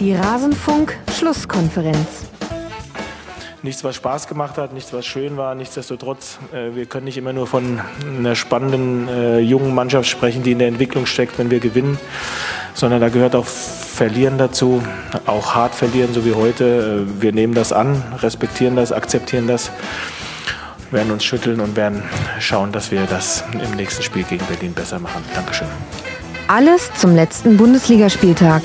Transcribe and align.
Die 0.00 0.14
Rasenfunk-Schlusskonferenz. 0.14 2.24
Nichts, 3.62 3.84
was 3.84 3.96
Spaß 3.96 4.28
gemacht 4.28 4.56
hat, 4.56 4.72
nichts, 4.72 4.94
was 4.94 5.04
schön 5.04 5.36
war. 5.36 5.54
Nichtsdestotrotz, 5.54 6.38
äh, 6.54 6.74
wir 6.74 6.86
können 6.86 7.04
nicht 7.04 7.18
immer 7.18 7.34
nur 7.34 7.46
von 7.46 7.78
einer 8.18 8.34
spannenden 8.34 9.08
äh, 9.08 9.40
jungen 9.40 9.74
Mannschaft 9.74 10.08
sprechen, 10.08 10.42
die 10.42 10.52
in 10.52 10.58
der 10.58 10.68
Entwicklung 10.68 11.04
steckt, 11.04 11.38
wenn 11.38 11.50
wir 11.50 11.60
gewinnen, 11.60 11.98
sondern 12.72 13.02
da 13.02 13.10
gehört 13.10 13.36
auch 13.36 13.44
Verlieren 13.44 14.38
dazu, 14.38 14.82
auch 15.26 15.54
hart 15.54 15.74
verlieren, 15.74 16.14
so 16.14 16.24
wie 16.24 16.32
heute. 16.32 17.04
Äh, 17.06 17.20
wir 17.20 17.32
nehmen 17.32 17.52
das 17.52 17.70
an, 17.70 18.02
respektieren 18.22 18.76
das, 18.76 18.92
akzeptieren 18.92 19.46
das, 19.46 19.70
werden 20.90 21.12
uns 21.12 21.24
schütteln 21.24 21.60
und 21.60 21.76
werden 21.76 22.02
schauen, 22.38 22.72
dass 22.72 22.90
wir 22.90 23.02
das 23.02 23.44
im 23.52 23.76
nächsten 23.76 24.02
Spiel 24.02 24.22
gegen 24.22 24.46
Berlin 24.46 24.72
besser 24.72 24.98
machen. 24.98 25.22
Dankeschön. 25.34 25.68
Alles 26.48 26.90
zum 26.94 27.14
letzten 27.14 27.58
Bundesligaspieltag 27.58 28.62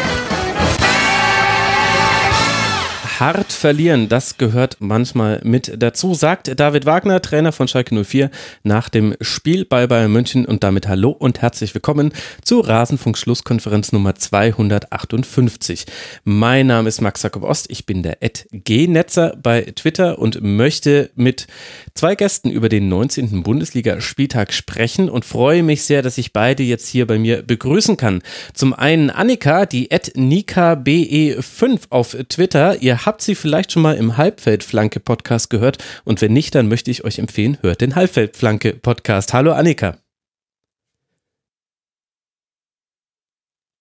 hart 3.26 3.54
verlieren, 3.54 4.08
das 4.08 4.38
gehört 4.38 4.78
manchmal 4.82 5.42
mit 5.44 5.82
dazu, 5.82 6.14
sagt 6.14 6.60
David 6.60 6.86
Wagner, 6.86 7.24
Trainer 7.24 7.52
von 7.52 7.68
Schalke 7.68 8.04
04, 8.04 8.30
nach 8.62 8.88
dem 8.88 9.16
Spiel 9.20 9.66
bei 9.66 9.88
Bayern 9.88 10.12
München 10.12 10.46
und 10.46 10.64
damit 10.64 10.88
hallo 10.88 11.10
und 11.10 11.42
herzlich 11.42 11.74
willkommen 11.74 12.14
zur 12.44 12.68
Rasenfunk 12.68 13.18
Schlusskonferenz 13.18 13.92
Nummer 13.92 14.14
258. 14.14 15.88
Mein 16.24 16.68
Name 16.68 16.88
ist 16.88 17.02
Max 17.02 17.24
Jakob 17.24 17.42
Ost, 17.42 17.66
ich 17.72 17.88
bin 17.88 18.04
der 18.04 18.20
G-Netzer 18.52 19.36
bei 19.42 19.62
Twitter 19.76 20.20
und 20.20 20.44
möchte 20.44 21.10
mit 21.16 21.48
zwei 21.96 22.16
Gästen 22.16 22.52
über 22.52 22.70
den 22.70 22.90
19. 22.90 23.42
Bundesliga-Spieltag 23.42 24.54
sprechen 24.54 25.10
und 25.10 25.26
freue 25.26 25.64
mich 25.64 25.84
sehr, 25.84 26.02
dass 26.02 26.18
ich 26.18 26.34
beide 26.34 26.62
jetzt 26.62 26.88
hier 26.88 27.08
bei 27.08 27.18
mir 27.18 27.42
begrüßen 27.42 27.96
kann. 27.98 28.22
Zum 28.54 28.74
einen 28.74 29.10
Annika, 29.10 29.66
die 29.66 29.90
NikaBE5 29.90 31.80
auf 31.90 32.18
Twitter. 32.30 32.82
Ihr 32.82 33.06
habt 33.06 33.22
sie 33.22 33.36
vielleicht 33.36 33.72
schon 33.72 33.82
mal 33.82 33.96
im 33.96 34.18
Halbfeldflanke-Podcast 34.18 35.50
gehört 35.50 35.78
und 36.04 36.22
wenn 36.22 36.34
nicht, 36.34 36.54
dann 36.54 36.68
möchte 36.68 36.92
ich 36.92 37.06
euch 37.06 37.18
empfehlen, 37.18 37.58
hört 37.62 37.80
den 37.82 37.96
Halbfeldflanke-Podcast. 37.96 39.34
Hallo 39.34 39.54
Annika. 39.54 39.98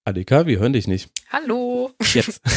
Annika, 0.05 0.47
wir 0.47 0.59
hören 0.61 0.75
dich 0.75 0.87
nicht. 0.87 1.11
Hallo. 1.31 1.74
Jetzt. 2.13 2.41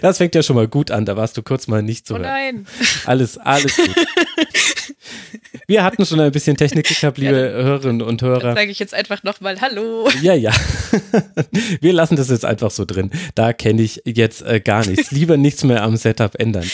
Das 0.00 0.18
fängt 0.18 0.34
ja 0.34 0.42
schon 0.42 0.56
mal 0.56 0.68
gut 0.68 0.90
an, 0.90 1.04
da 1.04 1.16
warst 1.16 1.36
du 1.36 1.42
kurz 1.42 1.66
mal 1.66 1.82
nicht 1.82 2.06
zu 2.06 2.14
oh 2.14 2.18
hören. 2.18 2.26
nein. 2.26 2.66
Alles, 3.06 3.38
alles 3.38 3.76
gut. 3.76 3.90
Wir 5.66 5.84
hatten 5.84 6.04
schon 6.04 6.20
ein 6.20 6.32
bisschen 6.32 6.56
Technik 6.56 6.88
gehabt, 6.88 7.18
liebe 7.18 7.34
ja, 7.34 7.64
Hörerinnen 7.64 8.02
und 8.02 8.22
Hörer. 8.22 8.40
Dann 8.40 8.56
sage 8.56 8.70
ich 8.70 8.78
jetzt 8.78 8.94
einfach 8.94 9.22
nochmal 9.22 9.60
Hallo. 9.60 10.08
Ja, 10.20 10.34
ja. 10.34 10.52
Wir 11.80 11.92
lassen 11.92 12.16
das 12.16 12.30
jetzt 12.30 12.44
einfach 12.44 12.70
so 12.70 12.84
drin. 12.84 13.10
Da 13.34 13.52
kenne 13.52 13.82
ich 13.82 14.02
jetzt 14.04 14.42
äh, 14.42 14.60
gar 14.60 14.86
nichts. 14.86 15.10
Lieber 15.12 15.36
nichts 15.36 15.64
mehr 15.64 15.82
am 15.82 15.96
Setup 15.96 16.34
ändern. 16.38 16.68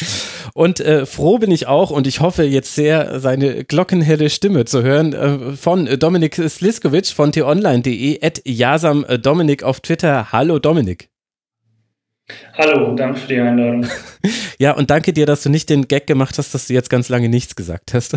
Und 0.54 0.80
äh, 0.80 1.06
froh 1.06 1.38
bin 1.38 1.50
ich 1.50 1.66
auch 1.66 1.90
und 1.90 2.06
ich 2.06 2.20
hoffe 2.20 2.44
jetzt 2.44 2.74
sehr, 2.74 3.20
seine 3.20 3.64
glockenhelle 3.64 4.30
Stimme 4.30 4.64
zu 4.64 4.82
hören 4.82 5.12
äh, 5.12 5.56
von 5.56 5.86
Dominik 5.98 6.36
Sliskovic 6.36 7.08
von 7.08 7.32
t-online.de 7.32 8.20
at 8.22 8.42
Jasam 8.44 9.04
Dominik 9.22 9.62
auf 9.62 9.80
Twitter. 9.80 10.32
Hallo 10.32 10.58
Dominik. 10.58 11.08
Hallo, 12.56 12.94
danke 12.94 13.20
für 13.20 13.28
die 13.28 13.40
Einladung. 13.40 13.86
Ja, 14.60 14.72
und 14.72 14.90
danke 14.90 15.12
dir, 15.12 15.24
dass 15.24 15.44
du 15.44 15.50
nicht 15.50 15.70
den 15.70 15.86
Gag 15.86 16.08
gemacht 16.08 16.36
hast, 16.36 16.52
dass 16.52 16.66
du 16.66 16.74
jetzt 16.74 16.90
ganz 16.90 17.08
lange 17.08 17.28
nichts 17.28 17.54
gesagt 17.54 17.94
hast. 17.94 18.16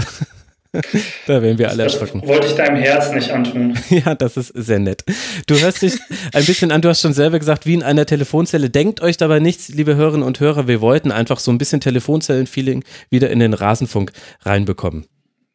da 1.28 1.42
wären 1.42 1.60
wir 1.60 1.70
alle 1.70 1.84
das 1.84 1.94
erschrocken. 1.96 2.28
Wollte 2.28 2.48
ich 2.48 2.54
deinem 2.54 2.78
Herz 2.78 3.12
nicht 3.12 3.30
antun. 3.30 3.78
Ja, 3.90 4.16
das 4.16 4.38
ist 4.38 4.48
sehr 4.56 4.80
nett. 4.80 5.04
Du 5.46 5.60
hörst 5.60 5.84
dich 5.84 6.00
ein 6.34 6.46
bisschen 6.46 6.72
an, 6.72 6.82
du 6.82 6.90
hast 6.90 7.02
schon 7.02 7.14
selber 7.14 7.38
gesagt, 7.38 7.68
wie 7.68 7.76
in 7.76 7.84
einer 7.84 8.08
Telefonzelle. 8.08 8.72
Denkt 8.72 9.02
euch 9.02 9.18
dabei 9.18 9.40
nichts, 9.40 9.70
liebe 9.70 9.96
Hörerinnen 9.96 10.26
und 10.26 10.40
Hörer, 10.40 10.68
wir 10.68 10.82
wollten 10.82 11.12
einfach 11.12 11.40
so 11.40 11.52
ein 11.52 11.60
bisschen 11.60 11.80
Telefonzellen-Feeling 11.82 12.84
wieder 13.10 13.30
in 13.30 13.40
den 13.40 13.54
Rasenfunk 13.54 14.12
reinbekommen. 14.42 15.06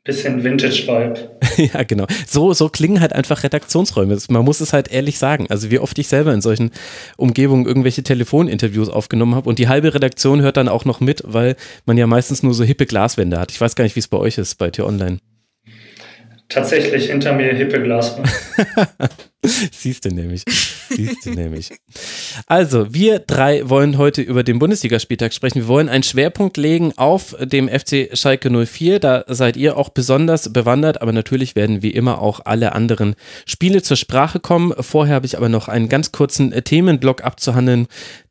Bisschen 0.07 0.45
Vintage-Vibe. 0.45 1.31
ja, 1.75 1.83
genau. 1.83 2.07
So, 2.29 2.53
so 2.53 2.69
klingen 2.69 3.01
halt 3.01 3.13
einfach 3.13 3.43
Redaktionsräume. 3.43 4.17
Man 4.29 4.45
muss 4.45 4.61
es 4.61 4.73
halt 4.73 4.93
ehrlich 4.93 5.19
sagen. 5.19 5.47
Also 5.51 5.73
wie 5.73 5.81
oft 5.81 5.99
ich 5.99 6.07
selber 6.07 6.33
in 6.33 6.41
solchen 6.41 6.71
Umgebungen 7.17 7.67
irgendwelche 7.67 8.05
Telefoninterviews 8.05 8.89
aufgenommen 8.89 9.35
habe 9.35 9.49
und 9.49 9.59
die 9.59 9.67
halbe 9.67 9.93
Redaktion 9.93 10.43
hört 10.43 10.57
dann 10.57 10.69
auch 10.69 10.85
noch 10.85 11.01
mit, 11.01 11.23
weil 11.27 11.57
man 11.87 11.99
ja 11.99 12.07
meistens 12.07 12.45
nur 12.45 12.55
so 12.55 12.63
hippe 12.63 12.87
Glaswände 12.87 13.39
hat. 13.41 13.51
Ich 13.51 13.61
weiß 13.61 13.75
gar 13.75 13.83
nicht, 13.83 13.97
wie 13.97 14.01
es 14.01 14.07
bei 14.07 14.19
euch 14.19 14.39
ist, 14.39 14.55
bei 14.55 14.71
Tier 14.71 14.87
Online. 14.87 15.19
Tatsächlich 16.49 17.07
hinter 17.07 17.33
mir 17.33 17.53
hippe 17.53 17.83
Glaswände. 17.83 18.31
Siehst 19.73 20.05
du 20.05 20.11
nämlich. 20.11 20.43
Siehst 20.89 21.27
du 21.27 21.31
nämlich. 21.31 21.71
Also, 22.47 22.93
wir 22.93 23.19
drei 23.19 23.69
wollen 23.69 23.99
heute 23.99 24.23
über 24.23 24.43
den 24.43 24.59
Bundesligaspieltag 24.59 25.33
sprechen. 25.33 25.61
Wir 25.61 25.69
wollen 25.69 25.89
einen 25.89 26.03
Schwerpunkt 26.03 26.57
legen 26.57 26.93
auf 26.97 27.37
dem 27.41 27.69
FC 27.69 28.11
Schalke 28.13 28.51
04. 28.51 28.99
Da 28.99 29.25
seid 29.29 29.57
ihr 29.57 29.77
auch 29.77 29.89
besonders 29.89 30.53
bewandert, 30.53 31.03
aber 31.03 31.13
natürlich 31.13 31.57
werden 31.57 31.83
wie 31.83 31.91
immer 31.91 32.21
auch 32.21 32.41
alle 32.45 32.73
anderen 32.73 33.15
Spiele 33.45 33.83
zur 33.83 33.97
Sprache 33.97 34.41
kommen. 34.41 34.73
Vorher 34.81 35.17
habe 35.17 35.27
ich 35.27 35.37
aber 35.37 35.49
noch 35.49 35.69
einen 35.69 35.89
ganz 35.89 36.13
kurzen 36.13 36.51
Themenblock 36.51 37.25
abzuhandeln. 37.25 37.87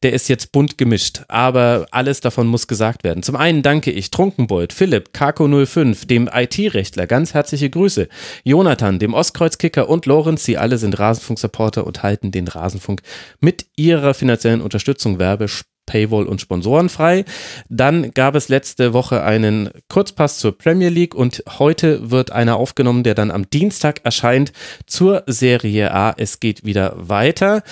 Der 0.05 0.13
ist 0.13 0.29
jetzt 0.29 0.51
bunt 0.51 0.77
gemischt, 0.77 1.23
aber 1.29 1.88
alles 1.89 2.21
davon 2.21 2.45
muss 2.45 2.67
gesagt 2.67 3.03
werden. 3.03 3.23
Zum 3.23 3.35
einen 3.35 3.63
danke 3.63 3.89
ich 3.89 4.11
Trunkenbold, 4.11 4.71
Philipp, 4.71 5.09
Kako05, 5.16 6.05
dem 6.05 6.29
IT-Rechtler, 6.31 7.07
ganz 7.07 7.33
herzliche 7.33 7.71
Grüße, 7.71 8.07
Jonathan, 8.44 8.99
dem 8.99 9.15
Ostkreuzkicker 9.15 9.89
und 9.89 10.05
Lorenz, 10.05 10.44
sie 10.44 10.59
alle 10.59 10.77
sind 10.77 10.99
Rasenfunk-Supporter 10.99 11.88
und 11.88 12.03
halten 12.03 12.31
den 12.31 12.47
Rasenfunk 12.47 13.01
mit 13.39 13.65
ihrer 13.77 14.13
finanziellen 14.13 14.61
Unterstützung 14.61 15.17
Werbe 15.17 15.47
Paywall 15.88 16.27
und 16.27 16.39
Sponsoren 16.39 16.89
frei. 16.89 17.25
Dann 17.69 18.11
gab 18.13 18.35
es 18.35 18.47
letzte 18.47 18.94
Woche 18.94 19.23
einen 19.23 19.71
Kurzpass 19.89 20.38
zur 20.38 20.55
Premier 20.55 20.89
League 20.89 21.15
und 21.15 21.44
heute 21.57 22.11
wird 22.11 22.31
einer 22.31 22.57
aufgenommen, 22.57 23.01
der 23.01 23.15
dann 23.15 23.31
am 23.31 23.49
Dienstag 23.49 24.01
erscheint 24.03 24.51
zur 24.85 25.23
Serie 25.25 25.91
A. 25.95 26.13
Es 26.15 26.39
geht 26.39 26.63
wieder 26.63 26.94
weiter. 26.95 27.63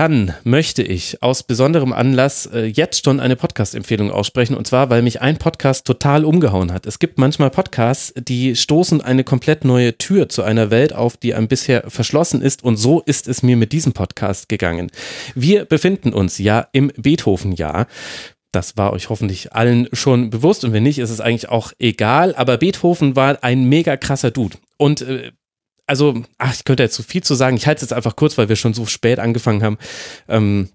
Dann 0.00 0.32
möchte 0.44 0.82
ich 0.82 1.22
aus 1.22 1.42
besonderem 1.42 1.92
Anlass 1.92 2.46
äh, 2.46 2.64
jetzt 2.64 3.04
schon 3.04 3.20
eine 3.20 3.36
Podcast-Empfehlung 3.36 4.10
aussprechen 4.10 4.56
und 4.56 4.66
zwar, 4.66 4.88
weil 4.88 5.02
mich 5.02 5.20
ein 5.20 5.36
Podcast 5.36 5.86
total 5.86 6.24
umgehauen 6.24 6.72
hat. 6.72 6.86
Es 6.86 7.00
gibt 7.00 7.18
manchmal 7.18 7.50
Podcasts, 7.50 8.14
die 8.16 8.56
stoßen 8.56 9.02
eine 9.02 9.24
komplett 9.24 9.66
neue 9.66 9.98
Tür 9.98 10.30
zu 10.30 10.42
einer 10.42 10.70
Welt 10.70 10.94
auf, 10.94 11.18
die 11.18 11.34
einem 11.34 11.48
bisher 11.48 11.84
verschlossen 11.90 12.40
ist 12.40 12.64
und 12.64 12.78
so 12.78 13.02
ist 13.02 13.28
es 13.28 13.42
mir 13.42 13.58
mit 13.58 13.72
diesem 13.72 13.92
Podcast 13.92 14.48
gegangen. 14.48 14.90
Wir 15.34 15.66
befinden 15.66 16.14
uns 16.14 16.38
ja 16.38 16.68
im 16.72 16.90
Beethoven-Jahr. 16.96 17.86
Das 18.52 18.78
war 18.78 18.94
euch 18.94 19.10
hoffentlich 19.10 19.52
allen 19.52 19.86
schon 19.92 20.30
bewusst 20.30 20.64
und 20.64 20.72
wenn 20.72 20.82
nicht, 20.82 20.98
ist 20.98 21.10
es 21.10 21.20
eigentlich 21.20 21.50
auch 21.50 21.72
egal. 21.78 22.34
Aber 22.36 22.56
Beethoven 22.56 23.16
war 23.16 23.44
ein 23.44 23.64
mega 23.64 23.98
krasser 23.98 24.30
Dude. 24.30 24.56
Und 24.78 25.02
äh, 25.02 25.32
also, 25.90 26.22
ach, 26.38 26.54
ich 26.54 26.62
könnte 26.64 26.84
jetzt 26.84 26.94
zu 26.94 27.02
so 27.02 27.08
viel 27.08 27.24
zu 27.24 27.34
sagen. 27.34 27.56
Ich 27.56 27.66
halte 27.66 27.78
es 27.78 27.90
jetzt 27.90 27.92
einfach 27.92 28.14
kurz, 28.14 28.38
weil 28.38 28.48
wir 28.48 28.54
schon 28.54 28.74
so 28.74 28.86
spät 28.86 29.18
angefangen 29.18 29.64
haben. 29.64 29.76
Ähm, 30.28 30.68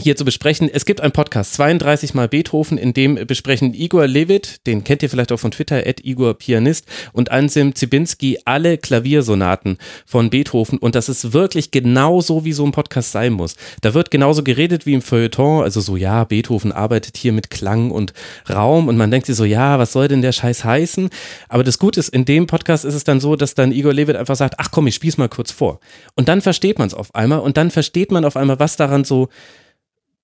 hier 0.00 0.14
zu 0.14 0.24
besprechen. 0.24 0.70
Es 0.72 0.86
gibt 0.86 1.00
einen 1.00 1.10
Podcast, 1.10 1.54
32 1.54 2.14
mal 2.14 2.28
Beethoven, 2.28 2.78
in 2.78 2.94
dem 2.94 3.16
besprechen 3.26 3.74
Igor 3.74 4.06
Levit, 4.06 4.64
den 4.64 4.84
kennt 4.84 5.02
ihr 5.02 5.10
vielleicht 5.10 5.32
auch 5.32 5.40
von 5.40 5.50
Twitter, 5.50 5.82
at 5.84 6.04
Igor 6.04 6.34
Pianist, 6.34 6.86
und 7.12 7.32
Anselm 7.32 7.74
Zibinski 7.74 8.38
alle 8.44 8.78
Klaviersonaten 8.78 9.76
von 10.06 10.30
Beethoven. 10.30 10.78
Und 10.78 10.94
das 10.94 11.08
ist 11.08 11.32
wirklich 11.32 11.72
genau 11.72 12.20
so, 12.20 12.44
wie 12.44 12.52
so 12.52 12.64
ein 12.64 12.70
Podcast 12.70 13.10
sein 13.10 13.32
muss. 13.32 13.56
Da 13.80 13.92
wird 13.92 14.12
genauso 14.12 14.44
geredet 14.44 14.86
wie 14.86 14.94
im 14.94 15.02
Feuilleton, 15.02 15.64
also 15.64 15.80
so, 15.80 15.96
ja, 15.96 16.22
Beethoven 16.22 16.70
arbeitet 16.70 17.16
hier 17.16 17.32
mit 17.32 17.50
Klang 17.50 17.90
und 17.90 18.12
Raum 18.48 18.86
und 18.86 18.96
man 18.96 19.10
denkt 19.10 19.26
sich 19.26 19.34
so, 19.34 19.44
ja, 19.44 19.80
was 19.80 19.92
soll 19.92 20.06
denn 20.06 20.22
der 20.22 20.32
Scheiß 20.32 20.62
heißen? 20.62 21.10
Aber 21.48 21.64
das 21.64 21.80
Gute 21.80 21.98
ist, 21.98 22.10
in 22.10 22.24
dem 22.24 22.46
Podcast 22.46 22.84
ist 22.84 22.94
es 22.94 23.02
dann 23.02 23.18
so, 23.18 23.34
dass 23.34 23.54
dann 23.54 23.72
Igor 23.72 23.92
Levit 23.92 24.14
einfach 24.14 24.36
sagt, 24.36 24.54
ach 24.58 24.70
komm, 24.70 24.86
ich 24.86 24.94
spiel's 24.94 25.18
mal 25.18 25.28
kurz 25.28 25.50
vor. 25.50 25.80
Und 26.14 26.28
dann 26.28 26.40
versteht 26.40 26.78
man 26.78 26.86
es 26.86 26.94
auf 26.94 27.16
einmal 27.16 27.40
und 27.40 27.56
dann 27.56 27.72
versteht 27.72 28.12
man 28.12 28.24
auf 28.24 28.36
einmal, 28.36 28.60
was 28.60 28.76
daran 28.76 29.02
so 29.02 29.28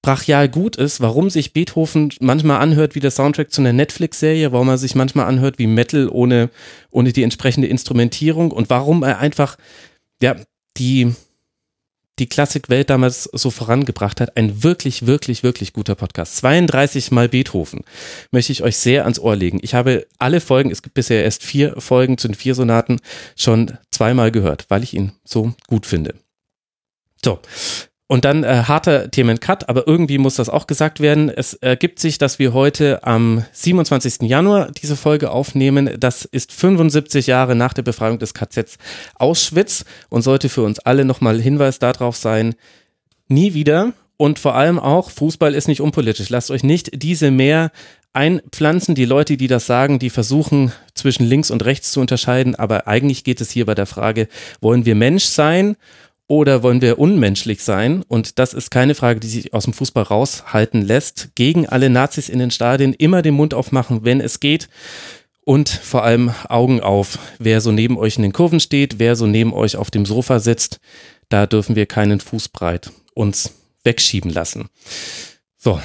brachial 0.04 0.50
gut 0.50 0.76
ist, 0.76 1.00
warum 1.00 1.30
sich 1.30 1.54
Beethoven 1.54 2.12
manchmal 2.20 2.60
anhört 2.60 2.94
wie 2.94 3.00
der 3.00 3.10
Soundtrack 3.10 3.50
zu 3.50 3.62
einer 3.62 3.72
Netflix-Serie, 3.72 4.52
warum 4.52 4.68
er 4.68 4.76
sich 4.76 4.94
manchmal 4.94 5.24
anhört 5.24 5.58
wie 5.58 5.66
Metal 5.66 6.10
ohne, 6.10 6.50
ohne 6.90 7.14
die 7.14 7.22
entsprechende 7.22 7.68
Instrumentierung 7.68 8.50
und 8.50 8.68
warum 8.68 9.02
er 9.02 9.18
einfach, 9.18 9.56
ja, 10.22 10.36
die, 10.76 11.14
die 12.18 12.28
Klassikwelt 12.28 12.90
damals 12.90 13.24
so 13.32 13.48
vorangebracht 13.50 14.20
hat. 14.20 14.36
Ein 14.36 14.62
wirklich, 14.62 15.06
wirklich, 15.06 15.42
wirklich 15.42 15.72
guter 15.72 15.94
Podcast. 15.94 16.36
32 16.36 17.10
Mal 17.10 17.30
Beethoven 17.30 17.80
möchte 18.30 18.52
ich 18.52 18.62
euch 18.62 18.76
sehr 18.76 19.04
ans 19.04 19.18
Ohr 19.18 19.34
legen. 19.34 19.58
Ich 19.62 19.72
habe 19.72 20.06
alle 20.18 20.42
Folgen, 20.42 20.70
es 20.70 20.82
gibt 20.82 20.92
bisher 20.92 21.24
erst 21.24 21.42
vier 21.42 21.80
Folgen 21.80 22.18
zu 22.18 22.28
den 22.28 22.34
vier 22.34 22.54
Sonaten, 22.54 23.00
schon 23.36 23.78
zweimal 23.90 24.30
gehört, 24.30 24.66
weil 24.68 24.82
ich 24.82 24.92
ihn 24.92 25.12
so 25.24 25.54
gut 25.66 25.86
finde. 25.86 26.14
So, 27.24 27.40
und 28.06 28.24
dann 28.24 28.44
äh, 28.44 28.64
harter 28.68 29.10
Themencut, 29.10 29.68
aber 29.68 29.86
irgendwie 29.86 30.18
muss 30.18 30.36
das 30.36 30.50
auch 30.50 30.66
gesagt 30.66 31.00
werden. 31.00 31.30
Es 31.30 31.54
ergibt 31.54 31.98
sich, 31.98 32.18
dass 32.18 32.38
wir 32.38 32.52
heute 32.52 33.02
am 33.04 33.44
27. 33.52 34.22
Januar 34.22 34.70
diese 34.72 34.96
Folge 34.96 35.30
aufnehmen. 35.30 35.90
Das 35.98 36.24
ist 36.24 36.52
75 36.52 37.26
Jahre 37.26 37.54
nach 37.54 37.72
der 37.72 37.82
Befreiung 37.82 38.18
des 38.18 38.34
KZs 38.34 38.76
Auschwitz 39.14 39.86
und 40.10 40.22
sollte 40.22 40.50
für 40.50 40.62
uns 40.62 40.80
alle 40.80 41.04
nochmal 41.04 41.40
Hinweis 41.40 41.78
darauf 41.78 42.16
sein, 42.16 42.54
nie 43.28 43.54
wieder 43.54 43.94
Und 44.16 44.38
vor 44.38 44.54
allem 44.54 44.78
auch, 44.78 45.10
Fußball 45.10 45.54
ist 45.54 45.66
nicht 45.66 45.80
unpolitisch. 45.80 46.28
Lasst 46.28 46.50
euch 46.50 46.62
nicht 46.62 47.02
diese 47.02 47.30
mehr 47.30 47.72
einpflanzen. 48.12 48.94
Die 48.94 49.06
Leute, 49.06 49.36
die 49.36 49.48
das 49.48 49.66
sagen, 49.66 49.98
die 49.98 50.10
versuchen 50.10 50.72
zwischen 50.94 51.26
links 51.26 51.50
und 51.50 51.64
rechts 51.64 51.90
zu 51.90 52.00
unterscheiden. 52.00 52.54
Aber 52.54 52.86
eigentlich 52.86 53.24
geht 53.24 53.40
es 53.40 53.50
hier 53.50 53.66
bei 53.66 53.74
der 53.74 53.86
Frage, 53.86 54.28
wollen 54.60 54.84
wir 54.84 54.94
Mensch 54.94 55.24
sein 55.24 55.76
oder 56.26 56.62
wollen 56.62 56.80
wir 56.80 56.98
unmenschlich 56.98 57.62
sein? 57.62 58.02
Und 58.08 58.38
das 58.38 58.54
ist 58.54 58.70
keine 58.70 58.94
Frage, 58.94 59.20
die 59.20 59.28
sich 59.28 59.52
aus 59.52 59.64
dem 59.64 59.72
Fußball 59.72 60.04
raushalten 60.04 60.82
lässt. 60.82 61.30
Gegen 61.34 61.68
alle 61.68 61.90
Nazis 61.90 62.28
in 62.28 62.38
den 62.38 62.50
Stadien 62.50 62.94
immer 62.94 63.22
den 63.22 63.34
Mund 63.34 63.52
aufmachen, 63.52 64.04
wenn 64.04 64.20
es 64.20 64.40
geht. 64.40 64.68
Und 65.42 65.68
vor 65.68 66.04
allem 66.04 66.32
Augen 66.48 66.80
auf, 66.80 67.18
wer 67.38 67.60
so 67.60 67.70
neben 67.70 67.98
euch 67.98 68.16
in 68.16 68.22
den 68.22 68.32
Kurven 68.32 68.60
steht, 68.60 68.98
wer 68.98 69.14
so 69.14 69.26
neben 69.26 69.52
euch 69.52 69.76
auf 69.76 69.90
dem 69.90 70.06
Sofa 70.06 70.40
sitzt. 70.40 70.80
Da 71.28 71.46
dürfen 71.46 71.76
wir 71.76 71.84
keinen 71.84 72.20
Fußbreit 72.20 72.90
uns 73.12 73.54
wegschieben 73.82 74.30
lassen. 74.30 74.68
So, 75.58 75.80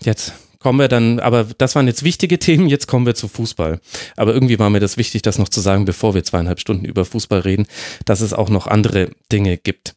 jetzt 0.00 0.32
kommen 0.62 0.78
wir 0.78 0.88
dann, 0.88 1.20
aber 1.20 1.46
das 1.58 1.74
waren 1.74 1.86
jetzt 1.86 2.04
wichtige 2.04 2.38
Themen, 2.38 2.68
jetzt 2.68 2.86
kommen 2.86 3.04
wir 3.04 3.14
zu 3.14 3.28
Fußball. 3.28 3.80
Aber 4.16 4.32
irgendwie 4.32 4.58
war 4.58 4.70
mir 4.70 4.80
das 4.80 4.96
wichtig, 4.96 5.22
das 5.22 5.38
noch 5.38 5.48
zu 5.48 5.60
sagen, 5.60 5.84
bevor 5.84 6.14
wir 6.14 6.24
zweieinhalb 6.24 6.60
Stunden 6.60 6.84
über 6.84 7.04
Fußball 7.04 7.40
reden, 7.40 7.66
dass 8.04 8.20
es 8.20 8.32
auch 8.32 8.48
noch 8.48 8.66
andere 8.66 9.10
Dinge 9.30 9.56
gibt. 9.56 9.94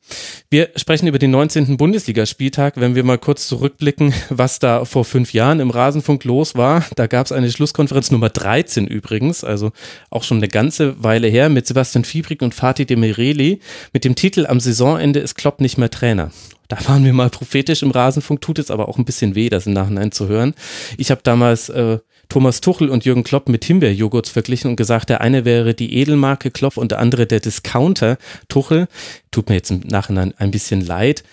Wir 0.49 0.69
sprechen 0.75 1.07
über 1.07 1.19
den 1.19 1.31
19. 1.31 1.77
Bundesligaspieltag, 1.77 2.73
wenn 2.77 2.95
wir 2.95 3.03
mal 3.03 3.17
kurz 3.17 3.47
zurückblicken, 3.47 4.13
was 4.29 4.59
da 4.59 4.85
vor 4.85 5.05
fünf 5.05 5.33
Jahren 5.33 5.59
im 5.59 5.69
Rasenfunk 5.69 6.23
los 6.23 6.55
war. 6.55 6.83
Da 6.95 7.07
gab 7.07 7.27
es 7.27 7.31
eine 7.31 7.51
Schlusskonferenz 7.51 8.11
Nummer 8.11 8.29
13 8.29 8.87
übrigens, 8.87 9.43
also 9.43 9.71
auch 10.09 10.23
schon 10.23 10.37
eine 10.37 10.47
ganze 10.47 11.03
Weile 11.03 11.27
her 11.27 11.49
mit 11.49 11.67
Sebastian 11.67 12.05
Fiebrig 12.05 12.41
und 12.41 12.55
Fatih 12.55 12.85
Demireli 12.85 13.59
mit 13.93 14.03
dem 14.03 14.15
Titel 14.15 14.47
Am 14.47 14.59
Saisonende 14.59 15.19
ist 15.19 15.35
Klopp 15.35 15.61
nicht 15.61 15.77
mehr 15.77 15.91
Trainer. 15.91 16.31
Da 16.67 16.77
waren 16.87 17.05
wir 17.05 17.13
mal 17.13 17.29
prophetisch 17.29 17.83
im 17.83 17.91
Rasenfunk, 17.91 18.41
tut 18.41 18.59
es 18.59 18.71
aber 18.71 18.89
auch 18.89 18.97
ein 18.97 19.05
bisschen 19.05 19.35
weh, 19.35 19.49
das 19.49 19.67
im 19.67 19.73
Nachhinein 19.73 20.11
zu 20.11 20.27
hören. 20.27 20.53
Ich 20.97 21.11
habe 21.11 21.21
damals 21.23 21.69
äh, 21.69 21.99
Thomas 22.29 22.61
Tuchel 22.61 22.89
und 22.89 23.05
Jürgen 23.05 23.23
Klopp 23.23 23.49
mit 23.49 23.65
Himbeerjoghurts 23.65 24.29
verglichen 24.29 24.71
und 24.71 24.75
gesagt, 24.75 25.09
der 25.09 25.21
eine 25.21 25.45
wäre 25.45 25.73
die 25.73 25.95
Edelmarke 25.95 26.51
Klopp 26.51 26.77
und 26.77 26.91
der 26.91 26.99
andere 26.99 27.27
der 27.27 27.39
Discounter 27.39 28.17
Tuchel. 28.47 28.87
Tut 29.31 29.49
mir 29.49 29.55
jetzt 29.55 29.71
im 29.71 29.81
Nachhinein 29.81 30.33
ein 30.37 30.51
bisschen 30.51 30.81
leid. 30.81 31.23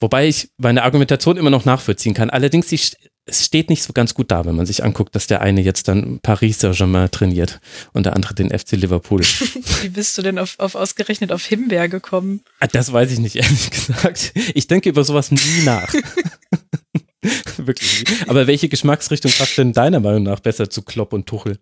Wobei 0.00 0.28
ich 0.28 0.50
meine 0.58 0.82
Argumentation 0.82 1.36
immer 1.36 1.50
noch 1.50 1.64
nachvollziehen 1.64 2.14
kann. 2.14 2.28
Allerdings, 2.28 2.66
die 2.66 2.78
es 3.26 3.44
steht 3.44 3.70
nicht 3.70 3.82
so 3.82 3.92
ganz 3.92 4.14
gut 4.14 4.30
da, 4.30 4.44
wenn 4.44 4.54
man 4.54 4.66
sich 4.66 4.84
anguckt, 4.84 5.14
dass 5.14 5.26
der 5.26 5.40
eine 5.40 5.62
jetzt 5.62 5.88
dann 5.88 6.20
Paris 6.20 6.58
Saint-Germain 6.58 7.10
trainiert 7.10 7.60
und 7.92 8.04
der 8.04 8.14
andere 8.14 8.34
den 8.34 8.50
FC 8.56 8.72
Liverpool. 8.72 9.22
Wie 9.82 9.88
bist 9.88 10.18
du 10.18 10.22
denn 10.22 10.38
auf, 10.38 10.58
auf 10.58 10.74
ausgerechnet 10.74 11.32
auf 11.32 11.44
Himbeer 11.44 11.88
gekommen? 11.88 12.42
Ah, 12.60 12.66
das 12.66 12.92
weiß 12.92 13.12
ich 13.12 13.18
nicht, 13.18 13.36
ehrlich 13.36 13.70
gesagt. 13.70 14.32
Ich 14.54 14.66
denke 14.66 14.90
über 14.90 15.04
sowas 15.04 15.30
nie 15.30 15.62
nach. 15.64 15.92
Wirklich. 17.56 18.04
Aber 18.26 18.46
welche 18.46 18.68
Geschmacksrichtung 18.68 19.32
passt 19.32 19.56
denn 19.56 19.72
deiner 19.72 20.00
Meinung 20.00 20.24
nach 20.24 20.40
besser 20.40 20.68
zu 20.68 20.82
Klopp 20.82 21.14
und 21.14 21.26
Tuchel? 21.26 21.58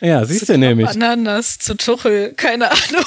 Ja, 0.00 0.24
siehst 0.24 0.48
du 0.48 0.56
nämlich. 0.56 0.86
Ananas 0.86 1.58
zu 1.58 1.74
Tuchel, 1.74 2.34
keine 2.34 2.70
Ahnung. 2.70 3.04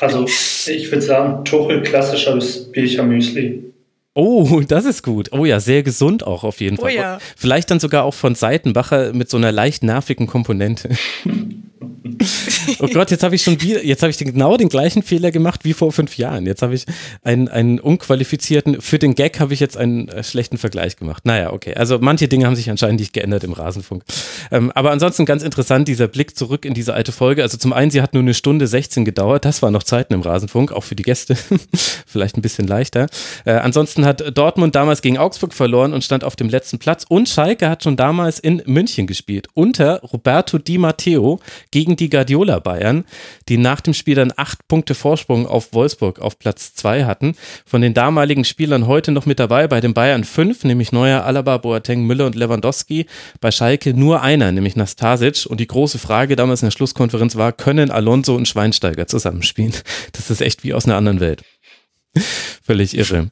Also, 0.00 0.26
ich 0.66 0.90
würde 0.90 1.02
sagen, 1.02 1.44
Tuchel 1.44 1.82
klassisches 1.82 2.70
Bircher 2.70 3.04
Müsli. 3.04 3.72
Oh, 4.16 4.62
das 4.66 4.86
ist 4.86 5.02
gut. 5.02 5.30
Oh 5.32 5.44
ja, 5.44 5.60
sehr 5.60 5.82
gesund 5.82 6.26
auch 6.26 6.42
auf 6.42 6.60
jeden 6.60 6.78
oh 6.78 6.82
Fall. 6.82 6.92
Oh 6.92 6.96
ja. 6.96 7.18
Vielleicht 7.36 7.70
dann 7.70 7.78
sogar 7.78 8.04
auch 8.04 8.14
von 8.14 8.34
Seitenbacher 8.34 9.12
mit 9.12 9.28
so 9.30 9.36
einer 9.36 9.52
leicht 9.52 9.82
nervigen 9.82 10.26
Komponente. 10.26 10.88
oh 12.80 12.88
Gott, 12.88 13.10
jetzt 13.10 13.22
habe 13.22 13.34
ich 13.34 13.42
schon 13.42 13.60
wieder, 13.60 13.84
jetzt 13.84 14.02
habe 14.02 14.10
ich 14.10 14.18
genau 14.18 14.56
den 14.56 14.68
gleichen 14.68 15.02
Fehler 15.02 15.30
gemacht 15.30 15.64
wie 15.64 15.72
vor 15.72 15.92
fünf 15.92 16.16
Jahren. 16.18 16.46
Jetzt 16.46 16.62
habe 16.62 16.74
ich 16.74 16.84
einen, 17.22 17.48
einen 17.48 17.80
unqualifizierten, 17.80 18.80
für 18.80 18.98
den 18.98 19.14
Gag 19.14 19.40
habe 19.40 19.54
ich 19.54 19.60
jetzt 19.60 19.76
einen 19.76 20.08
äh, 20.08 20.22
schlechten 20.22 20.58
Vergleich 20.58 20.96
gemacht. 20.96 21.24
Naja, 21.24 21.52
okay. 21.52 21.74
Also 21.74 21.98
manche 22.00 22.28
Dinge 22.28 22.46
haben 22.46 22.56
sich 22.56 22.70
anscheinend 22.70 23.00
nicht 23.00 23.12
geändert 23.12 23.44
im 23.44 23.52
Rasenfunk. 23.52 24.04
Ähm, 24.50 24.72
aber 24.74 24.90
ansonsten 24.90 25.24
ganz 25.24 25.42
interessant, 25.42 25.88
dieser 25.88 26.08
Blick 26.08 26.36
zurück 26.36 26.64
in 26.64 26.74
diese 26.74 26.94
alte 26.94 27.12
Folge. 27.12 27.42
Also 27.42 27.56
zum 27.56 27.72
einen, 27.72 27.90
sie 27.90 28.02
hat 28.02 28.14
nur 28.14 28.22
eine 28.22 28.34
Stunde 28.34 28.66
16 28.66 29.04
gedauert. 29.04 29.44
Das 29.44 29.62
war 29.62 29.70
noch 29.70 29.82
Zeiten 29.82 30.14
im 30.14 30.20
Rasenfunk, 30.20 30.72
auch 30.72 30.84
für 30.84 30.96
die 30.96 31.02
Gäste. 31.02 31.36
Vielleicht 32.06 32.36
ein 32.36 32.42
bisschen 32.42 32.66
leichter. 32.66 33.06
Äh, 33.44 33.52
ansonsten 33.52 34.04
hat 34.04 34.36
Dortmund 34.36 34.74
damals 34.74 35.02
gegen 35.02 35.18
Augsburg 35.18 35.54
verloren 35.54 35.92
und 35.92 36.04
stand 36.04 36.24
auf 36.24 36.36
dem 36.36 36.48
letzten 36.48 36.78
Platz. 36.78 37.04
Und 37.08 37.28
Schalke 37.28 37.68
hat 37.68 37.82
schon 37.82 37.96
damals 37.96 38.38
in 38.38 38.62
München 38.66 39.06
gespielt. 39.06 39.48
Unter 39.54 40.00
Roberto 40.00 40.58
Di 40.58 40.78
Matteo 40.78 41.40
gegen 41.70 41.96
die 41.96 42.10
Guardiola 42.10 42.55
Bayern, 42.60 43.04
die 43.48 43.58
nach 43.58 43.80
dem 43.80 43.94
Spiel 43.94 44.14
dann 44.14 44.32
acht 44.36 44.66
Punkte 44.68 44.94
Vorsprung 44.94 45.46
auf 45.46 45.72
Wolfsburg 45.72 46.18
auf 46.20 46.38
Platz 46.38 46.74
zwei 46.74 47.04
hatten. 47.04 47.34
Von 47.64 47.82
den 47.82 47.94
damaligen 47.94 48.44
Spielern 48.44 48.86
heute 48.86 49.12
noch 49.12 49.26
mit 49.26 49.38
dabei, 49.38 49.68
bei 49.68 49.80
den 49.80 49.94
Bayern 49.94 50.24
fünf, 50.24 50.64
nämlich 50.64 50.92
Neuer, 50.92 51.24
Alaba, 51.24 51.58
Boateng, 51.58 52.04
Müller 52.04 52.26
und 52.26 52.34
Lewandowski. 52.34 53.06
Bei 53.40 53.50
Schalke 53.50 53.94
nur 53.94 54.22
einer, 54.22 54.52
nämlich 54.52 54.76
Nastasic. 54.76 55.46
Und 55.46 55.60
die 55.60 55.66
große 55.66 55.98
Frage 55.98 56.36
damals 56.36 56.62
in 56.62 56.66
der 56.66 56.72
Schlusskonferenz 56.72 57.36
war, 57.36 57.52
können 57.52 57.90
Alonso 57.90 58.34
und 58.34 58.48
Schweinsteiger 58.48 59.06
zusammenspielen? 59.06 59.74
Das 60.12 60.30
ist 60.30 60.40
echt 60.40 60.64
wie 60.64 60.74
aus 60.74 60.86
einer 60.86 60.96
anderen 60.96 61.20
Welt. 61.20 61.42
Völlig 62.62 62.96
irre. 62.96 63.30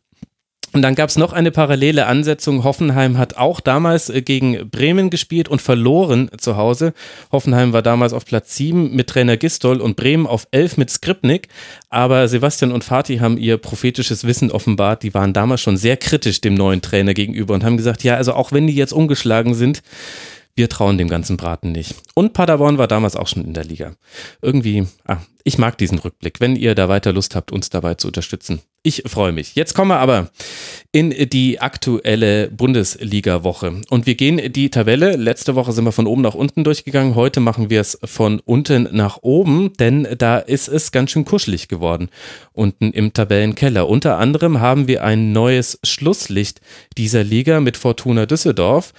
Und 0.74 0.82
dann 0.82 0.96
gab 0.96 1.08
es 1.08 1.16
noch 1.16 1.32
eine 1.32 1.52
parallele 1.52 2.06
Ansetzung. 2.06 2.64
Hoffenheim 2.64 3.16
hat 3.16 3.36
auch 3.36 3.60
damals 3.60 4.10
äh, 4.10 4.22
gegen 4.22 4.68
Bremen 4.70 5.08
gespielt 5.08 5.48
und 5.48 5.62
verloren 5.62 6.32
zu 6.36 6.56
Hause. 6.56 6.94
Hoffenheim 7.30 7.72
war 7.72 7.80
damals 7.80 8.12
auf 8.12 8.24
Platz 8.24 8.56
7 8.56 8.92
mit 8.92 9.06
Trainer 9.06 9.36
Gistol 9.36 9.80
und 9.80 9.94
Bremen 9.94 10.26
auf 10.26 10.48
11 10.50 10.76
mit 10.76 10.90
Skripnik. 10.90 11.46
Aber 11.90 12.26
Sebastian 12.26 12.72
und 12.72 12.82
Fatih 12.82 13.20
haben 13.20 13.38
ihr 13.38 13.56
prophetisches 13.56 14.24
Wissen 14.24 14.50
offenbart. 14.50 15.04
Die 15.04 15.14
waren 15.14 15.32
damals 15.32 15.60
schon 15.60 15.76
sehr 15.76 15.96
kritisch 15.96 16.40
dem 16.40 16.54
neuen 16.54 16.82
Trainer 16.82 17.14
gegenüber 17.14 17.54
und 17.54 17.62
haben 17.62 17.76
gesagt, 17.76 18.02
ja, 18.02 18.16
also 18.16 18.34
auch 18.34 18.50
wenn 18.50 18.66
die 18.66 18.74
jetzt 18.74 18.92
umgeschlagen 18.92 19.54
sind, 19.54 19.80
wir 20.56 20.68
trauen 20.68 20.98
dem 20.98 21.08
ganzen 21.08 21.36
Braten 21.36 21.70
nicht. 21.70 21.94
Und 22.14 22.32
Paderborn 22.32 22.78
war 22.78 22.88
damals 22.88 23.14
auch 23.14 23.28
schon 23.28 23.44
in 23.44 23.54
der 23.54 23.64
Liga. 23.64 23.92
Irgendwie, 24.42 24.88
ah, 25.06 25.18
ich 25.44 25.58
mag 25.58 25.76
diesen 25.76 25.98
Rückblick, 25.98 26.40
wenn 26.40 26.56
ihr 26.56 26.74
da 26.74 26.88
weiter 26.88 27.12
Lust 27.12 27.36
habt, 27.36 27.52
uns 27.52 27.68
dabei 27.68 27.94
zu 27.94 28.08
unterstützen. 28.08 28.62
Ich 28.86 29.02
freue 29.06 29.32
mich. 29.32 29.54
Jetzt 29.54 29.72
kommen 29.72 29.90
wir 29.90 29.98
aber 29.98 30.28
in 30.92 31.10
die 31.30 31.58
aktuelle 31.58 32.50
Bundesliga-Woche. 32.50 33.80
Und 33.88 34.04
wir 34.04 34.14
gehen 34.14 34.52
die 34.52 34.68
Tabelle. 34.68 35.16
Letzte 35.16 35.54
Woche 35.54 35.72
sind 35.72 35.84
wir 35.84 35.92
von 35.92 36.06
oben 36.06 36.20
nach 36.20 36.34
unten 36.34 36.64
durchgegangen. 36.64 37.14
Heute 37.14 37.40
machen 37.40 37.70
wir 37.70 37.80
es 37.80 37.98
von 38.04 38.40
unten 38.44 38.88
nach 38.92 39.20
oben, 39.22 39.72
denn 39.78 40.06
da 40.18 40.36
ist 40.36 40.68
es 40.68 40.92
ganz 40.92 41.12
schön 41.12 41.24
kuschelig 41.24 41.68
geworden. 41.68 42.10
Unten 42.52 42.92
im 42.92 43.14
Tabellenkeller. 43.14 43.88
Unter 43.88 44.18
anderem 44.18 44.60
haben 44.60 44.86
wir 44.86 45.02
ein 45.02 45.32
neues 45.32 45.78
Schlusslicht 45.82 46.60
dieser 46.98 47.24
Liga 47.24 47.60
mit 47.60 47.78
Fortuna 47.78 48.26
Düsseldorf, 48.26 48.92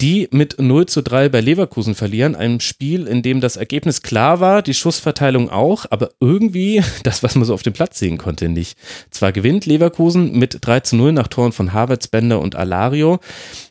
die 0.00 0.28
mit 0.30 0.60
0 0.60 0.86
zu 0.86 1.02
3 1.02 1.28
bei 1.28 1.40
Leverkusen 1.40 1.96
verlieren. 1.96 2.36
Ein 2.36 2.60
Spiel, 2.60 3.08
in 3.08 3.22
dem 3.22 3.40
das 3.40 3.56
Ergebnis 3.56 4.02
klar 4.02 4.38
war, 4.38 4.62
die 4.62 4.74
Schussverteilung 4.74 5.50
auch, 5.50 5.84
aber 5.92 6.10
irgendwie 6.20 6.82
das, 7.02 7.22
was 7.22 7.34
man 7.34 7.44
so 7.44 7.52
auf 7.52 7.62
dem 7.62 7.74
Platz 7.74 7.98
sehen 7.98 8.16
konnte, 8.16 8.48
nicht. 8.48 8.78
Zwar 9.10 9.30
gewinnt 9.30 9.66
Leverkusen 9.66 10.38
mit 10.38 10.58
3 10.62 10.80
zu 10.80 10.96
0 10.96 11.12
nach 11.12 11.28
Toren 11.28 11.52
von 11.52 11.74
Havertz, 11.74 12.08
Bender 12.08 12.40
und 12.40 12.56
Alario, 12.56 13.20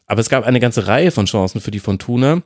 aber 0.06 0.22
es 0.22 0.30
gab 0.30 0.46
eine 0.46 0.60
ganze 0.60 0.86
Reihe 0.88 1.10
von 1.12 1.26
Chancen 1.26 1.62
für 1.62 1.72
die 1.72 1.80
Fortuna 1.80 2.44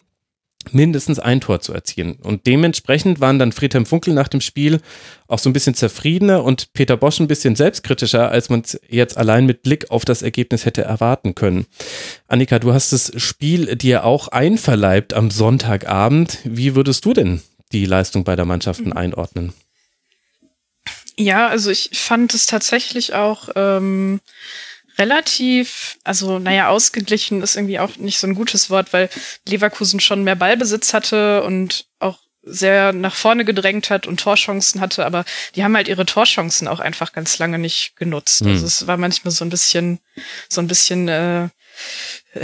mindestens 0.72 1.20
ein 1.20 1.42
Tor 1.42 1.60
zu 1.60 1.74
erzielen. 1.74 2.16
Und 2.24 2.48
dementsprechend 2.48 3.20
waren 3.20 3.38
dann 3.38 3.52
Friedhelm 3.52 3.86
Funkel 3.86 4.16
nach 4.16 4.30
dem 4.30 4.42
Spiel 4.42 4.80
auch 5.28 5.38
so 5.38 5.50
ein 5.50 5.54
bisschen 5.54 5.76
zufriedener 5.76 6.44
und 6.44 6.74
Peter 6.74 6.98
Bosch 6.98 7.20
ein 7.20 7.28
bisschen 7.28 7.56
selbstkritischer, 7.56 8.32
als 8.32 8.50
man 8.50 8.62
es 8.62 8.80
jetzt 8.90 9.18
allein 9.18 9.46
mit 9.46 9.62
Blick 9.62 9.92
auf 9.92 10.06
das 10.06 10.24
Ergebnis 10.24 10.66
hätte 10.66 10.82
erwarten 10.84 11.36
können. 11.36 11.68
Annika, 12.28 12.58
du 12.58 12.74
hast 12.74 12.94
das 12.94 13.12
Spiel 13.18 13.76
dir 13.76 14.06
auch 14.06 14.30
einverleibt 14.30 15.14
am 15.14 15.30
Sonntagabend. 15.30 16.40
Wie 16.46 16.76
würdest 16.76 17.06
du 17.06 17.14
denn 17.14 17.42
die 17.74 17.86
Leistung 17.86 18.24
beider 18.24 18.46
Mannschaften 18.46 18.90
mhm. 18.90 18.98
einordnen? 18.98 19.54
Ja, 21.18 21.48
also 21.48 21.72
ich 21.72 21.90
fand 21.94 22.34
es 22.34 22.46
tatsächlich 22.46 23.14
auch 23.14 23.50
ähm, 23.56 24.20
relativ, 24.98 25.98
also 26.04 26.40
naja, 26.40 26.70
ausgeglichen 26.70 27.42
ist 27.42 27.56
irgendwie 27.56 27.80
auch 27.80 27.98
nicht 27.98 28.18
so 28.18 28.28
ein 28.28 28.36
gutes 28.36 28.70
Wort, 28.70 28.94
weil 28.94 29.10
Leverkusen 29.48 30.00
schon 30.00 30.24
mehr 30.24 30.36
Ballbesitz 30.36 30.94
hatte 30.94 31.44
und 31.44 31.86
auch 32.00 32.20
sehr 32.44 32.94
nach 32.94 33.16
vorne 33.16 33.44
gedrängt 33.44 33.90
hat 33.90 34.08
und 34.08 34.20
Torchancen 34.20 34.80
hatte, 34.80 35.06
aber 35.06 35.26
die 35.56 35.64
haben 35.64 35.76
halt 35.76 35.88
ihre 35.88 36.06
Torchancen 36.06 36.68
auch 36.68 36.80
einfach 36.80 37.12
ganz 37.12 37.40
lange 37.40 37.58
nicht 37.58 37.96
genutzt. 37.96 38.44
Mhm. 38.44 38.52
Also 38.52 38.68
es 38.68 38.88
war 38.88 38.98
manchmal 38.98 39.32
so 39.32 39.44
ein 39.44 39.50
bisschen, 39.50 40.00
so 40.48 40.62
ein 40.62 40.68
bisschen 40.68 41.08
äh, 41.08 41.50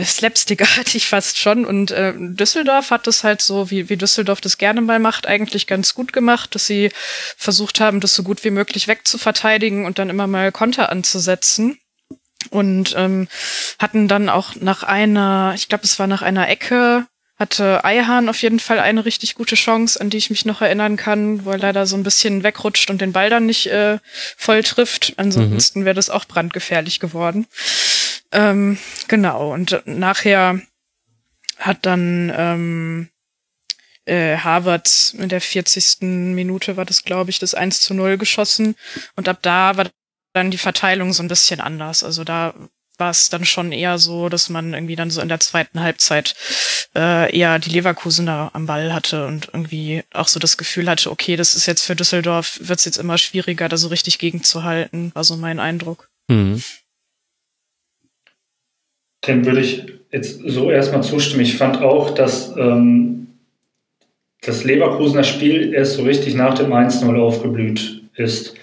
slapstickartig 0.03 1.07
fast 1.09 1.37
schon. 1.37 1.65
Und 1.65 1.91
äh, 1.91 2.13
Düsseldorf 2.15 2.91
hat 2.91 3.07
das 3.07 3.23
halt 3.23 3.41
so, 3.41 3.69
wie, 3.69 3.89
wie 3.89 3.97
Düsseldorf 3.97 4.41
das 4.41 4.57
gerne 4.57 4.81
mal 4.81 4.99
macht, 4.99 5.27
eigentlich 5.27 5.67
ganz 5.67 5.93
gut 5.93 6.13
gemacht, 6.13 6.55
dass 6.55 6.65
sie 6.65 6.91
versucht 7.37 7.79
haben, 7.79 7.99
das 7.99 8.15
so 8.15 8.23
gut 8.23 8.43
wie 8.43 8.51
möglich 8.51 8.87
wegzuverteidigen 8.87 9.85
und 9.85 9.99
dann 9.99 10.09
immer 10.09 10.27
mal 10.27 10.51
Konter 10.51 10.89
anzusetzen 10.89 11.77
und 12.49 12.95
ähm, 12.97 13.27
hatten 13.79 14.07
dann 14.07 14.29
auch 14.29 14.55
nach 14.55 14.83
einer, 14.83 15.53
ich 15.55 15.69
glaube, 15.69 15.83
es 15.83 15.99
war 15.99 16.07
nach 16.07 16.21
einer 16.21 16.49
Ecke, 16.49 17.05
hatte 17.41 17.83
Eihahn 17.83 18.29
auf 18.29 18.41
jeden 18.43 18.59
Fall 18.59 18.79
eine 18.79 19.03
richtig 19.03 19.33
gute 19.33 19.55
Chance, 19.55 19.99
an 19.99 20.11
die 20.11 20.17
ich 20.17 20.29
mich 20.29 20.45
noch 20.45 20.61
erinnern 20.61 20.95
kann, 20.95 21.43
wo 21.43 21.51
er 21.51 21.57
leider 21.57 21.87
so 21.87 21.97
ein 21.97 22.03
bisschen 22.03 22.43
wegrutscht 22.43 22.91
und 22.91 23.01
den 23.01 23.13
Ball 23.13 23.31
dann 23.31 23.47
nicht 23.47 23.65
äh, 23.65 23.97
voll 24.37 24.61
trifft. 24.61 25.13
Ansonsten 25.17 25.81
mhm. 25.81 25.85
wäre 25.85 25.95
das 25.95 26.11
auch 26.11 26.25
brandgefährlich 26.25 26.99
geworden. 26.99 27.47
Ähm, 28.31 28.77
genau, 29.07 29.53
und 29.53 29.81
nachher 29.85 30.61
hat 31.57 31.85
dann 31.85 32.31
ähm, 32.35 33.09
äh, 34.05 34.37
Harvard 34.37 35.13
in 35.17 35.29
der 35.29 35.41
40. 35.41 36.01
Minute 36.01 36.77
war 36.77 36.85
das, 36.85 37.03
glaube 37.03 37.29
ich, 37.29 37.39
das 37.39 37.53
1 37.53 37.81
zu 37.81 37.93
0 37.93 38.17
geschossen. 38.17 38.75
Und 39.15 39.29
ab 39.29 39.39
da 39.41 39.77
war 39.77 39.89
dann 40.33 40.51
die 40.51 40.57
Verteilung 40.57 41.13
so 41.13 41.23
ein 41.23 41.27
bisschen 41.27 41.61
anders. 41.61 42.03
Also 42.03 42.23
da 42.23 42.53
war 42.97 43.09
es 43.09 43.29
dann 43.29 43.45
schon 43.45 43.71
eher 43.71 43.97
so, 43.97 44.29
dass 44.29 44.49
man 44.49 44.73
irgendwie 44.73 44.95
dann 44.95 45.11
so 45.11 45.21
in 45.21 45.29
der 45.29 45.39
zweiten 45.39 45.79
Halbzeit 45.79 46.35
äh, 46.95 47.35
eher 47.35 47.57
die 47.59 47.71
Leverkusener 47.71 48.51
am 48.53 48.67
Ball 48.67 48.93
hatte 48.93 49.25
und 49.25 49.49
irgendwie 49.53 50.03
auch 50.13 50.27
so 50.27 50.39
das 50.39 50.57
Gefühl 50.57 50.87
hatte, 50.89 51.09
okay, 51.09 51.35
das 51.35 51.55
ist 51.55 51.65
jetzt 51.65 51.83
für 51.83 51.95
Düsseldorf, 51.95 52.59
wird 52.61 52.79
es 52.79 52.85
jetzt 52.85 52.97
immer 52.97 53.17
schwieriger, 53.17 53.69
da 53.69 53.77
so 53.77 53.87
richtig 53.87 54.19
gegenzuhalten, 54.19 55.11
war 55.15 55.23
so 55.23 55.35
mein 55.35 55.59
Eindruck. 55.59 56.09
Mhm. 56.27 56.63
Dem 59.27 59.45
würde 59.45 59.61
ich 59.61 59.85
jetzt 60.11 60.41
so 60.45 60.71
erstmal 60.71 61.03
zustimmen. 61.03 61.43
Ich 61.43 61.57
fand 61.57 61.81
auch, 61.81 62.11
dass 62.11 62.55
ähm, 62.57 63.27
das 64.41 64.63
Leverkusener 64.63 65.23
Spiel 65.23 65.73
erst 65.73 65.93
so 65.93 66.03
richtig 66.03 66.35
nach 66.35 66.55
dem 66.55 66.71
1-0 66.71 67.15
aufgeblüht 67.19 68.01
ist. 68.15 68.55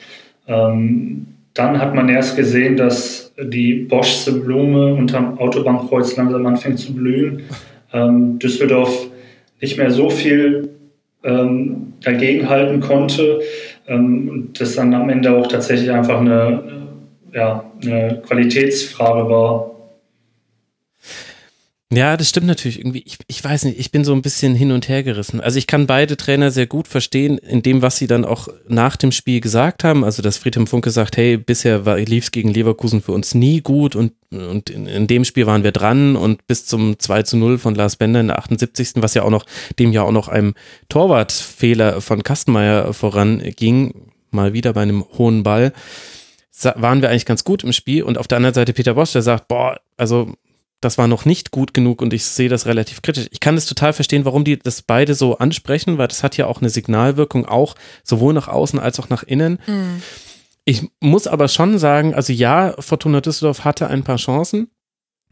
Ähm, 0.47 1.27
dann 1.55 1.79
hat 1.79 1.95
man 1.95 2.09
erst 2.09 2.37
gesehen, 2.37 2.77
dass 2.77 3.33
die 3.41 3.75
Boschse 3.75 4.33
Blume 4.33 4.95
unterm 4.95 5.39
Autobahnkreuz 5.39 6.17
langsam 6.17 6.47
anfängt 6.47 6.79
zu 6.79 6.95
blühen. 6.95 7.43
Ähm, 7.93 8.39
Düsseldorf 8.39 9.09
nicht 9.61 9.79
mehr 9.79 9.91
so 9.91 10.11
viel 10.11 10.71
ähm, 11.25 11.95
dagegenhalten 12.01 12.81
konnte 12.81 13.41
ähm, 13.87 14.29
und 14.29 14.61
das 14.61 14.75
dann 14.75 14.95
am 14.95 15.11
Ende 15.11 15.37
auch 15.37 15.47
tatsächlich 15.47 15.91
einfach 15.91 16.21
eine, 16.21 16.63
ja, 17.33 17.65
eine 17.83 18.23
Qualitätsfrage 18.27 19.29
war, 19.29 19.71
ja, 21.91 22.19
das 22.19 22.29
stimmt 22.29 22.47
natürlich 22.47 22.79
irgendwie. 22.81 23.03
Ich, 23.07 23.17
ich 23.29 23.43
weiß 23.43 23.65
nicht, 23.65 23.79
ich 23.79 23.91
bin 23.91 24.05
so 24.05 24.13
ein 24.13 24.21
bisschen 24.21 24.55
hin 24.55 24.73
und 24.73 24.89
her 24.91 25.03
gerissen. 25.03 25.41
Also 25.41 25.57
ich 25.57 25.67
kann 25.67 25.87
beide 25.87 26.19
Trainer 26.19 26.51
sehr 26.51 26.67
gut 26.67 26.87
verstehen 26.87 27.39
in 27.39 27.63
dem, 27.63 27.81
was 27.81 27.97
sie 27.97 28.07
dann 28.07 28.27
auch 28.27 28.49
nach 28.69 28.97
dem 28.97 29.11
Spiel 29.11 29.41
gesagt 29.41 29.85
haben. 29.85 30.05
Also 30.05 30.21
dass 30.21 30.37
Friedhelm 30.37 30.67
Funke 30.67 30.91
sagt, 30.91 31.17
hey, 31.17 31.39
bisher 31.39 31.81
lief 31.97 32.25
es 32.25 32.31
gegen 32.31 32.53
Leverkusen 32.53 33.01
für 33.01 33.13
uns 33.13 33.33
nie 33.35 33.63
gut 33.63 33.97
und, 33.97 34.13
und 34.31 34.69
in, 34.69 34.87
in, 34.87 35.07
dem 35.07 35.25
Spiel 35.25 35.47
waren 35.47 35.65
wir 35.65 35.73
dran 35.73 36.15
und 36.17 36.47
bis 36.47 36.67
zum 36.67 36.99
2 36.99 37.23
zu 37.23 37.39
0 37.39 37.57
von 37.57 37.75
Lars 37.75 37.97
Bender 37.97 38.21
in 38.21 38.27
der 38.29 38.39
78. 38.39 38.91
was 38.97 39.15
ja 39.15 39.23
auch 39.23 39.31
noch, 39.31 39.47
dem 39.79 39.91
ja 39.93 40.03
auch 40.03 40.13
noch 40.13 40.29
einem 40.29 40.55
Torwartfehler 40.91 42.03
von 42.03 42.23
Kastenmeier 42.23 42.93
voranging, 42.93 43.95
mal 44.31 44.53
wieder 44.53 44.75
bei 44.75 44.83
einem 44.83 45.07
hohen 45.17 45.43
Ball 45.43 45.73
waren 46.75 47.03
wir 47.03 47.09
eigentlich 47.09 47.25
ganz 47.25 47.45
gut 47.45 47.63
im 47.63 47.73
Spiel 47.73 48.03
und 48.03 48.19
auf 48.19 48.27
der 48.27 48.37
anderen 48.37 48.55
Seite 48.55 48.73
Peter 48.73 48.95
Bosch, 48.95 49.13
der 49.13 49.23
sagt, 49.23 49.47
boah, 49.47 49.81
also 49.97 50.33
das 50.81 50.99
war 50.99 51.09
noch 51.09 51.25
nicht 51.25 51.51
gut 51.51 51.75
genug 51.75 52.03
und 52.03 52.13
ich 52.13 52.25
sehe 52.25 52.49
das 52.49 52.67
relativ 52.67 53.03
kritisch. 53.03 53.27
Ich 53.31 53.41
kann 53.41 53.57
es 53.57 53.67
total 53.67 53.93
verstehen, 53.93 54.25
warum 54.25 54.45
die 54.45 54.59
das 54.59 54.83
beide 54.83 55.15
so 55.15 55.39
ansprechen, 55.39 55.99
weil 55.99 56.09
das 56.09 56.23
hat 56.23 56.37
ja 56.37 56.47
auch 56.47 56.61
eine 56.61 56.71
Signalwirkung, 56.71 57.47
auch 57.47 57.75
sowohl 58.05 58.33
nach 58.33 58.49
außen 58.49 58.79
als 58.79 59.01
auch 59.01 59.09
nach 59.09 59.23
innen. 59.23 59.59
Mhm. 59.67 60.03
Ich 60.65 60.87
muss 61.01 61.27
aber 61.27 61.49
schon 61.49 61.79
sagen, 61.79 62.15
also 62.15 62.33
ja, 62.33 62.75
Fortuna 62.79 63.21
Düsseldorf 63.21 63.65
hatte 63.65 63.89
ein 63.89 64.05
paar 64.05 64.19
Chancen. 64.19 64.71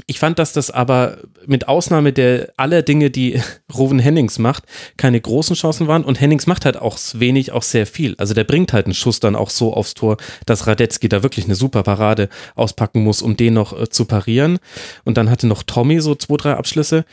Ich 0.09 0.21
fand, 0.21 0.39
dass 0.39 0.53
das 0.53 0.71
aber 0.71 1.19
mit 1.47 1.69
Ausnahme 1.69 2.13
der 2.13 2.53
aller 2.57 2.83
Dinge, 2.83 3.11
die 3.11 3.41
Ruven 3.75 3.99
Hennings 3.99 4.39
macht, 4.39 4.65
keine 4.97 5.21
großen 5.21 5.57
Chancen 5.57 5.89
waren. 5.89 6.05
Und 6.05 6.21
Hennings 6.21 6.47
macht 6.47 6.65
halt 6.65 6.77
auch 6.77 6.99
wenig, 7.15 7.53
auch 7.53 7.63
sehr 7.63 7.87
viel. 7.87 8.15
Also 8.19 8.33
der 8.33 8.45
bringt 8.45 8.73
halt 8.73 8.87
einen 8.87 8.95
Schuss 8.95 9.19
dann 9.19 9.35
auch 9.35 9.51
so 9.51 9.75
aufs 9.75 9.95
Tor, 9.95 10.17
dass 10.45 10.67
Radetzky 10.67 11.09
da 11.09 11.23
wirklich 11.23 11.47
eine 11.47 11.57
super 11.57 11.83
Parade 11.83 12.29
auspacken 12.55 13.03
muss, 13.03 13.23
um 13.23 13.37
den 13.37 13.55
noch 13.55 13.79
äh, 13.79 13.89
zu 13.89 14.05
parieren. 14.05 14.59
Und 15.05 15.17
dann 15.17 15.31
hatte 15.31 15.47
noch 15.47 15.63
Tommy 15.63 16.01
so 16.01 16.15
zwei, 16.15 16.37
drei 16.37 16.55
Abschlüsse. 16.55 17.05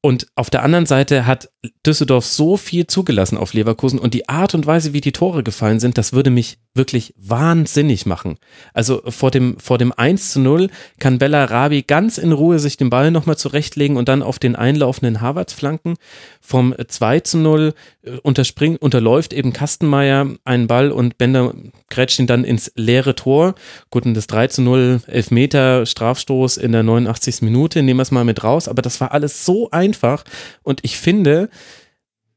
Und 0.00 0.26
auf 0.34 0.50
der 0.50 0.62
anderen 0.62 0.84
Seite 0.84 1.26
hat 1.26 1.48
Düsseldorf 1.86 2.26
so 2.26 2.58
viel 2.58 2.86
zugelassen 2.86 3.38
auf 3.38 3.54
Leverkusen 3.54 3.98
und 3.98 4.12
die 4.12 4.28
Art 4.28 4.54
und 4.54 4.66
Weise, 4.66 4.92
wie 4.92 5.00
die 5.00 5.12
Tore 5.12 5.42
gefallen 5.42 5.80
sind, 5.80 5.96
das 5.96 6.12
würde 6.12 6.28
mich 6.28 6.58
wirklich 6.74 7.14
wahnsinnig 7.16 8.04
machen. 8.04 8.36
Also 8.72 9.02
vor 9.08 9.30
dem, 9.30 9.58
vor 9.60 9.78
dem 9.78 9.92
1 9.92 10.32
zu 10.32 10.40
0 10.40 10.70
kann 10.98 11.18
Bella 11.18 11.44
Rabi 11.44 11.82
ganz 11.82 12.18
in 12.18 12.32
Ruhe 12.32 12.58
sich 12.58 12.76
den 12.76 12.90
Ball 12.90 13.12
nochmal 13.12 13.38
zurechtlegen 13.38 13.96
und 13.96 14.08
dann 14.08 14.22
auf 14.22 14.40
den 14.40 14.56
einlaufenden 14.56 15.20
Harvards 15.20 15.52
flanken. 15.52 15.94
Vom 16.40 16.74
2 16.86 17.20
zu 17.20 17.38
0 17.38 17.74
äh, 18.02 18.10
unterspringt, 18.22 18.82
unterläuft 18.82 19.32
eben 19.32 19.52
Kastenmeier 19.52 20.26
einen 20.44 20.66
Ball 20.66 20.90
und 20.90 21.16
Bender 21.16 21.54
grätscht 21.90 22.18
ihn 22.18 22.26
dann 22.26 22.42
ins 22.42 22.72
leere 22.74 23.14
Tor. 23.14 23.54
Gut, 23.90 24.04
und 24.04 24.14
das 24.14 24.26
3 24.26 24.48
zu 24.48 24.62
0 24.62 25.00
Elfmeter 25.06 25.86
Strafstoß 25.86 26.56
in 26.56 26.72
der 26.72 26.82
89. 26.82 27.42
Minute, 27.42 27.82
nehmen 27.82 27.98
wir 27.98 28.02
es 28.02 28.10
mal 28.10 28.24
mit 28.24 28.42
raus, 28.42 28.66
aber 28.66 28.82
das 28.82 29.00
war 29.00 29.12
alles 29.12 29.44
so 29.44 29.70
einfach 29.70 30.24
und 30.62 30.80
ich 30.82 30.98
finde, 30.98 31.48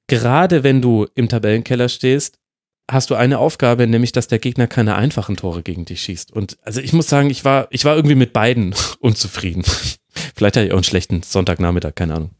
gerade 0.07 0.63
wenn 0.63 0.81
du 0.81 1.07
im 1.15 1.27
Tabellenkeller 1.27 1.89
stehst, 1.89 2.37
hast 2.89 3.09
du 3.09 3.15
eine 3.15 3.39
Aufgabe, 3.39 3.87
nämlich, 3.87 4.11
dass 4.11 4.27
der 4.27 4.39
Gegner 4.39 4.67
keine 4.67 4.95
einfachen 4.95 5.35
Tore 5.35 5.61
gegen 5.61 5.85
dich 5.85 6.01
schießt. 6.01 6.31
Und 6.31 6.57
also 6.63 6.81
ich 6.81 6.93
muss 6.93 7.07
sagen, 7.07 7.29
ich 7.29 7.43
war, 7.43 7.67
ich 7.69 7.85
war 7.85 7.95
irgendwie 7.95 8.15
mit 8.15 8.33
beiden 8.33 8.73
unzufrieden. 8.99 9.63
Vielleicht 10.35 10.55
hatte 10.55 10.65
ich 10.65 10.71
auch 10.71 10.77
einen 10.77 10.83
schlechten 10.83 11.21
Sonntagnachmittag, 11.23 11.95
keine 11.95 12.15
Ahnung. 12.15 12.31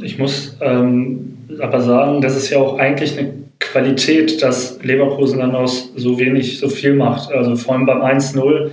Ich 0.00 0.18
muss 0.18 0.56
ähm, 0.60 1.36
aber 1.60 1.80
sagen, 1.82 2.22
das 2.22 2.36
ist 2.36 2.50
ja 2.50 2.58
auch 2.58 2.78
eigentlich 2.78 3.18
eine 3.18 3.34
Qualität, 3.58 4.42
dass 4.42 4.82
Leverkusen 4.82 5.38
dann 5.38 5.54
aus 5.54 5.90
so 5.96 6.18
wenig 6.18 6.58
so 6.58 6.68
viel 6.68 6.94
macht. 6.94 7.30
Also 7.30 7.56
vor 7.56 7.74
allem 7.74 7.86
beim 7.86 8.00
1-0 8.00 8.70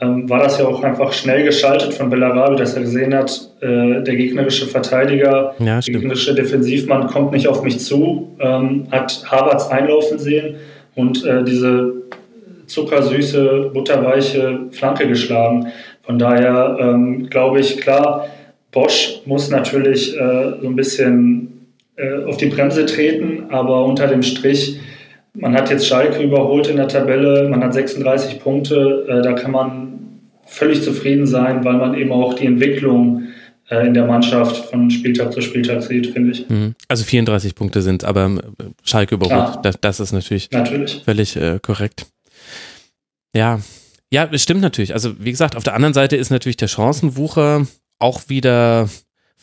ähm, 0.00 0.28
war 0.28 0.40
das 0.42 0.58
ja 0.58 0.66
auch 0.66 0.82
einfach 0.82 1.12
schnell 1.12 1.44
geschaltet 1.44 1.94
von 1.94 2.10
Bellarabi, 2.10 2.56
dass 2.56 2.74
er 2.74 2.82
gesehen 2.82 3.14
hat, 3.14 3.50
äh, 3.60 4.02
der 4.02 4.16
gegnerische 4.16 4.66
Verteidiger, 4.66 5.54
ja, 5.58 5.80
der 5.80 5.94
gegnerische 5.94 6.34
Defensivmann 6.34 7.06
kommt 7.06 7.32
nicht 7.32 7.48
auf 7.48 7.62
mich 7.62 7.80
zu, 7.80 8.36
ähm, 8.38 8.86
hat 8.90 9.24
Havertz 9.30 9.68
einlaufen 9.68 10.18
sehen 10.18 10.56
und 10.94 11.24
äh, 11.24 11.44
diese 11.44 11.94
zuckersüße, 12.66 13.70
butterweiche 13.72 14.66
Flanke 14.72 15.08
geschlagen. 15.08 15.68
Von 16.02 16.18
daher 16.18 16.76
ähm, 16.80 17.28
glaube 17.30 17.60
ich, 17.60 17.78
klar, 17.78 18.26
Bosch 18.72 19.22
muss 19.24 19.50
natürlich 19.50 20.14
äh, 20.14 20.60
so 20.60 20.66
ein 20.66 20.76
bisschen 20.76 21.68
äh, 21.96 22.24
auf 22.24 22.36
die 22.36 22.46
Bremse 22.46 22.84
treten, 22.84 23.44
aber 23.48 23.84
unter 23.84 24.06
dem 24.06 24.22
Strich 24.22 24.78
man 25.38 25.54
hat 25.54 25.70
jetzt 25.70 25.86
Schalke 25.86 26.22
überholt 26.22 26.66
in 26.66 26.76
der 26.76 26.88
Tabelle, 26.88 27.48
man 27.48 27.62
hat 27.62 27.74
36 27.74 28.40
Punkte, 28.40 29.06
äh, 29.08 29.22
da 29.22 29.32
kann 29.32 29.50
man 29.50 29.98
völlig 30.46 30.82
zufrieden 30.82 31.26
sein, 31.26 31.64
weil 31.64 31.74
man 31.74 31.94
eben 31.94 32.12
auch 32.12 32.34
die 32.34 32.46
Entwicklung 32.46 33.24
äh, 33.68 33.86
in 33.86 33.94
der 33.94 34.06
Mannschaft 34.06 34.70
von 34.70 34.90
Spieltag 34.90 35.32
zu 35.32 35.40
Spieltag 35.40 35.82
sieht, 35.82 36.08
finde 36.08 36.32
ich. 36.32 36.48
Mhm. 36.48 36.74
Also 36.88 37.04
34 37.04 37.54
Punkte 37.54 37.82
sind, 37.82 38.04
aber 38.04 38.26
äh, 38.26 38.64
Schalke 38.84 39.16
überholt, 39.16 39.54
ja. 39.54 39.60
das, 39.62 39.80
das, 39.80 40.00
ist 40.00 40.12
natürlich, 40.12 40.50
natürlich. 40.50 41.02
völlig 41.04 41.36
äh, 41.36 41.58
korrekt. 41.60 42.06
Ja, 43.34 43.60
ja, 44.12 44.28
stimmt 44.38 44.60
natürlich. 44.60 44.94
Also 44.94 45.14
wie 45.18 45.32
gesagt, 45.32 45.56
auf 45.56 45.64
der 45.64 45.74
anderen 45.74 45.94
Seite 45.94 46.16
ist 46.16 46.30
natürlich 46.30 46.56
der 46.56 46.68
Chancenwucher 46.68 47.66
auch 47.98 48.28
wieder 48.28 48.88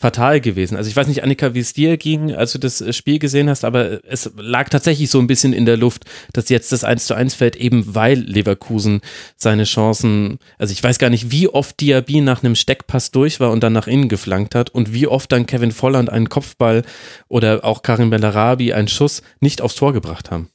fatal 0.04 0.42
gewesen. 0.42 0.76
Also 0.76 0.90
ich 0.90 0.96
weiß 0.96 1.06
nicht, 1.06 1.22
Annika, 1.22 1.54
wie 1.54 1.60
es 1.60 1.72
dir 1.72 1.96
ging, 1.96 2.34
als 2.34 2.52
du 2.52 2.58
das 2.58 2.82
äh, 2.82 2.92
Spiel 2.92 3.18
gesehen 3.18 3.48
hast, 3.48 3.64
aber 3.64 4.04
es 4.04 4.30
lag 4.36 4.68
tatsächlich 4.68 5.08
so 5.08 5.18
ein 5.18 5.26
bisschen 5.26 5.54
in 5.54 5.64
der 5.64 5.78
Luft, 5.78 6.04
dass 6.34 6.50
jetzt 6.50 6.72
das 6.72 6.84
1 6.84 7.06
zu 7.06 7.14
1 7.14 7.32
fällt, 7.32 7.56
eben 7.56 7.94
weil 7.94 8.18
Leverkusen 8.18 9.00
seine 9.36 9.64
Chancen, 9.64 10.40
also 10.58 10.72
ich 10.72 10.84
weiß 10.84 10.98
gar 10.98 11.08
nicht, 11.08 11.30
wie 11.30 11.48
oft 11.48 11.80
Diaby 11.80 12.20
nach 12.20 12.44
einem 12.44 12.54
Steckpass 12.54 13.12
durch 13.12 13.40
war 13.40 13.50
und 13.50 13.62
dann 13.64 13.72
nach 13.72 13.86
innen 13.86 14.10
geflankt 14.10 14.54
hat 14.54 14.68
und 14.68 14.92
wie 14.92 15.06
oft 15.06 15.32
dann 15.32 15.46
Kevin 15.46 15.72
Volland 15.72 16.10
einen 16.10 16.28
Kopfball 16.28 16.82
oder 17.28 17.64
auch 17.64 17.80
Karim 17.80 18.10
Bellarabi 18.10 18.74
einen 18.74 18.88
Schuss 18.88 19.22
nicht 19.40 19.62
aufs 19.62 19.76
Tor 19.76 19.94
gebracht 19.94 20.30
haben. 20.30 20.50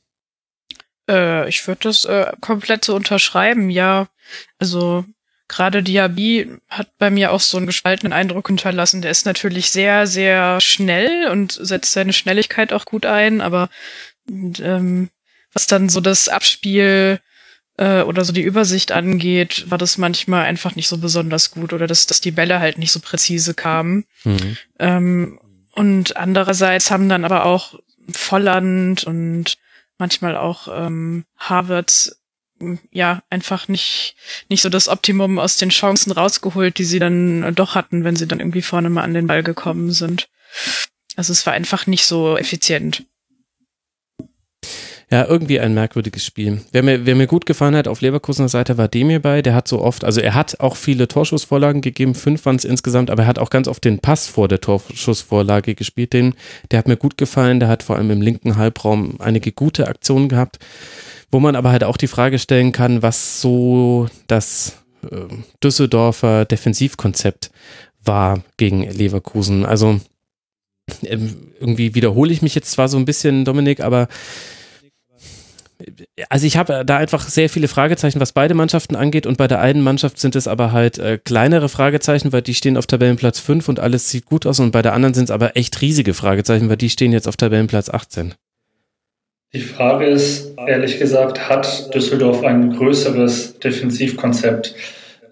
Äh, 1.10 1.50
ich 1.50 1.68
würde 1.68 1.79
das 1.86 2.06
äh, 2.06 2.34
komplett 2.39 2.86
so 2.86 2.96
unterschreiben, 2.96 3.72
ja. 3.72 4.10
Also 4.60 5.06
gerade 5.50 5.84
Diaby 5.84 6.51
hat 6.70 6.98
bei 6.98 7.10
mir 7.10 7.32
auch 7.32 7.41
so 7.41 7.58
einen 7.58 7.65
gespaltenen 7.65 8.13
Eindruck 8.13 8.48
hinterlassen. 8.48 9.01
Der 9.01 9.12
ist 9.12 9.25
natürlich 9.25 9.72
sehr, 9.72 10.08
sehr 10.08 10.62
schnell 10.62 11.27
und 11.29 11.51
setzt 11.51 11.91
seine 11.91 12.13
Schnelligkeit 12.13 12.72
auch 12.72 12.86
gut 12.86 13.06
ein, 13.06 13.41
aber 13.41 13.70
ähm, 14.29 15.10
was 15.51 15.68
dann 15.68 15.89
so 15.89 16.00
das 16.00 16.29
Abspiel 16.29 17.20
äh, 17.77 18.01
oder 18.03 18.24
so 18.24 18.32
die 18.32 18.44
Übersicht 18.44 18.91
angeht, 18.91 19.65
war 19.70 19.77
das 19.77 19.98
manchmal 19.98 20.46
einfach 20.46 20.75
nicht 20.75 20.88
so 20.88 21.00
besonders 21.00 21.51
gut 21.51 21.74
oder 21.74 21.88
dass, 21.88 22.06
dass 22.06 22.22
die 22.22 22.32
Bälle 22.32 22.60
halt 22.60 22.77
nicht 22.77 22.91
so 22.91 23.00
präzise 23.00 23.56
kamen. 23.56 24.06
Mhm. 24.24 24.58
Ähm, 24.77 25.39
und 25.72 26.15
andererseits 26.15 26.91
haben 26.91 27.10
dann 27.10 27.25
aber 27.25 27.46
auch 27.46 27.79
Volland 28.12 29.03
und 29.03 29.58
manchmal 29.98 30.38
auch 30.38 30.68
ähm, 30.72 31.25
Harvard 31.38 32.15
ja, 32.92 33.24
einfach 33.30 33.68
nicht, 33.68 34.16
nicht 34.50 34.62
so 34.62 34.70
das 34.70 34.88
Optimum 34.88 35.39
aus 35.39 35.58
den 35.58 35.70
Chancen 35.70 36.12
rausgeholt, 36.12 36.78
die 36.78 36.84
sie 36.84 37.00
dann 37.00 37.54
doch 37.56 37.75
hatten, 37.75 38.04
wenn 38.04 38.16
sie 38.16 38.28
dann 38.28 38.39
irgendwie 38.39 38.62
vorne 38.62 38.89
mal 38.89 39.04
an 39.04 39.13
den 39.13 39.28
Ball 39.28 39.44
gekommen 39.44 39.92
sind. 39.92 40.30
Also 41.16 41.34
es 41.34 41.46
war 41.46 41.54
einfach 41.54 41.88
nicht 41.88 42.06
so 42.06 42.38
effizient. 42.38 43.04
Ja, 45.12 45.25
irgendwie 45.25 45.60
ein 45.60 45.74
merkwürdiges 45.74 46.24
Spiel. 46.24 46.62
Wer 46.72 46.84
mir, 46.84 47.04
wer 47.08 47.16
mir 47.16 47.25
gut 47.25 47.48
gefallen 47.48 47.75
hat 47.75 47.88
auf 47.88 48.00
Leverkusener 48.01 48.48
Seite 48.48 48.78
war 48.78 48.88
Demir 48.88 49.20
bei. 49.20 49.42
Der 49.42 49.56
hat 49.56 49.68
so 49.68 49.82
oft, 49.82 50.04
also 50.04 50.22
er 50.22 50.36
hat 50.36 50.60
auch 50.60 50.75
viele 50.75 51.08
Torschussvorlagen 51.08 51.82
gegeben, 51.82 52.13
fünf 52.13 52.46
waren 52.46 52.58
es 52.58 52.63
insgesamt, 52.63 53.10
aber 53.10 53.24
er 53.24 53.28
hat 53.28 53.39
auch 53.39 53.50
ganz 53.50 53.68
oft 53.68 53.84
den 53.86 53.98
Pass 53.98 54.28
vor 54.28 54.48
der 54.48 54.62
Torschussvorlage 54.62 55.74
gespielt. 55.74 56.13
Den, 56.13 56.36
der 56.70 56.78
hat 56.78 56.88
mir 56.88 56.96
gut 56.96 57.18
gefallen. 57.18 57.60
Der 57.60 57.70
hat 57.70 57.82
vor 57.82 57.96
allem 57.96 58.12
im 58.12 58.22
linken 58.22 58.56
Halbraum 58.56 59.16
einige 59.18 59.51
gute 59.51 59.88
Aktionen 59.88 60.30
gehabt, 60.30 60.60
wo 61.32 61.40
man 61.40 61.56
aber 61.56 61.72
halt 61.72 61.84
auch 61.84 61.98
die 61.98 62.08
Frage 62.08 62.40
stellen 62.40 62.72
kann, 62.72 63.02
was 63.02 63.42
so 63.42 64.08
das 64.28 64.78
äh, 65.10 65.26
Düsseldorfer 65.64 66.46
Defensivkonzept 66.46 67.52
war 68.04 68.42
gegen 68.58 68.84
Leverkusen. 68.84 69.66
Also 69.66 70.00
ähm, 71.04 71.54
irgendwie 71.60 71.96
wiederhole 71.96 72.32
ich 72.32 72.42
mich 72.42 72.56
jetzt 72.56 72.72
zwar 72.72 72.88
so 72.88 72.98
ein 72.98 73.06
bisschen, 73.06 73.46
Dominik, 73.46 73.82
aber 73.82 74.08
also 76.28 76.46
ich 76.46 76.58
habe 76.58 76.84
da 76.86 76.98
einfach 76.98 77.28
sehr 77.30 77.50
viele 77.50 77.70
Fragezeichen, 77.70 78.20
was 78.20 78.34
beide 78.34 78.54
Mannschaften 78.54 78.96
angeht 78.96 79.26
und 79.26 79.38
bei 79.38 79.48
der 79.48 79.62
einen 79.62 79.82
Mannschaft 79.82 80.20
sind 80.20 80.36
es 80.36 80.48
aber 80.48 80.74
halt 80.74 80.98
äh, 80.98 81.18
kleinere 81.18 81.70
Fragezeichen, 81.70 82.34
weil 82.34 82.42
die 82.42 82.54
stehen 82.54 82.76
auf 82.76 82.86
Tabellenplatz 82.86 83.40
5 83.40 83.70
und 83.70 83.80
alles 83.80 84.10
sieht 84.10 84.26
gut 84.26 84.46
aus 84.46 84.60
und 84.60 84.72
bei 84.72 84.82
der 84.82 84.94
anderen 84.94 85.14
sind 85.14 85.26
es 85.26 85.32
aber 85.32 85.56
echt 85.56 85.80
riesige 85.82 86.14
Fragezeichen, 86.14 86.68
weil 86.68 86.78
die 86.78 86.90
stehen 86.90 87.14
jetzt 87.14 87.28
auf 87.28 87.38
Tabellenplatz 87.38 87.90
18. 87.90 88.34
Die 89.51 89.62
Frage 89.62 90.06
ist, 90.06 90.53
ehrlich 90.68 91.00
gesagt, 91.00 91.50
hat 91.50 91.94
Düsseldorf 91.96 92.44
ein 92.44 92.72
größeres 92.72 93.58
Defensivkonzept? 93.58 94.75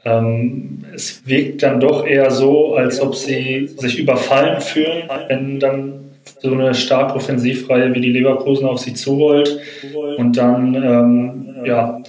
Ähm, 0.05 0.86
es 0.95 1.21
wirkt 1.27 1.62
dann 1.62 1.79
doch 1.79 2.03
eher 2.03 2.31
so, 2.31 2.74
als 2.74 3.00
ob 3.00 3.15
sie 3.15 3.69
sich 3.77 4.00
überfallen 4.00 4.59
fühlen, 4.62 5.03
wenn 5.27 5.59
dann 5.59 6.07
so 6.41 6.51
eine 6.51 6.74
stark 6.74 7.15
Offensivreihe 7.15 7.93
wie 7.93 8.01
die 8.01 8.12
Leverkusen 8.12 8.65
auf 8.65 8.79
sie 8.79 8.95
zurollt. 8.95 9.59
Und 10.17 10.36
dann 10.36 10.74
ähm, 10.74 11.55
ja, 11.65 12.01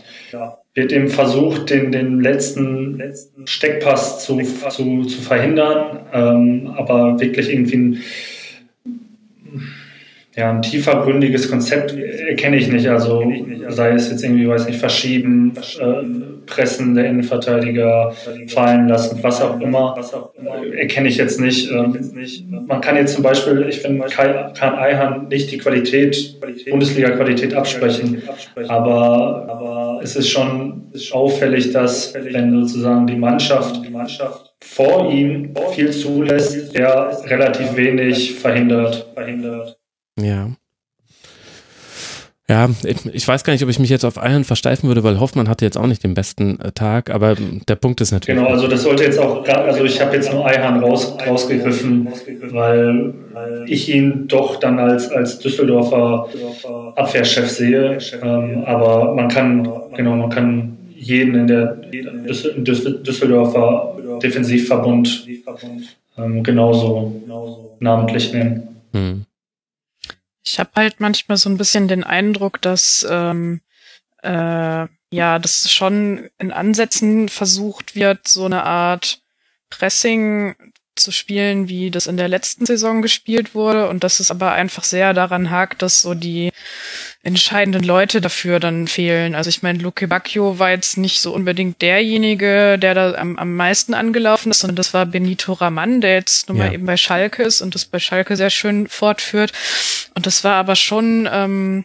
wird 0.74 0.92
eben 0.92 1.08
versucht, 1.08 1.68
den, 1.68 1.92
den 1.92 2.20
letzten, 2.20 3.02
Steckpass 3.44 4.24
zu, 4.24 4.40
zu, 4.70 5.04
zu 5.04 5.20
verhindern. 5.20 6.00
Ähm, 6.14 6.72
aber 6.74 7.20
wirklich 7.20 7.52
irgendwie 7.52 7.76
ein, 7.76 8.02
ja, 10.38 10.50
ein 10.52 10.62
tiefergründiges 10.62 11.50
Konzept 11.50 11.96
erkenne 11.96 12.58
ich 12.58 12.68
nicht. 12.68 12.88
Also 12.88 13.24
sei 13.70 13.90
es 13.90 14.08
jetzt 14.08 14.22
irgendwie, 14.22 14.48
weiß 14.48 14.68
nicht, 14.68 14.78
verschieben, 14.78 15.52
äh, 15.80 16.46
Pressen 16.46 16.94
der 16.94 17.06
Innenverteidiger 17.06 18.14
fallen 18.46 18.86
lassen, 18.86 19.18
was 19.20 19.42
auch 19.42 19.60
immer, 19.60 19.96
erkenne 20.76 21.08
ich 21.08 21.16
jetzt 21.16 21.40
nicht. 21.40 21.68
Ähm, 21.72 21.98
man 22.68 22.80
kann 22.80 22.94
jetzt 22.94 23.14
zum 23.14 23.24
Beispiel, 23.24 23.66
ich 23.68 23.80
finde, 23.80 24.06
kann 24.06 24.74
Eihan 24.78 25.26
nicht 25.26 25.50
die 25.50 25.58
Qualität, 25.58 26.36
Bundesliga-Qualität 26.70 27.54
absprechen, 27.54 28.22
aber 28.68 29.98
es 30.04 30.14
ist 30.14 30.28
schon 30.28 30.92
auffällig, 31.10 31.72
dass 31.72 32.14
wenn 32.14 32.64
sozusagen 32.64 33.08
die 33.08 33.16
Mannschaft, 33.16 33.84
die 33.84 33.90
Mannschaft 33.90 34.54
vor 34.60 35.10
ihm 35.10 35.52
viel 35.72 35.90
zulässt, 35.90 36.76
er 36.76 37.10
relativ 37.26 37.74
wenig 37.76 38.34
verhindert. 38.34 39.08
Ja. 40.18 40.50
Ja, 42.50 42.70
ich, 42.82 43.28
weiß 43.28 43.44
gar 43.44 43.52
nicht, 43.52 43.62
ob 43.62 43.68
ich 43.68 43.78
mich 43.78 43.90
jetzt 43.90 44.06
auf 44.06 44.16
Eiern 44.16 44.42
versteifen 44.42 44.88
würde, 44.88 45.04
weil 45.04 45.20
Hoffmann 45.20 45.50
hatte 45.50 45.66
jetzt 45.66 45.76
auch 45.76 45.86
nicht 45.86 46.02
den 46.02 46.14
besten 46.14 46.58
äh, 46.60 46.72
Tag, 46.72 47.10
aber 47.10 47.36
der 47.68 47.74
Punkt 47.74 48.00
ist 48.00 48.10
natürlich. 48.10 48.40
Genau, 48.40 48.50
also 48.50 48.66
das 48.66 48.84
sollte 48.84 49.04
jetzt 49.04 49.18
auch, 49.18 49.46
also 49.46 49.84
ich 49.84 50.00
habe 50.00 50.16
jetzt 50.16 50.32
nur 50.32 50.46
Eihan 50.46 50.82
raus, 50.82 51.14
rausgegriffen, 51.26 52.08
weil 52.50 53.12
ich 53.66 53.94
ihn 53.94 54.28
doch 54.28 54.56
dann 54.56 54.78
als, 54.78 55.10
als 55.10 55.38
Düsseldorfer 55.40 56.26
Abwehrchef 56.96 57.50
sehe. 57.50 57.98
Ähm, 58.22 58.64
aber 58.64 59.14
man 59.14 59.28
kann, 59.28 59.68
genau, 59.94 60.16
man 60.16 60.30
kann 60.30 60.78
jeden 60.96 61.34
in 61.34 61.46
der 61.46 61.76
Düsseldorfer 62.56 63.94
Defensivverbund 64.22 65.26
ähm, 66.16 66.42
genauso 66.42 67.76
namentlich 67.78 68.32
nennen. 68.32 68.68
Hm. 68.92 69.24
Ich 70.48 70.58
habe 70.58 70.70
halt 70.76 71.00
manchmal 71.00 71.36
so 71.36 71.50
ein 71.50 71.58
bisschen 71.58 71.88
den 71.88 72.04
Eindruck, 72.04 72.62
dass 72.62 73.06
ähm, 73.08 73.60
äh, 74.22 74.86
ja, 75.10 75.38
dass 75.38 75.70
schon 75.70 76.28
in 76.38 76.52
Ansätzen 76.52 77.28
versucht 77.28 77.94
wird, 77.94 78.28
so 78.28 78.44
eine 78.44 78.64
Art 78.64 79.20
Pressing 79.70 80.54
zu 80.96 81.12
spielen, 81.12 81.68
wie 81.68 81.90
das 81.90 82.06
in 82.06 82.16
der 82.16 82.28
letzten 82.28 82.66
Saison 82.66 83.02
gespielt 83.02 83.54
wurde. 83.54 83.88
Und 83.88 84.04
dass 84.04 84.20
es 84.20 84.30
aber 84.30 84.52
einfach 84.52 84.84
sehr 84.84 85.14
daran 85.14 85.50
hakt, 85.50 85.82
dass 85.82 86.00
so 86.02 86.14
die 86.14 86.50
entscheidenden 87.28 87.84
Leute 87.84 88.20
dafür 88.20 88.58
dann 88.58 88.88
fehlen. 88.88 89.34
Also 89.34 89.48
ich 89.48 89.62
meine, 89.62 89.78
Luke 89.78 90.08
Bacchio 90.08 90.58
war 90.58 90.70
jetzt 90.70 90.98
nicht 90.98 91.20
so 91.20 91.32
unbedingt 91.32 91.80
derjenige, 91.80 92.78
der 92.78 92.94
da 92.94 93.14
am, 93.14 93.38
am 93.38 93.54
meisten 93.54 93.94
angelaufen 93.94 94.50
ist, 94.50 94.60
sondern 94.60 94.76
das 94.76 94.92
war 94.94 95.06
Benito 95.06 95.52
Raman, 95.52 96.00
der 96.00 96.14
jetzt 96.14 96.48
nun 96.48 96.58
mal 96.58 96.66
ja. 96.66 96.72
eben 96.72 96.86
bei 96.86 96.96
Schalke 96.96 97.42
ist 97.44 97.60
und 97.60 97.74
das 97.74 97.84
bei 97.84 97.98
Schalke 98.00 98.36
sehr 98.36 98.50
schön 98.50 98.88
fortführt. 98.88 99.52
Und 100.14 100.26
das 100.26 100.42
war 100.42 100.54
aber 100.54 100.74
schon 100.74 101.28
ähm, 101.30 101.84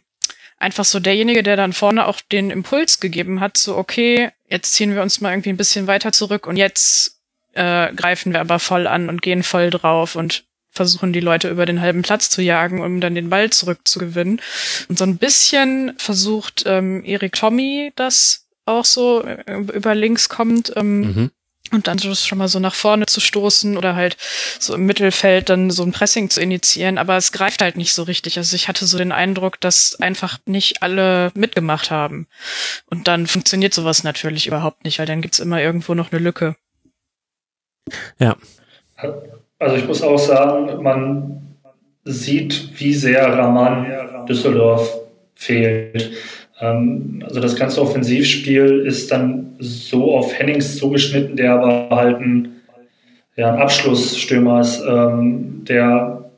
einfach 0.57 0.85
so 0.85 0.99
derjenige, 0.99 1.43
der 1.43 1.57
dann 1.57 1.73
vorne 1.73 2.07
auch 2.07 2.19
den 2.21 2.49
Impuls 2.49 2.99
gegeben 2.99 3.39
hat, 3.39 3.57
so 3.57 3.77
okay, 3.77 4.31
jetzt 4.49 4.73
ziehen 4.73 4.95
wir 4.95 5.03
uns 5.03 5.21
mal 5.21 5.31
irgendwie 5.31 5.49
ein 5.49 5.57
bisschen 5.57 5.87
weiter 5.87 6.11
zurück 6.11 6.47
und 6.47 6.57
jetzt 6.57 7.19
äh, 7.53 7.93
greifen 7.93 8.33
wir 8.33 8.39
aber 8.39 8.59
voll 8.59 8.87
an 8.87 9.09
und 9.09 9.21
gehen 9.21 9.43
voll 9.43 9.69
drauf 9.69 10.15
und 10.15 10.45
versuchen 10.73 11.13
die 11.13 11.19
Leute 11.19 11.49
über 11.49 11.65
den 11.65 11.81
halben 11.81 12.01
Platz 12.01 12.29
zu 12.29 12.41
jagen, 12.41 12.81
um 12.81 12.99
dann 12.99 13.15
den 13.15 13.29
Ball 13.29 13.49
zurückzugewinnen. 13.51 14.41
Und 14.89 14.97
so 14.97 15.05
ein 15.05 15.17
bisschen 15.17 15.93
versucht 15.97 16.63
ähm, 16.65 17.03
Erik 17.05 17.33
Tommy 17.33 17.93
das 17.95 18.47
auch 18.65 18.85
so 18.85 19.23
äh, 19.23 19.43
über 19.73 19.95
links 19.95 20.29
kommt. 20.29 20.73
Ähm, 20.75 20.99
mhm. 20.99 21.31
Und 21.71 21.87
dann 21.87 21.97
schon 21.97 22.37
mal 22.37 22.49
so 22.49 22.59
nach 22.59 22.75
vorne 22.75 23.07
zu 23.07 23.19
stoßen 23.19 23.77
oder 23.77 23.95
halt 23.95 24.17
so 24.59 24.75
im 24.75 24.85
Mittelfeld 24.85 25.49
dann 25.49 25.71
so 25.71 25.81
ein 25.81 25.91
Pressing 25.91 26.29
zu 26.29 26.39
initiieren, 26.39 26.99
aber 26.99 27.17
es 27.17 27.31
greift 27.31 27.63
halt 27.63 27.77
nicht 27.77 27.93
so 27.93 28.03
richtig. 28.03 28.37
Also 28.37 28.55
ich 28.55 28.67
hatte 28.67 28.85
so 28.85 28.97
den 28.97 29.11
Eindruck, 29.11 29.59
dass 29.59 29.95
einfach 29.99 30.37
nicht 30.45 30.83
alle 30.83 31.31
mitgemacht 31.33 31.89
haben. 31.89 32.27
Und 32.87 33.07
dann 33.07 33.25
funktioniert 33.25 33.73
sowas 33.73 34.03
natürlich 34.03 34.45
überhaupt 34.45 34.83
nicht, 34.83 34.99
weil 34.99 35.07
dann 35.07 35.21
gibt's 35.21 35.39
immer 35.39 35.61
irgendwo 35.61 35.95
noch 35.95 36.11
eine 36.11 36.21
Lücke. 36.21 36.55
Ja. 38.19 38.35
Also 39.63 39.77
ich 39.77 39.87
muss 39.87 40.01
auch 40.01 40.19
sagen, 40.19 40.83
man 40.83 41.41
sieht, 42.03 42.69
wie 42.77 42.93
sehr 42.93 43.25
Raman 43.25 43.85
Düsseldorf 44.27 44.99
fehlt. 45.35 46.11
Ähm, 46.59 47.23
also 47.25 47.39
das 47.39 47.55
ganze 47.55 47.81
Offensivspiel 47.81 48.79
ist 48.85 49.09
dann 49.09 49.55
so 49.59 50.15
auf 50.15 50.37
Hennings 50.37 50.75
zugeschnitten, 50.75 51.37
der 51.37 51.53
aber 51.53 51.95
halt 51.95 52.19
ein, 52.19 52.61
ja, 53.37 53.53
ein 53.53 53.61
Abschlussstürmer 53.61 54.59
ist. 54.59 54.83
Ähm, 54.85 55.63
der 55.65 56.29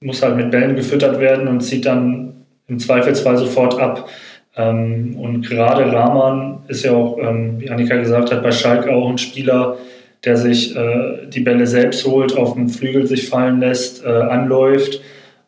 muss 0.00 0.20
halt 0.20 0.36
mit 0.36 0.50
Bällen 0.50 0.74
gefüttert 0.74 1.20
werden 1.20 1.46
und 1.46 1.60
zieht 1.60 1.86
dann 1.86 2.44
im 2.66 2.80
Zweifelsfall 2.80 3.36
sofort 3.36 3.78
ab. 3.78 4.08
Ähm, 4.56 5.16
und 5.20 5.48
gerade 5.48 5.90
Rahman 5.92 6.64
ist 6.66 6.84
ja 6.84 6.92
auch, 6.92 7.16
wie 7.16 7.70
Annika 7.70 7.96
gesagt 7.96 8.32
hat, 8.32 8.42
bei 8.42 8.50
Schalke 8.50 8.90
auch 8.90 9.08
ein 9.08 9.18
Spieler, 9.18 9.76
der 10.24 10.36
sich 10.36 10.76
äh, 10.76 11.26
die 11.28 11.40
Bälle 11.40 11.66
selbst 11.66 12.04
holt, 12.06 12.36
auf 12.36 12.54
den 12.54 12.68
Flügel 12.68 13.06
sich 13.06 13.28
fallen 13.28 13.60
lässt, 13.60 14.04
äh, 14.04 14.08
anläuft. 14.08 15.00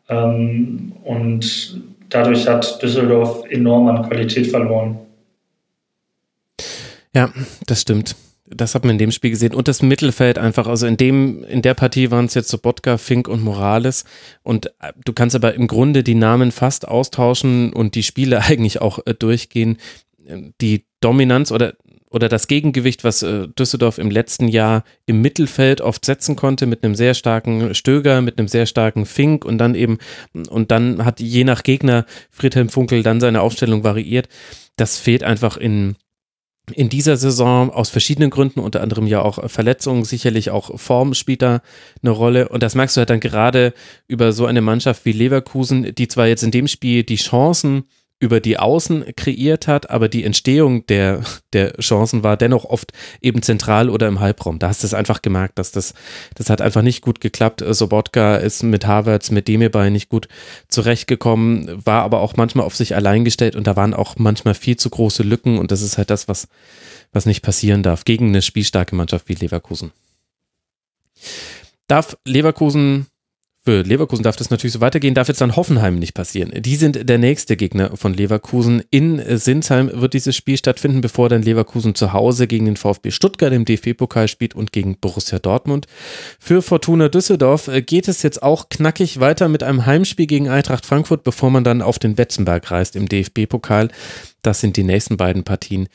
Ähm, 0.09 0.93
und 1.05 1.81
dadurch 2.09 2.49
hat 2.49 2.83
Düsseldorf 2.83 3.45
enorm 3.49 3.89
an 3.89 4.09
Qualität 4.09 4.49
verloren. 4.49 4.99
Ja, 7.15 7.33
das 7.67 7.83
stimmt. 7.83 8.17
Das 8.47 8.75
hat 8.75 8.85
man 8.85 8.93
in 8.93 8.99
dem 8.99 9.13
Spiel 9.13 9.31
gesehen. 9.31 9.55
Und 9.55 9.69
das 9.69 9.81
Mittelfeld 9.81 10.39
einfach, 10.39 10.67
also 10.67 10.87
in 10.87 10.97
dem, 10.97 11.45
in 11.45 11.63
der 11.63 11.75
Partie 11.75 12.11
waren 12.11 12.27
es 12.27 12.35
jetzt 12.35 12.49
so 12.49 12.59
Botka, 12.59 12.99
Fink 12.99 13.29
und 13.29 13.43
Morales. 13.43 14.05
Und 14.43 14.67
äh, 14.81 14.93
du 15.05 15.13
kannst 15.13 15.37
aber 15.37 15.55
im 15.55 15.69
Grunde 15.69 16.03
die 16.03 16.17
Namen 16.17 16.51
fast 16.51 16.87
austauschen 16.87 17.73
und 17.73 17.95
die 17.95 18.03
Spiele 18.03 18.41
eigentlich 18.49 18.81
auch 18.81 18.99
äh, 19.07 19.15
durchgehen. 19.15 19.79
Die 20.61 20.87
Dominanz 21.01 21.53
oder 21.53 21.75
oder 22.15 22.29
das 22.29 22.47
Gegengewicht, 22.47 23.03
was 23.03 23.25
äh, 23.25 23.49
Düsseldorf 23.49 23.99
im 23.99 24.09
letzten 24.09 24.47
Jahr 24.47 24.85
im 25.05 25.21
Mittelfeld 25.21 25.81
oft 25.81 26.05
setzen 26.05 26.37
konnte, 26.37 26.67
mit 26.67 26.85
einem 26.85 26.95
sehr 26.95 27.13
starken 27.13 27.75
Stöger, 27.75 28.23
mit 28.23 28.39
einem 28.39 28.47
sehr 28.47 28.67
starken 28.67 29.05
Fink 29.05 29.45
und 29.45 29.59
dann 29.59 29.75
eben, 29.75 29.99
und 30.49 30.71
dann 30.71 31.05
hat 31.05 31.19
je 31.19 31.43
nach 31.43 31.65
Gegner 31.65 32.07
Friedhelm 32.31 32.69
Funkel 32.69 33.03
dann 33.03 33.21
seine 33.21 33.41
Aufstellung 33.41 33.83
variiert. 33.83 34.29
Das 34.77 34.97
fehlt 34.97 35.25
einfach 35.25 35.57
in, 35.57 35.97
in 36.73 36.89
dieser 36.89 37.17
Saison 37.17 37.71
aus 37.71 37.91
verschiedenen 37.91 38.31
Gründen, 38.31 38.61
unter 38.61 38.81
anderem 38.81 39.09
ja 39.09 39.21
auch 39.21 39.51
Verletzungen, 39.51 40.05
sicherlich 40.05 40.51
auch 40.51 40.79
Form 40.79 41.15
spielt 41.15 41.43
da 41.43 41.63
eine 42.01 42.13
Rolle. 42.13 42.49
Und 42.49 42.63
das 42.63 42.77
merkst 42.77 42.97
du 42.97 43.01
halt 43.01 43.11
dann 43.11 43.19
gerade 43.19 43.75
über 44.07 44.33
so 44.33 44.47
eine 44.47 44.61
Mannschaft 44.61 45.05
wie 45.05 45.13
Leverkusen, 45.13 45.97
die 45.97 46.07
zwar 46.07 46.29
jetzt 46.29 46.45
in 46.45 46.53
dem 46.53 46.69
Spiel 46.69 47.03
die 47.03 47.17
Chancen 47.17 47.87
über 48.25 48.41
die 48.41 48.59
Außen 48.59 49.05
kreiert 49.17 49.69
hat, 49.69 49.91
aber 49.91 50.09
die 50.09 50.25
Entstehung 50.25 50.87
der, 50.87 51.21
der 51.53 51.75
Chancen 51.75 52.23
war 52.23 52.39
dennoch 52.39 52.65
oft 52.65 52.93
eben 53.21 53.43
zentral 53.43 53.91
oder 53.91 54.09
im 54.09 54.19
Halbraum. 54.19 54.59
Da 54.59 54.69
hast 54.69 54.83
du 54.83 54.87
es 54.87 54.95
einfach 54.95 55.21
gemerkt, 55.21 55.59
dass 55.59 55.73
das, 55.73 55.93
das 56.35 56.49
hat 56.49 56.63
einfach 56.63 56.81
nicht 56.81 57.03
gut 57.03 57.21
geklappt. 57.21 57.63
Sobotka 57.69 58.37
ist 58.37 58.63
mit 58.63 58.87
Havertz, 58.87 59.31
mit 59.31 59.47
Demirbay 59.47 59.91
nicht 59.91 60.09
gut 60.09 60.29
zurechtgekommen, 60.69 61.85
war 61.85 62.03
aber 62.03 62.21
auch 62.21 62.35
manchmal 62.37 62.65
auf 62.65 62.75
sich 62.75 62.97
allein 62.97 63.27
gestellt 63.27 63.57
und 63.57 63.67
da 63.67 63.77
waren 63.77 63.93
auch 63.93 64.17
manchmal 64.17 64.55
viel 64.55 64.79
zu 64.79 64.89
große 64.89 65.23
Lücken 65.23 65.59
und 65.59 65.71
das 65.71 65.83
ist 65.83 65.99
halt 65.99 66.09
das, 66.09 66.27
was, 66.27 66.49
was 67.13 67.27
nicht 67.27 67.43
passieren 67.43 67.83
darf 67.83 68.07
gegen 68.07 68.29
eine 68.29 68.41
spielstarke 68.41 68.97
Mannschaft 68.97 69.29
wie 69.29 69.35
Leverkusen. 69.35 69.93
Darf 71.89 72.17
Leverkusen 72.25 73.07
für 73.65 73.83
Leverkusen 73.83 74.23
darf 74.23 74.37
das 74.37 74.51
natürlich 74.51 74.75
so 74.75 74.81
weitergehen, 74.83 75.15
darf 75.15 75.29
jetzt 75.29 75.41
dann 75.41 75.57
Hoffenheim 75.57 75.99
nicht 75.99 76.13
passieren. 76.13 76.53
Die 76.55 76.77
sind 76.77 77.09
der 77.09 77.17
nächste 77.17 77.57
Gegner 77.57 77.97
von 77.97 78.13
Leverkusen. 78.13 78.83
In 78.91 79.23
Sinsheim 79.39 79.91
wird 79.93 80.13
dieses 80.13 80.37
Spiel 80.37 80.59
stattfinden, 80.59 81.01
bevor 81.01 81.31
dann 81.31 81.43
Leverkusen 81.43 81.95
zu 81.95 82.13
Hause 82.13 82.47
gegen 82.47 82.67
den 82.67 82.77
VfB 82.77 83.11
Stuttgart 83.11 83.53
im 83.55 83.65
DFB-Pokal 83.65 84.29
spielt 84.29 84.55
und 84.55 84.73
gegen 84.73 84.99
Borussia 84.99 85.39
Dortmund. 85.39 85.87
Für 86.39 86.61
Fortuna 86.61 87.09
Düsseldorf 87.09 87.71
geht 87.87 88.09
es 88.09 88.23
jetzt 88.23 88.43
auch 88.43 88.69
knackig 88.69 89.21
weiter 89.21 89.49
mit 89.49 89.63
einem 89.63 89.87
Heimspiel 89.87 90.27
gegen 90.27 90.51
Eintracht 90.51 90.85
Frankfurt, 90.85 91.25
bevor 91.25 91.51
man 91.51 91.65
dann 91.65 91.81
auf 91.81 91.99
den 91.99 92.17
Betzenberg 92.17 92.71
reist 92.71 92.97
im 92.97 93.09
DFB-Pokal. 93.09 93.89
Das 94.45 94.61
sind 94.61 94.77
die 94.77 94.85
nächsten 94.85 95.17
beiden 95.17 95.43
Partien 95.43 95.89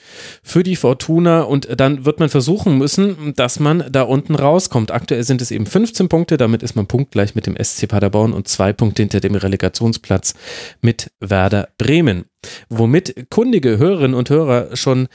für 0.44 0.64
die 0.64 0.76
Fortuna 0.76 1.42
und 1.42 1.80
dann 1.80 2.04
wird 2.06 2.20
man 2.20 2.30
versuchen 2.30 2.78
müssen, 2.78 3.34
dass 3.36 3.60
man 3.60 3.86
da 3.92 4.02
unten 4.02 4.36
rauskommt. 4.36 4.92
Aktuell 4.92 5.24
sind 5.24 5.42
es 5.42 5.52
eben 5.52 5.66
15 5.66 6.10
Punkte, 6.10 6.38
damit 6.38 6.64
ist 6.64 6.76
man 6.76 6.88
punktgleich 6.88 7.36
mit 7.36 7.46
dem 7.46 7.56
SC 7.62 7.88
Paderborn 7.88 8.34
und 8.34 8.48
zwei 8.48 8.74
Punkte 8.74 9.04
hinter 9.04 9.20
dem 9.20 9.36
Relegationsplatz 9.36 10.34
mit 10.82 11.12
Werder 11.20 11.70
Bremen. 11.78 12.26
Womit 12.70 13.30
kundige 13.30 13.78
Hörerinnen 13.78 14.16
und 14.16 14.30
Hörer 14.30 14.76
schon 14.76 15.08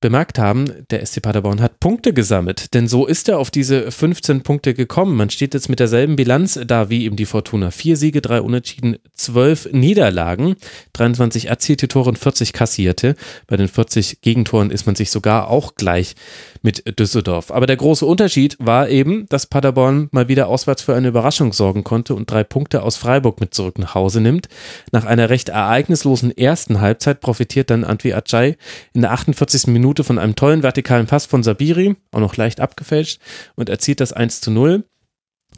bemerkt 0.00 0.38
haben, 0.38 0.86
der 0.90 1.04
SC 1.04 1.20
Paderborn 1.22 1.60
hat 1.60 1.80
Punkte 1.80 2.12
gesammelt, 2.12 2.74
denn 2.74 2.86
so 2.86 3.06
ist 3.06 3.28
er 3.28 3.38
auf 3.38 3.50
diese 3.50 3.90
15 3.90 4.42
Punkte 4.42 4.74
gekommen. 4.74 5.16
Man 5.16 5.30
steht 5.30 5.54
jetzt 5.54 5.68
mit 5.68 5.80
derselben 5.80 6.16
Bilanz 6.16 6.58
da 6.66 6.88
wie 6.88 7.04
eben 7.04 7.16
die 7.16 7.26
Fortuna. 7.26 7.70
Vier 7.70 7.96
Siege, 7.96 8.20
drei 8.20 8.40
Unentschieden, 8.40 8.98
zwölf 9.14 9.68
Niederlagen, 9.72 10.56
23 10.92 11.46
erzielte 11.46 11.88
Tore 11.88 12.10
und 12.10 12.18
40 12.18 12.52
kassierte. 12.52 13.16
Bei 13.46 13.56
den 13.56 13.68
40 13.68 14.20
Gegentoren 14.20 14.70
ist 14.70 14.86
man 14.86 14.94
sich 14.94 15.10
sogar 15.10 15.48
auch 15.48 15.74
gleich 15.74 16.14
mit 16.62 16.98
Düsseldorf. 16.98 17.50
Aber 17.50 17.66
der 17.66 17.76
große 17.76 18.04
Unterschied 18.04 18.56
war 18.58 18.88
eben, 18.88 19.26
dass 19.28 19.46
Paderborn 19.46 20.08
mal 20.12 20.28
wieder 20.28 20.48
auswärts 20.48 20.82
für 20.82 20.94
eine 20.94 21.08
Überraschung 21.08 21.52
sorgen 21.52 21.84
konnte 21.84 22.14
und 22.14 22.30
drei 22.30 22.44
Punkte 22.44 22.82
aus 22.82 22.96
Freiburg 22.96 23.40
mit 23.40 23.54
zurück 23.54 23.78
nach 23.78 23.94
Hause 23.94 24.20
nimmt. 24.20 24.48
Nach 24.92 25.04
einer 25.04 25.30
recht 25.30 25.48
ereignislosen 25.48 26.36
ersten 26.36 26.80
Halbzeit 26.80 27.20
profitiert 27.20 27.70
dann 27.70 27.84
Antwi 27.84 28.12
Ajay 28.12 28.56
in 28.92 29.02
der 29.02 29.12
48. 29.12 29.68
Minute 29.68 30.04
von 30.04 30.18
einem 30.18 30.36
tollen 30.36 30.62
vertikalen 30.62 31.06
Pass 31.06 31.26
von 31.26 31.42
Sabiri, 31.42 31.96
auch 32.12 32.20
noch 32.20 32.36
leicht 32.36 32.60
abgefälscht, 32.60 33.20
und 33.54 33.68
erzielt 33.68 34.00
das 34.00 34.12
1 34.12 34.40
zu 34.40 34.50
0. 34.50 34.84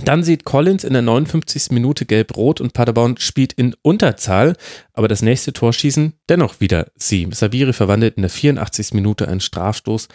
Dann 0.05 0.23
sieht 0.23 0.45
Collins 0.45 0.85
in 0.85 0.93
der 0.93 1.03
59. 1.03 1.73
Minute 1.73 2.07
gelb-rot 2.07 2.61
und 2.61 2.73
Paderborn 2.73 3.17
spielt 3.19 3.53
in 3.53 3.75
Unterzahl, 3.83 4.57
aber 4.93 5.09
das 5.09 5.21
nächste 5.21 5.53
Tor 5.53 5.73
schießen 5.73 6.15
dennoch 6.29 6.61
wieder 6.61 6.87
sie. 6.95 7.29
Sabiri 7.33 7.73
verwandelt 7.73 8.17
in 8.17 8.23
der 8.23 8.31
84. 8.31 8.95
Minute 8.95 9.29
einen 9.29 9.41
Strafstoß 9.41 10.09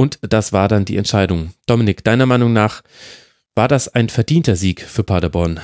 und 0.00 0.18
das 0.22 0.54
war 0.54 0.66
dann 0.66 0.86
die 0.86 0.96
Entscheidung. 0.96 1.50
Dominik, 1.66 2.02
deiner 2.04 2.24
Meinung 2.24 2.54
nach, 2.54 2.80
war 3.54 3.68
das 3.68 3.94
ein 3.94 4.08
verdienter 4.08 4.56
Sieg 4.56 4.80
für 4.80 5.04
Paderborn? 5.04 5.60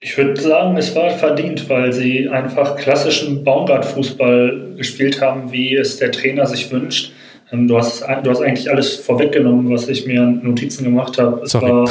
Ich 0.00 0.16
würde 0.16 0.40
sagen, 0.40 0.74
es 0.78 0.94
war 0.96 1.10
verdient, 1.10 1.68
weil 1.68 1.92
sie 1.92 2.30
einfach 2.30 2.76
klassischen 2.76 3.44
Baumgart-Fußball 3.44 4.76
gespielt 4.78 5.20
haben, 5.20 5.52
wie 5.52 5.76
es 5.76 5.98
der 5.98 6.12
Trainer 6.12 6.46
sich 6.46 6.72
wünscht. 6.72 7.12
Ähm, 7.52 7.68
du 7.68 7.76
hast, 7.76 8.00
du 8.00 8.30
hast 8.30 8.40
eigentlich 8.40 8.70
alles 8.70 8.96
vorweggenommen, 8.96 9.70
was 9.70 9.86
ich 9.90 10.06
mir 10.06 10.22
an 10.22 10.42
Notizen 10.42 10.84
gemacht 10.84 11.18
habe. 11.18 11.42
Es 11.42 11.50
Sorry. 11.50 11.70
war 11.70 11.90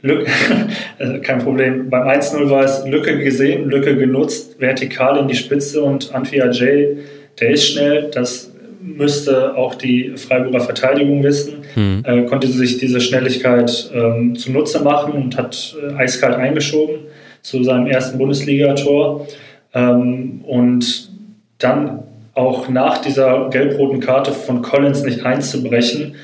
Lücke, 0.00 0.30
äh, 0.98 1.18
kein 1.18 1.40
Problem. 1.40 1.90
Beim 1.90 2.08
1-0 2.08 2.48
war 2.48 2.64
es 2.64 2.86
Lücke 2.86 3.18
gesehen, 3.18 3.68
Lücke 3.68 3.98
genutzt, 3.98 4.58
vertikal 4.58 5.18
in 5.18 5.28
die 5.28 5.36
Spitze 5.36 5.82
und 5.82 6.14
Anfia 6.14 6.50
J, 6.50 6.96
der 7.38 7.50
ist 7.50 7.66
schnell, 7.66 8.10
das 8.10 8.50
müsste 8.96 9.56
auch 9.56 9.74
die 9.74 10.12
Freiburger 10.16 10.60
Verteidigung 10.60 11.22
wissen, 11.22 11.58
mhm. 11.76 12.02
äh, 12.04 12.22
konnte 12.22 12.48
sich 12.48 12.78
diese 12.78 13.00
Schnelligkeit 13.00 13.90
ähm, 13.94 14.34
zunutze 14.36 14.82
machen 14.82 15.12
und 15.14 15.36
hat 15.36 15.76
äh, 15.82 15.94
eiskalt 15.94 16.36
eingeschoben 16.36 16.96
zu 17.42 17.62
seinem 17.62 17.86
ersten 17.86 18.18
Bundesligator. 18.18 19.26
Ähm, 19.74 20.40
und 20.46 21.10
dann 21.58 22.04
auch 22.34 22.68
nach 22.68 22.98
dieser 22.98 23.48
gelb-roten 23.50 24.00
Karte 24.00 24.32
von 24.32 24.62
Collins 24.62 25.02
nicht 25.02 25.26
einzubrechen, 25.26 26.14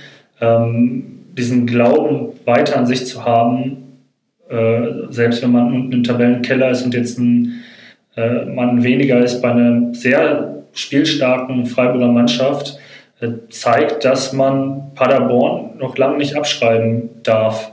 ähm, 0.41 1.05
diesen 1.37 1.67
Glauben 1.67 2.29
weiter 2.45 2.79
an 2.79 2.87
sich 2.87 3.07
zu 3.07 3.25
haben, 3.25 3.99
äh, 4.49 5.11
selbst 5.11 5.43
wenn 5.43 5.53
man 5.53 5.73
unten 5.73 5.93
im 5.93 6.05
Tabellenkeller 6.05 6.71
ist 6.71 6.85
und 6.85 6.95
jetzt 6.95 7.19
ein 7.19 7.65
äh, 8.17 8.45
Mann 8.45 8.85
weniger 8.85 9.23
ist 9.25 9.43
bei 9.43 9.51
einer 9.51 9.93
sehr 9.93 10.54
spielstarken 10.75 11.67
Freiburger 11.67 12.09
Mannschaft 12.09 12.79
äh, 13.21 13.29
zeigt, 13.51 14.05
dass 14.05 14.33
man 14.33 14.95
Paderborn 14.95 15.79
noch 15.79 15.97
lange 15.97 16.19
nicht 16.19 16.37
abschreiben 16.37 17.23
darf. 17.23 17.73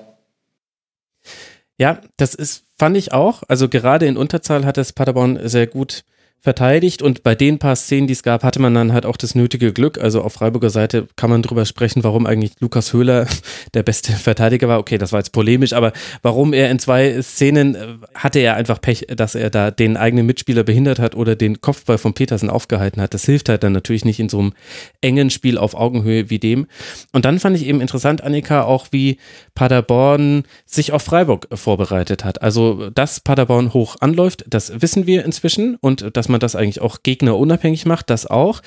Ja, 1.78 2.00
das 2.18 2.36
ist, 2.36 2.66
fand 2.78 2.96
ich 2.96 3.12
auch. 3.12 3.44
Also 3.48 3.68
gerade 3.68 4.06
in 4.06 4.18
Unterzahl 4.18 4.66
hat 4.66 4.78
es 4.78 4.94
Paderborn 4.94 5.40
sehr 5.44 5.68
gut 5.68 6.04
verteidigt 6.42 7.04
und 7.04 7.22
bei 7.22 7.36
den 7.36 7.60
paar 7.60 7.76
Szenen, 7.76 8.08
die 8.08 8.14
es 8.14 8.24
gab, 8.24 8.44
hatte 8.44 8.60
man 8.60 8.74
dann 8.74 8.94
halt 8.94 9.06
auch 9.06 9.16
das 9.16 9.36
nötige 9.36 9.74
Glück. 9.74 10.00
Also 10.00 10.24
auf 10.24 10.34
Freiburger 10.34 10.72
Seite 10.72 11.08
kann 11.16 11.30
man 11.30 11.44
drüber 11.44 11.66
sprechen, 11.66 12.04
warum 12.04 12.26
eigentlich 12.26 12.54
Lukas 12.60 12.94
Höhler 12.94 13.28
der 13.76 13.84
beste 13.84 14.12
Verteidiger 14.12 14.68
war. 14.68 14.80
Okay, 14.80 14.98
das 14.98 15.12
war 15.12 15.20
jetzt 15.20 15.34
polemisch, 15.34 15.74
aber 15.74 15.94
warum 16.24 16.54
er 16.54 16.72
in 16.72 16.80
zwei 16.80 17.22
Szenen 17.22 17.76
äh, 17.76 17.88
hatte 18.16 18.40
er 18.40 18.56
einfach 18.56 18.82
Pech, 18.82 19.06
dass 19.16 19.36
er 19.36 19.52
da 19.52 19.70
den 19.70 19.98
eigenen 19.98 20.26
Mitspieler 20.26 20.64
behindert 20.64 20.98
hat 20.98 21.14
oder 21.14 21.36
den 21.36 21.62
Kopfball 21.62 22.00
von 22.00 22.16
Petersen 22.16 22.50
aufgehalten 22.50 23.02
hat. 23.02 23.14
Das 23.14 23.24
hilft 23.26 23.48
halt 23.48 23.62
dann 23.62 23.74
natürlich 23.74 24.04
nicht 24.04 24.20
in 24.20 24.30
so 24.30 24.40
einem 24.40 24.54
engen 25.02 25.30
Spiel 25.30 25.60
auf 25.60 25.76
Augenhöhe 25.76 26.32
wie 26.32 26.40
dem. 26.40 26.66
Und 27.12 27.26
dann 27.26 27.38
fand 27.38 27.56
ich 27.56 27.68
eben 27.68 27.82
interessant, 27.82 28.24
Annika, 28.24 28.64
auch 28.64 28.88
wie 28.90 29.18
Paderborn 29.54 30.44
sich 30.66 30.92
auf 30.92 31.04
Freiburg 31.04 31.48
vorbereitet 31.54 32.26
hat. 32.26 32.42
Also, 32.42 32.90
dass 32.90 33.20
Paderborn 33.20 33.76
hoch 33.76 33.98
anläuft, 34.00 34.46
das 34.50 34.82
wissen 34.82 35.06
wir 35.06 35.24
inzwischen 35.24 35.76
und 35.76 36.18
dass 36.18 36.31
man 36.32 36.40
das 36.40 36.56
eigentlich 36.56 36.82
auch 36.82 37.04
gegnerunabhängig 37.04 37.86
macht, 37.86 38.10
das 38.10 38.26
auch. 38.26 38.62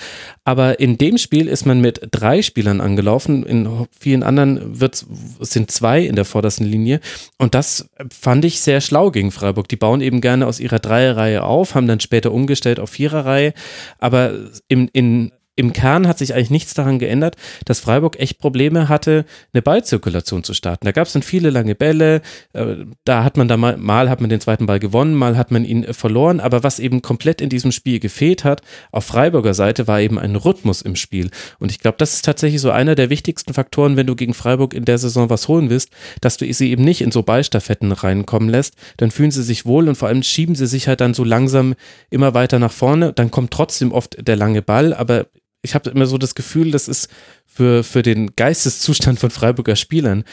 Aber 0.44 0.80
in 0.80 0.98
dem 0.98 1.18
Spiel 1.18 1.48
ist 1.48 1.66
man 1.66 1.80
mit 1.80 2.08
drei 2.10 2.42
Spielern 2.42 2.80
angelaufen. 2.80 3.44
In 3.44 3.86
vielen 3.98 4.22
anderen 4.22 4.80
wird's, 4.80 5.06
sind 5.40 5.70
zwei 5.70 6.02
in 6.02 6.16
der 6.16 6.24
vordersten 6.24 6.66
Linie. 6.66 7.00
Und 7.38 7.54
das 7.54 7.88
fand 8.10 8.44
ich 8.44 8.60
sehr 8.60 8.80
schlau 8.80 9.10
gegen 9.10 9.30
Freiburg. 9.30 9.68
Die 9.68 9.76
bauen 9.76 10.00
eben 10.00 10.20
gerne 10.20 10.46
aus 10.46 10.60
ihrer 10.60 10.78
Dreierreihe 10.78 11.42
auf, 11.42 11.74
haben 11.74 11.88
dann 11.88 12.00
später 12.00 12.32
umgestellt 12.32 12.78
auf 12.78 12.90
Viererreihe. 12.90 13.54
Aber 13.98 14.32
im, 14.68 14.88
in 14.92 15.32
im 15.56 15.72
Kern 15.72 16.08
hat 16.08 16.18
sich 16.18 16.34
eigentlich 16.34 16.50
nichts 16.50 16.74
daran 16.74 16.98
geändert, 16.98 17.36
dass 17.64 17.80
Freiburg 17.80 18.18
echt 18.18 18.38
Probleme 18.38 18.88
hatte, 18.88 19.24
eine 19.52 19.62
Ballzirkulation 19.62 20.42
zu 20.42 20.52
starten. 20.52 20.84
Da 20.84 20.92
gab 20.92 21.06
es 21.06 21.12
dann 21.12 21.22
viele 21.22 21.50
lange 21.50 21.74
Bälle, 21.74 22.22
äh, 22.52 22.76
da 23.04 23.22
hat 23.22 23.36
man 23.36 23.46
da 23.46 23.56
mal, 23.56 23.76
mal 23.76 24.10
hat 24.10 24.20
man 24.20 24.30
den 24.30 24.40
zweiten 24.40 24.66
Ball 24.66 24.80
gewonnen, 24.80 25.14
mal 25.14 25.36
hat 25.36 25.52
man 25.52 25.64
ihn 25.64 25.84
äh, 25.84 25.92
verloren, 25.92 26.40
aber 26.40 26.64
was 26.64 26.80
eben 26.80 27.02
komplett 27.02 27.40
in 27.40 27.48
diesem 27.48 27.70
Spiel 27.70 28.00
gefehlt 28.00 28.42
hat, 28.42 28.62
auf 28.90 29.04
Freiburger 29.04 29.54
Seite 29.54 29.86
war 29.86 30.00
eben 30.00 30.18
ein 30.18 30.34
Rhythmus 30.34 30.82
im 30.82 30.96
Spiel. 30.96 31.30
Und 31.60 31.70
ich 31.70 31.78
glaube, 31.78 31.98
das 31.98 32.14
ist 32.14 32.24
tatsächlich 32.24 32.60
so 32.60 32.70
einer 32.70 32.96
der 32.96 33.10
wichtigsten 33.10 33.54
Faktoren, 33.54 33.96
wenn 33.96 34.06
du 34.06 34.16
gegen 34.16 34.34
Freiburg 34.34 34.74
in 34.74 34.84
der 34.84 34.98
Saison 34.98 35.30
was 35.30 35.46
holen 35.46 35.70
willst, 35.70 35.90
dass 36.20 36.36
du 36.36 36.52
sie 36.52 36.70
eben 36.70 36.84
nicht 36.84 37.00
in 37.00 37.12
so 37.12 37.22
Ballstaffetten 37.22 37.92
reinkommen 37.92 38.48
lässt, 38.48 38.74
dann 38.96 39.12
fühlen 39.12 39.30
sie 39.30 39.42
sich 39.42 39.66
wohl 39.66 39.88
und 39.88 39.94
vor 39.94 40.08
allem 40.08 40.22
schieben 40.22 40.56
sie 40.56 40.66
sich 40.66 40.88
halt 40.88 41.00
dann 41.00 41.14
so 41.14 41.22
langsam 41.22 41.74
immer 42.10 42.34
weiter 42.34 42.58
nach 42.58 42.72
vorne, 42.72 43.12
dann 43.12 43.30
kommt 43.30 43.52
trotzdem 43.52 43.92
oft 43.92 44.26
der 44.26 44.36
lange 44.36 44.62
Ball, 44.62 44.92
aber 44.92 45.26
ich 45.64 45.74
habe 45.74 45.90
immer 45.90 46.06
so 46.06 46.18
das 46.18 46.34
Gefühl, 46.34 46.70
das 46.70 46.88
ist 46.88 47.08
für, 47.46 47.82
für 47.82 48.02
den 48.02 48.36
Geisteszustand 48.36 49.18
von 49.18 49.30
Freiburger 49.30 49.76
Spielern, 49.76 50.24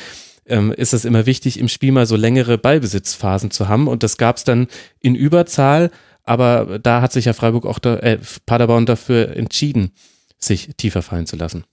ähm, 0.45 0.73
ist 0.73 0.93
es 0.93 1.05
immer 1.05 1.25
wichtig, 1.25 1.59
im 1.59 1.69
Spiel 1.69 1.91
mal 1.91 2.05
so 2.05 2.15
längere 2.15 2.57
Ballbesitzphasen 2.57 3.49
zu 3.49 3.67
haben. 3.67 3.87
Und 3.87 4.03
das 4.03 4.17
gab 4.17 4.37
es 4.37 4.43
dann 4.43 4.67
in 4.99 5.15
Überzahl, 5.15 5.89
aber 6.23 6.79
da 6.79 7.01
hat 7.01 7.13
sich 7.13 7.25
ja 7.25 7.33
Freiburg 7.33 7.65
auch, 7.65 7.79
da, 7.79 7.95
äh, 7.97 8.19
Paderborn 8.45 8.85
dafür 8.85 9.35
entschieden, 9.35 9.91
sich 10.37 10.71
tiefer 10.77 11.01
fallen 11.01 11.25
zu 11.25 11.37
lassen. 11.37 11.63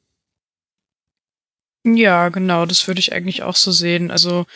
Ja, 1.85 2.29
genau, 2.29 2.67
das 2.67 2.87
würde 2.87 2.99
ich 3.01 3.13
eigentlich 3.13 3.43
auch 3.43 3.57
so 3.57 3.71
sehen. 3.73 4.11
Also 4.11 4.47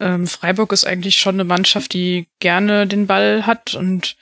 ähm, 0.00 0.26
Freiburg 0.26 0.72
ist 0.72 0.84
eigentlich 0.86 1.16
schon 1.16 1.36
eine 1.36 1.44
Mannschaft, 1.44 1.92
die 1.92 2.28
gerne 2.40 2.86
den 2.86 3.06
Ball 3.06 3.46
hat 3.46 3.74
und 3.74 4.16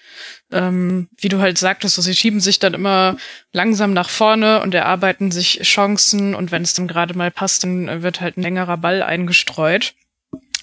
ähm, 0.52 1.08
wie 1.18 1.28
du 1.28 1.38
halt 1.38 1.58
sagtest, 1.58 1.94
so, 1.94 2.02
sie 2.02 2.14
schieben 2.14 2.40
sich 2.40 2.58
dann 2.58 2.74
immer 2.74 3.16
langsam 3.52 3.92
nach 3.92 4.10
vorne 4.10 4.60
und 4.62 4.74
erarbeiten 4.74 5.30
sich 5.30 5.60
Chancen 5.62 6.34
und 6.34 6.50
wenn 6.52 6.62
es 6.62 6.74
dann 6.74 6.88
gerade 6.88 7.16
mal 7.16 7.30
passt, 7.30 7.64
dann 7.64 8.02
wird 8.02 8.20
halt 8.20 8.36
ein 8.36 8.42
längerer 8.42 8.76
Ball 8.76 9.02
eingestreut. 9.02 9.94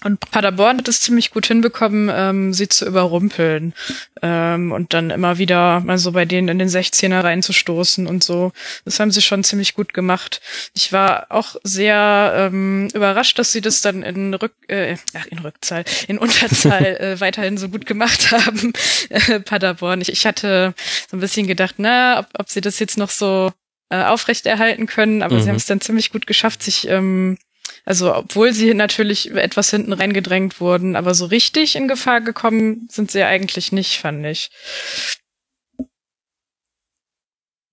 Und 0.03 0.19
Paderborn 0.19 0.77
hat 0.77 0.87
es 0.87 1.01
ziemlich 1.01 1.31
gut 1.31 1.47
hinbekommen, 1.47 2.11
ähm, 2.13 2.53
sie 2.53 2.69
zu 2.69 2.85
überrumpeln 2.85 3.73
ähm, 4.21 4.71
und 4.71 4.93
dann 4.93 5.09
immer 5.09 5.39
wieder 5.39 5.79
mal 5.79 5.97
so 5.97 6.11
bei 6.11 6.25
denen 6.25 6.49
in 6.49 6.59
den 6.59 6.69
16er 6.69 7.23
reinzustoßen 7.23 8.05
und 8.05 8.23
so. 8.23 8.51
Das 8.85 8.99
haben 8.99 9.09
sie 9.09 9.23
schon 9.23 9.43
ziemlich 9.43 9.73
gut 9.73 9.95
gemacht. 9.95 10.39
Ich 10.75 10.93
war 10.93 11.25
auch 11.29 11.55
sehr 11.63 12.33
ähm, 12.35 12.89
überrascht, 12.93 13.39
dass 13.39 13.51
sie 13.51 13.61
das 13.61 13.81
dann 13.81 14.03
in 14.03 14.35
Rück, 14.35 14.53
äh, 14.67 14.97
ach, 15.15 15.25
in 15.25 15.39
Rückzahl, 15.39 15.83
in 16.07 16.19
Unterzahl 16.19 16.85
äh, 16.99 17.19
weiterhin 17.19 17.57
so 17.57 17.67
gut 17.67 17.87
gemacht 17.87 18.31
haben, 18.31 18.73
äh, 19.09 19.39
Paderborn. 19.39 20.01
Ich, 20.01 20.09
ich 20.09 20.27
hatte 20.27 20.75
so 21.09 21.17
ein 21.17 21.21
bisschen 21.21 21.47
gedacht, 21.47 21.75
na, 21.77 22.19
ob, 22.19 22.27
ob 22.37 22.49
sie 22.49 22.61
das 22.61 22.77
jetzt 22.77 22.99
noch 22.99 23.09
so 23.09 23.51
äh, 23.89 24.03
aufrechterhalten 24.03 24.85
können, 24.85 25.23
aber 25.23 25.35
mhm. 25.35 25.41
sie 25.41 25.49
haben 25.49 25.55
es 25.55 25.65
dann 25.65 25.81
ziemlich 25.81 26.11
gut 26.11 26.27
geschafft, 26.27 26.61
sich 26.61 26.87
ähm, 26.87 27.39
also 27.87 28.13
obwohl 28.13 28.51
sie 28.51 28.73
natürlich 28.73 29.33
etwas 29.33 29.69
hinten 29.69 29.93
reingedrängt 29.93 30.59
wurden, 30.59 30.97
aber 30.97 31.13
so 31.13 31.23
richtig 31.25 31.77
in 31.77 31.87
Gefahr 31.87 32.19
gekommen 32.19 32.89
sind 32.91 33.11
sie 33.11 33.23
eigentlich 33.23 33.71
nicht, 33.71 33.97
fand 33.97 34.25
ich. 34.25 34.49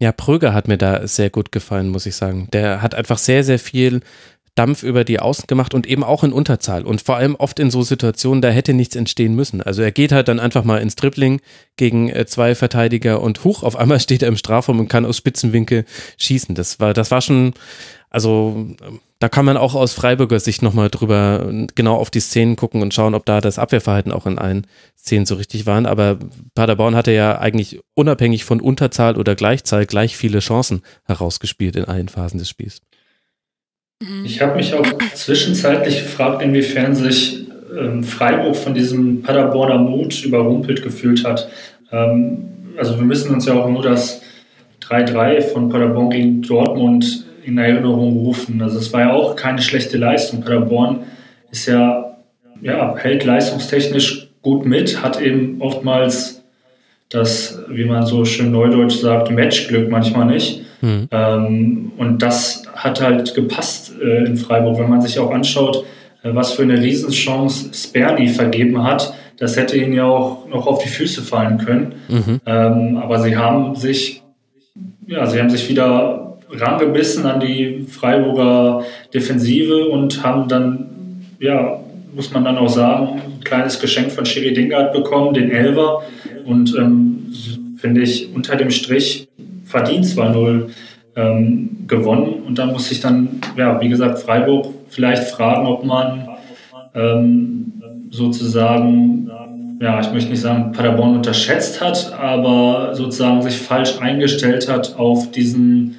Ja, 0.01 0.13
Pröger 0.13 0.55
hat 0.55 0.69
mir 0.69 0.79
da 0.79 1.05
sehr 1.09 1.31
gut 1.31 1.51
gefallen, 1.51 1.89
muss 1.89 2.07
ich 2.07 2.15
sagen. 2.15 2.49
Der 2.53 2.81
hat 2.81 2.95
einfach 2.95 3.19
sehr, 3.19 3.43
sehr 3.43 3.59
viel 3.59 4.03
Dampf 4.55 4.85
über 4.85 5.03
die 5.03 5.19
Außen 5.19 5.49
gemacht 5.49 5.75
und 5.75 5.85
eben 5.85 6.05
auch 6.05 6.23
in 6.23 6.33
Unterzahl 6.33 6.85
und 6.85 7.03
vor 7.03 7.17
allem 7.17 7.35
oft 7.35 7.59
in 7.59 7.73
so 7.73 7.83
Situationen, 7.83 8.41
da 8.41 8.51
hätte 8.51 8.73
nichts 8.73 8.95
entstehen 8.95 9.35
müssen. 9.35 9.63
Also 9.63 9.83
er 9.83 9.91
geht 9.91 10.13
halt 10.13 10.29
dann 10.29 10.39
einfach 10.39 10.63
mal 10.63 10.81
ins 10.81 10.95
Dribbling 10.95 11.41
gegen 11.77 12.09
äh, 12.09 12.25
zwei 12.27 12.55
Verteidiger 12.55 13.21
und 13.21 13.43
huch, 13.43 13.65
auf 13.65 13.75
einmal 13.75 13.99
steht 13.99 14.23
er 14.23 14.29
im 14.29 14.37
Strafraum 14.37 14.79
und 14.79 14.87
kann 14.87 15.07
aus 15.07 15.17
Spitzenwinkel 15.17 15.85
schießen. 16.19 16.55
Das 16.55 16.79
war, 16.79 16.95
das 16.95 17.11
war 17.11 17.21
schon, 17.21 17.55
also 18.11 18.77
da 19.25 19.31
kann 19.31 19.47
man 19.47 19.57
auch 19.57 19.75
aus 19.75 19.95
Freiburger 19.95 20.39
Sicht 20.39 20.61
nochmal 20.61 20.91
drüber 20.91 21.51
genau 21.75 21.97
auf 21.97 22.11
die 22.11 22.21
Szenen 22.21 22.57
gucken 22.57 22.83
und 22.83 22.93
schauen, 22.93 23.15
ob 23.15 23.25
da 23.25 23.41
das 23.41 23.59
Abwehrverhalten 23.59 24.13
auch 24.13 24.27
in 24.27 24.39
allen 24.39 24.67
Szenen 24.99 25.25
so 25.25 25.37
richtig 25.37 25.65
waren. 25.65 25.87
Aber 25.87 26.19
Paderborn 26.55 26.95
hatte 26.95 27.11
ja 27.11 27.39
eigentlich 27.39 27.81
unabhängig 27.95 28.45
von 28.45 28.61
Unterzahl 28.61 29.17
oder 29.17 29.35
Gleichzahl 29.35 29.87
gleich 29.87 30.19
viele 30.19 30.41
Chancen 30.41 30.83
herausgespielt 31.07 31.75
in 31.75 31.87
allen 31.87 32.11
Phasen 32.11 32.37
des 32.37 32.51
Spiels. 32.51 32.83
Mhm. 34.03 34.27
Ich 34.27 34.43
habe 34.43 34.57
mich 34.57 34.75
auch 34.75 34.87
zwischenzeitlich 35.15 36.03
gefragt, 36.03 36.43
inwiefern 36.43 36.95
sich 36.95 37.47
ähm, 37.75 38.05
Freiburg 38.05 38.57
von 38.57 38.75
diesem 38.75 39.23
Paderborner 39.23 39.79
Mut 39.79 40.23
überrumpelt 40.23 40.83
gefühlt 40.83 41.25
hat. 41.25 41.49
Ähm, 41.91 42.75
also 42.77 42.99
wir 42.99 43.07
müssen 43.07 43.33
uns 43.33 43.47
ja 43.47 43.55
auch 43.55 43.71
nur 43.71 43.83
das 43.83 44.21
3-3 44.83 45.41
von 45.41 45.71
Paderborn 45.71 46.11
gegen 46.11 46.43
Dortmund 46.43 47.24
in 47.45 47.59
Erinnerung 47.59 48.19
rufen. 48.19 48.61
Also 48.63 48.79
es 48.79 48.93
war 48.93 49.01
ja 49.01 49.13
auch 49.13 49.37
keine 49.37 49.63
schlechte 49.63 49.99
Leistung. 49.99 50.41
Paderborn 50.41 51.01
ist 51.51 51.67
ja, 51.67 52.17
ja, 52.63 52.97
hält 52.97 53.25
leistungstechnisch 53.25 54.29
gut 54.43 54.67
mit, 54.67 55.03
hat 55.03 55.21
eben 55.21 55.61
oftmals 55.61 56.43
das, 57.09 57.61
wie 57.69 57.85
man 57.85 58.07
so 58.07 58.25
schön 58.25 58.51
neudeutsch 58.51 58.97
sagt, 58.97 59.31
Matchglück 59.31 59.91
manchmal 59.91 60.27
nicht. 60.27 60.63
Mhm. 60.81 61.09
Ähm, 61.11 61.93
und 61.97 62.23
das 62.23 62.65
hat 62.75 63.01
halt 63.01 63.35
gepasst 63.35 63.93
äh, 64.03 64.25
in 64.25 64.37
Freiburg. 64.37 64.79
Wenn 64.79 64.91
man 64.91 65.01
sich 65.01 65.19
auch 65.19 65.31
anschaut, 65.31 65.85
äh, 66.23 66.35
was 66.35 66.53
für 66.53 66.63
eine 66.63 66.81
Riesenchance 66.81 67.71
Sperli 67.73 68.29
vergeben 68.29 68.83
hat, 68.83 69.15
das 69.39 69.57
hätte 69.57 69.77
ihnen 69.77 69.93
ja 69.95 70.05
auch 70.05 70.47
noch 70.49 70.67
auf 70.67 70.83
die 70.83 70.89
Füße 70.89 71.23
fallen 71.23 71.59
können. 71.59 71.95
Mhm. 72.09 72.41
Ähm, 72.47 72.97
aber 72.99 73.21
sie 73.21 73.37
haben 73.37 73.75
sich, 73.77 74.23
ja, 75.07 75.27
sie 75.27 75.39
haben 75.41 75.51
sich 75.51 75.69
wieder 75.69 76.24
rangebissen 76.59 77.27
an 77.27 77.41
die 77.41 77.87
Freiburger 77.89 78.85
Defensive 79.13 79.89
und 79.89 80.23
haben 80.23 80.49
dann, 80.49 80.87
ja, 81.41 81.81
muss 82.15 82.33
man 82.33 82.45
dann 82.45 82.59
auch 82.59 82.69
sagen, 82.69 83.21
ein 83.25 83.45
kleines 83.45 83.81
Geschenk 83.81 84.13
von 84.13 84.25
Schiri 84.25 84.55
Dingard 84.55 84.93
bekommen, 84.93 85.35
den 85.35 85.51
Elver. 85.51 86.03
Und 86.45 86.75
ähm, 86.77 87.33
finde 87.79 88.03
ich 88.03 88.35
unter 88.35 88.57
dem 88.57 88.71
Strich 88.71 89.29
verdient 89.65 90.07
2-0 90.07 90.71
ähm, 91.17 91.71
gewonnen. 91.87 92.43
Und 92.47 92.59
da 92.59 92.67
muss 92.67 92.91
ich 92.91 93.01
dann, 93.01 93.41
ja, 93.57 93.81
wie 93.81 93.89
gesagt, 93.89 94.21
Freiburg 94.21 94.69
vielleicht 94.89 95.25
fragen, 95.25 95.67
ob 95.67 95.85
man 95.85 96.29
ähm, 96.95 97.73
sozusagen, 98.11 99.31
ja, 99.81 100.01
ich 100.01 100.13
möchte 100.13 100.31
nicht 100.31 100.41
sagen, 100.41 100.73
Paderborn 100.73 101.17
unterschätzt 101.17 101.81
hat, 101.81 102.13
aber 102.19 102.95
sozusagen 102.95 103.43
sich 103.43 103.57
falsch 103.57 103.99
eingestellt 104.01 104.69
hat 104.71 104.97
auf 104.97 105.31
diesen 105.31 105.97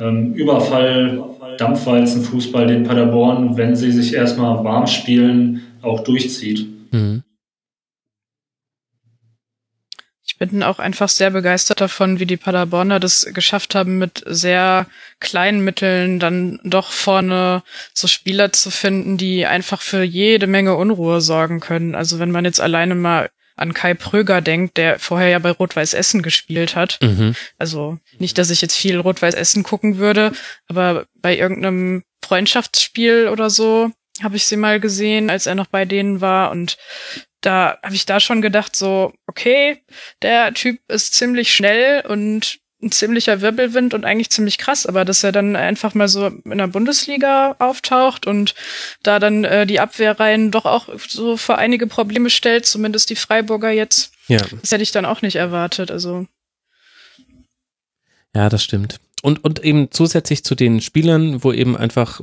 ähm, 0.00 0.34
Überfall, 0.34 1.22
Dampfwalzenfußball, 1.58 2.66
den 2.66 2.84
Paderborn, 2.84 3.56
wenn 3.56 3.76
sie 3.76 3.92
sich 3.92 4.14
erstmal 4.14 4.64
warm 4.64 4.86
spielen, 4.86 5.62
auch 5.82 6.00
durchzieht. 6.00 6.66
Mhm. 6.92 7.22
Ich 10.26 10.38
bin 10.38 10.64
auch 10.64 10.80
einfach 10.80 11.08
sehr 11.08 11.30
begeistert 11.30 11.80
davon, 11.80 12.18
wie 12.18 12.26
die 12.26 12.36
Paderborner 12.36 12.98
das 12.98 13.28
geschafft 13.32 13.76
haben, 13.76 13.98
mit 13.98 14.24
sehr 14.26 14.88
kleinen 15.20 15.62
Mitteln 15.62 16.18
dann 16.18 16.58
doch 16.64 16.90
vorne 16.90 17.62
so 17.92 18.08
Spieler 18.08 18.52
zu 18.52 18.70
finden, 18.70 19.16
die 19.16 19.46
einfach 19.46 19.80
für 19.80 20.02
jede 20.02 20.48
Menge 20.48 20.74
Unruhe 20.74 21.20
sorgen 21.20 21.60
können. 21.60 21.94
Also 21.94 22.18
wenn 22.18 22.32
man 22.32 22.44
jetzt 22.44 22.60
alleine 22.60 22.96
mal 22.96 23.30
an 23.56 23.74
Kai 23.74 23.94
Pröger 23.94 24.40
denkt, 24.40 24.76
der 24.76 24.98
vorher 24.98 25.28
ja 25.28 25.38
bei 25.38 25.50
Rot-Weiß 25.50 25.94
Essen 25.94 26.22
gespielt 26.22 26.76
hat. 26.76 26.98
Mhm. 27.02 27.34
Also 27.58 27.98
nicht, 28.18 28.38
dass 28.38 28.50
ich 28.50 28.60
jetzt 28.60 28.76
viel 28.76 28.98
Rot-Weiß 28.98 29.34
Essen 29.34 29.62
gucken 29.62 29.98
würde, 29.98 30.32
aber 30.68 31.06
bei 31.14 31.36
irgendeinem 31.36 32.02
Freundschaftsspiel 32.24 33.28
oder 33.28 33.50
so 33.50 33.90
habe 34.22 34.36
ich 34.36 34.46
sie 34.46 34.56
mal 34.56 34.80
gesehen, 34.80 35.30
als 35.30 35.46
er 35.46 35.54
noch 35.54 35.66
bei 35.66 35.84
denen 35.84 36.20
war 36.20 36.50
und 36.50 36.76
da 37.40 37.78
habe 37.82 37.94
ich 37.94 38.06
da 38.06 38.20
schon 38.20 38.40
gedacht, 38.40 38.74
so, 38.74 39.12
okay, 39.26 39.82
der 40.22 40.54
Typ 40.54 40.80
ist 40.88 41.14
ziemlich 41.14 41.54
schnell 41.54 42.04
und 42.06 42.58
ein 42.84 42.92
ziemlicher 42.92 43.40
Wirbelwind 43.40 43.94
und 43.94 44.04
eigentlich 44.04 44.30
ziemlich 44.30 44.58
krass, 44.58 44.86
aber 44.86 45.04
dass 45.04 45.24
er 45.24 45.32
dann 45.32 45.56
einfach 45.56 45.94
mal 45.94 46.08
so 46.08 46.26
in 46.26 46.58
der 46.58 46.66
Bundesliga 46.66 47.56
auftaucht 47.58 48.26
und 48.26 48.54
da 49.02 49.18
dann 49.18 49.44
äh, 49.44 49.66
die 49.66 49.80
Abwehrreihen 49.80 50.50
doch 50.50 50.66
auch 50.66 50.88
so 51.08 51.36
vor 51.36 51.58
einige 51.58 51.86
Probleme 51.86 52.30
stellt, 52.30 52.66
zumindest 52.66 53.10
die 53.10 53.16
Freiburger 53.16 53.70
jetzt. 53.70 54.12
Ja. 54.28 54.40
Das 54.60 54.70
hätte 54.70 54.82
ich 54.82 54.92
dann 54.92 55.06
auch 55.06 55.22
nicht 55.22 55.36
erwartet, 55.36 55.90
also. 55.90 56.26
Ja, 58.34 58.48
das 58.48 58.62
stimmt. 58.62 59.00
Und, 59.22 59.42
und 59.42 59.64
eben 59.64 59.90
zusätzlich 59.90 60.44
zu 60.44 60.54
den 60.54 60.80
Spielern, 60.80 61.42
wo 61.42 61.52
eben 61.52 61.76
einfach 61.76 62.20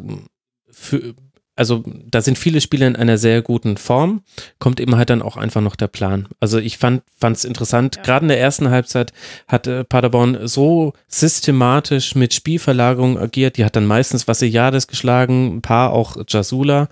für, 0.70 1.16
also 1.62 1.84
da 1.86 2.24
sind 2.24 2.40
viele 2.40 2.60
Spieler 2.60 2.88
in 2.88 2.96
einer 2.96 3.20
sehr 3.20 3.44
guten 3.44 3.78
Form, 3.78 4.24
kommt 4.58 4.80
eben 4.80 4.96
halt 4.96 5.12
dann 5.12 5.22
auch 5.22 5.38
einfach 5.38 5.62
noch 5.62 5.76
der 5.76 5.90
Plan. 5.90 6.28
Also 6.40 6.58
ich 6.58 6.80
fand 6.80 7.04
es 7.22 7.46
interessant, 7.46 7.98
ja. 7.98 8.02
gerade 8.02 8.24
in 8.24 8.30
der 8.30 8.40
ersten 8.40 8.72
Halbzeit 8.72 9.14
hat 9.48 9.68
äh, 9.68 9.84
Paderborn 9.84 10.48
so 10.48 10.94
systematisch 11.08 12.16
mit 12.16 12.34
Spielverlagerung 12.34 13.20
agiert, 13.20 13.58
die 13.58 13.64
hat 13.64 13.76
dann 13.76 13.86
meistens 13.86 14.28
Vassiliades 14.28 14.88
geschlagen, 14.88 15.58
ein 15.58 15.62
paar 15.62 15.94
auch 15.94 16.18
Jasula, 16.28 16.90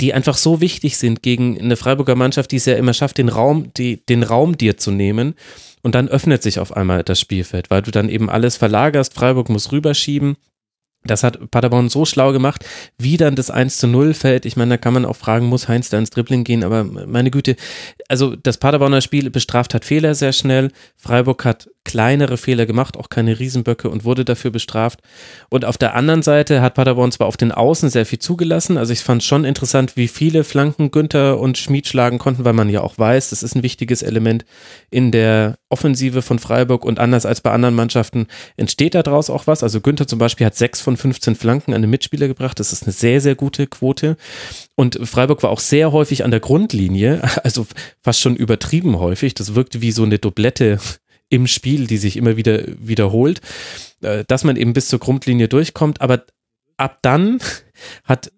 die 0.00 0.14
einfach 0.14 0.36
so 0.36 0.60
wichtig 0.60 0.96
sind 0.96 1.24
gegen 1.24 1.60
eine 1.60 1.76
Freiburger 1.76 2.14
Mannschaft, 2.14 2.52
die 2.52 2.56
es 2.58 2.66
ja 2.66 2.74
immer 2.74 2.94
schafft, 2.94 3.18
den 3.18 3.28
Raum, 3.28 3.72
die, 3.76 4.06
den 4.06 4.22
Raum 4.22 4.56
dir 4.56 4.76
zu 4.76 4.92
nehmen. 4.92 5.34
Und 5.82 5.96
dann 5.96 6.08
öffnet 6.08 6.44
sich 6.44 6.60
auf 6.60 6.76
einmal 6.76 7.02
das 7.02 7.18
Spielfeld, 7.18 7.70
weil 7.70 7.82
du 7.82 7.90
dann 7.90 8.08
eben 8.08 8.30
alles 8.30 8.56
verlagerst, 8.56 9.14
Freiburg 9.14 9.48
muss 9.48 9.72
rüberschieben, 9.72 10.36
das 11.04 11.22
hat 11.22 11.50
Paderborn 11.50 11.88
so 11.88 12.04
schlau 12.04 12.32
gemacht, 12.32 12.64
wie 12.98 13.16
dann 13.16 13.34
das 13.34 13.50
1 13.50 13.78
zu 13.78 13.86
0 13.86 14.14
fällt. 14.14 14.46
Ich 14.46 14.56
meine, 14.56 14.70
da 14.70 14.76
kann 14.76 14.94
man 14.94 15.04
auch 15.04 15.16
fragen, 15.16 15.46
muss 15.46 15.68
Heinz 15.68 15.88
da 15.88 15.98
ins 15.98 16.10
Dribbling 16.10 16.44
gehen? 16.44 16.64
Aber 16.64 16.84
meine 16.84 17.30
Güte, 17.30 17.56
also 18.08 18.36
das 18.36 18.58
Paderborner 18.58 19.00
Spiel 19.00 19.30
bestraft 19.30 19.74
hat 19.74 19.84
Fehler 19.84 20.14
sehr 20.14 20.32
schnell. 20.32 20.70
Freiburg 20.96 21.44
hat 21.44 21.68
kleinere 21.84 22.36
Fehler 22.36 22.66
gemacht, 22.66 22.96
auch 22.96 23.08
keine 23.08 23.38
Riesenböcke 23.38 23.88
und 23.90 24.04
wurde 24.04 24.24
dafür 24.24 24.50
bestraft. 24.50 25.00
Und 25.50 25.64
auf 25.64 25.78
der 25.78 25.94
anderen 25.94 26.22
Seite 26.22 26.62
hat 26.62 26.74
Paderborn 26.74 27.12
zwar 27.12 27.26
auf 27.26 27.36
den 27.36 27.52
Außen 27.52 27.90
sehr 27.90 28.06
viel 28.06 28.18
zugelassen, 28.18 28.78
also 28.78 28.92
ich 28.92 29.00
fand 29.00 29.22
schon 29.22 29.44
interessant, 29.44 29.96
wie 29.96 30.08
viele 30.08 30.44
Flanken 30.44 30.90
Günther 30.90 31.38
und 31.38 31.58
Schmid 31.58 31.86
schlagen 31.86 32.18
konnten, 32.18 32.44
weil 32.44 32.52
man 32.52 32.68
ja 32.68 32.82
auch 32.82 32.98
weiß, 32.98 33.30
das 33.30 33.42
ist 33.42 33.54
ein 33.54 33.62
wichtiges 33.62 34.02
Element 34.02 34.44
in 34.90 35.10
der 35.10 35.58
Offensive 35.70 36.22
von 36.22 36.38
Freiburg 36.38 36.84
und 36.84 36.98
anders 36.98 37.26
als 37.26 37.40
bei 37.40 37.50
anderen 37.50 37.74
Mannschaften 37.74 38.26
entsteht 38.56 38.94
daraus 38.94 39.30
auch 39.30 39.46
was. 39.46 39.62
Also 39.62 39.80
Günther 39.80 40.06
zum 40.06 40.18
Beispiel 40.18 40.46
hat 40.46 40.54
sechs 40.54 40.80
von 40.80 40.96
15 40.96 41.34
Flanken 41.34 41.74
an 41.74 41.82
den 41.82 41.90
Mitspieler 41.90 42.28
gebracht, 42.28 42.60
das 42.60 42.72
ist 42.72 42.84
eine 42.84 42.92
sehr, 42.92 43.20
sehr 43.20 43.34
gute 43.34 43.66
Quote. 43.66 44.16
Und 44.76 44.98
Freiburg 45.02 45.42
war 45.42 45.50
auch 45.50 45.60
sehr 45.60 45.92
häufig 45.92 46.24
an 46.24 46.30
der 46.30 46.40
Grundlinie, 46.40 47.22
also 47.44 47.66
fast 48.02 48.20
schon 48.20 48.36
übertrieben 48.36 48.98
häufig. 48.98 49.34
Das 49.34 49.54
wirkte 49.54 49.80
wie 49.80 49.92
so 49.92 50.04
eine 50.04 50.18
Doublette 50.18 50.78
im 51.32 51.46
Spiel, 51.46 51.86
die 51.86 51.96
sich 51.96 52.18
immer 52.18 52.36
wieder 52.36 52.64
wiederholt, 52.78 53.40
äh, 54.02 54.24
dass 54.28 54.44
man 54.44 54.56
eben 54.56 54.74
bis 54.74 54.88
zur 54.88 54.98
Grundlinie 54.98 55.48
durchkommt. 55.48 56.02
Aber 56.02 56.24
ab 56.76 56.98
dann 57.00 57.40
hat 58.04 58.30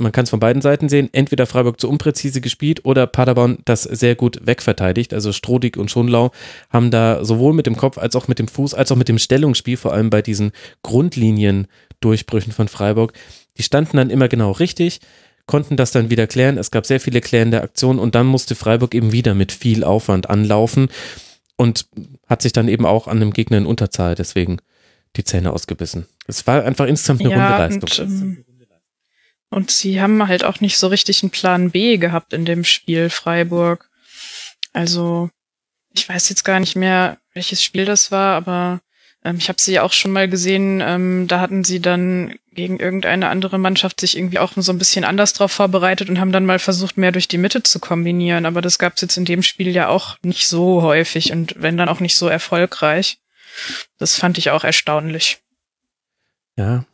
man 0.00 0.12
kann 0.12 0.22
es 0.22 0.30
von 0.30 0.38
beiden 0.38 0.62
Seiten 0.62 0.88
sehen, 0.88 1.08
entweder 1.10 1.44
Freiburg 1.44 1.80
zu 1.80 1.88
unpräzise 1.88 2.40
gespielt 2.40 2.84
oder 2.84 3.08
Paderborn 3.08 3.58
das 3.64 3.82
sehr 3.82 4.14
gut 4.14 4.38
wegverteidigt. 4.46 5.12
Also 5.12 5.32
Strodig 5.32 5.76
und 5.76 5.90
Schonlau 5.90 6.30
haben 6.70 6.92
da 6.92 7.24
sowohl 7.24 7.52
mit 7.52 7.66
dem 7.66 7.76
Kopf 7.76 7.98
als 7.98 8.14
auch 8.14 8.28
mit 8.28 8.38
dem 8.38 8.46
Fuß, 8.46 8.74
als 8.74 8.92
auch 8.92 8.96
mit 8.96 9.08
dem 9.08 9.18
Stellungsspiel, 9.18 9.76
vor 9.76 9.92
allem 9.92 10.08
bei 10.08 10.22
diesen 10.22 10.52
Grundlinien-Durchbrüchen 10.84 12.52
von 12.52 12.68
Freiburg, 12.68 13.12
die 13.56 13.64
standen 13.64 13.96
dann 13.96 14.10
immer 14.10 14.28
genau 14.28 14.52
richtig, 14.52 15.00
konnten 15.46 15.76
das 15.76 15.90
dann 15.90 16.10
wieder 16.10 16.28
klären. 16.28 16.58
Es 16.58 16.70
gab 16.70 16.86
sehr 16.86 17.00
viele 17.00 17.20
klärende 17.20 17.60
Aktionen 17.60 17.98
und 17.98 18.14
dann 18.14 18.26
musste 18.28 18.54
Freiburg 18.54 18.94
eben 18.94 19.10
wieder 19.10 19.34
mit 19.34 19.50
viel 19.50 19.82
Aufwand 19.82 20.30
anlaufen 20.30 20.90
und 21.58 21.86
hat 22.26 22.40
sich 22.40 22.52
dann 22.52 22.68
eben 22.68 22.86
auch 22.86 23.08
an 23.08 23.18
einem 23.18 23.32
Gegner 23.32 23.58
in 23.58 23.66
Unterzahl 23.66 24.14
deswegen 24.14 24.58
die 25.16 25.24
Zähne 25.24 25.52
ausgebissen. 25.52 26.06
Es 26.26 26.46
war 26.46 26.64
einfach 26.64 26.86
insgesamt 26.86 27.20
eine 27.20 27.30
ja, 27.30 27.58
runde 27.58 27.76
Leistung. 27.78 28.06
Und, 28.06 28.22
ähm, 28.22 28.44
und 29.50 29.70
sie 29.70 30.00
haben 30.00 30.26
halt 30.28 30.44
auch 30.44 30.60
nicht 30.60 30.78
so 30.78 30.86
richtig 30.86 31.22
einen 31.22 31.30
Plan 31.30 31.70
B 31.70 31.96
gehabt 31.98 32.32
in 32.32 32.44
dem 32.44 32.64
Spiel 32.64 33.10
Freiburg. 33.10 33.90
Also 34.72 35.30
ich 35.92 36.08
weiß 36.08 36.28
jetzt 36.28 36.44
gar 36.44 36.60
nicht 36.60 36.76
mehr, 36.76 37.18
welches 37.34 37.62
Spiel 37.62 37.84
das 37.84 38.12
war, 38.12 38.36
aber 38.36 38.80
ähm, 39.24 39.36
ich 39.38 39.48
habe 39.48 39.60
sie 39.60 39.72
ja 39.72 39.82
auch 39.82 39.92
schon 39.92 40.12
mal 40.12 40.28
gesehen. 40.28 40.80
Ähm, 40.84 41.26
da 41.28 41.40
hatten 41.40 41.64
sie 41.64 41.80
dann 41.80 42.34
gegen 42.52 42.80
irgendeine 42.80 43.28
andere 43.28 43.58
Mannschaft 43.58 44.00
sich 44.00 44.16
irgendwie 44.16 44.38
auch 44.38 44.52
so 44.56 44.72
ein 44.72 44.78
bisschen 44.78 45.04
anders 45.04 45.32
drauf 45.32 45.52
vorbereitet 45.52 46.08
und 46.08 46.18
haben 46.18 46.32
dann 46.32 46.46
mal 46.46 46.58
versucht, 46.58 46.96
mehr 46.96 47.12
durch 47.12 47.28
die 47.28 47.38
Mitte 47.38 47.62
zu 47.62 47.78
kombinieren. 47.78 48.46
Aber 48.46 48.60
das 48.60 48.78
gab 48.78 48.94
es 48.96 49.02
jetzt 49.02 49.16
in 49.16 49.24
dem 49.24 49.42
Spiel 49.42 49.68
ja 49.68 49.88
auch 49.88 50.16
nicht 50.22 50.48
so 50.48 50.82
häufig 50.82 51.32
und 51.32 51.54
wenn 51.58 51.76
dann 51.76 51.88
auch 51.88 52.00
nicht 52.00 52.16
so 52.16 52.28
erfolgreich. 52.28 53.18
Das 53.98 54.16
fand 54.16 54.38
ich 54.38 54.50
auch 54.50 54.64
erstaunlich. 54.64 55.38
Ja, 56.56 56.84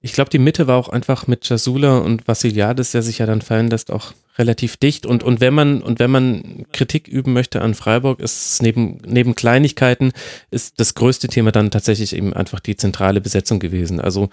ich 0.00 0.12
glaube, 0.12 0.30
die 0.30 0.38
Mitte 0.38 0.66
war 0.66 0.76
auch 0.76 0.88
einfach 0.88 1.26
mit 1.26 1.48
Jasula 1.48 1.98
und 1.98 2.26
Vassiliadis, 2.26 2.92
der 2.92 3.02
sich 3.02 3.18
ja 3.18 3.26
dann 3.26 3.42
fallen 3.42 3.68
lässt, 3.68 3.90
auch 3.90 4.14
relativ 4.40 4.76
dicht. 4.76 5.06
Und, 5.06 5.22
und 5.22 5.40
wenn 5.40 5.54
man, 5.54 5.82
und 5.82 6.00
wenn 6.00 6.10
man 6.10 6.66
Kritik 6.72 7.06
üben 7.06 7.32
möchte 7.32 7.62
an 7.62 7.74
Freiburg, 7.74 8.18
ist 8.18 8.60
neben, 8.62 8.98
neben 9.06 9.36
Kleinigkeiten, 9.36 10.12
ist 10.50 10.80
das 10.80 10.94
größte 10.94 11.28
Thema 11.28 11.52
dann 11.52 11.70
tatsächlich 11.70 12.16
eben 12.16 12.32
einfach 12.32 12.58
die 12.58 12.76
zentrale 12.76 13.20
Besetzung 13.20 13.60
gewesen. 13.60 14.00
Also 14.00 14.30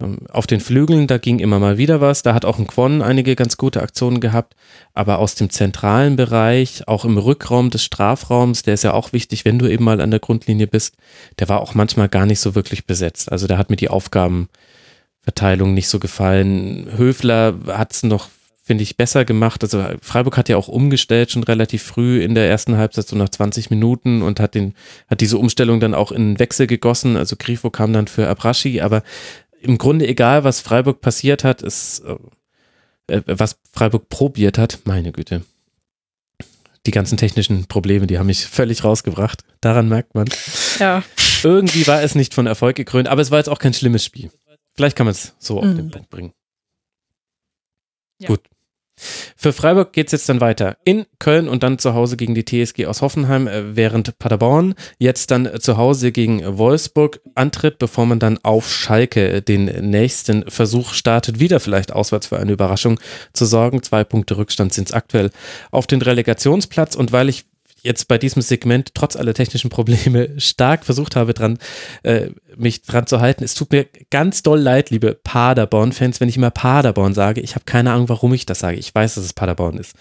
ähm, 0.00 0.18
auf 0.28 0.46
den 0.46 0.60
Flügeln, 0.60 1.06
da 1.06 1.18
ging 1.18 1.38
immer 1.38 1.58
mal 1.58 1.78
wieder 1.78 2.02
was. 2.02 2.22
Da 2.22 2.34
hat 2.34 2.44
auch 2.44 2.58
ein 2.58 2.66
Quon 2.66 3.00
einige 3.00 3.36
ganz 3.36 3.56
gute 3.56 3.80
Aktionen 3.80 4.20
gehabt. 4.20 4.54
Aber 4.92 5.18
aus 5.20 5.36
dem 5.36 5.48
zentralen 5.48 6.16
Bereich, 6.16 6.86
auch 6.88 7.04
im 7.04 7.16
Rückraum 7.16 7.70
des 7.70 7.84
Strafraums, 7.84 8.64
der 8.64 8.74
ist 8.74 8.84
ja 8.84 8.92
auch 8.92 9.12
wichtig, 9.12 9.44
wenn 9.44 9.58
du 9.58 9.70
eben 9.70 9.84
mal 9.84 10.00
an 10.00 10.10
der 10.10 10.20
Grundlinie 10.20 10.66
bist, 10.66 10.96
der 11.38 11.48
war 11.48 11.60
auch 11.60 11.74
manchmal 11.74 12.08
gar 12.08 12.26
nicht 12.26 12.40
so 12.40 12.54
wirklich 12.54 12.84
besetzt. 12.84 13.32
Also 13.32 13.46
der 13.46 13.56
hat 13.56 13.70
mir 13.70 13.76
die 13.76 13.88
Aufgaben 13.88 14.48
Verteilung 15.24 15.72
nicht 15.72 15.88
so 15.88 15.98
gefallen. 15.98 16.86
Höfler 16.96 17.54
hat 17.68 17.92
es 17.92 18.02
noch, 18.02 18.28
finde 18.66 18.82
ich, 18.82 18.96
besser 18.96 19.26
gemacht. 19.26 19.62
Also 19.62 19.84
Freiburg 20.00 20.38
hat 20.38 20.48
ja 20.48 20.56
auch 20.56 20.68
umgestellt 20.68 21.30
schon 21.30 21.44
relativ 21.44 21.82
früh 21.82 22.22
in 22.22 22.34
der 22.34 22.48
ersten 22.48 22.78
Halbzeit, 22.78 23.06
so 23.06 23.14
nach 23.14 23.28
20 23.28 23.68
Minuten 23.68 24.22
und 24.22 24.40
hat 24.40 24.54
den, 24.54 24.74
hat 25.06 25.20
diese 25.20 25.36
Umstellung 25.36 25.80
dann 25.80 25.92
auch 25.94 26.10
in 26.10 26.38
Wechsel 26.38 26.66
gegossen. 26.66 27.16
Also 27.18 27.36
Grifo 27.38 27.68
kam 27.70 27.92
dann 27.92 28.08
für 28.08 28.26
Abraschi, 28.26 28.80
aber 28.80 29.02
im 29.60 29.76
Grunde 29.76 30.08
egal, 30.08 30.44
was 30.44 30.60
Freiburg 30.62 31.02
passiert 31.02 31.44
hat, 31.44 31.60
ist, 31.60 32.02
äh, 33.06 33.20
was 33.26 33.58
Freiburg 33.70 34.08
probiert 34.08 34.56
hat, 34.56 34.80
meine 34.84 35.12
Güte. 35.12 35.42
Die 36.86 36.90
ganzen 36.90 37.18
technischen 37.18 37.66
Probleme, 37.66 38.06
die 38.06 38.18
haben 38.18 38.26
mich 38.26 38.46
völlig 38.46 38.82
rausgebracht. 38.82 39.42
Daran 39.60 39.88
merkt 39.90 40.14
man. 40.14 40.26
Ja. 40.78 41.02
Irgendwie 41.42 41.86
war 41.86 42.02
es 42.02 42.14
nicht 42.14 42.32
von 42.32 42.46
Erfolg 42.46 42.76
gekrönt, 42.76 43.08
aber 43.08 43.20
es 43.20 43.30
war 43.30 43.38
jetzt 43.38 43.48
auch 43.48 43.58
kein 43.58 43.74
schlimmes 43.74 44.04
Spiel. 44.04 44.30
Vielleicht 44.74 44.96
kann 44.96 45.04
man 45.06 45.12
es 45.12 45.34
so 45.38 45.58
auf 45.58 45.64
den 45.64 45.86
Mhm. 45.86 45.90
Punkt 45.90 46.08
bringen. 46.10 46.32
Ja. 48.18 48.28
Gut. 48.28 48.40
Für 48.96 49.52
Freiburg 49.52 49.92
geht 49.92 50.06
es 50.06 50.12
jetzt 50.12 50.28
dann 50.28 50.40
weiter 50.40 50.76
in 50.84 51.06
Köln 51.18 51.48
und 51.48 51.62
dann 51.62 51.78
zu 51.78 51.94
Hause 51.94 52.16
gegen 52.16 52.34
die 52.34 52.44
TSG 52.44 52.86
aus 52.86 53.02
Hoffenheim, 53.02 53.48
äh, 53.48 53.76
während 53.76 54.18
Paderborn 54.18 54.74
jetzt 54.98 55.30
dann 55.30 55.46
äh, 55.46 55.58
zu 55.58 55.76
Hause 55.76 56.12
gegen 56.12 56.58
Wolfsburg 56.58 57.20
antritt, 57.34 57.78
bevor 57.78 58.06
man 58.06 58.20
dann 58.20 58.38
auf 58.42 58.70
Schalke 58.70 59.28
äh, 59.28 59.42
den 59.42 59.64
nächsten 59.90 60.48
Versuch 60.48 60.94
startet, 60.94 61.40
wieder 61.40 61.60
vielleicht 61.60 61.92
auswärts 61.92 62.28
für 62.28 62.38
eine 62.38 62.52
Überraschung 62.52 63.00
zu 63.32 63.46
sorgen. 63.46 63.82
Zwei 63.82 64.04
Punkte 64.04 64.36
Rückstand 64.36 64.72
sind 64.72 64.88
es 64.88 64.94
aktuell 64.94 65.30
auf 65.70 65.86
den 65.86 66.00
Relegationsplatz 66.00 66.94
und 66.94 67.10
weil 67.12 67.28
ich 67.28 67.46
jetzt 67.84 68.08
bei 68.08 68.18
diesem 68.18 68.42
Segment 68.42 68.92
trotz 68.94 69.14
aller 69.14 69.34
technischen 69.34 69.70
Probleme 69.70 70.30
stark 70.38 70.84
versucht 70.84 71.14
habe, 71.14 71.34
dran, 71.34 71.58
äh, 72.02 72.30
mich 72.56 72.82
dran 72.82 73.06
zu 73.06 73.20
halten. 73.20 73.44
Es 73.44 73.54
tut 73.54 73.70
mir 73.70 73.86
ganz 74.10 74.42
doll 74.42 74.58
leid, 74.58 74.90
liebe 74.90 75.14
Paderborn-Fans, 75.22 76.20
wenn 76.20 76.28
ich 76.28 76.36
immer 76.36 76.50
Paderborn 76.50 77.14
sage. 77.14 77.40
Ich 77.40 77.54
habe 77.54 77.64
keine 77.64 77.92
Ahnung, 77.92 78.08
warum 78.08 78.32
ich 78.34 78.46
das 78.46 78.60
sage. 78.60 78.78
Ich 78.78 78.94
weiß, 78.94 79.14
dass 79.14 79.24
es 79.24 79.32
Paderborn 79.34 79.78
ist. 79.78 79.94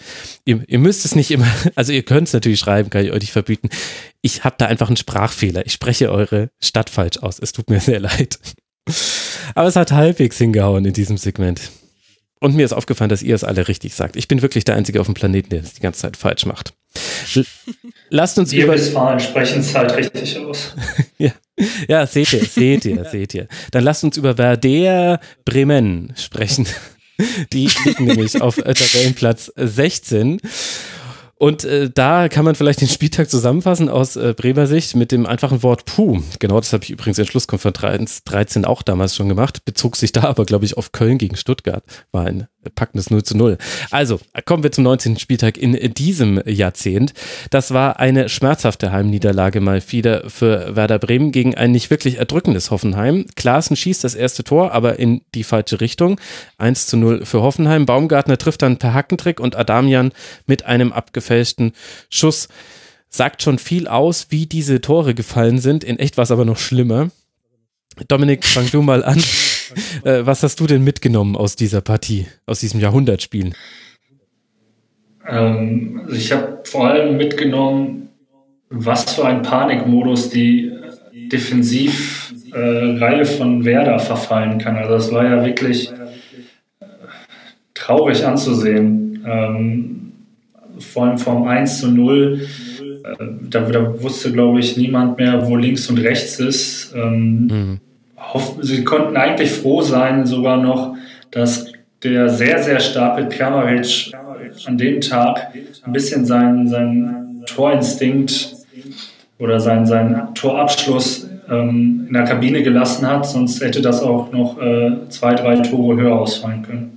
Ihr, 0.45 0.63
ihr 0.67 0.79
müsst 0.79 1.05
es 1.05 1.15
nicht 1.15 1.29
immer, 1.29 1.47
also 1.75 1.91
ihr 1.91 2.03
könnt 2.03 2.27
es 2.27 2.33
natürlich 2.33 2.59
schreiben, 2.59 2.89
kann 2.89 3.05
ich 3.05 3.11
euch 3.11 3.21
nicht 3.21 3.33
verbieten. 3.33 3.69
Ich 4.21 4.43
habe 4.43 4.55
da 4.57 4.65
einfach 4.67 4.87
einen 4.87 4.97
Sprachfehler. 4.97 5.65
Ich 5.65 5.73
spreche 5.73 6.11
eure 6.11 6.49
Stadt 6.61 6.89
falsch 6.89 7.17
aus. 7.17 7.39
Es 7.39 7.51
tut 7.51 7.69
mir 7.69 7.79
sehr 7.81 7.99
leid. 7.99 8.39
Aber 9.55 9.67
es 9.67 9.75
hat 9.75 9.91
halbwegs 9.91 10.37
hingehauen 10.37 10.85
in 10.85 10.93
diesem 10.93 11.17
Segment. 11.17 11.71
Und 12.43 12.57
mir 12.57 12.65
ist 12.65 12.73
aufgefallen, 12.73 13.07
dass 13.07 13.23
ihr 13.23 13.35
es 13.35 13.45
alle 13.45 13.69
richtig 13.69 13.95
sagt. 13.95 14.17
Ich 14.17 14.27
bin 14.27 14.41
wirklich 14.41 14.65
der 14.65 14.75
Einzige 14.75 14.99
auf 14.99 15.07
dem 15.07 15.13
Planeten, 15.13 15.49
der 15.49 15.61
das 15.61 15.75
die 15.75 15.79
ganze 15.79 16.01
Zeit 16.01 16.17
falsch 16.17 16.45
macht. 16.45 16.73
Lasst 18.09 18.37
uns 18.37 18.51
Wir 18.51 18.65
über. 18.65 18.73
Westfalen 18.73 19.21
sprechen 19.21 19.61
es 19.61 19.73
halt 19.73 19.95
richtig 19.95 20.37
aus. 20.39 20.75
ja. 21.17 21.31
ja, 21.87 22.05
seht 22.05 22.33
ihr, 22.33 22.43
seht 22.43 22.83
ihr, 22.83 23.05
seht 23.05 23.33
ihr. 23.33 23.47
Dann 23.71 23.85
lasst 23.85 24.03
uns 24.03 24.17
über 24.17 24.37
Werder 24.37 25.21
Bremen 25.45 26.11
sprechen. 26.17 26.67
Die 27.53 27.69
liegen 27.85 28.07
nämlich 28.07 28.41
auf 28.41 28.57
Tabellenplatz 28.57 29.49
16. 29.55 30.41
Und 31.43 31.65
äh, 31.65 31.89
da 31.93 32.29
kann 32.29 32.45
man 32.45 32.55
vielleicht 32.55 32.79
den 32.79 32.87
Spieltag 32.87 33.29
zusammenfassen 33.29 33.89
aus 33.89 34.15
äh, 34.15 34.33
Bremer 34.33 34.65
Sicht 34.65 34.95
mit 34.95 35.11
dem 35.11 35.25
einfachen 35.25 35.61
Wort 35.61 35.83
Puh. 35.83 36.21
Genau, 36.39 36.57
das 36.57 36.71
habe 36.71 36.85
ich 36.85 36.89
übrigens 36.89 37.19
in 37.19 37.25
Schlusskonferenz 37.25 38.23
13 38.23 38.63
auch 38.63 38.81
damals 38.81 39.13
schon 39.13 39.27
gemacht, 39.27 39.65
bezog 39.65 39.97
sich 39.97 40.13
da 40.13 40.23
aber, 40.23 40.45
glaube 40.45 40.63
ich, 40.63 40.77
auf 40.77 40.93
Köln 40.93 41.17
gegen 41.17 41.35
Stuttgart. 41.35 41.83
War 42.13 42.27
ein 42.27 42.47
packendes 42.75 43.09
0 43.09 43.23
zu 43.23 43.37
0. 43.37 43.57
Also, 43.91 44.19
kommen 44.45 44.63
wir 44.63 44.71
zum 44.71 44.83
19. 44.85 45.19
Spieltag 45.19 45.57
in 45.57 45.73
diesem 45.93 46.41
Jahrzehnt. 46.45 47.13
Das 47.49 47.73
war 47.73 47.99
eine 47.99 48.29
schmerzhafte 48.29 48.91
Heimniederlage 48.91 49.61
mal 49.61 49.81
wieder 49.89 50.29
für 50.29 50.75
Werder 50.75 50.99
Bremen 50.99 51.31
gegen 51.31 51.55
ein 51.55 51.71
nicht 51.71 51.89
wirklich 51.89 52.17
erdrückendes 52.17 52.71
Hoffenheim. 52.71 53.25
Klaassen 53.35 53.75
schießt 53.75 54.03
das 54.03 54.15
erste 54.15 54.43
Tor, 54.43 54.71
aber 54.71 54.99
in 54.99 55.21
die 55.35 55.43
falsche 55.43 55.81
Richtung. 55.81 56.19
1 56.57 56.87
zu 56.87 56.97
0 56.97 57.25
für 57.25 57.41
Hoffenheim. 57.41 57.85
Baumgartner 57.85 58.37
trifft 58.37 58.61
dann 58.61 58.77
per 58.77 58.93
Hackentrick 58.93 59.39
und 59.39 59.55
Adamian 59.55 60.11
mit 60.45 60.65
einem 60.65 60.93
abgefälschten 61.33 61.73
Schuss. 62.09 62.47
Sagt 63.09 63.43
schon 63.43 63.59
viel 63.59 63.87
aus, 63.87 64.27
wie 64.29 64.45
diese 64.47 64.81
Tore 64.81 65.13
gefallen 65.13 65.59
sind. 65.59 65.83
In 65.83 65.99
echt 65.99 66.17
war 66.17 66.23
es 66.23 66.31
aber 66.31 66.45
noch 66.45 66.57
schlimmer. 66.57 67.09
Dominik, 68.07 68.43
fang 68.43 68.69
du 68.71 68.81
mal 68.81 69.03
an. 69.03 69.21
Äh, 70.03 70.25
was 70.25 70.43
hast 70.43 70.59
du 70.59 70.67
denn 70.67 70.83
mitgenommen 70.83 71.35
aus 71.35 71.55
dieser 71.55 71.81
Partie, 71.81 72.27
aus 72.45 72.59
diesem 72.59 72.79
Jahrhundertspiel? 72.79 73.53
Ähm, 75.27 76.01
also 76.03 76.15
ich 76.15 76.31
habe 76.31 76.59
vor 76.65 76.89
allem 76.89 77.17
mitgenommen, 77.17 78.09
was 78.69 79.15
für 79.15 79.25
ein 79.25 79.41
Panikmodus 79.41 80.29
die 80.29 80.71
Defensivreihe 81.31 83.21
äh, 83.21 83.25
von 83.25 83.65
Werder 83.65 83.97
verfallen 83.97 84.59
kann. 84.59 84.75
Also 84.75 84.93
das 84.93 85.11
war 85.11 85.23
ja 85.23 85.43
wirklich 85.43 85.89
äh, 85.89 86.85
traurig 87.73 88.23
anzusehen. 88.23 89.25
Ähm, 89.25 90.12
vor 90.79 91.05
allem 91.05 91.17
vom 91.17 91.47
1 91.47 91.79
zu 91.79 91.89
0. 91.89 92.41
Äh, 93.03 93.25
da, 93.49 93.61
da, 93.61 94.01
wusste, 94.01 94.31
glaube 94.31 94.59
ich, 94.59 94.77
niemand 94.77 95.17
mehr, 95.17 95.47
wo 95.47 95.55
links 95.55 95.89
und 95.89 95.97
rechts 95.99 96.39
ist. 96.39 96.93
Ähm, 96.95 97.47
mhm. 97.47 97.79
Sie 98.61 98.83
konnten 98.83 99.17
eigentlich 99.17 99.51
froh 99.51 99.81
sein, 99.81 100.25
sogar 100.25 100.57
noch, 100.57 100.95
dass 101.31 101.71
der 102.03 102.29
sehr, 102.29 102.61
sehr 102.61 102.79
starke 102.79 103.27
Kramaric 103.27 104.11
an 104.65 104.77
dem 104.77 105.01
Tag 105.01 105.53
ein 105.83 105.93
bisschen 105.93 106.25
seinen, 106.25 106.67
seinen 106.67 107.43
Torinstinkt 107.45 108.53
oder 109.39 109.59
seinen, 109.59 109.85
seinen 109.85 110.33
Torabschluss 110.35 111.29
ähm, 111.49 112.05
in 112.07 112.13
der 112.13 112.23
Kabine 112.23 112.63
gelassen 112.63 113.07
hat, 113.07 113.27
sonst 113.27 113.61
hätte 113.61 113.81
das 113.81 114.01
auch 114.01 114.31
noch 114.31 114.61
äh, 114.61 115.09
zwei, 115.09 115.35
drei 115.35 115.57
Tore 115.57 115.97
höher 115.97 116.19
ausfallen 116.19 116.63
können. 116.63 116.93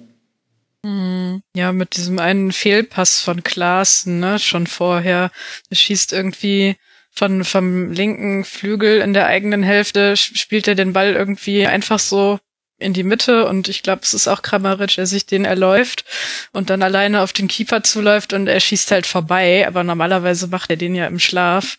Ja, 1.54 1.72
mit 1.72 1.96
diesem 1.96 2.18
einen 2.18 2.52
Fehlpass 2.52 3.20
von 3.20 3.42
Klaassen, 3.42 4.20
ne, 4.20 4.38
schon 4.38 4.66
vorher. 4.66 5.30
Er 5.70 5.76
schießt 5.76 6.12
irgendwie 6.12 6.76
von, 7.10 7.44
vom 7.44 7.92
linken 7.92 8.44
Flügel 8.44 9.00
in 9.00 9.14
der 9.14 9.26
eigenen 9.26 9.62
Hälfte, 9.62 10.16
spielt 10.16 10.68
er 10.68 10.74
den 10.74 10.92
Ball 10.92 11.14
irgendwie 11.14 11.66
einfach 11.66 11.98
so 11.98 12.38
in 12.78 12.92
die 12.92 13.04
Mitte 13.04 13.46
und 13.46 13.68
ich 13.68 13.82
glaube, 13.82 14.02
es 14.02 14.12
ist 14.12 14.28
auch 14.28 14.42
Kramaric, 14.42 14.96
der 14.96 15.06
sich 15.06 15.24
den 15.24 15.46
erläuft 15.46 16.04
und 16.52 16.68
dann 16.68 16.82
alleine 16.82 17.22
auf 17.22 17.32
den 17.32 17.48
Keeper 17.48 17.82
zuläuft 17.82 18.34
und 18.34 18.48
er 18.48 18.60
schießt 18.60 18.90
halt 18.90 19.06
vorbei, 19.06 19.66
aber 19.66 19.82
normalerweise 19.82 20.48
macht 20.48 20.70
er 20.70 20.76
den 20.76 20.94
ja 20.94 21.06
im 21.06 21.18
Schlaf. 21.18 21.78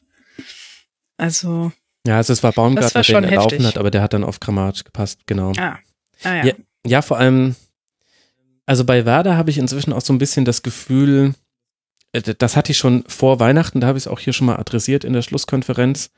Also. 1.18 1.72
Ja, 2.08 2.18
also 2.18 2.34
es 2.34 2.42
war 2.42 2.52
Baumgartner, 2.52 3.04
der 3.04 3.18
ihn 3.18 3.24
erlaufen 3.26 3.68
hat, 3.68 3.78
aber 3.78 3.92
der 3.92 4.02
hat 4.02 4.14
dann 4.14 4.24
auf 4.24 4.40
Kramaric 4.40 4.86
gepasst, 4.86 5.20
genau. 5.28 5.52
Ah. 5.58 5.78
Ah, 6.24 6.36
ja. 6.38 6.46
ja. 6.46 6.54
Ja, 6.86 7.02
vor 7.02 7.18
allem, 7.18 7.56
also 8.68 8.84
bei 8.84 9.06
Werder 9.06 9.38
habe 9.38 9.50
ich 9.50 9.58
inzwischen 9.58 9.94
auch 9.94 10.02
so 10.02 10.14
ein 10.14 10.20
bisschen 10.20 10.46
das 10.46 10.62
Gefühl, 10.62 11.34
das 12.12 12.56
hatte 12.56 12.74
ich 12.74 12.78
schon 12.78 13.04
vor 13.08 13.40
Weihnachten, 13.40 13.80
da 13.82 13.88
habe 13.88 13.98
ich 13.98 14.04
es 14.04 14.08
auch 14.08 14.20
hier 14.20 14.34
schon 14.34 14.48
mal 14.48 14.58
adressiert 14.58 15.04
in 15.04 15.14
der 15.14 15.22
Schlusskonferenz. 15.22 16.12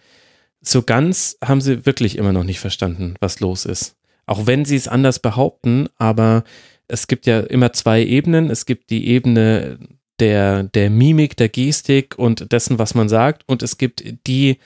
So 0.59 0.81
ganz 0.81 1.37
haben 1.43 1.61
sie 1.61 1.85
wirklich 1.85 2.17
immer 2.17 2.33
noch 2.33 2.43
nicht 2.43 2.59
verstanden, 2.59 3.13
was 3.21 3.39
los 3.39 3.65
ist. 3.65 3.95
Auch 4.25 4.47
wenn 4.47 4.65
sie 4.65 4.75
es 4.75 4.87
anders 4.87 5.19
behaupten, 5.19 5.87
aber 5.97 6.43
es 6.87 7.07
gibt 7.07 7.27
ja 7.27 7.39
immer 7.39 7.71
zwei 7.71 8.03
Ebenen. 8.03 8.49
Es 8.49 8.65
gibt 8.65 8.89
die 8.89 9.07
Ebene 9.07 9.77
der, 10.19 10.63
der 10.63 10.89
Mimik, 10.89 11.37
der 11.37 11.49
Gestik 11.49 12.17
und 12.17 12.51
dessen, 12.51 12.79
was 12.79 12.95
man 12.95 13.09
sagt. 13.09 13.43
Und 13.47 13.63
es 13.63 13.77
gibt 13.77 14.03
die, 14.27 14.57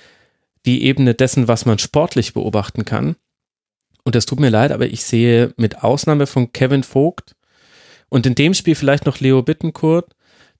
die 0.66 0.84
Ebene 0.84 1.14
dessen, 1.14 1.48
was 1.48 1.66
man 1.66 1.80
sportlich 1.80 2.34
beobachten 2.34 2.86
kann. 2.86 3.18
Und 4.06 4.16
es 4.16 4.26
tut 4.26 4.40
mir 4.40 4.50
leid, 4.50 4.72
aber 4.72 4.88
ich 4.88 5.04
sehe 5.04 5.54
mit 5.58 5.84
Ausnahme 5.84 6.28
von 6.28 6.52
Kevin 6.54 6.84
Vogt 6.84 7.36
und 8.14 8.28
in 8.28 8.36
dem 8.36 8.54
Spiel 8.54 8.76
vielleicht 8.76 9.08
noch 9.08 9.20
Leo 9.20 9.42
Bittencourt, 9.42 10.14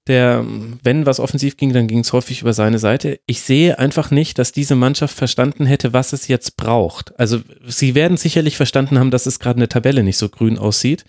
der, 0.08 0.44
wenn 0.82 1.06
was 1.06 1.20
offensiv 1.20 1.56
ging, 1.56 1.72
dann 1.72 1.86
ging 1.86 2.00
es 2.00 2.12
häufig 2.12 2.42
über 2.42 2.52
seine 2.52 2.80
Seite. 2.80 3.20
Ich 3.28 3.42
sehe 3.42 3.78
einfach 3.78 4.10
nicht, 4.10 4.40
dass 4.40 4.54
diese 4.54 4.74
Mannschaft 4.74 5.16
verstanden 5.16 5.68
hätte, 5.68 5.94
was 5.94 6.14
es 6.14 6.28
jetzt 6.28 6.58
braucht. 6.58 7.18
Also 7.20 7.42
sie 7.68 7.94
werden 7.94 8.18
sicherlich 8.18 8.58
verstanden 8.58 8.98
haben, 8.98 9.12
dass 9.12 9.28
es 9.28 9.40
gerade 9.40 9.58
eine 9.58 9.70
Tabelle 9.70 10.02
nicht 10.02 10.18
so 10.18 10.30
grün 10.30 10.58
aussieht. 10.58 11.06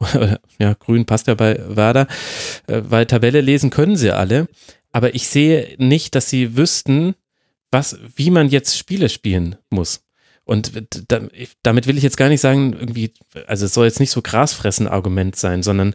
ja, 0.60 0.74
grün 0.74 1.04
passt 1.04 1.26
ja 1.26 1.34
bei 1.34 1.60
Werder, 1.66 2.06
äh, 2.68 2.80
weil 2.84 3.06
Tabelle 3.06 3.40
lesen 3.40 3.70
können 3.70 3.96
sie 3.96 4.12
alle. 4.12 4.46
Aber 4.92 5.16
ich 5.16 5.26
sehe 5.26 5.74
nicht, 5.78 6.14
dass 6.14 6.30
sie 6.30 6.56
wüssten, 6.56 7.16
was, 7.72 7.98
wie 8.14 8.30
man 8.30 8.50
jetzt 8.50 8.78
Spiele 8.78 9.08
spielen 9.08 9.56
muss. 9.68 10.04
Und 10.48 10.72
damit 11.62 11.86
will 11.86 11.98
ich 11.98 12.02
jetzt 12.02 12.16
gar 12.16 12.30
nicht 12.30 12.40
sagen, 12.40 12.72
irgendwie, 12.72 13.12
also 13.46 13.66
es 13.66 13.74
soll 13.74 13.84
jetzt 13.84 14.00
nicht 14.00 14.10
so 14.10 14.22
grasfressen 14.22 14.88
Argument 14.88 15.36
sein, 15.36 15.62
sondern 15.62 15.94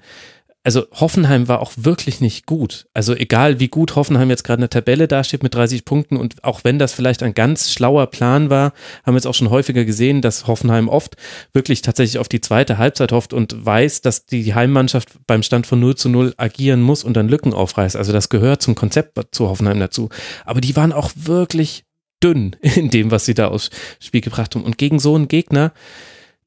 also 0.61 0.85
Hoffenheim 0.93 1.47
war 1.47 1.59
auch 1.59 1.71
wirklich 1.75 2.21
nicht 2.21 2.45
gut. 2.45 2.85
Also 2.93 3.15
egal 3.15 3.59
wie 3.59 3.67
gut 3.67 3.95
Hoffenheim 3.95 4.29
jetzt 4.29 4.43
gerade 4.43 4.59
in 4.59 4.69
der 4.69 4.69
Tabelle 4.69 5.07
dasteht 5.07 5.41
mit 5.41 5.55
30 5.55 5.85
Punkten 5.85 6.17
und 6.17 6.43
auch 6.43 6.63
wenn 6.63 6.77
das 6.77 6.93
vielleicht 6.93 7.23
ein 7.23 7.33
ganz 7.33 7.71
schlauer 7.73 8.05
Plan 8.05 8.51
war, 8.51 8.73
haben 9.03 9.15
wir 9.15 9.17
jetzt 9.17 9.25
auch 9.25 9.33
schon 9.33 9.49
häufiger 9.49 9.85
gesehen, 9.85 10.21
dass 10.21 10.45
Hoffenheim 10.45 10.87
oft 10.87 11.15
wirklich 11.51 11.81
tatsächlich 11.81 12.19
auf 12.19 12.29
die 12.29 12.39
zweite 12.39 12.77
Halbzeit 12.77 13.11
hofft 13.11 13.33
und 13.33 13.65
weiß, 13.65 14.01
dass 14.01 14.27
die 14.27 14.53
Heimmannschaft 14.53 15.17
beim 15.25 15.41
Stand 15.41 15.65
von 15.65 15.79
0 15.79 15.95
zu 15.95 16.09
0 16.09 16.35
agieren 16.37 16.83
muss 16.83 17.03
und 17.03 17.17
dann 17.17 17.27
Lücken 17.27 17.55
aufreißt. 17.55 17.95
Also 17.95 18.13
das 18.13 18.29
gehört 18.29 18.61
zum 18.61 18.75
Konzept 18.75 19.17
zu 19.31 19.49
Hoffenheim 19.49 19.79
dazu. 19.79 20.09
Aber 20.45 20.61
die 20.61 20.75
waren 20.75 20.93
auch 20.93 21.09
wirklich 21.15 21.85
dünn 22.23 22.55
in 22.61 22.89
dem, 22.89 23.11
was 23.11 23.25
sie 23.25 23.33
da 23.33 23.49
aufs 23.49 23.69
Spiel 23.99 24.21
gebracht 24.21 24.55
haben. 24.55 24.63
Und 24.63 24.77
gegen 24.77 24.99
so 24.99 25.15
einen 25.15 25.27
Gegner, 25.27 25.73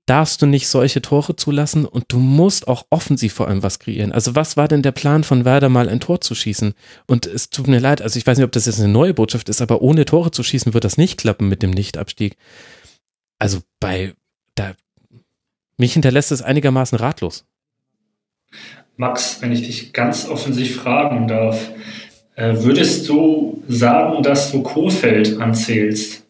darfst 0.07 0.41
du 0.41 0.47
nicht 0.47 0.69
solche 0.69 1.03
Tore 1.03 1.35
zulassen 1.35 1.85
und 1.85 2.05
du 2.09 2.19
musst 2.19 2.69
auch 2.69 2.87
offensiv 2.91 3.35
vor 3.35 3.49
allem 3.49 3.65
was 3.65 3.81
kreieren. 3.81 4.13
Also 4.13 4.37
was 4.37 4.57
war 4.57 4.69
denn 4.69 4.83
der 4.83 4.93
Plan 4.93 5.25
von 5.25 5.45
Werder 5.45 5.69
mal 5.69 5.89
ein 5.89 6.01
Tor 6.01 6.21
zu 6.21 6.35
schießen? 6.35 6.75
Und 7.07 7.27
es 7.27 7.51
tut 7.51 7.67
mir 7.67 7.81
leid, 7.81 8.01
also 8.01 8.17
ich 8.17 8.27
weiß 8.27 8.39
nicht, 8.39 8.45
ob 8.45 8.53
das 8.53 8.67
jetzt 8.67 8.79
eine 8.79 8.89
neue 8.89 9.15
Botschaft 9.15 9.49
ist, 9.49 9.61
aber 9.61 9.83
ohne 9.83 10.05
Tore 10.05 10.31
zu 10.31 10.45
schießen 10.45 10.75
wird 10.75 10.85
das 10.85 10.97
nicht 10.97 11.19
klappen 11.19 11.49
mit 11.49 11.63
dem 11.63 11.73
Nichtabstieg. 11.73 12.37
Also 13.41 13.61
bei, 13.81 14.15
da, 14.55 14.75
mich 15.77 15.93
hinterlässt 15.93 16.31
es 16.31 16.41
einigermaßen 16.41 16.99
ratlos. 16.99 17.45
Max, 18.97 19.43
wenn 19.43 19.53
ich 19.53 19.63
dich 19.63 19.93
ganz 19.93 20.29
offensiv 20.29 20.77
fragen 20.77 21.27
darf, 21.27 21.71
würdest 22.37 23.09
du 23.09 23.63
sagen, 23.69 24.23
dass 24.23 24.53
du 24.53 24.63
Kofeld 24.63 25.41
anzählst? 25.41 26.23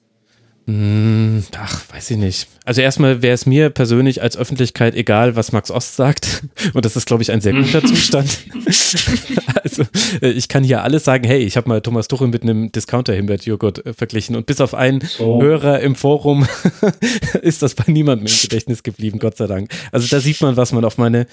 Hm, 0.67 1.45
ach, 1.57 1.83
weiß 1.93 2.13
ich 2.13 2.17
nicht. 2.17 2.49
Also 2.67 2.81
erstmal 2.81 3.23
wäre 3.23 3.33
es 3.33 3.47
mir 3.47 3.71
persönlich 3.71 4.21
als 4.23 4.37
Öffentlichkeit 4.37 4.97
egal, 4.97 5.37
was 5.37 5.53
Max 5.53 5.71
Ost 5.71 5.95
sagt. 5.95 6.43
Und 6.75 6.85
das 6.85 6.97
ist, 6.97 7.07
glaube 7.07 7.23
ich, 7.23 7.31
ein 7.31 7.41
sehr 7.41 7.53
guter 7.53 7.83
Zustand. 7.83 8.39
also 9.63 9.85
äh, 10.21 10.31
ich 10.31 10.49
kann 10.49 10.65
hier 10.65 10.83
alles 10.83 11.05
sagen, 11.05 11.25
hey, 11.25 11.39
ich 11.45 11.57
habe 11.57 11.69
mal 11.69 11.81
Thomas 11.81 12.09
Tuchel 12.09 12.27
mit 12.27 12.43
einem 12.43 12.73
Discounter-Himbeert-Joghurt 12.73 13.87
äh, 13.87 13.93
verglichen. 13.93 14.35
Und 14.35 14.47
bis 14.47 14.61
auf 14.61 14.75
einen 14.75 15.01
so. 15.01 15.41
Hörer 15.41 15.79
im 15.81 15.95
Forum 15.95 16.47
ist 17.43 17.63
das 17.63 17.75
bei 17.75 17.85
niemandem 17.87 18.27
im 18.27 18.33
Gedächtnis 18.43 18.83
geblieben, 18.83 19.21
Gott 19.21 19.37
sei 19.37 19.47
Dank. 19.47 19.71
Also 19.93 20.09
da 20.09 20.21
sieht 20.21 20.41
man, 20.41 20.57
was 20.57 20.73
man 20.73 20.85
auf 20.85 20.99
meine, 20.99 21.29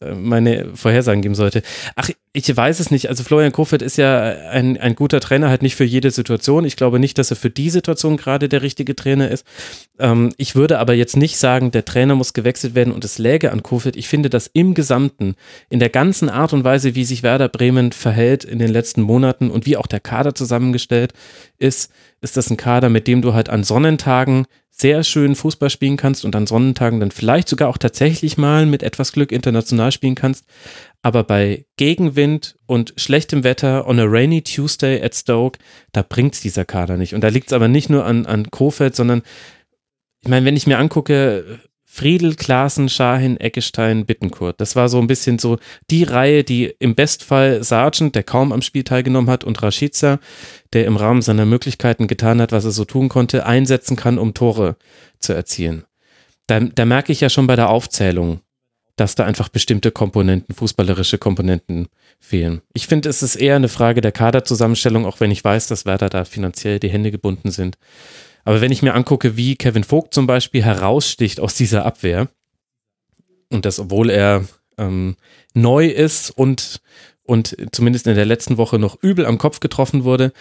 äh, 0.00 0.14
meine 0.14 0.70
Vorhersagen 0.74 1.20
geben 1.20 1.34
sollte. 1.34 1.62
Ach, 1.96 2.08
ich 2.32 2.56
weiß 2.56 2.80
es 2.80 2.90
nicht. 2.90 3.08
Also 3.08 3.24
Florian 3.24 3.52
Kofeld 3.52 3.82
ist 3.82 3.98
ja 3.98 4.22
ein, 4.50 4.78
ein 4.78 4.94
guter 4.94 5.20
Trainer, 5.20 5.48
halt 5.50 5.62
nicht 5.62 5.76
für 5.76 5.84
jede 5.84 6.10
Situation. 6.10 6.64
Ich 6.64 6.76
glaube 6.76 6.98
nicht, 6.98 7.18
dass 7.18 7.30
er 7.30 7.36
für 7.36 7.50
die 7.50 7.68
Situation 7.68 8.16
gerade 8.16 8.48
der 8.48 8.62
richtige 8.62 8.94
Trainer 8.96 9.30
ist. 9.30 9.44
Ähm, 9.98 10.32
ich 10.36 10.54
würde 10.54 10.77
aber 10.78 10.94
jetzt 10.94 11.16
nicht 11.16 11.36
sagen, 11.36 11.70
der 11.70 11.84
Trainer 11.84 12.14
muss 12.14 12.32
gewechselt 12.32 12.74
werden 12.74 12.92
und 12.92 13.04
es 13.04 13.18
läge 13.18 13.52
an 13.52 13.62
Kofeld. 13.62 13.96
Ich 13.96 14.08
finde, 14.08 14.30
dass 14.30 14.46
im 14.46 14.74
Gesamten, 14.74 15.34
in 15.68 15.78
der 15.78 15.90
ganzen 15.90 16.28
Art 16.28 16.52
und 16.52 16.64
Weise, 16.64 16.94
wie 16.94 17.04
sich 17.04 17.22
Werder 17.22 17.48
Bremen 17.48 17.92
verhält 17.92 18.44
in 18.44 18.58
den 18.58 18.70
letzten 18.70 19.02
Monaten 19.02 19.50
und 19.50 19.66
wie 19.66 19.76
auch 19.76 19.86
der 19.86 20.00
Kader 20.00 20.34
zusammengestellt 20.34 21.12
ist, 21.58 21.90
ist 22.20 22.36
das 22.36 22.50
ein 22.50 22.56
Kader, 22.56 22.88
mit 22.88 23.06
dem 23.06 23.22
du 23.22 23.34
halt 23.34 23.48
an 23.48 23.64
Sonnentagen 23.64 24.46
sehr 24.80 25.02
schön 25.02 25.34
Fußball 25.34 25.70
spielen 25.70 25.96
kannst 25.96 26.24
und 26.24 26.36
an 26.36 26.46
Sonnentagen 26.46 27.00
dann 27.00 27.10
vielleicht 27.10 27.48
sogar 27.48 27.68
auch 27.68 27.78
tatsächlich 27.78 28.38
mal 28.38 28.64
mit 28.64 28.84
etwas 28.84 29.12
Glück 29.12 29.32
international 29.32 29.90
spielen 29.90 30.14
kannst. 30.14 30.44
Aber 31.02 31.24
bei 31.24 31.66
Gegenwind 31.76 32.56
und 32.66 32.94
schlechtem 32.96 33.42
Wetter 33.44 33.88
on 33.88 33.98
a 33.98 34.04
rainy 34.04 34.42
Tuesday 34.42 35.02
at 35.02 35.14
Stoke, 35.14 35.58
da 35.92 36.02
bringt's 36.02 36.40
dieser 36.40 36.64
Kader 36.64 36.96
nicht. 36.96 37.14
Und 37.14 37.22
da 37.22 37.28
liegt's 37.28 37.52
aber 37.52 37.66
nicht 37.66 37.90
nur 37.90 38.04
an, 38.04 38.26
an 38.26 38.50
Kofeld, 38.50 38.94
sondern 38.94 39.22
ich 40.28 40.30
meine, 40.30 40.44
wenn 40.44 40.56
ich 40.56 40.66
mir 40.66 40.76
angucke, 40.76 41.58
Friedel, 41.86 42.34
Klaassen, 42.34 42.90
Schahin, 42.90 43.40
Eckestein, 43.40 44.04
Bittenkurt. 44.04 44.60
Das 44.60 44.76
war 44.76 44.90
so 44.90 44.98
ein 44.98 45.06
bisschen 45.06 45.38
so 45.38 45.56
die 45.90 46.04
Reihe, 46.04 46.44
die 46.44 46.66
im 46.80 46.94
Bestfall 46.94 47.64
Sargent, 47.64 48.14
der 48.14 48.24
kaum 48.24 48.52
am 48.52 48.60
Spiel 48.60 48.84
teilgenommen 48.84 49.30
hat, 49.30 49.42
und 49.42 49.62
Rashica, 49.62 50.20
der 50.74 50.84
im 50.84 50.98
Rahmen 50.98 51.22
seiner 51.22 51.46
Möglichkeiten 51.46 52.08
getan 52.08 52.42
hat, 52.42 52.52
was 52.52 52.66
er 52.66 52.72
so 52.72 52.84
tun 52.84 53.08
konnte, 53.08 53.46
einsetzen 53.46 53.96
kann, 53.96 54.18
um 54.18 54.34
Tore 54.34 54.76
zu 55.18 55.32
erzielen. 55.32 55.84
Da, 56.46 56.60
da 56.60 56.84
merke 56.84 57.10
ich 57.10 57.22
ja 57.22 57.30
schon 57.30 57.46
bei 57.46 57.56
der 57.56 57.70
Aufzählung, 57.70 58.40
dass 58.96 59.14
da 59.14 59.24
einfach 59.24 59.48
bestimmte 59.48 59.92
Komponenten, 59.92 60.54
fußballerische 60.54 61.16
Komponenten 61.16 61.88
fehlen. 62.20 62.60
Ich 62.74 62.86
finde, 62.86 63.08
es 63.08 63.22
ist 63.22 63.36
eher 63.36 63.56
eine 63.56 63.68
Frage 63.68 64.02
der 64.02 64.12
Kaderzusammenstellung, 64.12 65.06
auch 65.06 65.20
wenn 65.20 65.30
ich 65.30 65.42
weiß, 65.42 65.68
dass 65.68 65.86
Werder 65.86 66.10
da 66.10 66.26
finanziell 66.26 66.80
die 66.80 66.90
Hände 66.90 67.10
gebunden 67.10 67.50
sind. 67.50 67.78
Aber 68.48 68.62
wenn 68.62 68.72
ich 68.72 68.80
mir 68.80 68.94
angucke, 68.94 69.36
wie 69.36 69.56
Kevin 69.56 69.84
Vogt 69.84 70.14
zum 70.14 70.26
Beispiel 70.26 70.64
heraussticht 70.64 71.38
aus 71.38 71.54
dieser 71.54 71.84
Abwehr, 71.84 72.30
und 73.50 73.66
das, 73.66 73.78
obwohl 73.78 74.08
er 74.08 74.42
ähm, 74.78 75.16
neu 75.52 75.84
ist 75.88 76.30
und, 76.30 76.80
und 77.24 77.54
zumindest 77.72 78.06
in 78.06 78.14
der 78.14 78.24
letzten 78.24 78.56
Woche 78.56 78.78
noch 78.78 79.02
übel 79.02 79.26
am 79.26 79.36
Kopf 79.36 79.60
getroffen 79.60 80.04
wurde, 80.04 80.32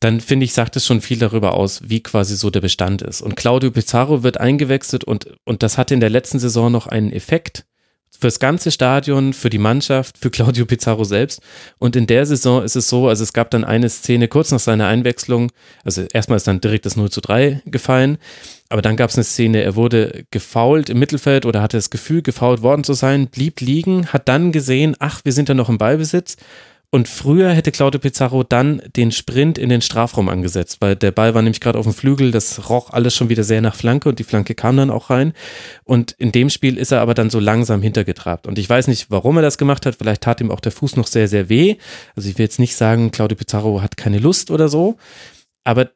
dann 0.00 0.22
finde 0.22 0.44
ich, 0.44 0.54
sagt 0.54 0.76
es 0.76 0.86
schon 0.86 1.02
viel 1.02 1.18
darüber 1.18 1.52
aus, 1.52 1.82
wie 1.84 2.02
quasi 2.02 2.34
so 2.34 2.48
der 2.48 2.62
Bestand 2.62 3.02
ist. 3.02 3.20
Und 3.20 3.36
Claudio 3.36 3.72
Pizarro 3.72 4.22
wird 4.22 4.40
eingewechselt 4.40 5.04
und, 5.04 5.36
und 5.44 5.62
das 5.62 5.76
hatte 5.76 5.92
in 5.92 6.00
der 6.00 6.08
letzten 6.08 6.38
Saison 6.38 6.72
noch 6.72 6.86
einen 6.86 7.12
Effekt 7.12 7.66
fürs 8.18 8.40
ganze 8.40 8.70
Stadion, 8.70 9.32
für 9.32 9.50
die 9.50 9.58
Mannschaft, 9.58 10.18
für 10.18 10.30
Claudio 10.30 10.66
Pizarro 10.66 11.04
selbst. 11.04 11.40
Und 11.78 11.96
in 11.96 12.06
der 12.06 12.26
Saison 12.26 12.62
ist 12.62 12.76
es 12.76 12.88
so, 12.88 13.08
also 13.08 13.22
es 13.22 13.32
gab 13.32 13.50
dann 13.50 13.64
eine 13.64 13.88
Szene 13.88 14.28
kurz 14.28 14.50
nach 14.50 14.60
seiner 14.60 14.86
Einwechslung, 14.88 15.52
also 15.84 16.04
erstmal 16.12 16.36
ist 16.36 16.46
dann 16.46 16.60
direkt 16.60 16.86
das 16.86 16.96
0 16.96 17.10
zu 17.10 17.20
3 17.20 17.62
gefallen, 17.66 18.18
aber 18.68 18.82
dann 18.82 18.96
gab 18.96 19.10
es 19.10 19.16
eine 19.16 19.24
Szene, 19.24 19.62
er 19.62 19.76
wurde 19.76 20.24
gefault 20.30 20.90
im 20.90 20.98
Mittelfeld 20.98 21.46
oder 21.46 21.62
hatte 21.62 21.76
das 21.76 21.90
Gefühl, 21.90 22.22
gefault 22.22 22.62
worden 22.62 22.84
zu 22.84 22.92
sein, 22.92 23.28
blieb 23.28 23.60
liegen, 23.60 24.08
hat 24.08 24.28
dann 24.28 24.52
gesehen, 24.52 24.96
ach, 24.98 25.20
wir 25.24 25.32
sind 25.32 25.48
ja 25.48 25.54
noch 25.54 25.68
im 25.68 25.78
Ballbesitz 25.78 26.36
und 26.90 27.06
früher 27.06 27.50
hätte 27.50 27.70
Claudio 27.70 28.00
Pizarro 28.00 28.44
dann 28.44 28.80
den 28.96 29.12
Sprint 29.12 29.58
in 29.58 29.68
den 29.68 29.82
Strafraum 29.82 30.30
angesetzt, 30.30 30.78
weil 30.80 30.96
der 30.96 31.10
Ball 31.10 31.34
war 31.34 31.42
nämlich 31.42 31.60
gerade 31.60 31.78
auf 31.78 31.84
dem 31.84 31.92
Flügel, 31.92 32.30
das 32.30 32.70
roch 32.70 32.90
alles 32.90 33.14
schon 33.14 33.28
wieder 33.28 33.44
sehr 33.44 33.60
nach 33.60 33.74
Flanke 33.74 34.08
und 34.08 34.18
die 34.18 34.24
Flanke 34.24 34.54
kam 34.54 34.78
dann 34.78 34.90
auch 34.90 35.10
rein. 35.10 35.34
Und 35.84 36.12
in 36.12 36.32
dem 36.32 36.48
Spiel 36.48 36.78
ist 36.78 36.90
er 36.90 37.02
aber 37.02 37.12
dann 37.12 37.28
so 37.28 37.40
langsam 37.40 37.82
hintergetrabt. 37.82 38.46
Und 38.46 38.58
ich 38.58 38.70
weiß 38.70 38.88
nicht, 38.88 39.10
warum 39.10 39.36
er 39.36 39.42
das 39.42 39.58
gemacht 39.58 39.84
hat. 39.84 39.96
Vielleicht 39.96 40.22
tat 40.22 40.40
ihm 40.40 40.50
auch 40.50 40.60
der 40.60 40.72
Fuß 40.72 40.96
noch 40.96 41.06
sehr, 41.06 41.28
sehr 41.28 41.50
weh. 41.50 41.76
Also 42.16 42.30
ich 42.30 42.38
will 42.38 42.44
jetzt 42.44 42.58
nicht 42.58 42.74
sagen, 42.74 43.10
Claudio 43.10 43.36
Pizarro 43.36 43.82
hat 43.82 43.98
keine 43.98 44.18
Lust 44.18 44.50
oder 44.50 44.70
so. 44.70 44.96
Aber 45.64 45.90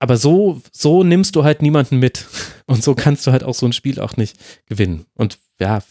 aber 0.00 0.16
so, 0.16 0.62
so 0.70 1.02
nimmst 1.02 1.34
du 1.34 1.42
halt 1.42 1.62
niemanden 1.62 1.98
mit. 1.98 2.26
Und 2.66 2.84
so 2.84 2.94
kannst 2.94 3.26
du 3.26 3.32
halt 3.32 3.42
auch 3.42 3.54
so 3.54 3.66
ein 3.66 3.72
Spiel 3.72 3.98
auch 3.98 4.16
nicht 4.16 4.36
gewinnen. 4.66 5.06
Und 5.14 5.38
ja, 5.58 5.82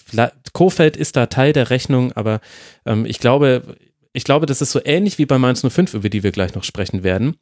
Kofeld 0.53 0.95
ist 0.95 1.17
da 1.17 1.25
Teil 1.25 1.51
der 1.51 1.69
Rechnung, 1.69 2.13
aber 2.13 2.39
ähm, 2.85 3.05
ich 3.05 3.19
glaube, 3.19 3.75
ich 4.17 4.23
glaube, 4.23 4.47
das 4.47 4.63
ist 4.63 4.71
so 4.71 4.81
ähnlich 4.83 5.19
wie 5.19 5.27
bei 5.27 5.37
Mainz 5.37 5.61
05, 5.61 5.93
über 5.93 6.09
die 6.09 6.23
wir 6.23 6.31
gleich 6.31 6.55
noch 6.55 6.63
sprechen 6.63 7.03
werden. 7.03 7.37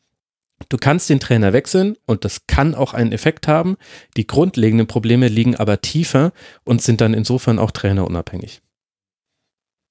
Du 0.67 0.75
kannst 0.75 1.09
den 1.09 1.21
Trainer 1.21 1.53
wechseln 1.53 1.95
und 2.05 2.25
das 2.25 2.47
kann 2.47 2.75
auch 2.75 2.93
einen 2.93 3.13
Effekt 3.13 3.47
haben. 3.47 3.77
Die 4.17 4.27
grundlegenden 4.27 4.85
Probleme 4.85 5.29
liegen 5.29 5.55
aber 5.55 5.79
tiefer 5.79 6.33
und 6.65 6.81
sind 6.81 6.99
dann 6.99 7.13
insofern 7.13 7.59
auch 7.59 7.71
trainerunabhängig. 7.71 8.61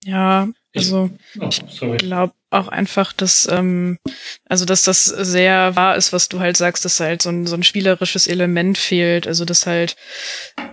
Ja, 0.04 0.48
also 0.76 1.10
ich, 1.32 1.40
oh, 1.80 1.96
glaube 1.96 2.34
auch 2.54 2.68
einfach, 2.68 3.12
dass 3.12 3.48
ähm, 3.50 3.98
also 4.48 4.64
dass 4.64 4.82
das 4.82 5.04
sehr 5.04 5.76
wahr 5.76 5.96
ist, 5.96 6.12
was 6.12 6.28
du 6.28 6.40
halt 6.40 6.56
sagst, 6.56 6.84
dass 6.84 7.00
halt 7.00 7.22
so 7.22 7.30
ein, 7.30 7.46
so 7.46 7.56
ein 7.56 7.62
spielerisches 7.62 8.26
Element 8.26 8.78
fehlt. 8.78 9.26
Also 9.26 9.44
dass 9.44 9.66
halt, 9.66 9.96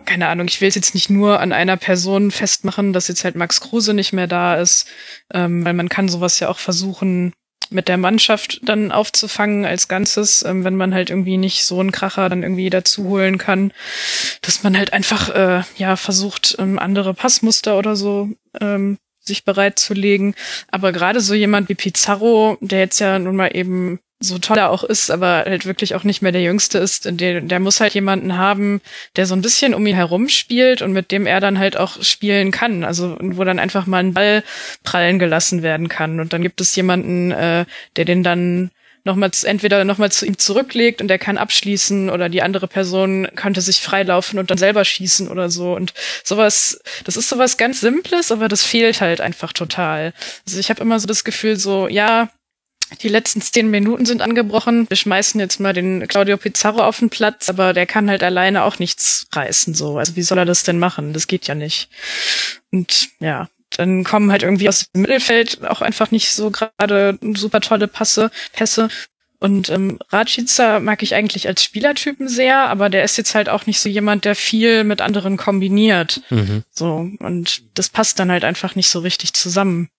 keine 0.06 0.28
Ahnung, 0.28 0.48
ich 0.48 0.62
will 0.62 0.70
es 0.70 0.76
jetzt 0.76 0.94
nicht 0.94 1.10
nur 1.10 1.40
an 1.40 1.54
einer 1.54 1.78
Person 1.78 2.32
festmachen, 2.32 2.94
dass 2.94 3.08
jetzt 3.08 3.24
halt 3.24 3.36
Max 3.36 3.62
Kruse 3.62 3.94
nicht 3.94 4.14
mehr 4.14 4.28
da 4.28 4.56
ist, 4.56 4.88
ähm, 5.34 5.66
weil 5.66 5.74
man 5.74 5.90
kann 5.90 6.10
sowas 6.10 6.40
ja 6.40 6.50
auch 6.50 6.60
versuchen, 6.60 7.34
mit 7.72 7.88
der 7.88 7.98
Mannschaft 7.98 8.60
dann 8.64 8.92
aufzufangen 8.92 9.66
als 9.66 9.88
Ganzes, 9.88 10.44
ähm, 10.44 10.64
wenn 10.64 10.76
man 10.76 10.94
halt 10.94 11.10
irgendwie 11.10 11.38
nicht 11.38 11.66
so 11.66 11.80
einen 11.80 11.92
Kracher 11.92 12.28
dann 12.30 12.44
irgendwie 12.44 12.70
dazu 12.70 13.06
holen 13.06 13.38
kann, 13.38 13.72
dass 14.42 14.64
man 14.64 14.78
halt 14.78 14.94
einfach 14.94 15.30
äh, 15.30 15.64
ja 15.78 15.96
versucht, 15.96 16.58
ähm, 16.60 16.78
andere 16.78 17.14
Passmuster 17.14 17.78
oder 17.78 17.96
so 17.96 18.30
ähm, 18.60 18.98
sich 19.22 19.46
bereitzulegen. 19.46 20.36
Aber 20.70 20.92
gerade 20.92 21.22
so 21.22 21.34
jemand 21.34 21.70
wie 21.70 21.76
Pizarro, 21.76 22.58
der 22.62 22.80
jetzt 22.80 23.00
ja 23.00 23.20
nun 23.20 23.36
mal 23.36 23.56
eben 23.56 24.00
so 24.24 24.38
toll 24.38 24.58
er 24.58 24.70
auch 24.70 24.84
ist, 24.84 25.10
aber 25.10 25.44
halt 25.48 25.66
wirklich 25.66 25.96
auch 25.96 26.04
nicht 26.04 26.22
mehr 26.22 26.32
der 26.32 26.44
Jüngste 26.44 26.78
ist, 26.78 27.08
der, 27.10 27.42
der 27.42 27.60
muss 27.60 27.80
halt 27.80 27.96
jemanden 27.96 28.38
haben, 28.38 28.80
der 29.16 29.26
so 29.26 29.34
ein 29.36 29.42
bisschen 29.42 29.74
um 29.74 29.86
ihn 29.88 29.96
herum 29.96 30.30
spielt 30.30 30.84
und 30.84 30.94
mit 30.94 31.12
dem 31.12 31.26
er 31.26 31.40
dann 31.40 31.58
halt 31.58 31.76
auch 31.76 32.02
spielen 32.04 32.52
kann. 32.52 32.84
Also 32.84 33.18
wo 33.20 33.44
dann 33.44 33.58
einfach 33.60 33.88
mal 33.88 33.98
ein 33.98 34.14
Ball 34.14 34.44
prallen 34.84 35.18
gelassen 35.18 35.64
werden 35.64 35.90
kann. 35.90 36.20
Und 36.20 36.34
dann 36.34 36.44
gibt 36.44 36.62
es 36.62 36.76
jemanden, 36.76 37.32
äh, 37.32 37.66
der 37.96 38.06
den 38.06 38.24
dann 38.24 38.70
nochmals 39.04 39.44
entweder 39.44 39.84
nochmal 39.84 40.12
zu 40.12 40.26
ihm 40.26 40.38
zurücklegt 40.38 41.02
und 41.02 41.10
er 41.10 41.20
kann 41.20 41.38
abschließen 41.38 42.10
oder 42.10 42.30
die 42.30 42.42
andere 42.42 42.68
Person 42.68 43.28
könnte 43.36 43.62
sich 43.62 43.82
freilaufen 43.82 44.40
und 44.40 44.52
dann 44.52 44.58
selber 44.58 44.86
schießen 44.86 45.28
oder 45.28 45.50
so. 45.50 45.74
Und 45.74 45.94
sowas, 46.24 46.80
das 47.06 47.18
ist 47.18 47.30
sowas 47.30 47.58
ganz 47.58 47.82
Simples, 47.82 48.32
aber 48.32 48.48
das 48.48 48.64
fehlt 48.64 49.02
halt 49.02 49.22
einfach 49.22 49.54
total. 49.54 50.14
Also 50.46 50.60
ich 50.60 50.70
habe 50.70 50.82
immer 50.82 51.00
so 51.00 51.08
das 51.08 51.24
Gefühl, 51.24 51.58
so, 51.58 51.88
ja, 51.88 52.30
die 53.02 53.08
letzten 53.08 53.42
zehn 53.42 53.72
Minuten 53.72 54.06
sind 54.06 54.22
angebrochen. 54.22 54.88
Wir 54.90 54.98
schmeißen 54.98 55.40
jetzt 55.40 55.60
mal 55.60 55.74
den 55.74 56.08
Claudio 56.08 56.38
Pizarro 56.38 56.84
auf 56.84 57.00
den 57.00 57.10
Platz, 57.10 57.50
aber 57.50 57.74
der 57.74 57.86
kann 57.86 58.10
halt 58.10 58.22
alleine 58.22 58.64
auch 58.64 58.80
nichts 58.80 59.28
reißen, 59.32 59.74
so. 59.74 59.98
Also 59.98 60.16
wie 60.16 60.24
soll 60.24 60.38
er 60.38 60.46
das 60.46 60.64
denn 60.64 60.80
machen? 60.80 61.14
Das 61.14 61.28
geht 61.28 61.48
ja 61.48 61.56
nicht. 61.56 61.90
Und 62.72 63.10
ja, 63.20 63.48
dann 63.78 64.04
kommen 64.04 64.32
halt 64.32 64.44
irgendwie 64.44 64.70
aus 64.70 64.88
dem 64.94 65.02
Mittelfeld 65.04 65.66
auch 65.66 65.82
einfach 65.82 66.12
nicht 66.12 66.32
so 66.34 66.52
gerade 66.52 67.18
super 67.36 67.62
tolle 67.62 67.88
Passe, 67.88 68.32
Pässe. 68.54 68.90
Und 69.40 69.70
ähm, 69.70 69.98
Racica 70.10 70.80
mag 70.80 71.02
ich 71.02 71.16
eigentlich 71.16 71.48
als 71.48 71.64
Spielertypen 71.64 72.28
sehr, 72.28 72.70
aber 72.70 72.90
der 72.90 73.04
ist 73.04 73.18
jetzt 73.18 73.34
halt 73.34 73.50
auch 73.50 73.66
nicht 73.66 73.80
so 73.80 73.90
jemand, 73.90 74.24
der 74.24 74.36
viel 74.36 74.84
mit 74.84 75.02
anderen 75.02 75.36
kombiniert. 75.36 76.22
Mhm. 76.30 76.64
So 76.70 77.10
und 77.18 77.64
das 77.74 77.90
passt 77.90 78.20
dann 78.20 78.32
halt 78.32 78.44
einfach 78.44 78.76
nicht 78.76 78.90
so 78.90 79.00
richtig 79.00 79.34
zusammen. 79.34 79.90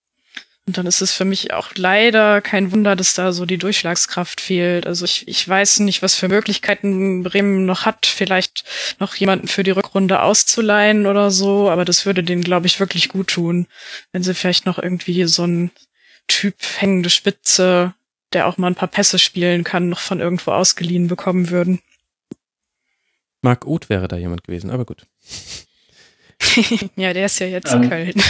Und 0.66 0.78
dann 0.78 0.86
ist 0.86 1.00
es 1.00 1.12
für 1.12 1.24
mich 1.24 1.52
auch 1.52 1.70
leider 1.74 2.40
kein 2.40 2.70
Wunder, 2.70 2.94
dass 2.94 3.14
da 3.14 3.32
so 3.32 3.46
die 3.46 3.58
Durchschlagskraft 3.58 4.40
fehlt. 4.40 4.86
Also 4.86 5.04
ich, 5.04 5.26
ich 5.26 5.48
weiß 5.48 5.80
nicht, 5.80 6.02
was 6.02 6.14
für 6.14 6.28
Möglichkeiten 6.28 7.24
Bremen 7.24 7.66
noch 7.66 7.84
hat, 7.84 8.06
vielleicht 8.06 8.64
noch 9.00 9.16
jemanden 9.16 9.48
für 9.48 9.64
die 9.64 9.72
Rückrunde 9.72 10.22
auszuleihen 10.22 11.06
oder 11.06 11.32
so, 11.32 11.68
aber 11.68 11.84
das 11.84 12.06
würde 12.06 12.22
denen, 12.22 12.44
glaube 12.44 12.68
ich, 12.68 12.78
wirklich 12.78 13.08
gut 13.08 13.28
tun, 13.28 13.66
wenn 14.12 14.22
sie 14.22 14.34
vielleicht 14.34 14.64
noch 14.64 14.78
irgendwie 14.78 15.24
so 15.24 15.44
ein 15.44 15.72
Typ 16.28 16.54
hängende 16.78 17.10
Spitze, 17.10 17.94
der 18.32 18.46
auch 18.46 18.56
mal 18.56 18.68
ein 18.68 18.76
paar 18.76 18.88
Pässe 18.88 19.18
spielen 19.18 19.64
kann, 19.64 19.88
noch 19.88 19.98
von 19.98 20.20
irgendwo 20.20 20.52
ausgeliehen 20.52 21.08
bekommen 21.08 21.50
würden. 21.50 21.80
Marc 23.40 23.66
Uth 23.66 23.88
wäre 23.88 24.06
da 24.06 24.16
jemand 24.16 24.44
gewesen, 24.44 24.70
aber 24.70 24.84
gut. 24.84 25.06
ja, 26.96 27.12
der 27.12 27.26
ist 27.26 27.40
ja 27.40 27.46
jetzt 27.48 27.72
in 27.72 27.82
ähm, 27.82 27.88
Köln. 27.88 28.22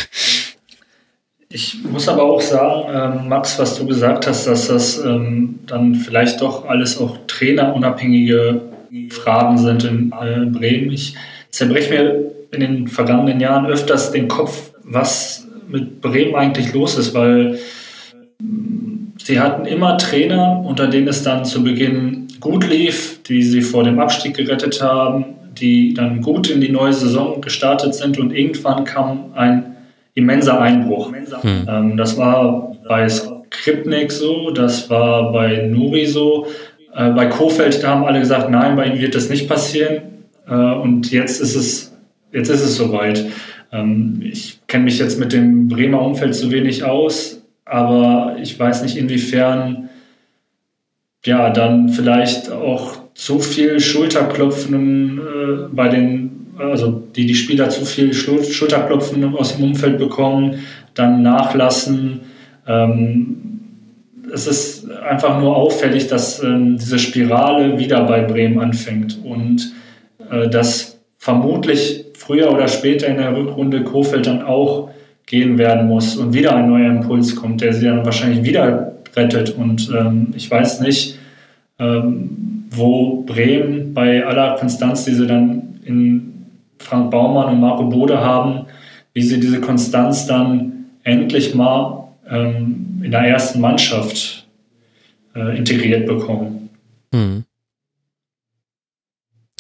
Ich 1.55 1.85
muss 1.85 2.09
aber 2.09 2.23
auch 2.23 2.41
sagen, 2.41 3.21
ähm, 3.23 3.29
Max, 3.29 3.59
was 3.59 3.79
du 3.79 3.87
gesagt 3.87 4.27
hast, 4.27 4.47
dass 4.47 4.69
das 4.69 5.05
ähm, 5.05 5.59
dann 5.67 5.95
vielleicht 5.95 6.41
doch 6.41 6.67
alles 6.67 6.99
auch 6.99 7.19
trainerunabhängige 7.27 8.63
Fragen 9.11 9.59
sind 9.59 9.85
in 9.85 10.13
äh, 10.19 10.47
Bremen. 10.47 10.91
Ich 10.91 11.15
zerbreche 11.51 11.91
mir 11.93 12.33
in 12.53 12.61
den 12.61 12.89
vergangenen 12.89 13.39
Jahren 13.39 13.67
öfters 13.67 14.13
den 14.13 14.29
Kopf, 14.29 14.71
was 14.83 15.47
mit 15.69 16.01
Bremen 16.01 16.35
eigentlich 16.35 16.73
los 16.73 16.97
ist, 16.97 17.13
weil 17.13 17.59
mm, 18.39 19.13
sie 19.23 19.39
hatten 19.39 19.67
immer 19.67 19.99
Trainer, 19.99 20.65
unter 20.65 20.87
denen 20.87 21.09
es 21.09 21.23
dann 21.23 21.45
zu 21.45 21.63
Beginn 21.63 22.29
gut 22.41 22.67
lief, 22.67 23.23
die 23.25 23.43
sie 23.43 23.61
vor 23.61 23.85
dem 23.85 23.99
Abstieg 23.99 24.37
gerettet 24.37 24.81
haben, 24.81 25.27
die 25.59 25.93
dann 25.93 26.23
gut 26.23 26.49
in 26.49 26.63
die 26.63 26.71
neue 26.71 26.95
Saison 26.95 27.43
gestartet 27.43 27.95
sind 27.95 28.19
und 28.19 28.33
irgendwann 28.33 28.85
kam 28.85 29.35
ein 29.35 29.72
immenser 30.15 30.61
Einbruch. 30.61 31.13
Hm. 31.13 31.67
Ähm, 31.69 31.97
das 31.97 32.17
war 32.17 32.77
bei 32.89 33.09
Skripnik 33.09 34.13
so, 34.13 34.51
das 34.51 34.89
war 34.91 35.33
bei 35.33 35.67
Nuri 35.67 36.07
so. 36.07 36.47
Äh, 36.95 37.11
bei 37.11 37.27
Kofeld, 37.27 37.83
da 37.83 37.91
haben 37.91 38.05
alle 38.05 38.21
gesagt, 38.21 38.51
nein, 38.51 38.77
bei 38.77 38.87
ihm 38.87 39.01
wird 39.01 39.15
das 39.15 39.31
nicht 39.31 39.49
passieren. 39.49 40.03
Äh, 40.47 40.55
und 40.55 41.11
jetzt 41.11 41.41
ist 41.41 41.55
es, 41.55 41.97
jetzt 42.33 42.49
ist 42.51 42.63
es 42.63 42.77
soweit. 42.77 43.27
Ähm, 43.73 44.21
ich 44.23 44.61
kenne 44.67 44.85
mich 44.85 44.99
jetzt 44.99 45.19
mit 45.19 45.33
dem 45.33 45.69
Bremer 45.69 46.03
Umfeld 46.03 46.35
zu 46.35 46.51
wenig 46.51 46.85
aus, 46.85 47.43
aber 47.65 48.37
ich 48.41 48.59
weiß 48.59 48.83
nicht, 48.83 48.97
inwiefern 48.97 49.89
ja 51.25 51.51
dann 51.51 51.89
vielleicht 51.89 52.51
auch 52.51 52.97
zu 53.15 53.39
viel 53.39 53.81
Schulterklopfen 53.81 55.19
äh, 55.19 55.75
bei 55.75 55.89
den 55.89 56.42
also 56.71 57.03
die, 57.15 57.27
die 57.27 57.35
Spieler 57.35 57.69
zu 57.69 57.85
viel 57.85 58.13
Schulterklopfen 58.13 59.35
aus 59.37 59.57
dem 59.57 59.65
Umfeld 59.65 59.99
bekommen, 59.99 60.61
dann 60.95 61.23
nachlassen. 61.23 62.21
Ähm, 62.67 63.37
es 64.33 64.47
ist 64.47 64.91
einfach 64.91 65.41
nur 65.41 65.57
auffällig, 65.57 66.07
dass 66.07 66.43
ähm, 66.43 66.79
diese 66.79 66.99
Spirale 66.99 67.79
wieder 67.79 68.05
bei 68.05 68.23
Bremen 68.23 68.61
anfängt 68.61 69.19
und 69.25 69.73
äh, 70.31 70.49
dass 70.49 70.99
vermutlich 71.19 72.07
früher 72.15 72.53
oder 72.53 72.69
später 72.69 73.09
in 73.09 73.17
der 73.17 73.37
Rückrunde 73.37 73.83
Kofeld 73.85 74.27
dann 74.27 74.43
auch 74.43 74.91
gehen 75.27 75.59
werden 75.59 75.89
muss 75.89 76.17
und 76.17 76.35
wieder 76.35 76.57
ein 76.57 76.69
neuer 76.69 76.91
Impuls 76.91 77.37
kommt, 77.37 77.61
der 77.61 77.73
sie 77.73 77.87
dann 77.87 78.05
wahrscheinlich 78.05 78.43
wieder 78.45 78.93
rettet. 79.15 79.51
Und 79.51 79.91
ähm, 79.97 80.29
ich 80.37 80.51
weiß 80.51 80.81
nicht, 80.81 81.19
wo 82.71 83.23
Bremen 83.23 83.93
bei 83.93 84.25
aller 84.25 84.57
Konstanz, 84.57 85.05
die 85.05 85.15
sie 85.15 85.27
dann 85.27 85.81
in 85.85 86.32
Frank 86.83 87.11
Baumann 87.11 87.55
und 87.55 87.61
Marco 87.61 87.85
Bode 87.85 88.21
haben, 88.21 88.67
wie 89.15 89.23
sie 89.23 89.41
diese 89.41 89.61
Konstanz 89.61 90.27
dann 90.27 90.87
endlich 91.05 91.55
mal 91.55 92.09
ähm, 92.29 93.01
in 93.03 93.11
der 93.11 93.23
ersten 93.23 93.61
Mannschaft 93.61 94.47
äh, 95.35 95.57
integriert 95.57 96.07
bekommen. 96.07 96.71
Hm. 97.15 97.45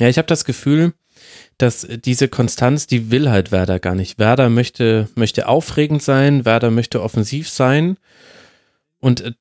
Ja, 0.01 0.09
ich 0.09 0.19
habe 0.19 0.27
das 0.27 0.45
Gefühl, 0.45 0.95
dass 1.59 1.87
diese 2.05 2.29
Konstanz, 2.29 2.87
die 2.87 3.11
will 3.11 3.31
halt 3.31 3.53
Werder 3.53 3.79
gar 3.79 3.95
nicht. 3.95 4.19
Werder 4.19 4.49
möchte, 4.49 5.09
möchte 5.15 5.47
aufregend 5.49 6.03
sein, 6.03 6.45
Werder 6.45 6.71
möchte 6.71 7.03
offensiv 7.03 7.49
sein. 7.49 7.99
Und 8.99 9.21
äh, 9.21 9.33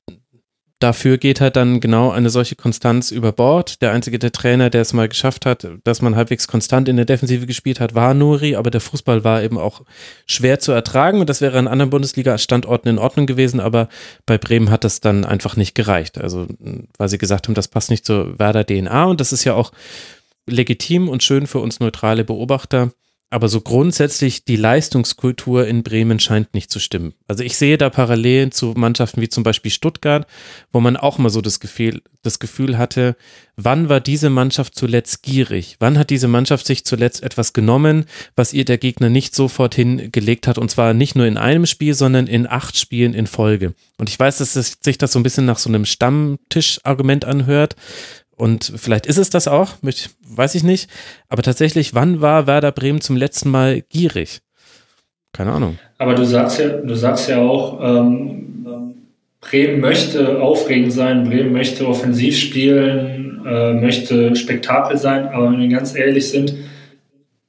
dafür 0.82 1.18
geht 1.18 1.40
halt 1.40 1.56
dann 1.56 1.80
genau 1.80 2.10
eine 2.10 2.30
solche 2.30 2.56
Konstanz 2.56 3.10
über 3.10 3.32
Bord. 3.32 3.82
Der 3.82 3.92
einzige 3.92 4.18
der 4.18 4.32
Trainer, 4.32 4.70
der 4.70 4.82
es 4.82 4.92
mal 4.92 5.08
geschafft 5.08 5.46
hat, 5.46 5.68
dass 5.84 6.02
man 6.02 6.16
halbwegs 6.16 6.48
konstant 6.48 6.88
in 6.88 6.96
der 6.96 7.04
Defensive 7.04 7.46
gespielt 7.46 7.80
hat, 7.80 7.94
war 7.94 8.14
Nuri, 8.14 8.56
aber 8.56 8.70
der 8.70 8.80
Fußball 8.80 9.24
war 9.24 9.42
eben 9.42 9.58
auch 9.58 9.82
schwer 10.26 10.58
zu 10.58 10.72
ertragen 10.72 11.20
und 11.20 11.28
das 11.28 11.40
wäre 11.40 11.58
an 11.58 11.68
anderen 11.68 11.90
Bundesliga-Standorten 11.90 12.88
in 12.88 12.98
Ordnung 12.98 13.26
gewesen, 13.26 13.60
aber 13.60 13.88
bei 14.26 14.38
Bremen 14.38 14.70
hat 14.70 14.84
das 14.84 15.00
dann 15.00 15.24
einfach 15.24 15.56
nicht 15.56 15.74
gereicht. 15.74 16.18
Also, 16.18 16.46
weil 16.98 17.08
sie 17.08 17.18
gesagt 17.18 17.46
haben, 17.46 17.54
das 17.54 17.68
passt 17.68 17.90
nicht 17.90 18.04
zur 18.04 18.38
Werder 18.38 18.64
DNA 18.64 19.04
und 19.04 19.20
das 19.20 19.32
ist 19.32 19.44
ja 19.44 19.54
auch 19.54 19.72
legitim 20.46 21.08
und 21.08 21.22
schön 21.22 21.46
für 21.46 21.60
uns 21.60 21.80
neutrale 21.80 22.24
Beobachter. 22.24 22.90
Aber 23.32 23.48
so 23.48 23.62
grundsätzlich 23.62 24.44
die 24.44 24.56
Leistungskultur 24.56 25.66
in 25.66 25.82
Bremen 25.82 26.20
scheint 26.20 26.52
nicht 26.52 26.70
zu 26.70 26.78
stimmen. 26.78 27.14
Also 27.28 27.42
ich 27.42 27.56
sehe 27.56 27.78
da 27.78 27.88
Parallelen 27.88 28.52
zu 28.52 28.74
Mannschaften 28.76 29.22
wie 29.22 29.28
zum 29.30 29.42
Beispiel 29.42 29.70
Stuttgart, 29.70 30.26
wo 30.70 30.80
man 30.80 30.98
auch 30.98 31.16
mal 31.16 31.30
so 31.30 31.40
das 31.40 31.58
Gefühl, 31.58 32.02
das 32.20 32.40
Gefühl 32.40 32.76
hatte, 32.76 33.16
wann 33.56 33.88
war 33.88 34.00
diese 34.00 34.28
Mannschaft 34.28 34.74
zuletzt 34.74 35.22
gierig? 35.22 35.76
Wann 35.78 35.98
hat 35.98 36.10
diese 36.10 36.28
Mannschaft 36.28 36.66
sich 36.66 36.84
zuletzt 36.84 37.22
etwas 37.22 37.54
genommen, 37.54 38.04
was 38.36 38.52
ihr 38.52 38.66
der 38.66 38.76
Gegner 38.76 39.08
nicht 39.08 39.34
sofort 39.34 39.74
hingelegt 39.74 40.46
hat? 40.46 40.58
Und 40.58 40.70
zwar 40.70 40.92
nicht 40.92 41.16
nur 41.16 41.24
in 41.24 41.38
einem 41.38 41.64
Spiel, 41.64 41.94
sondern 41.94 42.26
in 42.26 42.46
acht 42.46 42.76
Spielen 42.76 43.14
in 43.14 43.26
Folge. 43.26 43.72
Und 43.96 44.10
ich 44.10 44.18
weiß, 44.20 44.38
dass 44.38 44.52
sich 44.52 44.98
das 44.98 45.10
so 45.10 45.18
ein 45.18 45.22
bisschen 45.22 45.46
nach 45.46 45.58
so 45.58 45.70
einem 45.70 45.86
Stammtischargument 45.86 47.24
anhört, 47.24 47.76
und 48.42 48.72
vielleicht 48.74 49.06
ist 49.06 49.18
es 49.18 49.30
das 49.30 49.46
auch, 49.46 49.74
weiß 49.82 50.56
ich 50.56 50.64
nicht. 50.64 50.90
Aber 51.28 51.42
tatsächlich, 51.44 51.94
wann 51.94 52.20
war 52.20 52.48
Werder 52.48 52.72
Bremen 52.72 53.00
zum 53.00 53.16
letzten 53.16 53.50
Mal 53.50 53.82
gierig? 53.82 54.40
Keine 55.32 55.52
Ahnung. 55.52 55.78
Aber 55.98 56.16
du 56.16 56.24
sagst 56.24 56.58
ja, 56.58 56.70
du 56.70 56.96
sagst 56.96 57.28
ja 57.28 57.38
auch, 57.38 57.78
ähm, 57.80 58.96
Bremen 59.40 59.78
möchte 59.80 60.40
aufregend 60.40 60.92
sein, 60.92 61.22
Bremen 61.22 61.52
möchte 61.52 61.86
offensiv 61.86 62.36
spielen, 62.36 63.42
äh, 63.46 63.74
möchte 63.74 64.34
Spektakel 64.34 64.96
sein. 64.96 65.28
Aber 65.28 65.52
wenn 65.52 65.60
wir 65.60 65.68
ganz 65.68 65.94
ehrlich 65.94 66.28
sind, 66.28 66.52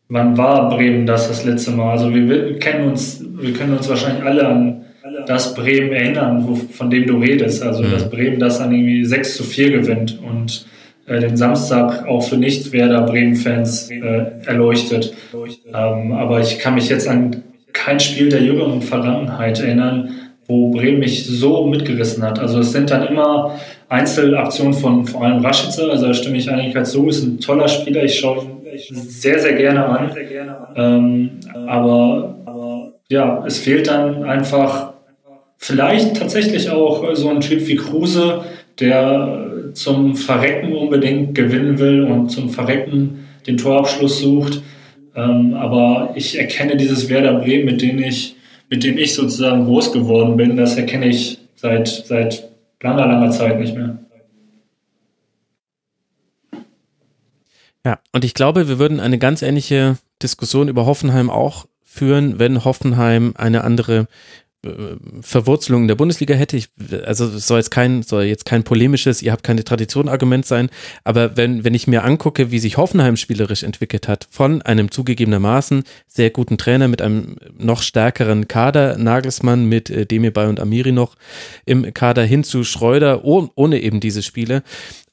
wann 0.10 0.38
war 0.38 0.70
Bremen 0.70 1.08
das 1.08 1.28
das 1.28 1.44
letzte 1.44 1.72
Mal? 1.72 1.90
Also 1.90 2.14
wir, 2.14 2.30
wir 2.30 2.60
kennen 2.60 2.88
uns, 2.92 3.20
wir 3.20 3.54
können 3.54 3.76
uns 3.76 3.90
wahrscheinlich 3.90 4.24
alle 4.24 4.48
an 4.48 4.86
das 5.26 5.56
Bremen 5.56 5.92
erinnern, 5.92 6.44
wo, 6.48 6.54
von 6.54 6.92
dem 6.92 7.08
du 7.08 7.18
redest. 7.18 7.64
Also, 7.64 7.82
mhm. 7.82 7.90
dass 7.90 8.12
Bremen 8.12 8.38
das 8.38 8.60
dann 8.60 8.72
irgendwie 8.72 9.04
6 9.04 9.38
zu 9.38 9.44
4 9.44 9.72
gewinnt 9.72 10.20
und 10.22 10.68
den 11.08 11.38
Samstag 11.38 12.08
auch 12.08 12.22
für 12.22 12.38
Nicht-Werder 12.38 13.02
Bremen-Fans 13.02 13.92
äh, 13.92 14.26
erleuchtet. 14.46 15.14
Ähm, 15.68 16.14
aber 16.14 16.40
ich 16.40 16.60
kann 16.60 16.76
mich 16.76 16.90
jetzt 16.90 17.08
an 17.08 17.44
kein 17.74 18.00
Spiel 18.00 18.30
der 18.30 18.42
jüngeren 18.42 18.82
Vergangenheit 18.82 19.60
erinnern, 19.60 20.12
wo 20.48 20.72
Bremen 20.72 21.00
mich 21.00 21.26
so 21.26 21.66
mitgerissen 21.66 22.24
hat. 22.24 22.40
Also 22.40 22.60
es 22.60 22.72
sind 22.72 22.92
dann 22.92 23.08
immer 23.08 23.60
Einzelaktionen 23.90 24.74
von 24.74 25.06
vor 25.06 25.24
allem 25.24 25.44
Rashica, 25.44 25.90
also 25.90 26.08
da 26.08 26.14
stimme 26.14 26.38
ich 26.38 26.50
eigentlich 26.50 26.76
als 26.76 26.92
so, 26.92 27.08
ist 27.08 27.24
ein 27.24 27.40
toller 27.40 27.68
Spieler, 27.68 28.04
ich 28.04 28.20
schaue 28.20 28.44
ihn 28.44 28.96
sehr, 28.96 29.40
sehr 29.40 29.54
gerne 29.54 29.86
an. 29.86 30.12
Ähm, 30.76 31.30
aber 31.68 32.34
ja, 33.10 33.44
es 33.46 33.60
fehlt 33.60 33.88
dann 33.88 34.24
einfach 34.24 34.94
vielleicht 35.58 36.18
tatsächlich 36.18 36.70
auch 36.70 37.16
so 37.16 37.30
ein 37.30 37.42
Typ 37.42 37.68
wie 37.68 37.76
Kruse, 37.76 38.42
der 38.80 39.53
zum 39.74 40.16
Verrecken 40.16 40.74
unbedingt 40.74 41.36
gewinnen 41.36 41.80
will 41.80 42.04
und 42.04 42.30
zum 42.30 42.50
Verrecken 42.50 43.28
den 43.46 43.58
Torabschluss 43.58 44.20
sucht. 44.20 44.62
Ähm, 45.16 45.54
aber 45.54 46.14
ich 46.16 46.40
erkenne 46.40 46.76
dieses 46.78 47.10
Werder 47.10 47.40
Bremen, 47.40 47.66
mit 47.66 47.82
dem 47.82 48.00
ich, 48.00 48.36
mit 48.70 48.84
dem 48.84 48.98
ich 48.98 49.14
sozusagen 49.14 49.66
groß 49.66 49.92
geworden 49.92 50.38
bin, 50.38 50.58
das 50.58 50.76
erkenne 50.76 51.08
ich 51.08 51.40
seit, 51.56 51.88
seit 51.88 52.50
langer, 52.82 53.08
langer 53.08 53.32
Zeit 53.32 53.60
nicht 53.60 53.76
mehr. 53.76 53.98
Ja, 57.86 58.00
und 58.14 58.24
ich 58.24 58.34
glaube, 58.34 58.68
wir 58.70 58.80
würden 58.80 59.00
eine 59.00 59.18
ganz 59.18 59.42
ähnliche 59.42 59.98
Diskussion 60.22 60.70
über 60.70 60.86
Hoffenheim 60.86 61.30
auch 61.30 61.66
führen, 61.84 62.40
wenn 62.40 62.64
Hoffenheim 62.64 63.34
eine 63.38 63.64
andere 63.64 64.08
Verwurzelung 65.22 65.84
in 65.84 65.88
der 65.90 65.96
Bundesliga 65.96 66.36
hätte. 66.36 66.56
Ich, 66.56 66.70
also 67.06 67.38
soll 67.38 67.58
jetzt 67.58 67.72
kein, 67.72 68.02
soll 68.02 68.24
jetzt 68.24 68.46
kein 68.46 68.64
polemisches, 68.64 69.22
ihr 69.22 69.34
habt 69.34 69.44
keine 69.44 69.64
Tradition 69.64 70.08
Argument 70.08 70.46
sein, 70.46 70.70
aber 71.04 71.36
wenn, 71.36 71.66
wenn 71.66 71.74
ich 71.74 71.88
mir 71.88 72.04
angucke, 72.04 72.50
wie 72.52 72.60
sich 72.60 72.78
Hoffenheim 72.78 73.18
spielerisch 73.18 73.64
entwickelt 73.64 74.08
hat, 74.08 74.28
von 74.32 74.62
einem 74.62 74.90
zugegebenermaßen 74.90 75.84
sehr 76.08 76.30
guten 76.30 76.58
Trainer 76.58 76.88
mit 76.88 77.02
einem 77.02 77.36
noch 77.58 77.82
stärkeren 77.82 78.48
Kader, 78.48 78.98
Nagelsmann 78.98 79.66
mit 79.66 79.90
äh, 79.90 80.06
Demirbay 80.06 80.48
und 80.48 80.62
Amiri 80.62 80.94
noch 80.94 81.16
im 81.66 81.94
Kader 81.94 82.24
hin 82.24 82.46
zu 82.46 82.64
Schreuder, 82.64 83.26
oh, 83.26 83.50
ohne 83.56 83.82
eben 83.82 84.00
diese 84.00 84.24
Spiele, 84.24 84.64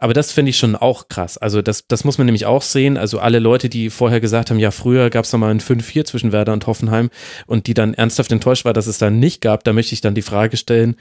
aber 0.01 0.15
das 0.15 0.33
finde 0.33 0.51
ich 0.51 0.57
schon 0.57 0.77
auch 0.77 1.09
krass. 1.09 1.37
Also 1.37 1.61
das, 1.61 1.87
das 1.87 2.05
muss 2.05 2.17
man 2.17 2.25
nämlich 2.25 2.47
auch 2.47 2.63
sehen. 2.63 2.97
Also 2.97 3.19
alle 3.19 3.39
Leute, 3.39 3.69
die 3.69 3.91
vorher 3.91 4.21
gesagt 4.21 4.51
haben, 4.51 4.59
ja, 4.59 4.71
früher 4.71 5.11
gab 5.11 5.27
es 5.27 5.33
nochmal 5.33 5.51
ein 5.51 5.61
5-4 5.61 6.07
zwischen 6.07 6.33
Werder 6.33 6.55
und 6.55 6.67
Hoffenheim 6.67 7.11
und 7.47 7.67
die 7.67 7.75
dann 7.75 7.93
ernsthaft 7.93 8.33
enttäuscht 8.33 8.65
war, 8.65 8.73
dass 8.73 8.87
es 8.87 8.97
da 8.97 9.11
nicht 9.11 9.43
gab, 9.43 9.63
da 9.63 9.75
möchte 9.75 9.93
ich 9.93 10.01
dann 10.01 10.15
die 10.15 10.23
Frage 10.23 10.57
stellen, 10.57 10.97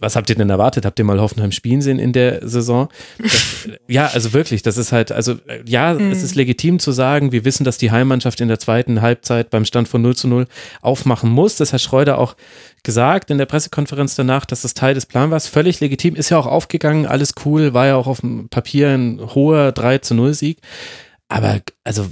was 0.00 0.16
habt 0.16 0.28
ihr 0.28 0.36
denn 0.36 0.50
erwartet? 0.50 0.84
Habt 0.84 0.98
ihr 0.98 1.04
mal 1.04 1.20
Hoffenheim 1.20 1.50
spielen 1.50 1.80
sehen 1.80 1.98
in 1.98 2.12
der 2.12 2.46
Saison? 2.46 2.88
Das, 3.18 3.68
ja, 3.88 4.06
also 4.06 4.32
wirklich, 4.32 4.62
das 4.62 4.76
ist 4.76 4.92
halt, 4.92 5.10
also 5.12 5.36
ja, 5.64 5.94
mhm. 5.94 6.10
es 6.10 6.22
ist 6.22 6.34
legitim 6.34 6.78
zu 6.78 6.92
sagen, 6.92 7.32
wir 7.32 7.44
wissen, 7.44 7.64
dass 7.64 7.78
die 7.78 7.90
Heimmannschaft 7.90 8.40
in 8.40 8.48
der 8.48 8.58
zweiten 8.58 9.00
Halbzeit 9.00 9.50
beim 9.50 9.64
Stand 9.64 9.88
von 9.88 10.02
0 10.02 10.14
zu 10.14 10.28
0 10.28 10.46
aufmachen 10.82 11.30
muss. 11.30 11.56
Das 11.56 11.72
hat 11.72 11.80
Schreuder 11.80 12.18
auch 12.18 12.36
gesagt 12.82 13.30
in 13.30 13.38
der 13.38 13.46
Pressekonferenz 13.46 14.14
danach, 14.14 14.44
dass 14.44 14.62
das 14.62 14.74
Teil 14.74 14.94
des 14.94 15.06
Plans 15.06 15.30
war. 15.30 15.40
Völlig 15.40 15.80
legitim, 15.80 16.14
ist 16.14 16.30
ja 16.30 16.38
auch 16.38 16.46
aufgegangen, 16.46 17.06
alles 17.06 17.34
cool, 17.44 17.74
war 17.74 17.86
ja 17.86 17.96
auch 17.96 18.06
auf 18.06 18.20
dem 18.20 18.48
Papier 18.48 18.90
ein 18.90 19.20
hoher 19.34 19.72
3 19.72 19.98
zu 19.98 20.14
0 20.14 20.34
Sieg. 20.34 20.58
Aber 21.28 21.60
also 21.84 22.08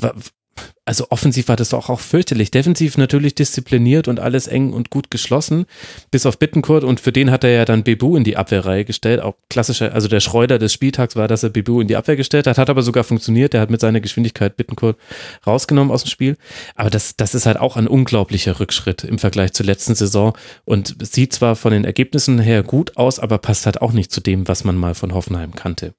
also 0.86 1.08
offensiv 1.10 1.48
war 1.48 1.56
das 1.56 1.70
doch 1.70 1.90
auch 1.90 1.98
fürchterlich. 1.98 2.52
Defensiv 2.52 2.96
natürlich 2.96 3.34
diszipliniert 3.34 4.06
und 4.06 4.20
alles 4.20 4.46
eng 4.46 4.72
und 4.72 4.88
gut 4.88 5.10
geschlossen, 5.10 5.66
bis 6.12 6.26
auf 6.26 6.38
Bittenkurt. 6.38 6.84
Und 6.84 7.00
für 7.00 7.10
den 7.10 7.32
hat 7.32 7.42
er 7.42 7.50
ja 7.50 7.64
dann 7.64 7.82
Bebu 7.82 8.16
in 8.16 8.22
die 8.22 8.36
Abwehrreihe 8.36 8.84
gestellt. 8.84 9.20
Auch 9.20 9.34
klassischer, 9.50 9.92
also 9.92 10.06
der 10.06 10.20
Schreuder 10.20 10.60
des 10.60 10.72
Spieltags 10.72 11.16
war, 11.16 11.26
dass 11.26 11.42
er 11.42 11.50
Bebu 11.50 11.80
in 11.80 11.88
die 11.88 11.96
Abwehr 11.96 12.14
gestellt 12.14 12.46
hat. 12.46 12.56
Hat 12.56 12.70
aber 12.70 12.82
sogar 12.82 13.02
funktioniert. 13.02 13.52
Der 13.52 13.60
hat 13.60 13.70
mit 13.70 13.80
seiner 13.80 14.00
Geschwindigkeit 14.00 14.56
Bittenkurt 14.56 14.96
rausgenommen 15.44 15.92
aus 15.92 16.04
dem 16.04 16.10
Spiel. 16.10 16.36
Aber 16.76 16.88
das, 16.88 17.16
das 17.16 17.34
ist 17.34 17.46
halt 17.46 17.58
auch 17.58 17.76
ein 17.76 17.88
unglaublicher 17.88 18.60
Rückschritt 18.60 19.02
im 19.02 19.18
Vergleich 19.18 19.54
zur 19.54 19.66
letzten 19.66 19.96
Saison. 19.96 20.38
Und 20.64 20.96
sieht 21.02 21.32
zwar 21.32 21.56
von 21.56 21.72
den 21.72 21.84
Ergebnissen 21.84 22.38
her 22.38 22.62
gut 22.62 22.96
aus, 22.96 23.18
aber 23.18 23.38
passt 23.38 23.66
halt 23.66 23.82
auch 23.82 23.92
nicht 23.92 24.12
zu 24.12 24.20
dem, 24.20 24.46
was 24.46 24.62
man 24.62 24.76
mal 24.76 24.94
von 24.94 25.14
Hoffenheim 25.14 25.52
kannte. 25.56 25.94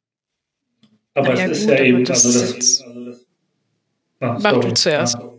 Aber 1.17 1.35
ja, 1.35 1.47
es 1.47 1.59
ist 1.59 1.67
gut, 1.67 1.77
ja 1.77 1.83
eben, 1.83 2.07
also 2.07 2.31
das, 2.31 2.83
Ah, 4.19 4.37
Mach 4.41 4.59
du 4.59 4.73
zuerst. 4.73 5.17
Ah. 5.17 5.33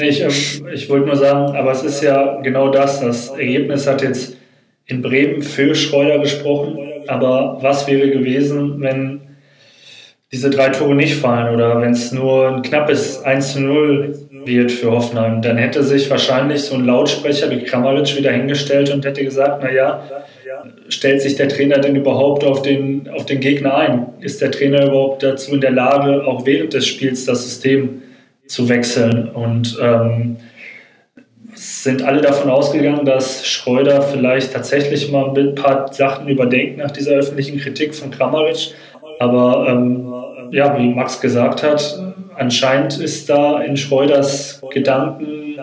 Ich, 0.00 0.20
ähm, 0.20 0.68
ich 0.72 0.88
wollte 0.88 1.06
nur 1.06 1.16
sagen, 1.16 1.54
aber 1.54 1.70
es 1.72 1.82
ist 1.82 2.02
ja 2.02 2.40
genau 2.40 2.70
das. 2.70 3.00
Das 3.00 3.30
Ergebnis 3.30 3.86
hat 3.86 4.02
jetzt 4.02 4.36
in 4.86 5.02
Bremen 5.02 5.42
für 5.42 5.74
Schreuder 5.74 6.18
gesprochen. 6.18 6.78
Aber 7.06 7.58
was 7.60 7.86
wäre 7.86 8.10
gewesen, 8.10 8.80
wenn 8.80 9.20
diese 10.32 10.50
drei 10.50 10.70
Tore 10.70 10.94
nicht 10.94 11.14
fallen 11.16 11.54
oder 11.54 11.80
wenn 11.80 11.92
es 11.92 12.10
nur 12.10 12.48
ein 12.48 12.62
knappes 12.62 13.22
1 13.22 13.52
zu 13.52 13.60
0 13.60 14.18
wird 14.44 14.72
für 14.72 14.90
Hoffenheim? 14.90 15.42
Dann 15.42 15.58
hätte 15.58 15.84
sich 15.84 16.10
wahrscheinlich 16.10 16.62
so 16.62 16.74
ein 16.74 16.86
Lautsprecher 16.86 17.50
wie 17.50 17.62
Kramaric 17.62 18.16
wieder 18.16 18.32
hingestellt 18.32 18.90
und 18.90 19.04
hätte 19.04 19.22
gesagt, 19.22 19.62
naja, 19.62 20.02
stellt 20.88 21.22
sich 21.22 21.36
der 21.36 21.48
Trainer 21.48 21.78
denn 21.78 21.94
überhaupt 21.96 22.44
auf 22.44 22.62
den, 22.62 23.08
auf 23.14 23.26
den 23.26 23.40
Gegner 23.40 23.76
ein? 23.76 24.06
Ist 24.20 24.40
der 24.40 24.50
Trainer 24.50 24.86
überhaupt 24.86 25.22
dazu 25.22 25.54
in 25.54 25.60
der 25.60 25.72
Lage, 25.72 26.24
auch 26.26 26.46
während 26.46 26.72
des 26.72 26.86
Spiels 26.86 27.26
das 27.26 27.44
System 27.44 27.88
zu 27.88 28.11
wechseln. 28.68 29.28
Und 29.28 29.78
ähm, 29.80 30.36
sind 31.54 32.02
alle 32.02 32.20
davon 32.20 32.50
ausgegangen, 32.50 33.04
dass 33.04 33.46
Schreuder 33.46 34.02
vielleicht 34.02 34.52
tatsächlich 34.52 35.10
mal 35.10 35.36
ein 35.36 35.54
paar 35.54 35.92
Sachen 35.92 36.28
überdenkt 36.28 36.78
nach 36.78 36.90
dieser 36.90 37.12
öffentlichen 37.12 37.58
Kritik 37.58 37.94
von 37.94 38.10
Kramaric. 38.10 38.74
Aber 39.18 39.68
ähm, 39.68 40.12
ja, 40.50 40.78
wie 40.78 40.88
Max 40.88 41.20
gesagt 41.20 41.62
hat, 41.62 42.00
anscheinend 42.36 42.98
ist 42.98 43.28
da 43.28 43.60
in 43.62 43.76
Schreuders 43.76 44.60
Gedanken 44.70 45.58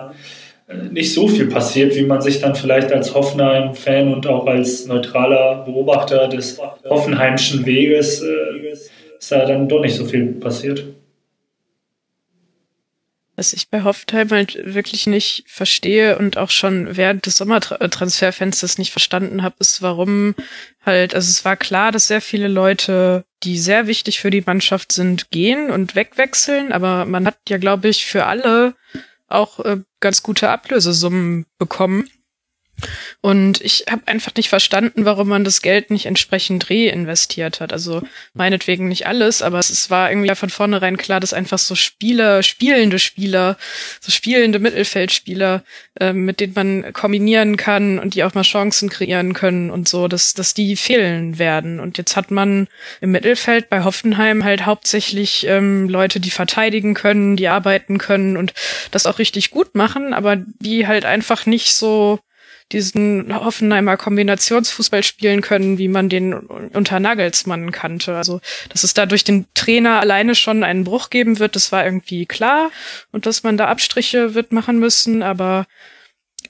äh, 0.68 0.76
nicht 0.92 1.14
so 1.14 1.28
viel 1.28 1.48
passiert, 1.48 1.96
wie 1.96 2.04
man 2.04 2.22
sich 2.22 2.40
dann 2.40 2.56
vielleicht 2.56 2.92
als 2.92 3.14
Hoffenheim-Fan 3.14 4.14
und 4.14 4.28
auch 4.28 4.46
als 4.46 4.86
neutraler 4.86 5.64
Beobachter 5.66 6.28
des 6.28 6.60
Hoffenheimschen 6.88 7.66
Weges 7.66 8.22
äh, 8.22 8.70
ist 8.72 9.32
da 9.32 9.46
dann 9.46 9.68
doch 9.68 9.82
nicht 9.82 9.96
so 9.96 10.06
viel 10.06 10.28
passiert. 10.34 10.86
Was 13.40 13.54
ich 13.54 13.70
bei 13.70 13.86
Hoffenheim 13.86 14.32
halt 14.32 14.60
wirklich 14.66 15.08
nicht 15.08 15.46
verstehe 15.48 16.18
und 16.18 16.38
auch 16.38 16.50
schon 16.50 16.98
während 16.98 17.26
des 17.26 17.38
Sommertransferfensters 17.38 18.78
nicht 18.78 18.92
verstanden 18.92 19.44
habe, 19.44 19.56
ist, 19.60 19.82
warum 19.82 20.36
halt, 20.86 21.16
also 21.16 21.30
es 21.30 21.46
war 21.46 21.56
klar, 21.56 21.94
dass 21.94 22.10
sehr 22.10 22.20
viele 22.20 22.50
Leute, 22.50 23.24
die 23.44 23.58
sehr 23.58 23.88
wichtig 23.88 24.20
für 24.20 24.30
die 24.30 24.44
Mannschaft 24.46 24.92
sind, 24.92 25.32
gehen 25.32 25.72
und 25.72 25.96
wegwechseln, 25.96 26.74
aber 26.74 27.06
man 27.06 27.26
hat 27.26 27.38
ja, 27.48 27.58
glaube 27.58 27.88
ich, 27.88 28.06
für 28.06 28.26
alle 28.26 28.76
auch 29.30 29.62
äh, 29.62 29.78
ganz 30.02 30.22
gute 30.22 30.50
Ablösesummen 30.50 31.46
bekommen. 31.58 32.10
Und 33.22 33.62
ich 33.62 33.86
habe 33.90 34.04
einfach 34.06 34.34
nicht 34.36 34.50
verstanden, 34.50 35.06
warum 35.06 35.28
man 35.28 35.44
das 35.44 35.62
Geld 35.62 35.92
nicht 35.92 36.06
entsprechend 36.06 36.70
reinvestiert 36.70 37.60
hat. 37.60 37.74
Also 37.74 38.02
meinetwegen 38.34 38.88
nicht 38.88 39.08
alles, 39.08 39.42
aber 39.42 39.60
es 39.60 39.90
war 39.90 40.10
irgendwie 40.10 40.34
von 40.36 40.50
vornherein 40.50 40.98
klar, 40.98 41.20
dass 41.20 41.34
einfach 41.34 41.58
so 41.58 41.76
Spieler, 41.76 42.44
spielende 42.44 43.00
Spieler, 43.00 43.58
so 44.00 44.12
spielende 44.12 44.60
Mittelfeldspieler, 44.60 45.64
äh, 46.00 46.14
mit 46.14 46.40
denen 46.40 46.54
man 46.56 46.94
kombinieren 46.94 47.58
kann 47.58 48.00
und 48.00 48.16
die 48.16 48.24
auch 48.24 48.34
mal 48.34 48.44
Chancen 48.44 48.90
kreieren 48.90 49.34
können 49.34 49.70
und 49.70 49.90
so, 49.90 50.08
dass, 50.08 50.34
dass 50.34 50.54
die 50.54 50.76
fehlen 50.76 51.40
werden. 51.40 51.80
Und 51.80 51.98
jetzt 51.98 52.16
hat 52.16 52.32
man 52.32 52.68
im 53.02 53.12
Mittelfeld 53.12 53.70
bei 53.70 53.84
Hoffenheim 53.84 54.44
halt 54.44 54.66
hauptsächlich 54.66 55.46
ähm, 55.48 55.90
Leute, 55.90 56.20
die 56.20 56.32
verteidigen 56.32 56.94
können, 56.94 57.36
die 57.36 57.50
arbeiten 57.50 57.98
können 57.98 58.38
und 58.38 58.54
das 58.92 59.06
auch 59.06 59.20
richtig 59.20 59.52
gut 59.52 59.76
machen, 59.76 60.14
aber 60.14 60.38
die 60.38 60.88
halt 60.88 61.06
einfach 61.06 61.46
nicht 61.46 61.74
so 61.74 62.20
diesen 62.72 63.34
Hoffenheimer 63.34 63.98
Kombinationsfußball 63.98 65.04
spielen 65.04 65.42
können, 65.42 65.78
wie 65.78 65.88
man 65.88 66.08
den 66.10 66.34
unter 66.34 67.00
Nagelsmann 67.00 67.72
kannte. 67.72 68.16
Also, 68.16 68.42
dass 68.70 68.84
es 68.84 68.94
da 68.94 69.06
durch 69.06 69.24
den 69.24 69.48
Trainer 69.56 70.00
alleine 70.00 70.36
schon 70.36 70.64
einen 70.64 70.84
Bruch 70.84 71.10
geben 71.10 71.40
wird, 71.40 71.56
das 71.56 71.72
war 71.72 71.84
irgendwie 71.84 72.26
klar 72.26 72.70
und 73.12 73.26
dass 73.26 73.44
man 73.44 73.58
da 73.58 73.68
Abstriche 73.68 74.36
wird 74.36 74.52
machen 74.52 74.80
müssen, 74.80 75.24
aber 75.24 75.66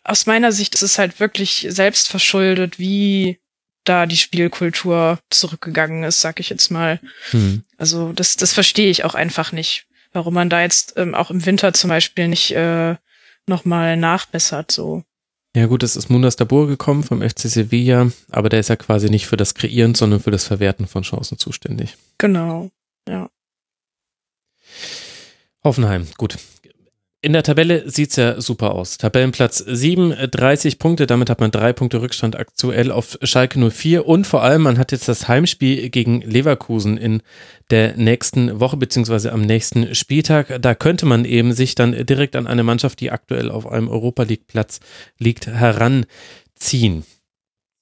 aus 0.04 0.26
meiner 0.26 0.52
Sicht 0.52 0.76
ist 0.76 0.82
es 0.82 0.98
halt 0.98 1.20
wirklich 1.20 1.68
selbst 1.70 2.10
verschuldet, 2.10 2.80
wie 2.80 3.40
da 3.84 4.06
die 4.06 4.18
Spielkultur 4.18 5.20
zurückgegangen 5.30 6.04
ist, 6.04 6.22
sag 6.22 6.40
ich 6.40 6.50
jetzt 6.50 6.70
mal. 6.70 7.00
Hm. 7.32 7.64
Also 7.78 8.12
das, 8.14 8.36
das 8.36 8.54
verstehe 8.54 8.90
ich 8.90 9.04
auch 9.04 9.16
einfach 9.16 9.52
nicht, 9.52 9.88
warum 10.12 10.34
man 10.34 10.50
da 10.50 10.62
jetzt 10.62 10.94
ähm, 10.98 11.16
auch 11.16 11.32
im 11.32 11.46
Winter 11.46 11.74
zum 11.74 11.90
Beispiel 11.90 12.28
nicht 12.28 12.52
äh, 12.52 12.96
nochmal 13.48 13.98
nachbessert 13.98 14.72
so. 14.72 15.04
Ja 15.60 15.66
gut, 15.66 15.84
es 15.84 15.98
ist 15.98 16.10
Mundas 16.10 16.38
Dabur 16.38 16.68
gekommen 16.68 17.04
vom 17.04 17.22
FC 17.22 17.50
Sevilla, 17.50 18.10
aber 18.30 18.48
der 18.48 18.62
ist 18.62 18.70
ja 18.70 18.78
quasi 18.78 19.10
nicht 19.10 19.28
für 19.28 19.36
das 19.36 19.56
Kreieren, 19.56 19.94
sondern 19.94 20.22
für 20.22 20.32
das 20.32 20.46
Verwerten 20.46 20.88
von 20.88 21.04
Chancen 21.04 21.38
zuständig. 21.38 21.98
Genau, 22.18 22.72
ja. 23.10 23.30
Hoffenheim, 25.62 26.08
gut. 26.16 26.38
In 27.22 27.34
der 27.34 27.44
Tabelle 27.44 27.90
sieht's 27.90 28.16
ja 28.16 28.40
super 28.40 28.74
aus. 28.74 28.98
Tabellenplatz 28.98 29.58
7, 29.58 30.16
30 30.32 30.80
Punkte, 30.80 31.06
damit 31.06 31.30
hat 31.30 31.42
man 31.42 31.52
drei 31.52 31.74
Punkte 31.74 32.02
Rückstand 32.02 32.40
aktuell 32.40 32.94
auf 32.94 33.18
Schalke 33.24 33.60
04 33.60 34.08
und 34.08 34.26
vor 34.26 34.42
allem, 34.42 34.62
man 34.62 34.78
hat 34.78 34.94
jetzt 34.94 35.10
das 35.10 35.28
Heimspiel 35.28 35.90
gegen 35.90 36.22
Leverkusen 36.22 36.96
in 36.96 37.22
der 37.72 37.98
nächsten 37.98 38.62
Woche 38.62 38.78
beziehungsweise 38.78 39.34
am 39.34 39.42
nächsten 39.42 39.94
Spieltag. 39.96 40.62
Da 40.62 40.76
könnte 40.76 41.06
man 41.06 41.26
eben 41.26 41.52
sich 41.52 41.76
dann 41.76 42.06
direkt 42.06 42.38
an 42.38 42.48
eine 42.48 42.64
Mannschaft, 42.64 43.02
die 43.02 43.12
aktuell 43.12 43.52
auf 43.52 43.70
einem 43.70 43.90
Europa 43.90 44.24
League 44.24 44.48
Platz 44.48 44.80
liegt, 45.18 45.46
heranziehen. 45.46 47.04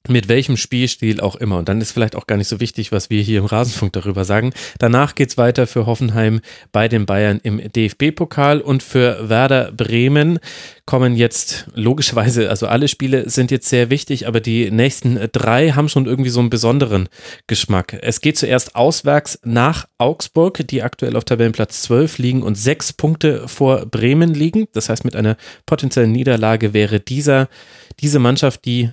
Mit 0.09 0.27
welchem 0.27 0.57
Spielstil 0.57 1.21
auch 1.21 1.35
immer. 1.35 1.57
Und 1.57 1.69
dann 1.69 1.81
ist 1.81 1.91
vielleicht 1.91 2.15
auch 2.15 2.27
gar 2.27 2.37
nicht 2.37 2.47
so 2.47 2.59
wichtig, 2.59 2.91
was 2.91 3.09
wir 3.09 3.21
hier 3.21 3.39
im 3.39 3.45
Rasenfunk 3.45 3.93
darüber 3.93 4.25
sagen. 4.25 4.53
Danach 4.79 5.15
geht's 5.15 5.37
weiter 5.37 5.67
für 5.67 5.85
Hoffenheim 5.85 6.41
bei 6.71 6.87
den 6.87 7.05
Bayern 7.05 7.39
im 7.43 7.61
DFB-Pokal 7.71 8.61
und 8.61 8.83
für 8.83 9.29
Werder 9.29 9.71
Bremen 9.71 10.39
kommen 10.85 11.15
jetzt 11.15 11.67
logischerweise, 11.75 12.49
also 12.49 12.65
alle 12.65 12.87
Spiele 12.87 13.29
sind 13.29 13.51
jetzt 13.51 13.67
sehr 13.67 13.89
wichtig, 13.89 14.25
aber 14.25 14.39
die 14.39 14.71
nächsten 14.71 15.19
drei 15.33 15.71
haben 15.71 15.89
schon 15.89 16.05
irgendwie 16.05 16.29
so 16.29 16.39
einen 16.39 16.49
besonderen 16.49 17.09
Geschmack. 17.45 17.97
Es 18.01 18.21
geht 18.21 18.37
zuerst 18.37 18.75
auswärts 18.75 19.39
nach 19.43 19.87
Augsburg, 19.97 20.65
die 20.65 20.81
aktuell 20.81 21.17
auf 21.17 21.25
Tabellenplatz 21.25 21.83
12 21.83 22.17
liegen 22.19 22.41
und 22.41 22.55
sechs 22.55 22.93
Punkte 22.93 23.47
vor 23.47 23.85
Bremen 23.85 24.33
liegen. 24.33 24.67
Das 24.71 24.87
heißt, 24.87 25.03
mit 25.03 25.15
einer 25.15 25.35
potenziellen 25.65 26.13
Niederlage 26.13 26.73
wäre 26.73 27.01
dieser, 27.01 27.49
diese 27.99 28.19
Mannschaft, 28.19 28.63
die 28.65 28.91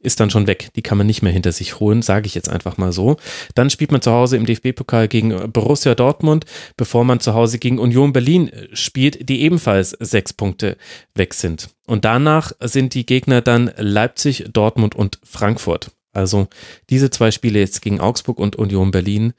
ist 0.00 0.20
dann 0.20 0.30
schon 0.30 0.46
weg. 0.46 0.70
Die 0.76 0.82
kann 0.82 0.98
man 0.98 1.06
nicht 1.06 1.22
mehr 1.22 1.32
hinter 1.32 1.52
sich 1.52 1.80
holen, 1.80 2.02
sage 2.02 2.26
ich 2.26 2.34
jetzt 2.34 2.48
einfach 2.48 2.76
mal 2.76 2.92
so. 2.92 3.16
Dann 3.54 3.70
spielt 3.70 3.92
man 3.92 4.02
zu 4.02 4.10
Hause 4.10 4.36
im 4.36 4.46
DFB-Pokal 4.46 5.08
gegen 5.08 5.52
Borussia 5.52 5.94
Dortmund, 5.94 6.44
bevor 6.76 7.04
man 7.04 7.20
zu 7.20 7.34
Hause 7.34 7.58
gegen 7.58 7.78
Union 7.78 8.12
Berlin 8.12 8.50
spielt, 8.72 9.28
die 9.28 9.42
ebenfalls 9.42 9.90
sechs 9.90 10.32
Punkte 10.32 10.76
weg 11.14 11.34
sind. 11.34 11.70
Und 11.86 12.04
danach 12.04 12.52
sind 12.60 12.94
die 12.94 13.06
Gegner 13.06 13.40
dann 13.40 13.70
Leipzig, 13.76 14.46
Dortmund 14.52 14.94
und 14.94 15.18
Frankfurt. 15.24 15.90
Also 16.12 16.46
diese 16.90 17.10
zwei 17.10 17.30
Spiele 17.30 17.58
jetzt 17.58 17.82
gegen 17.82 18.00
Augsburg 18.00 18.38
und 18.38 18.56
Union 18.56 18.90
Berlin 18.90 19.34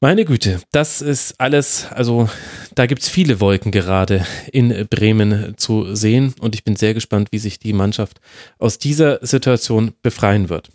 meine 0.00 0.24
Güte, 0.24 0.60
das 0.72 1.02
ist 1.02 1.34
alles, 1.38 1.86
also 1.90 2.28
da 2.74 2.86
gibt 2.86 3.02
es 3.02 3.08
viele 3.08 3.40
Wolken 3.40 3.70
gerade 3.70 4.26
in 4.50 4.86
Bremen 4.88 5.54
zu 5.56 5.94
sehen 5.94 6.34
und 6.40 6.54
ich 6.54 6.64
bin 6.64 6.76
sehr 6.76 6.94
gespannt, 6.94 7.28
wie 7.32 7.38
sich 7.38 7.58
die 7.58 7.74
Mannschaft 7.74 8.20
aus 8.58 8.78
dieser 8.78 9.24
Situation 9.24 9.92
befreien 10.02 10.48
wird. 10.48 10.70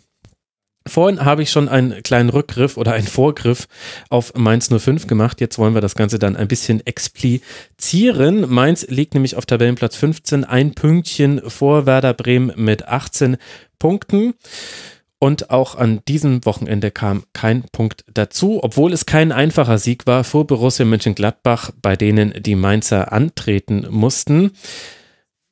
Vorhin 0.86 1.24
habe 1.24 1.42
ich 1.42 1.50
schon 1.50 1.68
einen 1.68 2.02
kleinen 2.04 2.28
Rückgriff 2.28 2.76
oder 2.76 2.92
einen 2.92 3.08
Vorgriff 3.08 3.66
auf 4.08 4.34
Mainz 4.34 4.68
05 4.68 5.08
gemacht. 5.08 5.40
Jetzt 5.40 5.58
wollen 5.58 5.74
wir 5.74 5.80
das 5.80 5.96
Ganze 5.96 6.20
dann 6.20 6.36
ein 6.36 6.46
bisschen 6.46 6.86
explizieren. 6.86 8.48
Mainz 8.48 8.86
liegt 8.88 9.14
nämlich 9.14 9.36
auf 9.36 9.46
Tabellenplatz 9.46 9.96
15, 9.96 10.44
ein 10.44 10.74
Pünktchen 10.74 11.42
vor 11.50 11.86
Werder 11.86 12.14
Bremen 12.14 12.52
mit 12.54 12.86
18 12.86 13.36
Punkten. 13.80 14.34
Und 15.18 15.50
auch 15.50 15.76
an 15.76 16.00
diesem 16.06 16.44
Wochenende 16.44 16.90
kam 16.90 17.24
kein 17.32 17.64
Punkt 17.72 18.04
dazu, 18.12 18.60
obwohl 18.62 18.92
es 18.92 19.06
kein 19.06 19.32
einfacher 19.32 19.78
Sieg 19.78 20.06
war 20.06 20.24
vor 20.24 20.46
Borussia 20.46 20.84
Mönchengladbach, 20.84 21.70
bei 21.80 21.96
denen 21.96 22.34
die 22.42 22.54
Mainzer 22.54 23.12
antreten 23.12 23.86
mussten. 23.90 24.52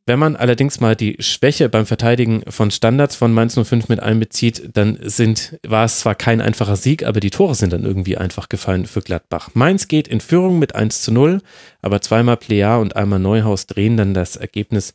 Wenn 0.06 0.18
man 0.18 0.36
allerdings 0.36 0.80
mal 0.80 0.94
die 0.94 1.16
Schwäche 1.18 1.70
beim 1.70 1.86
Verteidigen 1.86 2.42
von 2.46 2.70
Standards 2.70 3.16
von 3.16 3.32
Mainz 3.32 3.58
05 3.58 3.88
mit 3.88 4.00
einbezieht, 4.00 4.70
dann 4.74 4.98
sind, 5.00 5.58
war 5.66 5.86
es 5.86 6.00
zwar 6.00 6.14
kein 6.14 6.42
einfacher 6.42 6.76
Sieg, 6.76 7.06
aber 7.06 7.20
die 7.20 7.30
Tore 7.30 7.54
sind 7.54 7.72
dann 7.72 7.84
irgendwie 7.84 8.18
einfach 8.18 8.50
gefallen 8.50 8.84
für 8.84 9.00
Gladbach. 9.00 9.48
Mainz 9.54 9.88
geht 9.88 10.06
in 10.06 10.20
Führung 10.20 10.58
mit 10.58 10.74
1 10.74 11.00
zu 11.00 11.10
0, 11.10 11.40
aber 11.80 12.02
zweimal 12.02 12.36
Plea 12.36 12.76
und 12.76 12.96
einmal 12.96 13.18
Neuhaus 13.18 13.66
drehen 13.66 13.96
dann 13.96 14.12
das 14.12 14.36
Ergebnis 14.36 14.92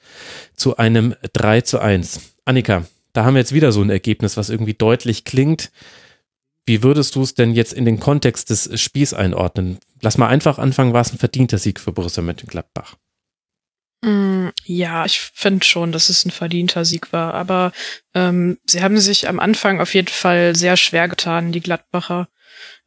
zu 0.56 0.78
einem 0.78 1.16
3 1.34 1.62
zu 1.62 1.80
1. 1.80 2.36
Annika, 2.46 2.86
da 3.14 3.26
haben 3.26 3.34
wir 3.34 3.42
jetzt 3.42 3.54
wieder 3.54 3.72
so 3.72 3.82
ein 3.82 3.90
Ergebnis, 3.90 4.38
was 4.38 4.50
irgendwie 4.50 4.74
deutlich 4.74 5.26
klingt. 5.26 5.72
Wie 6.66 6.84
würdest 6.84 7.16
du 7.16 7.24
es 7.24 7.34
denn 7.34 7.54
jetzt 7.54 7.74
in 7.74 7.86
den 7.86 8.00
Kontext 8.00 8.50
des 8.50 8.80
Spiels 8.80 9.14
einordnen? 9.14 9.80
Lass 10.02 10.18
mal 10.18 10.28
einfach 10.28 10.60
anfangen, 10.60 10.94
war 10.94 11.02
es 11.02 11.12
ein 11.12 11.18
verdienter 11.18 11.58
Sieg 11.58 11.80
für 11.80 11.92
Borussia 11.92 12.22
Mönchengladbach? 12.22 12.96
Mm, 14.04 14.50
ja, 14.66 15.06
ich 15.06 15.20
finde 15.20 15.66
schon, 15.66 15.92
dass 15.92 16.10
es 16.10 16.26
ein 16.26 16.32
verdienter 16.32 16.86
Sieg 16.86 17.12
war. 17.12 17.34
Aber 17.34 17.72
ähm, 18.14 18.60
sie 18.66 18.82
haben 18.84 19.00
sich 19.00 19.28
am 19.28 19.40
Anfang 19.40 19.82
auf 19.82 19.94
jeden 19.94 20.08
Fall 20.08 20.56
sehr 20.56 20.78
schwer 20.78 21.08
getan, 21.08 21.52
die 21.52 21.62
Gladbacher. 21.62 22.30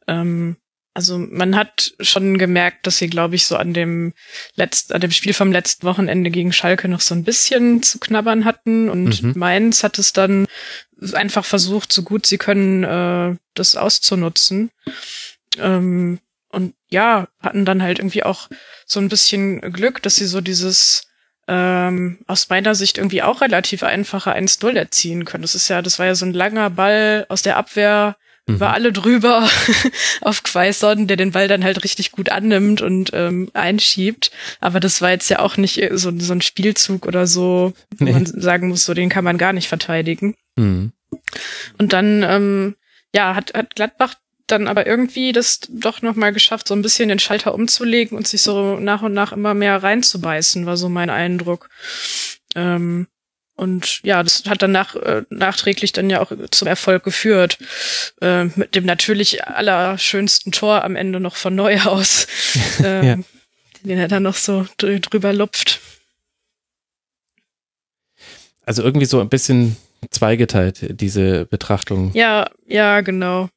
Ähm, 0.07 0.57
also 0.93 1.17
man 1.17 1.55
hat 1.55 1.93
schon 1.99 2.37
gemerkt, 2.37 2.85
dass 2.85 2.97
sie, 2.97 3.09
glaube 3.09 3.35
ich, 3.35 3.45
so 3.45 3.57
an 3.57 3.73
dem 3.73 4.13
letzten, 4.55 4.93
an 4.93 5.01
dem 5.01 5.11
Spiel 5.11 5.33
vom 5.33 5.51
letzten 5.51 5.87
Wochenende 5.87 6.29
gegen 6.29 6.53
Schalke 6.53 6.87
noch 6.87 7.01
so 7.01 7.15
ein 7.15 7.23
bisschen 7.23 7.81
zu 7.81 7.99
knabbern 7.99 8.45
hatten. 8.45 8.89
Und 8.89 9.23
mhm. 9.23 9.33
Mainz 9.35 9.83
hat 9.83 9.97
es 9.97 10.13
dann 10.13 10.45
einfach 11.13 11.45
versucht, 11.45 11.91
so 11.91 12.03
gut 12.03 12.25
sie 12.25 12.37
können, 12.37 12.83
äh, 12.83 13.35
das 13.55 13.75
auszunutzen. 13.75 14.69
Ähm, 15.57 16.19
und 16.49 16.75
ja, 16.89 17.27
hatten 17.39 17.65
dann 17.65 17.81
halt 17.81 17.97
irgendwie 17.97 18.23
auch 18.23 18.49
so 18.85 18.99
ein 18.99 19.09
bisschen 19.09 19.61
Glück, 19.73 20.01
dass 20.03 20.17
sie 20.17 20.27
so 20.27 20.41
dieses 20.41 21.07
ähm, 21.47 22.19
aus 22.27 22.49
meiner 22.49 22.75
Sicht 22.75 22.99
irgendwie 22.99 23.23
auch 23.23 23.41
relativ 23.41 23.81
einfache 23.81 24.35
1-0 24.35 24.75
erziehen 24.75 25.25
können. 25.25 25.41
Das 25.41 25.55
ist 25.55 25.67
ja, 25.67 25.81
das 25.81 25.97
war 25.97 26.05
ja 26.05 26.15
so 26.15 26.25
ein 26.25 26.33
langer 26.33 26.69
Ball 26.69 27.25
aus 27.29 27.41
der 27.41 27.57
Abwehr 27.57 28.15
mhm. 28.47 28.55
über 28.55 28.73
alle 28.73 28.91
drüber 28.91 29.47
auf 30.21 30.43
Quaison, 30.43 31.07
der 31.07 31.17
den 31.17 31.31
Ball 31.31 31.47
dann 31.47 31.63
halt 31.63 31.83
richtig 31.83 32.11
gut 32.11 32.29
annimmt 32.29 32.81
und 32.81 33.11
ähm, 33.13 33.49
einschiebt. 33.53 34.31
Aber 34.59 34.79
das 34.79 35.01
war 35.01 35.11
jetzt 35.11 35.29
ja 35.29 35.39
auch 35.39 35.57
nicht 35.57 35.81
so, 35.93 36.11
so 36.17 36.33
ein 36.33 36.41
Spielzug 36.41 37.05
oder 37.05 37.27
so, 37.27 37.73
wo 37.97 38.05
nee. 38.05 38.11
man 38.11 38.25
sagen 38.25 38.69
muss, 38.69 38.85
so 38.85 38.93
den 38.93 39.09
kann 39.09 39.23
man 39.23 39.37
gar 39.37 39.53
nicht 39.53 39.67
verteidigen. 39.67 40.35
Mhm. 40.55 40.91
Und 41.77 41.93
dann, 41.93 42.23
ähm, 42.23 42.75
ja, 43.13 43.35
hat, 43.35 43.53
hat 43.53 43.75
Gladbach 43.75 44.15
dann 44.47 44.67
aber 44.67 44.85
irgendwie 44.85 45.31
das 45.31 45.61
doch 45.69 46.01
nochmal 46.01 46.33
geschafft, 46.33 46.67
so 46.67 46.75
ein 46.75 46.81
bisschen 46.81 47.09
den 47.09 47.19
Schalter 47.19 47.53
umzulegen 47.53 48.17
und 48.17 48.27
sich 48.27 48.41
so 48.41 48.77
nach 48.77 49.01
und 49.01 49.13
nach 49.13 49.31
immer 49.31 49.53
mehr 49.53 49.81
reinzubeißen, 49.81 50.65
war 50.65 50.77
so 50.77 50.89
mein 50.89 51.09
Eindruck. 51.09 51.69
Ähm, 52.55 53.07
und 53.63 54.01
ja, 54.03 54.21
das 54.21 54.43
hat 54.45 54.61
dann 54.61 54.73
nach, 54.73 54.95
äh, 54.95 55.23
nachträglich 55.29 55.93
dann 55.93 56.09
ja 56.09 56.21
auch 56.21 56.33
zum 56.51 56.67
Erfolg 56.67 57.03
geführt. 57.05 57.57
Äh, 58.21 58.45
mit 58.55 58.75
dem 58.75 58.85
natürlich 58.85 59.47
allerschönsten 59.47 60.51
Tor 60.51 60.83
am 60.83 60.97
Ende 60.97 61.21
noch 61.21 61.37
von 61.37 61.55
Neuhaus, 61.55 62.27
äh, 62.81 63.07
ja. 63.07 63.17
den 63.83 63.97
er 63.97 64.09
dann 64.09 64.23
noch 64.23 64.35
so 64.35 64.67
drüber 64.77 65.31
lupft. 65.31 65.79
Also 68.65 68.83
irgendwie 68.83 69.05
so 69.05 69.21
ein 69.21 69.29
bisschen 69.29 69.77
zweigeteilt, 70.11 70.99
diese 70.99 71.45
Betrachtung. 71.45 72.11
Ja, 72.13 72.49
ja, 72.67 72.99
genau. 72.99 73.49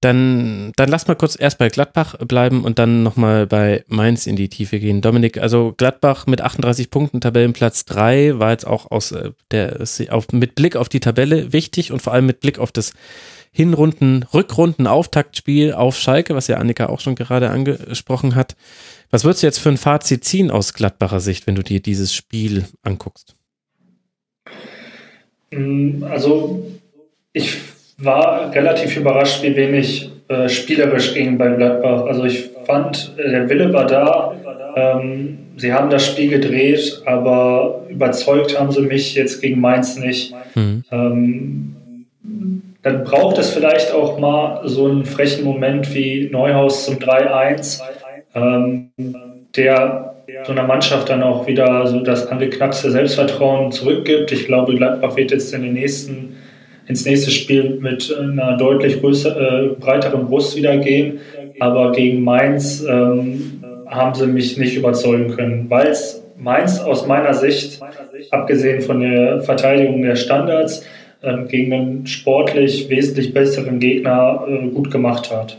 Dann, 0.00 0.72
dann 0.76 0.88
lass 0.88 1.06
mal 1.06 1.14
kurz 1.14 1.36
erst 1.38 1.58
bei 1.58 1.68
Gladbach 1.68 2.16
bleiben 2.18 2.64
und 2.64 2.78
dann 2.78 3.02
nochmal 3.02 3.46
bei 3.46 3.84
Mainz 3.88 4.26
in 4.26 4.36
die 4.36 4.48
Tiefe 4.48 4.78
gehen. 4.78 5.00
Dominik, 5.00 5.38
also 5.38 5.74
Gladbach 5.76 6.26
mit 6.26 6.42
38 6.42 6.90
Punkten, 6.90 7.20
Tabellenplatz 7.20 7.86
3, 7.86 8.38
war 8.38 8.50
jetzt 8.50 8.66
auch 8.66 8.90
aus 8.90 9.12
äh, 9.12 9.30
der, 9.50 9.80
auf, 10.10 10.32
mit 10.32 10.54
Blick 10.54 10.76
auf 10.76 10.88
die 10.88 11.00
Tabelle 11.00 11.52
wichtig 11.52 11.92
und 11.92 12.02
vor 12.02 12.12
allem 12.12 12.26
mit 12.26 12.40
Blick 12.40 12.58
auf 12.58 12.72
das 12.72 12.92
Hinrunden, 13.52 14.24
Rückrunden, 14.34 14.86
Auftaktspiel 14.86 15.72
auf 15.72 15.98
Schalke, 15.98 16.34
was 16.34 16.46
ja 16.46 16.58
Annika 16.58 16.90
auch 16.90 17.00
schon 17.00 17.14
gerade 17.14 17.48
angesprochen 17.48 18.34
hat. 18.34 18.54
Was 19.10 19.24
würdest 19.24 19.42
du 19.42 19.46
jetzt 19.46 19.60
für 19.60 19.70
ein 19.70 19.78
Fazit 19.78 20.24
ziehen 20.24 20.50
aus 20.50 20.74
Gladbacher 20.74 21.20
Sicht, 21.20 21.46
wenn 21.46 21.54
du 21.54 21.62
dir 21.62 21.80
dieses 21.80 22.14
Spiel 22.14 22.66
anguckst? 22.82 23.34
Mm, 25.50 26.04
also, 26.04 26.70
ich 27.32 27.56
war 27.98 28.52
relativ 28.54 28.96
überrascht, 28.96 29.42
wie 29.42 29.56
wenig 29.56 30.10
äh, 30.28 30.48
spielerisch 30.48 31.14
ging 31.14 31.38
bei 31.38 31.48
Gladbach. 31.48 32.04
Also 32.06 32.24
ich 32.24 32.50
fand, 32.64 33.14
äh, 33.16 33.30
der 33.30 33.48
Wille 33.48 33.72
war 33.72 33.86
da. 33.86 34.34
Ähm, 34.76 35.38
sie 35.56 35.72
haben 35.72 35.88
das 35.88 36.04
Spiel 36.06 36.28
gedreht, 36.28 37.02
aber 37.06 37.86
überzeugt 37.88 38.58
haben 38.58 38.72
sie 38.72 38.82
mich 38.82 39.14
jetzt 39.14 39.40
gegen 39.40 39.60
Mainz 39.60 39.96
nicht. 39.96 40.34
Mhm. 40.54 40.84
Ähm, 40.90 41.76
dann 42.82 43.04
braucht 43.04 43.38
es 43.38 43.50
vielleicht 43.50 43.92
auch 43.92 44.18
mal 44.18 44.60
so 44.64 44.86
einen 44.86 45.06
frechen 45.06 45.44
Moment 45.44 45.92
wie 45.94 46.28
Neuhaus 46.30 46.84
zum 46.84 46.96
3-1, 46.96 47.82
ähm, 48.34 48.90
der 49.56 50.14
so 50.44 50.52
einer 50.52 50.64
Mannschaft 50.64 51.08
dann 51.08 51.22
auch 51.22 51.46
wieder 51.46 51.86
so 51.86 52.00
das 52.00 52.26
angeknackste 52.26 52.90
Selbstvertrauen 52.90 53.72
zurückgibt. 53.72 54.30
Ich 54.32 54.46
glaube, 54.46 54.74
Gladbach 54.74 55.16
wird 55.16 55.30
jetzt 55.30 55.54
in 55.54 55.62
den 55.62 55.72
nächsten 55.72 56.36
ins 56.86 57.04
nächste 57.04 57.30
Spiel 57.30 57.78
mit 57.80 58.14
einer 58.16 58.56
deutlich 58.56 59.00
größer, 59.00 59.36
äh, 59.36 59.68
breiteren 59.80 60.26
Brust 60.26 60.56
wieder 60.56 60.76
gehen. 60.78 61.20
Aber 61.58 61.92
gegen 61.92 62.22
Mainz 62.22 62.84
ähm, 62.88 63.62
haben 63.86 64.14
sie 64.14 64.26
mich 64.26 64.56
nicht 64.58 64.76
überzeugen 64.76 65.34
können, 65.34 65.70
weil 65.70 65.88
es 65.88 66.22
Mainz 66.38 66.78
aus 66.78 67.06
meiner 67.06 67.34
Sicht, 67.34 67.80
abgesehen 68.30 68.82
von 68.82 69.00
der 69.00 69.40
Verteidigung 69.42 70.02
der 70.02 70.16
Standards, 70.16 70.84
äh, 71.22 71.44
gegen 71.44 71.72
einen 71.72 72.06
sportlich 72.06 72.88
wesentlich 72.88 73.32
besseren 73.32 73.80
Gegner 73.80 74.44
äh, 74.46 74.68
gut 74.68 74.90
gemacht 74.90 75.30
hat. 75.30 75.58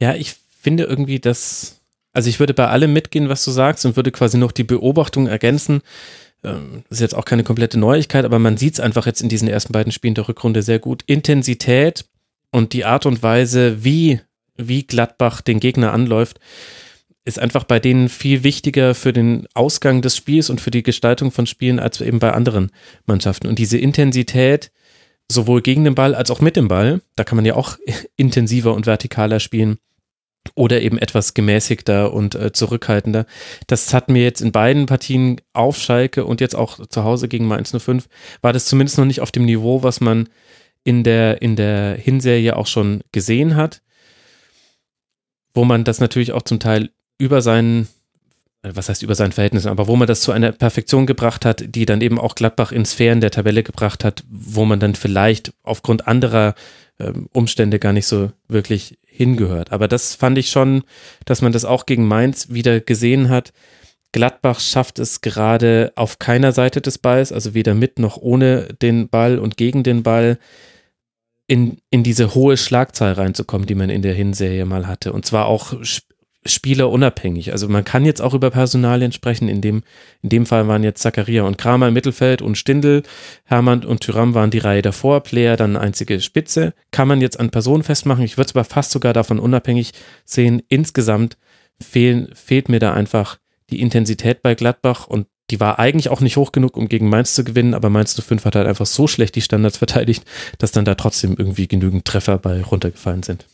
Ja, 0.00 0.14
ich 0.14 0.34
finde 0.60 0.84
irgendwie, 0.84 1.20
dass, 1.20 1.80
also 2.12 2.28
ich 2.28 2.40
würde 2.40 2.52
bei 2.52 2.68
allem 2.68 2.92
mitgehen, 2.92 3.28
was 3.28 3.44
du 3.44 3.50
sagst 3.50 3.86
und 3.86 3.96
würde 3.96 4.10
quasi 4.10 4.36
noch 4.36 4.52
die 4.52 4.64
Beobachtung 4.64 5.26
ergänzen, 5.26 5.80
ähm, 6.44 6.84
ist 6.90 7.00
jetzt 7.00 7.14
auch 7.14 7.24
keine 7.24 7.44
komplette 7.44 7.78
Neuigkeit, 7.78 8.24
aber 8.24 8.38
man 8.38 8.56
sieht 8.56 8.74
es 8.74 8.80
einfach 8.80 9.06
jetzt 9.06 9.22
in 9.22 9.28
diesen 9.28 9.48
ersten 9.48 9.72
beiden 9.72 9.92
Spielen 9.92 10.14
der 10.14 10.28
Rückrunde 10.28 10.62
sehr 10.62 10.78
gut. 10.78 11.02
Intensität 11.06 12.04
und 12.50 12.72
die 12.72 12.84
Art 12.84 13.06
und 13.06 13.22
Weise, 13.22 13.84
wie, 13.84 14.20
wie 14.56 14.84
Gladbach 14.84 15.40
den 15.40 15.60
Gegner 15.60 15.92
anläuft, 15.92 16.38
ist 17.24 17.38
einfach 17.38 17.64
bei 17.64 17.80
denen 17.80 18.08
viel 18.08 18.44
wichtiger 18.44 18.94
für 18.94 19.12
den 19.12 19.46
Ausgang 19.54 20.02
des 20.02 20.16
Spiels 20.16 20.50
und 20.50 20.60
für 20.60 20.70
die 20.70 20.82
Gestaltung 20.82 21.30
von 21.30 21.46
Spielen 21.46 21.80
als 21.80 22.00
eben 22.00 22.18
bei 22.18 22.32
anderen 22.32 22.70
Mannschaften. 23.06 23.46
Und 23.46 23.58
diese 23.58 23.78
Intensität, 23.78 24.70
sowohl 25.30 25.62
gegen 25.62 25.84
den 25.84 25.94
Ball 25.94 26.14
als 26.14 26.30
auch 26.30 26.42
mit 26.42 26.56
dem 26.56 26.68
Ball, 26.68 27.00
da 27.16 27.24
kann 27.24 27.36
man 27.36 27.46
ja 27.46 27.54
auch 27.54 27.78
intensiver 28.16 28.74
und 28.74 28.84
vertikaler 28.84 29.40
spielen 29.40 29.78
oder 30.54 30.80
eben 30.82 30.98
etwas 30.98 31.34
gemäßigter 31.34 32.12
und 32.12 32.34
äh, 32.34 32.52
zurückhaltender. 32.52 33.26
Das 33.66 33.94
hat 33.94 34.08
mir 34.08 34.22
jetzt 34.22 34.40
in 34.40 34.52
beiden 34.52 34.86
Partien 34.86 35.40
auf 35.52 35.78
Schalke 35.78 36.24
und 36.24 36.40
jetzt 36.40 36.54
auch 36.54 36.86
zu 36.86 37.04
Hause 37.04 37.28
gegen 37.28 37.46
Mainz 37.46 37.74
05, 37.76 38.08
war 38.42 38.52
das 38.52 38.66
zumindest 38.66 38.98
noch 38.98 39.04
nicht 39.04 39.20
auf 39.20 39.32
dem 39.32 39.44
Niveau, 39.44 39.82
was 39.82 40.00
man 40.00 40.28
in 40.84 41.02
der, 41.02 41.42
in 41.42 41.56
der 41.56 41.96
Hinserie 41.96 42.56
auch 42.56 42.66
schon 42.66 43.02
gesehen 43.10 43.56
hat, 43.56 43.80
wo 45.54 45.64
man 45.64 45.84
das 45.84 46.00
natürlich 46.00 46.32
auch 46.32 46.42
zum 46.42 46.60
Teil 46.60 46.90
über 47.18 47.42
seinen, 47.42 47.88
was 48.72 48.88
heißt 48.88 49.02
über 49.02 49.14
seinen 49.14 49.32
Verhältnissen, 49.32 49.68
aber 49.68 49.86
wo 49.86 49.96
man 49.96 50.08
das 50.08 50.22
zu 50.22 50.32
einer 50.32 50.52
Perfektion 50.52 51.06
gebracht 51.06 51.44
hat, 51.44 51.64
die 51.66 51.86
dann 51.86 52.00
eben 52.00 52.18
auch 52.18 52.34
Gladbach 52.34 52.72
in 52.72 52.84
Sphären 52.84 53.20
der 53.20 53.30
Tabelle 53.30 53.62
gebracht 53.62 54.04
hat, 54.04 54.24
wo 54.30 54.64
man 54.64 54.80
dann 54.80 54.94
vielleicht 54.94 55.52
aufgrund 55.62 56.08
anderer 56.08 56.54
ähm, 56.98 57.28
Umstände 57.32 57.78
gar 57.78 57.92
nicht 57.92 58.06
so 58.06 58.30
wirklich 58.48 58.98
hingehört. 59.06 59.72
Aber 59.72 59.88
das 59.88 60.14
fand 60.14 60.38
ich 60.38 60.50
schon, 60.50 60.82
dass 61.24 61.42
man 61.42 61.52
das 61.52 61.64
auch 61.64 61.86
gegen 61.86 62.08
Mainz 62.08 62.50
wieder 62.50 62.80
gesehen 62.80 63.28
hat. 63.28 63.52
Gladbach 64.12 64.60
schafft 64.60 64.98
es 64.98 65.20
gerade 65.20 65.92
auf 65.96 66.18
keiner 66.18 66.52
Seite 66.52 66.80
des 66.80 66.98
Balls, 66.98 67.32
also 67.32 67.52
weder 67.52 67.74
mit 67.74 67.98
noch 67.98 68.16
ohne 68.16 68.68
den 68.80 69.08
Ball 69.08 69.38
und 69.38 69.56
gegen 69.56 69.82
den 69.82 70.02
Ball, 70.02 70.38
in, 71.46 71.78
in 71.90 72.02
diese 72.02 72.34
hohe 72.34 72.56
Schlagzahl 72.56 73.12
reinzukommen, 73.12 73.66
die 73.66 73.74
man 73.74 73.90
in 73.90 74.02
der 74.02 74.14
Hinserie 74.14 74.64
mal 74.64 74.86
hatte. 74.86 75.12
Und 75.12 75.26
zwar 75.26 75.46
auch 75.46 75.74
spielerunabhängig. 76.46 77.52
Also 77.52 77.68
man 77.68 77.84
kann 77.84 78.04
jetzt 78.04 78.20
auch 78.20 78.34
über 78.34 78.50
Personalien 78.50 79.12
sprechen. 79.12 79.48
In 79.48 79.60
dem, 79.60 79.82
in 80.22 80.28
dem 80.28 80.46
Fall 80.46 80.68
waren 80.68 80.84
jetzt 80.84 81.02
Zakaria 81.02 81.42
und 81.44 81.58
Kramer 81.58 81.88
im 81.88 81.94
Mittelfeld 81.94 82.42
und 82.42 82.56
Stindl, 82.56 83.02
Hermann 83.44 83.84
und 83.84 84.00
Tyram 84.00 84.34
waren 84.34 84.50
die 84.50 84.58
Reihe 84.58 84.82
davor, 84.82 85.22
Player 85.22 85.56
dann 85.56 85.76
einzige 85.76 86.20
Spitze. 86.20 86.74
Kann 86.90 87.08
man 87.08 87.20
jetzt 87.20 87.40
an 87.40 87.50
Personen 87.50 87.82
festmachen. 87.82 88.24
Ich 88.24 88.36
würde 88.36 88.48
es 88.48 88.54
aber 88.54 88.64
fast 88.64 88.90
sogar 88.90 89.12
davon 89.12 89.38
unabhängig 89.38 89.92
sehen. 90.24 90.62
Insgesamt 90.68 91.36
fehlen, 91.80 92.28
fehlt 92.34 92.68
mir 92.68 92.78
da 92.78 92.92
einfach 92.92 93.38
die 93.70 93.80
Intensität 93.80 94.42
bei 94.42 94.54
Gladbach 94.54 95.06
und 95.06 95.26
die 95.50 95.60
war 95.60 95.78
eigentlich 95.78 96.08
auch 96.08 96.20
nicht 96.20 96.36
hoch 96.36 96.52
genug, 96.52 96.76
um 96.76 96.88
gegen 96.88 97.08
Mainz 97.08 97.34
zu 97.34 97.44
gewinnen, 97.44 97.74
aber 97.74 97.90
Mainz 97.90 98.14
05 98.20 98.44
hat 98.44 98.56
halt 98.56 98.66
einfach 98.66 98.86
so 98.86 99.06
schlecht 99.06 99.34
die 99.34 99.42
Standards 99.42 99.76
verteidigt, 99.76 100.24
dass 100.58 100.72
dann 100.72 100.86
da 100.86 100.94
trotzdem 100.94 101.36
irgendwie 101.38 101.68
genügend 101.68 102.06
Treffer 102.06 102.38
bei 102.38 102.62
runtergefallen 102.62 103.22
sind. 103.22 103.46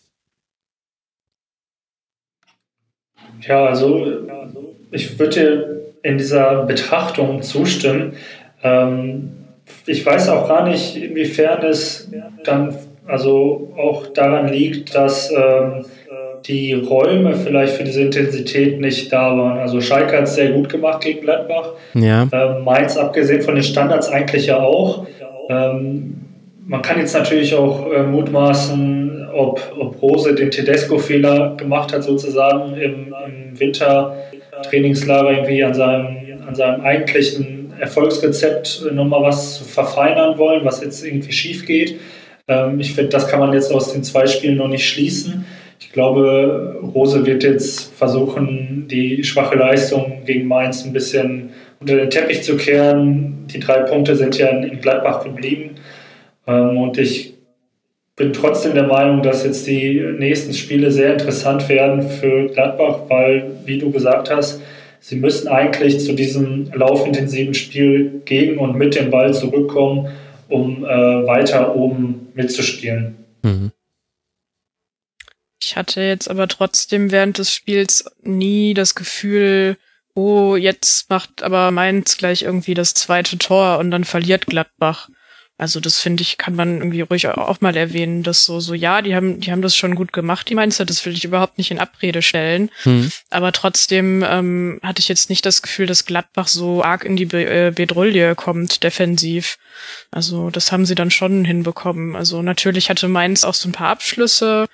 Ja, 3.47 3.66
also 3.66 4.07
ich 4.91 5.18
würde 5.18 5.82
in 6.03 6.18
dieser 6.18 6.64
Betrachtung 6.64 7.43
zustimmen. 7.43 8.14
Ähm, 8.62 9.32
ich 9.86 10.05
weiß 10.05 10.28
auch 10.30 10.49
gar 10.49 10.68
nicht, 10.68 10.97
inwiefern 10.97 11.62
es 11.64 12.11
dann 12.45 12.74
also 13.07 13.72
auch 13.76 14.09
daran 14.09 14.49
liegt, 14.49 14.95
dass 14.95 15.30
ähm, 15.30 15.84
die 16.47 16.72
Räume 16.72 17.34
vielleicht 17.34 17.74
für 17.74 17.84
diese 17.84 18.03
Intensität 18.03 18.80
nicht 18.80 19.12
da 19.12 19.36
waren. 19.36 19.59
Also 19.59 19.80
Schalke 19.80 20.16
hat 20.16 20.24
es 20.24 20.34
sehr 20.34 20.53
gut 20.53 20.68
gemacht 20.68 21.03
gegen 21.03 21.20
Gladbach. 21.20 21.74
Ja. 21.95 22.26
Ähm, 22.32 22.64
Mainz, 22.64 22.97
abgesehen 22.97 23.43
von 23.43 23.55
den 23.55 23.64
Standards, 23.64 24.09
eigentlich 24.09 24.47
ja 24.47 24.59
auch. 24.59 25.07
Ähm, 25.49 26.30
man 26.67 26.83
kann 26.83 26.99
jetzt 26.99 27.15
natürlich 27.15 27.55
auch 27.55 27.91
äh, 27.91 28.03
mutmaßen, 28.03 29.29
ob, 29.33 29.61
ob 29.79 30.01
Rose 30.03 30.35
den 30.35 30.51
Tedesco-Fehler 30.51 31.57
gemacht 31.57 31.93
hat, 31.93 32.05
sozusagen 32.05 32.75
im, 32.75 33.15
im 33.27 33.59
Wintertrainingslager 33.59 35.31
irgendwie 35.33 35.65
an 35.65 35.75
seinem, 35.75 36.17
an 36.47 36.55
seinem 36.55 36.81
eigentlichen 36.83 37.73
Erfolgsrezept 37.79 38.87
nochmal 38.93 39.23
was 39.23 39.59
zu 39.59 39.65
verfeinern 39.65 40.39
wollen, 40.39 40.65
was 40.65 40.83
jetzt 40.83 41.05
irgendwie 41.05 41.33
schief 41.33 41.67
geht. 41.67 41.99
Ähm, 42.47 42.81
ich 42.81 42.93
finde, 42.93 43.11
das 43.11 43.29
kann 43.29 43.41
man 43.41 43.53
jetzt 43.53 43.73
aus 43.73 43.93
den 43.93 44.05
zwei 44.05 44.27
Spielen 44.27 44.57
noch 44.57 44.69
nicht 44.69 44.87
schließen. 44.89 45.47
Ich 45.81 45.93
glaube, 45.93 46.79
Rose 46.95 47.25
wird 47.25 47.43
jetzt 47.43 47.95
versuchen, 47.95 48.87
die 48.89 49.25
schwache 49.25 49.57
Leistung 49.57 50.25
gegen 50.27 50.47
Mainz 50.47 50.85
ein 50.85 50.93
bisschen 50.93 51.51
unter 51.81 51.97
den 51.97 52.11
Teppich 52.11 52.43
zu 52.43 52.57
kehren. 52.57 53.47
Die 53.53 53.59
drei 53.59 53.81
Punkte 53.81 54.15
sind 54.15 54.37
ja 54.37 54.49
in 54.49 54.81
Gladbach 54.81 55.25
geblieben. 55.25 55.77
Ähm, 56.51 56.76
und 56.78 56.98
ich 56.98 57.34
bin 58.16 58.32
trotzdem 58.32 58.74
der 58.74 58.86
Meinung, 58.86 59.22
dass 59.22 59.44
jetzt 59.44 59.66
die 59.66 60.01
nächsten 60.18 60.53
Spiele 60.53 60.90
sehr 60.90 61.12
interessant 61.12 61.68
werden 61.68 62.03
für 62.03 62.48
Gladbach, 62.48 63.01
weil, 63.09 63.53
wie 63.64 63.78
du 63.78 63.90
gesagt 63.90 64.30
hast, 64.30 64.61
sie 64.98 65.16
müssen 65.16 65.48
eigentlich 65.48 66.01
zu 66.01 66.12
diesem 66.12 66.70
laufintensiven 66.72 67.55
Spiel 67.55 68.20
gegen 68.24 68.59
und 68.59 68.76
mit 68.76 68.94
dem 68.94 69.11
Ball 69.11 69.32
zurückkommen, 69.32 70.09
um 70.48 70.84
äh, 70.84 70.88
weiter 70.88 71.74
oben 71.74 72.28
mitzuspielen. 72.34 73.16
Mhm. 73.42 73.72
Ich 75.62 75.76
hatte 75.76 76.03
jetzt 76.03 76.28
aber 76.28 76.48
trotzdem 76.48 77.12
während 77.12 77.38
des 77.38 77.55
Spiels 77.55 78.05
nie 78.22 78.74
das 78.74 78.94
Gefühl, 78.94 79.76
oh, 80.14 80.57
jetzt 80.57 81.09
macht 81.09 81.42
aber 81.42 81.70
Mainz 81.70 82.18
gleich 82.18 82.42
irgendwie 82.42 82.74
das 82.74 82.94
zweite 82.94 83.38
Tor 83.38 83.78
und 83.78 83.90
dann 83.90 84.05
verliert 84.05 84.46
Gladbach. 84.46 85.09
Also 85.61 85.79
das 85.79 86.01
finde 86.01 86.23
ich, 86.23 86.39
kann 86.39 86.55
man 86.55 86.79
irgendwie 86.79 87.03
ruhig 87.03 87.29
auch 87.29 87.61
mal 87.61 87.77
erwähnen, 87.77 88.23
dass 88.23 88.47
so, 88.47 88.61
so, 88.61 88.73
ja, 88.73 89.03
die 89.03 89.15
haben, 89.15 89.41
die 89.41 89.53
haben 89.53 89.61
das 89.61 89.77
schon 89.77 89.95
gut 89.95 90.11
gemacht, 90.11 90.49
die 90.49 90.55
Mainzer, 90.55 90.87
das 90.87 91.05
will 91.05 91.13
ich 91.13 91.27
überhaupt 91.27 91.59
nicht 91.59 91.71
in 91.71 91.79
Abrede 91.79 92.23
stellen. 92.23 92.71
Mhm. 92.87 93.13
Aber 93.29 93.53
trotzdem 93.53 94.25
ähm, 94.27 94.81
hatte 94.83 95.01
ich 95.01 95.09
jetzt 95.09 95.29
nicht 95.29 95.45
das 95.45 95.61
Gefühl, 95.61 95.85
dass 95.85 96.07
Gladbach 96.07 96.49
so 96.49 96.83
arg 96.83 97.05
in 97.05 97.15
die 97.15 97.27
Be 97.27 97.45
äh, 97.45 97.73
Bedrulle 97.75 98.35
kommt, 98.37 98.83
defensiv. 98.85 99.59
Also 100.11 100.49
das 100.49 100.73
haben 100.73 100.87
sie 100.87 100.95
dann 100.95 101.11
schon 101.11 101.45
hinbekommen. 101.45 102.17
Also 102.17 102.41
natürlich 102.41 102.89
hatte 102.89 103.09
Mainz 103.09 103.45
auch 103.45 103.53
so 103.53 103.69
ein 103.69 103.73
paar 103.73 103.91
Abschlüsse, 103.91 104.67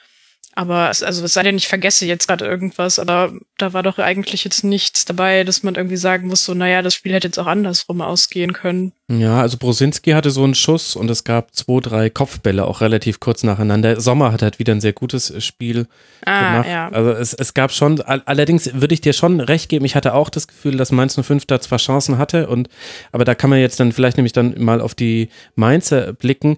aber 0.57 0.88
es, 0.88 1.02
also 1.02 1.22
es 1.22 1.34
sei 1.34 1.42
denn, 1.42 1.57
ich 1.57 1.68
vergesse 1.68 2.07
jetzt 2.07 2.26
gerade 2.26 2.46
irgendwas, 2.46 2.98
aber 2.98 3.30
da 3.59 3.74
war 3.74 3.82
doch 3.82 3.98
eigentlich 3.98 4.42
jetzt 4.42 4.64
nichts 4.64 5.04
dabei, 5.04 5.44
dass 5.44 5.62
man 5.62 5.74
irgendwie 5.74 5.98
sagen 5.98 6.28
muss, 6.28 6.46
so, 6.46 6.54
naja, 6.54 6.80
das 6.80 6.94
Spiel 6.94 7.12
hätte 7.12 7.28
jetzt 7.28 7.38
auch 7.38 7.46
andersrum 7.46 8.00
ausgehen 8.00 8.54
können. 8.54 8.92
Ja, 9.09 9.42
also 9.42 9.59
Brosinski 9.59 10.12
hatte 10.12 10.30
so 10.30 10.42
einen 10.44 10.54
Schuss 10.54 10.96
und 10.96 11.11
es 11.11 11.24
gab 11.24 11.54
zwei, 11.54 11.80
drei 11.80 12.09
Kopfbälle 12.09 12.64
auch 12.64 12.80
relativ 12.80 13.20
kurz 13.20 13.42
nacheinander. 13.42 14.00
Sommer 14.00 14.32
hat 14.32 14.40
halt 14.40 14.59
wieder 14.59 14.74
ein 14.74 14.80
sehr 14.80 14.94
gutes 14.94 15.44
Spiel 15.44 15.88
ah, 16.24 16.52
gemacht. 16.52 16.68
Ja. 16.70 16.88
Also 16.88 17.11
es, 17.11 17.34
es 17.34 17.52
gab 17.52 17.70
schon, 17.70 18.00
allerdings 18.00 18.70
würde 18.72 18.94
ich 18.94 19.02
dir 19.02 19.12
schon 19.12 19.40
recht 19.40 19.68
geben, 19.68 19.84
ich 19.84 19.94
hatte 19.94 20.14
auch 20.14 20.30
das 20.30 20.48
Gefühl, 20.48 20.78
dass 20.78 20.90
Mainz 20.90 21.20
05 21.20 21.44
da 21.44 21.61
zwar 21.61 21.78
Chancen 21.78 22.16
hatte 22.16 22.48
und, 22.48 22.70
aber 23.12 23.26
da 23.26 23.34
kann 23.34 23.50
man 23.50 23.59
jetzt 23.59 23.78
dann 23.78 23.92
vielleicht 23.92 24.16
nämlich 24.16 24.32
dann 24.32 24.54
mal 24.57 24.80
auf 24.80 24.94
die 24.94 25.28
Mainzer 25.54 26.14
blicken 26.14 26.57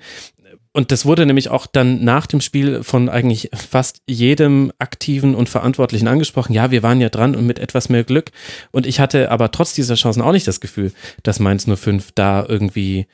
und 0.78 0.92
das 0.92 1.04
wurde 1.04 1.26
nämlich 1.26 1.48
auch 1.48 1.66
dann 1.66 2.04
nach 2.04 2.28
dem 2.28 2.40
Spiel 2.40 2.84
von 2.84 3.08
eigentlich 3.08 3.50
fast 3.52 4.00
jedem 4.06 4.72
Aktiven 4.78 5.34
und 5.34 5.48
Verantwortlichen 5.48 6.06
angesprochen. 6.06 6.52
Ja, 6.52 6.70
wir 6.70 6.84
waren 6.84 7.00
ja 7.00 7.08
dran 7.08 7.34
und 7.34 7.48
mit 7.48 7.58
etwas 7.58 7.88
mehr 7.88 8.04
Glück. 8.04 8.30
Und 8.70 8.86
ich 8.86 9.00
hatte 9.00 9.32
aber 9.32 9.50
trotz 9.50 9.72
dieser 9.72 9.96
Chancen 9.96 10.22
auch 10.22 10.30
nicht 10.30 10.46
das 10.46 10.60
Gefühl, 10.60 10.92
dass 11.24 11.40
Mainz 11.40 11.66
05 11.66 12.12
da 12.14 12.46
irgendwie 12.48 13.08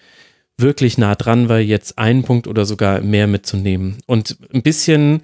wirklich 0.59 0.99
nah 0.99 1.15
dran 1.15 1.49
war, 1.49 1.59
jetzt 1.59 1.97
einen 1.97 2.23
Punkt 2.23 2.49
oder 2.49 2.67
sogar 2.67 3.01
mehr 3.01 3.27
mitzunehmen. 3.29 3.97
Und 4.05 4.37
ein 4.53 4.63
bisschen 4.63 5.23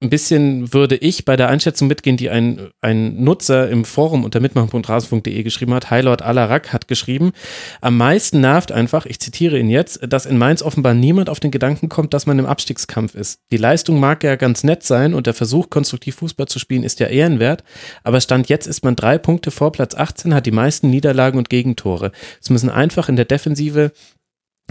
ein 0.00 0.10
bisschen 0.10 0.72
würde 0.72 0.94
ich 0.94 1.24
bei 1.24 1.34
der 1.34 1.48
Einschätzung 1.48 1.88
mitgehen, 1.88 2.16
die 2.16 2.30
ein, 2.30 2.70
ein 2.80 3.24
Nutzer 3.24 3.68
im 3.68 3.84
Forum 3.84 4.22
unter 4.22 4.38
mitmachen.rasen.de 4.38 5.42
geschrieben 5.42 5.74
hat. 5.74 5.90
Lord 5.90 6.22
Alarak 6.22 6.72
hat 6.72 6.86
geschrieben, 6.86 7.32
am 7.80 7.96
meisten 7.96 8.40
nervt 8.40 8.70
einfach, 8.70 9.06
ich 9.06 9.18
zitiere 9.18 9.58
ihn 9.58 9.68
jetzt, 9.68 10.00
dass 10.08 10.24
in 10.26 10.38
Mainz 10.38 10.62
offenbar 10.62 10.94
niemand 10.94 11.28
auf 11.28 11.40
den 11.40 11.50
Gedanken 11.50 11.88
kommt, 11.88 12.14
dass 12.14 12.26
man 12.26 12.38
im 12.38 12.46
Abstiegskampf 12.46 13.16
ist. 13.16 13.40
Die 13.50 13.56
Leistung 13.56 13.98
mag 13.98 14.22
ja 14.22 14.36
ganz 14.36 14.62
nett 14.62 14.84
sein 14.84 15.14
und 15.14 15.26
der 15.26 15.34
Versuch, 15.34 15.68
konstruktiv 15.68 16.14
Fußball 16.16 16.46
zu 16.46 16.60
spielen, 16.60 16.84
ist 16.84 17.00
ja 17.00 17.08
ehrenwert, 17.08 17.64
aber 18.04 18.20
Stand 18.20 18.48
jetzt 18.48 18.68
ist 18.68 18.84
man 18.84 18.94
drei 18.94 19.18
Punkte 19.18 19.50
vor 19.50 19.72
Platz 19.72 19.96
18, 19.96 20.32
hat 20.32 20.46
die 20.46 20.52
meisten 20.52 20.90
Niederlagen 20.90 21.38
und 21.38 21.50
Gegentore. 21.50 22.12
Es 22.40 22.50
müssen 22.50 22.70
einfach 22.70 23.08
in 23.08 23.16
der 23.16 23.24
Defensive 23.24 23.90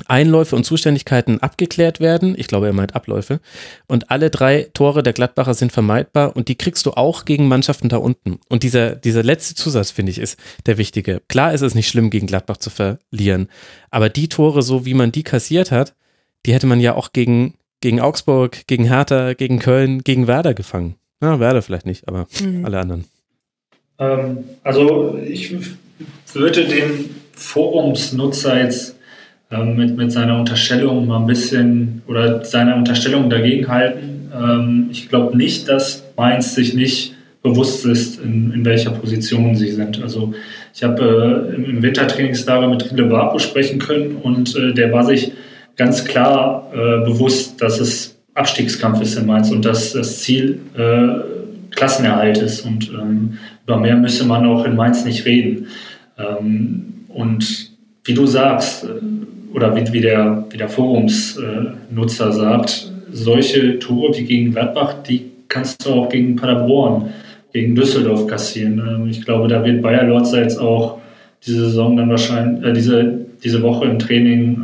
Einläufe 0.08 0.56
und 0.56 0.64
Zuständigkeiten 0.64 1.40
abgeklärt 1.42 2.00
werden. 2.00 2.36
Ich 2.38 2.48
glaube, 2.48 2.68
er 2.68 2.74
meint 2.74 2.96
Abläufe. 2.96 3.40
Und 3.88 4.12
alle 4.12 4.30
drei 4.30 4.68
Tore 4.74 5.04
der 5.04 5.14
Gladbacher 5.14 5.54
sind 5.54 5.72
vermeidbar 5.72 6.36
und 6.36 6.48
die 6.48 6.56
kriegst 6.56 6.86
du 6.86 6.92
auch 6.92 7.26
gegen 7.26 7.48
Mannschaften 7.48 7.90
da 7.90 7.98
unten. 7.98 8.40
Und 8.50 8.64
dieser, 8.64 8.96
dieser 8.96 9.24
letzte 9.24 9.56
Zusatz, 9.56 9.92
finde 9.92 10.12
ich, 10.12 10.20
ist 10.20 10.40
der 10.66 10.78
wichtige. 10.78 11.22
Klar 11.28 11.54
ist 11.54 11.62
es 11.62 11.76
nicht 11.76 11.88
schlimm, 11.88 12.10
gegen 12.10 12.28
Gladbach 12.28 12.58
zu 12.58 12.70
verlieren. 12.70 13.50
Aber 13.90 14.10
die 14.10 14.30
Tore, 14.30 14.62
so 14.62 14.86
wie 14.86 14.94
man 14.94 15.12
die 15.12 15.24
kassiert 15.24 15.72
hat, 15.72 15.96
die 16.46 16.54
hätte 16.54 16.68
man 16.68 16.80
ja 16.80 16.96
auch 16.96 17.12
gegen, 17.14 17.56
gegen 17.82 18.00
Augsburg, 18.00 18.68
gegen 18.68 18.86
Hertha, 18.86 19.34
gegen 19.34 19.60
Köln, 19.60 20.04
gegen 20.04 20.28
Werder 20.28 20.54
gefangen. 20.54 20.96
Ja, 21.22 21.40
Werder 21.40 21.62
vielleicht 21.62 21.86
nicht, 21.86 22.08
aber 22.08 22.28
mhm. 22.40 22.64
alle 22.66 22.80
anderen. 22.80 23.06
Ähm, 24.00 24.44
also 24.64 25.18
ich 25.18 25.56
würde 26.34 26.66
den 26.66 27.16
Forumsnutzer 27.34 28.62
jetzt 28.62 28.97
ähm, 29.52 29.76
mit, 29.76 29.96
mit 29.96 30.12
seiner 30.12 30.38
Unterstellung 30.38 31.08
mal 31.08 31.20
ein 31.20 31.28
bisschen 31.28 32.02
oder 32.08 32.44
seiner 32.44 32.76
Unterstellung 32.76 33.30
dagegen 33.30 33.68
halten. 33.68 34.32
Ähm, 34.36 34.88
ich 34.92 35.10
glaube 35.10 35.38
nicht, 35.38 35.68
dass 35.70 36.04
Mainz 36.16 36.56
sich 36.56 36.74
nicht 36.74 37.16
bewusst 37.44 37.86
ist, 37.86 38.20
in, 38.20 38.52
in 38.52 38.66
welcher 38.66 38.92
Position 38.92 39.56
sie 39.56 39.72
sind. 39.72 40.02
Also 40.02 40.34
ich 40.74 40.84
habe 40.84 41.52
äh, 41.52 41.56
im 41.56 41.82
Wintertrainingslager 41.82 42.68
mit 42.68 42.92
Rille 42.92 43.06
Barco 43.06 43.40
sprechen 43.40 43.80
können 43.80 44.18
und 44.18 44.56
äh, 44.56 44.74
der 44.74 44.92
war 44.92 45.04
sich 45.04 45.32
ganz 45.76 46.04
klar 46.04 46.72
äh, 46.74 47.06
bewusst, 47.06 47.62
dass 47.62 47.80
es 47.80 48.18
Abstiegskampf 48.34 49.02
ist 49.02 49.18
in 49.18 49.26
Mainz 49.26 49.50
und 49.52 49.66
dass 49.66 49.94
das 49.94 50.20
Ziel 50.20 50.60
äh, 50.76 51.72
Klassenerhalt 51.72 52.38
ist. 52.38 52.62
Und 52.62 52.90
ähm, 52.90 53.38
über 53.66 53.78
mehr 53.78 53.96
müsse 53.96 54.26
man 54.26 54.46
auch 54.46 54.66
in 54.66 54.76
Mainz 54.76 55.06
nicht 55.06 55.26
reden. 55.26 55.68
Ähm, 56.18 57.06
und 57.08 57.72
wie 58.04 58.14
du 58.14 58.26
sagst, 58.26 58.84
äh, 58.84 58.88
oder 59.58 59.76
wie, 59.76 59.92
wie, 59.92 60.02
der, 60.02 60.46
wie 60.52 60.58
der 60.58 60.70
Forumsnutzer 60.70 62.32
sagt, 62.32 62.92
solche 63.12 63.80
Tore 63.80 64.16
wie 64.16 64.24
gegen 64.24 64.52
Gladbach, 64.52 65.02
die 65.02 65.32
kannst 65.48 65.84
du 65.84 65.94
auch 65.94 66.10
gegen 66.10 66.36
Paderborn, 66.36 67.10
gegen 67.54 67.74
Düsseldorf 67.74 68.28
kassieren. 68.28 68.80
Ähm, 68.88 69.10
ich 69.10 69.26
glaube, 69.26 69.48
da 69.48 69.66
wird 69.66 69.82
Bayer 69.82 70.04
Lorzer 70.04 70.44
jetzt 70.44 70.60
auch 70.60 71.00
diese 71.44 71.66
Saison 71.66 71.98
dann 71.98 72.08
wahrscheinlich, 72.08 72.64
äh, 72.66 72.72
diese, 72.72 73.26
diese 73.44 73.64
Woche 73.64 73.86
im 73.86 73.98
Training 73.98 74.62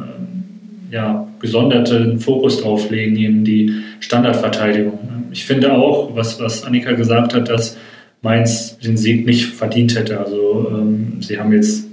äh, 0.91 0.93
ja, 0.93 1.27
gesonderten 1.39 2.19
Fokus 2.19 2.61
drauf 2.61 2.91
legen, 2.91 3.15
eben 3.15 3.43
die 3.43 3.73
Standardverteidigung. 3.99 4.99
Ich 5.31 5.43
finde 5.43 5.73
auch, 5.73 6.15
was, 6.15 6.39
was 6.39 6.65
Annika 6.65 6.91
gesagt 6.91 7.33
hat, 7.33 7.49
dass 7.49 7.77
Mainz 8.21 8.77
den 8.77 8.95
Sieg 8.97 9.25
nicht 9.25 9.47
verdient 9.47 9.97
hätte. 9.97 10.19
Also 10.19 10.67
ähm, 10.71 11.17
sie 11.19 11.39
haben 11.39 11.51
jetzt 11.51 11.87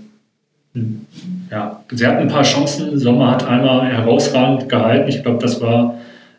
ja, 1.51 1.83
sie 1.91 2.07
hatten 2.07 2.23
ein 2.23 2.29
paar 2.29 2.43
Chancen. 2.45 2.99
Sommer 2.99 3.33
hat 3.33 3.47
einmal 3.47 3.87
herausragend 3.87 4.69
gehalten. 4.69 5.09
Ich 5.09 5.23
glaube, 5.23 5.39
das 5.43 5.61
war 5.61 5.99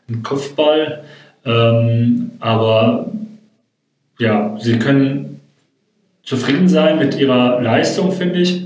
ein 0.10 0.24
Kopfball. 0.24 1.04
Ähm, 1.46 2.32
aber 2.40 3.12
ja, 4.20 4.56
sie 4.60 4.80
können 4.80 5.42
zufrieden 6.24 6.68
sein 6.68 6.98
mit 6.98 7.20
ihrer 7.20 7.62
Leistung, 7.62 8.12
finde 8.12 8.40
ich. 8.40 8.64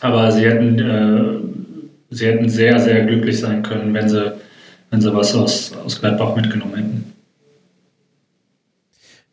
Aber 0.00 0.30
sie 0.32 0.44
hätten, 0.44 0.78
äh, 0.78 2.14
sie 2.14 2.26
hätten 2.26 2.48
sehr, 2.48 2.78
sehr 2.78 3.04
glücklich 3.04 3.40
sein 3.40 3.62
können, 3.62 3.94
wenn 3.94 4.08
sie, 4.08 4.32
wenn 4.90 5.00
sie 5.00 5.14
was 5.14 5.34
aus, 5.34 5.72
aus 5.84 6.00
Gladbach 6.00 6.36
mitgenommen 6.36 6.74
hätten. 6.74 7.12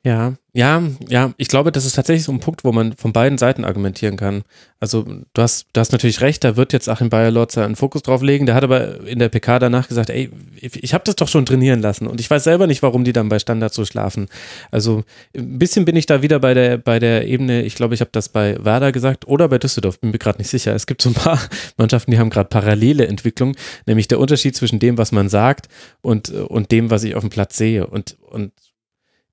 Ja, 0.04 0.36
ja, 0.54 0.82
ja, 1.08 1.34
ich 1.38 1.50
glaube, 1.50 1.72
das 1.72 1.86
ist 1.86 1.96
tatsächlich 1.96 2.24
so 2.24 2.32
ein 2.32 2.40
Punkt, 2.40 2.64
wo 2.64 2.72
man 2.72 2.94
von 2.94 3.14
beiden 3.14 3.38
Seiten 3.38 3.64
argumentieren 3.64 4.18
kann. 4.18 4.44
Also 4.80 5.04
du 5.04 5.42
hast, 5.42 5.68
du 5.74 5.80
hast 5.80 5.92
natürlich 5.92 6.22
recht, 6.22 6.44
da 6.44 6.56
wird 6.56 6.74
jetzt 6.74 6.90
Achim 6.90 7.10
Bayer-Lotzer 7.10 7.66
einen 7.66 7.76
Fokus 7.76 8.02
drauf 8.04 8.24
legen. 8.24 8.46
Der 8.46 8.56
hat 8.56 8.64
aber 8.64 9.06
in 9.06 9.20
der 9.20 9.30
PK 9.30 9.60
danach 9.60 9.88
gesagt, 9.88 10.10
ey, 10.10 10.32
ich 10.60 10.94
habe 10.94 11.04
das 11.04 11.16
doch 11.16 11.28
schon 11.28 11.46
trainieren 11.46 11.82
lassen 11.82 12.08
und 12.08 12.20
ich 12.20 12.30
weiß 12.30 12.44
selber 12.44 12.66
nicht, 12.66 12.82
warum 12.82 13.04
die 13.04 13.14
dann 13.14 13.30
bei 13.30 13.38
Standard 13.38 13.74
so 13.74 13.86
schlafen. 13.86 14.30
Also 14.72 15.04
ein 15.36 15.60
bisschen 15.60 15.86
bin 15.86 15.96
ich 15.96 16.06
da 16.06 16.22
wieder 16.22 16.40
bei 16.40 16.54
der, 16.54 16.78
bei 16.78 16.98
der 17.00 17.28
Ebene, 17.28 17.64
ich 17.64 17.76
glaube, 17.76 17.94
ich 17.94 18.02
habe 18.02 18.12
das 18.12 18.30
bei 18.30 18.58
Werder 18.64 18.92
gesagt 18.92 19.28
oder 19.28 19.50
bei 19.50 19.60
Düsseldorf, 19.60 20.00
bin 20.00 20.12
mir 20.12 20.20
gerade 20.20 20.40
nicht 20.40 20.50
sicher. 20.50 20.74
Es 20.74 20.88
gibt 20.88 21.02
so 21.02 21.10
ein 21.10 21.16
paar 21.16 21.40
Mannschaften, 21.78 22.12
die 22.12 22.18
haben 22.18 22.30
gerade 22.30 22.50
parallele 22.50 23.08
Entwicklung, 23.08 23.56
nämlich 23.86 24.08
der 24.08 24.20
Unterschied 24.20 24.56
zwischen 24.56 24.80
dem, 24.80 24.98
was 24.98 25.12
man 25.12 25.30
sagt 25.30 25.68
und, 26.02 26.30
und 26.30 26.72
dem, 26.72 26.90
was 26.90 27.04
ich 27.04 27.16
auf 27.16 27.22
dem 27.22 27.30
Platz 27.30 27.58
sehe. 27.58 27.86
Und, 27.86 28.18
und 28.30 28.52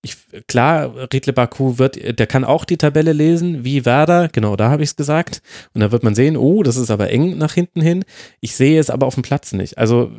ich, 0.04 0.16
klar, 0.46 1.10
Riedle 1.12 1.32
Baku 1.32 1.78
wird, 1.78 2.18
der 2.18 2.26
kann 2.26 2.44
auch 2.44 2.64
die 2.64 2.76
Tabelle 2.76 3.12
lesen, 3.12 3.64
wie 3.64 3.84
Werder, 3.84 4.28
genau, 4.28 4.56
da 4.56 4.70
habe 4.70 4.82
ich 4.82 4.90
es 4.90 4.96
gesagt. 4.96 5.42
Und 5.72 5.80
da 5.80 5.90
wird 5.90 6.02
man 6.02 6.14
sehen, 6.14 6.36
oh, 6.36 6.62
das 6.62 6.76
ist 6.76 6.90
aber 6.90 7.10
eng 7.10 7.38
nach 7.38 7.54
hinten 7.54 7.80
hin. 7.80 8.04
Ich 8.40 8.54
sehe 8.54 8.78
es 8.78 8.90
aber 8.90 9.06
auf 9.06 9.14
dem 9.14 9.22
Platz 9.22 9.52
nicht. 9.52 9.78
Also 9.78 10.12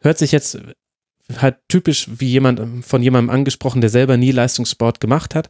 hört 0.00 0.18
sich 0.18 0.32
jetzt 0.32 0.58
halt 1.38 1.56
typisch 1.68 2.08
wie 2.18 2.28
jemand 2.28 2.84
von 2.84 3.02
jemandem 3.02 3.30
angesprochen, 3.30 3.80
der 3.80 3.90
selber 3.90 4.16
nie 4.16 4.30
Leistungssport 4.30 5.00
gemacht 5.00 5.34
hat. 5.34 5.48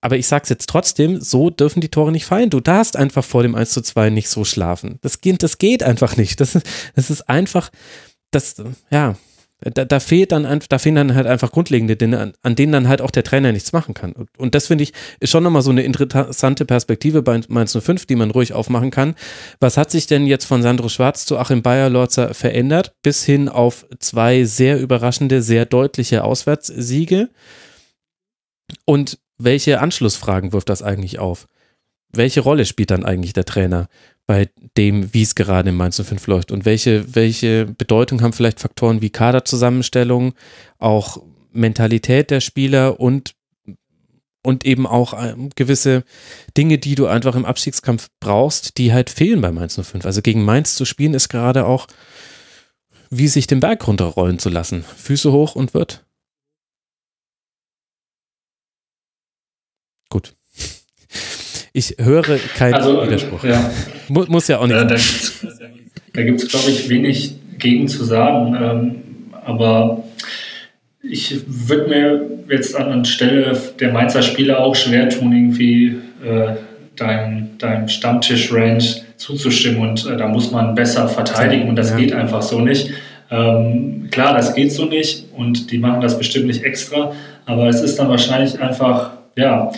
Aber 0.00 0.16
ich 0.16 0.26
sag's 0.26 0.50
jetzt 0.50 0.68
trotzdem, 0.68 1.20
so 1.20 1.48
dürfen 1.48 1.80
die 1.80 1.88
Tore 1.88 2.12
nicht 2.12 2.26
fallen. 2.26 2.50
Du 2.50 2.60
darfst 2.60 2.96
einfach 2.96 3.24
vor 3.24 3.42
dem 3.42 3.54
1 3.54 3.70
zu 3.70 3.80
2 3.80 4.10
nicht 4.10 4.28
so 4.28 4.44
schlafen. 4.44 4.98
Das 5.00 5.20
geht, 5.20 5.42
das 5.42 5.58
geht 5.58 5.82
einfach 5.82 6.16
nicht. 6.16 6.40
Das 6.40 6.58
das 6.94 7.10
ist 7.10 7.28
einfach, 7.28 7.70
das, 8.30 8.56
ja, 8.90 9.16
da, 9.70 9.84
da 9.84 10.00
fehlt 10.00 10.32
dann 10.32 10.60
da 10.68 10.78
fehlen 10.78 10.94
dann 10.94 11.14
halt 11.14 11.26
einfach 11.26 11.50
grundlegende 11.50 11.96
Dinge, 11.96 12.18
an, 12.18 12.32
an, 12.42 12.54
denen 12.54 12.72
dann 12.72 12.88
halt 12.88 13.00
auch 13.00 13.10
der 13.10 13.24
Trainer 13.24 13.52
nichts 13.52 13.72
machen 13.72 13.94
kann. 13.94 14.12
Und, 14.12 14.28
und 14.36 14.54
das 14.54 14.66
finde 14.66 14.84
ich 14.84 14.92
ist 15.20 15.30
schon 15.30 15.42
nochmal 15.42 15.62
so 15.62 15.70
eine 15.70 15.82
interessante 15.82 16.64
Perspektive 16.64 17.22
bei 17.22 17.40
Mainz 17.48 17.76
05, 17.78 18.06
die 18.06 18.16
man 18.16 18.30
ruhig 18.30 18.52
aufmachen 18.52 18.90
kann. 18.90 19.14
Was 19.60 19.76
hat 19.76 19.90
sich 19.90 20.06
denn 20.06 20.26
jetzt 20.26 20.44
von 20.44 20.62
Sandro 20.62 20.88
Schwarz 20.88 21.24
zu 21.26 21.38
Achim 21.38 21.62
Bayer-Lorzer 21.62 22.34
verändert, 22.34 22.94
bis 23.02 23.24
hin 23.24 23.48
auf 23.48 23.86
zwei 23.98 24.44
sehr 24.44 24.78
überraschende, 24.80 25.42
sehr 25.42 25.66
deutliche 25.66 26.24
Auswärtssiege? 26.24 27.30
Und 28.84 29.18
welche 29.38 29.80
Anschlussfragen 29.80 30.52
wirft 30.52 30.68
das 30.68 30.82
eigentlich 30.82 31.18
auf? 31.18 31.48
Welche 32.12 32.40
Rolle 32.40 32.64
spielt 32.64 32.90
dann 32.90 33.04
eigentlich 33.04 33.32
der 33.32 33.44
Trainer? 33.44 33.88
Bei 34.26 34.48
dem, 34.76 35.12
wie 35.12 35.22
es 35.22 35.34
gerade 35.34 35.68
in 35.68 35.76
Mainz 35.76 36.00
05 36.02 36.26
läuft 36.26 36.50
und 36.50 36.64
welche, 36.64 37.14
welche 37.14 37.66
Bedeutung 37.66 38.22
haben 38.22 38.32
vielleicht 38.32 38.60
Faktoren 38.60 39.02
wie 39.02 39.10
Kaderzusammenstellung, 39.10 40.34
auch 40.78 41.22
Mentalität 41.52 42.30
der 42.30 42.40
Spieler 42.40 43.00
und 43.00 43.34
und 44.46 44.66
eben 44.66 44.86
auch 44.86 45.14
ähm, 45.18 45.48
gewisse 45.56 46.04
Dinge, 46.56 46.76
die 46.76 46.96
du 46.96 47.06
einfach 47.06 47.34
im 47.34 47.46
Abstiegskampf 47.46 48.10
brauchst, 48.20 48.76
die 48.76 48.92
halt 48.92 49.08
fehlen 49.08 49.40
bei 49.40 49.50
Mainz 49.50 49.80
05. 49.82 50.04
Also 50.04 50.20
gegen 50.20 50.44
Mainz 50.44 50.74
zu 50.74 50.84
spielen 50.84 51.14
ist 51.14 51.30
gerade 51.30 51.64
auch, 51.64 51.86
wie 53.08 53.28
sich 53.28 53.46
den 53.46 53.60
Berg 53.60 53.86
runterrollen 53.86 54.38
zu 54.38 54.50
lassen. 54.50 54.84
Füße 54.84 55.32
hoch 55.32 55.54
und 55.56 55.72
wird. 55.72 56.04
Gut. 60.10 60.36
Ich 61.76 61.96
höre 61.98 62.38
keinen 62.56 62.74
also, 62.74 63.02
Widerspruch. 63.02 63.42
Ja. 63.42 63.68
Mu 64.08 64.24
muss 64.28 64.46
ja 64.46 64.60
auch 64.60 64.66
nicht. 64.68 64.78
Äh, 64.78 65.48
da 66.12 66.22
gibt 66.22 66.40
es, 66.40 66.48
glaube 66.48 66.70
ich, 66.70 66.88
wenig 66.88 67.34
gegen 67.58 67.88
zu 67.88 68.04
sagen. 68.04 68.54
Ähm, 68.54 68.94
aber 69.44 70.04
ich 71.02 71.40
würde 71.48 71.88
mir 71.88 72.30
jetzt 72.48 72.76
an 72.76 73.04
Stelle 73.04 73.60
der 73.80 73.92
Mainzer 73.92 74.22
Spieler 74.22 74.60
auch 74.60 74.76
schwer 74.76 75.08
tun, 75.08 75.32
irgendwie 75.32 75.96
äh, 76.24 76.54
deinem, 76.94 77.58
deinem 77.58 77.88
Stammtisch-Range 77.88 78.84
zuzustimmen. 79.16 79.80
Und 79.80 80.06
äh, 80.06 80.16
da 80.16 80.28
muss 80.28 80.52
man 80.52 80.76
besser 80.76 81.08
verteidigen 81.08 81.68
und 81.68 81.74
das 81.74 81.90
ja. 81.90 81.96
geht 81.96 82.12
einfach 82.12 82.42
so 82.42 82.60
nicht. 82.60 82.90
Ähm, 83.32 84.06
klar, 84.12 84.36
das 84.36 84.54
geht 84.54 84.70
so 84.70 84.84
nicht 84.84 85.24
und 85.36 85.72
die 85.72 85.78
machen 85.78 86.00
das 86.00 86.16
bestimmt 86.16 86.46
nicht 86.46 86.62
extra, 86.62 87.12
aber 87.46 87.68
es 87.68 87.80
ist 87.80 87.98
dann 87.98 88.08
wahrscheinlich 88.08 88.60
einfach, 88.60 89.12
ja, 89.34 89.72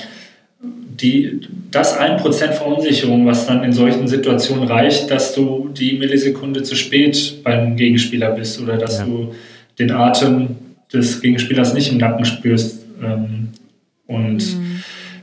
die, 1.00 1.40
das 1.70 1.96
ein 1.96 2.16
Prozent 2.16 2.54
Verunsicherung, 2.54 3.26
was 3.26 3.46
dann 3.46 3.64
in 3.64 3.72
solchen 3.72 4.08
Situationen 4.08 4.66
reicht, 4.66 5.10
dass 5.10 5.34
du 5.34 5.68
die 5.68 5.98
Millisekunde 5.98 6.62
zu 6.62 6.74
spät 6.74 7.42
beim 7.44 7.76
Gegenspieler 7.76 8.30
bist 8.30 8.60
oder 8.60 8.76
dass 8.76 8.98
ja. 8.98 9.04
du 9.04 9.34
den 9.78 9.90
Atem 9.90 10.56
des 10.92 11.20
Gegenspielers 11.20 11.74
nicht 11.74 11.92
im 11.92 11.98
Nacken 11.98 12.24
spürst. 12.24 12.86
Ähm, 13.02 13.48
und 14.06 14.38
mhm. 14.38 14.82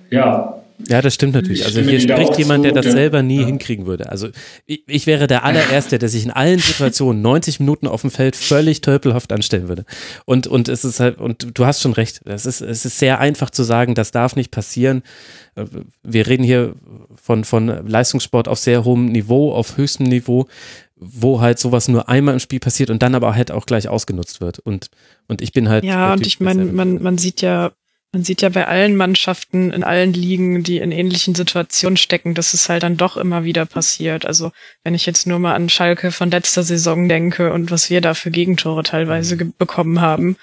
ja, 0.09 0.62
ja, 0.87 1.01
das 1.01 1.13
stimmt 1.13 1.33
natürlich. 1.33 1.65
Also 1.65 1.81
hier 1.81 1.99
spricht 1.99 2.37
jemand, 2.37 2.65
der 2.65 2.71
das 2.73 2.85
selber 2.85 3.23
nie 3.23 3.41
ja. 3.41 3.45
hinkriegen 3.45 3.85
würde. 3.85 4.09
Also 4.09 4.29
ich, 4.65 4.83
ich, 4.87 5.07
wäre 5.07 5.27
der 5.27 5.43
allererste, 5.43 5.99
der 5.99 6.09
sich 6.09 6.25
in 6.25 6.31
allen 6.31 6.59
Situationen 6.59 7.21
90 7.21 7.59
Minuten 7.59 7.87
auf 7.87 8.01
dem 8.01 8.11
Feld 8.11 8.35
völlig 8.35 8.81
tölpelhaft 8.81 9.31
anstellen 9.31 9.67
würde. 9.67 9.85
Und, 10.25 10.47
und 10.47 10.67
es 10.67 10.83
ist 10.83 10.99
halt, 10.99 11.19
und 11.19 11.57
du 11.57 11.65
hast 11.65 11.81
schon 11.81 11.93
recht, 11.93 12.21
es 12.25 12.45
ist, 12.45 12.61
es 12.61 12.85
ist 12.85 12.99
sehr 12.99 13.19
einfach 13.19 13.49
zu 13.49 13.63
sagen, 13.63 13.95
das 13.95 14.11
darf 14.11 14.35
nicht 14.35 14.51
passieren. 14.51 15.03
Wir 16.03 16.27
reden 16.27 16.43
hier 16.43 16.75
von, 17.15 17.43
von 17.43 17.87
Leistungssport 17.87 18.47
auf 18.47 18.59
sehr 18.59 18.83
hohem 18.83 19.05
Niveau, 19.05 19.53
auf 19.53 19.77
höchstem 19.77 20.07
Niveau 20.07 20.47
wo 21.05 21.41
halt 21.41 21.59
sowas 21.59 21.89
nur 21.89 22.07
einmal 22.07 22.33
im 22.33 22.39
Spiel 22.39 22.61
passiert 22.61 22.89
und 22.89 23.03
dann 23.03 23.13
aber 23.13 23.35
halt 23.35 23.51
auch 23.51 23.65
gleich 23.65 23.89
ausgenutzt 23.89 24.39
wird. 24.39 24.59
Und, 24.59 24.89
und 25.27 25.41
ich 25.41 25.51
bin 25.51 25.67
halt. 25.67 25.83
Ja, 25.83 26.13
und 26.13 26.25
ich 26.25 26.39
meine, 26.39 26.63
man, 26.63 27.01
man 27.01 27.17
sieht 27.17 27.41
ja 27.41 27.73
man 28.13 28.23
sieht 28.23 28.43
ja 28.43 28.49
bei 28.49 28.67
allen 28.67 28.95
Mannschaften 28.95 29.71
in 29.71 29.83
allen 29.83 30.13
Ligen, 30.13 30.61
die 30.61 30.77
in 30.77 30.91
ähnlichen 30.91 31.33
Situationen 31.33 31.97
stecken, 31.97 32.35
dass 32.35 32.53
es 32.53 32.69
halt 32.69 32.83
dann 32.83 32.95
doch 32.95 33.17
immer 33.17 33.43
wieder 33.43 33.65
passiert. 33.65 34.27
Also 34.27 34.51
wenn 34.83 34.93
ich 34.93 35.07
jetzt 35.07 35.25
nur 35.25 35.39
mal 35.39 35.55
an 35.55 35.67
Schalke 35.67 36.11
von 36.11 36.29
letzter 36.29 36.61
Saison 36.61 37.09
denke 37.09 37.51
und 37.51 37.71
was 37.71 37.89
wir 37.89 38.01
da 38.01 38.13
für 38.13 38.29
Gegentore 38.29 38.83
teilweise 38.83 39.35
bekommen 39.35 39.99
haben, 39.99 40.37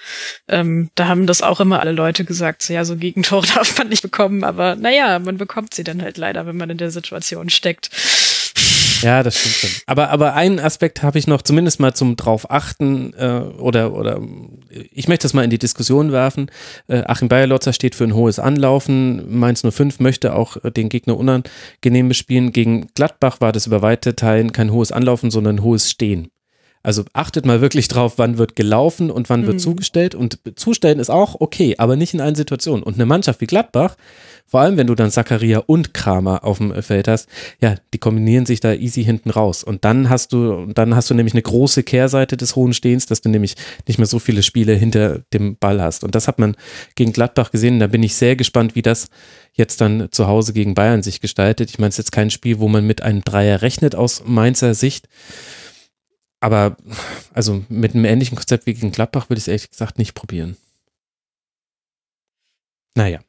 ähm, 0.49 0.89
da 0.95 1.07
haben 1.07 1.27
das 1.27 1.41
auch 1.41 1.61
immer 1.61 1.79
alle 1.79 1.93
Leute 1.93 2.25
gesagt, 2.25 2.61
so 2.61 2.73
ja, 2.73 2.83
so 2.83 2.97
Gegentore 2.97 3.47
darf 3.55 3.77
man 3.77 3.87
nicht 3.87 4.01
bekommen, 4.01 4.43
aber 4.43 4.75
naja, 4.75 5.17
man 5.19 5.37
bekommt 5.37 5.73
sie 5.73 5.85
dann 5.85 6.01
halt 6.01 6.17
leider, 6.17 6.45
wenn 6.45 6.57
man 6.57 6.69
in 6.69 6.77
der 6.77 6.91
Situation 6.91 7.49
steckt. 7.49 7.89
Ja, 9.01 9.23
das 9.23 9.37
stimmt 9.37 9.55
schon. 9.55 9.69
Aber, 9.85 10.09
aber 10.09 10.33
einen 10.33 10.59
Aspekt 10.59 11.03
habe 11.03 11.19
ich 11.19 11.27
noch 11.27 11.41
zumindest 11.41 11.79
mal 11.79 11.93
zum 11.93 12.15
drauf 12.15 12.49
achten 12.49 13.13
äh, 13.13 13.41
oder, 13.57 13.93
oder 13.93 14.19
ich 14.91 15.07
möchte 15.07 15.23
das 15.23 15.33
mal 15.33 15.43
in 15.43 15.49
die 15.49 15.59
Diskussion 15.59 16.11
werfen. 16.11 16.49
Äh, 16.87 17.03
Achim 17.05 17.27
Bayerlotzer 17.27 17.73
steht 17.73 17.95
für 17.95 18.03
ein 18.03 18.15
hohes 18.15 18.39
Anlaufen. 18.39 19.39
Mainz 19.39 19.63
05 19.69 19.99
möchte 19.99 20.35
auch 20.35 20.57
den 20.57 20.89
Gegner 20.89 21.17
unangenehm 21.17 22.07
bespielen. 22.07 22.51
Gegen 22.51 22.87
Gladbach 22.93 23.41
war 23.41 23.51
das 23.51 23.67
über 23.67 23.81
weite 23.81 24.15
Teilen 24.15 24.51
kein 24.51 24.71
hohes 24.71 24.91
Anlaufen, 24.91 25.31
sondern 25.31 25.61
hohes 25.61 25.89
Stehen. 25.89 26.29
Also 26.83 27.03
achtet 27.13 27.45
mal 27.45 27.61
wirklich 27.61 27.87
drauf, 27.87 28.13
wann 28.17 28.37
wird 28.37 28.55
gelaufen 28.55 29.11
und 29.11 29.29
wann 29.29 29.45
wird 29.45 29.55
mhm. 29.55 29.59
zugestellt. 29.59 30.15
Und 30.15 30.39
zustellen 30.55 30.99
ist 30.99 31.11
auch 31.11 31.39
okay, 31.39 31.75
aber 31.77 31.95
nicht 31.95 32.13
in 32.13 32.21
allen 32.21 32.35
Situationen. 32.35 32.83
Und 32.83 32.95
eine 32.95 33.05
Mannschaft 33.05 33.39
wie 33.41 33.45
Gladbach, 33.45 33.95
vor 34.47 34.59
allem 34.59 34.77
wenn 34.77 34.87
du 34.87 34.95
dann 34.95 35.11
Zakaria 35.11 35.59
und 35.59 35.93
Kramer 35.93 36.43
auf 36.43 36.57
dem 36.57 36.81
Feld 36.81 37.07
hast, 37.07 37.29
ja, 37.61 37.75
die 37.93 37.99
kombinieren 37.99 38.45
sich 38.45 38.59
da 38.59 38.73
easy 38.73 39.03
hinten 39.03 39.29
raus. 39.29 39.63
Und 39.63 39.85
dann 39.85 40.09
hast 40.09 40.33
du, 40.33 40.65
dann 40.73 40.95
hast 40.95 41.09
du 41.09 41.13
nämlich 41.13 41.33
eine 41.33 41.43
große 41.43 41.83
Kehrseite 41.83 42.35
des 42.35 42.55
hohen 42.55 42.73
Stehens, 42.73 43.05
dass 43.05 43.21
du 43.21 43.29
nämlich 43.29 43.55
nicht 43.87 43.97
mehr 43.97 44.07
so 44.07 44.19
viele 44.19 44.43
Spiele 44.43 44.73
hinter 44.73 45.19
dem 45.33 45.57
Ball 45.57 45.81
hast. 45.81 46.03
Und 46.03 46.15
das 46.15 46.27
hat 46.27 46.39
man 46.39 46.55
gegen 46.95 47.13
Gladbach 47.13 47.51
gesehen. 47.51 47.79
Da 47.79 47.87
bin 47.87 48.03
ich 48.03 48.15
sehr 48.15 48.35
gespannt, 48.35 48.75
wie 48.75 48.81
das 48.81 49.07
jetzt 49.53 49.81
dann 49.81 50.09
zu 50.11 50.27
Hause 50.27 50.51
gegen 50.51 50.73
Bayern 50.73 51.03
sich 51.03 51.21
gestaltet. 51.21 51.69
Ich 51.69 51.79
meine, 51.79 51.89
es 51.89 51.95
ist 51.95 52.05
jetzt 52.05 52.11
kein 52.11 52.29
Spiel, 52.29 52.59
wo 52.59 52.67
man 52.67 52.85
mit 52.85 53.01
einem 53.03 53.23
Dreier 53.23 53.61
rechnet 53.61 53.95
aus 53.95 54.23
Mainzer 54.25 54.73
Sicht. 54.73 55.07
Aber 56.41 56.75
also 57.33 57.63
mit 57.69 57.93
einem 57.93 58.05
ähnlichen 58.05 58.35
Konzept 58.35 58.65
wie 58.65 58.73
gegen 58.73 58.91
Gladbach 58.91 59.29
würde 59.29 59.37
ich 59.37 59.43
es 59.43 59.47
ehrlich 59.47 59.69
gesagt 59.69 59.97
nicht 59.97 60.15
probieren. 60.15 60.57
Naja. 62.95 63.21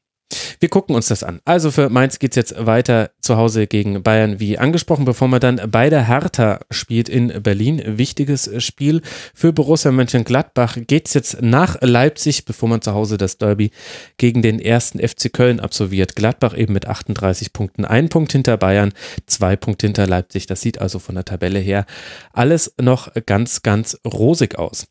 Wir 0.63 0.69
gucken 0.69 0.95
uns 0.95 1.09
das 1.09 1.25
an. 1.25 1.41
Also 1.45 1.73
für 1.73 1.89
Mainz 1.89 2.21
geht 2.21 2.31
es 2.31 2.37
jetzt 2.37 2.67
weiter 2.67 3.11
zu 3.21 3.37
Hause 3.37 3.67
gegen 3.67 4.05
Bayern, 4.05 4.39
wie 4.39 4.59
angesprochen, 4.59 5.05
bevor 5.05 5.27
man 5.27 5.41
dann 5.41 5.61
bei 5.69 5.91
der 5.91 6.07
Hertha 6.07 6.61
spielt 6.71 7.09
in 7.09 7.43
Berlin. 7.43 7.83
Wichtiges 7.85 8.49
Spiel 8.63 9.03
für 9.35 9.53
Borussia 9.53 9.91
Mönchengladbach. 9.91 10.79
Geht 10.87 11.09
es 11.09 11.15
jetzt 11.15 11.43
nach 11.43 11.79
Leipzig, 11.81 12.45
bevor 12.45 12.69
man 12.69 12.81
zu 12.81 12.95
Hause 12.95 13.19
das 13.19 13.39
Derby 13.39 13.73
gegen 14.19 14.41
den 14.41 14.61
ersten 14.61 15.01
FC 15.01 15.33
Köln 15.33 15.59
absolviert. 15.59 16.15
Gladbach 16.15 16.57
eben 16.57 16.75
mit 16.75 16.87
38 16.87 17.53
Punkten. 17.53 17.85
Ein 17.85 18.09
Punkt 18.09 18.31
hinter 18.31 18.57
Bayern, 18.57 18.93
zwei 19.27 19.57
Punkte 19.57 19.89
hinter 19.89 20.07
Leipzig. 20.07 20.47
Das 20.47 20.61
sieht 20.61 20.81
also 20.81 21.01
von 21.01 21.17
der 21.17 21.25
Tabelle 21.25 21.59
her 21.59 21.87
alles 22.33 22.73
noch 22.81 23.11
ganz, 23.27 23.63
ganz 23.63 23.99
rosig 24.07 24.61
aus. 24.61 24.87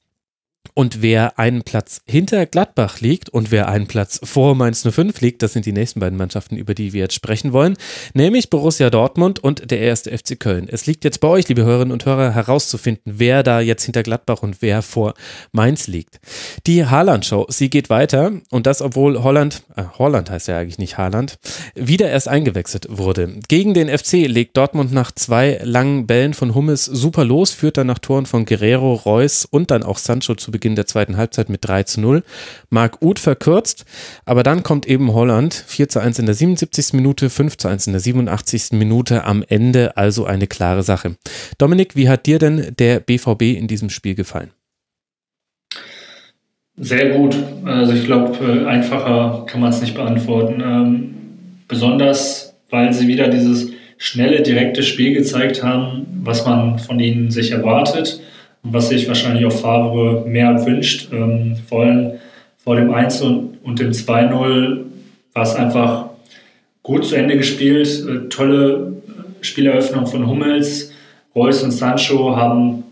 Und 0.74 1.02
wer 1.02 1.38
einen 1.38 1.64
Platz 1.64 2.02
hinter 2.06 2.46
Gladbach 2.46 3.02
liegt 3.02 3.30
und 3.30 3.52
wer 3.52 3.68
einen 3.68 3.88
Platz 3.88 4.20
vor 4.24 4.56
Mainz 4.56 4.88
05 4.90 5.20
liegt, 5.22 5.44
das 5.44 5.54
sind 5.54 5.66
die 5.66 5.74
nächsten 5.74 6.00
beiden 6.00 6.18
Mannschaften, 6.18 6.56
über 6.56 6.74
die 6.74 6.94
wir 6.94 7.02
jetzt 7.02 7.16
sprechen 7.16 7.54
wollen, 7.54 7.76
nämlich 8.14 8.50
Borussia 8.50 8.90
Dortmund 8.90 9.40
und 9.40 9.70
der 9.70 9.80
erste 9.80 10.18
FC 10.18 10.40
Köln. 10.40 10.68
Es 10.70 10.86
liegt 10.86 11.04
jetzt 11.04 11.20
bei 11.20 11.28
euch, 11.28 11.48
liebe 11.48 11.64
Hörerinnen 11.64 11.92
und 11.92 12.06
Hörer, 12.06 12.34
herauszufinden, 12.34 13.14
wer 13.18 13.44
da 13.44 13.60
jetzt 13.60 13.84
hinter 13.84 14.04
Gladbach 14.04 14.42
und 14.42 14.62
wer 14.62 14.82
vor 14.82 15.14
Mainz 15.52 15.88
liegt. 15.88 16.20
Die 16.68 16.86
Haaland-Show, 16.86 17.48
sie 17.50 17.70
geht 17.70 17.90
weiter 17.90 18.32
und 18.50 18.66
das, 18.66 18.82
obwohl 18.82 19.22
Holland, 19.24 19.64
äh, 19.76 19.84
Holland 19.98 20.30
heißt 20.30 20.48
ja 20.48 20.58
eigentlich 20.58 20.80
nicht 20.80 20.98
Haaland, 20.98 21.38
wieder 21.76 22.10
erst 22.10 22.28
eingewechselt 22.28 22.88
wurde. 22.90 23.40
Gegen 23.48 23.74
den 23.74 23.90
FC 23.90 24.28
legt 24.28 24.58
Dortmund 24.58 24.94
nach 24.94 25.12
zwei 25.12 25.60
langen 25.64 26.08
Bällen 26.08 26.34
von 26.34 26.56
Hummes 26.56 26.86
super 26.86 27.26
los, 27.26 27.52
führt 27.52 27.78
dann 27.78 27.88
nach 27.88 28.00
Toren 28.00 28.26
von 28.26 28.46
Guerrero, 28.46 28.94
Reus 28.94 29.46
und 29.46 29.72
dann 29.72 29.84
auch 29.84 29.98
Sancho 29.98 30.36
zu 30.36 30.52
Beginn 30.52 30.61
der 30.76 30.86
zweiten 30.86 31.18
Halbzeit 31.18 31.50
mit 31.50 31.68
3 31.68 31.84
zu 31.84 32.02
0. 32.02 32.24
Marc 32.70 33.02
Uth 33.02 33.20
verkürzt, 33.20 33.86
aber 34.26 34.44
dann 34.44 34.64
kommt 34.64 34.88
eben 34.88 35.14
Holland 35.14 35.54
4 35.54 35.90
zu 35.90 36.00
1 36.00 36.20
in 36.20 36.26
der 36.26 36.36
77. 36.36 36.94
Minute, 36.94 37.30
5 37.30 37.58
zu 37.58 37.68
1 37.68 37.88
in 37.88 37.94
der 37.94 38.00
87. 38.00 38.72
Minute 38.74 39.24
am 39.26 39.44
Ende, 39.48 39.98
also 39.98 40.26
eine 40.26 40.48
klare 40.48 40.84
Sache. 40.84 41.16
Dominik, 41.58 41.96
wie 41.96 42.10
hat 42.10 42.26
dir 42.26 42.40
denn 42.40 42.74
der 42.78 43.00
BVB 43.00 43.58
in 43.58 43.68
diesem 43.68 43.90
Spiel 43.90 44.16
gefallen? 44.16 44.52
Sehr 46.78 47.10
gut. 47.12 47.36
Also 47.66 47.94
ich 47.94 48.06
glaube, 48.06 48.68
einfacher 48.68 49.46
kann 49.46 49.62
man 49.62 49.70
es 49.70 49.82
nicht 49.82 49.94
beantworten. 49.94 50.62
Ähm, 50.62 51.16
besonders, 51.68 52.56
weil 52.70 52.92
sie 52.94 53.08
wieder 53.08 53.28
dieses 53.28 53.72
schnelle, 53.98 54.42
direkte 54.42 54.82
Spiel 54.82 55.14
gezeigt 55.14 55.64
haben, 55.64 56.08
was 56.24 56.46
man 56.46 56.80
von 56.80 57.00
ihnen 57.00 57.30
sich 57.30 57.52
erwartet 57.52 58.20
was 58.64 58.90
sich 58.90 59.08
wahrscheinlich 59.08 59.46
auch 59.46 59.52
Favre 59.52 60.26
mehr 60.28 60.66
wünscht. 60.66 61.10
Ähm, 61.12 61.58
vor 61.68 61.84
allem 61.84 62.12
vor 62.64 62.76
dem 62.76 62.94
1 62.94 63.22
und, 63.22 63.80
dem 63.80 63.92
2-0 63.92 64.80
war 65.34 65.44
es 65.44 65.56
einfach 65.56 66.06
gut 66.84 67.06
zu 67.06 67.16
Ende 67.16 67.38
gespielt. 67.38 67.88
Äh, 68.08 68.30
tolle 68.30 68.94
Spieleröffnung 69.42 70.06
von 70.06 70.28
Hummels. 70.28 70.92
Reus 71.36 71.64
und 71.64 71.72
Sancho 71.72 72.36
haben 72.36 72.84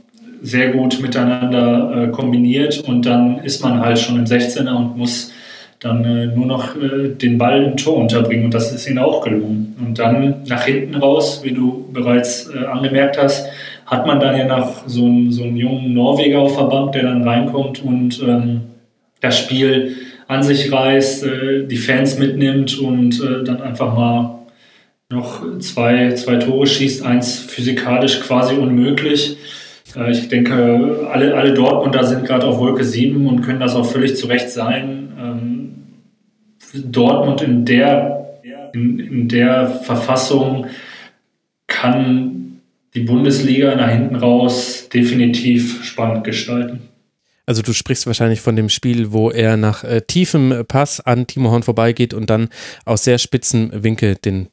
sehr 0.41 0.69
gut 0.69 1.01
miteinander 1.01 2.05
äh, 2.05 2.07
kombiniert 2.07 2.79
und 2.87 3.05
dann 3.05 3.39
ist 3.39 3.61
man 3.61 3.81
halt 3.81 3.99
schon 3.99 4.17
im 4.17 4.25
16er 4.25 4.73
und 4.73 4.97
muss 4.97 5.33
dann 5.79 6.03
äh, 6.03 6.27
nur 6.27 6.45
noch 6.45 6.75
äh, 6.75 7.09
den 7.09 7.37
Ball 7.37 7.63
im 7.63 7.77
Tor 7.77 7.97
unterbringen 7.97 8.45
und 8.45 8.53
das 8.53 8.71
ist 8.71 8.87
ihnen 8.87 8.99
auch 8.99 9.23
gelungen. 9.23 9.75
Und 9.79 9.99
dann 9.99 10.43
nach 10.47 10.63
hinten 10.63 10.95
raus, 10.95 11.41
wie 11.43 11.51
du 11.51 11.85
bereits 11.91 12.49
äh, 12.49 12.65
angemerkt 12.65 13.17
hast, 13.21 13.47
hat 13.89 14.05
man 14.05 14.19
dann 14.19 14.37
ja 14.37 14.45
noch 14.45 14.87
so 14.87 15.05
einen, 15.05 15.31
so 15.31 15.43
einen 15.43 15.57
jungen 15.57 15.93
Norweger 15.93 16.39
auf 16.39 16.55
der 16.55 16.65
Bank, 16.65 16.91
der 16.91 17.03
dann 17.03 17.27
reinkommt 17.27 17.83
und 17.83 18.21
ähm, 18.21 18.61
das 19.19 19.39
Spiel 19.39 19.95
an 20.27 20.43
sich 20.43 20.71
reißt, 20.71 21.25
äh, 21.25 21.65
die 21.65 21.77
Fans 21.77 22.19
mitnimmt 22.19 22.77
und 22.77 23.19
äh, 23.19 23.43
dann 23.43 23.61
einfach 23.61 23.95
mal 23.95 24.39
noch 25.09 25.41
zwei, 25.57 26.13
zwei 26.13 26.35
Tore 26.35 26.67
schießt, 26.67 27.03
eins 27.03 27.39
physikalisch 27.39 28.19
quasi 28.21 28.53
unmöglich. 28.53 29.37
Äh, 29.95 30.11
ich 30.11 30.29
denke, 30.29 31.07
alle, 31.11 31.33
alle 31.33 31.55
Dortmunder 31.55 32.03
sind 32.03 32.25
gerade 32.25 32.45
auf 32.45 32.59
Wolke 32.59 32.83
7 32.83 33.25
und 33.25 33.41
können 33.41 33.59
das 33.59 33.75
auch 33.75 33.87
völlig 33.87 34.15
zu 34.15 34.27
Recht 34.27 34.51
sein. 34.51 35.13
Ähm, 35.19 35.75
Dortmund 36.75 37.41
in 37.41 37.65
der, 37.65 38.39
in, 38.73 38.99
in 38.99 39.27
der 39.27 39.65
Verfassung 39.65 40.67
kann 41.65 42.39
die 42.93 43.01
Bundesliga 43.01 43.75
nach 43.75 43.89
hinten 43.89 44.15
raus 44.15 44.89
definitiv 44.93 45.83
spannend 45.83 46.23
gestalten. 46.23 46.81
Also 47.45 47.63
du 47.63 47.73
sprichst 47.73 48.05
wahrscheinlich 48.05 48.41
von 48.41 48.55
dem 48.55 48.69
Spiel, 48.69 49.11
wo 49.11 49.31
er 49.31 49.57
nach 49.57 49.83
äh, 49.83 50.01
tiefem 50.01 50.65
Pass 50.67 50.99
an 50.99 51.25
Timo 51.25 51.49
Horn 51.49 51.63
vorbeigeht 51.63 52.13
und 52.13 52.29
dann 52.29 52.49
aus 52.85 53.03
sehr 53.03 53.17
spitzen 53.17 53.71
Winkel 53.83 54.15
den 54.15 54.49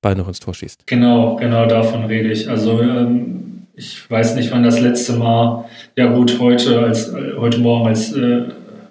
Ball 0.00 0.14
noch 0.14 0.28
ins 0.28 0.40
Tor 0.40 0.54
schießt. 0.54 0.86
Genau, 0.86 1.36
genau 1.36 1.66
davon 1.66 2.04
rede 2.04 2.30
ich. 2.30 2.48
Also 2.48 2.80
ähm, 2.80 3.66
ich 3.74 4.10
weiß 4.10 4.34
nicht, 4.36 4.50
wann 4.50 4.62
das 4.62 4.80
letzte 4.80 5.12
Mal, 5.14 5.66
ja 5.96 6.06
gut, 6.06 6.38
heute, 6.40 6.80
als, 6.80 7.08
äh, 7.08 7.34
heute 7.36 7.58
Morgen, 7.58 7.86
als 7.86 8.12
äh, 8.12 8.44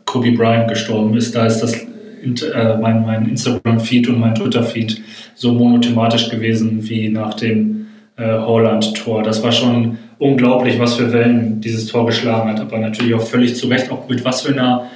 Kobe 0.05 0.33
Bryant 0.33 0.67
gestorben 0.67 1.17
ist, 1.17 1.35
da 1.35 1.47
ist 1.47 1.59
das 1.59 1.73
äh, 1.73 2.77
mein, 2.79 3.05
mein 3.05 3.27
Instagram-Feed 3.27 4.07
und 4.07 4.19
mein 4.19 4.35
Twitter-Feed 4.35 5.01
so 5.35 5.53
monothematisch 5.53 6.29
gewesen 6.29 6.87
wie 6.87 7.09
nach 7.09 7.33
dem 7.33 7.86
Holland-Tor. 8.25 9.23
Das 9.23 9.43
war 9.43 9.51
schon 9.51 9.97
unglaublich, 10.19 10.79
was 10.79 10.95
für 10.95 11.13
Wellen 11.13 11.61
dieses 11.61 11.87
Tor 11.87 12.05
geschlagen 12.05 12.49
hat. 12.49 12.59
Aber 12.59 12.77
natürlich 12.79 13.13
auch 13.13 13.21
völlig 13.21 13.55
zu 13.55 13.67
Recht, 13.67 13.91
auch 13.91 14.09
mit 14.09 14.25
was 14.25 14.41
für 14.41 14.53
einer 14.53 14.87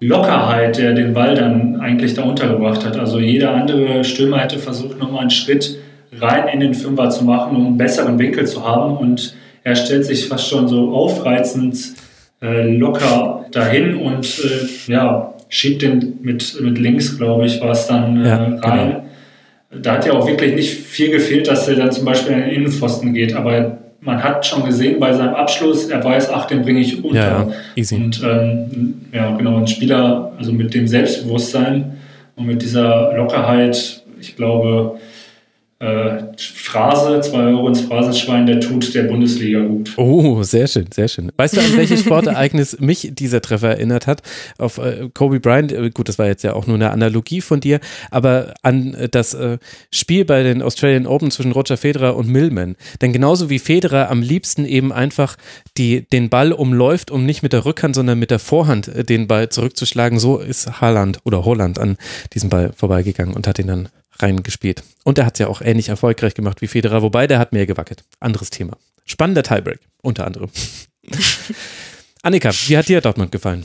Lockerheit 0.00 0.78
der 0.78 0.94
den 0.94 1.12
Ball 1.12 1.34
dann 1.34 1.80
eigentlich 1.80 2.14
da 2.14 2.22
untergebracht 2.22 2.84
hat. 2.86 2.98
Also 2.98 3.18
jeder 3.18 3.54
andere 3.54 4.04
Stürmer 4.04 4.38
hätte 4.38 4.58
versucht, 4.58 4.98
nochmal 4.98 5.22
einen 5.22 5.30
Schritt 5.30 5.78
rein 6.18 6.48
in 6.48 6.60
den 6.60 6.74
Fünfer 6.74 7.10
zu 7.10 7.24
machen, 7.24 7.56
um 7.56 7.66
einen 7.66 7.76
besseren 7.76 8.18
Winkel 8.18 8.46
zu 8.46 8.66
haben. 8.66 8.96
Und 8.96 9.34
er 9.62 9.76
stellt 9.76 10.06
sich 10.06 10.28
fast 10.28 10.48
schon 10.48 10.68
so 10.68 10.92
aufreizend 10.94 11.76
äh, 12.40 12.62
locker 12.62 13.44
dahin 13.52 13.96
und 13.96 14.26
äh, 14.38 14.90
ja, 14.92 15.34
schiebt 15.48 15.82
den 15.82 16.18
mit, 16.22 16.58
mit 16.60 16.78
links, 16.78 17.18
glaube 17.18 17.44
ich, 17.44 17.60
war 17.60 17.72
es 17.72 17.86
dann 17.86 18.24
äh, 18.24 18.28
ja, 18.28 18.36
rein. 18.62 18.90
Genau 18.90 19.09
da 19.70 19.92
hat 19.92 20.06
ja 20.06 20.12
auch 20.12 20.26
wirklich 20.26 20.54
nicht 20.54 20.72
viel 20.72 21.10
gefehlt, 21.10 21.48
dass 21.48 21.68
er 21.68 21.76
dann 21.76 21.92
zum 21.92 22.04
Beispiel 22.04 22.32
in 22.32 22.40
den 22.40 22.50
Innenpfosten 22.50 23.14
geht. 23.14 23.34
Aber 23.34 23.78
man 24.00 24.22
hat 24.22 24.44
schon 24.46 24.64
gesehen 24.64 24.98
bei 24.98 25.12
seinem 25.12 25.34
Abschluss, 25.34 25.86
er 25.86 26.02
weiß, 26.02 26.30
ach, 26.30 26.46
den 26.46 26.62
bringe 26.62 26.80
ich 26.80 27.04
unter. 27.04 27.16
Ja, 27.16 27.28
ja. 27.28 27.48
Easy. 27.76 27.94
Und 27.94 28.20
ähm, 28.24 28.94
ja, 29.12 29.36
genau, 29.36 29.58
ein 29.58 29.66
Spieler, 29.66 30.32
also 30.38 30.52
mit 30.52 30.74
dem 30.74 30.88
Selbstbewusstsein 30.88 31.98
und 32.36 32.46
mit 32.46 32.62
dieser 32.62 33.14
Lockerheit, 33.16 34.02
ich 34.20 34.36
glaube, 34.36 34.98
äh, 35.80 36.24
Phrase, 36.36 37.20
2 37.22 37.38
Euro 37.38 37.68
ins 37.68 37.80
Phrasenschwein, 37.80 38.44
der 38.44 38.60
tut 38.60 38.94
der 38.94 39.04
Bundesliga 39.04 39.60
gut. 39.60 39.94
Oh, 39.96 40.42
sehr 40.42 40.66
schön, 40.66 40.86
sehr 40.92 41.08
schön. 41.08 41.32
Weißt 41.36 41.56
du, 41.56 41.60
an 41.60 41.74
welches 41.76 42.00
Sportereignis 42.04 42.78
mich 42.80 43.12
dieser 43.14 43.40
Treffer 43.40 43.70
erinnert 43.70 44.06
hat? 44.06 44.22
Auf 44.58 44.76
äh, 44.76 45.08
Kobe 45.14 45.40
Bryant, 45.40 45.72
äh, 45.72 45.88
gut, 45.88 46.10
das 46.10 46.18
war 46.18 46.26
jetzt 46.26 46.44
ja 46.44 46.52
auch 46.52 46.66
nur 46.66 46.76
eine 46.76 46.90
Analogie 46.90 47.40
von 47.40 47.60
dir, 47.60 47.80
aber 48.10 48.52
an 48.62 48.92
äh, 48.92 49.08
das 49.08 49.32
äh, 49.32 49.56
Spiel 49.90 50.26
bei 50.26 50.42
den 50.42 50.60
Australian 50.60 51.06
Open 51.06 51.30
zwischen 51.30 51.52
Roger 51.52 51.78
Federer 51.78 52.14
und 52.14 52.28
Millman. 52.28 52.76
Denn 53.00 53.14
genauso 53.14 53.48
wie 53.48 53.58
Federer 53.58 54.10
am 54.10 54.20
liebsten 54.20 54.66
eben 54.66 54.92
einfach 54.92 55.36
die, 55.78 56.02
den 56.02 56.28
Ball 56.28 56.52
umläuft, 56.52 57.10
um 57.10 57.24
nicht 57.24 57.42
mit 57.42 57.54
der 57.54 57.64
Rückhand, 57.64 57.94
sondern 57.94 58.18
mit 58.18 58.30
der 58.30 58.38
Vorhand 58.38 58.88
äh, 58.88 59.02
den 59.02 59.28
Ball 59.28 59.48
zurückzuschlagen, 59.48 60.18
so 60.18 60.36
ist 60.36 60.82
Haaland 60.82 61.20
oder 61.24 61.46
Holland 61.46 61.78
an 61.78 61.96
diesem 62.34 62.50
Ball 62.50 62.74
vorbeigegangen 62.76 63.34
und 63.34 63.46
hat 63.46 63.58
ihn 63.58 63.66
dann 63.66 63.88
reingespielt. 64.22 64.82
Und 65.04 65.18
er 65.18 65.26
hat 65.26 65.34
es 65.34 65.38
ja 65.40 65.48
auch 65.48 65.60
ähnlich 65.60 65.88
erfolgreich 65.88 66.34
gemacht 66.34 66.60
wie 66.60 66.68
Federer, 66.68 67.02
wobei 67.02 67.26
der 67.26 67.38
hat 67.38 67.52
mehr 67.52 67.66
gewackelt. 67.66 68.04
Anderes 68.20 68.50
Thema. 68.50 68.76
Spannender 69.04 69.42
Tiebreak, 69.42 69.80
unter 70.02 70.26
anderem. 70.26 70.50
Annika, 72.22 72.50
wie 72.66 72.76
hat 72.76 72.88
dir 72.88 73.00
Dortmund 73.00 73.32
gefallen? 73.32 73.64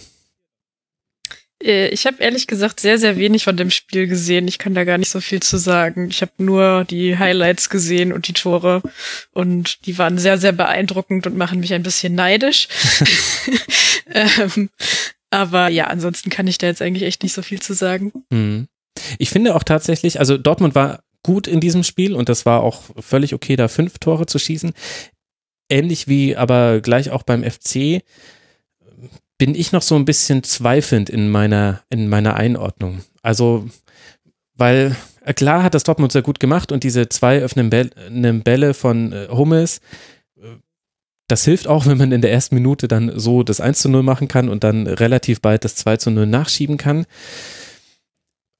Äh, 1.61 1.90
ich 1.90 2.06
habe 2.06 2.18
ehrlich 2.19 2.48
gesagt 2.48 2.80
sehr, 2.80 2.98
sehr 2.98 3.18
wenig 3.18 3.44
von 3.44 3.57
dem 3.57 3.72
Spiel 3.72 4.07
gesehen. 4.07 4.48
Ich 4.48 4.57
kann 4.57 4.73
da 4.73 4.84
gar 4.84 4.98
nicht 4.98 5.11
so 5.11 5.22
viel 5.22 5.41
zu 5.41 5.57
sagen. 5.57 6.10
Ich 6.10 6.22
habe 6.22 6.32
nur 6.38 6.86
die 6.86 7.18
Highlights 7.18 7.69
gesehen 7.69 8.14
und 8.14 8.27
die 8.27 8.34
Tore 8.34 8.82
und 9.32 9.86
die 9.86 9.98
waren 9.98 10.18
sehr, 10.18 10.38
sehr 10.38 10.52
beeindruckend 10.52 11.27
und 11.27 11.38
machen 11.38 11.60
mich 11.60 11.73
ein 11.73 11.84
bisschen 11.84 12.15
neidisch. 12.15 12.68
ähm, 14.14 14.69
aber 15.30 15.69
ja, 15.69 15.88
ansonsten 15.88 16.30
kann 16.30 16.48
ich 16.48 16.57
da 16.57 16.68
jetzt 16.68 16.82
eigentlich 16.82 17.03
echt 17.03 17.23
nicht 17.23 17.34
so 17.34 17.41
viel 17.41 17.61
zu 17.61 17.73
sagen. 17.73 18.11
Mhm. 18.30 18.68
Ich 19.20 19.30
finde 19.30 19.56
auch 19.56 19.64
tatsächlich, 19.64 20.20
also 20.20 20.38
Dortmund 20.38 20.76
war 20.76 21.02
gut 21.24 21.48
in 21.48 21.60
diesem 21.60 21.84
Spiel 21.84 22.14
und 22.14 22.30
das 22.30 22.46
war 22.46 22.62
auch 22.62 22.84
völlig 23.00 23.34
okay, 23.34 23.56
da 23.56 23.68
fünf 23.68 24.00
Tore 24.00 24.26
zu 24.26 24.40
schießen. 24.40 24.74
Ähnlich 25.70 26.08
wie 26.08 26.36
aber 26.36 26.82
gleich 26.82 27.10
auch 27.10 27.24
beim 27.24 27.44
FC 27.44 28.04
bin 29.38 29.56
ich 29.56 29.72
noch 29.72 29.82
so 29.82 29.96
ein 29.96 30.06
bisschen 30.06 30.44
zweifelnd 30.44 31.10
in 31.10 31.30
meiner, 31.30 31.82
in 31.90 32.08
meiner 32.08 32.36
Einordnung. 32.36 33.02
Also, 33.22 33.68
weil 34.54 34.96
äh, 35.24 35.34
klar 35.34 35.64
hat 35.64 35.74
das 35.74 35.84
Dortmund 35.84 36.12
sehr 36.12 36.22
gut 36.22 36.40
gemacht 36.40 36.72
und 36.72 36.84
diese 36.84 37.10
zwei 37.10 37.40
öffnenden 37.40 38.44
Bälle 38.44 38.74
von 38.74 39.12
äh, 39.12 39.28
Hummels, 39.30 39.82
äh, 40.38 40.46
das 41.28 41.44
hilft 41.44 41.68
auch, 41.68 41.86
wenn 41.88 41.98
man 41.98 42.12
in 42.12 42.22
der 42.22 42.32
ersten 42.32 42.56
Minute 42.56 42.88
dann 42.88 43.20
so 43.20 43.44
das 43.44 43.60
1 43.60 43.80
zu 43.80 43.90
0 43.90 44.04
machen 44.04 44.28
kann 44.28 44.48
und 44.48 44.64
dann 44.64 44.88
relativ 44.88 45.42
bald 45.42 45.66
das 45.66 45.76
2 45.76 45.98
zu 45.98 46.12
0 46.12 46.26
nachschieben 46.28 46.78
kann. 46.78 47.06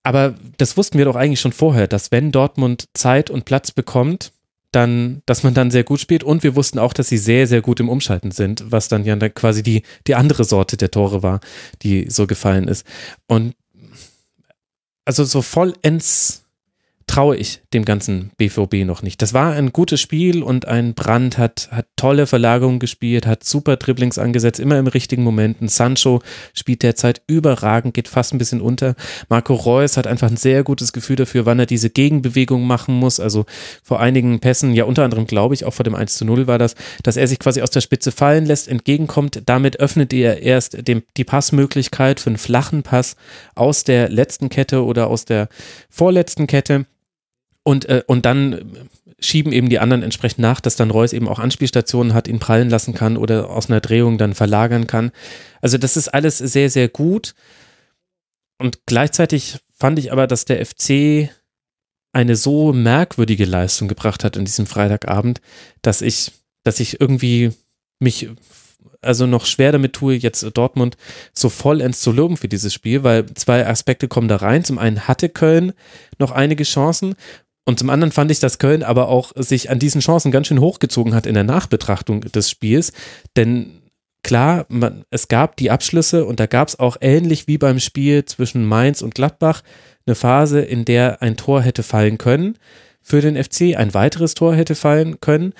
Aber 0.06 0.36
das 0.58 0.78
wussten 0.78 1.00
wir 1.00 1.06
doch 1.06 1.16
eigentlich 1.16 1.40
schon 1.40 1.52
vorher, 1.52 1.88
dass 1.88 2.12
wenn 2.12 2.32
Dortmund 2.32 2.90
Zeit 2.94 3.32
und 3.32 3.46
Platz 3.46 3.72
bekommt, 3.72 4.34
dann, 4.72 5.24
dass 5.26 5.42
man 5.42 5.56
dann 5.56 5.72
sehr 5.72 5.84
gut 5.84 6.00
spielt. 6.00 6.24
Und 6.24 6.44
wir 6.44 6.56
wussten 6.56 6.78
auch, 6.78 6.94
dass 6.94 7.10
sie 7.10 7.18
sehr, 7.18 7.48
sehr 7.48 7.62
gut 7.62 7.80
im 7.80 7.90
Umschalten 7.90 8.30
sind, 8.30 8.72
was 8.72 8.88
dann 8.88 9.04
ja 9.04 9.18
quasi 9.30 9.64
die, 9.64 9.82
die 10.06 10.14
andere 10.14 10.44
Sorte 10.44 10.78
der 10.78 10.92
Tore 10.92 11.24
war, 11.24 11.40
die 11.82 12.08
so 12.10 12.28
gefallen 12.28 12.68
ist. 12.68 12.86
Und 13.26 13.56
also 15.06 15.24
so 15.24 15.42
vollends 15.42 16.45
traue 17.08 17.38
ich 17.38 17.62
dem 17.74 17.86
ganzen 17.86 18.32
BVB 18.38 18.86
noch 18.86 19.04
nicht. 19.04 19.22
Das 19.22 19.34
war 19.34 19.54
ein 19.54 19.72
gutes 19.72 20.02
Spiel 20.02 20.42
und 20.42 20.68
ein 20.68 20.96
Brand 20.96 21.38
hat, 21.38 21.70
hat 21.72 21.86
tolle 21.96 22.26
Verlagerungen 22.26 22.80
gespielt, 22.80 23.28
hat 23.28 23.44
super 23.44 23.78
Dribblings 23.78 24.18
angesetzt, 24.18 24.60
immer 24.60 24.80
im 24.80 24.88
richtigen 24.88 25.24
Moment. 25.24 25.62
Ein 25.62 25.68
Sancho 25.68 26.22
spielt 26.54 26.84
derzeit 26.84 27.22
überragend, 27.28 27.94
geht 27.94 28.08
fast 28.08 28.34
ein 28.34 28.40
bisschen 28.40 28.60
unter. 28.60 28.96
Marco 29.30 29.54
Reus 29.54 29.98
hat 29.98 30.08
einfach 30.08 30.30
ein 30.30 30.38
sehr 30.38 30.64
gutes 30.64 30.94
Gefühl 30.94 31.16
dafür, 31.16 31.46
wann 31.46 31.60
er 31.60 31.68
diese 31.68 31.92
Gegenbewegung 31.92 32.66
machen 32.66 32.96
muss. 32.96 33.20
Also 33.20 33.46
vor 33.84 34.00
einigen 34.00 34.40
Pässen, 34.40 34.74
ja 34.74 34.86
unter 34.86 35.04
anderem 35.04 35.28
glaube 35.28 35.54
ich, 35.54 35.66
auch 35.66 35.74
vor 35.74 35.84
dem 35.84 35.96
1 35.96 36.16
zu 36.16 36.26
0 36.26 36.48
war 36.48 36.58
das, 36.58 36.76
dass 37.04 37.18
er 37.18 37.28
sich 37.28 37.40
quasi 37.40 37.62
aus 37.62 37.70
der 37.70 37.82
Spitze 37.82 38.12
fallen 38.12 38.46
lässt, 38.46 38.68
entgegenkommt. 38.68 39.44
Damit 39.46 39.80
öffnet 39.80 40.12
er 40.12 40.42
erst 40.42 40.88
dem, 40.88 41.04
die 41.18 41.24
Passmöglichkeit 41.24 42.20
für 42.20 42.32
einen 42.32 42.38
flachen 42.38 42.82
Pass 42.82 43.16
aus 43.54 43.84
der 43.84 44.10
letzten 44.10 44.50
Kette 44.50 44.84
oder 44.84 45.08
aus 45.08 45.26
der 45.26 45.50
vorletzten 45.90 46.48
Kette 46.48 46.86
und, 47.66 47.86
äh, 47.90 48.04
und 48.06 48.26
dann 48.26 48.88
schieben 49.20 49.52
eben 49.52 49.70
die 49.70 49.80
anderen 49.80 50.04
entsprechend 50.04 50.40
nach, 50.40 50.62
dass 50.62 50.76
dann 50.76 50.92
Reus 50.92 51.14
eben 51.14 51.28
auch 51.28 51.40
Anspielstationen 51.40 52.14
hat, 52.14 52.28
ihn 52.28 52.40
prallen 52.40 52.70
lassen 52.70 52.94
kann 52.94 53.18
oder 53.18 53.50
aus 53.50 53.70
einer 53.70 53.82
Drehung 53.82 54.18
dann 54.18 54.36
verlagern 54.36 54.88
kann. 54.88 55.12
Also 55.62 55.78
das 55.78 55.98
ist 55.98 56.10
alles 56.10 56.38
sehr, 56.38 56.70
sehr 56.70 56.90
gut. 56.90 57.34
Und 58.60 58.86
gleichzeitig 58.86 59.58
fand 59.74 59.98
ich 59.98 60.12
aber, 60.12 60.28
dass 60.28 60.46
der 60.46 60.64
FC 60.64 61.30
eine 62.14 62.36
so 62.36 62.72
merkwürdige 62.72 63.46
Leistung 63.46 63.88
gebracht 63.88 64.24
hat 64.24 64.38
in 64.38 64.46
diesem 64.46 64.68
Freitagabend, 64.68 65.42
dass 65.82 66.02
ich, 66.02 66.32
dass 66.64 66.80
ich 66.80 67.02
irgendwie 67.02 67.52
mich 68.00 68.30
also 69.02 69.28
noch 69.28 69.46
schwer 69.46 69.72
damit 69.72 69.94
tue, 69.94 70.16
jetzt 70.16 70.44
Dortmund 70.58 70.98
so 71.34 71.50
vollends 71.50 72.02
zu 72.02 72.12
loben 72.12 72.38
für 72.38 72.48
dieses 72.48 72.74
Spiel, 72.74 73.04
weil 73.04 73.26
zwei 73.36 73.66
Aspekte 73.66 74.08
kommen 74.08 74.28
da 74.28 74.38
rein. 74.38 74.64
Zum 74.64 74.78
einen 74.78 75.08
hatte 75.08 75.30
Köln 75.30 75.74
noch 76.18 76.32
einige 76.32 76.64
Chancen 76.64 77.16
und 77.66 77.80
zum 77.80 77.90
anderen 77.90 78.12
fand 78.12 78.32
ich, 78.32 78.40
dass 78.40 78.60
Köln 78.60 78.84
aber 78.84 79.08
auch 79.10 79.32
sich 79.36 79.70
an 79.70 79.80
diesen 79.80 80.02
Chancen 80.02 80.32
ganz 80.32 80.48
schön 80.48 80.60
hochgezogen 80.60 81.16
hat 81.16 81.26
in 81.26 81.34
der 81.34 81.44
Nachbetrachtung 81.44 82.22
des 82.22 82.50
Spiels. 82.50 82.94
Denn 83.36 83.82
klar, 84.24 84.66
man, 84.70 85.04
es 85.10 85.28
gab 85.28 85.58
die 85.58 85.72
Abschlüsse 85.72 86.26
und 86.26 86.40
da 86.40 86.46
gab 86.46 86.68
es 86.68 86.80
auch 86.80 86.98
ähnlich 87.02 87.48
wie 87.48 87.58
beim 87.58 87.80
Spiel 87.80 88.26
zwischen 88.26 88.66
Mainz 88.66 89.02
und 89.02 89.16
Gladbach 89.16 89.64
eine 90.06 90.16
Phase, 90.16 90.62
in 90.62 90.86
der 90.86 91.24
ein 91.24 91.38
Tor 91.38 91.62
hätte 91.62 91.82
fallen 91.82 92.20
können 92.20 92.58
für 93.02 93.22
den 93.22 93.42
FC, 93.42 93.76
ein 93.76 93.94
weiteres 93.94 94.34
Tor 94.34 94.56
hätte 94.56 94.76
fallen 94.76 95.20
können. 95.20 95.54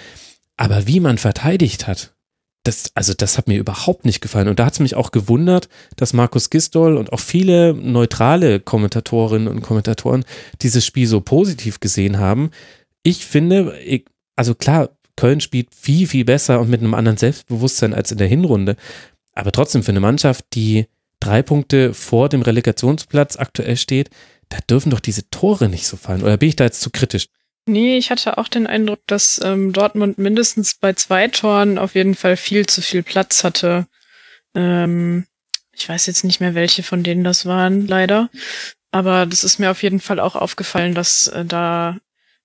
Aber 0.58 0.88
wie 0.88 1.00
man 1.00 1.18
verteidigt 1.18 1.88
hat, 1.88 2.15
das, 2.66 2.92
also 2.96 3.14
das 3.14 3.38
hat 3.38 3.48
mir 3.48 3.58
überhaupt 3.58 4.06
nicht 4.06 4.22
gefallen. 4.22 4.48
Und 4.48 4.60
da 4.60 4.66
hat 4.66 4.74
es 4.74 4.80
mich 4.80 4.96
auch 4.96 5.12
gewundert, 5.12 5.70
dass 5.96 6.14
Markus 6.14 6.50
Gistol 6.50 6.98
und 6.98 7.14
auch 7.14 7.20
viele 7.20 7.74
neutrale 7.74 8.60
Kommentatorinnen 8.60 9.48
und 9.48 9.62
Kommentatoren 9.62 10.26
dieses 10.62 10.86
Spiel 10.86 11.08
so 11.08 11.22
positiv 11.22 11.80
gesehen 11.80 12.18
haben. 12.18 12.50
Ich 13.04 13.26
finde, 13.26 13.78
ich, 13.80 14.06
also 14.36 14.56
klar, 14.56 14.90
Köln 15.16 15.42
spielt 15.42 15.74
viel, 15.74 16.08
viel 16.08 16.26
besser 16.26 16.60
und 16.60 16.70
mit 16.70 16.82
einem 16.82 16.94
anderen 16.94 17.18
Selbstbewusstsein 17.18 17.94
als 17.94 18.12
in 18.12 18.18
der 18.18 18.28
Hinrunde. 18.28 18.76
Aber 19.34 19.52
trotzdem 19.52 19.84
für 19.84 19.92
eine 19.92 20.00
Mannschaft, 20.00 20.46
die 20.54 20.88
drei 21.20 21.42
Punkte 21.42 21.94
vor 21.94 22.30
dem 22.30 22.42
Relegationsplatz 22.42 23.38
aktuell 23.38 23.78
steht, 23.78 24.10
da 24.50 24.58
dürfen 24.70 24.90
doch 24.90 25.00
diese 25.00 25.30
Tore 25.30 25.70
nicht 25.70 25.88
so 25.88 25.98
fallen. 25.98 26.24
Oder 26.24 26.38
bin 26.38 26.50
ich 26.50 26.56
da 26.56 26.64
jetzt 26.64 26.82
zu 26.82 26.90
kritisch? 26.90 27.28
Nee, 27.68 27.98
ich 27.98 28.12
hatte 28.12 28.38
auch 28.38 28.48
den 28.48 28.68
Eindruck, 28.68 29.00
dass 29.08 29.42
ähm, 29.44 29.74
Dortmund 29.74 30.18
mindestens 30.20 30.76
bei 30.76 30.94
zwei 30.94 31.28
Toren 31.28 31.78
auf 31.80 31.96
jeden 31.96 32.16
Fall 32.16 32.38
viel 32.38 32.68
zu 32.68 32.82
viel 32.82 33.02
Platz 33.02 33.44
hatte. 33.44 33.88
Ähm, 34.54 35.26
ich 35.74 35.90
weiß 35.90 36.06
jetzt 36.06 36.24
nicht 36.24 36.40
mehr, 36.40 36.54
welche 36.54 36.84
von 36.84 37.04
denen 37.04 37.24
das 37.24 37.46
waren, 37.46 37.88
leider. 37.88 38.30
Aber 38.92 39.26
das 39.26 39.44
ist 39.44 39.60
mir 39.60 39.72
auf 39.72 39.84
jeden 39.84 40.00
Fall 40.00 40.20
auch 40.20 40.36
aufgefallen, 40.36 40.94
dass 40.94 41.28
äh, 41.28 41.44
da 41.44 41.98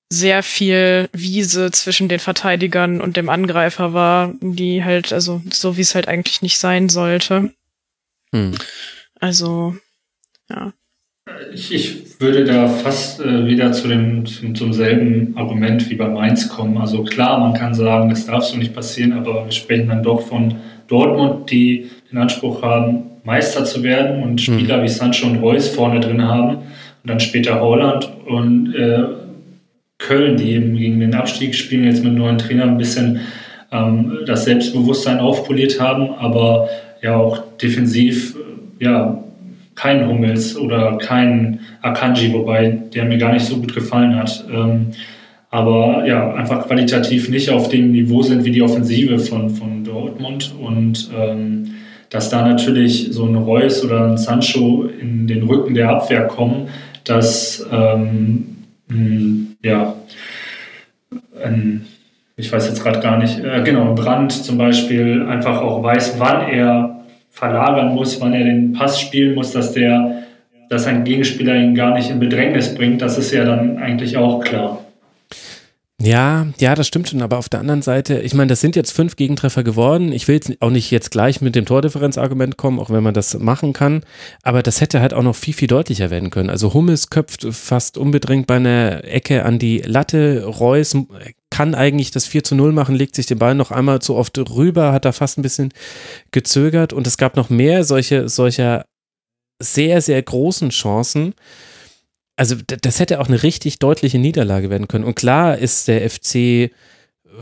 sehr 0.08 0.42
viel 0.42 1.08
Wiese 1.12 1.70
zwischen 1.70 2.08
den 2.08 2.18
Verteidigern 2.18 3.00
und 3.00 3.16
dem 3.16 3.28
Angreifer 3.28 3.92
war, 3.92 4.34
die 4.40 4.82
halt, 4.82 5.12
also 5.12 5.40
so 5.52 5.76
wie 5.76 5.82
es 5.82 5.94
halt 5.94 6.08
eigentlich 6.08 6.42
nicht 6.42 6.58
sein 6.58 6.88
sollte. 6.88 7.54
Hm. 8.32 8.56
Also, 9.20 9.76
ja. 10.48 10.72
Ich, 11.52 11.74
ich 11.74 12.20
würde 12.20 12.44
da 12.44 12.68
fast 12.68 13.20
äh, 13.20 13.46
wieder 13.46 13.72
zu 13.72 13.88
dem, 13.88 14.26
zum, 14.26 14.54
zum 14.54 14.72
selben 14.72 15.36
Argument 15.36 15.88
wie 15.90 15.94
bei 15.94 16.08
Mainz 16.08 16.48
kommen. 16.48 16.78
Also 16.78 17.02
klar, 17.02 17.40
man 17.40 17.54
kann 17.54 17.74
sagen, 17.74 18.10
das 18.10 18.26
darf 18.26 18.44
so 18.44 18.56
nicht 18.56 18.74
passieren, 18.74 19.12
aber 19.12 19.44
wir 19.44 19.52
sprechen 19.52 19.88
dann 19.88 20.02
doch 20.02 20.20
von 20.22 20.56
Dortmund, 20.86 21.50
die 21.50 21.90
den 22.10 22.18
Anspruch 22.18 22.62
haben, 22.62 23.04
Meister 23.24 23.64
zu 23.64 23.82
werden 23.82 24.22
und 24.22 24.32
mhm. 24.32 24.38
Spieler 24.38 24.78
mhm. 24.78 24.82
wie 24.82 24.88
Sancho 24.88 25.26
und 25.26 25.36
Reus 25.36 25.68
vorne 25.68 26.00
drin 26.00 26.22
haben 26.22 26.56
und 26.56 26.62
dann 27.04 27.20
später 27.20 27.60
Holland 27.60 28.10
und 28.26 28.74
äh, 28.74 29.04
Köln, 29.98 30.36
die 30.36 30.52
eben 30.52 30.76
gegen 30.76 31.00
den 31.00 31.14
Abstieg 31.14 31.54
spielen, 31.54 31.84
jetzt 31.84 32.02
mit 32.02 32.14
neuen 32.14 32.38
Trainern 32.38 32.70
ein 32.70 32.78
bisschen 32.78 33.20
ähm, 33.70 34.20
das 34.26 34.44
Selbstbewusstsein 34.44 35.20
aufpoliert 35.20 35.80
haben, 35.80 36.10
aber 36.14 36.68
ja 37.02 37.16
auch 37.16 37.42
defensiv 37.56 38.36
äh, 38.80 38.84
ja 38.84 39.22
kein 39.80 40.06
Hummels 40.06 40.58
oder 40.58 40.98
kein 40.98 41.60
Akanji, 41.80 42.32
wobei 42.34 42.80
der 42.94 43.06
mir 43.06 43.16
gar 43.16 43.32
nicht 43.32 43.46
so 43.46 43.56
gut 43.56 43.74
gefallen 43.74 44.14
hat. 44.16 44.44
Ähm, 44.52 44.88
aber 45.48 46.04
ja, 46.06 46.34
einfach 46.34 46.66
qualitativ 46.66 47.30
nicht 47.30 47.48
auf 47.48 47.68
dem 47.70 47.92
Niveau 47.92 48.22
sind 48.22 48.44
wie 48.44 48.50
die 48.50 48.62
Offensive 48.62 49.18
von, 49.18 49.48
von 49.48 49.82
Dortmund 49.82 50.54
und 50.60 51.10
ähm, 51.18 51.70
dass 52.10 52.28
da 52.28 52.46
natürlich 52.46 53.08
so 53.12 53.24
ein 53.24 53.36
Reus 53.36 53.82
oder 53.84 54.06
ein 54.06 54.18
Sancho 54.18 54.84
in 55.00 55.26
den 55.26 55.44
Rücken 55.44 55.74
der 55.74 55.88
Abwehr 55.88 56.26
kommen, 56.26 56.68
dass 57.04 57.66
ähm, 57.72 58.56
ja, 59.62 59.94
ein, 61.42 61.86
ich 62.36 62.52
weiß 62.52 62.68
jetzt 62.68 62.82
gerade 62.82 63.00
gar 63.00 63.16
nicht, 63.16 63.38
äh, 63.38 63.62
genau, 63.62 63.94
Brand 63.94 64.32
zum 64.32 64.58
Beispiel 64.58 65.22
einfach 65.22 65.62
auch 65.62 65.82
weiß, 65.82 66.16
wann 66.18 66.48
er 66.48 66.99
verlagern 67.30 67.94
muss, 67.94 68.20
wann 68.20 68.34
er 68.34 68.44
den 68.44 68.72
Pass 68.72 69.00
spielen 69.00 69.34
muss, 69.34 69.52
dass 69.52 69.72
der, 69.72 70.24
dass 70.68 70.86
ein 70.86 71.04
Gegenspieler 71.04 71.56
ihn 71.56 71.74
gar 71.74 71.94
nicht 71.94 72.10
in 72.10 72.18
Bedrängnis 72.18 72.74
bringt, 72.74 73.00
das 73.00 73.16
ist 73.18 73.32
ja 73.32 73.44
dann 73.44 73.78
eigentlich 73.78 74.16
auch 74.16 74.40
klar. 74.40 74.79
Ja, 76.02 76.46
ja, 76.58 76.74
das 76.74 76.86
stimmt 76.86 77.10
schon, 77.10 77.20
aber 77.20 77.36
auf 77.36 77.50
der 77.50 77.60
anderen 77.60 77.82
Seite, 77.82 78.20
ich 78.20 78.32
meine, 78.32 78.48
das 78.48 78.62
sind 78.62 78.74
jetzt 78.74 78.90
fünf 78.90 79.16
Gegentreffer 79.16 79.62
geworden. 79.62 80.12
Ich 80.12 80.28
will 80.28 80.34
jetzt 80.34 80.50
auch 80.60 80.70
nicht 80.70 80.90
jetzt 80.90 81.10
gleich 81.10 81.42
mit 81.42 81.54
dem 81.54 81.66
Tordifferenzargument 81.66 82.56
kommen, 82.56 82.78
auch 82.78 82.88
wenn 82.88 83.02
man 83.02 83.12
das 83.12 83.38
machen 83.38 83.74
kann, 83.74 84.02
aber 84.42 84.62
das 84.62 84.80
hätte 84.80 85.02
halt 85.02 85.12
auch 85.12 85.22
noch 85.22 85.36
viel, 85.36 85.52
viel 85.52 85.68
deutlicher 85.68 86.08
werden 86.08 86.30
können. 86.30 86.48
Also 86.48 86.72
Hummels 86.72 87.10
köpft 87.10 87.46
fast 87.50 87.98
unbedingt 87.98 88.46
bei 88.46 88.56
einer 88.56 89.04
Ecke 89.04 89.44
an 89.44 89.58
die 89.58 89.80
Latte, 89.80 90.44
Reus 90.44 90.96
kann 91.50 91.74
eigentlich 91.74 92.10
das 92.10 92.26
4 92.26 92.44
zu 92.44 92.54
0 92.54 92.72
machen, 92.72 92.94
legt 92.94 93.14
sich 93.14 93.26
den 93.26 93.38
Ball 93.38 93.54
noch 93.54 93.70
einmal 93.70 94.00
zu 94.00 94.16
oft 94.16 94.38
rüber, 94.38 94.92
hat 94.92 95.04
da 95.04 95.12
fast 95.12 95.38
ein 95.38 95.42
bisschen 95.42 95.70
gezögert 96.30 96.94
und 96.94 97.06
es 97.06 97.18
gab 97.18 97.36
noch 97.36 97.50
mehr 97.50 97.84
solche, 97.84 98.30
solcher 98.30 98.86
sehr, 99.62 100.00
sehr 100.00 100.22
großen 100.22 100.70
Chancen. 100.70 101.34
Also 102.40 102.56
das 102.64 102.98
hätte 102.98 103.20
auch 103.20 103.28
eine 103.28 103.42
richtig 103.42 103.80
deutliche 103.80 104.18
Niederlage 104.18 104.70
werden 104.70 104.88
können. 104.88 105.04
Und 105.04 105.14
klar 105.14 105.58
ist 105.58 105.88
der 105.88 106.08
FC 106.08 106.70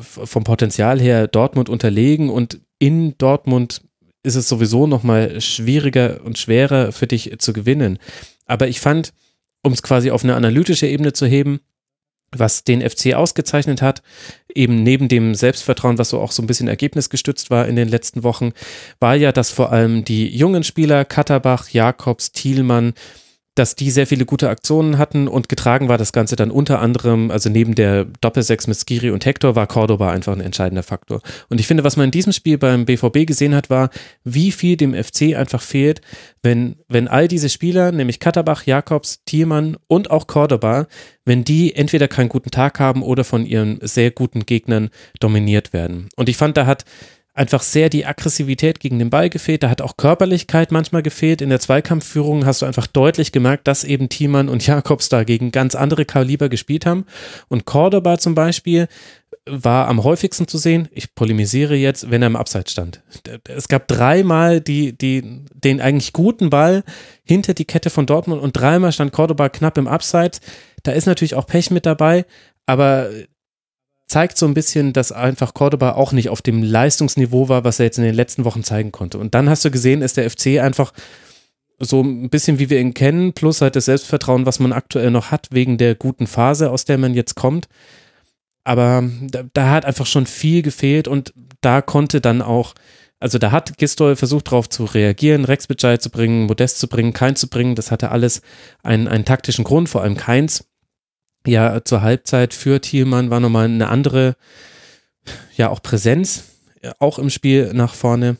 vom 0.01 0.43
Potenzial 0.43 1.01
her 1.01 1.29
Dortmund 1.29 1.69
unterlegen 1.69 2.31
und 2.31 2.59
in 2.81 3.17
Dortmund 3.17 3.83
ist 4.25 4.35
es 4.35 4.49
sowieso 4.49 4.89
nochmal 4.89 5.41
schwieriger 5.41 6.21
und 6.25 6.37
schwerer 6.37 6.91
für 6.91 7.07
dich 7.07 7.33
zu 7.39 7.53
gewinnen. 7.53 8.01
Aber 8.45 8.67
ich 8.67 8.81
fand, 8.81 9.13
um 9.63 9.73
es 9.73 9.85
quasi 9.85 10.11
auf 10.11 10.25
eine 10.25 10.35
analytische 10.35 10.89
Ebene 10.89 11.13
zu 11.13 11.27
heben, 11.27 11.61
was 12.33 12.65
den 12.65 12.81
FC 12.81 13.15
ausgezeichnet 13.15 13.81
hat, 13.81 14.03
eben 14.53 14.83
neben 14.83 15.07
dem 15.07 15.37
Selbstvertrauen, 15.37 15.99
was 15.99 16.09
so 16.09 16.19
auch 16.19 16.33
so 16.33 16.43
ein 16.43 16.49
bisschen 16.49 16.67
ergebnisgestützt 16.67 17.51
war 17.51 17.69
in 17.69 17.77
den 17.77 17.89
letzten 17.89 18.25
Wochen, 18.25 18.51
war 18.99 19.15
ja, 19.15 19.31
dass 19.31 19.53
vor 19.53 19.71
allem 19.71 20.05
die 20.05 20.27
jungen 20.27 20.65
Spieler 20.65 21.05
Katterbach, 21.05 21.69
Jakobs, 21.69 22.33
Thielmann, 22.33 22.95
dass 23.59 23.75
die 23.75 23.91
sehr 23.91 24.07
viele 24.07 24.25
gute 24.25 24.49
Aktionen 24.49 24.99
hatten 24.99 25.27
und 25.27 25.49
getragen 25.49 25.89
war 25.89 25.99
das 25.99 26.13
Ganze 26.13 26.37
dann 26.37 26.51
unter 26.51 26.81
anderem, 26.81 27.31
also 27.31 27.51
neben 27.51 27.75
der 27.75 28.05
Doppelsechs 28.21 28.69
mit 28.69 28.79
Skiri 28.79 29.11
und 29.11 29.27
Hector 29.27 29.57
war 29.57 29.67
Cordoba 29.67 30.13
einfach 30.13 30.33
ein 30.33 30.41
entscheidender 30.41 30.85
Faktor. 30.85 31.21
Und 31.49 31.59
ich 31.59 31.67
finde, 31.67 31.83
was 31.83 31.97
man 31.97 32.05
in 32.05 32.11
diesem 32.13 32.33
Spiel 32.33 32.57
beim 32.57 32.85
BVB 32.85 33.27
gesehen 33.27 33.55
hat, 33.55 33.69
war, 33.69 33.91
wie 34.23 34.53
viel 34.53 34.77
dem 34.77 34.95
FC 34.95 35.35
einfach 35.35 35.61
fehlt, 35.61 36.01
wenn, 36.43 36.77
wenn 36.89 37.09
all 37.09 37.27
diese 37.27 37.49
Spieler, 37.49 37.91
nämlich 37.91 38.21
Katterbach, 38.21 38.65
Jakobs, 38.65 39.25
Thielmann 39.25 39.77
und 39.89 40.11
auch 40.11 40.29
Cordoba, 40.29 40.87
wenn 41.25 41.43
die 41.43 41.75
entweder 41.75 42.07
keinen 42.07 42.29
guten 42.29 42.51
Tag 42.51 42.79
haben 42.79 43.03
oder 43.03 43.25
von 43.25 43.45
ihren 43.45 43.81
sehr 43.83 44.13
guten 44.13 44.47
Gegnern 44.47 44.91
dominiert 45.19 45.73
werden. 45.73 46.09
Und 46.17 46.29
ich 46.29 46.37
fand, 46.37 46.57
da 46.57 46.67
hat 46.67 46.85
einfach 47.39 47.63
sehr 47.63 47.89
die 47.89 48.05
Aggressivität 48.05 48.81
gegen 48.81 48.99
den 48.99 49.11
Ball 49.11 49.31
gefehlt. 49.31 49.63
Da 49.63 49.71
hat 49.71 49.81
auch 49.81 49.97
Körperlichkeit 49.97 50.73
manchmal 50.73 51.03
gefehlt. 51.03 51.41
In 51.41 51.51
der 51.51 51.61
Zweikampfführung 51.61 52.45
hast 52.45 52.63
du 52.63 52.67
einfach 52.67 52.87
deutlich 52.87 53.33
gemerkt, 53.33 53.69
dass 53.69 53.85
eben 53.85 54.09
Thiemann 54.09 54.49
und 54.49 54.67
Jakobs 54.67 55.09
da 55.09 55.25
gegen 55.25 55.53
ganz 55.53 55.75
andere 55.75 56.05
Kaliber 56.05 56.49
gespielt 56.49 56.85
haben. 56.85 57.07
Und 57.49 57.65
Cordoba 57.65 58.19
zum 58.19 58.35
Beispiel 58.35 58.89
war 59.47 59.89
am 59.89 60.05
häufigsten 60.05 60.49
zu 60.49 60.59
sehen, 60.59 60.89
ich 60.93 61.15
polemisiere 61.15 61.75
jetzt, 61.75 62.11
wenn 62.11 62.23
er 62.23 62.27
im 62.27 62.37
Abseits 62.37 62.73
stand. 62.73 63.03
Es 63.45 63.69
gab 63.69 63.89
dreimal 63.89 64.61
die, 64.61 64.97
die, 64.97 65.45
den 65.55 65.81
eigentlich 65.81 66.13
guten 66.13 66.51
Ball 66.51 66.83
hinter 67.25 67.55
die 67.55 67.65
Kette 67.65 67.91
von 67.91 68.07
Dortmund 68.07 68.43
und 68.43 68.53
dreimal 68.53 68.93
stand 68.93 69.13
Cordoba 69.13 69.49
knapp 69.49 69.79
im 69.79 69.89
Abseits. 69.89 70.41
Da 70.83 70.93
ist 70.93 71.07
natürlich 71.07 71.35
auch 71.35 71.47
Pech 71.47 71.71
mit 71.71 71.87
dabei, 71.87 72.27
aber 72.67 73.09
zeigt 74.09 74.39
so 74.39 74.47
ein 74.47 74.55
bisschen, 74.55 74.93
dass 74.93 75.13
einfach 75.13 75.55
Cordoba 75.55 75.93
auch 75.93 76.13
nicht 76.13 76.31
auf 76.31 76.43
dem 76.43 76.63
Leistungsniveau 76.63 77.49
war, 77.49 77.65
was 77.65 77.79
er 77.79 77.87
jetzt 77.87 77.99
in 77.99 78.05
den 78.05 78.15
letzten 78.15 78.45
Wochen 78.45 78.65
zeigen 78.65 78.91
konnte. 78.91 79.19
Und 79.19 79.35
dann 79.35 79.49
hast 79.49 79.65
du 79.65 79.71
gesehen, 79.71 80.03
ist 80.03 80.17
der 80.17 80.29
FC 80.29 80.59
einfach 80.61 80.93
so 81.79 82.03
ein 82.03 82.31
bisschen 82.31 82.59
wie 82.59 82.71
wir 82.71 82.81
ihn 82.81 82.95
kennen, 82.95 83.35
plus 83.35 83.61
halt 83.61 83.77
das 83.77 83.85
Selbstvertrauen, 83.85 84.47
was 84.47 84.59
man 84.59 84.73
aktuell 84.73 85.11
noch 85.11 85.31
hat, 85.31 85.49
wegen 85.51 85.79
der 85.79 85.95
guten 85.95 86.27
Phase, 86.27 86.71
aus 86.71 86.85
der 86.85 86.99
man 86.99 87.15
jetzt 87.15 87.37
kommt. 87.37 87.69
Aber 88.65 89.09
da, 89.23 89.45
da 89.53 89.71
hat 89.71 89.85
einfach 89.85 90.07
schon 90.07 90.27
viel 90.27 90.63
gefehlt 90.63 91.07
und 91.07 91.33
da 91.61 91.81
konnte 91.81 92.21
dann 92.21 92.43
auch, 92.43 92.75
also 93.21 93.39
da 93.39 93.53
hat 93.53 93.79
Gistol 93.79 94.17
versucht 94.17 94.49
darauf 94.49 94.69
zu 94.69 94.85
reagieren, 94.85 95.45
Rex 95.45 95.67
Bitschei 95.67 95.99
zu 95.99 96.11
bringen, 96.11 96.47
Modest 96.47 96.79
zu 96.79 96.89
bringen, 96.89 97.13
Keins 97.13 97.41
zu 97.41 97.49
bringen. 97.49 97.77
Das 97.77 97.91
hatte 97.91 98.11
alles 98.11 98.43
einen, 98.83 99.09
einen 99.09 99.25
taktischen 99.25 99.65
Grund, 99.65 99.89
vor 99.89 100.03
allem 100.03 100.17
Keins 100.17 100.68
ja 101.47 101.85
zur 101.85 102.03
Halbzeit 102.03 102.55
für 102.55 102.81
Thielmann 102.81 103.31
war 103.31 103.41
nochmal 103.41 103.67
eine 103.67 103.89
andere, 103.89 104.37
ja 105.57 105.71
auch 105.71 105.83
Präsenz, 105.83 106.45
auch 106.99 107.19
im 107.19 107.31
Spiel 107.31 107.73
nach 107.75 107.95
vorne. 107.95 108.37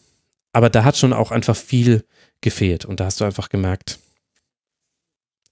Aber 0.53 0.71
da 0.71 0.85
hat 0.85 0.97
schon 0.97 1.13
auch 1.13 1.31
einfach 1.31 1.57
viel 1.57 2.05
gefehlt 2.41 2.85
und 2.85 3.01
da 3.01 3.07
hast 3.07 3.21
du 3.21 3.25
einfach 3.25 3.49
gemerkt, 3.49 3.99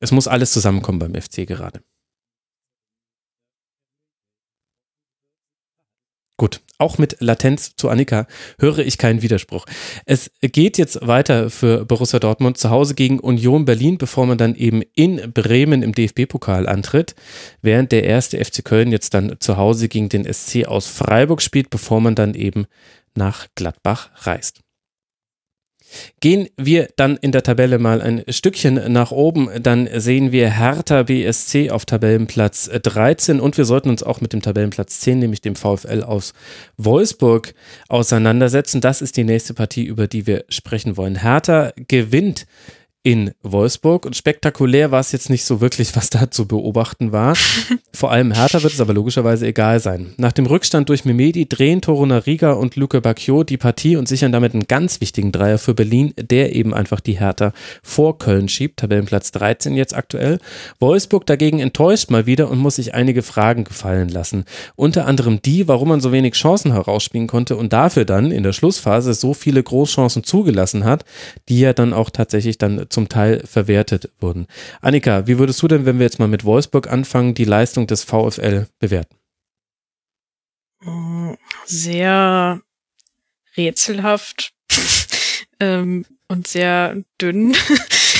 es 0.00 0.12
muss 0.12 0.28
alles 0.28 0.52
zusammenkommen 0.52 0.98
beim 0.98 1.14
FC 1.14 1.46
gerade. 1.46 1.82
Gut, 6.38 6.60
auch 6.76 6.98
mit 6.98 7.16
Latenz 7.20 7.76
zu 7.76 7.88
Annika 7.88 8.26
höre 8.58 8.80
ich 8.80 8.98
keinen 8.98 9.22
Widerspruch. 9.22 9.64
Es 10.04 10.30
geht 10.42 10.76
jetzt 10.76 11.06
weiter 11.06 11.48
für 11.48 11.86
Borussia 11.86 12.18
Dortmund 12.18 12.58
zu 12.58 12.68
Hause 12.68 12.94
gegen 12.94 13.20
Union 13.20 13.64
Berlin, 13.64 13.96
bevor 13.96 14.26
man 14.26 14.36
dann 14.36 14.54
eben 14.54 14.82
in 14.94 15.32
Bremen 15.32 15.82
im 15.82 15.94
DFB-Pokal 15.94 16.68
antritt, 16.68 17.14
während 17.62 17.90
der 17.90 18.04
erste 18.04 18.42
FC 18.44 18.62
Köln 18.62 18.92
jetzt 18.92 19.14
dann 19.14 19.36
zu 19.40 19.56
Hause 19.56 19.88
gegen 19.88 20.10
den 20.10 20.30
SC 20.30 20.66
aus 20.66 20.86
Freiburg 20.88 21.40
spielt, 21.40 21.70
bevor 21.70 22.02
man 22.02 22.14
dann 22.14 22.34
eben 22.34 22.66
nach 23.14 23.46
Gladbach 23.54 24.10
reist. 24.16 24.65
Gehen 26.20 26.48
wir 26.56 26.88
dann 26.96 27.16
in 27.16 27.32
der 27.32 27.42
Tabelle 27.42 27.78
mal 27.78 28.02
ein 28.02 28.24
Stückchen 28.28 28.92
nach 28.92 29.10
oben, 29.12 29.48
dann 29.60 29.88
sehen 29.94 30.32
wir 30.32 30.50
Hertha 30.50 31.04
BSC 31.04 31.70
auf 31.70 31.84
Tabellenplatz 31.84 32.70
13 32.70 33.40
und 33.40 33.56
wir 33.56 33.64
sollten 33.64 33.90
uns 33.90 34.02
auch 34.02 34.20
mit 34.20 34.32
dem 34.32 34.42
Tabellenplatz 34.42 35.00
10, 35.00 35.18
nämlich 35.18 35.40
dem 35.40 35.56
VfL 35.56 36.02
aus 36.02 36.32
Wolfsburg, 36.76 37.54
auseinandersetzen. 37.88 38.80
Das 38.80 39.02
ist 39.02 39.16
die 39.16 39.24
nächste 39.24 39.54
Partie, 39.54 39.84
über 39.84 40.06
die 40.06 40.26
wir 40.26 40.44
sprechen 40.48 40.96
wollen. 40.96 41.22
Hertha 41.22 41.72
gewinnt 41.88 42.46
in 43.06 43.30
Wolfsburg. 43.44 44.04
Und 44.04 44.16
spektakulär 44.16 44.90
war 44.90 44.98
es 44.98 45.12
jetzt 45.12 45.30
nicht 45.30 45.44
so 45.44 45.60
wirklich, 45.60 45.94
was 45.94 46.10
da 46.10 46.28
zu 46.28 46.48
beobachten 46.48 47.12
war. 47.12 47.36
Vor 47.94 48.10
allem 48.10 48.32
Hertha 48.32 48.64
wird 48.64 48.72
es 48.72 48.80
aber 48.80 48.94
logischerweise 48.94 49.46
egal 49.46 49.78
sein. 49.78 50.12
Nach 50.16 50.32
dem 50.32 50.44
Rückstand 50.44 50.88
durch 50.88 51.04
Memedi 51.04 51.48
drehen 51.48 51.80
Torunariga 51.80 52.54
und 52.54 52.74
Luke 52.74 53.00
Bacchio 53.00 53.44
die 53.44 53.58
Partie 53.58 53.94
und 53.94 54.08
sichern 54.08 54.32
damit 54.32 54.54
einen 54.54 54.66
ganz 54.66 55.00
wichtigen 55.00 55.30
Dreier 55.30 55.58
für 55.58 55.72
Berlin, 55.72 56.14
der 56.18 56.56
eben 56.56 56.74
einfach 56.74 56.98
die 56.98 57.20
Hertha 57.20 57.52
vor 57.80 58.18
Köln 58.18 58.48
schiebt. 58.48 58.80
Tabellenplatz 58.80 59.30
13 59.30 59.76
jetzt 59.76 59.94
aktuell. 59.94 60.40
Wolfsburg 60.80 61.26
dagegen 61.26 61.60
enttäuscht 61.60 62.10
mal 62.10 62.26
wieder 62.26 62.50
und 62.50 62.58
muss 62.58 62.74
sich 62.74 62.92
einige 62.92 63.22
Fragen 63.22 63.62
gefallen 63.62 64.08
lassen. 64.08 64.46
Unter 64.74 65.06
anderem 65.06 65.40
die, 65.40 65.68
warum 65.68 65.90
man 65.90 66.00
so 66.00 66.10
wenig 66.10 66.34
Chancen 66.34 66.72
herausspielen 66.72 67.28
konnte 67.28 67.56
und 67.56 67.72
dafür 67.72 68.04
dann 68.04 68.32
in 68.32 68.42
der 68.42 68.52
Schlussphase 68.52 69.14
so 69.14 69.32
viele 69.32 69.62
Großchancen 69.62 70.24
zugelassen 70.24 70.82
hat, 70.82 71.04
die 71.48 71.60
ja 71.60 71.72
dann 71.72 71.92
auch 71.92 72.10
tatsächlich 72.10 72.58
dann 72.58 72.86
zum 72.96 73.10
Teil 73.10 73.46
verwertet 73.46 74.10
wurden. 74.20 74.46
Annika, 74.80 75.26
wie 75.26 75.38
würdest 75.38 75.60
du 75.60 75.68
denn, 75.68 75.84
wenn 75.84 75.98
wir 75.98 76.06
jetzt 76.06 76.18
mal 76.18 76.28
mit 76.28 76.44
Wolfsburg 76.44 76.90
anfangen, 76.90 77.34
die 77.34 77.44
Leistung 77.44 77.86
des 77.86 78.04
VfL 78.04 78.68
bewerten? 78.78 79.16
Sehr 81.66 82.62
rätselhaft 83.54 84.54
ähm, 85.60 86.06
und 86.26 86.46
sehr 86.46 86.96
dünn. 87.20 87.54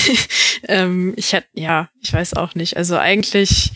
ähm, 0.67 1.15
ich 1.17 1.33
hätte, 1.33 1.47
ja, 1.53 1.89
ich 1.99 2.13
weiß 2.13 2.35
auch 2.35 2.53
nicht. 2.53 2.77
Also 2.77 2.97
eigentlich 2.97 3.71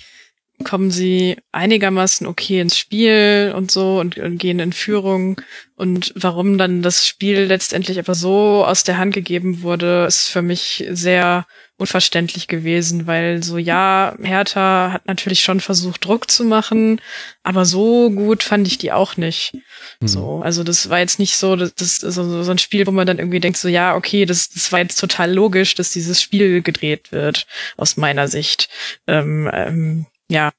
kommen 0.63 0.91
sie 0.91 1.37
einigermaßen 1.51 2.27
okay 2.27 2.61
ins 2.61 2.77
Spiel 2.77 3.53
und 3.55 3.71
so 3.71 3.99
und, 3.99 4.17
und, 4.17 4.37
gehen 4.37 4.59
in 4.59 4.73
Führung. 4.73 5.41
Und 5.75 6.13
warum 6.15 6.57
dann 6.57 6.81
das 6.81 7.07
Spiel 7.07 7.41
letztendlich 7.43 7.99
aber 7.99 8.15
so 8.15 8.65
aus 8.65 8.83
der 8.83 8.97
Hand 8.97 9.13
gegeben 9.13 9.61
wurde, 9.63 10.05
ist 10.05 10.27
für 10.27 10.41
mich 10.41 10.85
sehr 10.91 11.45
unverständlich 11.81 12.47
gewesen, 12.47 13.07
weil 13.07 13.41
so 13.41 13.57
ja, 13.57 14.15
Hertha 14.21 14.91
hat 14.93 15.07
natürlich 15.07 15.41
schon 15.41 15.59
versucht, 15.59 16.05
Druck 16.05 16.29
zu 16.29 16.43
machen, 16.43 17.01
aber 17.41 17.65
so 17.65 18.11
gut 18.11 18.43
fand 18.43 18.67
ich 18.67 18.77
die 18.77 18.91
auch 18.91 19.17
nicht. 19.17 19.53
Mhm. 19.99 20.07
So, 20.07 20.41
also 20.43 20.63
das 20.63 20.89
war 20.89 20.99
jetzt 20.99 21.17
nicht 21.17 21.37
so, 21.37 21.55
das, 21.55 21.73
das 21.73 21.97
so, 21.97 22.43
so 22.43 22.51
ein 22.51 22.59
Spiel, 22.59 22.85
wo 22.85 22.91
man 22.91 23.07
dann 23.07 23.17
irgendwie 23.17 23.39
denkt, 23.39 23.57
so 23.57 23.67
ja, 23.67 23.95
okay, 23.95 24.25
das, 24.25 24.49
das 24.49 24.71
war 24.71 24.79
jetzt 24.79 24.99
total 24.99 25.33
logisch, 25.33 25.73
dass 25.73 25.91
dieses 25.91 26.21
Spiel 26.21 26.61
gedreht 26.61 27.11
wird, 27.11 27.47
aus 27.77 27.97
meiner 27.97 28.27
Sicht. 28.27 28.69
Ähm, 29.07 29.49
ähm, 29.51 30.05
ja, 30.31 30.51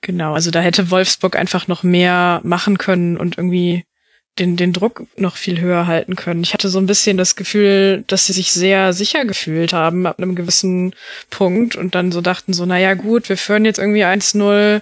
genau. 0.00 0.34
Also 0.34 0.50
da 0.50 0.60
hätte 0.60 0.90
Wolfsburg 0.90 1.36
einfach 1.36 1.68
noch 1.68 1.84
mehr 1.84 2.40
machen 2.42 2.76
können 2.76 3.16
und 3.16 3.38
irgendwie 3.38 3.84
den, 4.38 4.56
den 4.56 4.72
Druck 4.72 5.06
noch 5.16 5.36
viel 5.36 5.60
höher 5.60 5.86
halten 5.86 6.16
können. 6.16 6.42
Ich 6.42 6.54
hatte 6.54 6.68
so 6.68 6.78
ein 6.80 6.86
bisschen 6.86 7.18
das 7.18 7.36
Gefühl, 7.36 8.02
dass 8.08 8.26
sie 8.26 8.32
sich 8.32 8.50
sehr 8.50 8.92
sicher 8.92 9.24
gefühlt 9.24 9.72
haben 9.72 10.06
ab 10.06 10.18
einem 10.18 10.34
gewissen 10.34 10.92
Punkt 11.30 11.76
und 11.76 11.94
dann 11.94 12.10
so 12.10 12.20
dachten 12.20 12.52
so, 12.52 12.66
naja 12.66 12.94
gut, 12.94 13.28
wir 13.28 13.36
führen 13.36 13.64
jetzt 13.64 13.78
irgendwie 13.78 14.04
1-0 14.04 14.80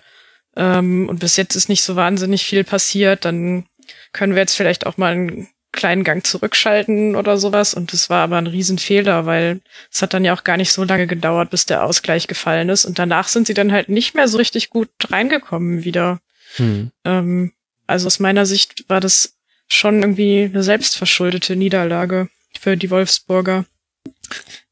ähm, 0.56 1.08
und 1.08 1.18
bis 1.18 1.36
jetzt 1.36 1.54
ist 1.54 1.68
nicht 1.68 1.82
so 1.82 1.96
wahnsinnig 1.96 2.44
viel 2.44 2.64
passiert, 2.64 3.26
dann 3.26 3.66
können 4.12 4.34
wir 4.34 4.40
jetzt 4.40 4.56
vielleicht 4.56 4.86
auch 4.86 4.96
mal 4.96 5.12
einen 5.12 5.48
kleinen 5.72 6.04
Gang 6.04 6.26
zurückschalten 6.26 7.16
oder 7.16 7.38
sowas. 7.38 7.74
Und 7.74 7.92
das 7.92 8.10
war 8.10 8.24
aber 8.24 8.38
ein 8.38 8.46
Riesenfehler, 8.46 9.26
weil 9.26 9.60
es 9.92 10.02
hat 10.02 10.14
dann 10.14 10.24
ja 10.24 10.34
auch 10.34 10.44
gar 10.44 10.56
nicht 10.56 10.72
so 10.72 10.84
lange 10.84 11.06
gedauert, 11.06 11.50
bis 11.50 11.66
der 11.66 11.84
Ausgleich 11.84 12.26
gefallen 12.26 12.68
ist. 12.68 12.84
Und 12.84 12.98
danach 12.98 13.28
sind 13.28 13.46
sie 13.46 13.54
dann 13.54 13.72
halt 13.72 13.88
nicht 13.88 14.14
mehr 14.14 14.28
so 14.28 14.38
richtig 14.38 14.70
gut 14.70 14.90
reingekommen 15.10 15.84
wieder. 15.84 16.20
Hm. 16.56 16.90
Ähm, 17.04 17.52
also 17.86 18.06
aus 18.06 18.18
meiner 18.18 18.46
Sicht 18.46 18.84
war 18.88 19.00
das 19.00 19.36
schon 19.68 20.02
irgendwie 20.02 20.44
eine 20.44 20.62
selbstverschuldete 20.62 21.56
Niederlage 21.56 22.28
für 22.58 22.76
die 22.76 22.90
Wolfsburger. 22.90 23.64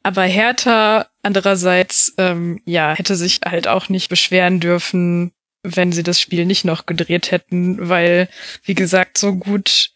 Aber 0.03 0.23
Hertha 0.23 1.07
andererseits, 1.23 2.15
ähm, 2.19 2.61
ja, 2.65 2.95
hätte 2.95 3.17
sich 3.17 3.41
halt 3.45 3.69
auch 3.69 3.89
nicht 3.89 4.09
beschweren 4.09 4.61
dürfen, 4.61 5.33
wenn 5.63 5.93
sie 5.93 6.03
das 6.03 6.21
Spiel 6.21 6.47
nicht 6.47 6.65
noch 6.65 6.87
gedreht 6.87 7.31
hätten, 7.31 7.89
weil, 7.89 8.29
wie 8.65 8.75
gesagt, 8.75 9.19
so 9.19 9.35
gut 9.35 9.91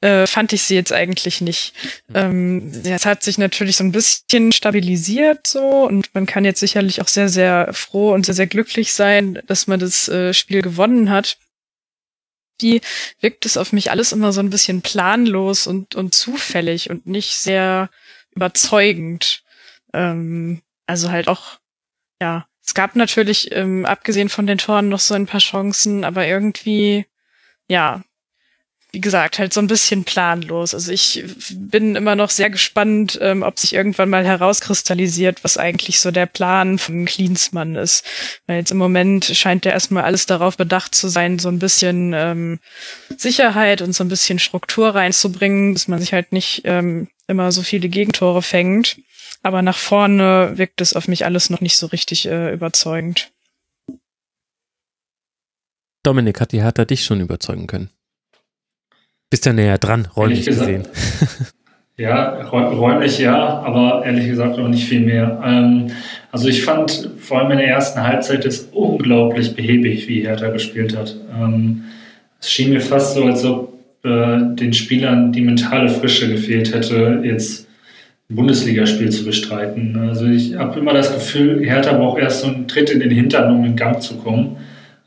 äh, 0.00 0.26
fand 0.26 0.52
ich 0.52 0.62
sie 0.62 0.74
jetzt 0.74 0.92
eigentlich 0.92 1.40
nicht. 1.40 1.74
Ähm, 2.14 2.72
es 2.84 3.04
hat 3.04 3.22
sich 3.22 3.38
natürlich 3.38 3.76
so 3.76 3.84
ein 3.84 3.92
bisschen 3.92 4.52
stabilisiert 4.52 5.46
so 5.46 5.86
und 5.86 6.14
man 6.14 6.26
kann 6.26 6.44
jetzt 6.44 6.60
sicherlich 6.60 7.00
auch 7.02 7.08
sehr, 7.08 7.28
sehr 7.28 7.72
froh 7.72 8.12
und 8.12 8.24
sehr, 8.24 8.34
sehr 8.34 8.46
glücklich 8.46 8.92
sein, 8.92 9.42
dass 9.46 9.66
man 9.66 9.80
das 9.80 10.08
äh, 10.08 10.32
Spiel 10.32 10.62
gewonnen 10.62 11.10
hat. 11.10 11.38
irgendwie 12.60 12.80
wirkt 13.20 13.46
es 13.46 13.56
auf 13.56 13.72
mich 13.72 13.90
alles 13.90 14.12
immer 14.12 14.32
so 14.32 14.40
ein 14.40 14.50
bisschen 14.50 14.82
planlos 14.82 15.66
und, 15.66 15.94
und 15.94 16.14
zufällig 16.14 16.90
und 16.90 17.06
nicht 17.06 17.34
sehr 17.34 17.90
überzeugend. 18.34 19.42
Ähm, 19.92 20.62
also 20.86 21.10
halt 21.10 21.28
auch, 21.28 21.58
ja, 22.20 22.46
es 22.64 22.74
gab 22.74 22.96
natürlich, 22.96 23.50
ähm, 23.52 23.86
abgesehen 23.86 24.28
von 24.28 24.46
den 24.46 24.58
Toren, 24.58 24.88
noch 24.88 25.00
so 25.00 25.14
ein 25.14 25.26
paar 25.26 25.40
Chancen, 25.40 26.04
aber 26.04 26.26
irgendwie, 26.26 27.06
ja, 27.68 28.02
wie 28.92 29.00
gesagt, 29.02 29.38
halt 29.38 29.52
so 29.52 29.60
ein 29.60 29.66
bisschen 29.66 30.04
planlos. 30.04 30.72
Also 30.72 30.92
ich 30.92 31.22
bin 31.52 31.94
immer 31.94 32.16
noch 32.16 32.30
sehr 32.30 32.48
gespannt, 32.48 33.18
ähm, 33.20 33.42
ob 33.42 33.58
sich 33.58 33.74
irgendwann 33.74 34.08
mal 34.08 34.24
herauskristallisiert, 34.24 35.44
was 35.44 35.58
eigentlich 35.58 36.00
so 36.00 36.10
der 36.10 36.24
Plan 36.24 36.78
von 36.78 37.04
Klinsmann 37.04 37.76
ist. 37.76 38.04
Weil 38.46 38.58
jetzt 38.58 38.70
im 38.70 38.78
Moment 38.78 39.26
scheint 39.26 39.66
ja 39.66 39.72
erstmal 39.72 40.04
alles 40.04 40.24
darauf 40.24 40.56
bedacht 40.56 40.94
zu 40.94 41.08
sein, 41.08 41.38
so 41.38 41.50
ein 41.50 41.58
bisschen 41.58 42.14
ähm, 42.14 42.60
Sicherheit 43.14 43.82
und 43.82 43.92
so 43.92 44.04
ein 44.04 44.08
bisschen 44.08 44.38
Struktur 44.38 44.94
reinzubringen, 44.94 45.74
dass 45.74 45.86
man 45.88 46.00
sich 46.00 46.14
halt 46.14 46.32
nicht 46.32 46.62
ähm, 46.64 47.08
immer 47.26 47.52
so 47.52 47.62
viele 47.62 47.90
Gegentore 47.90 48.40
fängt. 48.40 48.96
Aber 49.42 49.60
nach 49.60 49.76
vorne 49.76 50.52
wirkt 50.56 50.80
es 50.80 50.94
auf 50.94 51.08
mich 51.08 51.26
alles 51.26 51.50
noch 51.50 51.60
nicht 51.60 51.76
so 51.76 51.86
richtig 51.88 52.26
äh, 52.26 52.54
überzeugend. 52.54 53.30
Dominik, 56.02 56.40
hat 56.40 56.52
die 56.52 56.62
Hertha 56.62 56.86
dich 56.86 57.04
schon 57.04 57.20
überzeugen 57.20 57.66
können? 57.66 57.90
Bist 59.30 59.46
ja 59.46 59.52
näher 59.52 59.78
dran, 59.78 60.08
räumlich 60.16 60.46
gesehen. 60.46 60.84
Ja, 62.00 62.42
räumlich 62.42 63.18
ja, 63.18 63.34
aber 63.34 64.04
ehrlich 64.06 64.28
gesagt 64.28 64.56
auch 64.56 64.68
nicht 64.68 64.88
viel 64.88 65.00
mehr. 65.00 65.42
Ähm, 65.44 65.88
also 66.30 66.48
ich 66.48 66.62
fand 66.62 67.10
vor 67.18 67.40
allem 67.40 67.50
in 67.50 67.58
der 67.58 67.66
ersten 67.66 68.00
Halbzeit 68.00 68.44
es 68.44 68.68
unglaublich 68.70 69.56
behäbig, 69.56 70.06
wie 70.06 70.20
Hertha 70.20 70.50
gespielt 70.50 70.96
hat. 70.96 71.16
Ähm, 71.36 71.82
es 72.40 72.52
schien 72.52 72.70
mir 72.70 72.80
fast 72.80 73.14
so, 73.14 73.24
als 73.24 73.44
ob 73.44 73.72
äh, 74.04 74.38
den 74.54 74.72
Spielern 74.74 75.32
die 75.32 75.40
mentale 75.40 75.88
Frische 75.88 76.28
gefehlt 76.28 76.72
hätte, 76.72 77.20
jetzt 77.24 77.66
ein 78.30 78.36
Bundesligaspiel 78.36 79.10
zu 79.10 79.24
bestreiten. 79.24 79.98
Also 79.98 80.26
ich 80.26 80.54
habe 80.54 80.78
immer 80.78 80.92
das 80.92 81.12
Gefühl, 81.12 81.64
Hertha 81.64 81.94
braucht 81.94 82.20
erst 82.20 82.42
so 82.42 82.46
einen 82.46 82.68
Tritt 82.68 82.90
in 82.90 83.00
den 83.00 83.10
Hintern, 83.10 83.50
um 83.50 83.64
in 83.64 83.74
Gang 83.74 84.00
zu 84.00 84.18
kommen. 84.18 84.56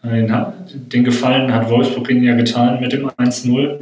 Äh, 0.04 0.10
den, 0.10 0.36
den 0.90 1.04
Gefallen 1.06 1.54
hat 1.54 1.70
Wolfsburg 1.70 2.10
ihnen 2.12 2.24
ja 2.24 2.36
getan 2.36 2.82
mit 2.82 2.92
dem 2.92 3.08
1-0. 3.08 3.80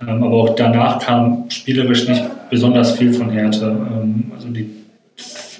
Ähm, 0.00 0.22
aber 0.22 0.34
auch 0.36 0.54
danach 0.54 1.04
kam 1.04 1.50
spielerisch 1.50 2.08
nicht 2.08 2.24
besonders 2.50 2.92
viel 2.92 3.12
von 3.12 3.30
Härte. 3.30 3.66
Ähm, 3.66 4.32
also 4.34 4.48
die, 4.48 4.70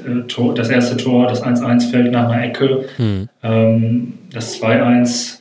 äh, 0.06 0.54
das 0.54 0.68
erste 0.68 0.96
Tor, 0.96 1.26
das 1.26 1.42
1-1 1.42 1.90
fällt 1.90 2.12
nach 2.12 2.30
einer 2.30 2.44
Ecke. 2.44 2.84
Hm. 2.96 3.28
Ähm, 3.42 4.14
das 4.32 4.60
2-1 4.60 5.38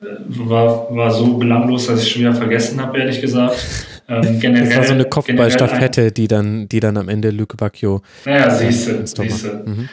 äh, 0.00 0.06
war, 0.26 0.94
war 0.94 1.10
so 1.10 1.36
belanglos, 1.36 1.86
dass 1.86 2.02
ich 2.02 2.10
schon 2.10 2.22
wieder 2.22 2.34
vergessen 2.34 2.80
habe, 2.80 2.98
ehrlich 2.98 3.20
gesagt. 3.20 3.56
Ähm, 4.08 4.38
generell, 4.38 4.68
das 4.68 4.76
war 4.76 4.84
so 4.84 4.92
eine 4.92 5.04
Kopfballstaffette, 5.04 6.12
die 6.12 6.28
dann, 6.28 6.68
die 6.68 6.78
dann 6.78 6.96
am 6.96 7.08
Ende 7.08 7.30
Lüke 7.30 7.56
Bacchio. 7.56 8.02
Naja, 8.24 8.50
siehste, 8.50 9.04
siehste. 9.04 9.64
Mhm. 9.66 9.88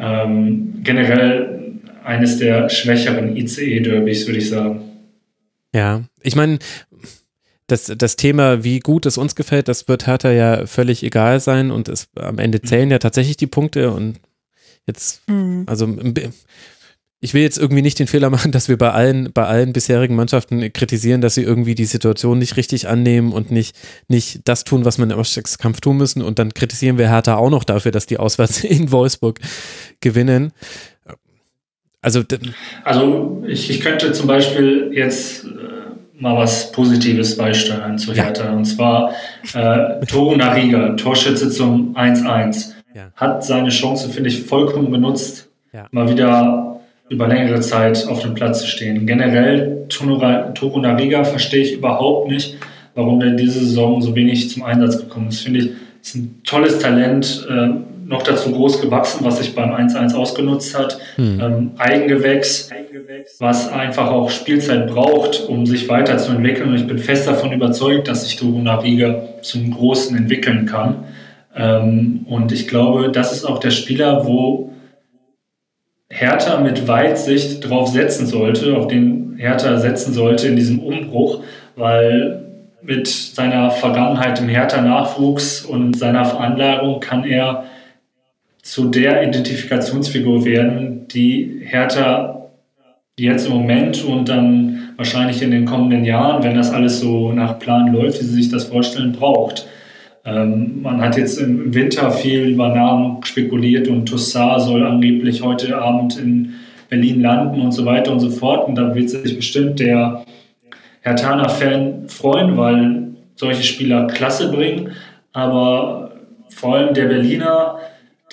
Ähm, 0.00 0.74
generell 0.82 1.74
eines 2.04 2.38
der 2.38 2.68
schwächeren 2.68 3.36
ICE-Derbys, 3.36 4.26
würde 4.26 4.38
ich 4.38 4.48
sagen. 4.48 4.80
Ja, 5.72 6.02
ich 6.22 6.34
meine, 6.36 6.58
das, 7.66 7.92
das 7.96 8.16
Thema, 8.16 8.62
wie 8.62 8.80
gut 8.80 9.06
es 9.06 9.18
uns 9.18 9.34
gefällt, 9.34 9.68
das 9.68 9.88
wird 9.88 10.06
Hertha 10.06 10.30
ja 10.30 10.66
völlig 10.66 11.02
egal 11.02 11.40
sein 11.40 11.70
und 11.70 11.88
es, 11.88 12.08
am 12.14 12.38
Ende 12.38 12.58
mhm. 12.62 12.66
zählen 12.66 12.90
ja 12.90 12.98
tatsächlich 12.98 13.36
die 13.36 13.46
Punkte 13.46 13.90
und 13.90 14.20
jetzt, 14.86 15.28
mhm. 15.28 15.64
also 15.66 15.88
ich 17.20 17.34
will 17.34 17.42
jetzt 17.42 17.58
irgendwie 17.58 17.82
nicht 17.82 17.98
den 17.98 18.06
Fehler 18.06 18.30
machen, 18.30 18.52
dass 18.52 18.68
wir 18.68 18.76
bei 18.76 18.92
allen, 18.92 19.32
bei 19.32 19.46
allen 19.46 19.72
bisherigen 19.72 20.14
Mannschaften 20.14 20.72
kritisieren, 20.72 21.20
dass 21.20 21.34
sie 21.34 21.42
irgendwie 21.42 21.74
die 21.74 21.86
Situation 21.86 22.38
nicht 22.38 22.56
richtig 22.56 22.88
annehmen 22.88 23.32
und 23.32 23.50
nicht, 23.50 23.74
nicht 24.06 24.40
das 24.44 24.64
tun, 24.64 24.84
was 24.84 24.98
man 24.98 25.10
im 25.10 25.18
Abstiegskampf 25.18 25.80
tun 25.80 25.96
müssen. 25.96 26.22
Und 26.22 26.38
dann 26.38 26.52
kritisieren 26.52 26.98
wir 26.98 27.08
Hertha 27.08 27.36
auch 27.36 27.50
noch 27.50 27.64
dafür, 27.64 27.90
dass 27.90 28.06
die 28.06 28.18
auswärts 28.18 28.62
in 28.64 28.92
Wolfsburg 28.92 29.40
gewinnen. 30.00 30.52
Also, 32.02 32.22
also 32.84 33.42
ich, 33.48 33.70
ich 33.70 33.80
könnte 33.80 34.12
zum 34.12 34.28
Beispiel 34.28 34.90
jetzt 34.92 35.46
mal 36.18 36.36
was 36.36 36.72
Positives 36.72 37.36
beisteuern 37.36 37.98
zu 37.98 38.12
Hertha. 38.12 38.44
Ja. 38.44 38.52
Und 38.52 38.64
zwar 38.64 39.12
äh, 39.54 40.04
Toru 40.06 40.36
Nariga, 40.36 40.90
Torschütze 40.90 41.50
zum 41.50 41.94
1-1. 41.96 42.72
Ja. 42.94 43.10
Hat 43.14 43.44
seine 43.44 43.68
Chance, 43.70 44.08
finde 44.08 44.30
ich, 44.30 44.42
vollkommen 44.42 44.90
benutzt, 44.90 45.48
ja. 45.72 45.86
mal 45.90 46.08
wieder 46.08 46.80
über 47.08 47.28
längere 47.28 47.60
Zeit 47.60 48.08
auf 48.08 48.22
dem 48.22 48.34
Platz 48.34 48.62
zu 48.62 48.66
stehen. 48.66 49.06
Generell 49.06 49.86
Toru 49.88 50.80
Nariga 50.80 51.24
verstehe 51.24 51.62
ich 51.62 51.74
überhaupt 51.74 52.30
nicht, 52.30 52.56
warum 52.94 53.20
der 53.20 53.32
diese 53.32 53.60
Saison 53.60 54.00
so 54.02 54.14
wenig 54.14 54.50
zum 54.50 54.64
Einsatz 54.64 54.98
gekommen 54.98 55.28
ist. 55.28 55.40
Finde 55.40 55.60
ich, 55.60 55.70
ist 56.02 56.16
ein 56.16 56.40
tolles 56.44 56.78
Talent. 56.78 57.46
Äh, 57.48 57.68
noch 58.06 58.22
dazu 58.22 58.52
groß 58.52 58.80
gewachsen, 58.80 59.24
was 59.24 59.38
sich 59.38 59.54
beim 59.54 59.70
1-1 59.70 60.14
ausgenutzt 60.14 60.78
hat. 60.78 60.98
Hm. 61.16 61.40
Ähm, 61.40 61.70
Eigengewächs, 61.76 62.70
was 63.40 63.70
einfach 63.72 64.10
auch 64.10 64.30
Spielzeit 64.30 64.86
braucht, 64.88 65.48
um 65.48 65.66
sich 65.66 65.88
weiterzuentwickeln. 65.88 66.70
Und 66.70 66.76
ich 66.76 66.86
bin 66.86 66.98
fest 66.98 67.26
davon 67.26 67.52
überzeugt, 67.52 68.08
dass 68.08 68.24
sich 68.24 68.36
Doruna 68.36 68.76
Riga 68.76 69.22
zum 69.42 69.72
Großen 69.72 70.16
entwickeln 70.16 70.66
kann. 70.66 71.04
Ähm, 71.54 72.26
und 72.28 72.52
ich 72.52 72.68
glaube, 72.68 73.10
das 73.10 73.32
ist 73.32 73.44
auch 73.44 73.58
der 73.58 73.70
Spieler, 73.70 74.24
wo 74.26 74.72
Hertha 76.08 76.60
mit 76.60 76.86
Weitsicht 76.86 77.68
drauf 77.68 77.88
setzen 77.88 78.26
sollte, 78.26 78.76
auf 78.76 78.86
den 78.86 79.34
Hertha 79.36 79.78
setzen 79.78 80.12
sollte 80.14 80.46
in 80.46 80.56
diesem 80.56 80.78
Umbruch, 80.78 81.42
weil 81.74 82.44
mit 82.82 83.08
seiner 83.08 83.72
Vergangenheit 83.72 84.38
im 84.38 84.48
Hertha-Nachwuchs 84.48 85.62
und 85.62 85.98
seiner 85.98 86.24
Veranlagung 86.24 87.00
kann 87.00 87.24
er 87.24 87.64
zu 88.66 88.88
der 88.88 89.22
Identifikationsfigur 89.22 90.44
werden, 90.44 91.06
die 91.06 91.60
Hertha 91.62 92.48
jetzt 93.16 93.46
im 93.46 93.52
Moment 93.52 94.04
und 94.04 94.28
dann 94.28 94.88
wahrscheinlich 94.96 95.40
in 95.40 95.52
den 95.52 95.66
kommenden 95.66 96.04
Jahren, 96.04 96.42
wenn 96.42 96.56
das 96.56 96.72
alles 96.72 96.98
so 96.98 97.30
nach 97.30 97.60
Plan 97.60 97.92
läuft, 97.92 98.20
wie 98.20 98.24
sie 98.24 98.34
sich 98.34 98.48
das 98.48 98.64
vorstellen, 98.64 99.12
braucht. 99.12 99.68
Ähm, 100.24 100.82
man 100.82 101.00
hat 101.00 101.16
jetzt 101.16 101.38
im 101.38 101.72
Winter 101.74 102.10
viel 102.10 102.48
über 102.48 102.70
Namen 102.70 103.22
spekuliert 103.22 103.86
und 103.86 104.06
Tossar 104.06 104.58
soll 104.58 104.84
angeblich 104.84 105.44
heute 105.44 105.78
Abend 105.78 106.18
in 106.18 106.54
Berlin 106.88 107.20
landen 107.20 107.60
und 107.60 107.70
so 107.70 107.84
weiter 107.84 108.10
und 108.10 108.18
so 108.18 108.30
fort. 108.30 108.66
Und 108.66 108.74
da 108.74 108.92
wird 108.96 109.10
sich 109.10 109.36
bestimmt 109.36 109.78
der 109.78 110.24
Hertaner-Fan 111.02 112.08
freuen, 112.08 112.56
weil 112.56 113.14
solche 113.36 113.62
Spieler 113.62 114.08
Klasse 114.08 114.50
bringen. 114.50 114.90
Aber 115.32 116.10
vor 116.48 116.74
allem 116.74 116.94
der 116.94 117.06
Berliner 117.06 117.78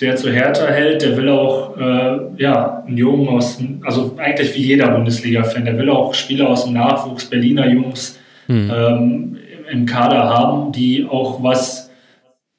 der 0.00 0.16
zu 0.16 0.32
Hertha 0.32 0.66
hält, 0.66 1.02
der 1.02 1.16
will 1.16 1.28
auch 1.28 1.76
äh, 1.76 2.18
ja, 2.36 2.82
einen 2.86 2.96
Jungen 2.96 3.28
aus, 3.28 3.62
also 3.84 4.16
eigentlich 4.18 4.54
wie 4.54 4.62
jeder 4.62 4.88
Bundesliga-Fan, 4.88 5.64
der 5.64 5.78
will 5.78 5.88
auch 5.88 6.14
Spieler 6.14 6.48
aus 6.48 6.64
dem 6.64 6.74
Nachwuchs, 6.74 7.26
Berliner 7.26 7.68
Jungs 7.68 8.18
hm. 8.46 8.70
ähm, 8.74 9.38
im 9.70 9.86
Kader 9.86 10.24
haben, 10.24 10.72
die 10.72 11.06
auch 11.08 11.42
was 11.42 11.90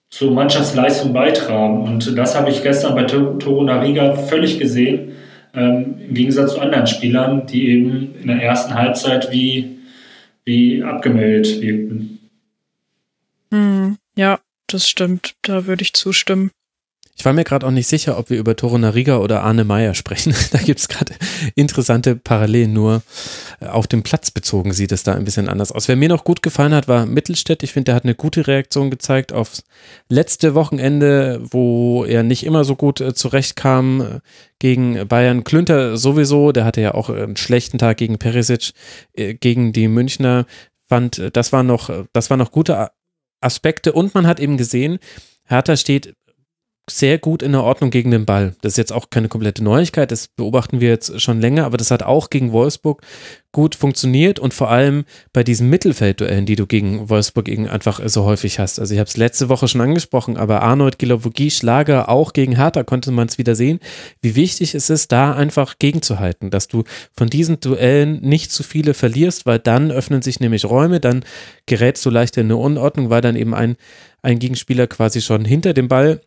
zur 0.09 0.31
Mannschaftsleistung 0.31 1.11
beitragen. 1.11 1.83
Und 1.83 2.17
das 2.17 2.35
habe 2.37 2.49
ich 2.49 2.63
gestern 2.63 2.95
bei 2.95 3.03
Toro 3.03 3.63
Nariga 3.63 4.13
völlig 4.15 4.59
gesehen, 4.59 5.11
ähm, 5.53 5.95
im 6.07 6.13
Gegensatz 6.13 6.53
zu 6.53 6.61
anderen 6.61 6.87
Spielern, 6.87 7.45
die 7.47 7.69
eben 7.69 8.15
in 8.21 8.27
der 8.27 8.41
ersten 8.41 8.73
Halbzeit 8.75 9.31
wie, 9.31 9.77
wie 10.45 10.83
abgemeldet 10.83 11.61
wirkten. 11.61 12.19
Hm, 13.51 13.97
ja, 14.15 14.39
das 14.67 14.87
stimmt. 14.87 15.35
Da 15.41 15.65
würde 15.65 15.81
ich 15.81 15.93
zustimmen. 15.93 16.51
Ich 17.17 17.23
war 17.23 17.31
mir 17.31 17.45
gerade 17.45 17.65
auch 17.65 17.71
nicht 17.71 17.87
sicher, 17.87 18.17
ob 18.17 18.29
wir 18.29 18.37
über 18.37 18.57
Toro 18.57 18.77
Nariga 18.77 19.19
oder 19.19 19.41
Arne 19.41 19.63
Meyer 19.63 19.93
sprechen. 19.93 20.35
da 20.51 20.59
gibt 20.59 20.81
es 20.81 20.89
gerade 20.89 21.13
interessante 21.55 22.17
Parallelen, 22.17 22.73
nur 22.73 23.03
äh, 23.61 23.67
auf 23.67 23.87
dem 23.87 24.03
Platz 24.03 24.31
bezogen 24.31 24.73
sieht 24.73 24.91
es 24.91 25.03
da 25.03 25.13
ein 25.13 25.23
bisschen 25.23 25.47
anders 25.47 25.71
aus. 25.71 25.87
Wer 25.87 25.95
mir 25.95 26.09
noch 26.09 26.25
gut 26.25 26.41
gefallen 26.41 26.73
hat, 26.73 26.89
war 26.89 27.05
Mittelstädt. 27.05 27.63
Ich 27.63 27.71
finde, 27.71 27.85
der 27.85 27.95
hat 27.95 28.03
eine 28.03 28.15
gute 28.15 28.47
Reaktion 28.47 28.89
gezeigt 28.89 29.31
aufs 29.31 29.63
letzte 30.09 30.55
Wochenende, 30.55 31.41
wo 31.49 32.03
er 32.03 32.23
nicht 32.23 32.45
immer 32.45 32.65
so 32.65 32.75
gut 32.75 32.99
äh, 32.99 33.13
zurechtkam 33.13 34.01
äh, 34.01 34.19
gegen 34.59 35.07
Bayern. 35.07 35.45
Klünter 35.45 35.95
sowieso, 35.95 36.51
der 36.51 36.65
hatte 36.65 36.81
ja 36.81 36.93
auch 36.93 37.09
einen 37.09 37.37
schlechten 37.37 37.77
Tag 37.77 37.97
gegen 37.97 38.17
Perisic, 38.17 38.73
gegen 39.15 39.73
die 39.73 39.87
Münchner. 39.87 40.45
Fand, 40.87 41.31
das 41.33 41.51
war 41.51 41.63
noch, 41.63 41.89
das 42.13 42.29
war 42.29 42.37
noch 42.37 42.51
gute 42.51 42.89
Aspekte 43.41 43.93
und 43.93 44.13
man 44.15 44.27
hat 44.27 44.39
eben 44.39 44.57
gesehen, 44.57 44.99
Hertha 45.45 45.75
steht 45.77 46.13
sehr 46.89 47.17
gut 47.17 47.41
in 47.41 47.51
der 47.51 47.63
Ordnung 47.63 47.89
gegen 47.89 48.11
den 48.11 48.25
Ball. 48.25 48.55
Das 48.61 48.73
ist 48.73 48.77
jetzt 48.77 48.93
auch 48.93 49.09
keine 49.09 49.27
komplette 49.27 49.63
Neuigkeit, 49.63 50.11
das 50.11 50.27
beobachten 50.27 50.81
wir 50.81 50.89
jetzt 50.89 51.19
schon 51.19 51.41
länger, 51.41 51.65
aber 51.65 51.77
das 51.77 51.89
hat 51.89 52.03
auch 52.03 52.29
gegen 52.29 52.51
Wolfsburg 52.51 53.01
gut 53.51 53.73
funktioniert 53.73 54.37
und 54.37 54.53
vor 54.53 54.69
allem 54.69 55.05
bei 55.31 55.43
diesen 55.43 55.69
Mittelfeldduellen, 55.69 56.45
die 56.45 56.57
du 56.57 56.67
gegen 56.67 57.09
Wolfsburg 57.09 57.49
einfach 57.49 58.01
so 58.05 58.25
häufig 58.25 58.59
hast. 58.59 58.79
Also 58.79 58.93
ich 58.93 58.99
habe 58.99 59.07
es 59.07 59.15
letzte 59.15 59.47
Woche 59.47 59.67
schon 59.67 59.81
angesprochen, 59.81 60.35
aber 60.35 60.61
Arnold 60.61 60.99
Gilovogie, 60.99 61.49
Schlager, 61.49 62.09
auch 62.09 62.33
gegen 62.33 62.57
Hertha 62.57 62.83
konnte 62.83 63.11
man 63.11 63.29
es 63.29 63.37
wieder 63.37 63.55
sehen, 63.55 63.79
wie 64.21 64.35
wichtig 64.35 64.75
es 64.75 64.89
ist, 64.89 65.11
da 65.13 65.33
einfach 65.33 65.79
gegenzuhalten, 65.79 66.51
dass 66.51 66.67
du 66.67 66.83
von 67.15 67.29
diesen 67.29 67.61
Duellen 67.61 68.19
nicht 68.21 68.51
zu 68.51 68.61
viele 68.61 68.93
verlierst, 68.93 69.45
weil 69.45 69.57
dann 69.57 69.89
öffnen 69.89 70.21
sich 70.21 70.41
nämlich 70.41 70.65
Räume, 70.65 70.99
dann 70.99 71.23
gerätst 71.65 72.05
du 72.05 72.09
leichter 72.09 72.41
in 72.41 72.47
eine 72.47 72.57
Unordnung, 72.57 73.09
weil 73.09 73.21
dann 73.21 73.37
eben 73.37 73.55
ein, 73.55 73.77
ein 74.21 74.37
Gegenspieler 74.37 74.87
quasi 74.87 75.21
schon 75.21 75.45
hinter 75.45 75.73
dem 75.73 75.87
Ball 75.87 76.19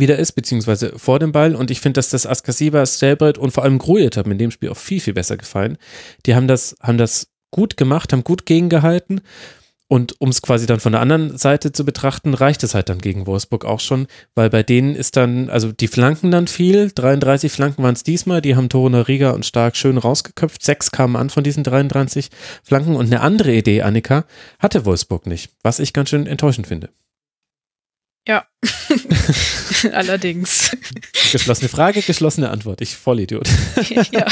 wieder 0.00 0.18
ist, 0.18 0.32
beziehungsweise 0.32 0.92
vor 0.96 1.18
dem 1.18 1.32
Ball. 1.32 1.54
Und 1.54 1.70
ich 1.70 1.80
finde, 1.80 1.98
dass 1.98 2.10
das 2.10 2.26
Askasiba, 2.26 2.84
Stelbrett 2.86 3.38
und 3.38 3.50
vor 3.50 3.64
allem 3.64 3.78
Grujet 3.78 4.16
haben 4.16 4.32
in 4.32 4.38
dem 4.38 4.50
Spiel 4.50 4.70
auch 4.70 4.76
viel, 4.76 5.00
viel 5.00 5.14
besser 5.14 5.36
gefallen. 5.36 5.78
Die 6.26 6.34
haben 6.34 6.48
das, 6.48 6.76
haben 6.80 6.98
das 6.98 7.28
gut 7.50 7.76
gemacht, 7.76 8.12
haben 8.12 8.24
gut 8.24 8.46
gegengehalten. 8.46 9.20
Und 9.88 10.20
um 10.20 10.30
es 10.30 10.42
quasi 10.42 10.66
dann 10.66 10.80
von 10.80 10.92
der 10.92 11.00
anderen 11.00 11.38
Seite 11.38 11.70
zu 11.70 11.84
betrachten, 11.84 12.34
reicht 12.34 12.64
es 12.64 12.74
halt 12.74 12.88
dann 12.88 12.98
gegen 12.98 13.26
Wolfsburg 13.26 13.64
auch 13.64 13.78
schon, 13.78 14.08
weil 14.34 14.50
bei 14.50 14.64
denen 14.64 14.96
ist 14.96 15.16
dann, 15.16 15.48
also 15.48 15.70
die 15.70 15.86
Flanken 15.86 16.32
dann 16.32 16.48
viel, 16.48 16.90
33 16.92 17.52
Flanken 17.52 17.84
waren 17.84 17.94
es 17.94 18.02
diesmal, 18.02 18.40
die 18.40 18.56
haben 18.56 18.68
Toruna 18.68 19.02
Riga 19.02 19.30
und 19.30 19.46
Stark 19.46 19.76
schön 19.76 19.96
rausgeköpft, 19.96 20.64
sechs 20.64 20.90
kamen 20.90 21.14
an 21.14 21.30
von 21.30 21.44
diesen 21.44 21.62
33 21.62 22.30
Flanken 22.64 22.96
und 22.96 23.06
eine 23.06 23.20
andere 23.20 23.54
Idee, 23.54 23.82
Annika, 23.82 24.24
hatte 24.58 24.84
Wolfsburg 24.86 25.26
nicht, 25.26 25.52
was 25.62 25.78
ich 25.78 25.92
ganz 25.92 26.10
schön 26.10 26.26
enttäuschend 26.26 26.66
finde. 26.66 26.88
Ja, 28.28 28.44
allerdings. 29.92 30.76
Geschlossene 31.30 31.68
Frage, 31.68 32.02
geschlossene 32.02 32.50
Antwort. 32.50 32.80
Ich 32.80 32.96
Vollidiot. 32.96 33.48
ja. 34.12 34.26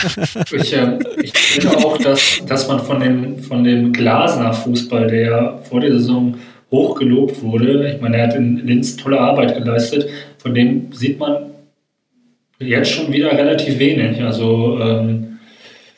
Ich, 0.53 0.73
äh, 0.73 0.99
ich 1.23 1.33
finde 1.33 1.77
auch, 1.79 1.99
dass, 1.99 2.43
dass 2.47 2.67
man 2.67 2.81
von 2.85 2.99
dem, 2.99 3.39
von 3.39 3.63
dem 3.63 3.93
Glasner 3.93 4.53
Fußball, 4.53 5.07
der 5.07 5.21
ja 5.21 5.59
vor 5.69 5.81
der 5.81 5.93
Saison 5.93 6.37
hochgelobt 6.73 7.41
wurde, 7.43 7.93
ich 7.95 8.01
meine, 8.01 8.17
er 8.17 8.29
hat 8.29 8.35
in 8.35 8.67
Linz 8.67 8.97
tolle 8.97 9.21
Arbeit 9.21 9.57
geleistet, 9.57 10.09
von 10.39 10.55
dem 10.55 10.93
sieht 10.93 11.21
man 11.21 11.51
jetzt 12.59 12.91
schon 12.91 13.13
wieder 13.13 13.31
relativ 13.31 13.79
wenig. 13.79 14.21
Also 14.23 14.79
ähm, 14.81 15.34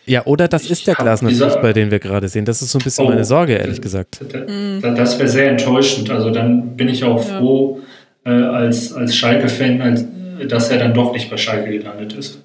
ja, 0.07 0.25
oder 0.25 0.49
das 0.49 0.71
ist 0.71 0.87
der 0.87 0.95
Glasner 0.95 1.31
Fußball, 1.31 1.73
den 1.73 1.91
wir 1.91 1.99
gerade 1.99 2.29
sehen. 2.29 2.45
Das 2.45 2.63
ist 2.63 2.71
so 2.71 2.79
ein 2.79 2.85
bisschen 2.85 3.07
oh, 3.07 3.09
meine 3.09 3.25
Sorge, 3.25 3.55
ehrlich 3.55 3.81
gesagt. 3.81 4.21
Das 4.23 5.19
wäre 5.19 5.29
sehr 5.29 5.51
enttäuschend. 5.51 6.11
Also 6.11 6.31
dann 6.31 6.77
bin 6.77 6.89
ich 6.89 7.03
auch 7.05 7.23
froh, 7.23 7.81
äh, 8.25 8.31
als, 8.31 8.93
als 8.93 9.17
Schalke-Fan, 9.17 9.81
als, 9.81 10.05
dass 10.49 10.71
er 10.71 10.79
dann 10.79 10.95
doch 10.95 11.13
nicht 11.13 11.29
bei 11.29 11.37
Schalke 11.37 11.71
gelandet 11.71 12.13
ist. 12.13 12.43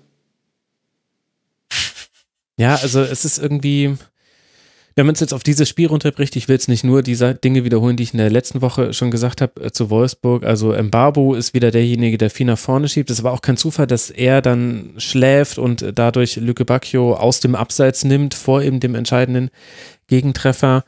Ja, 2.58 2.76
also 2.76 3.02
es 3.02 3.26
ist 3.26 3.40
irgendwie, 3.40 3.96
wenn 4.96 5.06
man 5.06 5.14
es 5.14 5.22
jetzt 5.22 5.34
auf 5.34 5.44
dieses 5.44 5.70
Spiel 5.70 5.88
runterbricht, 5.88 6.36
ich 6.36 6.48
will 6.48 6.56
jetzt 6.56 6.68
nicht 6.68 6.84
nur 6.84 7.02
diese 7.02 7.34
Dinge 7.36 7.64
wiederholen, 7.64 7.98
die 7.98 8.04
ich 8.04 8.14
in 8.14 8.18
der 8.18 8.30
letzten 8.30 8.62
Woche 8.62 8.94
schon 8.94 9.12
gesagt 9.12 9.42
habe 9.42 9.64
äh, 9.64 9.72
zu 9.72 9.90
Wolfsburg. 9.90 10.44
Also 10.44 10.74
Mbabu 10.74 11.34
ist 11.34 11.54
wieder 11.54 11.72
derjenige, 11.72 12.18
der 12.18 12.30
viel 12.30 12.46
nach 12.46 12.58
vorne 12.58 12.90
schiebt. 12.90 13.10
Es 13.10 13.24
war 13.24 13.32
auch 13.32 13.42
kein 13.42 13.58
Zufall, 13.58 13.88
dass 13.88 14.10
er 14.10 14.42
dann 14.42 14.94
schläft 14.98 15.58
und 15.58 15.86
dadurch 15.96 16.36
Lücke 16.36 16.66
Bacchio 16.66 17.14
aus 17.14 17.40
dem 17.40 17.56
Abseits 17.56 18.04
nimmt, 18.04 18.34
vor 18.34 18.62
eben 18.62 18.80
dem 18.80 18.96
entscheidenden 18.96 19.50
Gegentreffer. 20.08 20.84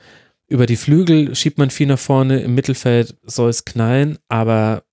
Über 0.47 0.65
die 0.65 0.75
Flügel 0.75 1.35
schiebt 1.35 1.57
man 1.57 1.69
viel 1.69 1.87
nach 1.87 1.99
vorne, 1.99 2.41
im 2.41 2.53
Mittelfeld 2.53 3.15
soll 3.23 3.49
es 3.49 3.65
knallen, 3.65 4.17
aber 4.27 4.83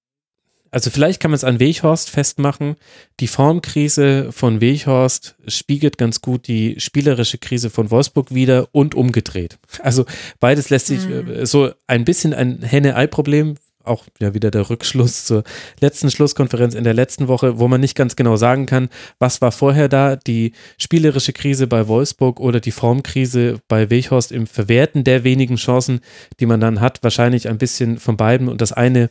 also 0.71 0.91
vielleicht 0.91 1.21
kann 1.21 1.31
man 1.31 1.37
es 1.37 1.45
an 1.45 1.61
Weghorst 1.61 2.11
festmachen. 2.11 2.77
Die 3.19 3.27
Formkrise 3.27 4.33
von 4.33 4.61
Weghorst 4.61 5.37
spiegelt 5.47 5.99
ganz 5.99 6.21
gut 6.21 6.47
die 6.47 6.79
spielerische 6.79 7.39
Krise 7.39 7.71
von 7.71 7.91
Wolfsburg 7.91 8.35
wieder 8.35 8.69
und 8.73 8.95
umgedreht. 8.95 9.59
Also 9.83 10.05
beides 10.39 10.71
lässt 10.71 10.87
sich 10.87 11.07
mhm. 11.07 11.45
so 11.45 11.71
ein 11.87 12.05
bisschen 12.05 12.35
ein 12.35 12.63
Henne-Ei-Problem, 12.63 13.57
auch 13.83 14.05
ja 14.21 14.35
wieder 14.35 14.51
der 14.51 14.69
Rückschluss 14.69 15.25
zur 15.25 15.43
letzten 15.81 16.11
Schlusskonferenz 16.11 16.75
in 16.75 16.85
der 16.85 16.95
letzten 16.95 17.29
Woche, 17.29 17.59
wo 17.59 17.67
man 17.67 17.81
nicht 17.81 17.97
ganz 17.97 18.15
genau 18.15 18.37
sagen 18.37 18.67
kann, 18.67 18.89
was 19.19 19.41
war 19.41 19.53
vorher 19.53 19.89
da, 19.89 20.17
die 20.17 20.53
spielerische 20.79 21.33
Krise 21.33 21.67
bei 21.67 21.89
Wolfsburg 21.89 22.41
oder 22.41 22.61
die 22.61 22.71
Formkrise 22.71 23.61
bei 23.69 23.91
Weghorst 23.91 24.33
im 24.33 24.47
Verwerten 24.47 25.03
der 25.03 25.25
wenigen 25.25 25.57
Chancen, 25.57 26.01
die 26.39 26.47
man 26.47 26.61
dann 26.61 26.81
hat, 26.81 27.03
wahrscheinlich 27.03 27.49
ein 27.49 27.59
bisschen 27.59 27.99
von 27.99 28.17
beiden 28.17 28.49
und 28.49 28.61
das 28.61 28.73
eine 28.73 29.09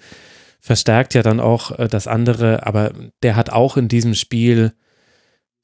verstärkt 0.60 1.14
ja 1.14 1.23
dann 1.23 1.40
auch 1.40 1.77
äh, 1.77 1.88
das 1.88 2.07
andere, 2.07 2.65
aber 2.65 2.94
der 3.23 3.36
hat 3.36 3.49
auch 3.49 3.77
in 3.77 3.88
diesem 3.88 4.14
Spiel 4.14 4.73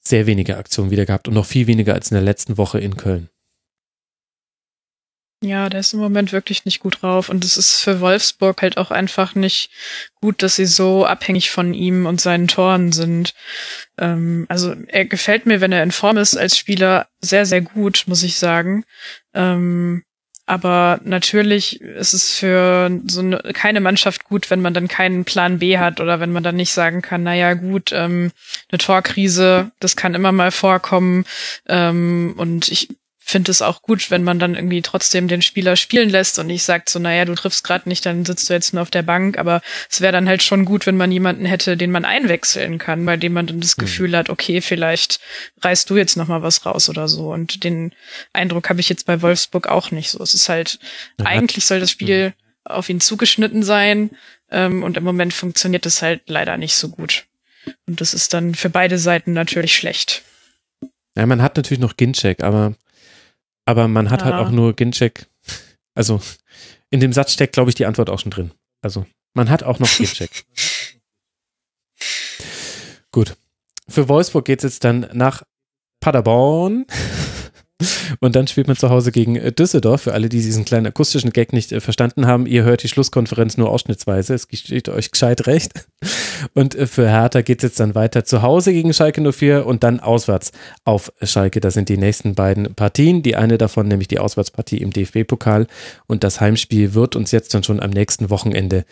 sehr 0.02 0.28
wenige 0.28 0.58
Aktionen 0.58 0.92
wieder 0.92 1.06
gehabt 1.06 1.28
und 1.28 1.34
noch 1.34 1.46
viel 1.46 1.68
weniger 1.68 1.94
als 1.94 2.12
in 2.12 2.16
der 2.16 2.24
letzten 2.24 2.58
Woche 2.58 2.80
in 2.80 2.96
Köln. 2.96 3.30
Ja, 5.44 5.70
der 5.70 5.82
ist 5.82 5.94
im 5.94 6.00
Moment 6.00 6.32
wirklich 6.32 6.66
nicht 6.66 6.80
gut 6.80 7.02
drauf 7.02 7.30
und 7.30 7.44
es 7.44 7.58
ist 7.58 7.82
für 7.82 8.00
Wolfsburg 8.00 8.62
halt 8.62 8.78
auch 8.78 8.90
einfach 8.90 9.36
nicht 9.36 9.70
gut, 10.22 10.42
dass 10.42 10.56
sie 10.56 10.66
so 10.66 11.06
abhängig 11.06 11.52
von 11.52 11.74
ihm 11.74 12.06
und 12.06 12.22
seinen 12.22 12.48
Toren 12.48 12.92
sind. 12.92 13.36
Ähm, 13.98 14.46
also 14.50 14.74
er 14.88 15.06
gefällt 15.06 15.46
mir, 15.46 15.62
wenn 15.62 15.72
er 15.72 15.84
in 15.84 15.92
Form 15.92 16.18
ist 16.18 16.36
als 16.36 16.58
Spieler, 16.58 17.10
sehr, 17.22 17.46
sehr 17.46 17.62
gut, 17.62 18.06
muss 18.08 18.24
ich 18.24 18.38
sagen. 18.38 18.86
Ähm, 19.34 20.04
aber 20.46 21.00
natürlich 21.04 21.82
ist 21.82 22.14
es 22.14 22.32
für 22.32 22.92
so 23.08 23.22
eine, 23.22 23.38
keine 23.54 23.82
Mannschaft 23.82 24.26
gut, 24.26 24.50
wenn 24.52 24.62
man 24.62 24.74
dann 24.74 24.88
keinen 24.88 25.26
Plan 25.26 25.60
B 25.60 25.78
hat 25.80 26.00
oder 26.00 26.20
wenn 26.20 26.32
man 26.32 26.44
dann 26.44 26.56
nicht 26.56 26.72
sagen 26.72 27.02
kann, 27.02 27.24
naja 27.24 27.56
gut, 27.56 27.92
ähm, 27.92 28.32
eine 28.70 28.78
Torkrise, 28.78 29.72
das 29.80 29.96
kann 29.96 30.14
immer 30.14 30.32
mal 30.32 30.52
vorkommen. 30.52 31.26
Ähm, 31.68 32.36
und 32.38 32.70
ich 32.70 32.90
finde 33.28 33.50
es 33.50 33.64
auch 33.64 33.82
gut, 33.82 34.12
wenn 34.12 34.24
man 34.24 34.38
dann 34.38 34.54
irgendwie 34.54 34.84
trotzdem 34.84 35.28
den 35.28 35.42
Spieler 35.42 35.76
spielen 35.76 36.10
lässt 36.10 36.38
und 36.38 36.46
nicht 36.46 36.62
sagt 36.62 36.90
so, 36.90 37.00
naja, 37.00 37.26
du 37.26 37.34
triffst 37.34 37.64
gerade 37.64 37.90
nicht, 37.90 38.06
dann 38.06 38.24
sitzt 38.24 38.48
du 38.48 38.54
jetzt 38.54 38.72
nur 38.72 38.84
auf 38.84 38.92
der 38.92 39.02
Bank. 39.02 39.40
Aber 39.40 39.64
es 39.90 40.00
wäre 40.00 40.14
dann 40.14 40.30
halt 40.30 40.44
schon 40.44 40.64
gut, 40.64 40.86
wenn 40.86 40.96
man 40.96 41.12
jemanden 41.12 41.44
hätte, 41.46 41.76
den 41.76 41.90
man 41.90 42.06
einwechseln 42.06 42.78
kann, 42.78 43.04
bei 43.04 43.18
dem 43.18 43.34
man 43.34 43.48
dann 43.48 43.62
das 43.62 43.78
mhm. 43.78 43.82
Gefühl 43.82 44.16
hat, 44.16 44.30
okay, 44.30 44.62
vielleicht 44.62 45.20
reißt 45.62 45.90
du 45.90 45.98
jetzt 45.98 46.18
noch 46.18 46.28
mal 46.28 46.44
was 46.44 46.68
raus 46.68 46.88
oder 46.88 47.08
so. 47.08 47.34
Und 47.34 47.64
den 47.64 47.96
Eindruck 48.32 48.70
habe 48.70 48.80
ich 48.80 48.90
jetzt 48.90 49.08
bei 49.08 49.24
Wolfsburg 49.24 49.68
auch 49.68 49.90
nicht 49.90 50.12
so. 50.12 50.22
Es 50.22 50.36
ist 50.36 50.48
halt, 50.48 50.78
ja. 51.20 51.26
eigentlich 51.26 51.66
soll 51.66 51.80
das 51.80 51.90
Spiel 51.90 52.28
mhm. 52.28 52.34
auf 52.64 52.90
ihn 52.90 53.02
zugeschnitten 53.02 53.64
sein. 53.64 54.12
Ähm, 54.52 54.84
und 54.84 54.98
im 54.98 55.04
Moment 55.04 55.34
funktioniert 55.34 55.88
es 55.88 56.04
halt 56.04 56.22
leider 56.28 56.58
nicht 56.58 56.76
so 56.76 56.90
gut. 56.90 57.26
Und 57.88 58.02
das 58.02 58.14
ist 58.14 58.36
dann 58.36 58.54
für 58.54 58.70
beide 58.70 59.00
Seiten 59.00 59.34
natürlich 59.34 59.76
schlecht. 59.76 60.22
Ja, 61.18 61.26
man 61.26 61.42
hat 61.42 61.56
natürlich 61.56 61.80
noch 61.80 61.98
Ginchek, 61.98 62.44
aber 62.44 62.76
aber 63.66 63.88
man 63.88 64.10
hat 64.10 64.24
halt 64.24 64.34
ja. 64.34 64.38
halt 64.38 64.48
auch 64.48 64.52
nur 64.52 64.74
Ginchek. 64.74 65.28
Also 65.94 66.22
in 66.90 67.00
dem 67.00 67.14
Satz 67.14 67.34
steckt, 67.34 67.54
glaube 67.54 67.70
ich, 67.70 67.76
die 67.76 67.86
Antwort 67.86 68.10
auch 68.10 68.20
schon 68.20 68.32
drin. 68.32 68.52
Also 68.82 69.06
man 69.34 69.50
hat 69.50 69.64
auch 69.64 69.80
noch 69.80 69.90
Ginchek. 69.98 70.46
Gut. 73.12 73.36
Für 73.88 74.10
Wolfsburg 74.10 74.46
geht 74.46 74.64
es 74.64 74.74
jetzt 74.74 74.84
dann 74.84 75.08
nach 75.14 75.44
Paderborn. 76.00 76.86
Und 78.20 78.36
dann 78.36 78.48
spielt 78.48 78.68
man 78.68 78.78
zu 78.78 78.90
Hause 78.90 79.12
gegen 79.12 79.36
äh, 79.36 79.52
Düsseldorf. 79.52 80.04
Für 80.04 80.14
alle, 80.14 80.30
die 80.30 80.42
diesen 80.42 80.66
kleinen 80.66 80.86
akustischen 80.86 81.32
Gag 81.32 81.52
nicht 81.52 81.72
äh, 81.72 81.82
verstanden 81.82 82.26
haben, 82.26 82.46
ihr 82.46 82.64
hört 82.64 82.84
die 82.84 82.88
Schlusskonferenz 82.88 83.58
nur 83.58 83.70
ausschnittsweise. 83.70 84.34
Es 84.34 84.48
steht 84.52 84.90
euch 84.90 85.12
gescheit 85.12 85.48
recht. 85.48 85.88
Und 86.54 86.76
äh, 86.76 86.88
für 86.88 87.10
Hertha 87.10 87.42
geht 87.42 87.60
es 87.60 87.70
jetzt 87.70 87.80
dann 87.80 87.96
weiter 87.96 88.26
zu 88.26 88.42
Hause 88.42 88.74
gegen 88.74 88.94
Schalke 88.94 89.22
04 89.32 89.66
und 89.66 89.84
dann 89.84 90.00
auswärts 90.00 90.52
auf 90.84 91.12
Schalke. 91.22 91.60
Das 91.60 91.74
sind 91.74 91.90
die 91.90 91.98
nächsten 91.98 92.36
beiden 92.36 92.76
Partien. 92.76 93.24
Die 93.24 93.36
eine 93.36 93.58
davon, 93.58 93.88
nämlich 93.88 94.08
die 94.08 94.20
Auswärtspartie 94.20 94.78
im 94.78 94.92
DFB-Pokal. 94.92 95.68
Und 96.08 96.24
das 96.24 96.42
Heimspiel 96.42 96.94
wird 96.94 97.16
uns 97.16 97.32
jetzt 97.32 97.54
dann 97.54 97.64
schon 97.64 97.80
am 97.80 97.90
nächsten 97.90 98.30
Wochenende 98.30 98.86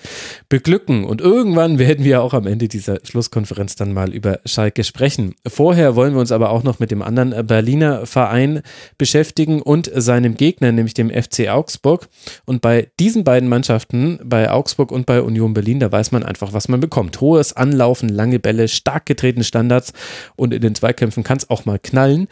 beglücken. 0.50 1.06
Und 1.06 1.22
irgendwann 1.22 1.80
werden 1.80 2.06
wir 2.06 2.22
auch 2.22 2.34
am 2.34 2.48
Ende 2.48 2.68
dieser 2.68 3.00
Schlusskonferenz 3.04 3.76
dann 3.76 3.94
mal 3.94 4.14
über 4.14 4.40
Schalke 4.46 4.84
sprechen. 4.84 5.36
Vorher 5.48 5.96
wollen 5.96 6.14
wir 6.14 6.20
uns 6.20 6.32
aber 6.32 6.50
auch 6.50 6.64
noch 6.64 6.80
mit 6.80 6.92
dem 6.92 7.02
anderen 7.02 7.46
Berliner 7.46 8.06
Verein 8.06 8.62
beschäftigen 8.98 9.62
und 9.62 9.92
seinem 9.94 10.36
Gegner, 10.36 10.72
nämlich 10.72 10.94
dem 10.94 11.10
FC 11.10 11.50
Augsburg. 11.50 12.08
Und 12.46 12.62
bei 12.62 12.90
diesen 13.00 13.24
beiden 13.24 13.50
Mannschaften, 13.50 14.20
bei 14.24 14.50
Augsburg 14.50 14.92
und 14.92 15.06
bei 15.06 15.22
Union 15.22 15.54
Berlin, 15.54 15.80
da 15.80 15.92
weiß 15.92 16.12
man 16.12 16.24
einfach, 16.24 16.54
was 16.54 16.68
man 16.68 16.80
bekommt. 16.80 17.22
Hohes 17.44 17.54
Anlaufen, 17.54 18.08
lange 18.08 18.40
Bälle, 18.40 18.70
stark 18.70 19.06
getretene 19.06 19.44
Standards 19.44 19.92
und 20.36 20.54
in 20.54 20.62
den 20.62 20.76
Zweikämpfen 20.76 21.24
kann 21.24 21.38
es 21.38 21.50
auch 21.50 21.66
mal 21.66 21.78
knallen. 21.78 22.28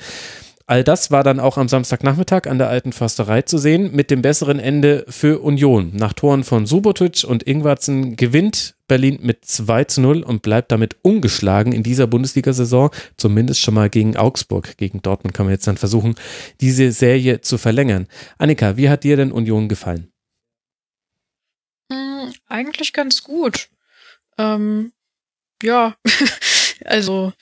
All 0.68 0.86
das 0.86 1.12
war 1.12 1.26
dann 1.26 1.42
auch 1.42 1.58
am 1.58 1.68
Samstagnachmittag 1.68 2.48
an 2.48 2.58
der 2.58 2.70
alten 2.70 2.94
Försterei 2.94 3.42
zu 3.42 3.58
sehen, 3.58 3.94
mit 3.94 4.10
dem 4.10 4.22
besseren 4.22 4.58
Ende 4.58 5.04
für 5.10 5.42
Union. 5.42 5.92
Nach 5.94 6.14
Toren 6.14 6.46
von 6.46 6.66
Subotic 6.66 7.26
und 7.28 7.44
Ingwarzen 7.44 8.16
gewinnt 8.16 8.76
Berlin 8.88 9.20
mit 9.22 9.44
2 9.44 9.84
zu 9.86 10.00
0 10.00 10.24
und 10.24 10.44
bleibt 10.44 10.72
damit 10.72 10.96
ungeschlagen 11.02 11.74
in 11.74 11.84
dieser 11.84 12.08
Bundesliga-Saison, 12.08 12.90
zumindest 13.18 13.60
schon 13.60 13.74
mal 13.74 13.90
gegen 13.90 14.16
Augsburg. 14.16 14.78
Gegen 14.78 15.02
Dortmund 15.02 15.34
kann 15.34 15.46
man 15.46 15.54
jetzt 15.54 15.68
dann 15.68 15.76
versuchen, 15.76 16.16
diese 16.62 16.94
Serie 16.94 17.42
zu 17.42 17.58
verlängern. 17.58 18.08
Annika, 18.38 18.78
wie 18.78 18.88
hat 18.88 19.04
dir 19.04 19.18
denn 19.18 19.34
Union 19.34 19.68
gefallen? 19.68 20.10
Hm, 21.92 22.32
eigentlich 22.48 22.94
ganz 22.94 23.24
gut. 23.24 23.68
Ähm, 24.38 24.94
ja, 25.62 25.96
also 26.86 27.34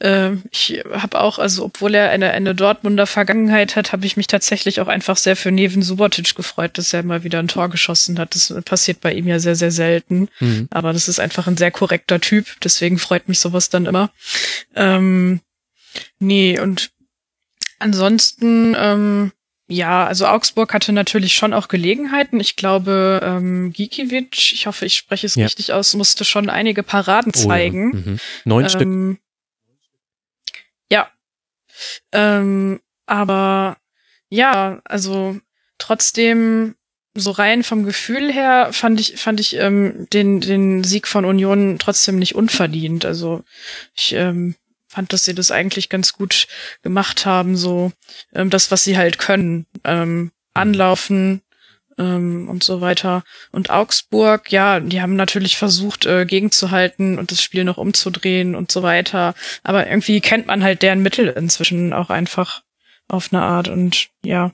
äh, 0.00 0.32
ich 0.50 0.82
habe 0.90 1.20
auch, 1.20 1.38
also 1.38 1.64
obwohl 1.64 1.94
er 1.94 2.10
eine, 2.10 2.30
eine 2.32 2.54
Dortmunder 2.54 3.06
Vergangenheit 3.06 3.76
hat, 3.76 3.92
habe 3.92 4.06
ich 4.06 4.16
mich 4.16 4.26
tatsächlich 4.26 4.80
auch 4.80 4.88
einfach 4.88 5.16
sehr 5.16 5.36
für 5.36 5.50
Neven 5.50 5.82
Subotic 5.82 6.34
gefreut, 6.34 6.78
dass 6.78 6.92
er 6.92 7.02
mal 7.02 7.24
wieder 7.24 7.38
ein 7.38 7.48
Tor 7.48 7.68
geschossen 7.68 8.18
hat. 8.18 8.34
Das 8.34 8.52
passiert 8.64 9.00
bei 9.00 9.12
ihm 9.12 9.26
ja 9.26 9.38
sehr, 9.38 9.56
sehr 9.56 9.70
selten. 9.70 10.28
Mhm. 10.40 10.68
Aber 10.70 10.92
das 10.92 11.08
ist 11.08 11.20
einfach 11.20 11.46
ein 11.46 11.56
sehr 11.56 11.70
korrekter 11.70 12.20
Typ, 12.20 12.46
deswegen 12.62 12.98
freut 12.98 13.28
mich 13.28 13.40
sowas 13.40 13.68
dann 13.68 13.86
immer. 13.86 14.10
Ähm, 14.74 15.40
nee, 16.18 16.58
und 16.58 16.90
ansonsten, 17.78 18.76
ähm, 18.78 19.32
ja, 19.70 20.06
also 20.06 20.26
Augsburg 20.26 20.72
hatte 20.72 20.92
natürlich 20.92 21.34
schon 21.34 21.52
auch 21.52 21.68
Gelegenheiten. 21.68 22.40
Ich 22.40 22.56
glaube, 22.56 23.20
ähm, 23.22 23.70
Gikiewicz, 23.72 24.52
ich 24.52 24.66
hoffe, 24.66 24.86
ich 24.86 24.94
spreche 24.94 25.26
es 25.26 25.34
ja. 25.34 25.44
richtig 25.44 25.74
aus, 25.74 25.92
musste 25.94 26.24
schon 26.24 26.48
einige 26.48 26.82
Paraden 26.82 27.34
zeigen. 27.34 27.92
Oh 27.92 27.96
ja. 27.96 28.02
mhm. 28.12 28.18
Neun 28.44 28.64
ähm, 28.64 28.70
Stück. 28.70 29.20
Ja. 30.90 31.10
Ähm, 32.12 32.80
aber 33.04 33.76
ja, 34.30 34.80
also 34.84 35.38
trotzdem 35.76 36.74
so 37.14 37.30
rein 37.30 37.62
vom 37.62 37.84
Gefühl 37.84 38.32
her 38.32 38.70
fand 38.72 39.00
ich 39.00 39.16
fand 39.16 39.40
ich 39.40 39.56
ähm, 39.56 40.06
den 40.12 40.40
den 40.40 40.84
Sieg 40.84 41.06
von 41.06 41.24
Union 41.24 41.78
trotzdem 41.78 42.18
nicht 42.18 42.34
unverdient. 42.34 43.04
Also 43.04 43.44
ich 43.94 44.14
ähm, 44.14 44.54
fand, 44.88 45.12
dass 45.12 45.24
sie 45.24 45.34
das 45.34 45.50
eigentlich 45.50 45.88
ganz 45.88 46.12
gut 46.12 46.48
gemacht 46.82 47.26
haben, 47.26 47.56
so 47.56 47.92
ähm, 48.34 48.50
das, 48.50 48.70
was 48.70 48.84
sie 48.84 48.96
halt 48.96 49.18
können, 49.18 49.66
ähm, 49.84 50.32
anlaufen 50.54 51.42
ähm, 51.98 52.48
und 52.48 52.64
so 52.64 52.80
weiter. 52.80 53.22
Und 53.52 53.70
Augsburg, 53.70 54.50
ja, 54.50 54.80
die 54.80 55.02
haben 55.02 55.16
natürlich 55.16 55.56
versucht, 55.56 56.06
äh, 56.06 56.24
gegenzuhalten 56.24 57.18
und 57.18 57.30
das 57.30 57.42
Spiel 57.42 57.64
noch 57.64 57.76
umzudrehen 57.76 58.54
und 58.54 58.70
so 58.70 58.82
weiter. 58.82 59.34
Aber 59.62 59.86
irgendwie 59.86 60.20
kennt 60.20 60.46
man 60.46 60.62
halt 60.62 60.82
deren 60.82 61.02
Mittel 61.02 61.28
inzwischen 61.28 61.92
auch 61.92 62.10
einfach 62.10 62.62
auf 63.08 63.32
eine 63.32 63.42
Art 63.42 63.68
und 63.68 64.08
ja, 64.22 64.52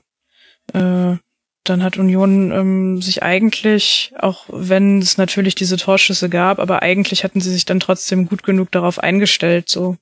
äh, 0.73 1.17
dann 1.63 1.83
hat 1.83 1.97
Union 1.97 2.51
ähm, 2.51 3.01
sich 3.01 3.23
eigentlich, 3.23 4.13
auch 4.19 4.45
wenn 4.49 4.99
es 4.99 5.17
natürlich 5.17 5.55
diese 5.55 5.77
Torschüsse 5.77 6.29
gab, 6.29 6.59
aber 6.59 6.83
eigentlich 6.83 7.23
hatten 7.23 7.41
sie 7.41 7.51
sich 7.51 7.65
dann 7.65 7.79
trotzdem 7.79 8.27
gut 8.27 8.43
genug 8.43 8.71
darauf 8.71 8.99
eingestellt, 8.99 9.67
so 9.67 9.97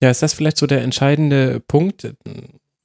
ja, 0.00 0.10
ist 0.10 0.22
das 0.22 0.34
vielleicht 0.34 0.58
so 0.58 0.66
der 0.66 0.82
entscheidende 0.82 1.60
Punkt, 1.60 2.14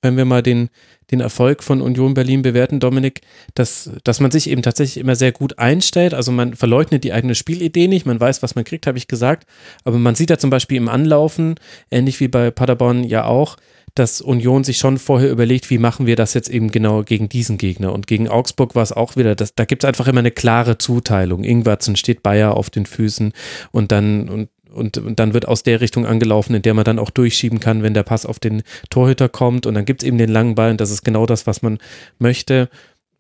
wenn 0.04 0.18
wir 0.18 0.26
mal 0.26 0.44
den, 0.44 0.70
den 1.12 1.22
Erfolg 1.22 1.64
von 1.64 1.82
Union 1.82 2.14
Berlin 2.14 2.42
bewerten, 2.42 2.80
Dominik, 2.80 3.22
dass, 3.56 3.90
dass 4.04 4.20
man 4.20 4.32
sich 4.32 4.50
eben 4.50 4.62
tatsächlich 4.62 4.98
immer 4.98 5.16
sehr 5.16 5.32
gut 5.32 5.58
einstellt. 5.60 6.14
Also 6.14 6.32
man 6.32 6.56
verleugnet 6.56 7.04
die 7.04 7.14
eigene 7.14 7.36
Spielidee 7.36 7.88
nicht, 7.88 8.06
man 8.06 8.20
weiß, 8.20 8.44
was 8.44 8.56
man 8.56 8.66
kriegt, 8.66 8.86
habe 8.86 8.98
ich 8.98 9.08
gesagt. 9.08 9.48
Aber 9.84 9.98
man 9.98 10.16
sieht 10.16 10.30
da 10.30 10.38
zum 10.38 10.50
Beispiel 10.50 10.78
im 10.78 10.90
Anlaufen, 10.90 11.56
ähnlich 11.90 12.20
wie 12.20 12.28
bei 12.28 12.52
Paderborn 12.52 13.04
ja 13.04 13.26
auch, 13.26 13.56
dass 13.96 14.22
Union 14.22 14.64
sich 14.64 14.78
schon 14.78 14.98
vorher 14.98 15.32
überlegt, 15.32 15.70
wie 15.70 15.78
machen 15.78 16.08
wir 16.08 16.16
das 16.16 16.34
jetzt 16.34 16.50
eben 16.50 16.72
genau 16.72 17.04
gegen 17.04 17.30
diesen 17.30 17.58
Gegner. 17.58 17.94
Und 17.94 18.08
gegen 18.08 18.28
Augsburg 18.28 18.76
war 18.76 18.84
es 18.84 18.92
auch 18.92 19.16
wieder, 19.16 19.36
das, 19.36 19.54
da 19.56 19.66
gibt 19.66 19.84
es 19.84 19.88
einfach 19.88 20.08
immer 20.08 20.20
eine 20.20 20.32
klare 20.32 20.78
Zuteilung. 20.80 21.44
Ingwertsen 21.44 21.96
steht 21.96 22.24
Bayer 22.24 22.58
auf 22.58 22.70
den 22.70 22.88
Füßen 22.88 23.34
und 23.72 23.92
dann, 23.92 24.30
und 24.30 24.50
und, 24.74 24.98
und 24.98 25.20
dann 25.20 25.34
wird 25.34 25.48
aus 25.48 25.64
der 25.64 25.82
Richtung 25.82 26.06
angelaufen, 26.06 26.56
in 26.56 26.62
der 26.62 26.74
man 26.74 26.84
dann 26.84 27.00
auch 27.00 27.10
durchschieben 27.10 27.60
kann, 27.60 27.84
wenn 27.84 27.94
der 27.94 28.04
Pass 28.04 28.26
auf 28.26 28.40
den 28.40 28.64
Torhüter 28.90 29.30
kommt 29.30 29.66
und 29.66 29.76
dann 29.76 29.86
gibt 29.86 30.04
es 30.04 30.08
eben 30.08 30.18
den 30.18 30.30
langen 30.30 30.56
Ball 30.56 30.72
und 30.72 30.82
das 30.82 30.92
ist 30.92 31.04
genau 31.04 31.26
das, 31.26 31.48
was 31.48 31.62
man 31.62 31.78
möchte. 32.20 32.70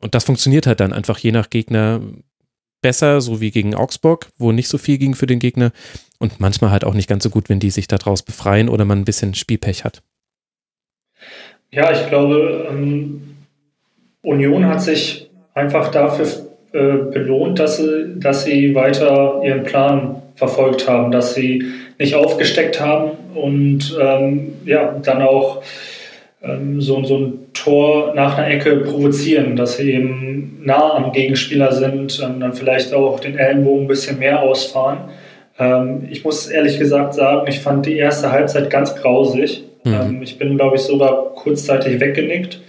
Und 0.01 0.15
das 0.15 0.25
funktioniert 0.25 0.67
halt 0.67 0.79
dann 0.79 0.93
einfach 0.93 1.17
je 1.17 1.31
nach 1.31 1.49
Gegner 1.49 2.01
besser, 2.81 3.21
so 3.21 3.39
wie 3.39 3.51
gegen 3.51 3.75
Augsburg, 3.75 4.27
wo 4.37 4.51
nicht 4.51 4.67
so 4.67 4.77
viel 4.77 4.97
ging 4.97 5.15
für 5.15 5.27
den 5.27 5.39
Gegner 5.39 5.71
und 6.19 6.39
manchmal 6.39 6.71
halt 6.71 6.83
auch 6.83 6.93
nicht 6.93 7.07
ganz 7.07 7.23
so 7.23 7.29
gut, 7.29 7.49
wenn 7.49 7.59
die 7.59 7.69
sich 7.69 7.87
daraus 7.87 8.23
befreien 8.23 8.69
oder 8.69 8.85
man 8.85 8.99
ein 8.99 9.05
bisschen 9.05 9.33
Spielpech 9.33 9.83
hat. 9.83 10.01
Ja, 11.71 11.91
ich 11.91 12.07
glaube, 12.09 12.67
ähm, 12.69 13.35
Union 14.21 14.65
hat 14.65 14.81
sich 14.81 15.29
einfach 15.53 15.89
dafür 15.91 16.27
äh, 16.73 17.11
belohnt, 17.11 17.59
dass 17.59 17.77
sie, 17.77 18.19
dass 18.19 18.45
sie 18.45 18.73
weiter 18.73 19.41
ihren 19.43 19.63
Plan 19.63 20.22
verfolgt 20.47 20.89
haben, 20.89 21.11
dass 21.11 21.33
sie 21.35 21.63
nicht 21.99 22.15
aufgesteckt 22.15 22.81
haben 22.81 23.11
und 23.33 23.97
ähm, 24.01 24.53
ja, 24.65 24.99
dann 25.03 25.21
auch 25.21 25.63
ähm, 26.43 26.81
so, 26.81 27.03
so 27.05 27.17
ein 27.17 27.33
Tor 27.53 28.13
nach 28.15 28.37
einer 28.37 28.49
Ecke 28.49 28.77
provozieren, 28.77 29.55
dass 29.55 29.77
sie 29.77 29.93
eben 29.93 30.61
nah 30.65 30.95
am 30.95 31.13
Gegenspieler 31.13 31.71
sind 31.71 32.19
und 32.19 32.41
dann 32.41 32.53
vielleicht 32.53 32.93
auch 32.93 33.19
den 33.19 33.37
Ellenbogen 33.37 33.85
ein 33.85 33.87
bisschen 33.87 34.19
mehr 34.19 34.41
ausfahren. 34.41 35.09
Ähm, 35.57 36.07
ich 36.09 36.25
muss 36.25 36.47
ehrlich 36.47 36.77
gesagt 36.77 37.13
sagen, 37.13 37.47
ich 37.47 37.59
fand 37.59 37.85
die 37.85 37.97
erste 37.97 38.31
Halbzeit 38.31 38.69
ganz 38.69 38.95
grausig. 38.95 39.63
Mhm. 39.85 39.93
Ähm, 39.93 40.21
ich 40.21 40.37
bin, 40.37 40.57
glaube 40.57 40.75
ich, 40.75 40.81
sogar 40.81 41.33
kurzzeitig 41.35 41.99
weggenickt, 42.01 42.59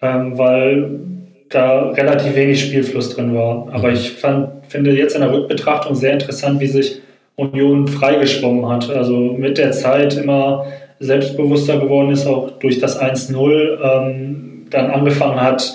ähm, 0.00 0.38
weil 0.38 1.00
da 1.48 1.90
relativ 1.90 2.36
wenig 2.36 2.60
Spielfluss 2.62 3.14
drin 3.14 3.34
war. 3.34 3.68
Aber 3.72 3.88
mhm. 3.88 3.94
ich 3.94 4.12
fand, 4.12 4.50
finde 4.68 4.92
jetzt 4.92 5.14
in 5.16 5.22
der 5.22 5.32
Rückbetrachtung 5.32 5.94
sehr 5.94 6.12
interessant, 6.12 6.60
wie 6.60 6.66
sich 6.66 7.00
Union 7.38 7.86
freigeschwommen 7.86 8.68
hat. 8.68 8.90
Also 8.90 9.16
mit 9.16 9.58
der 9.58 9.70
Zeit 9.70 10.16
immer 10.16 10.66
selbstbewusster 10.98 11.78
geworden 11.78 12.10
ist, 12.10 12.26
auch 12.26 12.58
durch 12.58 12.80
das 12.80 13.00
1-0 13.00 13.78
ähm, 13.80 14.66
dann 14.70 14.90
angefangen 14.90 15.40
hat, 15.40 15.74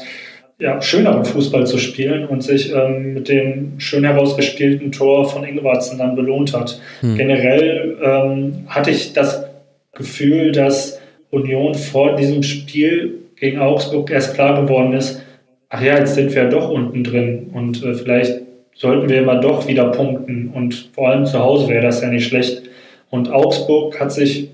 ja, 0.60 0.82
schöneren 0.82 1.26
Fußball 1.26 1.66
zu 1.66 1.78
spielen 1.78 2.28
und 2.28 2.44
sich 2.44 2.74
ähm, 2.74 3.14
mit 3.14 3.30
dem 3.30 3.80
schön 3.80 4.04
herausgespielten 4.04 4.92
Tor 4.92 5.28
von 5.30 5.46
Ingwarzen 5.46 5.98
dann 5.98 6.16
belohnt 6.16 6.54
hat. 6.54 6.80
Mhm. 7.02 7.18
Generell 7.18 7.98
ähm, 8.04 8.66
hatte 8.68 8.92
ich 8.92 9.14
das 9.14 9.46
Gefühl, 9.94 10.52
dass 10.52 11.00
Union 11.32 11.76
vor 11.76 12.16
diesem 12.18 12.44
Spiel 12.44 13.20
gegen 13.38 13.60
Augsburg 13.60 14.12
erst 14.12 14.36
klar 14.36 14.62
geworden 14.62 14.94
ist, 14.94 15.22
ach 15.70 15.82
ja, 15.82 15.98
jetzt 15.98 16.16
sind 16.16 16.36
wir 16.36 16.44
ja 16.44 16.50
doch 16.50 16.70
unten 16.70 17.04
drin 17.04 17.52
und 17.54 17.84
äh, 17.84 17.94
vielleicht 17.94 18.42
sollten 18.76 19.10
wir 19.10 19.22
mal 19.24 19.40
doch 19.40 19.68
wieder 19.68 19.92
punkten 19.92 20.50
und 20.54 20.90
vor 20.94 21.10
allem 21.10 21.26
zu 21.26 21.40
Hause 21.40 21.68
wäre 21.70 21.84
das 21.84 22.02
ja 22.02 22.10
nicht 22.10 22.28
schlecht. 22.28 22.64
Und 23.10 23.32
Augsburg 23.32 24.00
hat 24.00 24.12
sich, 24.12 24.50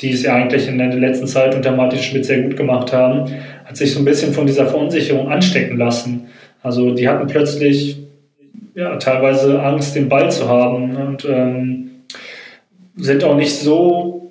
die 0.00 0.12
es 0.12 0.22
ja 0.22 0.34
eigentlich 0.34 0.68
in 0.68 0.78
der 0.78 0.94
letzten 0.94 1.26
Zeit 1.26 1.54
unter 1.54 1.72
Martin 1.72 1.98
Schmidt 1.98 2.24
sehr 2.24 2.42
gut 2.42 2.56
gemacht 2.56 2.92
haben, 2.92 3.30
hat 3.64 3.76
sich 3.76 3.92
so 3.92 4.00
ein 4.00 4.04
bisschen 4.04 4.32
von 4.32 4.46
dieser 4.46 4.66
Verunsicherung 4.66 5.28
anstecken 5.28 5.76
lassen. 5.76 6.28
Also 6.62 6.92
die 6.94 7.08
hatten 7.08 7.26
plötzlich 7.26 7.98
ja, 8.74 8.96
teilweise 8.96 9.62
Angst, 9.62 9.96
den 9.96 10.08
Ball 10.08 10.30
zu 10.30 10.48
haben 10.48 10.96
und 10.96 11.24
ähm, 11.24 11.90
sind 12.96 13.24
auch 13.24 13.36
nicht 13.36 13.54
so 13.54 14.30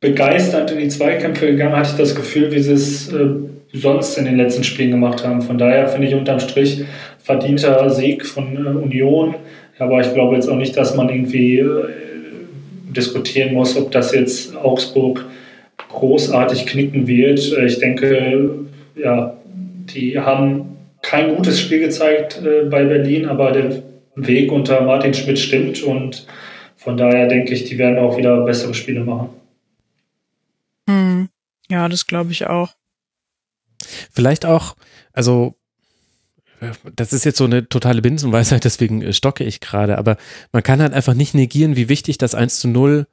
begeistert 0.00 0.70
in 0.70 0.78
die 0.78 0.88
Zweikämpfe 0.88 1.46
gegangen, 1.46 1.76
hatte 1.76 1.90
ich 1.90 1.96
das 1.96 2.14
Gefühl, 2.14 2.50
wie 2.52 2.60
sie 2.60 2.72
es 2.72 3.12
äh, 3.12 3.28
sonst 3.72 4.18
in 4.18 4.24
den 4.24 4.36
letzten 4.36 4.64
Spielen 4.64 4.90
gemacht 4.90 5.24
haben. 5.24 5.42
Von 5.42 5.58
daher 5.58 5.88
finde 5.88 6.08
ich 6.08 6.14
unterm 6.14 6.40
Strich 6.40 6.84
verdienter 7.18 7.90
Sieg 7.90 8.26
von 8.26 8.56
äh, 8.56 8.70
Union. 8.70 9.34
Aber 9.78 10.00
ich 10.00 10.12
glaube 10.12 10.34
jetzt 10.34 10.48
auch 10.48 10.56
nicht, 10.56 10.76
dass 10.76 10.96
man 10.96 11.08
irgendwie 11.08 11.58
äh, 11.58 11.88
diskutieren 12.88 13.54
muss, 13.54 13.76
ob 13.76 13.90
das 13.92 14.12
jetzt 14.14 14.56
Augsburg 14.56 15.24
großartig 15.88 16.66
knicken 16.66 17.06
wird. 17.06 17.52
Äh, 17.52 17.66
ich 17.66 17.78
denke, 17.78 18.50
ja, 18.96 19.36
die 19.94 20.18
haben 20.18 20.76
kein 21.02 21.34
gutes 21.34 21.60
Spiel 21.60 21.80
gezeigt 21.80 22.42
bei 22.70 22.84
Berlin, 22.84 23.26
aber 23.26 23.52
der 23.52 23.82
Weg 24.16 24.52
unter 24.52 24.82
Martin 24.82 25.14
Schmidt 25.14 25.38
stimmt 25.38 25.82
und 25.82 26.26
von 26.76 26.96
daher 26.96 27.26
denke 27.26 27.54
ich, 27.54 27.64
die 27.64 27.78
werden 27.78 27.98
auch 27.98 28.18
wieder 28.18 28.44
bessere 28.44 28.74
Spiele 28.74 29.00
machen. 29.00 29.30
Hm. 30.88 31.28
Ja, 31.70 31.88
das 31.88 32.06
glaube 32.06 32.32
ich 32.32 32.46
auch. 32.46 32.68
Vielleicht 34.10 34.46
auch, 34.46 34.76
also 35.12 35.54
das 36.94 37.12
ist 37.12 37.24
jetzt 37.24 37.38
so 37.38 37.44
eine 37.44 37.68
totale 37.68 38.02
Binsenweisheit, 38.02 38.64
deswegen 38.64 39.02
äh, 39.02 39.12
stocke 39.12 39.44
ich 39.44 39.60
gerade, 39.60 39.98
aber 39.98 40.16
man 40.52 40.62
kann 40.62 40.80
halt 40.80 40.92
einfach 40.92 41.14
nicht 41.14 41.34
negieren, 41.34 41.76
wie 41.76 41.88
wichtig 41.88 42.18
das 42.18 42.34
1 42.34 42.60
zu 42.60 42.68
0 42.68 43.06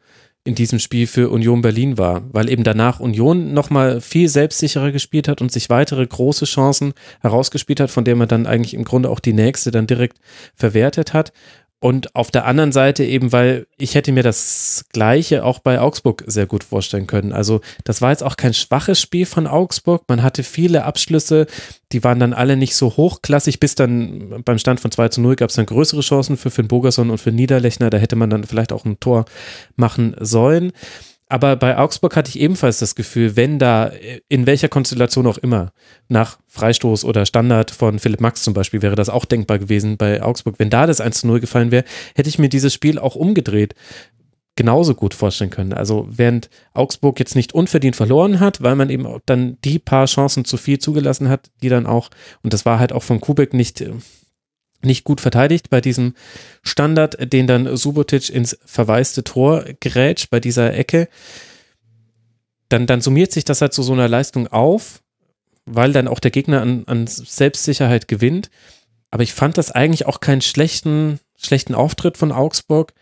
in 0.43 0.55
diesem 0.55 0.79
Spiel 0.79 1.07
für 1.07 1.29
Union 1.29 1.61
Berlin 1.61 1.97
war, 1.97 2.23
weil 2.31 2.49
eben 2.49 2.63
danach 2.63 3.01
Union 3.01 3.53
nochmal 3.53 3.99
viel 3.99 4.29
selbstsicherer 4.29 4.91
gespielt 4.91 5.27
hat 5.27 5.41
und 5.41 5.51
sich 5.51 5.69
weitere 5.69 6.07
große 6.07 6.45
Chancen 6.45 6.93
herausgespielt 7.19 7.81
hat, 7.81 7.91
von 7.91 8.05
der 8.05 8.15
man 8.15 8.29
dann 8.29 8.47
eigentlich 8.47 8.73
im 8.73 8.85
Grunde 8.85 9.09
auch 9.09 9.19
die 9.19 9.33
nächste 9.33 9.71
dann 9.71 9.87
direkt 9.87 10.19
verwertet 10.55 11.13
hat. 11.13 11.33
Und 11.79 12.15
auf 12.15 12.31
der 12.31 12.45
anderen 12.45 12.71
Seite 12.71 13.03
eben, 13.03 13.31
weil 13.31 13.67
ich 13.77 13.93
hätte 13.93 14.11
mir 14.11 14.23
das 14.23 14.85
Gleiche 14.93 15.45
auch 15.45 15.59
bei 15.59 15.79
Augsburg 15.79 16.23
sehr 16.25 16.47
gut 16.47 16.63
vorstellen 16.63 17.05
können. 17.05 17.33
Also 17.33 17.61
das 17.83 18.01
war 18.01 18.09
jetzt 18.09 18.23
auch 18.23 18.35
kein 18.35 18.55
schwaches 18.55 18.99
Spiel 18.99 19.27
von 19.27 19.45
Augsburg. 19.45 20.03
Man 20.07 20.23
hatte 20.23 20.41
viele 20.41 20.85
Abschlüsse, 20.85 21.45
die 21.91 22.03
waren 22.03 22.19
dann 22.19 22.33
alle 22.33 22.57
nicht 22.57 22.75
so 22.75 22.97
hochklassig. 22.97 23.59
Bis 23.59 23.75
dann 23.75 24.41
beim 24.43 24.57
Stand 24.57 24.79
von 24.79 24.91
2 24.91 25.09
zu 25.09 25.21
0 25.21 25.35
gab 25.35 25.51
es 25.51 25.55
dann 25.55 25.67
größere 25.67 26.01
Chancen 26.01 26.35
für 26.35 26.49
Finn 26.49 26.67
Bogerson 26.67 27.11
und 27.11 27.19
für 27.19 27.31
Niederlechner. 27.31 27.91
Da 27.91 27.99
hätte 27.99 28.15
man 28.15 28.31
dann 28.31 28.43
vielleicht 28.43 28.73
auch 28.73 28.83
ein 28.83 28.99
Tor 28.99 29.25
machen 29.75 30.15
sollen. 30.19 30.71
Aber 31.29 31.57
bei 31.57 31.77
Augsburg 31.77 32.15
hatte 32.15 32.29
ich 32.29 32.39
ebenfalls 32.39 32.79
das 32.79 32.95
Gefühl, 32.95 33.35
wenn 33.35 33.59
da, 33.59 33.91
in 34.29 34.45
welcher 34.45 34.69
Konstellation 34.69 35.27
auch 35.27 35.37
immer, 35.37 35.73
nach 36.07 36.39
Freistoß 36.47 37.03
oder 37.03 37.25
Standard 37.25 37.71
von 37.71 37.99
Philipp 37.99 38.21
Max 38.21 38.43
zum 38.43 38.53
Beispiel, 38.53 38.81
wäre 38.81 38.95
das 38.95 39.09
auch 39.09 39.25
denkbar 39.25 39.59
gewesen 39.59 39.97
bei 39.97 40.23
Augsburg. 40.23 40.55
Wenn 40.57 40.69
da 40.69 40.87
das 40.87 41.01
1 41.01 41.21
zu 41.21 41.27
0 41.27 41.41
gefallen 41.41 41.71
wäre, 41.71 41.83
hätte 42.15 42.29
ich 42.29 42.39
mir 42.39 42.49
dieses 42.49 42.73
Spiel 42.73 42.97
auch 42.97 43.15
umgedreht 43.15 43.75
genauso 44.57 44.95
gut 44.95 45.13
vorstellen 45.13 45.51
können. 45.51 45.71
Also 45.71 46.07
während 46.09 46.49
Augsburg 46.73 47.19
jetzt 47.19 47.35
nicht 47.35 47.53
unverdient 47.53 47.95
verloren 47.95 48.39
hat, 48.41 48.61
weil 48.61 48.75
man 48.75 48.89
eben 48.89 49.07
dann 49.25 49.57
die 49.63 49.79
paar 49.79 50.07
Chancen 50.07 50.45
zu 50.45 50.57
viel 50.57 50.79
zugelassen 50.79 51.29
hat, 51.29 51.51
die 51.61 51.69
dann 51.69 51.85
auch, 51.85 52.09
und 52.41 52.53
das 52.53 52.65
war 52.65 52.79
halt 52.79 52.91
auch 52.91 53.03
von 53.03 53.21
Kubek 53.21 53.53
nicht, 53.53 53.83
nicht 54.87 55.03
gut 55.03 55.21
verteidigt 55.21 55.69
bei 55.69 55.81
diesem 55.81 56.15
Standard, 56.63 57.31
den 57.31 57.45
dann 57.45 57.77
Subotic 57.77 58.29
ins 58.29 58.57
verwaiste 58.65 59.23
Tor 59.23 59.65
grätscht 59.79 60.29
bei 60.31 60.39
dieser 60.39 60.73
Ecke, 60.73 61.07
dann, 62.69 62.87
dann 62.87 63.01
summiert 63.01 63.31
sich 63.31 63.45
das 63.45 63.61
halt 63.61 63.73
zu 63.73 63.83
so 63.83 63.93
einer 63.93 64.07
Leistung 64.07 64.47
auf, 64.47 65.03
weil 65.65 65.93
dann 65.93 66.07
auch 66.07 66.19
der 66.19 66.31
Gegner 66.31 66.61
an, 66.61 66.83
an 66.87 67.07
Selbstsicherheit 67.07 68.07
gewinnt. 68.07 68.49
Aber 69.11 69.23
ich 69.23 69.33
fand 69.33 69.57
das 69.57 69.71
eigentlich 69.71 70.05
auch 70.05 70.19
keinen 70.19 70.41
schlechten, 70.41 71.19
schlechten 71.37 71.75
Auftritt 71.75 72.17
von 72.17 72.31
Augsburg. 72.31 72.93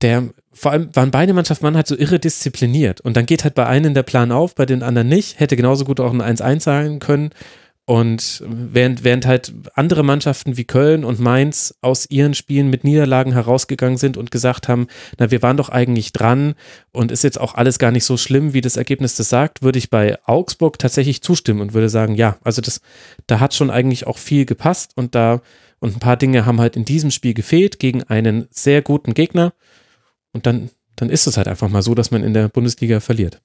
Der 0.00 0.30
vor 0.52 0.72
allem 0.72 0.94
waren 0.94 1.10
beide 1.10 1.32
Mannschaften 1.32 1.64
waren 1.64 1.76
halt 1.76 1.86
so 1.86 1.96
irre 1.96 2.18
diszipliniert. 2.18 3.00
Und 3.00 3.16
dann 3.16 3.26
geht 3.26 3.44
halt 3.44 3.54
bei 3.54 3.66
einem 3.66 3.94
der 3.94 4.02
Plan 4.02 4.30
auf, 4.32 4.54
bei 4.54 4.66
den 4.66 4.82
anderen 4.82 5.08
nicht, 5.08 5.40
hätte 5.40 5.56
genauso 5.56 5.84
gut 5.84 5.98
auch 6.00 6.12
ein 6.12 6.22
1-1 6.22 6.60
sein 6.60 6.98
können 6.98 7.30
und 7.84 8.44
während, 8.46 9.02
während 9.02 9.26
halt 9.26 9.52
andere 9.74 10.04
Mannschaften 10.04 10.56
wie 10.56 10.64
Köln 10.64 11.04
und 11.04 11.18
Mainz 11.18 11.74
aus 11.80 12.08
ihren 12.08 12.34
Spielen 12.34 12.70
mit 12.70 12.84
Niederlagen 12.84 13.32
herausgegangen 13.32 13.98
sind 13.98 14.16
und 14.16 14.30
gesagt 14.30 14.68
haben, 14.68 14.86
na, 15.18 15.32
wir 15.32 15.42
waren 15.42 15.56
doch 15.56 15.68
eigentlich 15.68 16.12
dran 16.12 16.54
und 16.92 17.10
ist 17.10 17.24
jetzt 17.24 17.40
auch 17.40 17.54
alles 17.56 17.80
gar 17.80 17.90
nicht 17.90 18.04
so 18.04 18.16
schlimm, 18.16 18.52
wie 18.52 18.60
das 18.60 18.76
Ergebnis 18.76 19.16
das 19.16 19.28
sagt, 19.28 19.62
würde 19.62 19.80
ich 19.80 19.90
bei 19.90 20.16
Augsburg 20.26 20.78
tatsächlich 20.78 21.22
zustimmen 21.22 21.60
und 21.60 21.74
würde 21.74 21.88
sagen, 21.88 22.14
ja, 22.14 22.38
also 22.44 22.62
das, 22.62 22.80
da 23.26 23.40
hat 23.40 23.52
schon 23.52 23.70
eigentlich 23.70 24.06
auch 24.06 24.18
viel 24.18 24.46
gepasst 24.46 24.92
und 24.94 25.16
da, 25.16 25.42
und 25.80 25.96
ein 25.96 26.00
paar 26.00 26.16
Dinge 26.16 26.46
haben 26.46 26.60
halt 26.60 26.76
in 26.76 26.84
diesem 26.84 27.10
Spiel 27.10 27.34
gefehlt 27.34 27.80
gegen 27.80 28.04
einen 28.04 28.46
sehr 28.50 28.82
guten 28.82 29.12
Gegner 29.12 29.54
und 30.32 30.46
dann, 30.46 30.70
dann 30.94 31.10
ist 31.10 31.26
es 31.26 31.36
halt 31.36 31.48
einfach 31.48 31.68
mal 31.68 31.82
so, 31.82 31.96
dass 31.96 32.12
man 32.12 32.22
in 32.22 32.32
der 32.32 32.48
Bundesliga 32.48 33.00
verliert. 33.00 33.42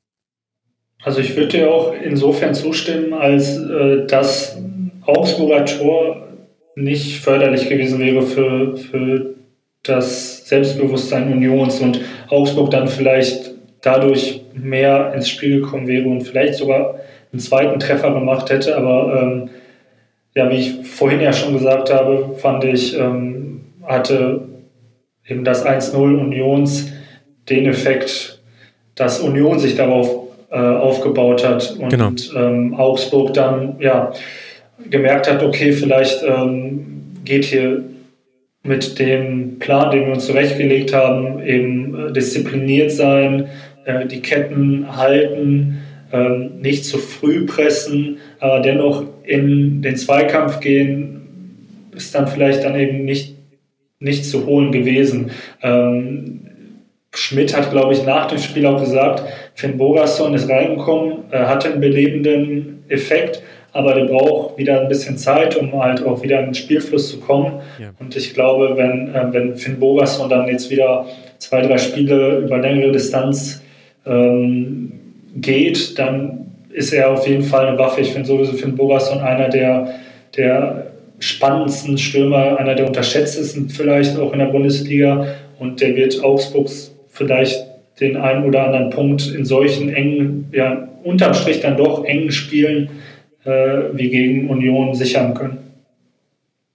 Also 1.03 1.19
ich 1.21 1.35
würde 1.35 1.49
dir 1.49 1.71
auch 1.71 1.93
insofern 1.93 2.53
zustimmen, 2.53 3.13
als 3.13 3.57
äh, 3.57 4.05
das 4.07 4.57
Augsburger 5.05 5.65
Tor 5.65 6.27
nicht 6.75 7.21
förderlich 7.21 7.69
gewesen 7.69 7.99
wäre 7.99 8.21
für, 8.21 8.77
für 8.77 9.35
das 9.83 10.47
Selbstbewusstsein 10.47 11.31
Unions 11.31 11.79
und 11.79 12.01
Augsburg 12.29 12.71
dann 12.71 12.87
vielleicht 12.87 13.51
dadurch 13.81 14.41
mehr 14.53 15.13
ins 15.13 15.29
Spiel 15.29 15.61
gekommen 15.61 15.87
wäre 15.87 16.07
und 16.07 16.21
vielleicht 16.21 16.55
sogar 16.55 16.99
einen 17.31 17.39
zweiten 17.39 17.79
Treffer 17.79 18.13
gemacht 18.13 18.49
hätte. 18.49 18.75
Aber 18.75 19.21
ähm, 19.21 19.49
ja, 20.35 20.49
wie 20.51 20.57
ich 20.57 20.87
vorhin 20.87 21.21
ja 21.21 21.33
schon 21.33 21.53
gesagt 21.53 21.91
habe, 21.91 22.35
fand 22.37 22.63
ich, 22.63 22.97
ähm, 22.97 23.61
hatte 23.83 24.41
eben 25.27 25.43
das 25.43 25.65
1-0 25.65 25.95
Unions 25.95 26.91
den 27.49 27.65
Effekt, 27.65 28.41
dass 28.95 29.19
Union 29.19 29.59
sich 29.59 29.75
darauf 29.75 30.26
äh, 30.49 30.57
aufgebaut 30.57 31.45
hat 31.45 31.77
und 31.79 31.89
genau. 31.89 32.11
ähm, 32.35 32.73
Augsburg 32.75 33.33
dann 33.33 33.75
ja 33.79 34.13
gemerkt 34.89 35.29
hat, 35.29 35.43
okay, 35.43 35.71
vielleicht 35.71 36.23
ähm, 36.23 37.03
geht 37.25 37.45
hier 37.45 37.83
mit 38.63 38.99
dem 38.99 39.59
Plan, 39.59 39.91
den 39.91 40.05
wir 40.05 40.13
uns 40.13 40.25
zurechtgelegt 40.25 40.93
haben, 40.93 41.41
eben 41.41 42.09
äh, 42.09 42.13
diszipliniert 42.13 42.91
sein, 42.91 43.49
äh, 43.85 44.05
die 44.05 44.21
Ketten 44.21 44.95
halten, 44.95 45.79
ähm, 46.11 46.61
nicht 46.61 46.85
zu 46.85 46.97
früh 46.97 47.45
pressen, 47.45 48.17
aber 48.39 48.59
dennoch 48.59 49.03
in 49.23 49.81
den 49.81 49.97
Zweikampf 49.97 50.59
gehen, 50.59 51.89
ist 51.95 52.13
dann 52.13 52.27
vielleicht 52.27 52.63
dann 52.63 52.79
eben 52.79 53.05
nicht 53.05 53.37
nicht 53.99 54.25
zu 54.25 54.45
holen 54.45 54.71
gewesen. 54.71 55.31
Ähm, 55.61 56.46
Schmidt 57.13 57.55
hat, 57.55 57.71
glaube 57.71 57.93
ich, 57.93 58.03
nach 58.05 58.27
dem 58.27 58.37
Spiel 58.37 58.65
auch 58.65 58.79
gesagt, 58.79 59.23
Finn 59.55 59.77
Bogerson 59.77 60.33
ist 60.33 60.49
reingekommen, 60.49 61.23
äh, 61.31 61.39
hatte 61.39 61.71
einen 61.71 61.81
belebenden 61.81 62.83
Effekt, 62.89 63.41
aber 63.73 63.93
der 63.93 64.05
braucht 64.05 64.57
wieder 64.57 64.81
ein 64.81 64.87
bisschen 64.87 65.17
Zeit, 65.17 65.55
um 65.55 65.71
halt 65.81 66.05
auch 66.05 66.21
wieder 66.23 66.39
in 66.39 66.47
den 66.47 66.53
Spielfluss 66.53 67.09
zu 67.09 67.19
kommen. 67.19 67.59
Ja. 67.79 67.89
Und 67.99 68.15
ich 68.15 68.33
glaube, 68.33 68.75
wenn, 68.75 69.13
äh, 69.13 69.33
wenn 69.33 69.55
Finn 69.55 69.79
Bogerson 69.79 70.29
dann 70.29 70.47
jetzt 70.47 70.69
wieder 70.69 71.05
zwei, 71.37 71.61
drei 71.61 71.77
Spiele 71.77 72.39
über 72.39 72.57
längere 72.57 72.91
Distanz 72.91 73.61
ähm, 74.05 74.91
geht, 75.35 75.97
dann 75.99 76.47
ist 76.71 76.93
er 76.93 77.11
auf 77.11 77.27
jeden 77.27 77.43
Fall 77.43 77.67
eine 77.67 77.77
Waffe. 77.77 78.01
Ich 78.01 78.11
finde 78.11 78.27
sowieso 78.27 78.53
Finn 78.53 78.75
Bogerson 78.75 79.19
einer 79.19 79.49
der, 79.49 79.95
der 80.35 80.87
spannendsten 81.19 81.97
Stürmer, 81.97 82.57
einer 82.57 82.75
der 82.75 82.87
unterschätztesten 82.87 83.69
vielleicht 83.69 84.17
auch 84.19 84.33
in 84.33 84.39
der 84.39 84.45
Bundesliga. 84.47 85.27
Und 85.59 85.81
der 85.81 85.95
wird 85.95 86.23
Augsburgs 86.23 86.93
vielleicht 87.17 87.65
den 87.99 88.15
einen 88.17 88.45
oder 88.45 88.65
anderen 88.65 88.89
Punkt 88.91 89.27
in 89.27 89.45
solchen 89.45 89.89
engen, 89.89 90.49
ja, 90.53 90.87
unterm 91.03 91.33
Strich 91.33 91.61
dann 91.61 91.77
doch 91.77 92.05
engen 92.05 92.31
Spielen 92.31 92.89
äh, 93.43 93.49
wie 93.93 94.09
gegen 94.09 94.49
Union 94.49 94.93
sichern 94.93 95.33
können. 95.33 95.57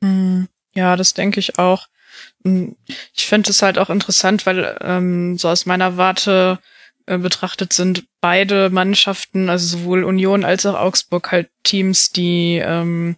Hm, 0.02 0.48
ja, 0.74 0.96
das 0.96 1.14
denke 1.14 1.38
ich 1.38 1.58
auch. 1.58 1.86
Hm, 2.44 2.76
ich 3.14 3.26
finde 3.26 3.50
es 3.50 3.62
halt 3.62 3.78
auch 3.78 3.90
interessant, 3.90 4.46
weil 4.46 4.76
ähm, 4.82 5.38
so 5.38 5.48
aus 5.48 5.64
meiner 5.66 5.96
Warte 5.96 6.58
äh, 7.06 7.18
betrachtet 7.18 7.72
sind 7.72 8.04
beide 8.20 8.70
Mannschaften, 8.70 9.48
also 9.48 9.78
sowohl 9.78 10.04
Union 10.04 10.44
als 10.44 10.66
auch 10.66 10.78
Augsburg 10.78 11.30
halt 11.30 11.48
Teams, 11.62 12.10
die 12.10 12.60
ähm, 12.64 13.16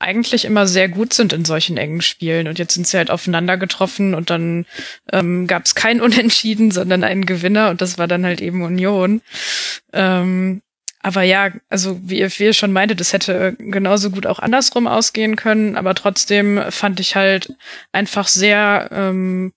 eigentlich 0.00 0.44
immer 0.44 0.66
sehr 0.66 0.88
gut 0.88 1.12
sind 1.12 1.32
in 1.32 1.44
solchen 1.44 1.76
engen 1.76 2.00
Spielen. 2.00 2.48
Und 2.48 2.58
jetzt 2.58 2.74
sind 2.74 2.86
sie 2.86 2.96
halt 2.96 3.10
aufeinander 3.10 3.56
getroffen 3.56 4.14
und 4.14 4.30
dann 4.30 4.66
ähm, 5.12 5.46
gab 5.46 5.64
es 5.66 5.74
kein 5.74 6.00
Unentschieden, 6.00 6.70
sondern 6.70 7.04
einen 7.04 7.26
Gewinner 7.26 7.70
und 7.70 7.80
das 7.80 7.98
war 7.98 8.08
dann 8.08 8.24
halt 8.24 8.40
eben 8.40 8.62
Union. 8.62 9.20
Ähm, 9.92 10.62
aber 11.02 11.22
ja, 11.22 11.50
also 11.68 11.98
wie 12.02 12.18
ihr, 12.18 12.30
wie 12.30 12.44
ihr 12.44 12.52
schon 12.52 12.72
meinte, 12.72 12.94
das 12.94 13.12
hätte 13.12 13.56
genauso 13.58 14.10
gut 14.10 14.26
auch 14.26 14.38
andersrum 14.38 14.86
ausgehen 14.86 15.36
können, 15.36 15.76
aber 15.76 15.94
trotzdem 15.94 16.60
fand 16.68 17.00
ich 17.00 17.16
halt 17.16 17.54
einfach 17.92 18.28
sehr, 18.28 18.90
ähm, 18.92 19.52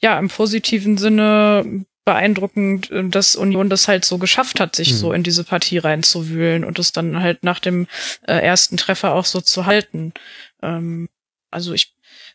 ja, 0.00 0.18
im 0.18 0.28
positiven 0.28 0.98
Sinne 0.98 1.84
beeindruckend, 2.08 2.90
äh, 2.90 3.06
dass 3.06 3.36
Union 3.36 3.68
das 3.68 3.86
halt 3.86 4.06
so 4.06 4.16
geschafft 4.16 4.60
hat, 4.60 4.74
sich 4.74 4.92
mhm. 4.92 4.96
so 4.96 5.12
in 5.12 5.22
diese 5.22 5.44
Partie 5.44 5.76
reinzuwühlen 5.76 6.64
und 6.64 6.78
es 6.78 6.92
dann 6.92 7.20
halt 7.20 7.44
nach 7.44 7.60
dem 7.60 7.86
äh, 8.26 8.32
ersten 8.32 8.78
Treffer 8.78 9.14
auch 9.14 9.26
so 9.26 9.42
zu 9.42 9.66
halten. 9.66 10.14
Ähm, 10.62 11.10
also 11.50 11.74
ich 11.74 11.92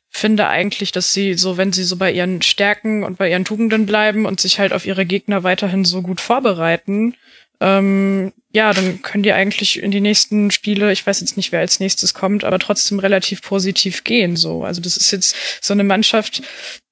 finde 0.10 0.48
eigentlich, 0.48 0.92
dass 0.92 1.12
sie 1.12 1.34
so, 1.34 1.58
wenn 1.58 1.74
sie 1.74 1.84
so 1.84 1.98
bei 1.98 2.12
ihren 2.12 2.44
Stärken 2.44 3.04
und 3.04 3.18
bei 3.18 3.32
ihren 3.32 3.46
Tugenden 3.46 3.88
bleiben 3.88 4.28
und 4.28 4.40
sich 4.40 4.60
halt 4.60 4.74
auf 4.74 4.86
ihre 4.86 5.08
Gegner 5.08 5.44
weiterhin 5.44 5.86
so 5.86 6.04
gut 6.04 6.22
vorbereiten, 6.22 7.16
ähm, 7.60 8.32
ja, 8.52 8.74
dann 8.74 9.02
können 9.02 9.24
die 9.24 9.34
eigentlich 9.34 9.82
in 9.82 9.90
die 9.90 10.02
nächsten 10.02 10.52
Spiele, 10.52 10.92
ich 10.92 11.06
weiß 11.08 11.20
jetzt 11.22 11.36
nicht, 11.36 11.52
wer 11.52 11.62
als 11.62 11.80
nächstes 11.80 12.14
kommt, 12.14 12.44
aber 12.44 12.60
trotzdem 12.60 13.00
relativ 13.00 13.42
positiv 13.42 14.04
gehen. 14.04 14.36
So, 14.36 14.64
also 14.64 14.82
das 14.82 14.98
ist 14.98 15.10
jetzt 15.10 15.36
so 15.62 15.74
eine 15.74 15.84
Mannschaft, 15.84 16.44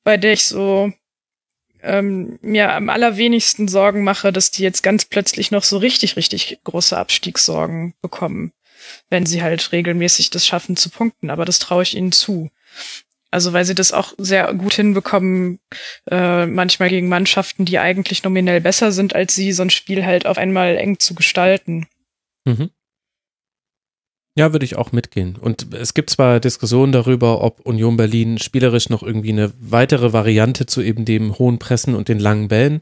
bei 0.04 0.18
der 0.18 0.34
ich 0.34 0.46
so 0.46 0.92
ähm, 1.84 2.40
mir 2.42 2.74
am 2.74 2.90
allerwenigsten 2.90 3.68
Sorgen 3.68 4.04
mache, 4.04 4.32
dass 4.32 4.52
die 4.52 4.64
jetzt 4.64 4.84
ganz 4.84 5.06
plötzlich 5.06 5.52
noch 5.52 5.64
so 5.64 5.78
richtig, 5.78 6.16
richtig 6.16 6.60
große 6.64 6.98
Abstiegssorgen 6.98 7.94
bekommen, 8.02 8.52
wenn 9.10 9.26
sie 9.26 9.42
halt 9.42 9.72
regelmäßig 9.72 10.30
das 10.30 10.46
schaffen 10.46 10.76
zu 10.76 10.90
punkten. 10.90 11.30
Aber 11.30 11.46
das 11.46 11.60
traue 11.60 11.84
ich 11.84 11.96
ihnen 11.96 12.12
zu. 12.12 12.50
Also 13.32 13.54
weil 13.54 13.64
sie 13.64 13.76
das 13.76 13.94
auch 13.94 14.14
sehr 14.18 14.54
gut 14.54 14.74
hinbekommen, 14.74 15.60
äh, 16.10 16.46
manchmal 16.46 16.90
gegen 16.90 17.08
Mannschaften, 17.08 17.64
die 17.64 17.80
eigentlich 17.80 18.24
nominell 18.24 18.60
besser 18.60 18.92
sind 18.92 19.16
als 19.16 19.34
sie, 19.34 19.54
so 19.54 19.64
ein 19.64 19.70
Spiel 19.70 20.06
halt 20.06 20.26
auf 20.26 20.38
einmal 20.38 20.78
eng 20.78 21.00
zu 21.00 21.16
gestalten. 21.16 21.88
Mhm. 22.44 22.72
Ja, 24.38 24.54
würde 24.54 24.64
ich 24.64 24.78
auch 24.78 24.94
mitgehen. 24.94 25.36
Und 25.36 25.74
es 25.74 25.94
gibt 25.94 26.10
zwar 26.10 26.40
Diskussionen 26.40 26.94
darüber, 26.94 27.42
ob 27.42 27.60
Union 27.66 27.98
Berlin 27.98 28.38
spielerisch 28.38 28.90
noch 28.90 29.04
irgendwie 29.04 29.32
eine 29.32 29.52
weitere 29.60 30.14
Variante 30.14 30.66
zu 30.66 30.82
eben 30.82 31.04
dem 31.04 31.38
hohen 31.38 31.60
Pressen 31.60 31.96
und 31.96 32.08
den 32.08 32.20
langen 32.20 32.48
Bällen 32.48 32.80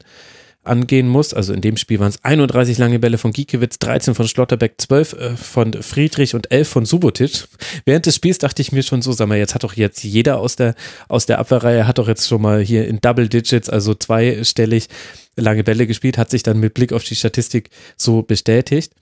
angehen 0.62 1.08
muss. 1.08 1.34
Also 1.34 1.52
in 1.52 1.60
dem 1.60 1.76
Spiel 1.76 1.98
waren 1.98 2.10
es 2.10 2.22
31 2.24 2.78
lange 2.78 2.98
Bälle 3.00 3.18
von 3.18 3.32
Giekewitz, 3.32 3.78
13 3.80 4.14
von 4.14 4.28
Schlotterbeck, 4.28 4.74
12 4.78 5.12
äh, 5.14 5.36
von 5.36 5.72
Friedrich 5.72 6.34
und 6.34 6.52
11 6.52 6.68
von 6.68 6.86
Subotic. 6.86 7.48
Während 7.84 8.06
des 8.06 8.14
Spiels 8.14 8.38
dachte 8.38 8.62
ich 8.62 8.70
mir 8.70 8.82
schon 8.82 9.02
so, 9.02 9.10
sag 9.12 9.26
mal, 9.26 9.38
jetzt 9.38 9.54
hat 9.54 9.64
doch 9.64 9.74
jetzt 9.74 10.04
jeder 10.04 10.38
aus 10.38 10.56
der, 10.56 10.74
aus 11.08 11.26
der 11.26 11.38
Abwehrreihe 11.38 11.86
hat 11.86 11.98
doch 11.98 12.08
jetzt 12.08 12.28
schon 12.28 12.42
mal 12.42 12.60
hier 12.60 12.86
in 12.86 13.00
Double 13.00 13.28
Digits, 13.28 13.68
also 13.68 13.94
zweistellig 13.94 14.88
lange 15.36 15.64
Bälle 15.64 15.86
gespielt, 15.86 16.18
hat 16.18 16.30
sich 16.30 16.42
dann 16.42 16.60
mit 16.60 16.74
Blick 16.74 16.92
auf 16.92 17.04
die 17.04 17.16
Statistik 17.16 17.70
so 17.96 18.22
bestätigt. 18.22 18.92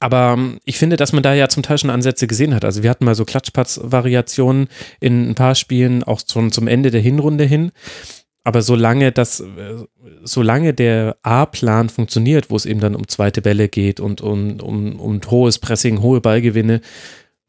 Aber 0.00 0.34
ähm, 0.36 0.58
ich 0.64 0.78
finde, 0.78 0.96
dass 0.96 1.12
man 1.12 1.22
da 1.22 1.34
ja 1.34 1.48
zum 1.48 1.62
Teil 1.62 1.78
schon 1.78 1.90
Ansätze 1.90 2.26
gesehen 2.26 2.54
hat. 2.54 2.64
Also 2.64 2.82
wir 2.82 2.90
hatten 2.90 3.04
mal 3.04 3.14
so 3.14 3.24
Klatschpatz-Variationen 3.24 4.68
in 5.00 5.30
ein 5.30 5.34
paar 5.34 5.54
Spielen, 5.54 6.02
auch 6.02 6.20
schon 6.30 6.52
zum 6.52 6.68
Ende 6.68 6.90
der 6.90 7.00
Hinrunde 7.00 7.44
hin. 7.44 7.72
aber 8.46 8.62
solange 8.62 9.10
das, 9.10 9.40
äh, 9.40 9.84
solange 10.22 10.72
der 10.72 11.16
A-Plan 11.24 11.88
funktioniert, 11.88 12.48
wo 12.48 12.54
es 12.54 12.64
eben 12.64 12.78
dann 12.78 12.94
um 12.94 13.08
zweite 13.08 13.42
Bälle 13.42 13.68
geht 13.68 13.98
und 13.98 14.20
um, 14.20 14.60
um, 14.60 15.00
um 15.00 15.20
hohes 15.28 15.58
Pressing, 15.58 16.00
hohe 16.00 16.20
Ballgewinne, 16.20 16.80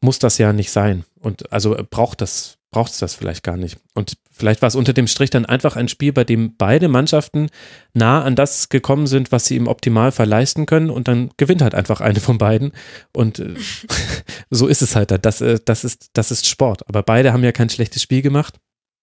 muss 0.00 0.18
das 0.18 0.38
ja 0.38 0.52
nicht 0.52 0.72
sein. 0.72 1.04
Und 1.20 1.52
also 1.52 1.76
braucht 1.88 2.20
das, 2.20 2.58
braucht 2.72 2.90
es 2.90 2.98
das 2.98 3.14
vielleicht 3.14 3.44
gar 3.44 3.56
nicht. 3.56 3.78
Und 3.94 4.14
vielleicht 4.38 4.62
war 4.62 4.68
es 4.68 4.74
unter 4.74 4.92
dem 4.92 5.06
Strich 5.06 5.30
dann 5.30 5.44
einfach 5.44 5.76
ein 5.76 5.88
Spiel, 5.88 6.12
bei 6.12 6.24
dem 6.24 6.56
beide 6.56 6.88
Mannschaften 6.88 7.48
nah 7.92 8.22
an 8.22 8.36
das 8.36 8.68
gekommen 8.68 9.06
sind, 9.06 9.32
was 9.32 9.46
sie 9.46 9.56
im 9.56 9.66
Optimalfall 9.66 10.26
leisten 10.26 10.66
können 10.66 10.90
und 10.90 11.08
dann 11.08 11.30
gewinnt 11.36 11.62
halt 11.62 11.74
einfach 11.74 12.00
eine 12.00 12.20
von 12.20 12.38
beiden. 12.38 12.72
Und 13.12 13.38
äh, 13.40 13.54
so 14.50 14.66
ist 14.66 14.82
es 14.82 14.96
halt. 14.96 15.12
Das, 15.24 15.40
äh, 15.40 15.58
das, 15.64 15.84
ist, 15.84 16.10
das 16.12 16.30
ist 16.30 16.46
Sport. 16.46 16.88
Aber 16.88 17.02
beide 17.02 17.32
haben 17.32 17.44
ja 17.44 17.52
kein 17.52 17.68
schlechtes 17.68 18.02
Spiel 18.02 18.22
gemacht. 18.22 18.58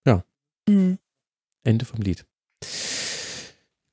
Ja. 0.08 0.24
Mhm. 0.70 1.00
Ende 1.64 1.86
vom 1.86 2.02
Lied. 2.02 2.26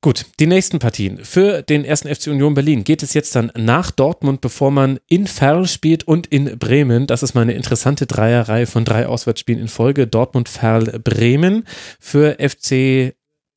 Gut, 0.03 0.25
die 0.41 0.47
nächsten 0.47 0.79
Partien. 0.79 1.23
Für 1.23 1.61
den 1.61 1.85
ersten 1.85 2.13
FC 2.13 2.27
Union 2.27 2.55
Berlin 2.55 2.83
geht 2.83 3.03
es 3.03 3.13
jetzt 3.13 3.37
dann 3.37 3.53
nach 3.55 3.89
Dortmund, 3.89 4.41
bevor 4.41 4.69
man 4.69 4.99
in 5.07 5.27
Ferl 5.27 5.65
spielt 5.65 6.03
und 6.03 6.27
in 6.27 6.59
Bremen. 6.59 7.07
Das 7.07 7.23
ist 7.23 7.35
mal 7.35 7.43
eine 7.43 7.53
interessante 7.53 8.05
Dreierreihe 8.05 8.67
von 8.67 8.83
drei 8.83 9.07
Auswärtsspielen 9.07 9.61
in 9.61 9.69
Folge. 9.69 10.05
Dortmund, 10.05 10.49
Ferl, 10.49 10.99
Bremen. 10.99 11.63
Für 12.01 12.35
FC 12.37 13.15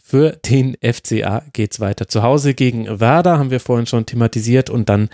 für 0.08 0.38
den 0.48 0.76
FCA 0.80 1.42
geht 1.52 1.72
es 1.72 1.80
weiter. 1.80 2.06
Zu 2.06 2.22
Hause 2.22 2.54
gegen 2.54 3.00
Werder 3.00 3.40
haben 3.40 3.50
wir 3.50 3.58
vorhin 3.58 3.86
schon 3.86 4.06
thematisiert 4.06 4.70
und 4.70 4.88
dann 4.88 5.08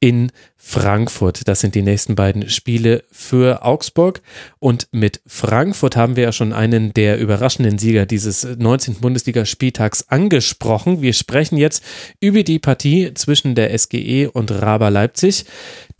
in 0.00 0.32
Frankfurt. 0.56 1.46
Das 1.46 1.60
sind 1.60 1.74
die 1.74 1.82
nächsten 1.82 2.14
beiden 2.14 2.48
Spiele 2.48 3.04
für 3.12 3.62
Augsburg. 3.62 4.22
Und 4.58 4.88
mit 4.90 5.20
Frankfurt 5.26 5.96
haben 5.96 6.16
wir 6.16 6.22
ja 6.22 6.32
schon 6.32 6.54
einen 6.54 6.94
der 6.94 7.18
überraschenden 7.18 7.76
Sieger 7.76 8.06
dieses 8.06 8.44
19. 8.44 8.94
Bundesligaspieltags 8.94 10.08
angesprochen. 10.08 11.02
Wir 11.02 11.12
sprechen 11.12 11.58
jetzt 11.58 11.84
über 12.18 12.42
die 12.42 12.58
Partie 12.58 13.12
zwischen 13.12 13.54
der 13.54 13.78
SGE 13.78 14.30
und 14.32 14.50
Raba 14.50 14.88
Leipzig, 14.88 15.44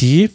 die 0.00 0.30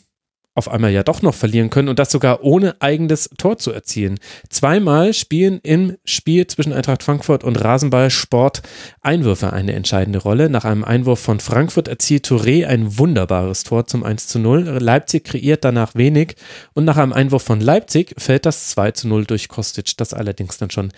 auf 0.56 0.70
einmal 0.70 0.92
ja 0.92 1.04
doch 1.04 1.22
noch 1.22 1.34
verlieren 1.34 1.70
können 1.70 1.90
und 1.90 2.00
das 2.00 2.12
sogar 2.12 2.44
ohne 2.44 2.76
eigenes 2.80 3.30
Tor 3.38 3.58
zu 3.58 3.72
erzielen. 3.72 4.20
Zweimal 4.50 5.14
spielen 5.14 5.60
im 5.64 5.98
Spiel 6.06 6.46
zwischen 6.48 6.74
Eintracht 6.74 7.04
Frankfurt 7.04 7.44
und 7.44 7.56
Rasenball 7.56 8.10
Sport 8.10 8.62
Einwürfe 9.02 9.52
eine 9.52 9.74
entscheidende 9.74 10.20
Rolle. 10.20 10.50
Nach 10.50 10.66
einem 10.66 10.84
Einwurf 10.84 11.20
von 11.20 11.40
Frankfurt 11.40 11.88
erzielt 11.88 12.28
Touré 12.28 12.68
ein 12.68 12.98
wunderbares 12.98 13.64
Tor 13.64 13.88
zum 13.88 14.04
1 14.04 14.28
zu 14.28 14.40
0. 14.40 14.78
Leipzig 14.80 15.24
kreiert 15.24 15.64
danach 15.64 15.96
wenig 15.96 16.36
und 16.74 16.86
nach 16.86 16.98
einem 16.98 17.14
Einwurf 17.14 17.44
von 17.44 17.60
Leipzig 17.60 18.14
fällt 18.18 18.46
das 18.46 18.70
2 18.70 18.92
zu 18.92 19.08
0 19.08 19.26
durch 19.26 19.48
Kostic. 19.48 19.98
Das 19.98 20.14
allerdings 20.14 20.58
dann 20.58 20.70
schon 20.70 20.92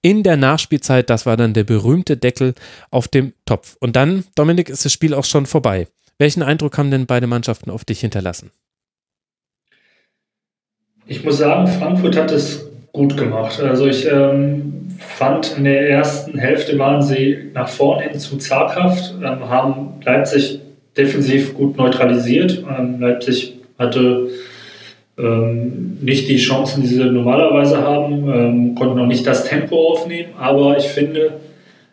in 0.00 0.22
der 0.22 0.36
Nachspielzeit. 0.36 1.10
Das 1.10 1.26
war 1.26 1.36
dann 1.36 1.54
der 1.54 1.64
berühmte 1.64 2.16
Deckel 2.16 2.54
auf 2.90 3.08
dem 3.08 3.34
Topf. 3.44 3.76
Und 3.80 3.96
dann, 3.96 4.24
Dominik, 4.34 4.68
ist 4.68 4.84
das 4.84 4.92
Spiel 4.92 5.14
auch 5.14 5.24
schon 5.24 5.46
vorbei. 5.46 5.88
Welchen 6.18 6.42
Eindruck 6.42 6.78
haben 6.78 6.90
denn 6.90 7.06
beide 7.06 7.26
Mannschaften 7.26 7.70
auf 7.70 7.84
dich 7.84 8.00
hinterlassen? 8.00 8.50
Ich 11.06 11.24
muss 11.24 11.38
sagen, 11.38 11.66
Frankfurt 11.66 12.16
hat 12.16 12.30
es 12.30 12.68
gut 12.92 13.16
gemacht. 13.16 13.60
Also 13.60 13.86
ich 13.86 14.06
ähm, 14.06 14.88
fand 14.98 15.56
in 15.56 15.64
der 15.64 15.88
ersten 15.88 16.38
Hälfte 16.38 16.78
waren 16.78 17.02
sie 17.02 17.50
nach 17.54 17.68
vorne 17.68 18.04
hin 18.04 18.18
zu 18.18 18.36
zaghaft, 18.36 19.14
ähm, 19.20 19.48
haben 19.48 20.00
Leipzig 20.04 20.60
defensiv 20.96 21.54
gut 21.54 21.76
neutralisiert. 21.76 22.64
Ähm, 22.78 23.00
Leipzig 23.00 23.54
hatte 23.78 24.28
ähm, 25.18 25.98
nicht 26.00 26.28
die 26.28 26.36
Chancen, 26.36 26.82
die 26.82 26.88
sie 26.88 27.04
normalerweise 27.04 27.78
haben, 27.78 28.28
ähm, 28.32 28.74
konnten 28.74 28.96
noch 28.96 29.06
nicht 29.06 29.26
das 29.26 29.44
Tempo 29.44 29.90
aufnehmen, 29.90 30.30
aber 30.38 30.78
ich 30.78 30.86
finde, 30.86 31.34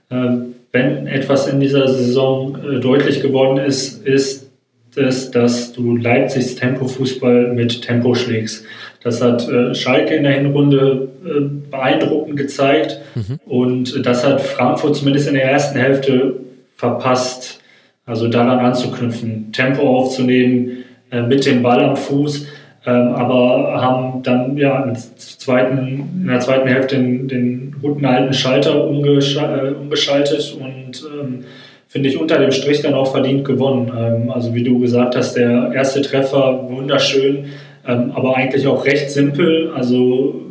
äh, 0.10 0.27
wenn 0.72 1.07
etwas 1.07 1.48
in 1.48 1.60
dieser 1.60 1.88
Saison 1.88 2.57
äh, 2.64 2.80
deutlich 2.80 3.22
geworden 3.22 3.57
ist, 3.57 4.06
ist 4.06 4.49
es, 4.95 5.31
dass 5.31 5.73
du 5.73 5.98
Leipzigs 5.98 6.56
Tempo-Fußball 6.56 7.53
mit 7.53 7.81
Tempo 7.81 8.15
schlägst. 8.15 8.65
Das 9.03 9.21
hat 9.21 9.47
äh, 9.47 9.73
Schalke 9.73 10.15
in 10.15 10.23
der 10.23 10.34
Hinrunde 10.34 11.09
äh, 11.26 11.41
beeindruckend 11.71 12.38
gezeigt 12.38 12.99
mhm. 13.15 13.39
und 13.45 14.05
das 14.05 14.26
hat 14.26 14.41
Frankfurt 14.41 14.95
zumindest 14.95 15.27
in 15.30 15.35
der 15.35 15.45
ersten 15.45 15.80
Hälfte 15.80 16.35
verpasst, 16.76 17.61
also 18.05 18.27
daran 18.27 18.59
anzuknüpfen, 18.59 19.51
Tempo 19.51 19.81
aufzunehmen 19.88 20.84
äh, 21.11 21.21
mit 21.21 21.45
dem 21.45 21.63
Ball 21.63 21.84
am 21.84 21.95
Fuß, 21.95 22.47
ähm, 22.85 23.13
aber 23.13 23.81
haben 23.81 24.23
dann 24.23 24.57
ja 24.57 24.84
in, 24.84 24.95
zweiten, 24.95 25.77
in 26.21 26.27
der 26.27 26.39
zweiten 26.39 26.67
Hälfte 26.67 26.95
den, 26.95 27.27
den 27.27 27.76
guten 27.81 28.05
alten 28.05 28.34
Schalter 28.34 28.85
umgeschaltet, 28.85 29.76
äh, 29.76 29.76
umgeschaltet 29.76 30.57
und 30.59 31.03
ähm, 31.19 31.43
finde 31.88 32.09
ich 32.09 32.19
unter 32.19 32.38
dem 32.38 32.51
Strich 32.51 32.81
dann 32.81 32.93
auch 32.93 33.11
verdient 33.11 33.45
gewonnen. 33.45 33.91
Ähm, 33.97 34.30
also 34.30 34.53
wie 34.53 34.63
du 34.63 34.80
gesagt 34.80 35.15
hast, 35.15 35.35
der 35.35 35.71
erste 35.73 36.01
Treffer 36.01 36.69
wunderschön 36.69 37.45
ähm, 37.89 38.11
aber 38.13 38.37
eigentlich 38.37 38.67
auch 38.67 38.85
recht 38.85 39.09
simpel. 39.09 39.71
Also 39.75 40.41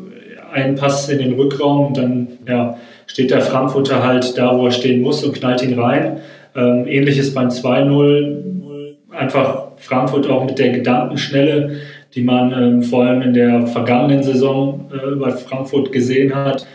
ein 0.53 0.75
Pass 0.75 1.09
in 1.09 1.19
den 1.19 1.35
Rückraum 1.35 1.95
dann 1.95 2.29
ja, 2.47 2.77
steht 3.07 3.31
der 3.31 3.41
Frankfurter 3.41 4.05
halt 4.05 4.37
da, 4.37 4.57
wo 4.59 4.67
er 4.67 4.73
stehen 4.73 5.01
muss 5.01 5.25
und 5.25 5.35
knallt 5.35 5.63
ihn 5.63 5.79
rein. 5.79 6.21
Ähm, 6.57 6.87
ähnliches 6.87 7.33
beim 7.35 7.49
2-0. 7.49 8.45
Einfach 9.11 9.69
Frankfurt 9.77 10.29
auch 10.29 10.45
mit 10.45 10.59
der 10.59 10.71
Gedankenschnelle, 10.71 11.77
die 12.15 12.23
man 12.23 12.53
ähm, 12.53 12.83
vor 12.83 13.05
allem 13.05 13.23
in 13.23 13.35
der 13.35 13.67
vergangenen 13.67 14.23
Saison 14.23 14.91
äh, 14.93 15.15
bei 15.17 15.31
Frankfurt 15.31 15.93
gesehen 15.93 16.35
hat. 16.35 16.67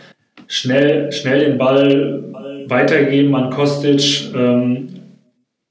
Schnell, 0.46 1.10
schnell 1.12 1.40
den 1.40 1.58
Ball 1.58 2.24
weitergeben 2.68 3.34
an 3.34 3.50
Kostic 3.50 4.34
ähm, 4.34 4.88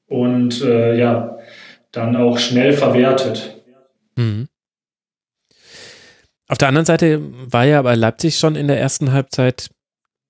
und 0.08 0.64
äh, 0.64 0.98
ja, 0.98 1.38
dann 1.92 2.16
auch 2.16 2.38
schnell 2.38 2.74
verwertet. 2.74 3.63
Auf 6.48 6.58
der 6.58 6.68
anderen 6.68 6.86
Seite 6.86 7.22
war 7.46 7.66
ja 7.66 7.82
bei 7.82 7.96
Leipzig 7.96 8.38
schon 8.38 8.56
in 8.56 8.68
der 8.68 8.80
ersten 8.80 9.12
Halbzeit 9.12 9.70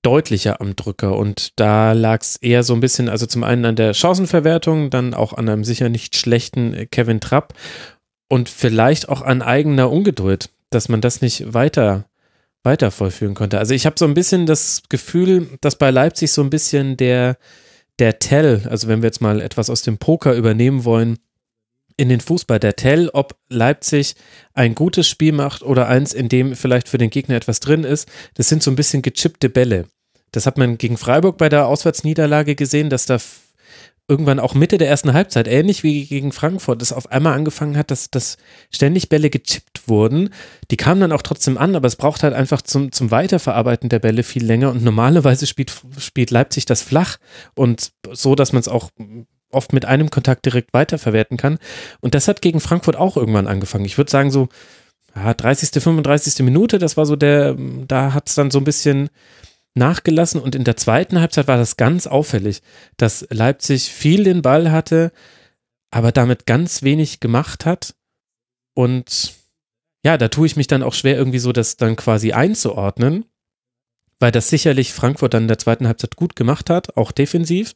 deutlicher 0.02 0.60
am 0.60 0.76
Drücker 0.76 1.16
und 1.16 1.58
da 1.58 1.92
lag 1.92 2.20
es 2.20 2.36
eher 2.36 2.62
so 2.62 2.74
ein 2.74 2.80
bisschen, 2.80 3.08
also 3.08 3.26
zum 3.26 3.42
einen 3.42 3.64
an 3.64 3.76
der 3.76 3.94
Chancenverwertung, 3.94 4.90
dann 4.90 5.14
auch 5.14 5.32
an 5.32 5.48
einem 5.48 5.64
sicher 5.64 5.88
nicht 5.88 6.16
schlechten 6.16 6.88
Kevin 6.90 7.20
Trapp 7.20 7.54
und 8.28 8.48
vielleicht 8.48 9.08
auch 9.08 9.22
an 9.22 9.42
eigener 9.42 9.90
Ungeduld, 9.90 10.50
dass 10.70 10.88
man 10.88 11.00
das 11.00 11.20
nicht 11.20 11.54
weiter 11.54 12.04
weiter 12.62 12.90
vollführen 12.90 13.34
konnte. 13.34 13.58
Also 13.58 13.74
ich 13.74 13.84
habe 13.84 13.96
so 13.98 14.06
ein 14.06 14.14
bisschen 14.14 14.46
das 14.46 14.82
Gefühl, 14.88 15.48
dass 15.60 15.76
bei 15.76 15.90
Leipzig 15.90 16.32
so 16.32 16.42
ein 16.42 16.50
bisschen 16.50 16.96
der 16.96 17.36
der 17.98 18.18
Tell, 18.18 18.62
also 18.68 18.88
wenn 18.88 19.02
wir 19.02 19.08
jetzt 19.08 19.20
mal 19.20 19.40
etwas 19.40 19.70
aus 19.70 19.82
dem 19.82 19.98
Poker 19.98 20.34
übernehmen 20.34 20.84
wollen, 20.84 21.18
in 21.96 22.08
den 22.08 22.20
Fußball 22.20 22.58
der 22.58 22.76
Tell, 22.76 23.08
ob 23.12 23.36
Leipzig 23.48 24.16
ein 24.52 24.74
gutes 24.74 25.08
Spiel 25.08 25.32
macht 25.32 25.62
oder 25.62 25.88
eins, 25.88 26.12
in 26.12 26.28
dem 26.28 26.56
vielleicht 26.56 26.88
für 26.88 26.98
den 26.98 27.10
Gegner 27.10 27.36
etwas 27.36 27.60
drin 27.60 27.84
ist. 27.84 28.08
Das 28.34 28.48
sind 28.48 28.62
so 28.62 28.70
ein 28.70 28.76
bisschen 28.76 29.02
gechippte 29.02 29.48
Bälle. 29.48 29.86
Das 30.32 30.46
hat 30.46 30.58
man 30.58 30.78
gegen 30.78 30.96
Freiburg 30.96 31.38
bei 31.38 31.48
der 31.48 31.68
Auswärtsniederlage 31.68 32.56
gesehen, 32.56 32.90
dass 32.90 33.06
da 33.06 33.18
irgendwann 34.06 34.40
auch 34.40 34.54
Mitte 34.54 34.76
der 34.76 34.88
ersten 34.88 35.14
Halbzeit, 35.14 35.48
ähnlich 35.48 35.82
wie 35.82 36.04
gegen 36.04 36.32
Frankfurt, 36.32 36.82
das 36.82 36.92
auf 36.92 37.10
einmal 37.10 37.32
angefangen 37.34 37.76
hat, 37.76 37.90
dass, 37.90 38.10
dass 38.10 38.36
ständig 38.70 39.08
Bälle 39.08 39.30
gechippt 39.30 39.88
wurden. 39.88 40.30
Die 40.70 40.76
kamen 40.76 41.00
dann 41.00 41.12
auch 41.12 41.22
trotzdem 41.22 41.56
an, 41.56 41.74
aber 41.74 41.86
es 41.86 41.96
braucht 41.96 42.22
halt 42.22 42.34
einfach 42.34 42.60
zum, 42.60 42.92
zum 42.92 43.10
Weiterverarbeiten 43.10 43.88
der 43.88 44.00
Bälle 44.00 44.22
viel 44.22 44.44
länger 44.44 44.70
und 44.70 44.84
normalerweise 44.84 45.46
spielt, 45.46 45.72
spielt 45.98 46.30
Leipzig 46.30 46.66
das 46.66 46.82
flach 46.82 47.16
und 47.54 47.92
so, 48.12 48.34
dass 48.34 48.52
man 48.52 48.60
es 48.60 48.68
auch 48.68 48.90
oft 49.54 49.72
mit 49.72 49.84
einem 49.84 50.10
Kontakt 50.10 50.44
direkt 50.44 50.72
weiterverwerten 50.72 51.36
kann. 51.36 51.58
Und 52.00 52.14
das 52.14 52.28
hat 52.28 52.42
gegen 52.42 52.60
Frankfurt 52.60 52.96
auch 52.96 53.16
irgendwann 53.16 53.46
angefangen. 53.46 53.84
Ich 53.84 53.98
würde 53.98 54.10
sagen, 54.10 54.30
so 54.30 54.48
ja, 55.14 55.32
30., 55.32 55.70
35. 55.82 56.44
Minute, 56.44 56.78
das 56.78 56.96
war 56.96 57.06
so 57.06 57.16
der, 57.16 57.56
da 57.86 58.12
hat 58.12 58.28
es 58.28 58.34
dann 58.34 58.50
so 58.50 58.58
ein 58.58 58.64
bisschen 58.64 59.10
nachgelassen. 59.74 60.40
Und 60.40 60.54
in 60.54 60.64
der 60.64 60.76
zweiten 60.76 61.20
Halbzeit 61.20 61.48
war 61.48 61.56
das 61.56 61.76
ganz 61.76 62.06
auffällig, 62.06 62.62
dass 62.96 63.26
Leipzig 63.30 63.90
viel 63.90 64.24
den 64.24 64.42
Ball 64.42 64.70
hatte, 64.70 65.12
aber 65.90 66.12
damit 66.12 66.46
ganz 66.46 66.82
wenig 66.82 67.20
gemacht 67.20 67.66
hat. 67.66 67.94
Und 68.74 69.34
ja, 70.04 70.18
da 70.18 70.28
tue 70.28 70.46
ich 70.46 70.56
mich 70.56 70.66
dann 70.66 70.82
auch 70.82 70.94
schwer, 70.94 71.16
irgendwie 71.16 71.38
so 71.38 71.52
das 71.52 71.76
dann 71.76 71.96
quasi 71.96 72.32
einzuordnen 72.32 73.24
weil 74.24 74.32
das 74.32 74.48
sicherlich 74.48 74.94
Frankfurt 74.94 75.34
dann 75.34 75.42
in 75.42 75.48
der 75.48 75.58
zweiten 75.58 75.86
Halbzeit 75.86 76.16
gut 76.16 76.34
gemacht 76.34 76.70
hat, 76.70 76.96
auch 76.96 77.12
defensiv. 77.12 77.74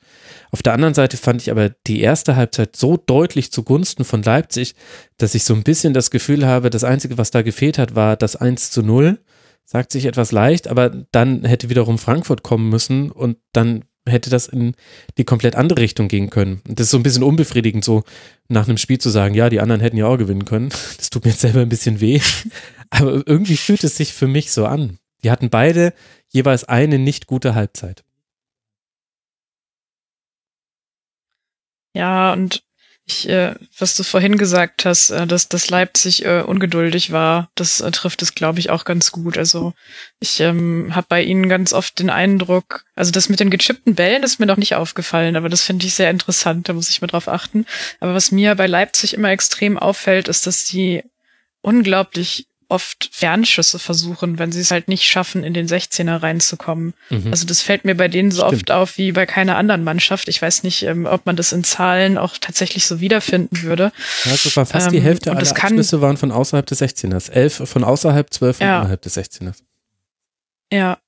Auf 0.51 0.63
der 0.63 0.73
anderen 0.73 0.95
Seite 0.95 1.19
fand 1.19 1.43
ich 1.43 1.51
aber 1.51 1.69
die 1.87 2.01
erste 2.01 2.37
Halbzeit 2.37 2.75
so 2.75 2.97
deutlich 2.97 3.53
zugunsten 3.53 4.03
von 4.03 4.23
Leipzig, 4.23 4.75
dass 5.19 5.35
ich 5.35 5.45
so 5.45 5.53
ein 5.53 5.63
bisschen 5.63 5.93
das 5.93 6.11
Gefühl 6.11 6.47
habe, 6.47 6.71
das 6.71 6.85
Einzige, 6.85 7.19
was 7.19 7.31
da 7.31 7.43
gefehlt 7.43 7.77
hat, 7.77 7.95
war 7.95 8.17
das 8.17 8.35
1 8.35 8.71
zu 8.71 8.83
0. 8.83 9.19
Sagt 9.67 9.93
sich 9.93 10.07
etwas 10.07 10.33
leicht, 10.33 10.69
aber 10.69 10.89
dann 11.13 11.45
hätte 11.45 11.69
wiederum 11.69 11.99
Frankfurt 11.99 12.43
kommen 12.43 12.71
müssen 12.71 13.11
und 13.11 13.37
dann 13.53 13.85
hätte 14.07 14.31
das 14.31 14.49
in 14.49 14.75
die 15.19 15.25
komplett 15.25 15.55
andere 15.55 15.83
Richtung 15.83 16.09
gehen 16.09 16.31
können. 16.31 16.63
Das 16.65 16.87
ist 16.87 16.93
so 16.93 16.97
ein 16.97 17.03
bisschen 17.03 17.25
unbefriedigend, 17.25 17.85
so 17.85 18.05
nach 18.49 18.67
einem 18.67 18.79
Spiel 18.79 18.97
zu 18.97 19.11
sagen, 19.11 19.35
ja, 19.35 19.51
die 19.51 19.61
anderen 19.61 19.83
hätten 19.83 19.99
ja 19.99 20.07
auch 20.07 20.17
gewinnen 20.17 20.47
können. 20.47 20.71
Das 20.97 21.11
tut 21.11 21.27
mir 21.27 21.33
jetzt 21.33 21.43
selber 21.43 21.61
ein 21.61 21.69
bisschen 21.69 22.01
weh. 22.01 22.23
Aber 22.89 23.23
irgendwie 23.27 23.59
fühlt 23.59 23.85
es 23.85 23.99
sich 23.99 24.15
für 24.15 24.29
mich 24.29 24.51
so 24.51 24.65
an. 24.65 24.99
Die 25.23 25.31
hatten 25.31 25.51
beide 25.51 25.95
jeweils 26.29 26.65
eine 26.65 26.99
nicht 26.99 27.27
gute 27.27 27.55
Halbzeit. 27.55 28.05
Ja, 31.95 32.33
und 32.33 32.63
ich, 33.11 33.29
äh, 33.29 33.55
was 33.79 33.97
du 33.97 34.03
vorhin 34.03 34.37
gesagt 34.37 34.85
hast, 34.85 35.11
äh, 35.11 35.27
dass, 35.27 35.49
dass 35.49 35.71
Leipzig 35.71 36.25
äh, 36.27 36.43
ungeduldig 36.43 37.11
war, 37.11 37.51
das 37.55 37.81
äh, 37.81 37.91
trifft 37.91 38.21
es, 38.21 38.35
glaube 38.35 38.59
ich, 38.59 38.71
auch 38.71 38.85
ganz 38.85 39.11
gut. 39.13 39.39
Also 39.39 39.73
ich 40.21 40.41
ähm, 40.41 40.95
habe 40.95 41.07
bei 41.09 41.23
ihnen 41.23 41.49
ganz 41.49 41.73
oft 41.73 41.99
den 41.99 42.11
Eindruck, 42.11 42.85
also 42.95 43.11
das 43.11 43.31
mit 43.31 43.41
den 43.41 43.51
gechippten 43.51 43.95
Bällen 43.95 44.23
ist 44.23 44.39
mir 44.39 44.47
noch 44.47 44.59
nicht 44.59 44.75
aufgefallen, 44.75 45.37
aber 45.37 45.49
das 45.49 45.63
finde 45.63 45.87
ich 45.87 45.95
sehr 45.95 46.11
interessant, 46.11 46.69
da 46.69 46.75
muss 46.75 46.91
ich 46.91 47.01
mal 47.01 47.07
drauf 47.09 47.29
achten. 47.29 47.65
Aber 48.01 48.13
was 48.15 48.31
mir 48.31 48.55
bei 48.57 48.67
Leipzig 48.67 49.15
immer 49.15 49.31
extrem 49.31 49.79
auffällt, 49.79 50.29
ist, 50.29 50.47
dass 50.47 50.67
sie 50.67 51.03
unglaublich 51.63 52.47
oft 52.69 53.09
Fernschüsse 53.13 53.79
versuchen, 53.79 54.39
wenn 54.39 54.53
sie 54.53 54.61
es 54.61 54.71
halt 54.71 54.89
nicht 54.89 55.05
schaffen, 55.05 55.43
in 55.43 55.55
den 55.55 55.67
16er 55.67 56.23
reinzukommen. 56.23 56.95
Mhm. 57.09 57.29
Also 57.31 57.47
das 57.47 57.63
fällt 57.63 57.85
mir 57.85 57.95
bei 57.95 58.09
denen 58.09 58.31
so 58.31 58.43
Stimmt. 58.43 58.55
oft 58.55 58.71
auf 58.71 58.99
wie 58.99 59.13
bei 59.13 59.25
keiner 59.27 59.57
anderen 59.57 59.85
Mannschaft. 59.85 60.29
Ich 60.29 60.41
weiß 60.43 60.63
nicht, 60.63 60.83
ähm, 60.83 61.07
ob 61.07 61.25
man 61.25 61.37
das 61.37 61.53
in 61.53 61.65
Zahlen 61.65 62.19
auch 62.19 62.37
tatsächlich 62.39 62.87
so 62.87 63.01
wiederfinden 63.01 63.63
würde. 63.63 63.91
Ja, 64.25 64.33
also 64.33 64.55
war 64.57 64.67
fast 64.67 64.89
ähm, 64.89 64.93
die 64.93 65.01
Hälfte 65.01 65.31
aller 65.31 65.49
Abschlüsse 65.49 66.01
waren 66.03 66.19
von 66.19 66.31
außerhalb 66.31 66.67
des 66.67 66.83
16ers. 66.83 67.31
Elf 67.31 67.63
von 67.65 67.85
außerhalb, 67.85 68.33
zwölf 68.33 68.61
ja. 68.61 68.81
innerhalb 68.81 69.01
des 69.03 69.17
16ers. 69.17 69.57
Ja, 70.71 70.99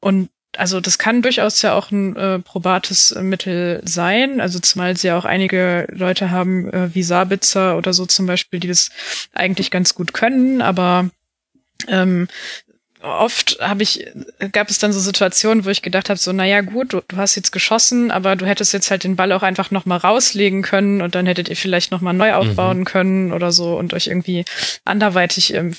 und 0.00 0.30
also 0.56 0.80
das 0.80 0.98
kann 0.98 1.22
durchaus 1.22 1.62
ja 1.62 1.74
auch 1.74 1.90
ein 1.90 2.16
äh, 2.16 2.38
probates 2.40 3.14
Mittel 3.20 3.80
sein. 3.84 4.40
Also 4.40 4.58
zumal 4.58 4.96
sie 4.96 5.08
ja 5.08 5.18
auch 5.18 5.24
einige 5.24 5.86
Leute 5.90 6.30
haben, 6.30 6.72
äh, 6.72 6.94
wie 6.94 7.02
Sabitzer 7.02 7.76
oder 7.76 7.92
so 7.92 8.06
zum 8.06 8.26
Beispiel, 8.26 8.60
die 8.60 8.68
das 8.68 8.90
eigentlich 9.32 9.70
ganz 9.70 9.94
gut 9.94 10.12
können, 10.12 10.60
aber 10.62 11.10
ähm, 11.88 12.28
oft 13.02 13.58
habe 13.60 13.82
ich, 13.82 14.06
gab 14.52 14.68
es 14.68 14.78
dann 14.78 14.92
so 14.92 15.00
Situationen, 15.00 15.64
wo 15.64 15.70
ich 15.70 15.82
gedacht 15.82 16.10
habe, 16.10 16.18
so, 16.18 16.32
naja 16.32 16.60
gut, 16.60 16.92
du, 16.92 17.00
du, 17.08 17.16
hast 17.16 17.34
jetzt 17.34 17.52
geschossen, 17.52 18.10
aber 18.10 18.36
du 18.36 18.46
hättest 18.46 18.72
jetzt 18.72 18.90
halt 18.90 19.04
den 19.04 19.16
Ball 19.16 19.32
auch 19.32 19.42
einfach 19.42 19.70
nochmal 19.70 19.98
rauslegen 19.98 20.62
können 20.62 21.00
und 21.00 21.14
dann 21.14 21.26
hättet 21.26 21.48
ihr 21.48 21.56
vielleicht 21.56 21.90
nochmal 21.92 22.14
neu 22.14 22.34
aufbauen 22.34 22.80
mhm. 22.80 22.84
können 22.84 23.32
oder 23.32 23.52
so 23.52 23.78
und 23.78 23.94
euch 23.94 24.08
irgendwie 24.08 24.44
anderweitig 24.84 25.54
ähm, 25.54 25.74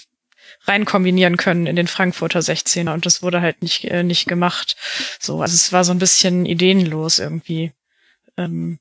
rein 0.66 0.86
kombinieren 0.86 1.38
können 1.38 1.66
in 1.66 1.76
den 1.76 1.88
Frankfurter 1.88 2.40
16er 2.40 2.94
und 2.94 3.06
das 3.06 3.24
wurde 3.24 3.42
halt 3.42 3.62
nicht, 3.62 3.86
äh, 3.86 4.04
nicht 4.04 4.28
gemacht. 4.28 4.76
So, 5.20 5.42
also 5.42 5.56
es 5.56 5.74
war 5.74 5.84
so 5.84 5.92
ein 5.92 6.00
bisschen 6.00 6.46
ideenlos 6.46 7.20
irgendwie. 7.20 7.72
Ähm, 8.38 8.80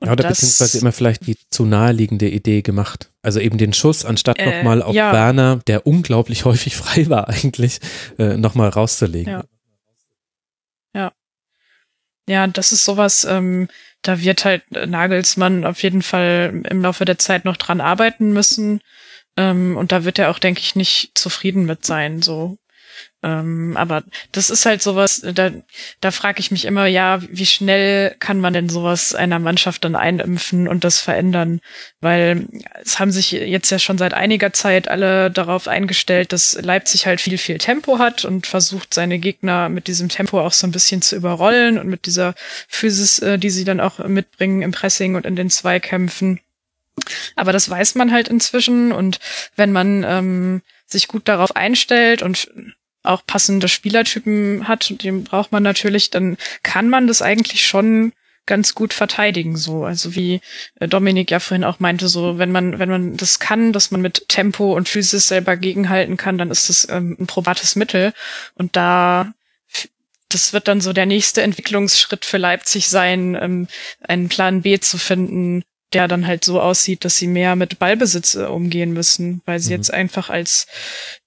ja, 0.00 0.12
oder 0.12 0.24
das, 0.24 0.40
beziehungsweise 0.40 0.78
immer 0.78 0.92
vielleicht 0.92 1.26
die 1.26 1.36
zu 1.50 1.64
naheliegende 1.64 2.28
Idee 2.28 2.62
gemacht. 2.62 3.10
Also 3.22 3.38
eben 3.38 3.56
den 3.56 3.72
Schuss, 3.72 4.04
anstatt 4.04 4.38
äh, 4.38 4.56
nochmal 4.56 4.82
auf 4.82 4.94
ja. 4.94 5.12
Werner, 5.12 5.60
der 5.66 5.86
unglaublich 5.86 6.44
häufig 6.44 6.76
frei 6.76 7.08
war 7.08 7.28
eigentlich, 7.28 7.80
äh, 8.18 8.36
nochmal 8.36 8.68
rauszulegen. 8.68 9.32
Ja. 9.32 9.44
ja. 10.94 11.12
Ja, 12.28 12.46
das 12.46 12.72
ist 12.72 12.84
sowas, 12.84 13.24
ähm, 13.24 13.68
da 14.02 14.20
wird 14.20 14.44
halt 14.44 14.62
Nagelsmann 14.70 15.64
auf 15.64 15.82
jeden 15.82 16.02
Fall 16.02 16.62
im 16.68 16.82
Laufe 16.82 17.04
der 17.04 17.18
Zeit 17.18 17.44
noch 17.44 17.56
dran 17.56 17.80
arbeiten 17.80 18.32
müssen. 18.32 18.80
Ähm, 19.36 19.76
und 19.76 19.92
da 19.92 20.04
wird 20.04 20.18
er 20.18 20.30
auch, 20.30 20.38
denke 20.38 20.60
ich, 20.60 20.76
nicht 20.76 21.12
zufrieden 21.14 21.64
mit 21.64 21.84
sein, 21.86 22.22
so. 22.22 22.58
Ähm, 23.24 23.76
aber 23.76 24.02
das 24.32 24.50
ist 24.50 24.66
halt 24.66 24.82
sowas, 24.82 25.22
da, 25.34 25.52
da 26.00 26.10
frage 26.10 26.40
ich 26.40 26.50
mich 26.50 26.64
immer, 26.64 26.86
ja, 26.86 27.20
wie 27.22 27.46
schnell 27.46 28.16
kann 28.18 28.40
man 28.40 28.52
denn 28.52 28.68
sowas 28.68 29.14
einer 29.14 29.38
Mannschaft 29.38 29.84
dann 29.84 29.94
einimpfen 29.94 30.66
und 30.66 30.82
das 30.82 31.00
verändern? 31.00 31.60
Weil 32.00 32.48
es 32.82 32.98
haben 32.98 33.12
sich 33.12 33.30
jetzt 33.30 33.70
ja 33.70 33.78
schon 33.78 33.98
seit 33.98 34.14
einiger 34.14 34.52
Zeit 34.52 34.88
alle 34.88 35.30
darauf 35.30 35.68
eingestellt, 35.68 36.32
dass 36.32 36.60
Leipzig 36.60 37.06
halt 37.06 37.20
viel, 37.20 37.38
viel 37.38 37.58
Tempo 37.58 37.98
hat 37.98 38.24
und 38.24 38.46
versucht, 38.48 38.92
seine 38.92 39.18
Gegner 39.20 39.68
mit 39.68 39.86
diesem 39.86 40.08
Tempo 40.08 40.40
auch 40.40 40.52
so 40.52 40.66
ein 40.66 40.72
bisschen 40.72 41.00
zu 41.00 41.14
überrollen 41.14 41.78
und 41.78 41.86
mit 41.86 42.06
dieser 42.06 42.34
Physis, 42.68 43.20
äh, 43.20 43.38
die 43.38 43.50
sie 43.50 43.64
dann 43.64 43.80
auch 43.80 43.98
mitbringen 44.00 44.62
im 44.62 44.72
Pressing 44.72 45.14
und 45.14 45.26
in 45.26 45.36
den 45.36 45.50
Zweikämpfen. 45.50 46.40
Aber 47.36 47.52
das 47.52 47.68
weiß 47.68 47.94
man 47.94 48.12
halt 48.12 48.28
inzwischen 48.28 48.92
und 48.92 49.18
wenn 49.56 49.72
man 49.72 50.04
ähm, 50.04 50.62
sich 50.86 51.08
gut 51.08 51.28
darauf 51.28 51.56
einstellt 51.56 52.22
und 52.22 52.50
auch 53.02 53.26
passende 53.26 53.68
Spielertypen 53.68 54.68
hat, 54.68 55.02
den 55.02 55.24
braucht 55.24 55.52
man 55.52 55.62
natürlich, 55.62 56.10
dann 56.10 56.36
kann 56.62 56.88
man 56.88 57.06
das 57.06 57.22
eigentlich 57.22 57.66
schon 57.66 58.12
ganz 58.46 58.74
gut 58.74 58.92
verteidigen, 58.92 59.56
so. 59.56 59.84
Also 59.84 60.14
wie 60.14 60.40
äh, 60.80 60.88
Dominik 60.88 61.30
ja 61.30 61.40
vorhin 61.40 61.64
auch 61.64 61.80
meinte, 61.80 62.08
so, 62.08 62.38
wenn 62.38 62.50
man, 62.50 62.78
wenn 62.78 62.88
man 62.88 63.16
das 63.16 63.38
kann, 63.38 63.72
dass 63.72 63.90
man 63.90 64.00
mit 64.00 64.28
Tempo 64.28 64.74
und 64.74 64.88
Physis 64.88 65.28
selber 65.28 65.56
gegenhalten 65.56 66.16
kann, 66.16 66.38
dann 66.38 66.50
ist 66.50 66.68
das 66.68 66.88
ähm, 66.90 67.16
ein 67.20 67.26
probates 67.26 67.76
Mittel. 67.76 68.12
Und 68.54 68.76
da, 68.76 69.32
das 70.28 70.52
wird 70.52 70.66
dann 70.66 70.80
so 70.80 70.92
der 70.92 71.06
nächste 71.06 71.42
Entwicklungsschritt 71.42 72.24
für 72.24 72.38
Leipzig 72.38 72.88
sein, 72.88 73.36
ähm, 73.40 73.68
einen 74.00 74.28
Plan 74.28 74.62
B 74.62 74.80
zu 74.80 74.98
finden, 74.98 75.62
der 75.92 76.08
dann 76.08 76.26
halt 76.26 76.44
so 76.44 76.60
aussieht, 76.60 77.04
dass 77.04 77.16
sie 77.16 77.26
mehr 77.26 77.56
mit 77.56 77.78
Ballbesitz 77.78 78.34
äh, 78.34 78.44
umgehen 78.44 78.92
müssen, 78.92 79.42
weil 79.44 79.60
sie 79.60 79.70
mhm. 79.70 79.76
jetzt 79.76 79.92
einfach 79.92 80.30
als, 80.30 80.66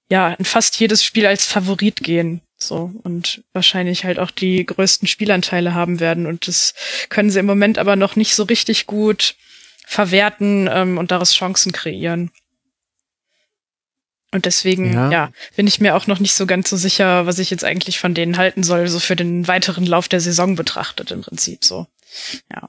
ja, 0.08 0.32
in 0.34 0.44
fast 0.44 0.78
jedes 0.78 1.04
Spiel 1.04 1.26
als 1.26 1.46
Favorit 1.46 2.02
gehen. 2.02 2.42
So, 2.58 2.90
und 3.02 3.42
wahrscheinlich 3.52 4.04
halt 4.04 4.18
auch 4.18 4.30
die 4.30 4.64
größten 4.64 5.06
Spielanteile 5.06 5.74
haben 5.74 6.00
werden. 6.00 6.26
Und 6.26 6.48
das 6.48 6.74
können 7.10 7.30
sie 7.30 7.38
im 7.38 7.46
Moment 7.46 7.78
aber 7.78 7.96
noch 7.96 8.16
nicht 8.16 8.34
so 8.34 8.44
richtig 8.44 8.86
gut 8.86 9.36
verwerten 9.86 10.68
ähm, 10.72 10.98
und 10.98 11.10
daraus 11.10 11.34
Chancen 11.34 11.72
kreieren. 11.72 12.30
Und 14.32 14.44
deswegen, 14.44 14.92
ja. 14.92 15.10
ja, 15.10 15.32
bin 15.54 15.66
ich 15.66 15.80
mir 15.80 15.94
auch 15.94 16.06
noch 16.06 16.18
nicht 16.18 16.34
so 16.34 16.46
ganz 16.46 16.68
so 16.68 16.76
sicher, 16.76 17.26
was 17.26 17.38
ich 17.38 17.50
jetzt 17.50 17.64
eigentlich 17.64 17.98
von 17.98 18.14
denen 18.14 18.36
halten 18.36 18.62
soll, 18.62 18.88
so 18.88 19.00
für 19.00 19.16
den 19.16 19.46
weiteren 19.46 19.86
Lauf 19.86 20.08
der 20.08 20.20
Saison 20.20 20.56
betrachtet 20.56 21.10
im 21.10 21.22
Prinzip 21.22 21.64
so. 21.64 21.86
Ja. 22.50 22.68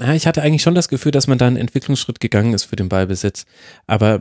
Ja, 0.00 0.14
ich 0.14 0.26
hatte 0.26 0.42
eigentlich 0.42 0.62
schon 0.62 0.74
das 0.74 0.88
Gefühl, 0.88 1.12
dass 1.12 1.26
man 1.26 1.38
da 1.38 1.46
einen 1.46 1.56
Entwicklungsschritt 1.56 2.20
gegangen 2.20 2.54
ist 2.54 2.64
für 2.64 2.76
den 2.76 2.88
Ballbesitz. 2.88 3.46
Aber, 3.86 4.20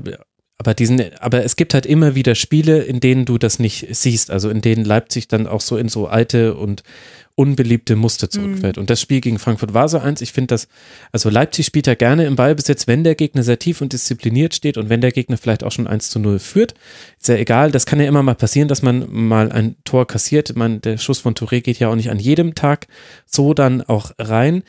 aber 0.57 0.73
diesen, 0.73 1.01
aber 1.19 1.43
es 1.43 1.55
gibt 1.55 1.73
halt 1.73 1.85
immer 1.85 2.15
wieder 2.15 2.35
Spiele, 2.35 2.81
in 2.81 2.99
denen 2.99 3.25
du 3.25 3.37
das 3.37 3.59
nicht 3.59 3.87
siehst. 3.91 4.31
Also 4.31 4.49
in 4.49 4.61
denen 4.61 4.85
Leipzig 4.85 5.27
dann 5.27 5.45
auch 5.45 5.61
so 5.61 5.77
in 5.77 5.89
so 5.89 6.07
alte 6.07 6.55
und 6.55 6.83
unbeliebte 7.35 7.95
Muster 7.95 8.31
zurückfällt. 8.31 8.77
Mhm. 8.77 8.81
Und 8.81 8.89
das 8.89 8.99
Spiel 8.99 9.21
gegen 9.21 9.37
Frankfurt 9.37 9.75
war 9.75 9.87
so 9.87 9.99
eins. 9.99 10.21
Ich 10.21 10.33
finde 10.33 10.47
das, 10.47 10.67
also 11.11 11.29
Leipzig 11.29 11.67
spielt 11.67 11.85
ja 11.85 11.93
gerne 11.93 12.25
im 12.25 12.35
Ballbesitz, 12.35 12.87
wenn 12.87 13.03
der 13.03 13.13
Gegner 13.13 13.43
sehr 13.43 13.59
tief 13.59 13.79
und 13.79 13.93
diszipliniert 13.93 14.55
steht 14.55 14.75
und 14.75 14.89
wenn 14.89 15.01
der 15.01 15.11
Gegner 15.11 15.37
vielleicht 15.37 15.63
auch 15.63 15.71
schon 15.71 15.85
1 15.85 16.09
zu 16.09 16.17
0 16.17 16.39
führt. 16.39 16.73
Ist 17.19 17.27
ja 17.27 17.35
egal. 17.35 17.71
Das 17.71 17.85
kann 17.85 17.99
ja 17.99 18.07
immer 18.07 18.23
mal 18.23 18.33
passieren, 18.33 18.67
dass 18.67 18.81
man 18.81 19.05
mal 19.11 19.51
ein 19.51 19.75
Tor 19.83 20.07
kassiert. 20.07 20.55
Man, 20.55 20.81
der 20.81 20.97
Schuss 20.97 21.19
von 21.19 21.35
Touré 21.35 21.61
geht 21.61 21.77
ja 21.77 21.89
auch 21.89 21.95
nicht 21.95 22.09
an 22.09 22.17
jedem 22.17 22.55
Tag 22.55 22.87
so 23.27 23.53
dann 23.53 23.83
auch 23.83 24.11
rein 24.17 24.63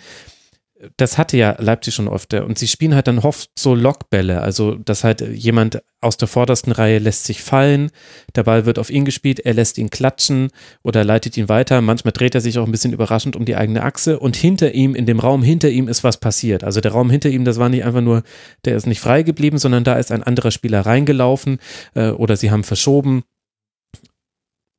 das 0.96 1.18
hatte 1.18 1.36
ja 1.36 1.56
Leipzig 1.58 1.94
schon 1.94 2.08
oft. 2.08 2.32
Und 2.34 2.58
sie 2.58 2.68
spielen 2.68 2.94
halt 2.94 3.08
dann 3.08 3.18
oft 3.18 3.50
so 3.58 3.74
Lockbälle. 3.74 4.40
Also, 4.40 4.76
dass 4.76 5.04
halt 5.04 5.20
jemand 5.20 5.82
aus 6.00 6.16
der 6.16 6.28
vordersten 6.28 6.72
Reihe 6.72 6.98
lässt 6.98 7.24
sich 7.24 7.42
fallen, 7.42 7.90
der 8.36 8.44
Ball 8.44 8.66
wird 8.66 8.78
auf 8.78 8.88
ihn 8.88 9.04
gespielt, 9.04 9.40
er 9.40 9.54
lässt 9.54 9.78
ihn 9.78 9.90
klatschen 9.90 10.50
oder 10.82 11.02
leitet 11.02 11.36
ihn 11.36 11.48
weiter. 11.48 11.80
Manchmal 11.80 12.12
dreht 12.12 12.36
er 12.36 12.40
sich 12.40 12.58
auch 12.58 12.66
ein 12.66 12.70
bisschen 12.70 12.92
überraschend 12.92 13.34
um 13.34 13.44
die 13.44 13.56
eigene 13.56 13.82
Achse 13.82 14.20
und 14.20 14.36
hinter 14.36 14.74
ihm, 14.74 14.94
in 14.94 15.06
dem 15.06 15.18
Raum 15.18 15.42
hinter 15.42 15.68
ihm 15.68 15.88
ist 15.88 16.04
was 16.04 16.18
passiert. 16.18 16.62
Also 16.62 16.80
der 16.80 16.92
Raum 16.92 17.10
hinter 17.10 17.30
ihm, 17.30 17.44
das 17.44 17.58
war 17.58 17.68
nicht 17.68 17.84
einfach 17.84 18.00
nur, 18.00 18.22
der 18.64 18.76
ist 18.76 18.86
nicht 18.86 19.00
frei 19.00 19.24
geblieben, 19.24 19.58
sondern 19.58 19.82
da 19.82 19.94
ist 19.94 20.12
ein 20.12 20.22
anderer 20.22 20.52
Spieler 20.52 20.82
reingelaufen 20.82 21.58
äh, 21.94 22.10
oder 22.10 22.36
sie 22.36 22.52
haben 22.52 22.62
verschoben 22.62 23.24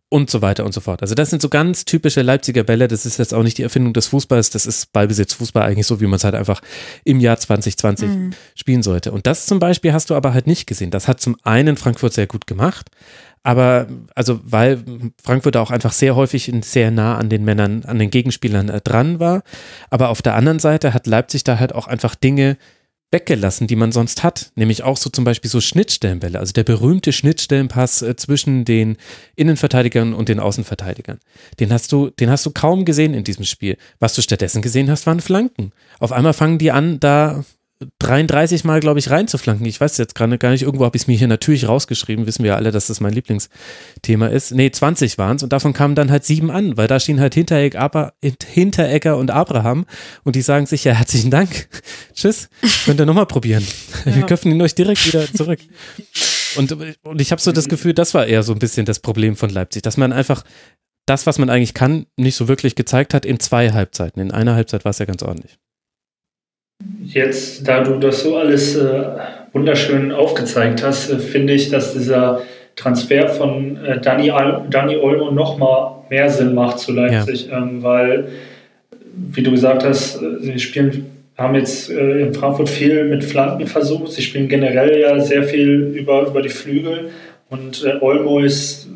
und 0.10 0.30
so 0.32 0.42
weiter 0.42 0.66
und 0.66 0.74
so 0.74 0.82
fort. 0.82 1.04
Also 1.04 1.14
das 1.14 1.30
sind 1.30 1.42
so 1.42 1.50
ganz 1.50 1.86
typische 1.86 2.24
Leipziger 2.24 2.64
Bälle. 2.64 2.88
Das 2.88 3.06
ist 3.06 3.20
jetzt 3.20 3.34
auch 3.34 3.44
nicht 3.44 3.60
die 3.60 3.64
Erfindung 3.64 3.94
des 3.94 4.08
Fußballs. 4.08 4.50
Das 4.50 4.66
ist 4.66 4.92
Ballbesitz 4.92 5.34
Fußball 5.36 5.64
eigentlich 5.64 5.86
so, 5.86 6.02
wie 6.02 6.08
man 6.08 6.16
es 6.16 6.24
halt 6.24 6.34
einfach 6.34 6.62
im 7.04 7.20
Jahr 7.20 7.38
2020 7.38 8.10
mhm. 8.10 8.32
spielen 8.56 8.82
sollte. 8.82 9.12
Und 9.12 9.28
das 9.28 9.46
zum 9.46 9.60
Beispiel 9.60 9.94
hast 9.94 10.10
du 10.10 10.16
aber 10.16 10.34
halt 10.34 10.48
nicht 10.48 10.66
gesehen. 10.66 10.90
Das 10.90 11.08
hat 11.08 11.22
zum 11.22 11.38
einen 11.44 11.78
Frankfurt 11.78 12.14
sehr 12.14 12.26
gut 12.26 12.48
gemacht. 12.48 12.90
Aber 13.44 13.88
also, 14.16 14.40
weil 14.44 14.84
Frankfurt 15.24 15.56
auch 15.58 15.72
einfach 15.72 15.94
sehr 15.94 16.16
häufig 16.16 16.52
sehr 16.62 16.92
nah 16.92 17.18
an 17.18 17.30
den 17.30 17.46
Männern, 17.46 17.86
an 17.86 18.00
den 18.00 18.10
Gegenspielern 18.10 18.70
äh, 18.70 18.82
dran 18.82 19.20
war. 19.20 19.44
Aber 19.90 20.10
auf 20.10 20.22
der 20.22 20.36
anderen 20.36 20.60
Seite 20.60 20.94
hat 20.94 21.08
Leipzig 21.08 21.44
da 21.44 21.60
halt 21.60 21.74
auch 21.74 21.88
einfach 21.88 22.16
Dinge 22.16 22.58
weggelassen, 23.12 23.68
die 23.68 23.76
man 23.76 23.92
sonst 23.92 24.24
hat. 24.24 24.52
Nämlich 24.56 24.84
auch 24.84 24.98
so 24.98 25.10
zum 25.10 25.24
Beispiel 25.24 25.50
so 25.50 25.62
Schnittstellenbälle, 25.62 26.40
also 26.40 26.54
der 26.54 26.64
berühmte 26.64 27.12
Schnittstellenpass 27.12 28.02
äh, 28.02 28.16
zwischen 28.16 28.66
den 28.66 28.98
Innenverteidigern 29.36 30.14
und 30.14 30.30
den 30.30 30.40
Außenverteidigern. 30.40 31.20
Den 31.60 31.74
hast 31.74 31.92
du, 31.92 32.10
den 32.10 32.30
hast 32.30 32.46
du 32.46 32.52
kaum 32.52 32.86
gesehen 32.86 33.14
in 33.14 33.24
diesem 33.24 33.46
Spiel. 33.46 33.78
Was 34.00 34.14
du 34.14 34.22
stattdessen 34.22 34.62
gesehen 34.62 34.90
hast, 34.90 35.08
waren 35.08 35.22
Flanken. 35.22 35.72
Auf 36.00 36.12
einmal 36.12 36.34
fangen 36.34 36.58
die 36.58 36.72
an, 36.72 37.00
da 37.00 37.44
33 38.00 38.66
Mal, 38.66 38.82
glaube 38.82 39.00
ich, 39.00 39.10
reinzuflanken. 39.10 39.66
Ich 39.66 39.80
weiß 39.80 39.98
jetzt 39.98 40.14
gerade 40.14 40.38
gar 40.38 40.52
nicht, 40.52 40.64
irgendwo 40.64 40.84
habe 40.84 40.98
ich 40.98 41.04
es 41.04 41.08
mir 41.08 41.18
hier 41.18 41.30
natürlich 41.30 41.68
rausgeschrieben, 41.68 42.26
wissen 42.26 42.44
wir 42.44 42.50
ja 42.50 42.56
alle, 42.58 42.72
dass 42.72 42.88
das 42.88 43.00
mein 43.00 43.14
Lieblingsthema 43.14 44.28
ist. 44.28 44.52
Nee, 44.52 44.70
20 44.70 45.18
waren 45.18 45.38
es 45.38 45.44
und 45.44 45.54
davon 45.54 45.72
kamen 45.72 45.96
dann 45.96 46.12
halt 46.12 46.26
sieben 46.26 46.52
an, 46.52 46.76
weil 46.76 46.88
da 46.88 47.00
stehen 47.00 47.22
halt 47.22 47.36
Hinteregger, 47.36 48.14
Hinteregger 48.46 49.16
und 49.18 49.32
Abraham 49.32 49.86
und 50.26 50.36
die 50.36 50.42
sagen 50.42 50.66
sich, 50.66 50.84
ja, 50.84 50.94
herzlichen 50.94 51.32
Dank, 51.32 51.70
tschüss, 52.14 52.50
könnt 52.84 53.00
ihr 53.00 53.06
nochmal 53.06 53.28
probieren. 53.28 53.66
Ja. 54.06 54.16
Wir 54.16 54.26
köpfen 54.26 54.52
ihn 54.52 54.62
euch 54.62 54.76
direkt 54.76 55.06
wieder 55.06 55.32
zurück. 55.32 55.60
Und, 56.58 56.76
und 57.04 57.22
ich 57.22 57.32
habe 57.32 57.42
so 57.42 57.52
das 57.54 57.70
Gefühl, 57.70 57.94
das 57.94 58.14
war 58.14 58.26
eher 58.26 58.44
so 58.44 58.52
ein 58.52 58.60
bisschen 58.60 58.86
das 58.86 59.00
Problem 59.00 59.38
von 59.38 59.50
Leipzig, 59.50 59.84
dass 59.84 59.96
man 59.96 60.12
einfach 60.12 60.44
das, 61.06 61.26
was 61.26 61.38
man 61.38 61.50
eigentlich 61.50 61.74
kann, 61.74 62.08
nicht 62.18 62.36
so 62.36 62.48
wirklich 62.48 62.76
gezeigt 62.76 63.14
hat 63.14 63.26
in 63.26 63.40
zwei 63.40 63.72
Halbzeiten. 63.72 64.22
In 64.22 64.32
einer 64.32 64.56
Halbzeit 64.56 64.84
war 64.84 64.92
es 64.92 65.00
ja 65.00 65.06
ganz 65.06 65.24
ordentlich. 65.24 65.58
Jetzt, 67.04 67.68
da 67.68 67.84
du 67.84 67.98
das 68.00 68.24
so 68.24 68.38
alles 68.38 68.76
äh, 68.76 69.04
wunderschön 69.52 70.12
aufgezeigt 70.12 70.84
hast, 70.84 71.10
äh, 71.10 71.20
finde 71.20 71.54
ich, 71.54 71.70
dass 71.70 71.94
dieser 71.94 72.42
Transfer 72.76 73.28
von 73.30 73.78
äh, 73.84 74.00
Dani, 74.00 74.32
Dani 74.70 74.98
Olmo 74.98 75.32
noch 75.32 75.58
mal 75.58 76.04
mehr 76.10 76.30
Sinn 76.30 76.54
macht 76.54 76.80
zu 76.80 76.94
Leipzig, 76.94 77.48
ja. 77.48 77.58
ähm, 77.58 77.84
weil, 77.84 78.30
wie 79.14 79.44
du 79.44 79.52
gesagt 79.52 79.84
hast, 79.84 80.22
äh, 80.22 80.40
sie 80.40 80.60
spielen, 80.60 81.08
haben 81.38 81.56
jetzt 81.56 81.90
äh, 81.90 82.22
in 82.22 82.34
Frankfurt 82.34 82.70
viel 82.70 83.06
mit 83.06 83.24
Flanken 83.24 83.68
versucht. 83.68 84.12
Sie 84.12 84.22
spielen 84.22 84.48
generell 84.48 85.00
ja 85.00 85.20
sehr 85.20 85.44
viel 85.44 85.94
über, 85.96 86.28
über 86.28 86.42
die 86.42 86.50
Flügel 86.50 87.10
und 87.50 87.84
äh, 87.84 88.02
Olmo 88.02 88.40
ist 88.40 88.88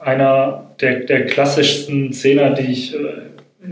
einer 0.00 0.64
der, 0.80 1.00
der 1.00 1.26
klassischsten 1.26 2.12
Zehner, 2.12 2.50
die 2.50 2.72
ich 2.72 2.96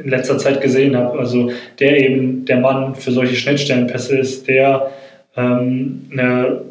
in 0.03 0.09
letzter 0.09 0.39
Zeit 0.39 0.61
gesehen 0.61 0.97
habe. 0.97 1.19
Also 1.19 1.51
der 1.79 1.99
eben 1.99 2.45
der 2.45 2.59
Mann 2.59 2.95
für 2.95 3.13
solche 3.13 3.37
Schnittstellenpässe 3.37 4.19
ist, 4.19 4.49
der 4.49 4.91
ähm, 5.37 6.09
eine 6.13 6.63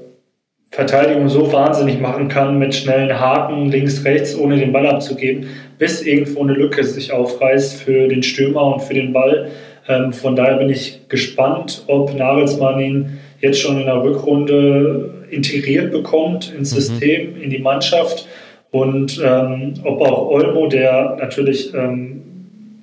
Verteidigung 0.71 1.29
so 1.29 1.53
wahnsinnig 1.53 2.01
machen 2.01 2.27
kann 2.27 2.59
mit 2.59 2.75
schnellen 2.75 3.17
Haken 3.17 3.71
links, 3.71 4.03
rechts, 4.03 4.37
ohne 4.37 4.57
den 4.57 4.73
Ball 4.73 4.87
abzugeben, 4.87 5.47
bis 5.77 6.01
irgendwo 6.01 6.41
eine 6.41 6.53
Lücke 6.53 6.83
sich 6.83 7.13
aufreißt 7.13 7.81
für 7.81 8.07
den 8.07 8.23
Stürmer 8.23 8.73
und 8.73 8.81
für 8.81 8.93
den 8.93 9.13
Ball. 9.13 9.51
Ähm, 9.87 10.11
von 10.11 10.35
daher 10.35 10.57
bin 10.57 10.69
ich 10.69 11.07
gespannt, 11.07 11.83
ob 11.87 12.13
Nagelsmann 12.13 12.79
ihn 12.79 13.19
jetzt 13.39 13.61
schon 13.61 13.79
in 13.79 13.85
der 13.85 14.03
Rückrunde 14.03 15.25
integriert 15.29 15.91
bekommt 15.91 16.53
ins 16.53 16.73
mhm. 16.73 16.79
System, 16.79 17.41
in 17.41 17.49
die 17.49 17.59
Mannschaft 17.59 18.27
und 18.71 19.21
ähm, 19.23 19.75
ob 19.83 20.01
auch 20.01 20.29
Olmo, 20.29 20.67
der 20.67 21.15
natürlich 21.19 21.73
ähm, 21.73 22.34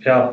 ja, 0.04 0.32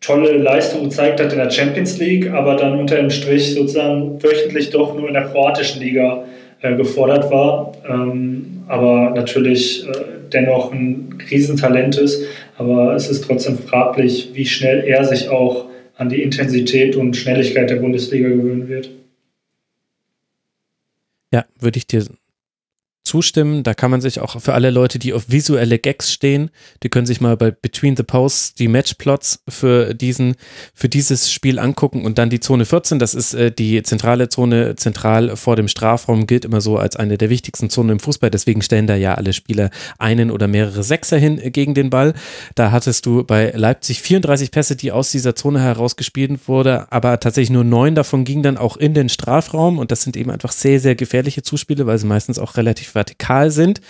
tolle 0.00 0.38
Leistung 0.38 0.84
gezeigt 0.84 1.20
hat 1.20 1.32
in 1.32 1.38
der 1.38 1.50
Champions 1.50 1.98
League, 1.98 2.30
aber 2.30 2.56
dann 2.56 2.78
unter 2.78 2.96
dem 2.96 3.10
Strich 3.10 3.54
sozusagen 3.54 4.22
wöchentlich 4.22 4.70
doch 4.70 4.94
nur 4.94 5.08
in 5.08 5.14
der 5.14 5.28
kroatischen 5.28 5.82
Liga 5.82 6.24
äh, 6.62 6.74
gefordert 6.74 7.30
war. 7.30 7.72
Ähm, 7.88 8.62
aber 8.68 9.10
natürlich 9.10 9.86
äh, 9.86 9.92
dennoch 10.32 10.72
ein 10.72 11.18
Riesentalent 11.30 11.98
ist. 11.98 12.24
Aber 12.56 12.94
es 12.94 13.10
ist 13.10 13.24
trotzdem 13.24 13.58
fraglich, 13.58 14.30
wie 14.32 14.46
schnell 14.46 14.84
er 14.84 15.04
sich 15.04 15.28
auch 15.28 15.66
an 15.96 16.08
die 16.08 16.22
Intensität 16.22 16.96
und 16.96 17.16
Schnelligkeit 17.16 17.68
der 17.68 17.76
Bundesliga 17.76 18.28
gewöhnen 18.28 18.68
wird. 18.68 18.90
Ja, 21.32 21.44
würde 21.58 21.78
ich 21.78 21.86
dir 21.86 22.02
zustimmen. 23.10 23.64
Da 23.64 23.74
kann 23.74 23.90
man 23.90 24.00
sich 24.00 24.20
auch 24.20 24.40
für 24.40 24.54
alle 24.54 24.70
Leute, 24.70 25.00
die 25.00 25.12
auf 25.12 25.30
visuelle 25.30 25.78
Gags 25.78 26.12
stehen, 26.12 26.50
die 26.84 26.88
können 26.88 27.06
sich 27.06 27.20
mal 27.20 27.36
bei 27.36 27.50
Between 27.50 27.96
the 27.96 28.04
Posts 28.04 28.54
die 28.54 28.68
Matchplots 28.68 29.42
für 29.48 29.94
diesen, 29.94 30.36
für 30.74 30.88
dieses 30.88 31.32
Spiel 31.32 31.58
angucken 31.58 32.04
und 32.04 32.18
dann 32.18 32.30
die 32.30 32.38
Zone 32.38 32.64
14. 32.64 33.00
Das 33.00 33.14
ist 33.14 33.34
äh, 33.34 33.50
die 33.50 33.82
zentrale 33.82 34.28
Zone, 34.28 34.76
zentral 34.76 35.36
vor 35.36 35.56
dem 35.56 35.66
Strafraum, 35.66 36.28
gilt 36.28 36.44
immer 36.44 36.60
so 36.60 36.78
als 36.78 36.94
eine 36.94 37.18
der 37.18 37.30
wichtigsten 37.30 37.68
Zonen 37.68 37.90
im 37.90 38.00
Fußball. 38.00 38.30
Deswegen 38.30 38.62
stellen 38.62 38.86
da 38.86 38.94
ja 38.94 39.14
alle 39.14 39.32
Spieler 39.32 39.70
einen 39.98 40.30
oder 40.30 40.46
mehrere 40.46 40.84
Sechser 40.84 41.18
hin 41.18 41.38
äh, 41.38 41.50
gegen 41.50 41.74
den 41.74 41.90
Ball. 41.90 42.14
Da 42.54 42.70
hattest 42.70 43.06
du 43.06 43.24
bei 43.24 43.50
Leipzig 43.50 44.02
34 44.02 44.52
Pässe, 44.52 44.76
die 44.76 44.92
aus 44.92 45.10
dieser 45.10 45.34
Zone 45.34 45.60
herausgespielt 45.60 46.20
wurde, 46.46 46.86
aber 46.92 47.18
tatsächlich 47.18 47.50
nur 47.50 47.64
neun 47.64 47.96
davon 47.96 48.24
gingen 48.24 48.44
dann 48.44 48.56
auch 48.56 48.76
in 48.76 48.94
den 48.94 49.08
Strafraum 49.08 49.78
und 49.78 49.90
das 49.90 50.02
sind 50.02 50.16
eben 50.16 50.30
einfach 50.30 50.52
sehr, 50.52 50.78
sehr 50.78 50.94
gefährliche 50.94 51.42
Zuspiele, 51.42 51.86
weil 51.86 51.98
sie 51.98 52.06
meistens 52.06 52.38
auch 52.38 52.56
relativ 52.56 52.94
vertikal 53.00 53.50
sind. 53.50 53.80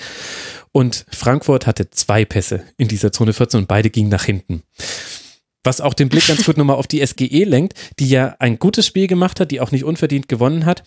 Und 0.73 1.05
Frankfurt 1.11 1.67
hatte 1.67 1.91
zwei 1.91 2.25
Pässe 2.25 2.63
in 2.77 2.89
dieser 2.89 3.11
Zone 3.11 3.33
14 3.33 3.61
und 3.61 3.69
beide 3.69 3.91
gingen 3.91 4.09
nach 4.09 4.25
hinten. 4.25 4.63
Was 5.65 5.81
auch 5.81 5.95
den 5.95 6.09
Blick 6.09 6.27
ganz 6.29 6.45
gut 6.47 6.57
nochmal 6.57 6.77
auf 6.77 6.87
die 6.87 7.05
SGE 7.05 7.45
lenkt, 7.45 7.75
die 7.99 8.09
ja 8.09 8.37
ein 8.39 8.59
gutes 8.59 8.87
Spiel 8.87 9.09
gemacht 9.09 9.41
hat, 9.41 9.51
die 9.51 9.61
auch 9.61 9.73
nicht 9.73 9.85
unverdient 9.85 10.29
gewonnen 10.29 10.65
hat, 10.65 10.85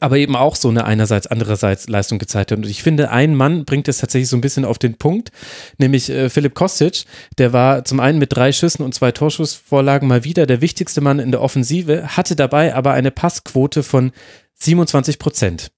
aber 0.00 0.16
eben 0.16 0.36
auch 0.36 0.56
so 0.56 0.68
eine 0.68 0.84
einerseits, 0.84 1.26
andererseits 1.26 1.88
Leistung 1.88 2.18
gezeigt 2.18 2.50
hat. 2.50 2.58
Und 2.58 2.66
ich 2.66 2.82
finde, 2.82 3.10
ein 3.10 3.34
Mann 3.34 3.64
bringt 3.64 3.88
es 3.88 3.98
tatsächlich 3.98 4.28
so 4.28 4.36
ein 4.36 4.40
bisschen 4.40 4.64
auf 4.64 4.78
den 4.78 4.96
Punkt, 4.96 5.30
nämlich 5.78 6.10
äh, 6.10 6.30
Philipp 6.30 6.54
Kostic. 6.54 7.04
Der 7.38 7.52
war 7.52 7.84
zum 7.84 8.00
einen 8.00 8.18
mit 8.18 8.34
drei 8.34 8.52
Schüssen 8.52 8.82
und 8.82 8.94
zwei 8.94 9.12
Torschussvorlagen 9.12 10.08
mal 10.08 10.24
wieder 10.24 10.46
der 10.46 10.60
wichtigste 10.60 11.00
Mann 11.00 11.18
in 11.18 11.30
der 11.30 11.42
Offensive, 11.42 12.16
hatte 12.16 12.36
dabei 12.36 12.74
aber 12.74 12.92
eine 12.92 13.10
Passquote 13.10 13.82
von 13.82 14.12
27 14.54 15.18
Prozent 15.18 15.70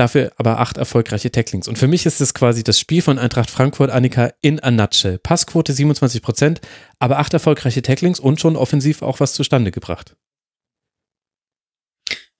dafür 0.00 0.32
aber 0.36 0.58
acht 0.58 0.78
erfolgreiche 0.78 1.30
Tacklings. 1.30 1.68
Und 1.68 1.78
für 1.78 1.86
mich 1.86 2.06
ist 2.06 2.20
es 2.20 2.34
quasi 2.34 2.64
das 2.64 2.80
Spiel 2.80 3.02
von 3.02 3.18
Eintracht 3.18 3.50
Frankfurt, 3.50 3.90
Annika, 3.90 4.32
in 4.40 4.58
a 4.58 4.70
nutshell. 4.70 5.18
Passquote 5.18 5.72
27 5.72 6.22
Prozent, 6.22 6.60
aber 6.98 7.18
acht 7.18 7.34
erfolgreiche 7.34 7.82
Tacklings 7.82 8.18
und 8.18 8.40
schon 8.40 8.56
offensiv 8.56 9.02
auch 9.02 9.20
was 9.20 9.34
zustande 9.34 9.70
gebracht. 9.70 10.16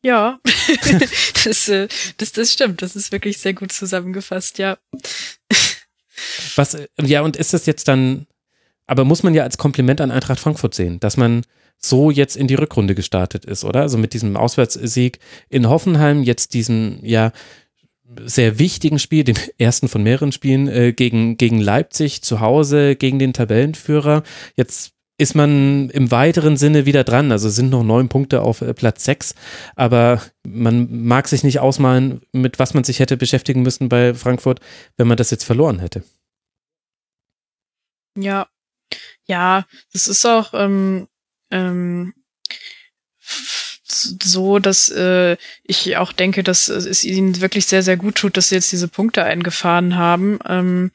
Ja, 0.02 0.40
das, 1.44 1.68
äh, 1.68 1.88
das, 2.16 2.32
das 2.32 2.52
stimmt. 2.52 2.80
Das 2.80 2.96
ist 2.96 3.12
wirklich 3.12 3.36
sehr 3.38 3.52
gut 3.52 3.70
zusammengefasst, 3.70 4.58
ja. 4.58 4.78
Was, 6.56 6.76
ja, 6.98 7.20
und 7.20 7.36
ist 7.36 7.52
das 7.52 7.66
jetzt 7.66 7.88
dann, 7.88 8.26
aber 8.86 9.04
muss 9.04 9.22
man 9.22 9.34
ja 9.34 9.42
als 9.42 9.58
Kompliment 9.58 10.00
an 10.00 10.10
Eintracht 10.10 10.40
Frankfurt 10.40 10.74
sehen, 10.74 10.98
dass 11.00 11.18
man 11.18 11.42
so 11.80 12.10
jetzt 12.10 12.36
in 12.36 12.46
die 12.46 12.54
Rückrunde 12.54 12.94
gestartet 12.94 13.44
ist, 13.44 13.64
oder? 13.64 13.80
Also 13.80 13.98
mit 13.98 14.12
diesem 14.12 14.36
Auswärtssieg 14.36 15.18
in 15.48 15.68
Hoffenheim, 15.68 16.22
jetzt 16.22 16.54
diesen, 16.54 17.04
ja, 17.04 17.32
sehr 18.24 18.58
wichtigen 18.58 18.98
Spiel, 18.98 19.24
den 19.24 19.38
ersten 19.58 19.88
von 19.88 20.02
mehreren 20.02 20.32
Spielen 20.32 20.68
äh, 20.68 20.92
gegen, 20.92 21.36
gegen 21.36 21.60
Leipzig 21.60 22.22
zu 22.22 22.40
Hause, 22.40 22.96
gegen 22.96 23.18
den 23.18 23.32
Tabellenführer. 23.32 24.22
Jetzt 24.56 24.92
ist 25.16 25.34
man 25.34 25.90
im 25.90 26.10
weiteren 26.10 26.56
Sinne 26.56 26.86
wieder 26.86 27.04
dran. 27.04 27.30
Also 27.30 27.50
sind 27.50 27.70
noch 27.70 27.82
neun 27.82 28.08
Punkte 28.08 28.42
auf 28.42 28.62
äh, 28.62 28.74
Platz 28.74 29.04
sechs, 29.04 29.34
aber 29.76 30.22
man 30.46 31.04
mag 31.06 31.28
sich 31.28 31.44
nicht 31.44 31.60
ausmalen, 31.60 32.22
mit 32.32 32.58
was 32.58 32.74
man 32.74 32.84
sich 32.84 33.00
hätte 33.00 33.16
beschäftigen 33.16 33.62
müssen 33.62 33.88
bei 33.88 34.14
Frankfurt, 34.14 34.60
wenn 34.96 35.06
man 35.06 35.16
das 35.16 35.30
jetzt 35.30 35.44
verloren 35.44 35.78
hätte. 35.78 36.02
Ja, 38.16 38.48
ja, 39.26 39.66
das 39.92 40.08
ist 40.08 40.26
auch, 40.26 40.52
ähm, 40.54 41.06
ähm, 41.50 42.14
so, 43.92 44.58
dass 44.58 44.88
äh, 44.90 45.36
ich 45.64 45.96
auch 45.96 46.12
denke, 46.12 46.42
dass 46.42 46.68
es 46.68 47.04
ihnen 47.04 47.40
wirklich 47.40 47.66
sehr, 47.66 47.82
sehr 47.82 47.96
gut 47.96 48.16
tut, 48.16 48.36
dass 48.36 48.48
sie 48.48 48.54
jetzt 48.54 48.72
diese 48.72 48.88
Punkte 48.88 49.24
eingefahren 49.24 49.96
haben. 49.96 50.38
Ähm, 50.48 50.90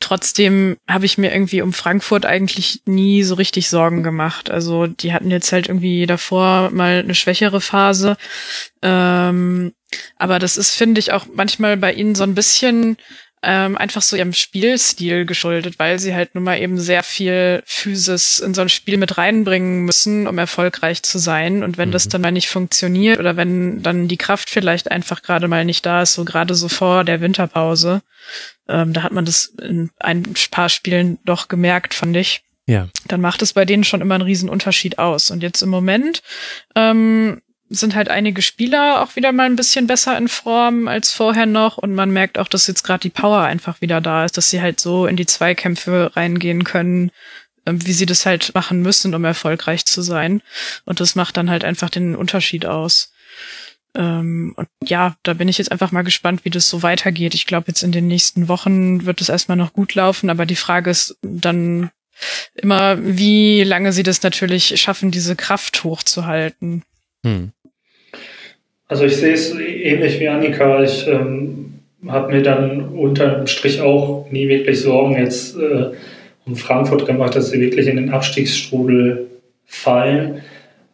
trotzdem 0.00 0.76
habe 0.88 1.06
ich 1.06 1.18
mir 1.18 1.32
irgendwie 1.32 1.62
um 1.62 1.72
Frankfurt 1.72 2.26
eigentlich 2.26 2.82
nie 2.86 3.22
so 3.22 3.34
richtig 3.34 3.68
Sorgen 3.68 4.02
gemacht. 4.02 4.50
Also 4.50 4.86
die 4.86 5.12
hatten 5.12 5.30
jetzt 5.30 5.52
halt 5.52 5.68
irgendwie 5.68 6.06
davor 6.06 6.70
mal 6.70 7.00
eine 7.00 7.14
schwächere 7.14 7.60
Phase. 7.60 8.16
Ähm, 8.82 9.72
aber 10.16 10.38
das 10.38 10.56
ist, 10.56 10.74
finde 10.74 10.98
ich, 11.00 11.12
auch 11.12 11.26
manchmal 11.32 11.76
bei 11.76 11.92
ihnen 11.92 12.14
so 12.14 12.24
ein 12.24 12.34
bisschen 12.34 12.96
ähm, 13.42 13.76
einfach 13.76 14.02
so 14.02 14.16
ihrem 14.16 14.32
Spielstil 14.32 15.24
geschuldet, 15.24 15.78
weil 15.78 15.98
sie 15.98 16.14
halt 16.14 16.34
nun 16.34 16.44
mal 16.44 16.58
eben 16.60 16.78
sehr 16.78 17.02
viel 17.02 17.62
Physis 17.66 18.38
in 18.38 18.54
so 18.54 18.62
ein 18.62 18.68
Spiel 18.68 18.96
mit 18.96 19.18
reinbringen 19.18 19.84
müssen, 19.84 20.26
um 20.26 20.38
erfolgreich 20.38 21.02
zu 21.02 21.18
sein. 21.18 21.62
Und 21.62 21.78
wenn 21.78 21.90
mhm. 21.90 21.92
das 21.92 22.08
dann 22.08 22.20
mal 22.20 22.32
nicht 22.32 22.48
funktioniert 22.48 23.18
oder 23.18 23.36
wenn 23.36 23.82
dann 23.82 24.08
die 24.08 24.16
Kraft 24.16 24.50
vielleicht 24.50 24.90
einfach 24.90 25.22
gerade 25.22 25.48
mal 25.48 25.64
nicht 25.64 25.86
da 25.86 26.02
ist, 26.02 26.14
so 26.14 26.24
gerade 26.24 26.54
so 26.54 26.68
vor 26.68 27.04
der 27.04 27.20
Winterpause, 27.20 28.02
ähm, 28.68 28.92
da 28.92 29.02
hat 29.02 29.12
man 29.12 29.24
das 29.24 29.46
in 29.60 29.90
ein 29.98 30.24
paar 30.50 30.68
Spielen 30.68 31.18
doch 31.24 31.48
gemerkt, 31.48 31.94
fand 31.94 32.16
ich. 32.16 32.42
Ja. 32.66 32.88
Dann 33.06 33.22
macht 33.22 33.40
es 33.40 33.54
bei 33.54 33.64
denen 33.64 33.84
schon 33.84 34.02
immer 34.02 34.16
einen 34.16 34.24
riesen 34.24 34.50
Unterschied 34.50 34.98
aus. 34.98 35.30
Und 35.30 35.42
jetzt 35.42 35.62
im 35.62 35.70
Moment 35.70 36.22
ähm, 36.74 37.40
sind 37.70 37.94
halt 37.94 38.08
einige 38.08 38.42
Spieler 38.42 39.02
auch 39.02 39.16
wieder 39.16 39.32
mal 39.32 39.46
ein 39.46 39.56
bisschen 39.56 39.86
besser 39.86 40.16
in 40.16 40.28
Form 40.28 40.88
als 40.88 41.12
vorher 41.12 41.46
noch 41.46 41.78
und 41.78 41.94
man 41.94 42.10
merkt 42.10 42.38
auch, 42.38 42.48
dass 42.48 42.66
jetzt 42.66 42.82
gerade 42.82 43.00
die 43.00 43.10
Power 43.10 43.42
einfach 43.42 43.80
wieder 43.80 44.00
da 44.00 44.24
ist, 44.24 44.36
dass 44.36 44.50
sie 44.50 44.62
halt 44.62 44.80
so 44.80 45.06
in 45.06 45.16
die 45.16 45.26
Zweikämpfe 45.26 46.12
reingehen 46.14 46.64
können, 46.64 47.10
ähm, 47.66 47.84
wie 47.86 47.92
sie 47.92 48.06
das 48.06 48.24
halt 48.24 48.54
machen 48.54 48.80
müssen, 48.80 49.14
um 49.14 49.24
erfolgreich 49.24 49.84
zu 49.84 50.02
sein. 50.02 50.42
Und 50.84 51.00
das 51.00 51.14
macht 51.14 51.36
dann 51.36 51.50
halt 51.50 51.64
einfach 51.64 51.90
den 51.90 52.16
Unterschied 52.16 52.64
aus. 52.64 53.12
Ähm, 53.94 54.54
und 54.56 54.68
ja, 54.82 55.16
da 55.22 55.34
bin 55.34 55.48
ich 55.48 55.58
jetzt 55.58 55.72
einfach 55.72 55.92
mal 55.92 56.02
gespannt, 56.02 56.44
wie 56.44 56.50
das 56.50 56.68
so 56.68 56.82
weitergeht. 56.82 57.34
Ich 57.34 57.46
glaube, 57.46 57.68
jetzt 57.68 57.82
in 57.82 57.92
den 57.92 58.06
nächsten 58.06 58.48
Wochen 58.48 59.04
wird 59.04 59.20
es 59.20 59.28
erstmal 59.28 59.56
noch 59.56 59.72
gut 59.72 59.94
laufen, 59.94 60.30
aber 60.30 60.46
die 60.46 60.56
Frage 60.56 60.90
ist 60.90 61.18
dann 61.22 61.90
immer, 62.54 62.98
wie 63.00 63.62
lange 63.62 63.92
sie 63.92 64.02
das 64.02 64.22
natürlich 64.22 64.80
schaffen, 64.80 65.10
diese 65.10 65.36
Kraft 65.36 65.84
hochzuhalten. 65.84 66.82
Hm. 67.24 67.52
Also 68.88 69.04
ich 69.04 69.16
sehe 69.16 69.34
es 69.34 69.54
ähnlich 69.54 70.18
wie 70.18 70.28
Annika. 70.28 70.82
Ich 70.82 71.06
ähm, 71.06 71.74
habe 72.08 72.32
mir 72.32 72.42
dann 72.42 72.88
unterm 72.88 73.46
Strich 73.46 73.82
auch 73.82 74.26
nie 74.30 74.48
wirklich 74.48 74.80
Sorgen 74.80 75.16
jetzt 75.16 75.56
äh, 75.56 75.90
um 76.46 76.56
Frankfurt 76.56 77.04
gemacht, 77.04 77.36
dass 77.36 77.50
sie 77.50 77.60
wirklich 77.60 77.86
in 77.86 77.96
den 77.96 78.10
Abstiegsstrudel 78.10 79.26
fallen. 79.66 80.40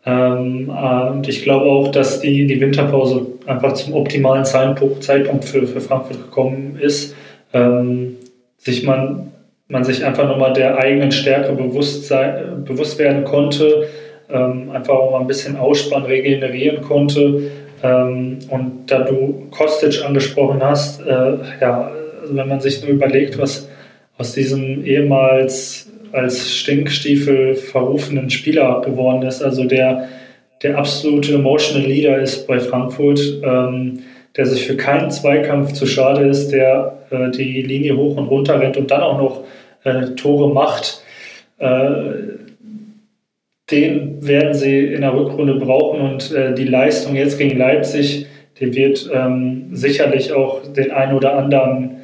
Ähm, 0.04 0.68
und 0.68 1.28
ich 1.28 1.44
glaube 1.44 1.66
auch, 1.66 1.92
dass 1.92 2.20
die, 2.20 2.48
die 2.48 2.60
Winterpause 2.60 3.26
einfach 3.46 3.74
zum 3.74 3.94
optimalen 3.94 4.44
Zeitpunkt, 4.44 5.04
Zeitpunkt 5.04 5.44
für, 5.44 5.64
für 5.66 5.80
Frankfurt 5.80 6.20
gekommen 6.24 6.76
ist. 6.80 7.14
Ähm, 7.52 8.16
sich 8.58 8.82
man, 8.82 9.30
man 9.68 9.84
sich 9.84 10.04
einfach 10.04 10.26
nochmal 10.26 10.52
der 10.52 10.78
eigenen 10.78 11.12
Stärke 11.12 11.52
bewusst, 11.52 12.08
sein, 12.08 12.64
bewusst 12.64 12.98
werden 12.98 13.22
konnte 13.22 13.86
ähm, 14.30 14.70
einfach 14.70 14.94
auch 14.94 15.12
mal 15.12 15.20
ein 15.20 15.26
bisschen 15.26 15.56
Ausspann 15.56 16.04
regenerieren 16.04 16.82
konnte. 16.82 17.50
Ähm, 17.84 18.38
und 18.48 18.86
da 18.86 19.00
du 19.00 19.46
Kostic 19.50 20.04
angesprochen 20.04 20.62
hast, 20.62 21.00
äh, 21.02 21.36
ja, 21.60 21.92
also 22.22 22.34
wenn 22.34 22.48
man 22.48 22.60
sich 22.60 22.82
nur 22.82 22.90
überlegt, 22.90 23.38
was 23.38 23.68
aus 24.16 24.32
diesem 24.32 24.84
ehemals 24.84 25.90
als 26.12 26.54
Stinkstiefel 26.54 27.54
verrufenen 27.54 28.30
Spieler 28.30 28.80
geworden 28.80 29.22
ist, 29.22 29.42
also 29.42 29.64
der 29.64 30.08
der 30.62 30.78
absolute 30.78 31.34
emotional 31.34 31.86
Leader 31.86 32.18
ist 32.20 32.46
bei 32.46 32.58
Frankfurt, 32.58 33.20
ähm, 33.42 34.00
der 34.36 34.46
sich 34.46 34.66
für 34.66 34.76
keinen 34.76 35.10
Zweikampf 35.10 35.72
zu 35.72 35.86
schade 35.86 36.26
ist, 36.26 36.52
der 36.52 36.96
äh, 37.10 37.30
die 37.30 37.60
Linie 37.60 37.96
hoch 37.96 38.16
und 38.16 38.28
runter 38.28 38.58
rennt 38.58 38.78
und 38.78 38.90
dann 38.90 39.02
auch 39.02 39.18
noch 39.18 39.44
äh, 39.84 40.14
Tore 40.14 40.54
macht. 40.54 41.02
Äh, 41.58 41.98
den 43.70 44.26
werden 44.26 44.54
sie 44.54 44.86
in 44.86 45.00
der 45.00 45.14
Rückrunde 45.14 45.54
brauchen 45.54 46.00
und 46.00 46.32
äh, 46.32 46.54
die 46.54 46.64
Leistung 46.64 47.16
jetzt 47.16 47.38
gegen 47.38 47.56
Leipzig, 47.56 48.26
die 48.60 48.74
wird 48.74 49.10
ähm, 49.12 49.68
sicherlich 49.72 50.32
auch 50.32 50.60
den 50.72 50.90
einen 50.90 51.16
oder 51.16 51.36
anderen 51.36 51.96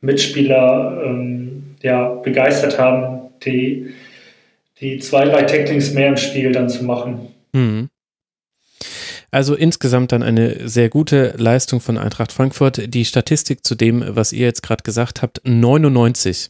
Mitspieler 0.00 1.02
ähm, 1.04 1.76
ja, 1.82 2.08
begeistert 2.08 2.78
haben, 2.78 3.30
die, 3.44 3.94
die 4.80 4.98
zwei, 4.98 5.24
drei 5.26 5.42
Tacklings 5.42 5.92
mehr 5.92 6.08
im 6.08 6.16
Spiel 6.16 6.52
dann 6.52 6.68
zu 6.68 6.84
machen. 6.84 7.28
Mhm. 7.52 7.88
Also 9.30 9.54
insgesamt 9.54 10.12
dann 10.12 10.22
eine 10.22 10.68
sehr 10.68 10.88
gute 10.88 11.34
Leistung 11.36 11.80
von 11.80 11.98
Eintracht 11.98 12.32
Frankfurt. 12.32 12.94
Die 12.94 13.04
Statistik 13.04 13.64
zu 13.64 13.74
dem, 13.74 14.04
was 14.06 14.32
ihr 14.32 14.46
jetzt 14.46 14.62
gerade 14.62 14.82
gesagt 14.82 15.22
habt, 15.22 15.40
99. 15.44 16.48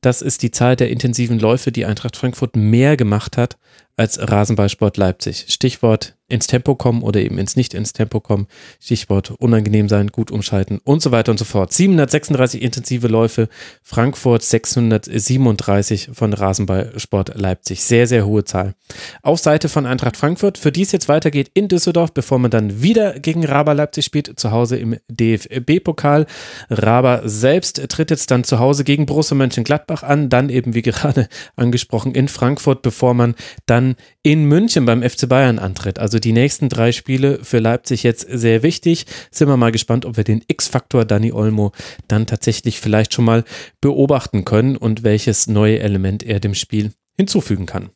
Das 0.00 0.22
ist 0.22 0.42
die 0.42 0.50
Zahl 0.50 0.76
der 0.76 0.90
intensiven 0.90 1.38
Läufe, 1.38 1.72
die 1.72 1.84
Eintracht 1.84 2.16
Frankfurt 2.16 2.56
mehr 2.56 2.96
gemacht 2.96 3.36
hat 3.36 3.56
als 3.98 4.18
Rasenballsport 4.20 4.96
Leipzig. 4.96 5.46
Stichwort 5.48 6.14
ins 6.28 6.46
Tempo 6.46 6.74
kommen 6.74 7.02
oder 7.02 7.20
eben 7.20 7.38
ins 7.38 7.56
nicht 7.56 7.72
ins 7.72 7.94
Tempo 7.94 8.20
kommen. 8.20 8.46
Stichwort 8.80 9.30
unangenehm 9.30 9.88
sein, 9.88 10.08
gut 10.08 10.30
umschalten 10.30 10.78
und 10.84 11.00
so 11.00 11.10
weiter 11.10 11.32
und 11.32 11.38
so 11.38 11.46
fort. 11.46 11.72
736 11.72 12.60
intensive 12.60 13.08
Läufe, 13.08 13.48
Frankfurt 13.82 14.42
637 14.42 16.10
von 16.12 16.34
Rasenballsport 16.34 17.34
Leipzig. 17.34 17.82
Sehr, 17.82 18.06
sehr 18.06 18.26
hohe 18.26 18.44
Zahl. 18.44 18.74
Auf 19.22 19.38
Seite 19.38 19.70
von 19.70 19.86
Eintracht 19.86 20.18
Frankfurt, 20.18 20.58
für 20.58 20.70
die 20.70 20.82
es 20.82 20.92
jetzt 20.92 21.08
weitergeht 21.08 21.50
in 21.54 21.68
Düsseldorf, 21.68 22.12
bevor 22.12 22.38
man 22.38 22.50
dann 22.50 22.82
wieder 22.82 23.18
gegen 23.18 23.44
Raber 23.46 23.72
Leipzig 23.72 24.04
spielt, 24.04 24.38
zu 24.38 24.50
Hause 24.50 24.76
im 24.76 24.96
DFB-Pokal. 25.08 26.26
Raber 26.68 27.22
selbst 27.24 27.88
tritt 27.88 28.10
jetzt 28.10 28.30
dann 28.30 28.44
zu 28.44 28.58
Hause 28.58 28.84
gegen 28.84 29.06
Borussia 29.06 29.34
Mönchengladbach 29.34 30.02
an, 30.02 30.28
dann 30.28 30.50
eben 30.50 30.74
wie 30.74 30.82
gerade 30.82 31.28
angesprochen 31.56 32.14
in 32.14 32.28
Frankfurt, 32.28 32.82
bevor 32.82 33.14
man 33.14 33.34
dann 33.64 33.87
in 34.22 34.44
München 34.44 34.84
beim 34.84 35.02
FC 35.02 35.28
Bayern 35.28 35.58
antritt. 35.58 35.98
Also 35.98 36.18
die 36.18 36.32
nächsten 36.32 36.68
drei 36.68 36.92
Spiele 36.92 37.40
für 37.42 37.58
Leipzig 37.58 38.02
jetzt 38.02 38.26
sehr 38.30 38.62
wichtig. 38.62 39.06
Sind 39.30 39.48
wir 39.48 39.56
mal 39.56 39.72
gespannt, 39.72 40.04
ob 40.04 40.16
wir 40.16 40.24
den 40.24 40.44
X-Faktor 40.46 41.04
Dani 41.04 41.32
Olmo 41.32 41.72
dann 42.08 42.26
tatsächlich 42.26 42.80
vielleicht 42.80 43.14
schon 43.14 43.24
mal 43.24 43.44
beobachten 43.80 44.44
können 44.44 44.76
und 44.76 45.02
welches 45.02 45.46
neue 45.46 45.78
Element 45.80 46.22
er 46.22 46.40
dem 46.40 46.54
Spiel 46.54 46.92
hinzufügen 47.16 47.66
kann. 47.66 47.90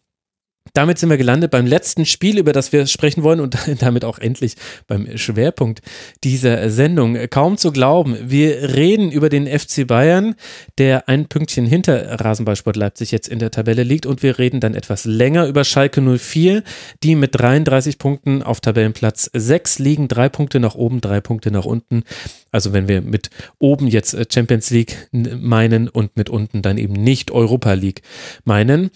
Damit 0.75 0.99
sind 0.99 1.11
wir 1.11 1.19
gelandet 1.19 1.51
beim 1.51 1.67
letzten 1.67 2.07
Spiel, 2.07 2.39
über 2.39 2.55
das 2.55 2.73
wir 2.73 2.87
sprechen 2.87 3.23
wollen 3.23 3.41
und 3.41 3.59
damit 3.81 4.07
auch 4.07 4.19
endlich 4.19 4.55
beim 4.87 5.19
Schwerpunkt 5.19 5.83
dieser 6.25 6.71
Sendung. 6.71 7.19
Kaum 7.29 7.59
zu 7.59 7.73
glauben, 7.73 8.17
wir 8.23 8.75
reden 8.75 9.13
über 9.13 9.29
den 9.29 9.47
FC 9.47 9.87
Bayern, 9.87 10.35
der 10.79 11.11
ein 11.11 11.29
Pünktchen 11.29 11.67
hinter 11.67 12.21
Rasenballsport 12.21 12.77
Leipzig 12.77 13.11
jetzt 13.11 13.29
in 13.29 13.39
der 13.39 13.51
Tabelle 13.51 13.83
liegt 13.83 14.07
und 14.07 14.23
wir 14.23 14.39
reden 14.39 14.61
dann 14.61 14.75
etwas 14.75 15.05
länger 15.05 15.47
über 15.47 15.65
Schalke 15.65 16.01
04, 16.01 16.63
die 17.03 17.17
mit 17.17 17.39
33 17.39 17.99
Punkten 17.99 18.43
auf 18.43 18.63
Tabellenplatz 18.63 19.31
6 19.35 19.79
liegen, 19.79 20.09
drei 20.09 20.31
Punkte 20.31 20.59
nach 20.59 20.75
oben, 20.75 21.03
drei 21.03 21.21
Punkte 21.21 21.51
nach 21.51 21.67
unten. 21.67 22.05
Also 22.51 22.73
wenn 22.73 22.89
wir 22.89 23.03
mit 23.03 23.29
oben 23.59 23.89
jetzt 23.89 24.17
Champions 24.33 24.71
League 24.71 25.09
meinen 25.13 25.89
und 25.89 26.17
mit 26.17 26.31
unten 26.31 26.63
dann 26.63 26.79
eben 26.79 26.95
nicht 26.95 27.31
Europa 27.31 27.75
League 27.75 28.01
meinen. 28.45 28.91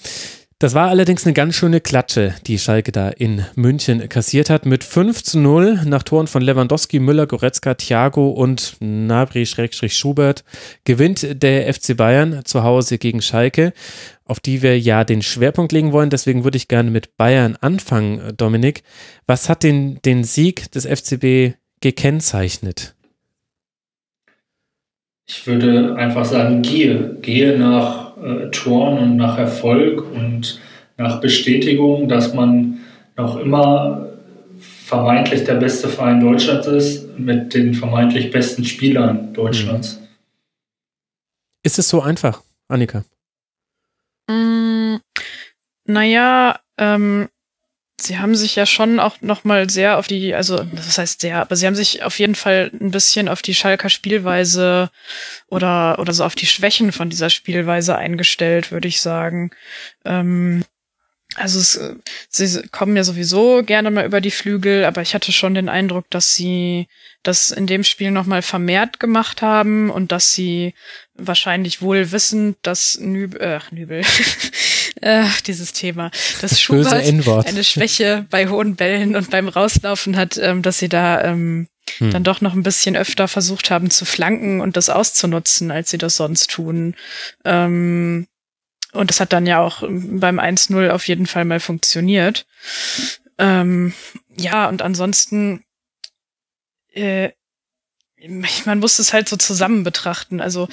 Das 0.58 0.72
war 0.72 0.88
allerdings 0.88 1.26
eine 1.26 1.34
ganz 1.34 1.54
schöne 1.54 1.82
Klatsche, 1.82 2.34
die 2.46 2.58
Schalke 2.58 2.90
da 2.90 3.10
in 3.10 3.44
München 3.56 4.08
kassiert 4.08 4.48
hat. 4.48 4.64
Mit 4.64 4.84
5 4.84 5.22
zu 5.22 5.38
0 5.38 5.82
nach 5.84 6.02
Toren 6.02 6.28
von 6.28 6.40
Lewandowski, 6.40 6.98
Müller, 6.98 7.26
Goretzka, 7.26 7.74
Thiago 7.74 8.30
und 8.30 8.78
Nabri-Schubert 8.80 10.44
gewinnt 10.84 11.42
der 11.42 11.70
FC 11.74 11.94
Bayern 11.94 12.42
zu 12.46 12.62
Hause 12.62 12.96
gegen 12.96 13.20
Schalke, 13.20 13.74
auf 14.24 14.40
die 14.40 14.62
wir 14.62 14.80
ja 14.80 15.04
den 15.04 15.20
Schwerpunkt 15.20 15.72
legen 15.72 15.92
wollen. 15.92 16.08
Deswegen 16.08 16.42
würde 16.44 16.56
ich 16.56 16.68
gerne 16.68 16.90
mit 16.90 17.18
Bayern 17.18 17.56
anfangen, 17.60 18.34
Dominik. 18.38 18.82
Was 19.26 19.50
hat 19.50 19.62
den, 19.62 20.00
den 20.06 20.24
Sieg 20.24 20.72
des 20.72 20.86
FCB 20.86 21.58
gekennzeichnet? 21.82 22.95
Ich 25.28 25.46
würde 25.46 25.96
einfach 25.96 26.24
sagen, 26.24 26.62
gehe. 26.62 27.16
Gehe 27.20 27.58
nach 27.58 28.16
äh, 28.16 28.50
Toren 28.50 28.98
und 28.98 29.16
nach 29.16 29.38
Erfolg 29.38 30.04
und 30.12 30.60
nach 30.96 31.20
Bestätigung, 31.20 32.08
dass 32.08 32.32
man 32.32 32.80
noch 33.16 33.36
immer 33.36 34.08
vermeintlich 34.58 35.44
der 35.44 35.54
beste 35.54 35.88
Verein 35.88 36.20
Deutschlands 36.20 36.66
ist, 36.68 37.18
mit 37.18 37.54
den 37.54 37.74
vermeintlich 37.74 38.30
besten 38.30 38.64
Spielern 38.64 39.32
Deutschlands. 39.34 39.98
Mhm. 39.98 40.06
Ist 41.64 41.78
es 41.80 41.88
so 41.88 42.00
einfach, 42.00 42.42
Annika? 42.68 43.04
Mm, 44.30 44.98
naja, 45.86 46.60
ähm, 46.78 47.28
sie 47.98 48.18
haben 48.18 48.34
sich 48.36 48.56
ja 48.56 48.66
schon 48.66 49.00
auch 49.00 49.20
nochmal 49.20 49.70
sehr 49.70 49.98
auf 49.98 50.06
die, 50.06 50.34
also 50.34 50.62
das 50.62 50.98
heißt 50.98 51.20
sehr, 51.20 51.40
aber 51.40 51.56
sie 51.56 51.66
haben 51.66 51.74
sich 51.74 52.02
auf 52.02 52.18
jeden 52.18 52.34
Fall 52.34 52.70
ein 52.78 52.90
bisschen 52.90 53.28
auf 53.28 53.42
die 53.42 53.54
Schalker 53.54 53.88
Spielweise 53.88 54.90
oder, 55.48 55.98
oder 55.98 56.12
so 56.12 56.24
auf 56.24 56.34
die 56.34 56.46
Schwächen 56.46 56.92
von 56.92 57.08
dieser 57.08 57.30
Spielweise 57.30 57.96
eingestellt, 57.96 58.70
würde 58.70 58.88
ich 58.88 59.00
sagen. 59.00 59.50
Ähm, 60.04 60.64
also 61.36 61.58
es, 61.58 61.80
sie 62.28 62.68
kommen 62.68 62.96
ja 62.96 63.04
sowieso 63.04 63.62
gerne 63.62 63.90
mal 63.90 64.06
über 64.06 64.20
die 64.20 64.30
Flügel, 64.30 64.84
aber 64.84 65.02
ich 65.02 65.14
hatte 65.14 65.32
schon 65.32 65.54
den 65.54 65.68
Eindruck, 65.68 66.08
dass 66.10 66.34
sie 66.34 66.88
das 67.22 67.50
in 67.50 67.66
dem 67.66 67.84
Spiel 67.84 68.10
nochmal 68.10 68.42
vermehrt 68.42 69.00
gemacht 69.00 69.42
haben 69.42 69.90
und 69.90 70.12
dass 70.12 70.32
sie 70.32 70.74
wahrscheinlich 71.14 71.82
wohl 71.82 72.12
wissen, 72.12 72.56
dass 72.62 72.98
Nübel, 72.98 73.40
äh, 73.40 73.60
Nübel, 73.70 74.02
äh, 75.00 75.24
dieses 75.46 75.72
Thema, 75.72 76.10
dass 76.40 76.60
Schubert 76.60 76.92
eine 77.46 77.64
Schwäche 77.64 78.26
bei 78.30 78.48
hohen 78.48 78.76
Bällen 78.76 79.16
und 79.16 79.30
beim 79.30 79.48
Rauslaufen 79.48 80.16
hat, 80.16 80.38
ähm, 80.38 80.62
dass 80.62 80.78
sie 80.78 80.88
da 80.88 81.22
ähm, 81.22 81.68
hm. 81.98 82.10
dann 82.10 82.24
doch 82.24 82.40
noch 82.40 82.54
ein 82.54 82.62
bisschen 82.62 82.96
öfter 82.96 83.28
versucht 83.28 83.70
haben 83.70 83.90
zu 83.90 84.04
flanken 84.04 84.60
und 84.60 84.76
das 84.76 84.90
auszunutzen, 84.90 85.70
als 85.70 85.90
sie 85.90 85.98
das 85.98 86.16
sonst 86.16 86.50
tun. 86.50 86.94
Ähm, 87.44 88.26
und 88.92 89.10
das 89.10 89.20
hat 89.20 89.32
dann 89.32 89.46
ja 89.46 89.60
auch 89.60 89.82
beim 89.82 90.38
1-0 90.38 90.88
auf 90.90 91.06
jeden 91.06 91.26
Fall 91.26 91.44
mal 91.44 91.60
funktioniert. 91.60 92.46
Ähm, 93.38 93.92
ja, 94.34 94.68
und 94.68 94.80
ansonsten 94.80 95.62
äh, 96.94 97.30
man 98.64 98.78
muss 98.78 98.98
es 98.98 99.12
halt 99.12 99.28
so 99.28 99.36
zusammen 99.36 99.84
betrachten. 99.84 100.40
Also 100.40 100.68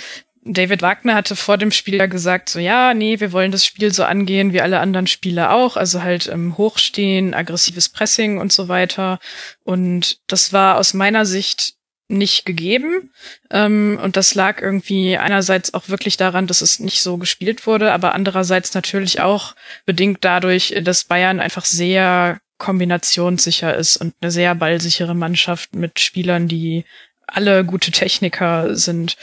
David 0.45 0.81
Wagner 0.81 1.15
hatte 1.15 1.35
vor 1.35 1.57
dem 1.57 1.71
Spiel 1.71 1.95
ja 1.95 2.05
gesagt, 2.05 2.49
so 2.49 2.59
ja, 2.59 2.93
nee, 2.93 3.19
wir 3.19 3.31
wollen 3.31 3.51
das 3.51 3.65
Spiel 3.65 3.93
so 3.93 4.03
angehen 4.03 4.51
wie 4.51 4.61
alle 4.61 4.79
anderen 4.79 5.07
Spieler 5.07 5.53
auch, 5.53 5.77
also 5.77 6.03
halt 6.03 6.27
ähm, 6.27 6.57
Hochstehen, 6.57 7.33
aggressives 7.33 7.87
Pressing 7.87 8.39
und 8.39 8.51
so 8.51 8.67
weiter. 8.67 9.19
Und 9.63 10.19
das 10.27 10.51
war 10.51 10.77
aus 10.77 10.93
meiner 10.93 11.25
Sicht 11.25 11.75
nicht 12.09 12.45
gegeben. 12.45 13.11
Ähm, 13.49 13.99
und 14.03 14.17
das 14.17 14.35
lag 14.35 14.61
irgendwie 14.61 15.17
einerseits 15.17 15.73
auch 15.73 15.87
wirklich 15.87 16.17
daran, 16.17 16.47
dass 16.47 16.61
es 16.61 16.79
nicht 16.79 17.01
so 17.01 17.17
gespielt 17.17 17.65
wurde, 17.65 17.93
aber 17.93 18.13
andererseits 18.13 18.73
natürlich 18.73 19.21
auch 19.21 19.55
bedingt 19.85 20.19
dadurch, 20.21 20.75
dass 20.83 21.05
Bayern 21.05 21.39
einfach 21.39 21.65
sehr 21.65 22.39
kombinationssicher 22.57 23.75
ist 23.75 23.97
und 23.97 24.13
eine 24.21 24.31
sehr 24.31 24.55
ballsichere 24.55 25.15
Mannschaft 25.15 25.75
mit 25.75 25.99
Spielern, 25.99 26.47
die 26.47 26.85
alle 27.27 27.65
gute 27.65 27.91
Techniker 27.91 28.75
sind 28.75 29.17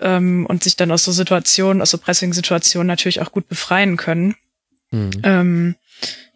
ähm, 0.00 0.46
und 0.46 0.62
sich 0.62 0.76
dann 0.76 0.90
aus 0.90 1.04
so 1.04 1.12
Situationen, 1.12 1.82
aus 1.82 1.90
so 1.90 1.98
Pressing-Situationen 1.98 2.86
natürlich 2.86 3.20
auch 3.20 3.32
gut 3.32 3.48
befreien 3.48 3.96
können. 3.96 4.36
Mhm. 4.90 5.10
Ähm, 5.22 5.74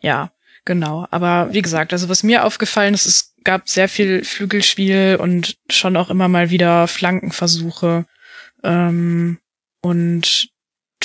ja, 0.00 0.32
genau. 0.64 1.06
Aber 1.10 1.52
wie 1.52 1.62
gesagt, 1.62 1.92
also 1.92 2.08
was 2.08 2.22
mir 2.22 2.44
aufgefallen 2.44 2.94
ist, 2.94 3.06
es 3.06 3.34
gab 3.44 3.68
sehr 3.68 3.88
viel 3.88 4.24
Flügelspiel 4.24 5.18
und 5.20 5.56
schon 5.70 5.96
auch 5.96 6.10
immer 6.10 6.28
mal 6.28 6.50
wieder 6.50 6.86
Flankenversuche. 6.88 8.06
Ähm, 8.62 9.38
und 9.80 10.48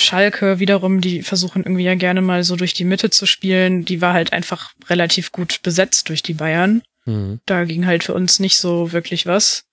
Schalke 0.00 0.60
wiederum, 0.60 1.00
die 1.00 1.22
versuchen 1.22 1.64
irgendwie 1.64 1.84
ja 1.84 1.94
gerne 1.94 2.22
mal 2.22 2.44
so 2.44 2.56
durch 2.56 2.74
die 2.74 2.84
Mitte 2.84 3.10
zu 3.10 3.26
spielen. 3.26 3.84
Die 3.84 4.00
war 4.00 4.12
halt 4.12 4.32
einfach 4.32 4.72
relativ 4.88 5.32
gut 5.32 5.60
besetzt 5.62 6.08
durch 6.08 6.22
die 6.22 6.34
Bayern. 6.34 6.82
Mhm. 7.04 7.40
Da 7.46 7.64
ging 7.64 7.86
halt 7.86 8.04
für 8.04 8.14
uns 8.14 8.38
nicht 8.38 8.58
so 8.58 8.92
wirklich 8.92 9.26
was. 9.26 9.64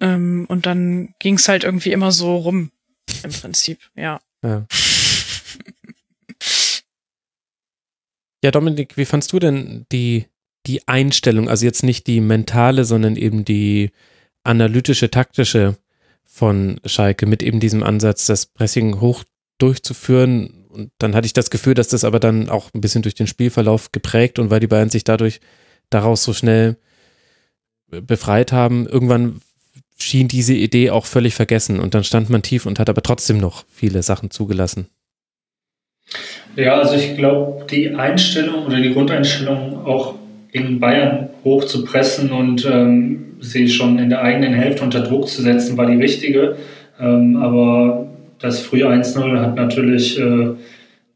Ähm, 0.00 0.46
und 0.48 0.66
dann 0.66 1.14
ging 1.18 1.34
es 1.34 1.48
halt 1.48 1.64
irgendwie 1.64 1.92
immer 1.92 2.12
so 2.12 2.36
rum, 2.36 2.70
im 3.22 3.30
Prinzip, 3.30 3.78
ja. 3.94 4.20
ja. 4.42 4.66
Ja, 8.42 8.50
Dominik, 8.50 8.96
wie 8.96 9.06
fandst 9.06 9.32
du 9.32 9.38
denn 9.38 9.86
die, 9.90 10.26
die 10.66 10.86
Einstellung, 10.86 11.48
also 11.48 11.64
jetzt 11.64 11.82
nicht 11.82 12.06
die 12.06 12.20
mentale, 12.20 12.84
sondern 12.84 13.16
eben 13.16 13.44
die 13.44 13.90
analytische, 14.42 15.10
taktische 15.10 15.76
von 16.24 16.80
Schalke 16.84 17.26
mit 17.26 17.42
eben 17.42 17.60
diesem 17.60 17.82
Ansatz, 17.82 18.26
das 18.26 18.46
Pressing 18.46 19.00
hoch 19.00 19.24
durchzuführen. 19.58 20.66
Und 20.68 20.90
dann 20.98 21.14
hatte 21.14 21.26
ich 21.26 21.32
das 21.32 21.50
Gefühl, 21.50 21.74
dass 21.74 21.88
das 21.88 22.04
aber 22.04 22.20
dann 22.20 22.50
auch 22.50 22.72
ein 22.74 22.80
bisschen 22.80 23.02
durch 23.02 23.14
den 23.14 23.26
Spielverlauf 23.26 23.92
geprägt 23.92 24.38
und 24.38 24.50
weil 24.50 24.60
die 24.60 24.66
Bayern 24.66 24.90
sich 24.90 25.04
dadurch 25.04 25.40
daraus 25.90 26.24
so 26.24 26.34
schnell 26.34 26.76
befreit 27.88 28.52
haben, 28.52 28.86
irgendwann 28.86 29.40
schien 29.96 30.28
diese 30.28 30.54
Idee 30.54 30.90
auch 30.90 31.06
völlig 31.06 31.34
vergessen 31.34 31.80
und 31.80 31.94
dann 31.94 32.04
stand 32.04 32.30
man 32.30 32.42
tief 32.42 32.66
und 32.66 32.78
hat 32.78 32.88
aber 32.88 33.02
trotzdem 33.02 33.38
noch 33.38 33.64
viele 33.70 34.02
Sachen 34.02 34.30
zugelassen. 34.30 34.88
Ja, 36.56 36.74
also 36.74 36.94
ich 36.94 37.16
glaube, 37.16 37.66
die 37.70 37.94
Einstellung 37.94 38.66
oder 38.66 38.80
die 38.80 38.92
Grundeinstellung 38.92 39.84
auch 39.86 40.14
gegen 40.52 40.78
Bayern 40.78 41.30
hoch 41.42 41.64
zu 41.64 41.84
pressen 41.84 42.30
und 42.30 42.64
ähm, 42.64 43.36
sie 43.40 43.68
schon 43.68 43.98
in 43.98 44.08
der 44.08 44.22
eigenen 44.22 44.54
Hälfte 44.54 44.84
unter 44.84 45.00
Druck 45.00 45.28
zu 45.28 45.42
setzen, 45.42 45.76
war 45.76 45.86
die 45.86 45.96
richtige. 45.96 46.56
Ähm, 47.00 47.36
aber 47.36 48.06
das 48.38 48.60
frühe 48.60 48.86
1-0 48.86 49.40
hat 49.40 49.56
natürlich 49.56 50.18
äh, 50.18 50.50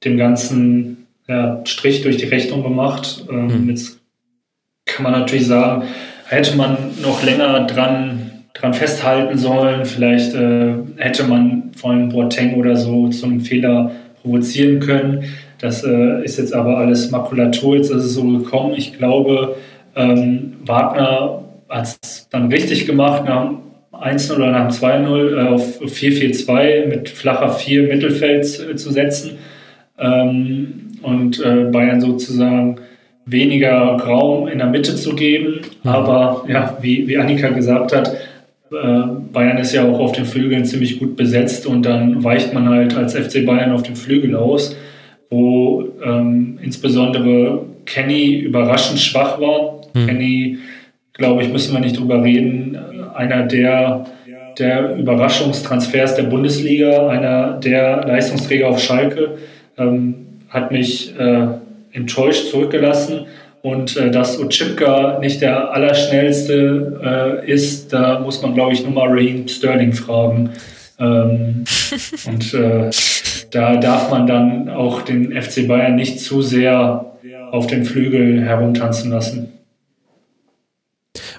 dem 0.05 0.17
Ganzen 0.17 1.07
ja, 1.29 1.61
Strich 1.65 2.03
durch 2.03 2.17
die 2.17 2.27
Rechnung 2.27 2.63
gemacht. 2.63 3.27
Ähm, 3.31 3.65
mhm. 3.65 3.71
Jetzt 3.71 4.01
kann 4.87 5.05
man 5.05 5.13
natürlich 5.13 5.47
sagen, 5.47 5.85
hätte 6.27 6.57
man 6.57 6.77
noch 7.03 7.23
länger 7.23 7.67
dran, 7.67 8.28
dran 8.61 8.75
festhalten 8.75 9.39
sollen. 9.39 9.85
Vielleicht 9.85 10.35
äh, 10.35 10.75
hätte 10.97 11.25
man 11.25 11.71
vor 11.77 11.91
allem 11.91 12.09
Boateng 12.09 12.55
oder 12.55 12.77
so 12.77 13.09
zu 13.09 13.27
einem 13.27 13.41
Fehler 13.41 13.93
provozieren 14.23 14.81
können. 14.81 15.25
Das 15.61 15.85
äh, 15.85 16.25
ist 16.25 16.39
jetzt 16.39 16.55
aber 16.55 16.79
alles 16.79 17.11
Makulatur, 17.11 17.77
jetzt 17.77 17.91
ist 17.91 18.05
es 18.05 18.15
so 18.15 18.25
gekommen. 18.25 18.75
Ich 18.77 18.97
glaube, 18.97 19.57
ähm, 19.97 20.55
Wagner 20.65 21.43
hat 21.69 21.99
es 22.03 22.29
dann 22.31 22.51
richtig 22.51 22.87
gemacht, 22.87 23.25
nach 23.25 23.47
dem 23.47 23.59
1-0 23.93 24.37
oder 24.37 24.53
nach 24.53 24.69
dem 24.69 25.07
2-0 25.07 25.37
äh, 25.37 25.49
auf 25.49 25.81
4-4-2 25.83 26.87
mit 26.87 27.09
flacher 27.09 27.51
4 27.51 27.89
Mittelfeld 27.89 28.45
äh, 28.71 28.77
zu 28.77 28.93
setzen 28.93 29.39
ähm, 29.99 30.93
und 31.03 31.45
äh, 31.45 31.65
Bayern 31.73 32.01
sozusagen 32.01 32.77
weniger 33.27 33.75
Raum 33.75 34.49
in 34.49 34.59
der 34.59 34.69
Mitte 34.69 34.95
zu 34.95 35.15
geben. 35.15 35.61
Mhm. 35.83 35.91
Aber 35.91 36.45
ja, 36.49 36.79
wie, 36.81 37.09
wie 37.09 37.19
Annika 37.19 37.49
gesagt 37.49 37.95
hat, 37.95 38.13
Bayern 38.71 39.59
ist 39.59 39.73
ja 39.73 39.89
auch 39.89 39.99
auf 39.99 40.13
den 40.13 40.25
Flügeln 40.25 40.65
ziemlich 40.65 40.99
gut 40.99 41.17
besetzt 41.17 41.67
und 41.67 41.85
dann 41.85 42.23
weicht 42.23 42.53
man 42.53 42.69
halt 42.69 42.97
als 42.97 43.15
FC 43.15 43.45
Bayern 43.47 43.73
auf 43.73 43.83
den 43.83 43.97
Flügel 43.97 44.37
aus 44.37 44.77
wo 45.31 45.85
ähm, 46.05 46.59
insbesondere 46.63 47.65
Kenny 47.85 48.37
überraschend 48.37 48.99
schwach 48.99 49.41
war. 49.41 49.81
Hm. 49.95 50.07
Kenny, 50.07 50.59
glaube 51.13 51.43
ich, 51.43 51.53
müssen 51.53 51.75
wir 51.75 51.81
nicht 51.81 51.99
drüber 51.99 52.23
reden, 52.23 52.79
einer 53.15 53.43
der, 53.45 54.07
der 54.59 54.97
Überraschungstransfers 54.97 56.15
der 56.15 56.25
Bundesliga, 56.25 57.09
einer 57.09 57.55
der 57.55 58.05
Leistungsträger 58.07 58.69
auf 58.69 58.81
Schalke, 58.81 59.39
ähm, 59.77 60.15
hat 60.49 60.73
mich 60.73 61.15
äh, 61.19 61.47
enttäuscht 61.93 62.51
zurückgelassen. 62.51 63.27
Und 63.63 63.97
äh, 63.97 64.11
dass 64.11 64.39
Ochipka 64.39 65.19
nicht 65.21 65.41
der 65.41 65.73
Allerschnellste 65.73 67.43
äh, 67.45 67.51
ist, 67.51 67.93
da 67.93 68.21
muss 68.21 68.41
man, 68.41 68.55
glaube 68.55 68.73
ich, 68.73 68.83
nur 68.83 68.93
mal 68.93 69.09
Raheem 69.09 69.49
Sterling 69.49 69.93
fragen. 69.93 70.51
Ähm, 71.01 71.65
und 72.27 72.55
äh, 72.55 72.91
da 73.51 73.77
darf 73.77 74.11
man 74.11 74.27
dann 74.27 74.69
auch 74.69 75.03
den 75.03 75.41
FC 75.41 75.67
Bayern 75.67 75.97
nicht 75.97 76.21
zu 76.21 76.43
sehr 76.43 77.05
auf 77.51 77.67
den 77.67 77.85
Flügel 77.85 78.43
herumtanzen 78.43 79.11
lassen. 79.11 79.53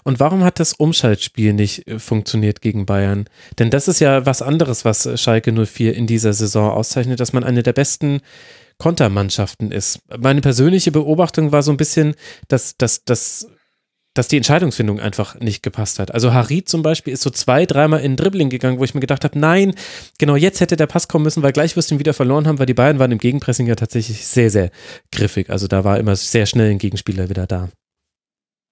Und 0.04 0.20
warum 0.20 0.44
hat 0.44 0.60
das 0.60 0.74
Umschaltspiel 0.74 1.54
nicht 1.54 1.88
äh, 1.88 2.00
funktioniert 2.00 2.62
gegen 2.62 2.86
Bayern? 2.86 3.26
Denn 3.60 3.70
das 3.70 3.88
ist 3.88 4.00
ja 4.00 4.26
was 4.26 4.42
anderes, 4.42 4.86
was 4.86 5.10
Schalke 5.20 5.52
04 5.54 5.96
in 5.96 6.08
dieser 6.08 6.34
Saison 6.34 6.72
auszeichnet, 6.72 7.20
dass 7.20 7.34
man 7.34 7.44
eine 7.44 7.64
der 7.64 7.74
besten 7.74 8.22
Kontermannschaften 8.80 9.72
ist. 9.72 10.00
Meine 10.18 10.42
persönliche 10.42 10.92
Beobachtung 10.92 11.52
war 11.52 11.62
so 11.62 11.72
ein 11.72 11.78
bisschen, 11.78 12.16
dass, 12.48 12.76
dass, 12.78 13.04
dass 13.04 13.48
dass 14.16 14.28
die 14.28 14.38
Entscheidungsfindung 14.38 15.00
einfach 15.00 15.40
nicht 15.40 15.62
gepasst 15.62 16.00
hat. 16.00 16.14
Also 16.14 16.34
Harid 16.34 16.68
zum 16.68 16.82
Beispiel 16.82 17.14
ist 17.14 17.22
so 17.22 17.30
zwei, 17.30 17.66
dreimal 17.66 18.02
in 18.02 18.16
Dribbling 18.16 18.50
gegangen, 18.50 18.80
wo 18.80 18.84
ich 18.84 18.94
mir 18.94 19.00
gedacht 19.00 19.24
habe, 19.24 19.38
nein, 19.38 19.76
genau 20.18 20.36
jetzt 20.36 20.60
hätte 20.62 20.76
der 20.76 20.88
Pass 20.88 21.08
kommen 21.08 21.24
müssen, 21.24 21.44
weil 21.44 21.52
gleich 21.52 21.78
wirst 21.78 21.92
du 21.92 21.96
ihn 21.96 22.00
wieder 22.00 22.14
verloren 22.14 22.48
haben, 22.48 22.60
weil 22.60 22.66
die 22.66 22.74
Bayern 22.74 23.00
waren 23.00 23.12
im 23.12 23.20
Gegenpressing 23.20 23.68
ja 23.68 23.76
tatsächlich 23.76 24.26
sehr, 24.26 24.50
sehr 24.50 24.72
griffig. 25.12 25.50
Also 25.50 25.68
da 25.68 25.84
war 25.84 26.00
immer 26.00 26.16
sehr 26.16 26.48
schnell 26.48 26.72
ein 26.72 26.80
Gegenspieler 26.80 27.30
wieder 27.30 27.46
da. 27.46 27.70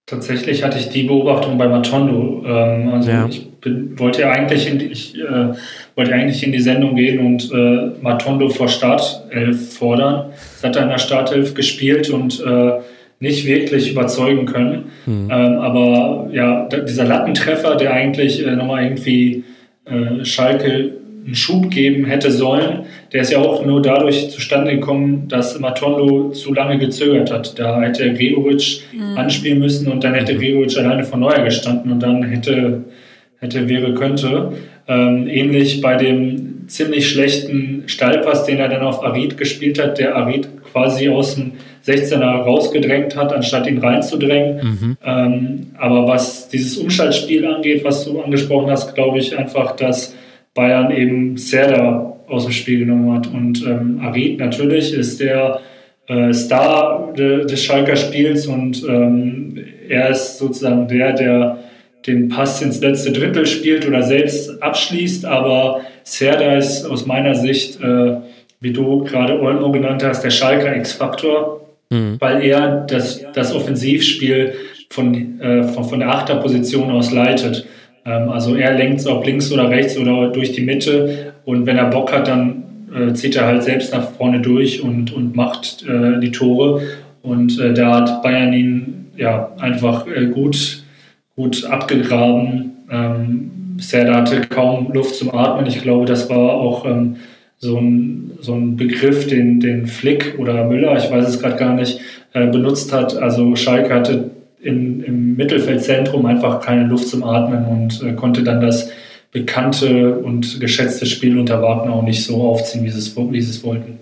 Tatsächlich 0.08 0.64
hatte 0.64 0.80
ich 0.80 0.88
die 0.88 1.04
Beobachtung 1.04 1.58
bei 1.58 1.68
Matondo. 1.68 2.42
Ähm, 2.48 2.94
also 2.94 3.12
ja. 3.12 3.28
ich 3.28 3.46
bin, 3.60 4.00
wollte 4.00 4.22
ja 4.22 4.32
eigentlich 4.32 4.66
in 4.66 4.80
die, 4.80 4.86
ich, 4.86 5.20
äh, 5.20 5.50
wollte 5.96 6.14
eigentlich 6.14 6.42
in 6.44 6.54
die 6.54 6.62
Sendung 6.62 6.96
gehen 6.96 7.20
und 7.20 7.52
äh, 7.52 8.02
Matondo 8.02 8.48
vor 8.48 8.70
Startelf 8.70 9.74
fordern. 9.74 10.30
Das 10.54 10.64
hat 10.64 10.78
er 10.78 10.84
in 10.84 10.90
der 10.90 10.98
Startelf 10.98 11.54
gespielt 11.56 12.10
und 12.10 12.42
äh, 12.42 12.80
nicht 13.20 13.46
wirklich 13.46 13.92
überzeugen 13.92 14.46
können. 14.46 14.86
Mhm. 15.06 15.30
Ähm, 15.30 15.58
aber 15.58 16.30
ja, 16.32 16.70
dieser 16.70 17.04
Lattentreffer, 17.04 17.76
der 17.76 17.92
eigentlich 17.92 18.48
äh, 18.48 18.56
nochmal 18.56 18.84
irgendwie 18.84 19.44
äh, 19.84 20.24
Schalke 20.24 20.94
einen 21.26 21.36
Schub 21.36 21.70
geben 21.70 22.06
hätte 22.06 22.32
sollen, 22.32 22.86
der 23.14 23.22
ist 23.22 23.32
ja 23.32 23.40
auch 23.40 23.66
nur 23.66 23.82
dadurch 23.82 24.30
zustande 24.30 24.72
gekommen, 24.76 25.28
dass 25.28 25.60
Matondo 25.60 26.32
zu 26.32 26.54
lange 26.54 26.78
gezögert 26.78 27.32
hat. 27.32 27.58
Da 27.58 27.82
hätte 27.82 28.14
Gregoritsch 28.14 28.82
mhm. 28.94 29.18
anspielen 29.18 29.60
müssen 29.60 29.92
und 29.92 30.04
dann 30.04 30.14
hätte 30.14 30.34
mhm. 30.34 30.40
Gregoritsch 30.40 30.78
alleine 30.78 31.04
vor 31.04 31.18
Neuer 31.18 31.44
gestanden 31.44 31.92
und 31.92 32.02
dann 32.02 32.24
hätte, 32.24 32.84
hätte 33.40 33.70
wäre, 33.70 33.94
könnte. 33.94 34.54
Ähm, 34.88 35.28
ähnlich 35.28 35.82
bei 35.82 35.96
dem 35.96 36.68
ziemlich 36.68 37.10
schlechten 37.10 37.84
Stallpass, 37.88 38.46
den 38.46 38.60
er 38.60 38.68
dann 38.68 38.82
auf 38.82 39.04
Arid 39.04 39.38
gespielt 39.38 39.82
hat, 39.82 40.00
der 40.00 40.16
Arid 40.16 40.50
quasi 40.72 41.10
aus 41.10 41.36
dem 41.36 41.54
16er 41.86 42.42
rausgedrängt 42.42 43.16
hat, 43.16 43.32
anstatt 43.32 43.68
ihn 43.68 43.78
reinzudrängen. 43.78 44.56
Mhm. 44.58 44.98
Ähm, 45.06 45.68
aber 45.78 46.08
was 46.08 46.50
dieses 46.50 46.78
Umschaltspiel 46.78 47.46
angeht, 47.46 47.86
was 47.86 48.04
du 48.04 48.20
angesprochen 48.20 48.70
hast, 48.70 48.94
glaube 48.94 49.20
ich 49.20 49.38
einfach, 49.38 49.76
dass 49.78 50.14
Bayern 50.54 50.92
eben 50.92 51.38
Serda 51.38 52.17
aus 52.28 52.44
dem 52.44 52.52
Spiel 52.52 52.80
genommen 52.80 53.14
hat. 53.14 53.28
Und 53.28 53.66
ähm, 53.66 54.00
Arid 54.04 54.40
natürlich 54.40 54.94
ist 54.94 55.20
der 55.20 55.60
äh, 56.08 56.34
Star 56.34 57.14
de, 57.18 57.46
des 57.46 57.64
Schalker 57.64 57.96
Spiels 57.96 58.48
und 58.48 58.84
ähm, 58.88 59.58
er 59.88 60.10
ist 60.10 60.38
sozusagen 60.38 60.88
der, 60.88 61.14
der 61.14 61.60
den 62.06 62.30
Pass 62.30 62.62
ins 62.62 62.80
letzte 62.80 63.12
Drittel 63.12 63.46
spielt 63.46 63.88
oder 63.88 64.04
selbst 64.04 64.62
abschließt. 64.62 65.26
Aber 65.26 65.82
Serda 66.04 66.58
ist 66.58 66.86
aus 66.86 67.06
meiner 67.06 67.36
Sicht, 67.36 67.82
äh, 67.82 68.18
wie 68.60 68.72
du 68.72 69.04
gerade 69.04 69.42
Olmo 69.42 69.72
genannt 69.72 70.04
hast, 70.04 70.24
der 70.24 70.30
Schalker 70.30 70.76
X-Faktor 70.76 71.58
mhm. 71.90 72.18
weil 72.20 72.44
er 72.44 72.86
das, 72.88 73.22
das 73.34 73.54
Offensivspiel 73.54 74.54
von, 74.90 75.40
äh, 75.40 75.64
von, 75.64 75.84
von 75.86 76.00
der 76.00 76.10
Achterposition 76.10 76.92
aus 76.92 77.12
leitet. 77.12 77.66
Ähm, 78.08 78.30
also 78.30 78.56
er 78.56 78.74
lenkt 78.74 79.02
es 79.02 79.08
auch 79.08 79.24
links 79.26 79.52
oder 79.52 79.70
rechts 79.70 79.98
oder 79.98 80.30
durch 80.30 80.54
die 80.54 80.62
Mitte 80.62 81.34
und 81.46 81.66
wenn 81.66 81.78
er 81.78 81.90
Bock 81.90 82.12
hat, 82.14 82.28
dann 82.28 82.64
äh, 82.96 83.14
zieht 83.14 83.36
er 83.36 83.46
halt 83.46 83.64
selbst 83.64 83.94
nach 83.94 84.12
vorne 84.12 84.40
durch 84.40 84.82
und, 84.82 85.14
und 85.14 85.36
macht 85.36 85.86
äh, 85.88 86.20
die 86.20 86.32
Tore. 86.32 86.82
Und 87.22 87.60
äh, 87.60 87.74
da 87.74 87.96
hat 87.96 88.24
Bayern 88.24 88.54
ihn 88.54 89.06
ja 89.18 89.52
einfach 89.60 90.08
äh, 90.08 90.28
gut, 90.28 90.84
gut 91.36 91.66
abgegraben. 91.66 92.72
Ähm, 92.90 93.52
Serda 93.80 94.16
hatte 94.16 94.42
kaum 94.42 94.92
Luft 94.94 95.16
zum 95.16 95.34
Atmen. 95.36 95.68
Ich 95.68 95.82
glaube, 95.82 96.06
das 96.06 96.30
war 96.30 96.54
auch 96.54 96.86
ähm, 96.86 97.18
so 97.60 97.78
ein, 97.78 98.32
so 98.40 98.54
ein 98.54 98.78
Begriff, 98.78 99.28
den, 99.28 99.60
den 99.60 99.88
Flick 99.88 100.36
oder 100.38 100.66
Müller, 100.66 100.96
ich 100.98 101.12
weiß 101.12 101.28
es 101.28 101.40
gerade 101.40 101.58
gar 101.58 101.74
nicht, 101.74 102.00
äh, 102.34 102.48
benutzt 102.48 102.94
hat. 102.94 103.18
Also 103.18 103.56
Schalke 103.56 103.94
hatte 103.94 104.32
in, 104.62 105.04
im 105.04 105.17
Mittelfeldzentrum 105.38 106.26
einfach 106.26 106.62
keine 106.62 106.84
Luft 106.84 107.08
zum 107.08 107.24
Atmen 107.24 107.66
und 107.66 108.04
äh, 108.04 108.14
konnte 108.14 108.44
dann 108.44 108.60
das 108.60 108.90
bekannte 109.32 110.18
und 110.18 110.60
geschätzte 110.60 111.06
Spiel 111.06 111.38
unter 111.38 111.62
Wagner 111.62 111.94
auch 111.94 112.04
nicht 112.04 112.26
so 112.26 112.42
aufziehen, 112.42 112.84
wie 112.84 112.90
sie 112.90 113.00
es, 113.00 113.16
wie 113.16 113.42
sie 113.42 113.52
es 113.52 113.64
wollten. 113.64 114.00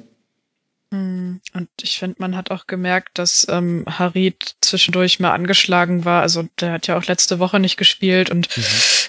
Hm, 0.92 1.42
und 1.54 1.68
ich 1.82 2.00
finde, 2.00 2.16
man 2.20 2.36
hat 2.38 2.52
auch 2.52 2.68
gemerkt, 2.68 3.20
dass 3.20 3.46
ähm, 3.50 3.84
Harid 3.88 4.56
zwischendurch 4.62 5.20
mal 5.20 5.34
angeschlagen 5.34 6.06
war. 6.06 6.22
Also 6.22 6.48
der 6.60 6.72
hat 6.72 6.88
ja 6.88 6.98
auch 6.98 7.06
letzte 7.06 7.40
Woche 7.40 7.60
nicht 7.60 7.76
gespielt 7.76 8.30
und 8.30 8.56
mhm. 8.56 8.64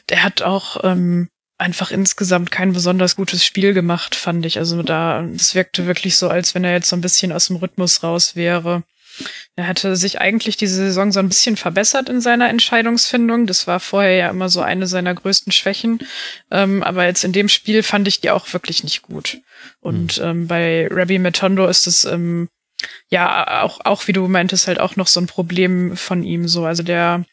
der 0.08 0.24
hat 0.24 0.42
auch 0.42 0.82
ähm, 0.82 1.28
einfach 1.58 1.90
insgesamt 1.90 2.50
kein 2.50 2.72
besonders 2.72 3.14
gutes 3.14 3.44
Spiel 3.44 3.72
gemacht, 3.72 4.14
fand 4.14 4.44
ich. 4.46 4.58
Also 4.58 4.82
da, 4.82 5.24
es 5.36 5.54
wirkte 5.54 5.86
wirklich 5.86 6.16
so, 6.16 6.28
als 6.28 6.54
wenn 6.54 6.64
er 6.64 6.72
jetzt 6.72 6.88
so 6.88 6.96
ein 6.96 7.02
bisschen 7.02 7.30
aus 7.30 7.46
dem 7.46 7.56
Rhythmus 7.56 8.02
raus 8.02 8.34
wäre. 8.34 8.82
Er 9.56 9.66
hatte 9.66 9.96
sich 9.96 10.20
eigentlich 10.20 10.56
diese 10.56 10.76
Saison 10.76 11.12
so 11.12 11.20
ein 11.20 11.28
bisschen 11.28 11.56
verbessert 11.56 12.08
in 12.08 12.20
seiner 12.20 12.48
Entscheidungsfindung. 12.48 13.46
Das 13.46 13.66
war 13.66 13.80
vorher 13.80 14.14
ja 14.16 14.30
immer 14.30 14.48
so 14.48 14.60
eine 14.60 14.86
seiner 14.86 15.14
größten 15.14 15.52
Schwächen. 15.52 16.00
Ähm, 16.50 16.82
aber 16.82 17.06
jetzt 17.06 17.24
in 17.24 17.32
dem 17.32 17.48
Spiel 17.48 17.82
fand 17.82 18.06
ich 18.08 18.20
die 18.20 18.30
auch 18.30 18.52
wirklich 18.52 18.84
nicht 18.84 19.02
gut. 19.02 19.38
Und 19.80 20.18
mhm. 20.18 20.24
ähm, 20.24 20.46
bei 20.46 20.88
Rabbi 20.90 21.18
Metondo 21.18 21.66
ist 21.66 21.86
es 21.86 22.04
ähm, 22.04 22.48
ja, 23.08 23.62
auch, 23.62 23.80
auch 23.84 24.06
wie 24.06 24.12
du 24.12 24.28
meintest, 24.28 24.66
halt 24.66 24.80
auch 24.80 24.96
noch 24.96 25.06
so 25.06 25.20
ein 25.20 25.26
Problem 25.26 25.96
von 25.96 26.22
ihm 26.22 26.48
so. 26.48 26.64
Also 26.64 26.82
der 26.82 27.24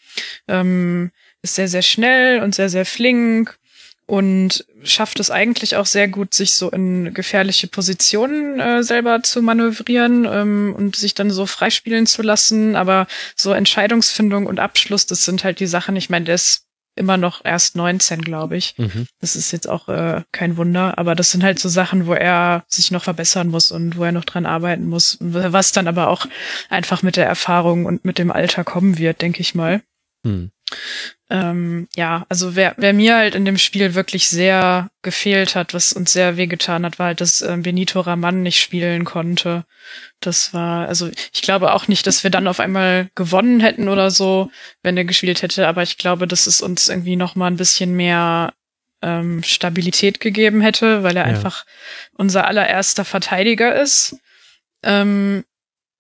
ähm, 0.48 1.12
ist 1.42 1.56
sehr, 1.56 1.68
sehr 1.68 1.82
schnell 1.82 2.42
und 2.42 2.56
sehr, 2.56 2.70
sehr 2.70 2.86
flink 2.86 3.58
und 4.06 4.66
schafft 4.84 5.20
es 5.20 5.32
eigentlich 5.32 5.78
auch 5.78 5.86
sehr 5.86 6.08
gut, 6.08 6.34
sich 6.34 6.54
so 6.54 6.70
in 6.70 7.14
gefährliche 7.14 7.68
Positionen 7.68 8.60
äh, 8.60 8.84
selber 8.84 9.24
zu 9.24 9.42
manövrieren 9.42 10.26
ähm, 10.26 10.76
und 10.78 10.96
sich 10.96 11.14
dann 11.14 11.32
so 11.32 11.46
freispielen 11.46 12.06
zu 12.06 12.22
lassen. 12.22 12.76
Aber 12.76 13.08
so 13.36 13.54
Entscheidungsfindung 13.54 14.46
und 14.46 14.60
Abschluss, 14.60 15.06
das 15.06 15.24
sind 15.24 15.44
halt 15.44 15.60
die 15.60 15.68
Sachen. 15.68 15.96
Ich 15.96 16.10
meine, 16.10 16.26
der 16.26 16.36
ist 16.36 16.66
immer 16.96 17.18
noch 17.18 17.44
erst 17.44 17.76
19, 17.76 18.22
glaube 18.22 18.58
ich. 18.58 18.76
Mhm. 18.78 19.08
Das 19.20 19.36
ist 19.36 19.52
jetzt 19.52 19.68
auch 19.68 19.88
äh, 19.90 20.22
kein 20.32 20.58
Wunder, 20.58 20.98
aber 20.98 21.16
das 21.16 21.32
sind 21.32 21.44
halt 21.44 21.60
so 21.60 21.70
Sachen, 21.70 22.06
wo 22.06 22.14
er 22.14 22.66
sich 22.68 22.92
noch 22.92 23.04
verbessern 23.04 23.48
muss 23.48 23.72
und 23.72 23.98
wo 23.98 24.04
er 24.04 24.12
noch 24.12 24.26
dran 24.26 24.46
arbeiten 24.46 24.88
muss, 24.88 25.18
was 25.20 25.72
dann 25.72 25.88
aber 25.88 26.10
auch 26.10 26.28
einfach 26.70 27.02
mit 27.02 27.16
der 27.16 27.26
Erfahrung 27.26 27.86
und 27.86 28.06
mit 28.06 28.20
dem 28.20 28.32
Alter 28.32 28.64
kommen 28.64 28.98
wird, 28.98 29.22
denke 29.22 29.42
ich 29.42 29.56
mal. 29.56 29.82
Mhm. 30.24 30.52
Ähm, 31.30 31.88
ja, 31.96 32.26
also 32.30 32.56
wer, 32.56 32.76
wer 32.78 32.94
mir 32.94 33.16
halt 33.16 33.34
in 33.34 33.46
dem 33.46 33.58
Spiel 33.58 33.96
wirklich 33.96 34.28
sehr 34.30 34.92
gefehlt 35.02 35.56
hat, 35.56 35.74
was 35.74 35.92
uns 35.92 36.14
sehr 36.14 36.38
wehgetan 36.38 36.86
hat, 36.86 37.00
war 37.00 37.08
halt, 37.08 37.22
dass 37.22 37.42
äh, 37.42 37.58
Benito 37.58 38.02
Raman 38.02 38.44
nicht 38.44 38.60
spielen 38.60 39.04
konnte. 39.04 39.66
Das 40.20 40.54
war, 40.54 40.88
also 40.88 41.10
ich 41.34 41.42
glaube 41.42 41.74
auch 41.74 41.88
nicht, 41.88 42.06
dass 42.06 42.24
wir 42.24 42.30
dann 42.30 42.48
auf 42.48 42.60
einmal 42.60 43.10
gewonnen 43.16 43.62
hätten 43.62 43.90
oder 43.90 44.12
so, 44.12 44.52
wenn 44.84 44.96
er 44.96 45.06
gespielt 45.06 45.42
hätte, 45.42 45.68
aber 45.68 45.82
ich 45.82 45.98
glaube, 45.98 46.28
dass 46.28 46.46
es 46.46 46.62
uns 46.62 46.88
irgendwie 46.88 47.16
noch 47.16 47.36
mal 47.36 47.48
ein 47.48 47.58
bisschen 47.58 47.96
mehr 47.96 48.54
ähm, 49.02 49.42
Stabilität 49.44 50.20
gegeben 50.20 50.62
hätte, 50.62 51.04
weil 51.04 51.18
er 51.18 51.28
ja. 51.28 51.30
einfach 51.30 51.66
unser 52.16 52.48
allererster 52.48 53.06
Verteidiger 53.06 53.76
ist. 53.76 54.18
Ähm, 54.84 55.46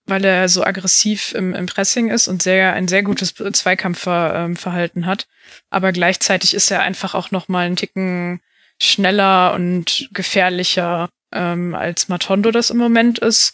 weil 0.05 0.25
er 0.25 0.49
so 0.49 0.63
aggressiv 0.63 1.33
im, 1.33 1.53
im 1.53 1.65
Pressing 1.65 2.09
ist 2.09 2.27
und 2.27 2.43
sehr 2.43 2.73
ein 2.73 2.87
sehr 2.87 3.03
gutes 3.03 3.33
Zweikampfverhalten 3.33 5.05
hat. 5.05 5.27
Aber 5.69 5.91
gleichzeitig 5.91 6.53
ist 6.53 6.71
er 6.71 6.81
einfach 6.81 7.15
auch 7.15 7.31
noch 7.31 7.47
mal 7.47 7.65
einen 7.65 7.75
Ticken 7.75 8.41
schneller 8.79 9.53
und 9.53 10.09
gefährlicher 10.11 11.09
ähm, 11.31 11.73
als 11.73 12.09
Matondo 12.09 12.51
das 12.51 12.69
im 12.69 12.77
Moment 12.77 13.19
ist 13.19 13.53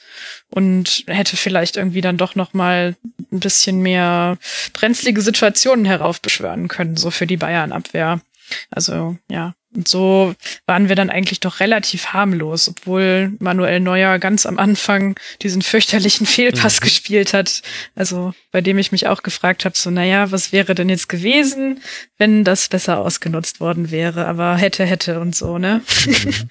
und 0.50 1.04
hätte 1.08 1.38
vielleicht 1.38 1.78
irgendwie 1.78 2.02
dann 2.02 2.18
doch 2.18 2.36
noch 2.36 2.54
mal 2.54 2.96
ein 3.32 3.40
bisschen 3.40 3.82
mehr 3.82 4.38
brenzlige 4.74 5.22
Situationen 5.22 5.86
heraufbeschwören 5.86 6.68
können 6.68 6.98
so 6.98 7.12
für 7.12 7.28
die 7.28 7.38
Bayern-Abwehr. 7.38 8.22
Also 8.72 9.18
ja, 9.30 9.54
und 9.76 9.88
so 9.88 10.34
waren 10.66 10.90
wir 10.90 10.96
dann 10.96 11.12
eigentlich 11.12 11.40
doch 11.40 11.60
relativ 11.60 12.08
harmlos, 12.08 12.68
obwohl 12.68 13.34
Manuel 13.40 13.80
Neuer 13.80 14.18
ganz 14.18 14.48
am 14.48 14.58
Anfang 14.58 15.16
diesen 15.44 15.62
fürchterlichen 15.62 16.26
Fehlpass 16.26 16.80
mhm. 16.80 16.86
gespielt 16.86 17.34
hat. 17.34 17.62
Also 17.96 18.34
bei 18.52 18.62
dem 18.62 18.80
ich 18.80 18.92
mich 18.92 19.08
auch 19.08 19.22
gefragt 19.22 19.66
habe, 19.66 19.78
so, 19.78 19.92
naja, 19.92 20.32
was 20.32 20.52
wäre 20.52 20.74
denn 20.74 20.90
jetzt 20.90 21.08
gewesen, 21.08 21.82
wenn 22.18 22.44
das 22.44 22.68
besser 22.68 22.98
ausgenutzt 22.98 23.60
worden 23.60 23.92
wäre? 23.92 24.26
Aber 24.26 24.58
hätte, 24.58 24.86
hätte 24.86 25.20
und 25.20 25.36
so, 25.36 25.58
ne? 25.58 25.82
Mhm. 26.06 26.34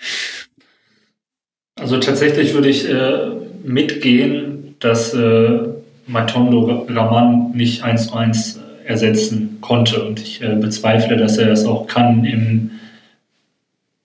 Also 1.80 1.98
tatsächlich 2.00 2.54
würde 2.54 2.68
ich 2.68 2.88
äh, 2.88 3.30
mitgehen, 3.62 4.74
dass 4.80 5.14
äh, 5.14 5.60
Matondo 6.08 6.84
Raman 6.88 7.52
nicht 7.52 7.84
eins 7.84 8.08
zu 8.08 8.14
eins 8.14 8.58
ersetzen 8.84 9.58
konnte. 9.60 10.02
Und 10.04 10.20
ich 10.20 10.42
äh, 10.42 10.56
bezweifle, 10.56 11.16
dass 11.16 11.38
er 11.38 11.46
das 11.46 11.64
auch 11.66 11.86
kann 11.86 12.24
im 12.24 12.70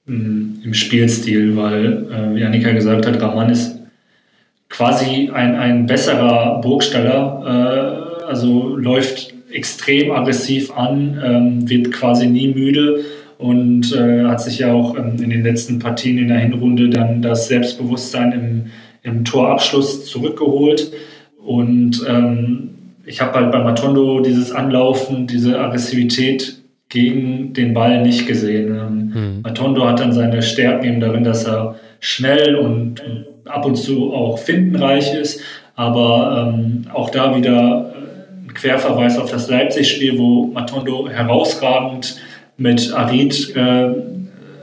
im 0.05 0.73
Spielstil, 0.73 1.55
weil, 1.55 2.07
äh, 2.11 2.35
wie 2.35 2.43
Annika 2.43 2.71
gesagt 2.71 3.05
hat, 3.05 3.21
Raman 3.21 3.49
ist 3.49 3.79
quasi 4.69 5.29
ein, 5.33 5.55
ein 5.55 5.85
besserer 5.85 6.59
Burgsteller, 6.61 8.17
äh, 8.21 8.25
also 8.25 8.75
läuft 8.75 9.33
extrem 9.51 10.11
aggressiv 10.11 10.71
an, 10.75 11.21
ähm, 11.23 11.69
wird 11.69 11.91
quasi 11.91 12.27
nie 12.27 12.47
müde 12.47 13.05
und 13.37 13.93
äh, 13.95 14.23
hat 14.23 14.41
sich 14.41 14.59
ja 14.59 14.73
auch 14.73 14.97
ähm, 14.97 15.21
in 15.21 15.29
den 15.29 15.43
letzten 15.43 15.79
Partien 15.79 16.17
in 16.17 16.27
der 16.27 16.39
Hinrunde 16.39 16.89
dann 16.89 17.21
das 17.21 17.47
Selbstbewusstsein 17.47 18.31
im, 18.31 18.65
im 19.03 19.25
Torabschluss 19.25 20.05
zurückgeholt. 20.05 20.91
Und 21.37 22.03
ähm, 22.07 22.69
ich 23.05 23.21
habe 23.21 23.33
halt 23.33 23.51
bei 23.51 23.61
Matondo 23.61 24.21
dieses 24.21 24.51
Anlaufen, 24.51 25.27
diese 25.27 25.59
Aggressivität 25.59 26.62
gegen 26.93 27.53
den 27.53 27.73
Ball 27.73 28.03
nicht 28.03 28.27
gesehen. 28.27 29.11
Mhm. 29.13 29.41
Matondo 29.41 29.87
hat 29.87 29.99
dann 29.99 30.13
seine 30.13 30.43
Stärken 30.43 30.85
eben 30.85 30.99
darin, 30.99 31.23
dass 31.23 31.43
er 31.43 31.75
schnell 31.99 32.55
und, 32.55 33.01
ab 33.45 33.65
und 33.65 33.75
zu 33.75 34.13
auch 34.13 34.37
findenreich 34.37 35.13
ist, 35.13 35.41
aber 35.75 36.53
ähm, 36.53 36.85
auch 36.93 37.09
da 37.09 37.35
wieder 37.35 37.93
äh, 37.95 38.47
ein 38.47 38.53
Querverweis 38.53 39.17
auf 39.17 39.31
das 39.31 39.49
Leipzig-Spiel, 39.49 40.19
wo 40.19 40.47
Matondo 40.53 41.09
herausragend 41.09 42.17
mit 42.57 42.93
Arid 42.93 43.55
äh, 43.55 43.89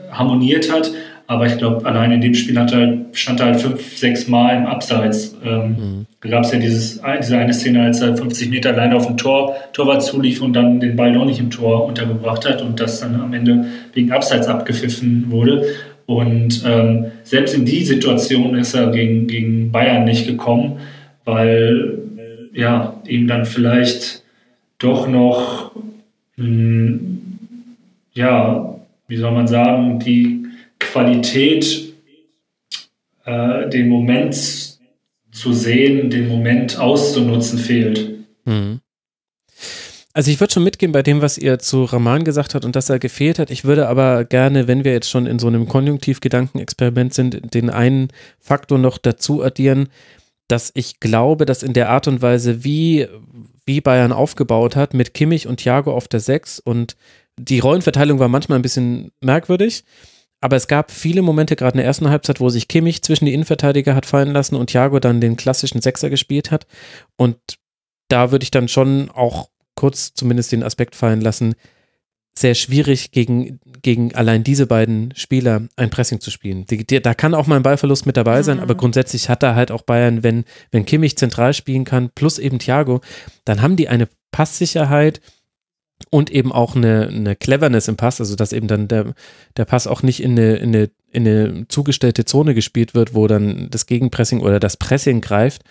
harmoniert 0.09 0.71
hat. 0.71 0.89
Aber 1.31 1.45
ich 1.45 1.57
glaube, 1.57 1.85
allein 1.85 2.11
in 2.11 2.19
dem 2.19 2.33
Spiel 2.33 2.59
hat 2.59 2.73
er, 2.73 3.05
stand 3.13 3.39
er 3.39 3.45
halt 3.45 3.61
fünf, 3.61 3.95
sechs 3.97 4.27
Mal 4.27 4.57
im 4.57 4.65
Abseits. 4.65 5.33
Ähm, 5.45 5.69
mhm. 5.69 6.05
Da 6.19 6.27
gab 6.27 6.43
es 6.43 6.51
ja 6.51 6.59
dieses, 6.59 7.01
diese 7.21 7.37
eine 7.37 7.53
Szene, 7.53 7.83
als 7.83 8.01
er 8.01 8.17
50 8.17 8.49
Meter 8.49 8.71
alleine 8.71 8.97
auf 8.97 9.07
dem 9.07 9.15
Tor, 9.15 9.55
Torwart 9.71 10.03
zulief 10.03 10.41
und 10.41 10.51
dann 10.51 10.81
den 10.81 10.97
Ball 10.97 11.13
doch 11.13 11.23
nicht 11.23 11.39
im 11.39 11.49
Tor 11.49 11.85
untergebracht 11.85 12.45
hat 12.45 12.61
und 12.61 12.81
das 12.81 12.99
dann 12.99 13.15
am 13.15 13.33
Ende 13.33 13.63
wegen 13.93 14.11
Abseits 14.11 14.47
abgepfiffen 14.47 15.27
wurde. 15.31 15.67
Und 16.05 16.65
ähm, 16.65 17.05
selbst 17.23 17.55
in 17.55 17.63
die 17.63 17.85
Situation 17.85 18.53
ist 18.55 18.73
er 18.73 18.91
gegen, 18.91 19.27
gegen 19.27 19.71
Bayern 19.71 20.03
nicht 20.03 20.27
gekommen, 20.27 20.79
weil 21.23 21.97
ja, 22.51 22.95
ihm 23.07 23.29
dann 23.29 23.45
vielleicht 23.45 24.23
doch 24.79 25.07
noch, 25.07 25.71
mh, 26.35 26.45
hm, 26.45 27.21
ja, 28.15 28.75
wie 29.07 29.15
soll 29.15 29.31
man 29.31 29.47
sagen, 29.47 29.99
die 29.99 30.40
Qualität, 30.91 31.93
äh, 33.25 33.69
den 33.69 33.87
Moment 33.87 34.35
zu 35.31 35.53
sehen, 35.53 36.09
den 36.09 36.27
Moment 36.27 36.77
auszunutzen, 36.77 37.57
fehlt. 37.57 38.25
Mhm. 38.45 38.81
Also 40.13 40.29
ich 40.29 40.41
würde 40.41 40.51
schon 40.51 40.65
mitgehen 40.65 40.91
bei 40.91 41.03
dem, 41.03 41.21
was 41.21 41.37
ihr 41.37 41.59
zu 41.59 41.85
Raman 41.85 42.25
gesagt 42.25 42.53
habt 42.53 42.65
und 42.65 42.75
dass 42.75 42.89
er 42.89 42.99
gefehlt 42.99 43.39
hat. 43.39 43.49
Ich 43.49 43.63
würde 43.63 43.87
aber 43.87 44.25
gerne, 44.25 44.67
wenn 44.67 44.83
wir 44.83 44.91
jetzt 44.91 45.09
schon 45.09 45.25
in 45.25 45.39
so 45.39 45.47
einem 45.47 45.69
Konjunktiv-Gedankenexperiment 45.69 47.13
sind, 47.13 47.53
den 47.53 47.69
einen 47.69 48.09
Faktor 48.39 48.77
noch 48.77 48.97
dazu 48.97 49.41
addieren, 49.41 49.87
dass 50.49 50.71
ich 50.73 50.99
glaube, 50.99 51.45
dass 51.45 51.63
in 51.63 51.71
der 51.71 51.89
Art 51.89 52.09
und 52.09 52.21
Weise, 52.21 52.65
wie, 52.65 53.07
wie 53.65 53.79
Bayern 53.79 54.11
aufgebaut 54.11 54.75
hat, 54.75 54.93
mit 54.93 55.13
Kimmich 55.13 55.47
und 55.47 55.61
Thiago 55.61 55.93
auf 55.93 56.09
der 56.09 56.19
6 56.19 56.59
und 56.59 56.97
die 57.39 57.59
Rollenverteilung 57.59 58.19
war 58.19 58.27
manchmal 58.27 58.59
ein 58.59 58.63
bisschen 58.63 59.11
merkwürdig, 59.21 59.85
aber 60.41 60.55
es 60.55 60.67
gab 60.67 60.91
viele 60.91 61.21
Momente, 61.21 61.55
gerade 61.55 61.73
in 61.73 61.77
der 61.77 61.85
ersten 61.85 62.09
Halbzeit, 62.09 62.39
wo 62.39 62.49
sich 62.49 62.67
Kimmich 62.67 63.03
zwischen 63.03 63.25
die 63.25 63.33
Innenverteidiger 63.33 63.95
hat 63.95 64.07
fallen 64.07 64.33
lassen 64.33 64.55
und 64.55 64.71
Thiago 64.71 64.99
dann 64.99 65.21
den 65.21 65.37
klassischen 65.37 65.81
Sechser 65.81 66.09
gespielt 66.09 66.49
hat. 66.51 66.65
Und 67.15 67.37
da 68.09 68.31
würde 68.31 68.43
ich 68.43 68.51
dann 68.51 68.67
schon 68.67 69.09
auch 69.11 69.49
kurz 69.75 70.13
zumindest 70.13 70.51
den 70.51 70.63
Aspekt 70.63 70.95
fallen 70.95 71.21
lassen, 71.21 71.53
sehr 72.37 72.55
schwierig 72.55 73.11
gegen, 73.11 73.59
gegen 73.81 74.15
allein 74.15 74.43
diese 74.43 74.65
beiden 74.65 75.13
Spieler 75.15 75.67
ein 75.75 75.89
Pressing 75.89 76.21
zu 76.21 76.31
spielen. 76.31 76.65
Die, 76.65 76.85
die, 76.87 77.01
da 77.01 77.13
kann 77.13 77.35
auch 77.35 77.45
mal 77.45 77.57
ein 77.57 77.63
Ballverlust 77.63 78.05
mit 78.05 78.17
dabei 78.17 78.41
sein, 78.41 78.57
mhm. 78.57 78.63
aber 78.63 78.75
grundsätzlich 78.75 79.29
hat 79.29 79.43
da 79.43 79.53
halt 79.53 79.69
auch 79.69 79.83
Bayern, 79.83 80.23
wenn, 80.23 80.45
wenn 80.71 80.85
Kimmich 80.85 81.17
zentral 81.17 81.53
spielen 81.53 81.83
kann, 81.85 82.09
plus 82.15 82.39
eben 82.39 82.57
Thiago, 82.57 83.01
dann 83.45 83.61
haben 83.61 83.75
die 83.75 83.89
eine 83.89 84.07
Passsicherheit, 84.31 85.21
und 86.09 86.29
eben 86.29 86.51
auch 86.51 86.75
eine, 86.75 87.07
eine 87.07 87.35
Cleverness 87.35 87.87
im 87.87 87.97
Pass, 87.97 88.19
also 88.19 88.35
dass 88.35 88.53
eben 88.53 88.67
dann 88.67 88.87
der, 88.87 89.13
der 89.57 89.65
Pass 89.65 89.87
auch 89.87 90.03
nicht 90.03 90.21
in 90.21 90.31
eine, 90.31 90.55
in, 90.55 90.75
eine, 90.75 90.89
in 91.11 91.27
eine 91.27 91.67
zugestellte 91.67 92.25
Zone 92.25 92.53
gespielt 92.55 92.95
wird, 92.95 93.13
wo 93.13 93.27
dann 93.27 93.69
das 93.69 93.85
Gegenpressing 93.85 94.41
oder 94.41 94.59
das 94.59 94.77
Pressing 94.77 95.21
greift. 95.21 95.63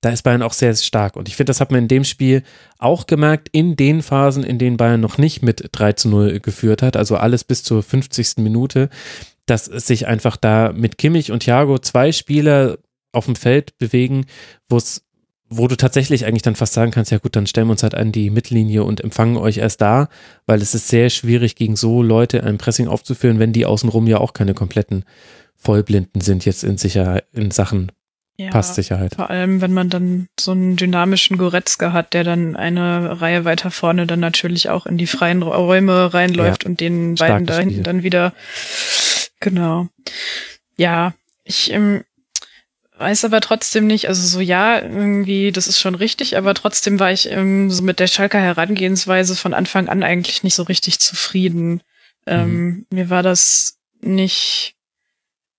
Da 0.00 0.10
ist 0.10 0.22
Bayern 0.22 0.42
auch 0.42 0.52
sehr 0.52 0.74
stark. 0.74 1.16
Und 1.16 1.28
ich 1.28 1.36
finde, 1.36 1.50
das 1.50 1.60
hat 1.60 1.70
man 1.70 1.82
in 1.82 1.88
dem 1.88 2.02
Spiel 2.02 2.42
auch 2.78 3.06
gemerkt, 3.06 3.48
in 3.52 3.76
den 3.76 4.02
Phasen, 4.02 4.42
in 4.42 4.58
denen 4.58 4.76
Bayern 4.76 5.00
noch 5.00 5.16
nicht 5.16 5.42
mit 5.42 5.68
3 5.70 5.92
zu 5.92 6.08
0 6.08 6.40
geführt 6.40 6.82
hat, 6.82 6.96
also 6.96 7.16
alles 7.16 7.44
bis 7.44 7.62
zur 7.62 7.84
50. 7.84 8.38
Minute, 8.38 8.90
dass 9.46 9.66
sich 9.66 10.08
einfach 10.08 10.36
da 10.36 10.72
mit 10.72 10.98
Kimmich 10.98 11.30
und 11.30 11.44
Thiago 11.44 11.78
zwei 11.78 12.10
Spieler 12.10 12.78
auf 13.12 13.26
dem 13.26 13.36
Feld 13.36 13.78
bewegen, 13.78 14.26
wo 14.68 14.76
es 14.76 15.04
wo 15.56 15.68
du 15.68 15.76
tatsächlich 15.76 16.26
eigentlich 16.26 16.42
dann 16.42 16.56
fast 16.56 16.72
sagen 16.72 16.90
kannst, 16.90 17.10
ja 17.10 17.18
gut, 17.18 17.36
dann 17.36 17.46
stellen 17.46 17.66
wir 17.66 17.72
uns 17.72 17.82
halt 17.82 17.94
an 17.94 18.12
die 18.12 18.30
Mittellinie 18.30 18.84
und 18.84 19.00
empfangen 19.00 19.36
euch 19.36 19.58
erst 19.58 19.80
da, 19.80 20.08
weil 20.46 20.60
es 20.62 20.74
ist 20.74 20.88
sehr 20.88 21.10
schwierig, 21.10 21.56
gegen 21.56 21.76
so 21.76 22.02
Leute 22.02 22.44
ein 22.44 22.58
Pressing 22.58 22.88
aufzuführen, 22.88 23.38
wenn 23.38 23.52
die 23.52 23.66
außenrum 23.66 24.06
ja 24.06 24.18
auch 24.18 24.32
keine 24.32 24.54
kompletten 24.54 25.04
Vollblinden 25.56 26.20
sind 26.20 26.44
jetzt 26.44 26.64
in 26.64 26.76
Sicherheit, 26.76 27.24
in 27.32 27.50
Sachen 27.50 27.92
ja, 28.36 28.50
Passsicherheit. 28.50 29.14
Vor 29.14 29.30
allem, 29.30 29.60
wenn 29.60 29.72
man 29.72 29.90
dann 29.90 30.28
so 30.40 30.52
einen 30.52 30.76
dynamischen 30.76 31.38
Goretzka 31.38 31.92
hat, 31.92 32.14
der 32.14 32.24
dann 32.24 32.56
eine 32.56 33.20
Reihe 33.20 33.44
weiter 33.44 33.70
vorne 33.70 34.06
dann 34.06 34.20
natürlich 34.20 34.70
auch 34.70 34.86
in 34.86 34.98
die 34.98 35.06
freien 35.06 35.42
Räume 35.42 36.12
reinläuft 36.14 36.64
ja, 36.64 36.70
und 36.70 36.80
den 36.80 37.14
beiden 37.16 37.46
da 37.46 37.58
hinten 37.58 37.82
dann 37.82 38.02
wieder, 38.02 38.32
genau. 39.40 39.88
Ja, 40.76 41.14
ich, 41.44 41.72
ähm, 41.72 42.02
weiß 43.02 43.24
aber 43.24 43.40
trotzdem 43.40 43.86
nicht, 43.86 44.08
also 44.08 44.26
so 44.26 44.40
ja, 44.40 44.80
irgendwie, 44.80 45.52
das 45.52 45.66
ist 45.66 45.80
schon 45.80 45.94
richtig, 45.94 46.36
aber 46.36 46.54
trotzdem 46.54 46.98
war 47.00 47.12
ich 47.12 47.30
ähm, 47.30 47.70
so 47.70 47.82
mit 47.82 47.98
der 47.98 48.06
Schalker 48.06 48.40
Herangehensweise 48.40 49.36
von 49.36 49.52
Anfang 49.52 49.88
an 49.88 50.02
eigentlich 50.02 50.42
nicht 50.42 50.54
so 50.54 50.62
richtig 50.62 51.00
zufrieden. 51.00 51.82
Ähm, 52.26 52.54
mhm. 52.54 52.86
mir 52.90 53.10
war 53.10 53.24
das 53.24 53.78
nicht 54.00 54.76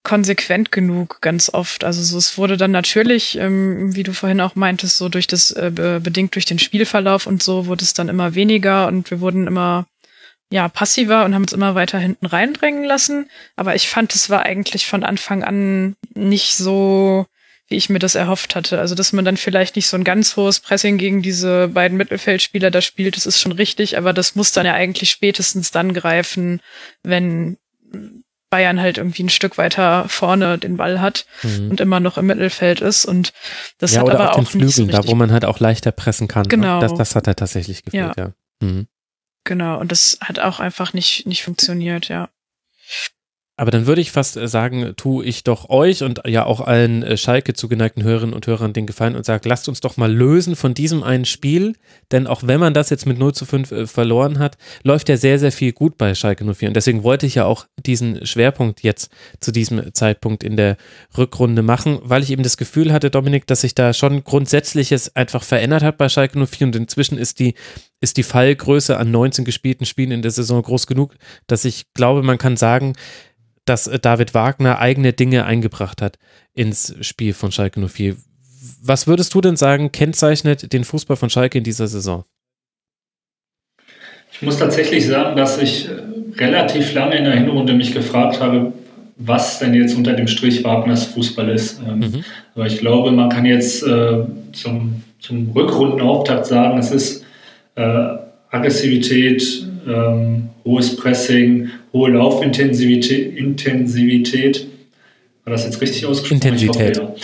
konsequent 0.03 0.71
genug 0.71 1.19
ganz 1.21 1.53
oft. 1.53 1.83
Also 1.83 2.01
so, 2.01 2.17
es 2.17 2.37
wurde 2.37 2.57
dann 2.57 2.71
natürlich, 2.71 3.37
ähm, 3.37 3.95
wie 3.95 4.03
du 4.03 4.13
vorhin 4.13 4.41
auch 4.41 4.55
meintest, 4.55 4.97
so 4.97 5.09
durch 5.09 5.27
das, 5.27 5.51
äh, 5.51 5.71
bedingt 6.01 6.35
durch 6.35 6.45
den 6.45 6.59
Spielverlauf 6.59 7.27
und 7.27 7.43
so, 7.43 7.67
wurde 7.67 7.83
es 7.83 7.93
dann 7.93 8.09
immer 8.09 8.35
weniger 8.35 8.87
und 8.87 9.11
wir 9.11 9.21
wurden 9.21 9.47
immer 9.47 9.85
ja, 10.53 10.69
passiver 10.69 11.25
und 11.25 11.33
haben 11.33 11.43
uns 11.43 11.53
immer 11.53 11.73
weiter 11.73 11.97
hinten 11.97 12.27
reindrängen 12.27 12.83
lassen. 12.83 13.27
Aber 13.55 13.75
ich 13.75 13.89
fand, 13.89 14.13
es 14.13 14.29
war 14.29 14.43
eigentlich 14.43 14.85
von 14.85 15.03
Anfang 15.03 15.43
an 15.43 15.95
nicht 16.13 16.55
so, 16.55 17.25
wie 17.73 17.77
ich 17.77 17.89
mir 17.89 17.97
das 17.97 18.13
erhofft 18.13 18.55
hatte. 18.55 18.79
Also, 18.79 18.93
dass 18.93 19.13
man 19.13 19.25
dann 19.25 19.35
vielleicht 19.35 19.75
nicht 19.75 19.87
so 19.87 19.97
ein 19.97 20.03
ganz 20.03 20.37
hohes 20.37 20.59
Pressing 20.59 20.99
gegen 20.99 21.23
diese 21.23 21.69
beiden 21.69 21.97
Mittelfeldspieler 21.97 22.69
da 22.69 22.81
spielt, 22.81 23.17
das 23.17 23.25
ist 23.25 23.41
schon 23.41 23.51
richtig, 23.51 23.97
aber 23.97 24.13
das 24.13 24.35
muss 24.35 24.51
dann 24.51 24.67
ja 24.67 24.75
eigentlich 24.75 25.09
spätestens 25.09 25.71
dann 25.71 25.91
greifen, 25.95 26.61
wenn 27.01 27.57
Bayern 28.51 28.79
halt 28.79 28.99
irgendwie 28.99 29.23
ein 29.23 29.29
Stück 29.29 29.57
weiter 29.57 30.07
vorne 30.07 30.59
den 30.59 30.77
Ball 30.77 31.01
hat 31.01 31.25
mhm. 31.41 31.71
und 31.71 31.81
immer 31.81 31.99
noch 31.99 32.19
im 32.19 32.27
Mittelfeld 32.27 32.79
ist 32.79 33.05
und 33.05 33.33
das 33.79 33.93
ja, 33.93 34.01
hat 34.01 34.05
oder 34.05 34.19
aber 34.19 34.37
auf 34.37 34.51
den 34.51 34.69
Flügeln, 34.69 34.89
da 34.89 35.07
wo 35.07 35.15
man 35.15 35.31
halt 35.31 35.45
auch 35.45 35.59
leichter 35.59 35.91
pressen 35.91 36.27
kann. 36.27 36.43
Ne? 36.43 36.49
Genau. 36.49 36.79
Das, 36.79 36.93
das 36.93 37.15
hat 37.15 37.25
er 37.25 37.35
tatsächlich 37.35 37.83
gefehlt, 37.83 38.15
ja. 38.15 38.25
ja. 38.25 38.33
Mhm. 38.61 38.85
Genau, 39.45 39.79
und 39.79 39.91
das 39.91 40.19
hat 40.21 40.37
auch 40.37 40.59
einfach 40.59 40.93
nicht, 40.93 41.25
nicht 41.25 41.43
funktioniert, 41.43 42.07
ja. 42.07 42.29
Aber 43.55 43.69
dann 43.69 43.85
würde 43.85 44.01
ich 44.01 44.11
fast 44.11 44.35
äh, 44.35 44.47
sagen, 44.47 44.93
tue 44.97 45.23
ich 45.25 45.43
doch 45.43 45.69
euch 45.69 46.01
und 46.01 46.21
ja 46.25 46.43
auch 46.45 46.59
allen 46.59 47.03
äh, 47.03 47.17
Schalke 47.17 47.53
zugeneigten 47.53 48.01
Hörerinnen 48.01 48.34
und 48.34 48.47
Hörern 48.47 48.73
den 48.73 48.88
Gefallen 48.88 49.15
und 49.15 49.25
sage, 49.25 49.47
lasst 49.47 49.69
uns 49.69 49.80
doch 49.80 49.95
mal 49.95 50.11
lösen 50.11 50.55
von 50.55 50.73
diesem 50.73 51.03
einen 51.03 51.25
Spiel, 51.25 51.75
denn 52.11 52.25
auch 52.25 52.41
wenn 52.43 52.59
man 52.59 52.73
das 52.73 52.89
jetzt 52.89 53.05
mit 53.05 53.19
0 53.19 53.34
zu 53.35 53.45
5 53.45 53.71
äh, 53.71 53.88
verloren 53.88 54.39
hat, 54.39 54.57
läuft 54.84 55.07
ja 55.07 55.17
sehr, 55.17 55.38
sehr 55.38 55.51
viel 55.51 55.71
gut 55.71 55.99
bei 55.99 56.15
Schalke 56.15 56.43
04 56.51 56.69
und 56.69 56.73
deswegen 56.73 57.03
wollte 57.03 57.27
ich 57.27 57.35
ja 57.35 57.45
auch 57.45 57.67
diesen 57.85 58.25
Schwerpunkt 58.25 58.81
jetzt 58.81 59.11
zu 59.39 59.51
diesem 59.51 59.93
Zeitpunkt 59.93 60.43
in 60.43 60.57
der 60.57 60.75
Rückrunde 61.15 61.61
machen, 61.61 61.99
weil 62.01 62.23
ich 62.23 62.31
eben 62.31 62.43
das 62.43 62.57
Gefühl 62.57 62.91
hatte, 62.91 63.11
Dominik, 63.11 63.45
dass 63.45 63.61
sich 63.61 63.75
da 63.75 63.93
schon 63.93 64.23
Grundsätzliches 64.23 65.15
einfach 65.15 65.43
verändert 65.43 65.84
hat 65.84 65.99
bei 65.99 66.09
Schalke 66.09 66.43
04 66.43 66.67
und 66.67 66.75
inzwischen 66.75 67.19
ist 67.19 67.39
die 67.39 67.53
ist 68.01 68.17
die 68.17 68.23
Fallgröße 68.23 68.97
an 68.97 69.11
19 69.11 69.45
gespielten 69.45 69.85
Spielen 69.85 70.11
in 70.11 70.21
der 70.21 70.31
Saison 70.31 70.61
groß 70.61 70.88
genug, 70.88 71.15
dass 71.47 71.63
ich 71.63 71.85
glaube, 71.93 72.21
man 72.21 72.38
kann 72.38 72.57
sagen, 72.57 72.95
dass 73.65 73.88
äh, 73.88 73.99
David 73.99 74.34
Wagner 74.34 74.80
eigene 74.80 75.14
Dinge 75.14 75.45
eingebracht 75.45 76.02
hat 76.02 76.18
ins 76.53 76.95
Spiel 77.02 77.34
von 77.34 77.52
Schalke 77.52 77.85
04. 77.85 78.15
Was 78.81 79.07
würdest 79.07 79.34
du 79.34 79.41
denn 79.41 79.56
sagen, 79.56 79.91
kennzeichnet 79.91 80.72
den 80.72 80.84
Fußball 80.84 81.18
von 81.18 81.30
Schalke 81.30 81.57
in 81.57 81.64
dieser 81.64 81.88
Saison? 81.88 82.23
Ich 84.31 84.41
muss 84.41 84.57
tatsächlich 84.57 85.06
sagen, 85.06 85.35
dass 85.38 85.57
ich 85.57 85.88
äh, 85.88 85.91
relativ 86.38 86.94
lange 86.94 87.18
in 87.18 87.23
der 87.26 87.35
Hinrunde 87.35 87.73
mich 87.73 87.94
gefragt 87.94 88.40
habe, 88.40 88.73
was 89.18 89.60
denn 89.60 89.73
jetzt 89.73 89.95
unter 89.95 90.14
dem 90.14 90.27
Strich 90.27 90.64
Wagners 90.64 91.06
Fußball 91.06 91.49
ist. 91.49 91.80
Ähm, 91.88 91.99
mhm. 91.99 92.23
Aber 92.56 92.65
ich 92.65 92.80
glaube, 92.80 93.11
man 93.11 93.30
kann 93.30 93.45
jetzt 93.45 93.84
äh, 93.84 94.23
zum, 94.53 95.03
zum 95.19 95.52
Rückrundenauftakt 95.52 96.45
sagen, 96.45 96.77
es 96.80 96.91
ist 96.91 97.26
äh, 97.76 97.81
Aggressivität, 98.49 99.68
ähm, 99.88 100.49
hohes 100.65 100.95
Pressing, 100.95 101.69
hohe 101.93 102.11
Laufintensivität. 102.11 103.37
Intensivität. 103.37 104.67
War 105.45 105.51
das 105.51 105.65
jetzt 105.65 105.81
richtig 105.81 106.05
ausgesprochen? 106.05 106.41
Intensität. 106.41 106.99
Hoffe, 106.99 107.15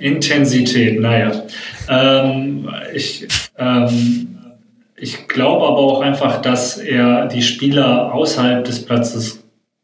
ja. 0.00 0.06
Intensität, 0.06 1.00
naja. 1.00 1.44
Ähm, 1.88 2.68
ich, 2.94 3.26
ähm, 3.58 4.28
ich 4.96 5.28
glaube 5.28 5.66
aber 5.66 5.78
auch 5.78 6.00
einfach, 6.00 6.42
dass 6.42 6.78
er 6.78 7.26
die 7.26 7.42
Spieler 7.42 8.12
außerhalb 8.14 8.64
des 8.64 8.84
Platzes 8.84 9.42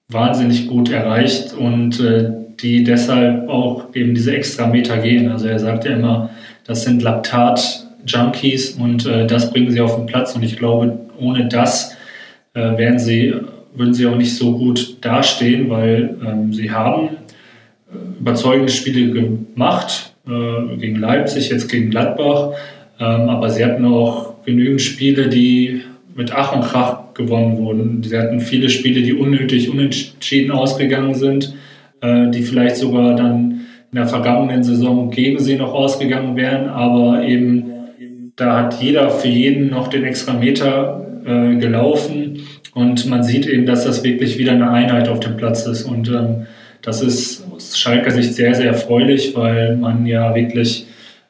wahnsinnig 0.08 0.68
gut 0.68 0.90
erreicht 0.90 1.52
und 1.52 2.00
äh, 2.00 2.30
die 2.60 2.82
deshalb 2.82 3.48
auch 3.48 3.94
eben 3.94 4.14
diese 4.14 4.34
extra 4.34 4.66
Meter 4.66 4.98
gehen. 4.98 5.30
Also 5.30 5.46
er 5.46 5.58
sagt 5.58 5.84
ja 5.84 5.92
immer, 5.92 6.30
das 6.64 6.82
sind 6.82 7.02
Laktat-Junkies 7.02 8.72
und 8.72 9.06
äh, 9.06 9.26
das 9.26 9.50
bringen 9.50 9.70
sie 9.70 9.80
auf 9.80 9.96
den 9.96 10.06
Platz 10.06 10.34
und 10.34 10.42
ich 10.42 10.56
glaube, 10.56 10.98
ohne 11.18 11.46
das 11.46 11.96
äh, 12.54 12.60
werden 12.78 12.98
sie, 12.98 13.34
würden 13.74 13.94
sie 13.94 14.06
auch 14.06 14.16
nicht 14.16 14.34
so 14.34 14.56
gut 14.56 14.98
dastehen, 15.00 15.70
weil 15.70 16.16
ähm, 16.26 16.52
sie 16.52 16.70
haben 16.70 17.08
äh, 17.90 18.20
überzeugende 18.20 18.72
Spiele 18.72 19.12
gemacht, 19.12 20.14
äh, 20.26 20.76
gegen 20.76 20.96
Leipzig, 20.96 21.50
jetzt 21.50 21.68
gegen 21.68 21.90
Gladbach, 21.90 22.52
ähm, 23.00 23.28
aber 23.28 23.50
sie 23.50 23.64
hatten 23.64 23.84
auch 23.84 24.44
genügend 24.44 24.80
Spiele, 24.80 25.28
die 25.28 25.82
mit 26.14 26.32
Ach 26.32 26.54
und 26.54 26.62
Krach 26.62 27.14
gewonnen 27.14 27.58
wurden. 27.58 28.02
Sie 28.02 28.16
hatten 28.16 28.40
viele 28.40 28.68
Spiele, 28.68 29.02
die 29.02 29.14
unnötig 29.14 29.70
unentschieden 29.70 30.50
ausgegangen 30.50 31.14
sind, 31.14 31.54
äh, 32.00 32.30
die 32.30 32.42
vielleicht 32.42 32.76
sogar 32.76 33.14
dann 33.14 33.60
in 33.90 33.96
der 33.96 34.06
vergangenen 34.06 34.62
Saison 34.62 35.10
gegen 35.10 35.38
sie 35.38 35.56
noch 35.56 35.72
ausgegangen 35.72 36.36
wären, 36.36 36.68
aber 36.68 37.22
eben 37.22 37.64
da 38.36 38.58
hat 38.58 38.80
jeder 38.80 39.10
für 39.10 39.28
jeden 39.28 39.70
noch 39.70 39.88
den 39.88 40.04
extra 40.04 40.32
Meter 40.32 41.04
äh, 41.24 41.56
gelaufen 41.56 42.27
und 42.78 43.06
man 43.06 43.24
sieht 43.24 43.44
eben, 43.46 43.66
dass 43.66 43.84
das 43.84 44.04
wirklich 44.04 44.38
wieder 44.38 44.52
eine 44.52 44.70
Einheit 44.70 45.08
auf 45.08 45.18
dem 45.18 45.36
Platz 45.36 45.66
ist. 45.66 45.82
Und 45.82 46.08
ähm, 46.08 46.46
das 46.80 47.02
ist 47.02 47.44
aus 47.50 47.76
Schalker 47.76 48.12
Sicht 48.12 48.34
sehr, 48.34 48.54
sehr 48.54 48.68
erfreulich, 48.68 49.34
weil 49.34 49.76
man 49.76 50.06
ja 50.06 50.32
wirklich 50.32 50.86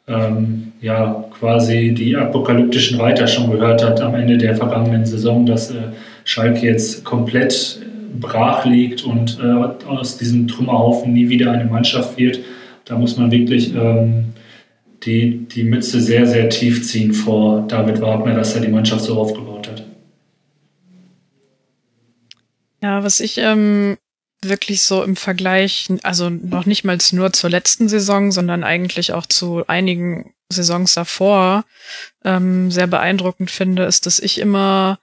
ähm, 0.06 0.72
ja, 0.82 1.24
quasi 1.38 1.94
die 1.94 2.14
apokalyptischen 2.16 3.00
Reiter 3.00 3.26
schon 3.26 3.50
gehört 3.50 3.82
hat 3.82 4.02
am 4.02 4.14
Ende 4.14 4.36
der 4.36 4.56
vergangenen 4.56 5.06
Saison, 5.06 5.46
dass 5.46 5.70
äh, 5.70 5.76
Schalke 6.24 6.66
jetzt 6.66 7.02
komplett 7.02 7.80
brach 8.20 8.66
liegt 8.66 9.02
und 9.04 9.38
äh, 9.42 9.86
aus 9.88 10.18
diesem 10.18 10.48
Trümmerhaufen 10.48 11.14
nie 11.14 11.30
wieder 11.30 11.50
eine 11.50 11.64
Mannschaft 11.64 12.18
wird. 12.18 12.40
Da 12.84 12.98
muss 12.98 13.16
man 13.16 13.30
wirklich 13.30 13.74
ähm, 13.74 14.34
die, 15.04 15.46
die 15.48 15.64
Mütze 15.64 15.98
sehr, 16.02 16.26
sehr 16.26 16.50
tief 16.50 16.86
ziehen 16.86 17.14
vor 17.14 17.64
David 17.68 18.02
Wagner, 18.02 18.34
dass 18.34 18.54
er 18.54 18.60
die 18.60 18.68
Mannschaft 18.68 19.04
so 19.04 19.18
aufgebaut 19.18 19.56
hat. 19.56 19.57
Ja, 22.82 23.02
was 23.02 23.20
ich 23.20 23.38
ähm, 23.38 23.98
wirklich 24.42 24.82
so 24.82 25.02
im 25.02 25.16
Vergleich, 25.16 25.88
also 26.02 26.30
noch 26.30 26.66
nicht 26.66 26.84
mal 26.84 26.98
nur 27.12 27.32
zur 27.32 27.50
letzten 27.50 27.88
Saison, 27.88 28.30
sondern 28.30 28.64
eigentlich 28.64 29.12
auch 29.12 29.26
zu 29.26 29.66
einigen 29.66 30.34
Saisons 30.48 30.94
davor 30.94 31.64
ähm, 32.24 32.70
sehr 32.70 32.86
beeindruckend 32.86 33.50
finde, 33.50 33.84
ist, 33.84 34.06
dass 34.06 34.18
ich 34.18 34.38
immer 34.38 34.98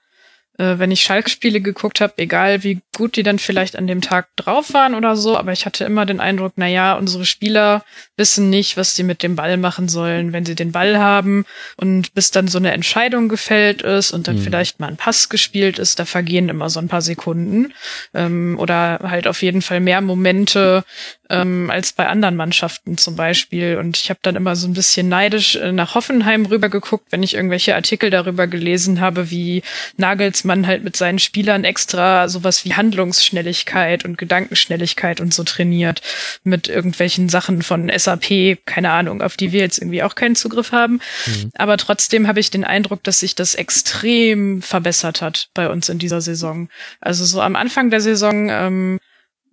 äh, 0.58 0.78
wenn 0.78 0.90
ich 0.90 1.02
Schalke-Spiele 1.02 1.60
geguckt 1.60 2.00
habe, 2.00 2.14
egal 2.16 2.62
wie 2.62 2.80
gut 2.96 3.16
die 3.16 3.22
dann 3.22 3.38
vielleicht 3.38 3.76
an 3.76 3.86
dem 3.86 4.00
Tag 4.00 4.34
drauf 4.36 4.72
waren 4.72 4.94
oder 4.94 5.16
so, 5.16 5.36
aber 5.36 5.52
ich 5.52 5.66
hatte 5.66 5.84
immer 5.84 6.06
den 6.06 6.18
Eindruck, 6.18 6.54
na 6.56 6.66
ja, 6.66 6.94
unsere 6.94 7.26
Spieler 7.26 7.84
wissen 8.16 8.48
nicht, 8.48 8.78
was 8.78 8.96
sie 8.96 9.02
mit 9.02 9.22
dem 9.22 9.36
Ball 9.36 9.58
machen 9.58 9.88
sollen, 9.88 10.32
wenn 10.32 10.46
sie 10.46 10.54
den 10.54 10.72
Ball 10.72 10.98
haben 10.98 11.44
und 11.76 12.14
bis 12.14 12.30
dann 12.30 12.48
so 12.48 12.56
eine 12.56 12.72
Entscheidung 12.72 13.28
gefällt 13.28 13.82
ist 13.82 14.12
und 14.12 14.28
dann 14.28 14.36
mhm. 14.36 14.42
vielleicht 14.42 14.80
mal 14.80 14.88
ein 14.88 14.96
Pass 14.96 15.28
gespielt 15.28 15.78
ist, 15.78 15.98
da 15.98 16.06
vergehen 16.06 16.48
immer 16.48 16.70
so 16.70 16.80
ein 16.80 16.88
paar 16.88 17.02
Sekunden 17.02 17.74
ähm, 18.14 18.56
oder 18.58 19.00
halt 19.02 19.26
auf 19.26 19.42
jeden 19.42 19.60
Fall 19.60 19.80
mehr 19.80 20.00
Momente 20.00 20.82
ähm, 21.28 21.70
als 21.70 21.92
bei 21.92 22.06
anderen 22.06 22.36
Mannschaften 22.36 22.96
zum 22.96 23.16
Beispiel 23.16 23.76
und 23.76 23.96
ich 23.96 24.10
habe 24.10 24.20
dann 24.22 24.36
immer 24.36 24.56
so 24.56 24.66
ein 24.68 24.74
bisschen 24.74 25.08
neidisch 25.08 25.56
äh, 25.56 25.72
nach 25.72 25.94
Hoffenheim 25.94 26.46
rübergeguckt, 26.46 27.10
wenn 27.10 27.22
ich 27.22 27.34
irgendwelche 27.34 27.74
Artikel 27.74 28.10
darüber 28.10 28.46
gelesen 28.46 29.00
habe, 29.00 29.30
wie 29.30 29.62
Nagels 29.96 30.44
man 30.44 30.66
halt 30.66 30.84
mit 30.84 30.96
seinen 30.96 31.18
Spielern 31.18 31.64
extra 31.64 32.28
sowas 32.28 32.64
wie 32.64 32.74
Handlungsschnelligkeit 32.86 34.04
und 34.04 34.16
Gedankenschnelligkeit 34.16 35.20
und 35.20 35.34
so 35.34 35.42
trainiert 35.42 36.02
mit 36.44 36.68
irgendwelchen 36.68 37.28
Sachen 37.28 37.62
von 37.62 37.90
SAP, 37.94 38.64
keine 38.64 38.92
Ahnung, 38.92 39.22
auf 39.22 39.36
die 39.36 39.50
wir 39.50 39.60
jetzt 39.60 39.78
irgendwie 39.78 40.04
auch 40.04 40.14
keinen 40.14 40.36
Zugriff 40.36 40.70
haben. 40.70 41.00
Mhm. 41.26 41.50
Aber 41.54 41.76
trotzdem 41.78 42.28
habe 42.28 42.38
ich 42.38 42.50
den 42.50 42.64
Eindruck, 42.64 43.02
dass 43.02 43.20
sich 43.20 43.34
das 43.34 43.56
extrem 43.56 44.62
verbessert 44.62 45.20
hat 45.20 45.48
bei 45.52 45.68
uns 45.68 45.88
in 45.88 45.98
dieser 45.98 46.20
Saison. 46.20 46.68
Also 47.00 47.24
so 47.24 47.40
am 47.40 47.56
Anfang 47.56 47.90
der 47.90 48.00
Saison 48.00 48.48
ähm, 48.50 49.00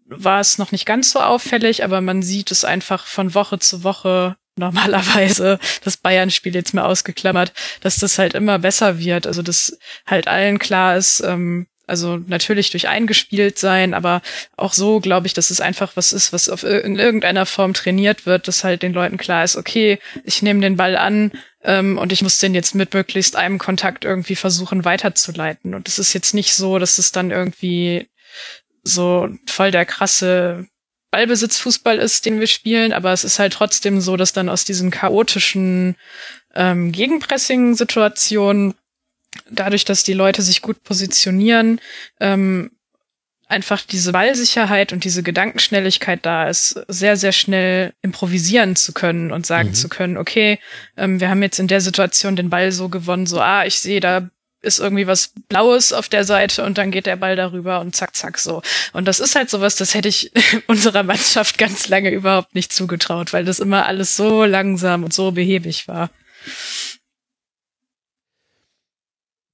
war 0.06 0.40
es 0.40 0.60
noch 0.60 0.72
nicht 0.72 0.86
ganz 0.86 1.12
so 1.12 1.20
auffällig, 1.20 1.84
aber 1.84 2.02
man 2.02 2.22
sieht 2.22 2.52
es 2.52 2.64
einfach 2.64 3.08
von 3.08 3.34
Woche 3.34 3.58
zu 3.58 3.84
Woche 3.84 4.36
normalerweise 4.56 5.58
das 5.84 5.98
Bayern-Spiel 5.98 6.54
jetzt 6.54 6.76
mal 6.76 6.84
ausgeklammert, 6.84 7.54
dass 7.82 7.98
das 7.98 8.20
halt 8.20 8.36
immer 8.36 8.60
besser 8.60 9.00
wird. 9.00 9.26
Also 9.26 9.42
dass 9.42 9.80
halt 10.06 10.28
allen 10.28 10.60
klar 10.60 10.96
ist, 10.96 11.22
ähm, 11.22 11.66
also 11.86 12.18
natürlich 12.18 12.72
durch 12.72 12.88
eingespielt 12.88 13.60
sein, 13.60 13.94
aber 13.94 14.22
auch 14.56 14.74
so 14.74 15.00
glaube 15.00 15.28
ich, 15.28 15.34
dass 15.34 15.50
es 15.50 15.62
einfach 15.62 15.96
was 15.96 16.14
ist, 16.14 16.32
was 16.34 16.50
auf, 16.50 16.64
in 16.64 16.98
irgendeiner 16.98 17.46
Form 17.46 17.74
trainiert 17.74 18.26
wird, 18.26 18.48
dass 18.48 18.64
halt 18.64 18.84
den 18.84 18.94
Leuten 18.94 19.18
klar 19.18 19.44
ist, 19.44 19.58
okay, 19.58 20.00
ich 20.24 20.42
nehme 20.42 20.62
den 20.62 20.78
Ball 20.78 20.96
an 20.96 21.32
ähm, 21.64 21.98
und 21.98 22.12
ich 22.12 22.22
muss 22.22 22.40
den 22.40 22.56
jetzt 22.56 22.76
mit 22.76 22.94
möglichst 22.94 23.36
einem 23.36 23.58
Kontakt 23.58 24.06
irgendwie 24.06 24.36
versuchen 24.36 24.86
weiterzuleiten. 24.86 25.74
Und 25.74 25.88
es 25.88 26.00
ist 26.00 26.14
jetzt 26.14 26.34
nicht 26.34 26.54
so, 26.54 26.80
dass 26.80 26.98
es 26.98 27.12
dann 27.12 27.32
irgendwie 27.32 28.10
so 28.84 29.30
voll 29.48 29.72
der 29.72 29.86
krasse 29.86 30.68
Ballbesitzfußball 31.12 32.00
ist, 32.00 32.26
den 32.26 32.40
wir 32.40 32.48
spielen, 32.48 32.92
aber 32.92 33.14
es 33.14 33.24
ist 33.24 33.40
halt 33.40 33.54
trotzdem 33.54 34.02
so, 34.02 34.18
dass 34.18 34.34
dann 34.34 34.50
aus 34.50 34.66
diesen 34.66 34.90
chaotischen 34.90 35.96
ähm, 36.56 36.92
Gegenpressing-Situationen, 36.92 38.74
dadurch, 39.50 39.86
dass 39.86 40.04
die 40.04 40.14
Leute 40.14 40.42
sich 40.42 40.62
gut 40.62 40.84
positionieren, 40.84 41.80
ähm, 42.20 42.72
einfach 43.48 43.82
diese 43.82 44.12
Ballsicherheit 44.12 44.94
und 44.94 45.04
diese 45.04 45.22
Gedankenschnelligkeit 45.22 46.26
da 46.26 46.48
ist, 46.48 46.84
sehr, 46.88 47.18
sehr 47.18 47.32
schnell 47.32 47.94
improvisieren 48.02 48.76
zu 48.76 48.94
können 48.94 49.32
und 49.32 49.46
sagen 49.46 49.70
mhm. 49.70 49.74
zu 49.76 49.90
können, 49.90 50.18
okay, 50.18 50.60
ähm, 50.98 51.20
wir 51.20 51.30
haben 51.30 51.44
jetzt 51.44 51.60
in 51.60 51.68
der 51.68 51.82
Situation 51.82 52.36
den 52.36 52.50
Ball 52.50 52.72
so 52.72 52.90
gewonnen, 52.90 53.28
so, 53.28 53.40
ah, 53.40 53.66
ich 53.66 53.80
sehe, 53.80 54.00
da 54.00 54.30
ist 54.64 54.80
irgendwie 54.80 55.08
was 55.08 55.34
Blaues 55.50 55.94
auf 55.94 56.10
der 56.10 56.24
Seite 56.24 56.64
und 56.64 56.78
dann 56.78 56.90
geht 56.90 57.06
der 57.06 57.18
Ball 57.18 57.36
darüber 57.36 57.82
und 57.82 57.96
zack, 57.96 58.16
zack, 58.16 58.40
so. 58.40 58.62
Und 58.94 59.08
das 59.08 59.20
ist 59.20 59.36
halt 59.36 59.50
sowas, 59.50 59.76
das 59.76 59.94
hätte 59.94 60.08
ich 60.08 60.32
unserer 60.68 61.04
Mannschaft 61.04 61.58
ganz 61.58 61.90
lange 61.90 62.10
überhaupt 62.10 62.56
nicht 62.56 62.72
zugetraut, 62.72 63.34
weil 63.34 63.46
das 63.46 63.60
immer 63.60 63.86
alles 63.86 64.16
so 64.16 64.46
langsam 64.46 65.04
und 65.04 65.14
so 65.14 65.32
behäbig 65.32 65.88
war. 65.88 66.10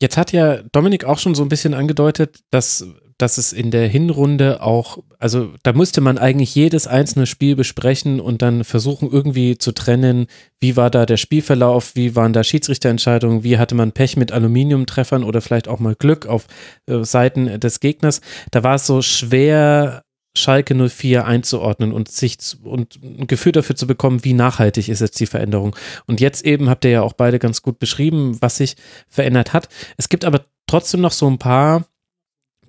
Jetzt 0.01 0.17
hat 0.17 0.31
ja 0.31 0.61
Dominik 0.71 1.03
auch 1.03 1.19
schon 1.19 1.35
so 1.35 1.43
ein 1.43 1.49
bisschen 1.49 1.73
angedeutet, 1.73 2.39
dass 2.51 2.85
dass 3.19 3.38
es 3.38 3.51
in 3.51 3.69
der 3.69 3.88
Hinrunde 3.88 4.63
auch, 4.63 4.99
also 5.19 5.51
da 5.61 5.73
müsste 5.73 5.99
man 5.99 6.17
eigentlich 6.17 6.55
jedes 6.55 6.88
einzelne 6.88 7.26
Spiel 7.26 7.57
besprechen 7.57 8.21
und 8.21 8.41
dann 8.41 8.63
versuchen 8.63 9.11
irgendwie 9.11 9.57
zu 9.57 9.73
trennen, 9.73 10.27
wie 10.61 10.77
war 10.77 10.89
da 10.89 11.05
der 11.05 11.17
Spielverlauf, 11.17 11.95
wie 11.95 12.15
waren 12.15 12.31
da 12.31 12.45
Schiedsrichterentscheidungen, 12.45 13.43
wie 13.43 13.57
hatte 13.57 13.76
man 13.76 13.91
Pech 13.91 14.15
mit 14.15 14.31
Aluminiumtreffern 14.31 15.26
oder 15.26 15.41
vielleicht 15.41 15.67
auch 15.67 15.80
mal 15.80 15.95
Glück 15.95 16.27
auf 16.27 16.47
äh, 16.88 17.03
Seiten 17.03 17.59
des 17.59 17.81
Gegners. 17.81 18.21
Da 18.51 18.63
war 18.63 18.76
es 18.76 18.88
so 18.88 19.01
schwer, 19.01 20.03
Schalke 20.35 20.76
04 20.76 21.26
einzuordnen 21.26 21.91
und 21.91 22.10
sich 22.10 22.38
und 22.64 22.99
ein 23.03 23.27
Gefühl 23.27 23.51
dafür 23.51 23.76
zu 23.76 23.88
bekommen, 23.88 24.23
wie 24.23 24.34
nachhaltig 24.34 24.89
ist 24.89 25.01
jetzt 25.01 25.19
die 25.19 25.26
Veränderung. 25.26 25.76
Und 26.06 26.22
jetzt 26.22 26.45
eben 26.45 26.69
habt 26.69 26.85
ihr 26.85 26.91
ja 26.91 27.01
auch 27.01 27.14
beide 27.14 27.39
ganz 27.39 27.61
gut 27.61 27.80
beschrieben, 27.80 28.38
was 28.39 28.57
sich 28.57 28.76
verändert 29.07 29.53
hat. 29.53 29.69
Es 29.97 30.10
gibt 30.10 30.26
aber 30.26 30.45
trotzdem 30.68 31.01
noch 31.01 31.11
so 31.11 31.27
ein 31.27 31.39
paar 31.39 31.85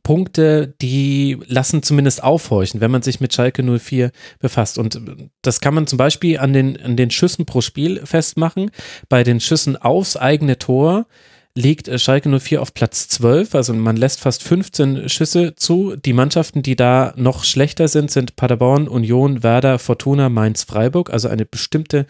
Punkte, 0.03 0.75
die 0.81 1.39
lassen 1.47 1.83
zumindest 1.83 2.23
aufhorchen, 2.23 2.81
wenn 2.81 2.91
man 2.91 3.03
sich 3.03 3.21
mit 3.21 3.35
Schalke 3.35 3.63
04 3.63 4.11
befasst. 4.39 4.79
Und 4.79 5.01
das 5.43 5.61
kann 5.61 5.75
man 5.75 5.87
zum 5.87 5.99
Beispiel 5.99 6.39
an 6.39 6.53
den, 6.53 6.81
an 6.81 6.97
den 6.97 7.11
Schüssen 7.11 7.47
pro 7.47 7.61
Spiel 7.61 8.05
festmachen. 8.05 8.71
Bei 9.09 9.23
den 9.23 9.41
Schüssen 9.41 9.77
aufs 9.77 10.17
eigene 10.17 10.59
Tor 10.59 11.07
liegt 11.55 11.91
Schalke 12.01 12.29
04 12.39 12.63
auf 12.63 12.75
Platz 12.75 13.09
12, 13.09 13.55
also 13.55 13.75
man 13.75 13.97
lässt 13.97 14.21
fast 14.21 14.43
15 14.43 15.09
Schüsse 15.09 15.55
zu. 15.57 15.97
Die 15.97 16.13
Mannschaften, 16.13 16.63
die 16.63 16.77
da 16.77 17.13
noch 17.17 17.45
schlechter 17.45 17.89
sind, 17.89 18.11
sind 18.11 18.37
Paderborn, 18.37 18.89
Union, 18.89 19.43
Werder, 19.43 19.79
Fortuna, 19.79 20.29
Mainz, 20.29 20.65
Freiburg, 20.65 21.11
also 21.11 21.29
eine 21.29 21.45
bestimmte 21.45 22.07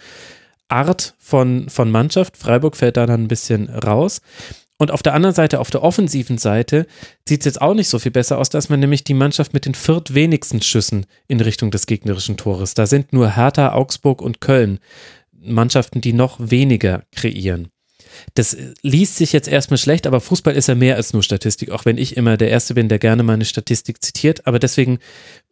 Art 0.68 1.14
von, 1.18 1.68
von 1.68 1.90
Mannschaft. 1.90 2.36
Freiburg 2.36 2.76
fällt 2.76 2.96
da 2.96 3.06
dann 3.06 3.24
ein 3.24 3.28
bisschen 3.28 3.68
raus. 3.68 4.20
Und 4.78 4.90
auf 4.90 5.02
der 5.02 5.12
anderen 5.12 5.34
Seite, 5.34 5.60
auf 5.60 5.70
der 5.70 5.82
offensiven 5.82 6.38
Seite, 6.38 6.86
sieht 7.28 7.40
es 7.40 7.44
jetzt 7.44 7.60
auch 7.60 7.74
nicht 7.74 7.88
so 7.88 7.98
viel 7.98 8.12
besser 8.12 8.38
aus, 8.38 8.48
dass 8.48 8.70
man 8.70 8.80
nämlich 8.80 9.04
die 9.04 9.12
Mannschaft 9.12 9.52
mit 9.52 9.66
den 9.66 9.74
viertwenigsten 9.74 10.62
Schüssen 10.62 11.04
in 11.28 11.40
Richtung 11.40 11.70
des 11.70 11.86
gegnerischen 11.86 12.38
Tores. 12.38 12.72
Da 12.72 12.86
sind 12.86 13.12
nur 13.12 13.36
Hertha, 13.36 13.72
Augsburg 13.72 14.22
und 14.22 14.40
Köln 14.40 14.78
Mannschaften, 15.42 16.00
die 16.00 16.12
noch 16.12 16.38
weniger 16.38 17.02
kreieren. 17.12 17.68
Das 18.34 18.56
liest 18.82 19.16
sich 19.16 19.32
jetzt 19.32 19.48
erstmal 19.48 19.78
schlecht, 19.78 20.06
aber 20.06 20.20
Fußball 20.20 20.54
ist 20.54 20.68
ja 20.68 20.74
mehr 20.74 20.96
als 20.96 21.12
nur 21.12 21.22
Statistik, 21.22 21.70
auch 21.70 21.84
wenn 21.84 21.98
ich 21.98 22.16
immer 22.16 22.36
der 22.36 22.50
Erste 22.50 22.74
bin, 22.74 22.88
der 22.88 22.98
gerne 22.98 23.22
meine 23.22 23.44
Statistik 23.44 24.02
zitiert. 24.02 24.46
Aber 24.46 24.58
deswegen 24.58 24.98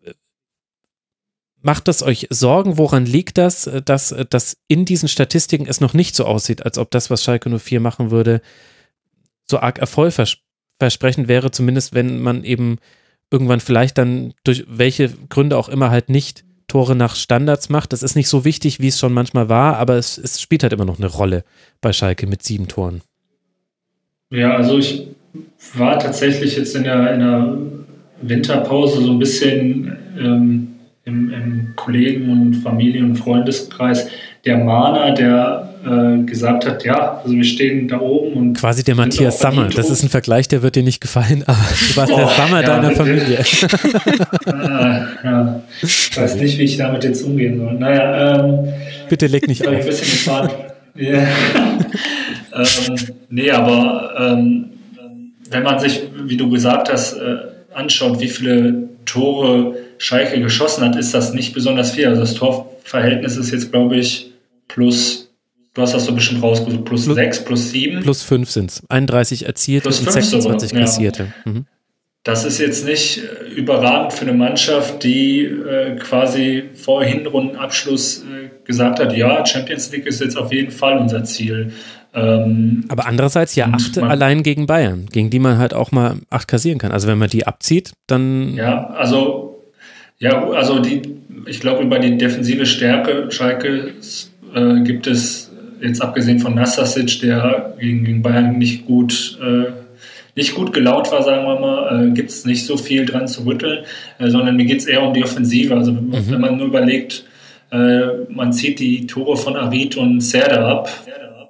äh, 0.05 0.13
macht 1.61 1.89
das 1.89 2.03
euch 2.03 2.27
Sorgen? 2.31 2.79
Woran 2.79 3.07
liegt 3.07 3.39
das, 3.39 3.67
äh, 3.67 3.83
dass, 3.83 4.13
äh, 4.13 4.25
dass 4.25 4.57
in 4.69 4.85
diesen 4.85 5.09
Statistiken 5.09 5.67
es 5.67 5.81
noch 5.81 5.95
nicht 5.95 6.15
so 6.15 6.25
aussieht, 6.25 6.65
als 6.65 6.79
ob 6.79 6.91
das, 6.91 7.11
was 7.11 7.23
Schalke 7.23 7.51
04 7.51 7.81
machen 7.81 8.11
würde, 8.11 8.41
so 9.45 9.59
arg 9.59 9.79
erfolgversprechend 9.79 11.29
wäre, 11.29 11.51
zumindest 11.51 11.95
wenn 11.95 12.21
man 12.21 12.45
eben 12.45 12.79
irgendwann 13.31 13.61
vielleicht 13.61 13.99
dann 13.99 14.35
durch 14.45 14.65
welche 14.69 15.11
Gründe 15.29 15.57
auch 15.57 15.69
immer 15.69 15.91
halt 15.91 16.09
nicht 16.09 16.45
Tore 16.69 16.95
nach 16.95 17.17
Standards 17.17 17.69
macht. 17.69 17.93
Das 17.93 18.03
ist 18.03 18.15
nicht 18.15 18.29
so 18.29 18.45
wichtig, 18.45 18.79
wie 18.81 18.89
es 18.89 18.99
schon 18.99 19.13
manchmal 19.13 19.49
war, 19.49 19.77
aber 19.79 19.95
es, 19.95 20.19
es 20.19 20.41
spielt 20.41 20.63
halt 20.63 20.73
immer 20.73 20.85
noch 20.85 20.99
eine 20.99 21.09
Rolle 21.09 21.45
bei 21.81 21.93
Schalke 21.93 22.27
mit 22.27 22.43
sieben 22.43 22.69
Toren. 22.69 23.01
Ja, 24.31 24.55
also 24.55 24.79
ich 24.79 25.09
war 25.75 25.99
tatsächlich 25.99 26.57
jetzt 26.57 26.77
in 26.77 26.85
der, 26.85 27.15
in 27.15 27.21
der 27.21 27.59
Winterpause 28.21 29.03
so 29.03 29.11
ein 29.11 29.19
bisschen 29.19 29.97
ähm, 30.19 30.69
im, 31.05 31.33
im 31.33 31.73
Kollegen- 31.77 32.31
und 32.31 32.55
Familien- 32.57 33.07
und 33.07 33.17
Freundeskreis 33.17 34.09
der 34.45 34.59
Mahner, 34.59 35.13
der 35.13 35.68
äh, 35.89 36.23
gesagt 36.25 36.67
hat, 36.67 36.85
ja, 36.85 37.21
also 37.23 37.35
wir 37.35 37.45
stehen 37.45 37.89
da 37.89 38.01
oben 38.01 38.33
und 38.35 38.55
quasi 38.55 38.85
der 38.85 38.95
Matthias 38.95 39.39
Sammer. 39.39 39.69
Das 39.69 39.91
ist 39.91 40.03
ein 40.03 40.09
Vergleich, 40.09 40.49
der 40.49 40.63
wird 40.63 40.77
dir 40.77 40.83
nicht 40.83 41.01
gefallen, 41.01 41.43
aber 41.47 41.57
du 41.57 41.97
warst 41.97 42.13
oh, 42.13 42.17
der 42.17 42.29
Sammer 42.29 42.63
ja, 42.63 42.67
deiner 42.67 42.91
Familie. 42.93 43.39
ah, 44.47 45.07
ja. 45.25 45.63
Ich 45.83 46.17
weiß 46.17 46.37
nicht, 46.37 46.59
wie 46.59 46.65
ich 46.65 46.77
damit 46.77 47.05
jetzt 47.05 47.23
umgehen 47.23 47.59
soll. 47.59 47.75
Naja, 47.75 48.45
ähm, 48.45 48.69
bitte 49.09 49.27
leg 49.27 49.49
nicht 49.49 49.67
auf. 49.67 49.73
Ich 49.73 49.81
ein 49.81 49.87
bisschen 49.87 50.11
gespannt. 50.11 50.55
ja. 50.97 51.19
ähm, 52.55 52.97
nee, 53.31 53.51
aber 53.51 54.15
ähm, 54.19 54.71
wenn 55.51 55.63
man 55.63 55.79
sich, 55.79 56.03
wie 56.25 56.37
du 56.37 56.51
gesagt 56.51 56.93
hast, 56.93 57.15
äh, 57.15 57.37
anschaut, 57.75 58.21
wie 58.21 58.29
viele 58.29 58.89
Tore 59.05 59.77
Schalke 59.99 60.41
geschossen 60.41 60.85
hat, 60.85 60.97
ist 60.97 61.15
das 61.15 61.35
nicht 61.35 61.55
besonders 61.55 61.93
viel. 61.93 62.07
Also 62.07 62.21
das 62.21 62.35
Torverhältnis 62.35 63.37
ist 63.37 63.51
jetzt, 63.51 63.71
glaube 63.73 63.97
ich, 63.97 64.33
plus 64.69 65.28
Du 65.79 65.83
hast 65.83 65.95
das 65.95 66.07
so 66.07 66.13
bestimmt 66.13 66.43
rausgesucht. 66.43 66.85
Plus, 66.87 67.05
plus 67.05 67.15
6, 67.15 67.45
plus 67.45 67.71
7. 67.71 68.01
Plus 68.01 68.23
5 68.23 68.51
sind 68.51 68.71
es. 68.73 68.83
31 68.89 69.47
erzielte 69.47 69.87
und 69.87 69.95
26 69.95 70.71
sogar. 70.71 70.83
kassierte. 70.85 71.33
Ja. 71.47 71.53
Mhm. 71.53 71.67
Das 72.25 72.45
ist 72.45 72.59
jetzt 72.59 72.85
nicht 72.85 73.19
äh, 73.19 73.49
überragend 73.55 74.13
für 74.13 74.23
eine 74.23 74.33
Mannschaft, 74.33 75.05
die 75.05 75.45
äh, 75.45 75.95
quasi 75.95 76.65
vor 76.75 77.05
Hinrundenabschluss 77.05 78.25
äh, 78.25 78.49
gesagt 78.65 78.99
hat, 78.99 79.17
ja, 79.17 79.47
Champions 79.47 79.93
League 79.93 80.07
ist 80.07 80.21
jetzt 80.21 80.37
auf 80.37 80.53
jeden 80.53 80.73
Fall 80.73 80.99
unser 80.99 81.23
Ziel. 81.23 81.73
Ähm, 82.13 82.85
Aber 82.89 83.07
andererseits 83.07 83.55
ja 83.55 83.69
acht 83.69 83.97
allein 83.99 84.43
gegen 84.43 84.67
Bayern, 84.67 85.07
gegen 85.13 85.31
die 85.31 85.39
man 85.39 85.59
halt 85.59 85.75
auch 85.75 85.93
mal 85.93 86.17
acht 86.29 86.49
kassieren 86.49 86.81
kann. 86.81 86.91
Also 86.91 87.07
wenn 87.07 87.19
man 87.19 87.31
die 87.31 87.47
abzieht, 87.47 87.93
dann. 88.09 88.57
Ja, 88.57 88.89
also 88.89 89.63
ja, 90.19 90.45
also 90.51 90.81
die, 90.81 91.03
ich 91.47 91.61
glaube 91.61 91.85
über 91.85 92.01
die 92.01 92.19
defensive 92.19 92.67
Stärke 92.67 93.31
Schalke 93.31 93.93
äh, 94.53 94.81
gibt 94.81 95.07
es 95.07 95.48
jetzt 95.81 96.03
abgesehen 96.03 96.39
von 96.39 96.55
Nassasic, 96.55 97.21
der 97.21 97.75
gegen, 97.79 98.05
gegen 98.05 98.23
Bayern 98.23 98.59
nicht 98.59 98.87
gut, 98.87 99.39
äh, 99.43 99.73
nicht 100.35 100.55
gut 100.55 100.73
gelaunt 100.73 101.11
war, 101.11 101.23
sagen 101.23 101.47
wir 101.47 101.59
mal, 101.59 102.09
äh, 102.09 102.11
gibt 102.13 102.31
es 102.31 102.45
nicht 102.45 102.65
so 102.65 102.77
viel 102.77 103.05
dran 103.05 103.29
zu 103.29 103.45
rütteln, 103.45 103.85
äh, 104.19 104.31
sondern 104.31 104.57
mir 104.57 104.65
geht 104.65 104.81
es 104.81 104.87
eher 104.87 105.03
um 105.03 105.15
die 105.15 105.25
Offensive. 105.25 105.75
Also 105.75 105.93
mhm. 105.93 106.13
wenn 106.29 106.41
man 106.41 106.57
nur 106.57 106.67
überlegt, 106.67 107.25
äh, 107.71 108.01
man 108.29 108.53
zieht 108.53 108.79
die 108.79 109.07
Tore 109.07 109.37
von 109.37 109.57
Arid 109.57 109.97
und 109.97 110.21
Serda 110.21 110.69
ab, 110.69 110.91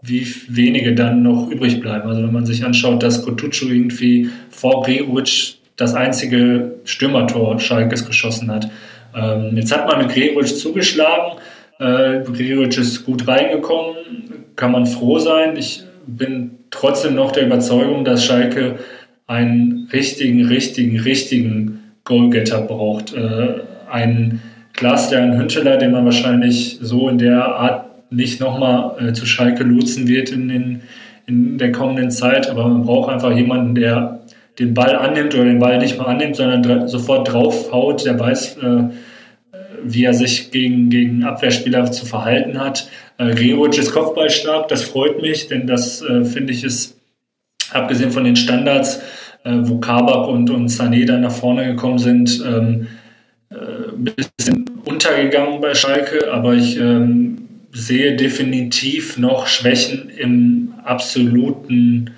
wie 0.02 0.26
wenige 0.48 0.94
dann 0.94 1.23
noch 1.23 1.50
übrig 1.50 1.81
bleiben. 1.81 2.08
Also 2.08 2.23
wenn 2.23 2.32
man 2.32 2.47
sich 2.47 2.65
anschaut, 2.65 3.02
dass 3.02 3.24
Kotucu 3.24 3.66
irgendwie 3.66 4.31
vor 4.50 4.82
Gregoritsch 4.82 5.55
das 5.76 5.94
einzige 5.94 6.76
Stürmertor 6.84 7.58
Schalkes 7.60 8.05
geschossen 8.05 8.50
hat. 8.50 8.68
Ähm, 9.15 9.57
jetzt 9.57 9.73
hat 9.74 9.86
man 9.86 9.98
mit 9.98 10.15
Gregoritsch 10.15 10.57
zugeschlagen, 10.57 11.39
äh, 11.78 12.20
Gregoritsch 12.24 12.78
ist 12.78 13.05
gut 13.05 13.26
reingekommen, 13.26 13.97
kann 14.57 14.73
man 14.73 14.86
froh 14.86 15.18
sein. 15.18 15.57
Ich 15.57 15.82
bin 16.07 16.58
trotzdem 16.70 17.15
noch 17.15 17.32
der 17.32 17.47
Überzeugung, 17.47 18.05
dass 18.05 18.24
Schalke 18.24 18.78
einen 19.26 19.89
richtigen, 19.92 20.47
richtigen, 20.47 20.98
richtigen 20.98 21.82
Goalgetter 22.05 22.62
braucht. 22.62 23.15
Äh, 23.15 23.60
einen 23.90 24.42
Glasler, 24.73 25.36
Hünteler, 25.36 25.76
den 25.76 25.92
man 25.92 26.05
wahrscheinlich 26.05 26.78
so 26.81 27.08
in 27.08 27.18
der 27.18 27.44
Art 27.44 28.12
nicht 28.12 28.40
nochmal 28.40 29.08
äh, 29.08 29.12
zu 29.12 29.26
Schalke 29.26 29.65
lotsen 29.65 30.08
wird 30.08 30.31
in, 30.31 30.48
den, 30.48 30.82
in 31.26 31.58
der 31.58 31.73
kommenden 31.73 32.10
Zeit. 32.10 32.48
Aber 32.48 32.66
man 32.66 32.82
braucht 32.82 33.12
einfach 33.12 33.34
jemanden, 33.34 33.74
der 33.74 34.20
den 34.58 34.74
Ball 34.74 34.97
annimmt 34.97 35.34
oder 35.34 35.44
den 35.44 35.58
Ball 35.58 35.78
nicht 35.78 35.98
mal 35.98 36.07
annimmt, 36.07 36.36
sondern 36.36 36.89
sofort 36.89 37.32
draufhaut, 37.32 38.05
der 38.05 38.18
weiß, 38.18 38.57
äh, 38.58 38.84
wie 39.84 40.05
er 40.05 40.15
sich 40.15 40.50
gegen, 40.50 40.90
gegen 40.90 41.24
Abwehrspieler 41.24 41.90
zu 41.90 42.07
verhalten 42.07 42.60
hat. 42.60 42.89
Äh, 43.18 43.34
Gregoritsch 43.34 43.78
ist 43.78 43.92
kopfballstark, 43.92 44.68
das 44.68 44.82
freut 44.82 45.20
mich, 45.23 45.48
denn 45.48 45.66
das 45.66 46.02
äh, 46.02 46.24
finde 46.24 46.52
ich 46.52 46.65
ist, 46.65 46.97
abgesehen 47.70 48.10
von 48.10 48.24
den 48.24 48.36
Standards, 48.36 49.00
äh, 49.44 49.52
wo 49.62 49.78
Kabak 49.78 50.28
und, 50.28 50.50
und 50.50 50.68
Sané 50.68 51.07
dann 51.07 51.23
nach 51.23 51.32
vorne 51.32 51.66
gekommen 51.66 51.98
sind, 51.98 52.42
ähm, 52.47 52.86
äh, 53.50 53.55
ein 53.94 54.05
bisschen 54.05 54.66
untergegangen 54.84 55.60
bei 55.60 55.74
Schalke, 55.74 56.32
aber 56.32 56.55
ich 56.55 56.78
ähm, 56.78 57.39
sehe 57.73 58.16
definitiv 58.16 59.18
noch 59.18 59.47
Schwächen 59.47 60.10
im 60.10 60.74
absoluten 60.84 62.10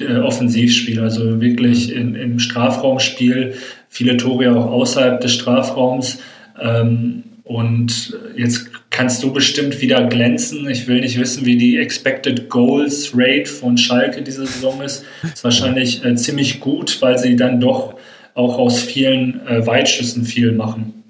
äh, 0.00 0.18
Offensivspiel, 0.18 1.00
also 1.00 1.40
wirklich 1.40 1.92
in, 1.92 2.14
im 2.14 2.38
Strafraumspiel, 2.38 3.54
viele 3.88 4.16
Tore 4.16 4.54
auch 4.54 4.70
außerhalb 4.70 5.20
des 5.20 5.32
Strafraums. 5.32 6.20
Ähm, 6.60 7.24
und 7.44 8.18
jetzt 8.36 8.66
kannst 8.90 9.22
du 9.22 9.32
bestimmt 9.32 9.80
wieder 9.80 10.04
glänzen. 10.06 10.68
Ich 10.68 10.88
will 10.88 11.00
nicht 11.00 11.18
wissen, 11.18 11.46
wie 11.46 11.56
die 11.56 11.78
Expected 11.78 12.48
Goals 12.48 13.12
Rate 13.14 13.46
von 13.46 13.78
Schalke 13.78 14.22
diese 14.22 14.46
Saison 14.46 14.82
ist. 14.82 15.04
Ist 15.22 15.44
wahrscheinlich 15.44 16.04
äh, 16.04 16.16
ziemlich 16.16 16.58
gut, 16.58 17.00
weil 17.00 17.18
sie 17.18 17.36
dann 17.36 17.60
doch 17.60 17.94
auch 18.34 18.58
aus 18.58 18.80
vielen 18.80 19.46
äh, 19.46 19.64
Weitschüssen 19.64 20.24
viel 20.24 20.52
machen. 20.52 21.04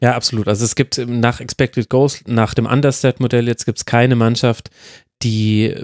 Ja, 0.00 0.14
absolut. 0.14 0.48
Also 0.48 0.64
es 0.64 0.74
gibt 0.74 0.98
nach 1.06 1.40
Expected 1.40 1.90
Goals, 1.90 2.22
nach 2.26 2.54
dem 2.54 2.66
Understat-Modell 2.66 3.46
jetzt 3.46 3.66
gibt 3.66 3.78
es 3.78 3.84
keine 3.84 4.16
Mannschaft, 4.16 4.70
die 5.22 5.74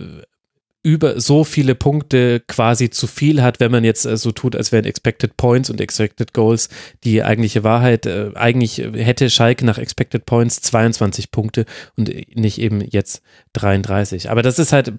über 0.82 1.20
so 1.20 1.44
viele 1.44 1.74
Punkte 1.74 2.40
quasi 2.40 2.90
zu 2.90 3.06
viel 3.06 3.40
hat, 3.42 3.60
wenn 3.60 3.70
man 3.70 3.84
jetzt 3.84 4.04
äh, 4.04 4.16
so 4.16 4.32
tut, 4.32 4.56
als 4.56 4.72
wären 4.72 4.84
Expected 4.84 5.36
Points 5.36 5.70
und 5.70 5.80
Expected 5.80 6.34
Goals 6.34 6.68
die 7.04 7.22
eigentliche 7.22 7.62
Wahrheit. 7.62 8.06
Äh, 8.06 8.30
eigentlich 8.34 8.78
hätte 8.78 9.30
Schalke 9.30 9.64
nach 9.64 9.78
Expected 9.78 10.26
Points 10.26 10.60
22 10.60 11.30
Punkte 11.30 11.66
und 11.96 12.10
nicht 12.36 12.58
eben 12.58 12.80
jetzt 12.80 13.22
33. 13.52 14.30
Aber 14.30 14.42
das 14.42 14.58
ist 14.58 14.72
halt, 14.72 14.92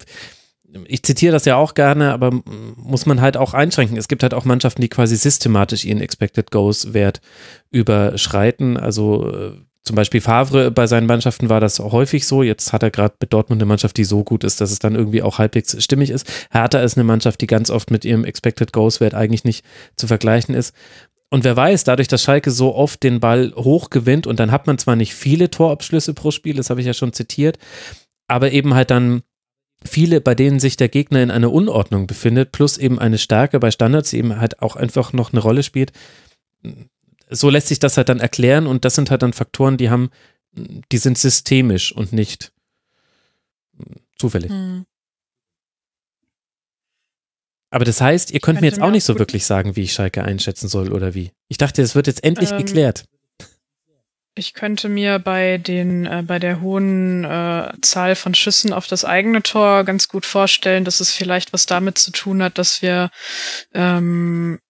ich 0.86 1.02
zitiere 1.02 1.32
das 1.32 1.44
ja 1.44 1.56
auch 1.56 1.74
gerne, 1.74 2.12
aber 2.12 2.30
muss 2.76 3.04
man 3.04 3.20
halt 3.20 3.36
auch 3.36 3.52
einschränken. 3.52 3.98
Es 3.98 4.08
gibt 4.08 4.22
halt 4.22 4.32
auch 4.32 4.46
Mannschaften, 4.46 4.80
die 4.80 4.88
quasi 4.88 5.16
systematisch 5.16 5.84
ihren 5.84 6.00
Expected 6.00 6.50
Goals 6.50 6.94
Wert 6.94 7.20
überschreiten. 7.70 8.78
Also 8.78 9.30
äh, 9.30 9.52
zum 9.84 9.96
Beispiel 9.96 10.22
Favre 10.22 10.70
bei 10.70 10.86
seinen 10.86 11.06
Mannschaften 11.06 11.50
war 11.50 11.60
das 11.60 11.78
häufig 11.78 12.26
so. 12.26 12.42
Jetzt 12.42 12.72
hat 12.72 12.82
er 12.82 12.90
gerade 12.90 13.14
mit 13.20 13.32
Dortmund 13.34 13.60
eine 13.60 13.68
Mannschaft, 13.68 13.98
die 13.98 14.04
so 14.04 14.24
gut 14.24 14.42
ist, 14.42 14.60
dass 14.60 14.70
es 14.70 14.78
dann 14.78 14.94
irgendwie 14.94 15.22
auch 15.22 15.38
halbwegs 15.38 15.82
stimmig 15.84 16.08
ist. 16.08 16.26
Hertha 16.50 16.80
ist 16.80 16.96
eine 16.96 17.04
Mannschaft, 17.04 17.42
die 17.42 17.46
ganz 17.46 17.70
oft 17.70 17.90
mit 17.90 18.04
ihrem 18.06 18.24
Expected 18.24 18.72
Goals 18.72 19.00
Wert 19.00 19.14
eigentlich 19.14 19.44
nicht 19.44 19.64
zu 19.96 20.06
vergleichen 20.06 20.54
ist. 20.54 20.74
Und 21.30 21.44
wer 21.44 21.56
weiß, 21.56 21.84
dadurch, 21.84 22.08
dass 22.08 22.22
Schalke 22.22 22.50
so 22.50 22.74
oft 22.74 23.02
den 23.02 23.20
Ball 23.20 23.52
hoch 23.56 23.90
gewinnt 23.90 24.26
und 24.26 24.40
dann 24.40 24.52
hat 24.52 24.66
man 24.66 24.78
zwar 24.78 24.96
nicht 24.96 25.14
viele 25.14 25.50
Torabschlüsse 25.50 26.14
pro 26.14 26.30
Spiel, 26.30 26.56
das 26.56 26.70
habe 26.70 26.80
ich 26.80 26.86
ja 26.86 26.94
schon 26.94 27.12
zitiert, 27.12 27.58
aber 28.26 28.52
eben 28.52 28.72
halt 28.74 28.90
dann 28.90 29.22
viele, 29.84 30.20
bei 30.20 30.34
denen 30.34 30.60
sich 30.60 30.76
der 30.76 30.88
Gegner 30.88 31.22
in 31.22 31.30
einer 31.30 31.52
Unordnung 31.52 32.06
befindet, 32.06 32.52
plus 32.52 32.78
eben 32.78 32.98
eine 32.98 33.18
Stärke 33.18 33.58
bei 33.58 33.70
Standards, 33.70 34.10
die 34.10 34.18
eben 34.18 34.40
halt 34.40 34.62
auch 34.62 34.76
einfach 34.76 35.12
noch 35.12 35.32
eine 35.32 35.42
Rolle 35.42 35.62
spielt 35.62 35.92
so 37.28 37.50
lässt 37.50 37.68
sich 37.68 37.78
das 37.78 37.96
halt 37.96 38.08
dann 38.08 38.20
erklären 38.20 38.66
und 38.66 38.84
das 38.84 38.94
sind 38.94 39.10
halt 39.10 39.22
dann 39.22 39.32
Faktoren, 39.32 39.76
die 39.76 39.90
haben, 39.90 40.10
die 40.52 40.98
sind 40.98 41.18
systemisch 41.18 41.92
und 41.92 42.12
nicht 42.12 42.52
zufällig. 44.16 44.50
Hm. 44.50 44.86
Aber 47.70 47.84
das 47.84 48.00
heißt, 48.00 48.30
ihr 48.30 48.38
könnt 48.38 48.60
mir 48.60 48.68
jetzt 48.68 48.80
auch 48.80 48.92
nicht 48.92 49.02
so 49.02 49.18
wirklich 49.18 49.44
sagen, 49.46 49.74
wie 49.74 49.82
ich 49.82 49.92
Schalke 49.92 50.22
einschätzen 50.22 50.68
soll 50.68 50.92
oder 50.92 51.12
wie. 51.14 51.32
Ich 51.48 51.58
dachte, 51.58 51.82
es 51.82 51.96
wird 51.96 52.06
jetzt 52.06 52.22
endlich 52.22 52.52
ähm, 52.52 52.58
geklärt. 52.58 53.04
Ich 54.36 54.54
könnte 54.54 54.88
mir 54.88 55.18
bei 55.18 55.58
den 55.58 56.06
äh, 56.06 56.22
bei 56.24 56.38
der 56.38 56.60
hohen 56.60 57.24
äh, 57.24 57.72
Zahl 57.82 58.14
von 58.14 58.34
Schüssen 58.34 58.72
auf 58.72 58.86
das 58.86 59.04
eigene 59.04 59.42
Tor 59.42 59.82
ganz 59.82 60.08
gut 60.08 60.24
vorstellen, 60.24 60.84
dass 60.84 61.00
es 61.00 61.10
vielleicht 61.10 61.52
was 61.52 61.66
damit 61.66 61.98
zu 61.98 62.12
tun 62.12 62.44
hat, 62.44 62.58
dass 62.58 62.80
wir 62.80 63.10
ähm, 63.72 64.60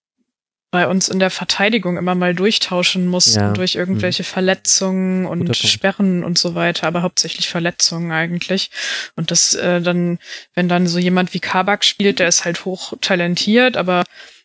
bei 0.74 0.88
uns 0.88 1.08
in 1.08 1.20
der 1.20 1.30
Verteidigung 1.30 1.96
immer 1.96 2.16
mal 2.16 2.34
durchtauschen 2.34 3.06
mussten 3.06 3.38
ja. 3.38 3.52
durch 3.52 3.76
irgendwelche 3.76 4.24
hm. 4.24 4.28
Verletzungen 4.28 5.24
und 5.24 5.56
Sperren 5.56 6.24
und 6.24 6.36
so 6.36 6.56
weiter, 6.56 6.88
aber 6.88 7.02
hauptsächlich 7.02 7.48
Verletzungen 7.48 8.10
eigentlich. 8.10 8.72
Und 9.14 9.30
das 9.30 9.54
äh, 9.54 9.80
dann, 9.80 10.18
wenn 10.54 10.68
dann 10.68 10.88
so 10.88 10.98
jemand 10.98 11.32
wie 11.32 11.38
Kabak 11.38 11.84
spielt, 11.84 12.18
der 12.18 12.26
ist 12.26 12.44
halt 12.44 12.64
hoch 12.64 12.92
talentiert, 13.00 13.76
aber 13.76 14.02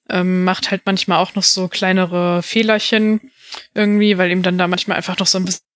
ähm, 0.07 0.43
macht 0.43 0.69
halt 0.69 0.83
manchmal 0.85 1.17
auch 1.17 1.33
noch 1.33 1.41
so 1.41 1.67
kleinere 1.67 2.43
Fehlerchen 2.43 3.31
irgendwie, 3.73 4.19
weil 4.19 4.29
ihm 4.29 4.43
dann 4.43 4.59
da 4.59 4.67
manchmal 4.67 4.97
einfach 4.97 5.17
noch 5.17 5.25
so 5.25 5.39
ein 5.39 5.45
bisschen 5.45 5.68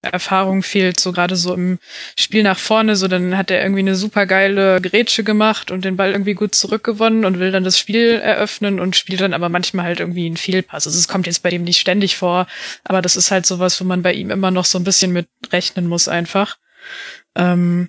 Erfahrung 0.00 0.62
fehlt, 0.62 1.00
so 1.00 1.12
gerade 1.12 1.34
so 1.34 1.54
im 1.54 1.78
Spiel 2.16 2.44
nach 2.44 2.58
vorne, 2.58 2.94
so 2.94 3.08
dann 3.08 3.36
hat 3.36 3.50
er 3.50 3.60
irgendwie 3.62 3.80
eine 3.80 3.96
super 3.96 4.26
geile 4.26 4.80
Grätsche 4.80 5.24
gemacht 5.24 5.72
und 5.72 5.84
den 5.84 5.96
Ball 5.96 6.12
irgendwie 6.12 6.34
gut 6.34 6.54
zurückgewonnen 6.54 7.24
und 7.24 7.40
will 7.40 7.50
dann 7.50 7.64
das 7.64 7.78
Spiel 7.78 8.12
eröffnen 8.12 8.78
und 8.78 8.96
spielt 8.96 9.20
dann 9.20 9.34
aber 9.34 9.48
manchmal 9.48 9.86
halt 9.86 10.00
irgendwie 10.00 10.26
einen 10.26 10.36
Fehlpass. 10.36 10.86
Also 10.86 10.98
es 10.98 11.08
kommt 11.08 11.26
jetzt 11.26 11.42
bei 11.42 11.50
dem 11.50 11.64
nicht 11.64 11.80
ständig 11.80 12.16
vor, 12.16 12.46
aber 12.84 13.02
das 13.02 13.16
ist 13.16 13.32
halt 13.32 13.44
sowas, 13.44 13.80
wo 13.80 13.84
man 13.84 14.02
bei 14.02 14.12
ihm 14.12 14.30
immer 14.30 14.52
noch 14.52 14.66
so 14.66 14.78
ein 14.78 14.84
bisschen 14.84 15.12
mit 15.12 15.28
rechnen 15.52 15.88
muss 15.88 16.06
einfach. 16.06 16.58
Ähm, 17.34 17.88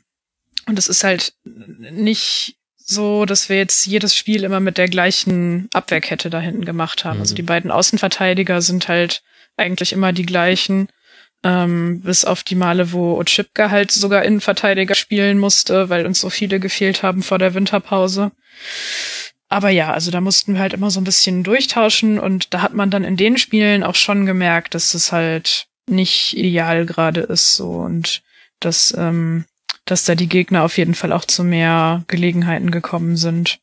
und 0.65 0.79
es 0.79 0.88
ist 0.88 1.03
halt 1.03 1.33
nicht 1.43 2.55
so, 2.77 3.25
dass 3.25 3.49
wir 3.49 3.57
jetzt 3.57 3.85
jedes 3.85 4.15
Spiel 4.15 4.43
immer 4.43 4.59
mit 4.59 4.79
der 4.79 4.88
gleichen 4.88 5.69
Abwehrkette 5.73 6.31
da 6.31 6.39
hinten 6.39 6.65
gemacht 6.65 7.05
haben. 7.05 7.19
Also 7.19 7.19
mhm. 7.19 7.21
Also 7.21 7.35
die 7.35 7.43
beiden 7.43 7.71
Außenverteidiger 7.71 8.61
sind 8.61 8.88
halt 8.88 9.21
eigentlich 9.57 9.93
immer 9.93 10.11
die 10.11 10.25
gleichen 10.25 10.88
ähm, 11.43 12.01
bis 12.01 12.26
auf 12.26 12.43
die 12.43 12.56
Male, 12.56 12.92
wo 12.92 13.18
Otschipka 13.18 13.69
halt 13.69 13.92
sogar 13.92 14.24
Innenverteidiger 14.24 14.95
spielen 14.95 15.38
musste, 15.38 15.90
weil 15.90 16.06
uns 16.06 16.19
so 16.19 16.30
viele 16.30 16.59
gefehlt 16.59 17.03
haben 17.03 17.24
vor 17.24 17.38
der 17.40 17.53
Winterpause. 17.53 18.32
Aber 19.48 19.69
ja, 19.69 19.92
also 19.92 20.11
da 20.11 20.22
mussten 20.22 20.53
wir 20.53 20.61
halt 20.61 20.74
immer 20.74 20.92
so 20.92 21.00
ein 21.00 21.06
bisschen 21.06 21.43
durchtauschen 21.43 22.19
und 22.19 22.53
da 22.53 22.61
hat 22.61 22.74
man 22.74 22.92
dann 22.92 23.03
in 23.03 23.18
den 23.18 23.38
Spielen 23.38 23.84
auch 23.84 23.95
schon 23.95 24.26
gemerkt, 24.26 24.76
dass 24.76 24.93
es 24.93 25.11
halt 25.11 25.68
nicht 25.88 26.38
ideal 26.38 26.85
gerade 26.85 27.22
ist 27.22 27.53
so 27.53 27.72
und 27.72 28.22
dass, 28.59 28.93
ähm, 28.95 29.45
dass 29.85 30.06
da 30.06 30.14
die 30.14 30.30
Gegner 30.30 30.64
auf 30.64 30.77
jeden 30.77 30.93
Fall 30.93 31.11
auch 31.11 31.26
zu 31.26 31.43
mehr 31.43 32.03
Gelegenheiten 32.08 32.69
gekommen 32.69 33.18
sind. 33.18 33.59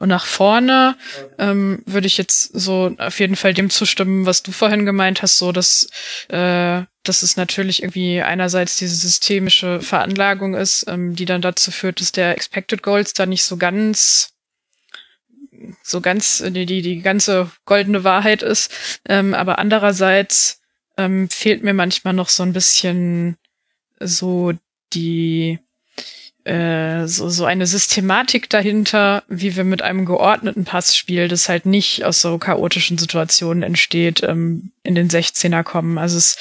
Und 0.00 0.08
nach 0.08 0.24
vorne 0.24 0.96
ähm, 1.38 1.82
würde 1.84 2.06
ich 2.06 2.16
jetzt 2.16 2.58
so 2.58 2.96
auf 2.96 3.20
jeden 3.20 3.36
Fall 3.36 3.52
dem 3.52 3.68
zustimmen, 3.68 4.24
was 4.24 4.42
du 4.42 4.50
vorhin 4.50 4.86
gemeint 4.86 5.20
hast, 5.20 5.36
so 5.36 5.52
dass, 5.52 5.88
äh, 6.28 6.82
dass 7.02 7.22
es 7.22 7.36
natürlich 7.36 7.82
irgendwie 7.82 8.22
einerseits 8.22 8.76
diese 8.76 8.96
systemische 8.96 9.80
Veranlagung 9.82 10.54
ist, 10.54 10.86
ähm, 10.88 11.14
die 11.14 11.26
dann 11.26 11.42
dazu 11.42 11.70
führt, 11.70 12.00
dass 12.00 12.12
der 12.12 12.32
Expected 12.32 12.82
Goals 12.82 13.12
da 13.12 13.26
nicht 13.26 13.44
so 13.44 13.58
ganz 13.58 14.32
so 15.82 16.00
ganz 16.00 16.42
die, 16.46 16.64
die, 16.64 16.80
die 16.80 17.02
ganze 17.02 17.50
goldene 17.66 18.02
Wahrheit 18.02 18.42
ist. 18.42 18.72
Ähm, 19.06 19.34
aber 19.34 19.58
andererseits 19.58 20.62
ähm, 20.96 21.28
fehlt 21.28 21.62
mir 21.62 21.74
manchmal 21.74 22.14
noch 22.14 22.30
so 22.30 22.42
ein 22.42 22.54
bisschen 22.54 23.36
so 23.98 24.52
die 24.94 25.58
äh, 26.44 27.06
so, 27.06 27.28
so 27.28 27.44
eine 27.44 27.66
Systematik 27.66 28.48
dahinter, 28.50 29.22
wie 29.28 29.56
wir 29.56 29.64
mit 29.64 29.82
einem 29.82 30.04
geordneten 30.04 30.64
Passspiel, 30.64 31.28
das 31.28 31.48
halt 31.48 31.66
nicht 31.66 32.04
aus 32.04 32.20
so 32.20 32.38
chaotischen 32.38 32.98
Situationen 32.98 33.62
entsteht, 33.62 34.22
ähm, 34.22 34.72
in 34.82 34.94
den 34.94 35.08
16er 35.08 35.62
kommen. 35.62 35.98
Also 35.98 36.18
es 36.18 36.38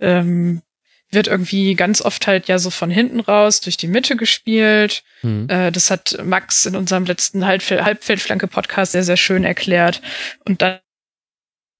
ähm, 0.00 0.62
wird 1.10 1.28
irgendwie 1.28 1.74
ganz 1.74 2.00
oft 2.00 2.26
halt 2.26 2.48
ja 2.48 2.58
so 2.58 2.70
von 2.70 2.90
hinten 2.90 3.20
raus 3.20 3.60
durch 3.60 3.76
die 3.76 3.88
Mitte 3.88 4.16
gespielt. 4.16 5.02
Mhm. 5.22 5.48
Äh, 5.48 5.70
das 5.70 5.90
hat 5.90 6.18
Max 6.24 6.64
in 6.66 6.74
unserem 6.74 7.04
letzten 7.04 7.44
Halbfeld 7.44 7.84
Halbfeldflanke-Podcast 7.84 8.92
sehr, 8.92 9.04
sehr 9.04 9.18
schön 9.18 9.44
erklärt. 9.44 10.00
Und 10.44 10.62
dann 10.62 10.78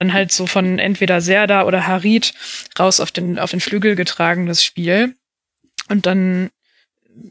dann 0.02 0.12
halt 0.12 0.32
so 0.32 0.48
von 0.48 0.80
entweder 0.80 1.20
Serda 1.20 1.62
oder 1.64 1.86
Harid 1.86 2.34
raus 2.76 2.98
auf 2.98 3.12
den, 3.12 3.38
auf 3.38 3.52
den 3.52 3.60
Flügel 3.60 3.94
getragen, 3.94 4.46
das 4.46 4.64
Spiel. 4.64 5.14
Und 5.88 6.06
dann 6.06 6.50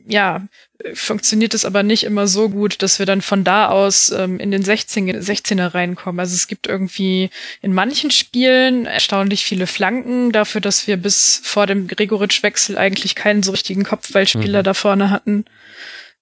ja, 0.05 0.47
funktioniert 0.93 1.53
es 1.53 1.65
aber 1.65 1.83
nicht 1.83 2.03
immer 2.03 2.27
so 2.27 2.49
gut, 2.49 2.81
dass 2.81 2.99
wir 2.99 3.05
dann 3.05 3.21
von 3.21 3.43
da 3.43 3.69
aus 3.69 4.11
ähm, 4.11 4.39
in 4.39 4.51
den 4.51 4.63
16, 4.63 5.21
16er 5.21 5.73
reinkommen. 5.73 6.19
Also 6.19 6.35
es 6.35 6.47
gibt 6.47 6.67
irgendwie 6.67 7.29
in 7.61 7.73
manchen 7.73 8.11
Spielen 8.11 8.85
erstaunlich 8.85 9.43
viele 9.43 9.67
Flanken 9.67 10.31
dafür, 10.31 10.61
dass 10.61 10.87
wir 10.87 10.97
bis 10.97 11.41
vor 11.43 11.67
dem 11.67 11.87
Gregoritsch-Wechsel 11.87 12.77
eigentlich 12.77 13.15
keinen 13.15 13.43
so 13.43 13.51
richtigen 13.51 13.83
Kopfballspieler 13.83 14.59
mhm. 14.59 14.63
da 14.63 14.73
vorne 14.73 15.09
hatten. 15.09 15.45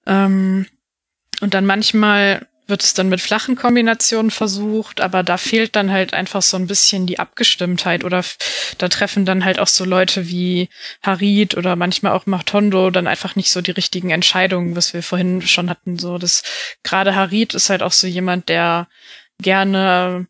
Ähm, 0.05 0.65
und 1.41 1.53
dann 1.53 1.65
manchmal 1.65 2.47
wird 2.69 2.83
es 2.83 2.93
dann 2.93 3.09
mit 3.09 3.21
flachen 3.21 3.55
Kombinationen 3.55 4.31
versucht, 4.31 5.01
aber 5.01 5.23
da 5.23 5.37
fehlt 5.37 5.75
dann 5.75 5.91
halt 5.91 6.13
einfach 6.13 6.41
so 6.41 6.57
ein 6.57 6.67
bisschen 6.67 7.05
die 7.05 7.19
Abgestimmtheit 7.19 8.03
oder 8.03 8.23
da 8.77 8.87
treffen 8.87 9.25
dann 9.25 9.43
halt 9.43 9.59
auch 9.59 9.67
so 9.67 9.85
Leute 9.85 10.29
wie 10.29 10.69
Harid 11.01 11.57
oder 11.57 11.75
manchmal 11.75 12.13
auch 12.13 12.25
Machtondo 12.25 12.89
dann 12.91 13.07
einfach 13.07 13.35
nicht 13.35 13.51
so 13.51 13.61
die 13.61 13.71
richtigen 13.71 14.11
Entscheidungen, 14.11 14.75
was 14.75 14.93
wir 14.93 15.03
vorhin 15.03 15.41
schon 15.41 15.69
hatten, 15.69 15.97
so 15.97 16.17
das 16.17 16.43
gerade 16.83 17.15
Harid 17.15 17.53
ist 17.53 17.69
halt 17.69 17.83
auch 17.83 17.91
so 17.91 18.07
jemand, 18.07 18.49
der 18.49 18.87
gerne 19.41 20.27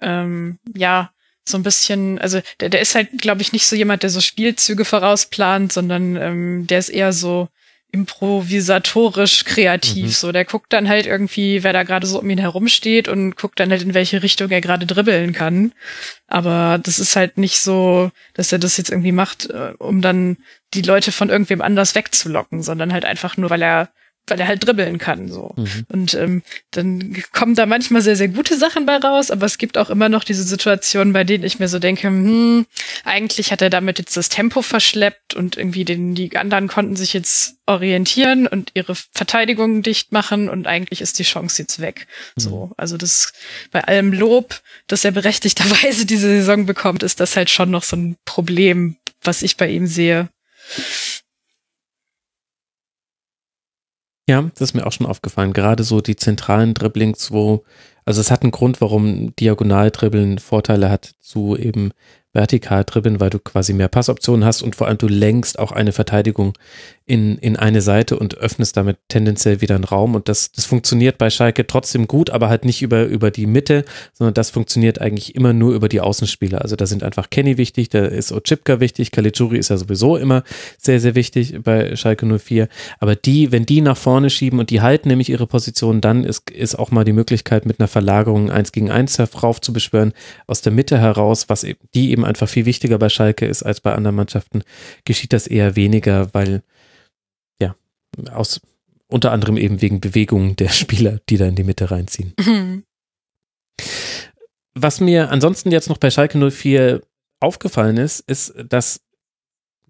ähm, 0.00 0.58
ja 0.74 1.12
so 1.44 1.58
ein 1.58 1.62
bisschen, 1.62 2.18
also 2.18 2.40
der, 2.60 2.68
der 2.68 2.80
ist 2.80 2.94
halt, 2.94 3.18
glaube 3.18 3.42
ich, 3.42 3.52
nicht 3.52 3.66
so 3.66 3.74
jemand, 3.74 4.02
der 4.02 4.10
so 4.10 4.20
Spielzüge 4.20 4.84
vorausplant, 4.84 5.72
sondern 5.72 6.16
ähm, 6.16 6.66
der 6.66 6.78
ist 6.78 6.88
eher 6.88 7.12
so 7.12 7.48
improvisatorisch 7.92 9.44
kreativ. 9.44 10.04
Mhm. 10.04 10.08
So, 10.08 10.32
der 10.32 10.46
guckt 10.46 10.72
dann 10.72 10.88
halt 10.88 11.06
irgendwie, 11.06 11.62
wer 11.62 11.74
da 11.74 11.82
gerade 11.82 12.06
so 12.06 12.18
um 12.20 12.30
ihn 12.30 12.38
herumsteht 12.38 13.06
und 13.06 13.36
guckt 13.36 13.60
dann 13.60 13.70
halt, 13.70 13.82
in 13.82 13.92
welche 13.92 14.22
Richtung 14.22 14.50
er 14.50 14.62
gerade 14.62 14.86
dribbeln 14.86 15.32
kann. 15.34 15.72
Aber 16.26 16.80
das 16.82 16.98
ist 16.98 17.16
halt 17.16 17.36
nicht 17.36 17.60
so, 17.60 18.10
dass 18.32 18.50
er 18.50 18.58
das 18.58 18.78
jetzt 18.78 18.90
irgendwie 18.90 19.12
macht, 19.12 19.50
äh, 19.50 19.74
um 19.78 20.00
dann 20.00 20.38
die 20.72 20.80
Leute 20.80 21.12
von 21.12 21.28
irgendwem 21.28 21.60
anders 21.60 21.94
wegzulocken, 21.94 22.62
sondern 22.62 22.94
halt 22.94 23.04
einfach 23.04 23.36
nur, 23.36 23.50
weil 23.50 23.62
er 23.62 23.90
weil 24.28 24.38
er 24.38 24.46
halt 24.46 24.64
dribbeln 24.64 24.98
kann 24.98 25.28
so. 25.28 25.52
Mhm. 25.56 25.86
Und 25.88 26.14
ähm, 26.14 26.42
dann 26.70 27.22
kommen 27.32 27.54
da 27.54 27.66
manchmal 27.66 28.02
sehr, 28.02 28.16
sehr 28.16 28.28
gute 28.28 28.56
Sachen 28.56 28.86
bei 28.86 28.96
raus, 28.96 29.30
aber 29.30 29.46
es 29.46 29.58
gibt 29.58 29.76
auch 29.76 29.90
immer 29.90 30.08
noch 30.08 30.22
diese 30.22 30.44
Situationen, 30.44 31.12
bei 31.12 31.24
denen 31.24 31.44
ich 31.44 31.58
mir 31.58 31.68
so 31.68 31.80
denke, 31.80 32.06
hm, 32.06 32.66
eigentlich 33.04 33.50
hat 33.50 33.62
er 33.62 33.70
damit 33.70 33.98
jetzt 33.98 34.16
das 34.16 34.28
Tempo 34.28 34.62
verschleppt 34.62 35.34
und 35.34 35.56
irgendwie 35.56 35.84
den, 35.84 36.14
die 36.14 36.36
anderen 36.36 36.68
konnten 36.68 36.94
sich 36.94 37.12
jetzt 37.12 37.56
orientieren 37.66 38.46
und 38.46 38.70
ihre 38.74 38.94
Verteidigung 38.94 39.82
dicht 39.82 40.12
machen 40.12 40.48
und 40.48 40.66
eigentlich 40.66 41.00
ist 41.00 41.18
die 41.18 41.24
Chance 41.24 41.62
jetzt 41.62 41.80
weg. 41.80 42.06
Mhm. 42.36 42.40
So, 42.40 42.70
also 42.76 42.96
das 42.96 43.32
bei 43.72 43.82
allem 43.82 44.12
Lob, 44.12 44.60
dass 44.86 45.04
er 45.04 45.10
berechtigterweise 45.10 46.06
diese 46.06 46.28
Saison 46.28 46.66
bekommt, 46.66 47.02
ist 47.02 47.18
das 47.18 47.36
halt 47.36 47.50
schon 47.50 47.70
noch 47.70 47.82
so 47.82 47.96
ein 47.96 48.16
Problem, 48.24 48.96
was 49.22 49.42
ich 49.42 49.56
bei 49.56 49.68
ihm 49.68 49.86
sehe. 49.88 50.28
Ja, 54.28 54.42
das 54.54 54.70
ist 54.70 54.74
mir 54.74 54.86
auch 54.86 54.92
schon 54.92 55.06
aufgefallen. 55.06 55.52
Gerade 55.52 55.82
so 55.82 56.00
die 56.00 56.16
zentralen 56.16 56.74
Dribblings, 56.74 57.32
wo, 57.32 57.64
also 58.04 58.20
es 58.20 58.30
hat 58.30 58.42
einen 58.42 58.52
Grund, 58.52 58.80
warum 58.80 59.34
Diagonaldribbeln 59.36 60.38
Vorteile 60.38 60.90
hat 60.90 61.14
zu 61.20 61.56
eben 61.56 61.92
vertikal 62.32 62.84
dribbeln, 62.84 63.20
weil 63.20 63.30
du 63.30 63.38
quasi 63.38 63.72
mehr 63.72 63.88
Passoptionen 63.88 64.44
hast 64.44 64.62
und 64.62 64.76
vor 64.76 64.86
allem 64.86 64.98
du 64.98 65.08
lenkst 65.08 65.58
auch 65.58 65.72
eine 65.72 65.92
Verteidigung 65.92 66.54
in, 67.04 67.36
in 67.38 67.56
eine 67.56 67.82
Seite 67.82 68.18
und 68.18 68.38
öffnest 68.38 68.76
damit 68.76 68.96
tendenziell 69.08 69.60
wieder 69.60 69.74
einen 69.74 69.84
Raum. 69.84 70.14
Und 70.14 70.28
das, 70.28 70.52
das 70.52 70.64
funktioniert 70.64 71.18
bei 71.18 71.30
Schalke 71.30 71.66
trotzdem 71.66 72.06
gut, 72.06 72.30
aber 72.30 72.48
halt 72.48 72.64
nicht 72.64 72.82
über, 72.82 73.04
über 73.04 73.30
die 73.30 73.46
Mitte, 73.46 73.84
sondern 74.12 74.34
das 74.34 74.50
funktioniert 74.50 75.00
eigentlich 75.00 75.34
immer 75.34 75.52
nur 75.52 75.74
über 75.74 75.88
die 75.88 76.00
Außenspieler. 76.00 76.62
Also 76.62 76.76
da 76.76 76.86
sind 76.86 77.02
einfach 77.02 77.30
Kenny 77.30 77.58
wichtig, 77.58 77.88
da 77.88 78.04
ist 78.04 78.32
Ochipka 78.32 78.80
wichtig, 78.80 79.10
Caligiuri 79.10 79.58
ist 79.58 79.70
ja 79.70 79.76
sowieso 79.76 80.16
immer 80.16 80.44
sehr, 80.78 81.00
sehr 81.00 81.14
wichtig 81.14 81.60
bei 81.62 81.96
Schalke 81.96 82.26
04. 82.26 82.68
Aber 83.00 83.16
die, 83.16 83.50
wenn 83.50 83.66
die 83.66 83.80
nach 83.80 83.96
vorne 83.96 84.30
schieben 84.30 84.60
und 84.60 84.70
die 84.70 84.80
halten 84.80 85.08
nämlich 85.08 85.28
ihre 85.28 85.46
Position, 85.46 86.00
dann 86.00 86.24
ist, 86.24 86.50
ist 86.50 86.78
auch 86.78 86.90
mal 86.90 87.04
die 87.04 87.12
Möglichkeit 87.12 87.66
mit 87.66 87.80
einer 87.80 87.88
Verlagerung 87.88 88.50
eins 88.50 88.72
gegen 88.72 88.90
eins 88.90 89.18
herauf 89.18 89.60
zu 89.60 89.72
beschwören, 89.72 90.12
aus 90.46 90.60
der 90.62 90.72
Mitte 90.72 90.98
heraus, 90.98 91.48
was 91.48 91.64
eben, 91.64 91.80
die 91.94 92.10
eben 92.12 92.24
einfach 92.24 92.48
viel 92.48 92.64
wichtiger 92.64 92.98
bei 92.98 93.08
Schalke 93.08 93.46
ist 93.46 93.62
als 93.62 93.80
bei 93.80 93.92
anderen 93.92 94.16
Mannschaften, 94.16 94.62
geschieht 95.04 95.32
das 95.32 95.46
eher 95.46 95.76
weniger, 95.76 96.32
weil 96.32 96.62
aus 98.30 98.60
unter 99.08 99.30
anderem 99.30 99.56
eben 99.56 99.82
wegen 99.82 100.00
Bewegungen 100.00 100.56
der 100.56 100.68
Spieler, 100.70 101.20
die 101.28 101.36
da 101.36 101.46
in 101.46 101.54
die 101.54 101.64
Mitte 101.64 101.90
reinziehen. 101.90 102.32
Mhm. 102.38 102.84
Was 104.74 105.00
mir 105.00 105.30
ansonsten 105.30 105.70
jetzt 105.70 105.88
noch 105.88 105.98
bei 105.98 106.10
Schalke 106.10 106.38
04 106.50 107.02
aufgefallen 107.40 107.98
ist, 107.98 108.20
ist, 108.20 108.54
dass 108.68 109.02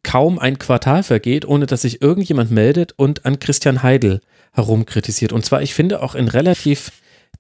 kaum 0.03 0.39
ein 0.41 0.59
Quartal 0.59 1.05
vergeht, 1.05 1.45
ohne 1.45 1.67
dass 1.67 1.83
sich 1.83 2.03
irgendjemand 2.03 2.51
meldet 2.51 2.93
und 2.97 3.25
an 3.25 3.39
Christian 3.39 3.85
Heidel 3.85 4.21
herumkritisiert. 4.53 5.33
Und 5.33 5.45
zwar, 5.45 5.63
ich 5.63 5.75
finde, 5.75 6.03
auch 6.03 6.17
in 6.17 6.27
relativ 6.27 6.91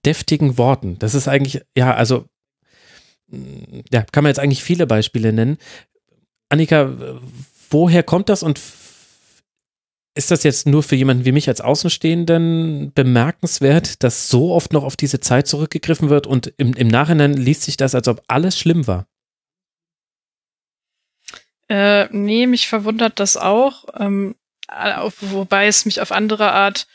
deftigen 0.04 0.58
Worten. 0.58 0.98
Das 1.00 1.14
ist 1.14 1.26
eigentlich, 1.26 1.62
ja, 1.76 1.94
also, 1.94 2.26
ja, 3.90 4.02
kann 4.12 4.22
man 4.22 4.30
jetzt 4.30 4.38
eigentlich 4.38 4.62
viele 4.62 4.86
Beispiele 4.86 5.32
nennen. 5.32 5.58
Annika, 6.48 6.92
woher 7.70 8.02
kommt 8.02 8.28
das 8.28 8.42
und 8.42 8.60
ist 10.14 10.30
das 10.30 10.42
jetzt 10.42 10.66
nur 10.66 10.82
für 10.82 10.96
jemanden 10.96 11.24
wie 11.24 11.32
mich 11.32 11.48
als 11.48 11.60
Außenstehenden 11.60 12.92
bemerkenswert, 12.94 14.02
dass 14.02 14.28
so 14.28 14.52
oft 14.52 14.72
noch 14.72 14.84
auf 14.84 14.96
diese 14.96 15.20
Zeit 15.20 15.46
zurückgegriffen 15.46 16.10
wird 16.10 16.26
und 16.26 16.52
im, 16.58 16.74
im 16.74 16.88
Nachhinein 16.88 17.32
liest 17.34 17.62
sich 17.62 17.76
das, 17.76 17.94
als 17.94 18.08
ob 18.08 18.22
alles 18.28 18.58
schlimm 18.58 18.86
war? 18.86 19.06
Äh, 21.68 22.08
nee, 22.10 22.46
mich 22.46 22.68
verwundert 22.68 23.18
das 23.18 23.38
auch, 23.38 23.86
ähm, 23.98 24.34
wobei 25.20 25.66
es 25.66 25.86
mich 25.86 26.00
auf 26.00 26.12
andere 26.12 26.52
Art 26.52 26.86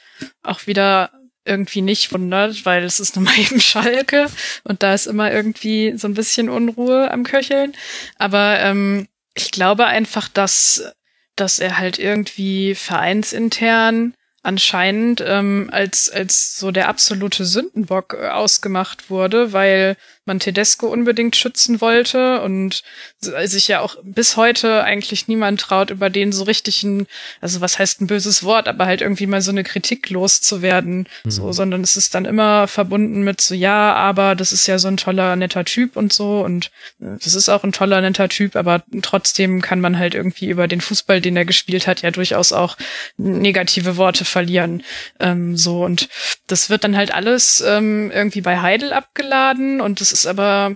auch 0.44 0.68
wieder 0.68 1.12
irgendwie 1.46 1.82
nicht 1.82 2.12
wundert, 2.14 2.66
weil 2.66 2.84
es 2.84 3.00
ist 3.00 3.16
nun 3.16 3.26
mal 3.26 3.40
eben 3.40 3.60
Schalke 3.60 4.28
und 4.64 4.84
da 4.84 4.94
ist 4.94 5.08
immer 5.08 5.32
irgendwie 5.32 5.98
so 5.98 6.08
ein 6.08 6.14
bisschen 6.14 6.50
Unruhe 6.50 7.10
am 7.10 7.24
Köcheln. 7.24 7.74
Aber 8.18 8.60
ähm, 8.60 9.08
ich 9.34 9.52
glaube 9.52 9.86
einfach, 9.86 10.28
dass 10.28 10.92
dass 11.40 11.60
er 11.60 11.78
halt 11.78 12.00
irgendwie 12.00 12.76
vereinsintern 12.76 14.14
anscheinend 14.44 15.22
ähm, 15.26 15.70
als, 15.72 16.10
als 16.10 16.58
so 16.58 16.72
der 16.72 16.88
absolute 16.88 17.46
Sündenbock 17.46 18.18
äh, 18.20 18.30
ausgemacht 18.30 19.10
wurde, 19.10 19.52
weil 19.52 19.98
man 20.28 20.40
Tedesco 20.40 20.88
unbedingt 20.88 21.36
schützen 21.36 21.82
wollte 21.82 22.42
und 22.42 22.84
sich 23.20 23.68
ja 23.68 23.80
auch 23.80 23.96
bis 24.04 24.38
heute 24.38 24.84
eigentlich 24.84 25.28
niemand 25.28 25.60
traut, 25.62 25.90
über 25.90 26.10
den 26.10 26.32
so 26.32 26.44
richtig 26.44 26.84
ein, 26.84 27.08
also 27.42 27.62
was 27.62 27.80
heißt 27.80 28.02
ein 28.02 28.08
böses 28.08 28.44
Wort, 28.44 28.68
aber 28.68 28.86
halt 28.86 29.02
irgendwie 29.02 29.26
mal 29.26 29.42
so 29.42 29.52
eine 29.52 29.64
Kritik 29.64 30.10
loszuwerden, 30.10 31.08
mhm. 31.24 31.32
so, 31.32 31.52
sondern 31.52 31.82
es 31.82 31.98
ist 31.98 32.14
dann 32.14 32.26
immer 32.26 32.68
verbunden 32.68 33.24
mit 33.24 33.42
so, 33.42 33.56
ja, 33.56 33.94
aber 33.94 34.36
das 34.36 34.52
ist 34.52 34.68
ja 34.68 34.78
so 34.78 34.88
ein 34.88 34.98
toller, 34.98 35.36
netter 35.36 35.66
Typ 35.66 35.96
und 35.98 36.14
so 36.14 36.42
und 36.42 36.68
äh, 37.02 37.18
das 37.24 37.34
ist 37.34 37.50
auch 37.50 37.64
ein 37.64 37.72
toller, 37.72 38.02
netter 38.02 38.30
Typ, 38.30 38.56
aber 38.56 38.84
trotzdem 39.02 39.62
kann 39.62 39.82
man 39.82 39.98
halt 39.98 40.14
irgendwie 40.14 40.48
über 40.48 40.68
den 40.68 40.82
Fußball, 40.82 41.22
den 41.22 41.38
er 41.38 41.46
gespielt 41.46 41.88
hat, 41.88 42.02
ja 42.04 42.12
durchaus 42.12 42.52
auch 42.52 42.78
negative 43.18 43.98
Worte 43.98 44.26
verlieren, 44.26 44.84
ähm, 45.20 45.58
so 45.58 45.84
und 45.84 46.10
das 46.48 46.70
wird 46.70 46.84
dann 46.84 46.96
halt 46.96 47.14
alles 47.14 47.64
ähm, 47.66 48.12
irgendwie 48.12 48.42
bei 48.42 48.60
Heidel 48.60 48.94
abgeladen 48.94 49.82
und 49.82 50.02
das 50.02 50.12
ist 50.20 50.26
aber, 50.26 50.76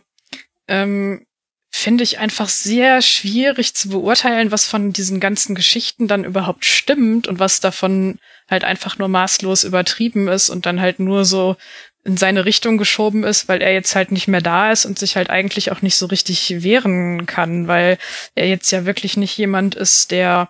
ähm, 0.67 1.25
finde 1.73 2.03
ich 2.03 2.19
einfach 2.19 2.49
sehr 2.49 3.01
schwierig 3.01 3.73
zu 3.73 3.89
beurteilen, 3.89 4.51
was 4.51 4.65
von 4.65 4.91
diesen 4.91 5.19
ganzen 5.19 5.55
Geschichten 5.55 6.07
dann 6.07 6.25
überhaupt 6.25 6.65
stimmt 6.65 7.27
und 7.27 7.39
was 7.39 7.59
davon 7.59 8.19
halt 8.49 8.63
einfach 8.65 8.97
nur 8.97 9.07
maßlos 9.07 9.63
übertrieben 9.63 10.27
ist 10.27 10.49
und 10.49 10.65
dann 10.65 10.81
halt 10.81 10.99
nur 10.99 11.23
so 11.23 11.55
in 12.03 12.17
seine 12.17 12.45
Richtung 12.45 12.77
geschoben 12.79 13.23
ist, 13.23 13.47
weil 13.47 13.61
er 13.61 13.73
jetzt 13.73 13.95
halt 13.95 14.11
nicht 14.11 14.27
mehr 14.27 14.41
da 14.41 14.71
ist 14.71 14.85
und 14.85 14.97
sich 14.97 15.15
halt 15.15 15.29
eigentlich 15.29 15.71
auch 15.71 15.83
nicht 15.83 15.95
so 15.95 16.07
richtig 16.07 16.63
wehren 16.63 17.27
kann, 17.27 17.67
weil 17.67 17.99
er 18.33 18.47
jetzt 18.47 18.71
ja 18.71 18.85
wirklich 18.85 19.17
nicht 19.17 19.37
jemand 19.37 19.75
ist, 19.75 20.09
der 20.09 20.49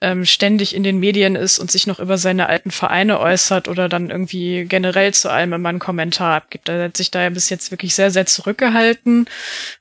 ähm, 0.00 0.24
ständig 0.24 0.74
in 0.74 0.82
den 0.82 0.98
Medien 0.98 1.36
ist 1.36 1.60
und 1.60 1.70
sich 1.70 1.86
noch 1.86 2.00
über 2.00 2.18
seine 2.18 2.48
alten 2.48 2.72
Vereine 2.72 3.20
äußert 3.20 3.68
oder 3.68 3.88
dann 3.88 4.10
irgendwie 4.10 4.64
generell 4.64 5.14
zu 5.14 5.30
allem 5.30 5.52
immer 5.52 5.68
einen 5.68 5.78
Kommentar 5.78 6.34
abgibt. 6.34 6.68
Er 6.68 6.84
hat 6.84 6.96
sich 6.96 7.12
da 7.12 7.22
ja 7.22 7.30
bis 7.30 7.48
jetzt 7.48 7.70
wirklich 7.70 7.94
sehr, 7.94 8.10
sehr 8.10 8.26
zurückgehalten 8.26 9.26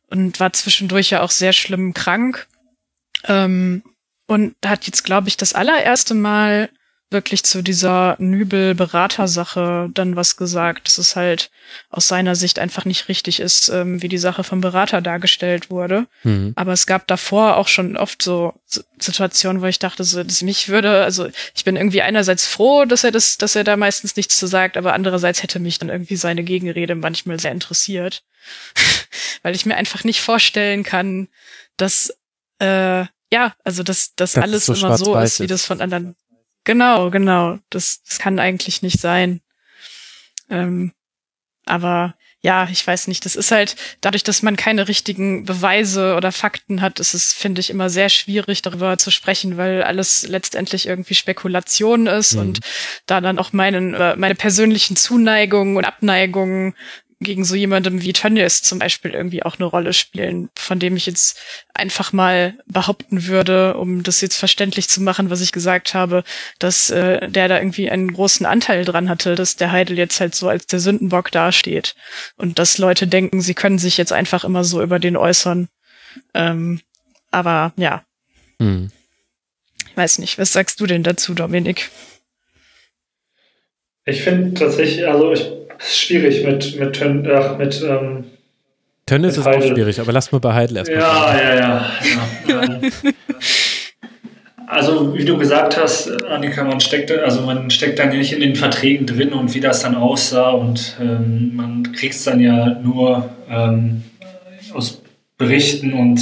und 0.09 0.39
war 0.39 0.53
zwischendurch 0.53 1.09
ja 1.09 1.23
auch 1.23 1.31
sehr 1.31 1.53
schlimm 1.53 1.95
krank. 1.95 2.47
Ähm, 3.25 3.81
und 4.27 4.55
hat 4.65 4.85
jetzt, 4.85 5.03
glaube 5.03 5.29
ich, 5.29 5.37
das 5.37 5.53
allererste 5.53 6.13
Mal 6.13 6.69
wirklich 7.10 7.44
zu 7.44 7.61
dieser 7.61 8.18
Nübel-Berater-Sache 8.19 9.90
dann 9.94 10.18
was 10.18 10.36
gesagt, 10.36 10.88
dass 10.88 10.98
es 10.98 11.16
halt 11.16 11.50
aus 11.90 12.08
seiner 12.10 12.36
Sicht 12.36 12.60
einfach 12.60 12.84
nicht 12.84 13.08
richtig 13.08 13.40
ist, 13.40 13.69
ähm, 13.69 14.02
wie 14.02 14.10
die 14.10 14.18
Sache 14.18 14.44
vom 14.44 14.60
Berater 14.60 15.02
dargestellt 15.02 15.69
wurde. 15.69 16.08
Mhm. 16.24 16.52
Aber 16.56 16.74
es 16.74 16.86
gab 16.86 17.08
davor 17.08 17.56
auch 17.56 17.69
schon 17.69 17.95
oft 17.95 18.22
so 18.22 18.53
Situationen, 19.00 19.61
wo 19.61 19.68
ich 19.68 19.80
dachte, 19.80 20.03
so, 20.03 20.22
dass 20.22 20.42
mich 20.42 20.68
würde, 20.68 21.03
also 21.03 21.30
ich 21.56 21.64
bin 21.64 21.77
irgendwie 21.77 22.02
einerseits 22.02 22.45
froh, 22.45 22.84
dass 22.84 23.06
er 23.06 23.11
das, 23.11 23.38
dass 23.38 23.56
er 23.56 23.64
da 23.64 23.77
meistens 23.77 24.18
nichts 24.18 24.38
zu 24.38 24.48
sagt, 24.48 24.76
aber 24.76 24.94
andererseits 24.94 25.44
hätte 25.44 25.60
mich 25.60 25.80
dann 25.80 25.90
irgendwie 25.90 26.18
seine 26.18 26.44
Gegenrede 26.44 26.95
manchmal 26.95 27.40
sehr 27.40 27.52
interessiert. 27.52 28.24
Weil 29.44 29.56
ich 29.56 29.66
mir 29.66 29.77
einfach 29.77 30.03
nicht 30.03 30.19
vorstellen 30.19 30.84
kann, 30.84 31.30
dass 31.77 32.14
äh, 32.60 33.06
ja, 33.32 33.53
also 33.64 33.84
dass 33.84 34.14
das 34.16 34.36
alles 34.36 34.66
so 34.66 34.74
immer 34.74 34.98
so 34.98 35.18
ist, 35.18 35.40
wie 35.40 35.48
das 35.48 35.66
von 35.66 35.82
anderen 35.82 36.16
Genau, 36.67 37.09
genau. 37.11 37.59
Das, 37.69 38.03
das 38.03 38.19
kann 38.19 38.39
eigentlich 38.39 38.81
nicht 38.81 38.99
sein. 38.99 39.39
Ähm, 40.49 40.91
aber 41.65 42.15
ja, 42.41 42.67
ich 42.69 42.85
weiß 42.85 43.07
nicht. 43.07 43.23
Das 43.23 43.37
ist 43.37 43.51
halt 43.51 43.77
dadurch, 44.01 44.23
dass 44.23 44.43
man 44.43 44.57
keine 44.57 44.89
richtigen 44.89 45.45
Beweise 45.45 46.15
oder 46.15 46.33
Fakten 46.33 46.81
hat, 46.81 46.99
ist 46.99 47.13
es, 47.13 47.31
finde 47.31 47.61
ich, 47.61 47.69
immer 47.69 47.89
sehr 47.89 48.09
schwierig, 48.09 48.63
darüber 48.63 48.97
zu 48.97 49.11
sprechen, 49.11 49.55
weil 49.55 49.81
alles 49.81 50.27
letztendlich 50.27 50.87
irgendwie 50.87 51.15
Spekulation 51.15 52.05
ist 52.05 52.33
mhm. 52.33 52.41
und 52.41 52.59
da 53.05 53.21
dann 53.21 53.39
auch 53.39 53.53
meinen, 53.53 53.93
äh, 53.93 54.17
meine 54.17 54.35
persönlichen 54.35 54.97
Zuneigungen 54.97 55.77
und 55.77 55.85
Abneigungen 55.85 56.75
gegen 57.19 57.43
so 57.43 57.55
jemandem 57.55 58.03
wie 58.03 58.13
Tönnies 58.13 58.61
zum 58.61 58.77
Beispiel 58.77 59.11
irgendwie 59.11 59.41
auch 59.41 59.55
eine 59.55 59.65
Rolle 59.65 59.93
spielen, 59.93 60.49
von 60.55 60.77
dem 60.77 60.95
ich 60.95 61.07
jetzt 61.07 61.39
einfach 61.73 62.13
mal 62.13 62.57
behaupten 62.67 63.25
würde, 63.25 63.75
um 63.77 64.03
das 64.03 64.21
jetzt 64.21 64.37
verständlich 64.37 64.87
zu 64.87 65.01
machen, 65.01 65.31
was 65.31 65.41
ich 65.41 65.51
gesagt 65.51 65.95
habe, 65.95 66.23
dass 66.59 66.91
äh, 66.91 67.27
der 67.27 67.47
da 67.47 67.57
irgendwie 67.57 67.89
einen 67.89 68.13
großen 68.13 68.45
Anteil 68.45 68.85
dran 68.85 69.09
hatte, 69.09 69.33
dass 69.33 69.55
der 69.55 69.71
Heidel 69.71 69.97
jetzt 69.97 70.19
halt 70.19 70.35
so 70.35 70.47
als 70.47 70.67
der 70.67 70.79
Sündenbock 70.79 71.31
dasteht 71.31 71.95
und 72.35 72.59
dass 72.59 72.77
Leute 72.77 73.07
denken, 73.07 73.41
sie 73.41 73.55
können 73.55 73.79
sich 73.79 73.97
jetzt 73.97 74.13
einfach 74.13 74.43
immer 74.43 74.63
so 74.63 74.81
über 74.83 74.99
den 74.99 75.17
äußern. 75.17 75.69
Ähm, 76.35 76.81
aber 77.31 77.73
ja. 77.77 78.03
Hm. 78.61 78.91
Ich 79.89 79.97
weiß 79.97 80.19
nicht, 80.19 80.37
was 80.37 80.53
sagst 80.53 80.79
du 80.79 80.85
denn 80.85 81.01
dazu, 81.01 81.33
Dominik? 81.33 81.89
Ich 84.05 84.21
finde 84.21 84.53
tatsächlich, 84.53 85.07
also 85.07 85.33
ich 85.33 85.66
ist 85.80 85.99
schwierig 85.99 86.43
mit, 86.43 86.80
mit, 86.80 86.93
Tön, 86.93 87.27
ach, 87.31 87.57
mit 87.57 87.81
ähm, 87.83 88.25
Tönnis 89.06 89.38
ist 89.38 89.45
Heidel. 89.45 89.72
auch 89.72 89.73
schwierig, 89.73 89.99
aber 89.99 90.11
lass 90.11 90.31
mal 90.31 90.39
bei 90.39 90.53
Heidel 90.53 90.77
erstmal. 90.77 90.99
Ja, 90.99 91.38
ja, 91.38 91.56
ja, 91.56 91.85
ja. 92.47 92.80
Also 94.69 95.17
wie 95.17 95.23
du 95.23 95.38
gesagt 95.38 95.77
hast, 95.77 96.25
Annika, 96.25 96.65
man 96.65 96.81
steckt, 96.81 97.09
also 97.09 97.41
man 97.41 97.69
steckt 97.72 97.99
dann 97.99 98.09
nicht 98.09 98.33
in 98.33 98.41
den 98.41 98.57
Verträgen 98.57 99.06
drin 99.06 99.31
und 99.31 99.56
wie 99.56 99.61
das 99.61 99.81
dann 99.81 99.95
aussah 99.95 100.49
und 100.49 100.97
ähm, 100.99 101.56
man 101.56 101.93
kriegt 101.93 102.15
es 102.15 102.25
dann 102.25 102.41
ja 102.41 102.77
nur 102.83 103.30
ähm, 103.49 104.03
aus 104.73 105.01
Berichten 105.38 105.93
und 105.93 106.19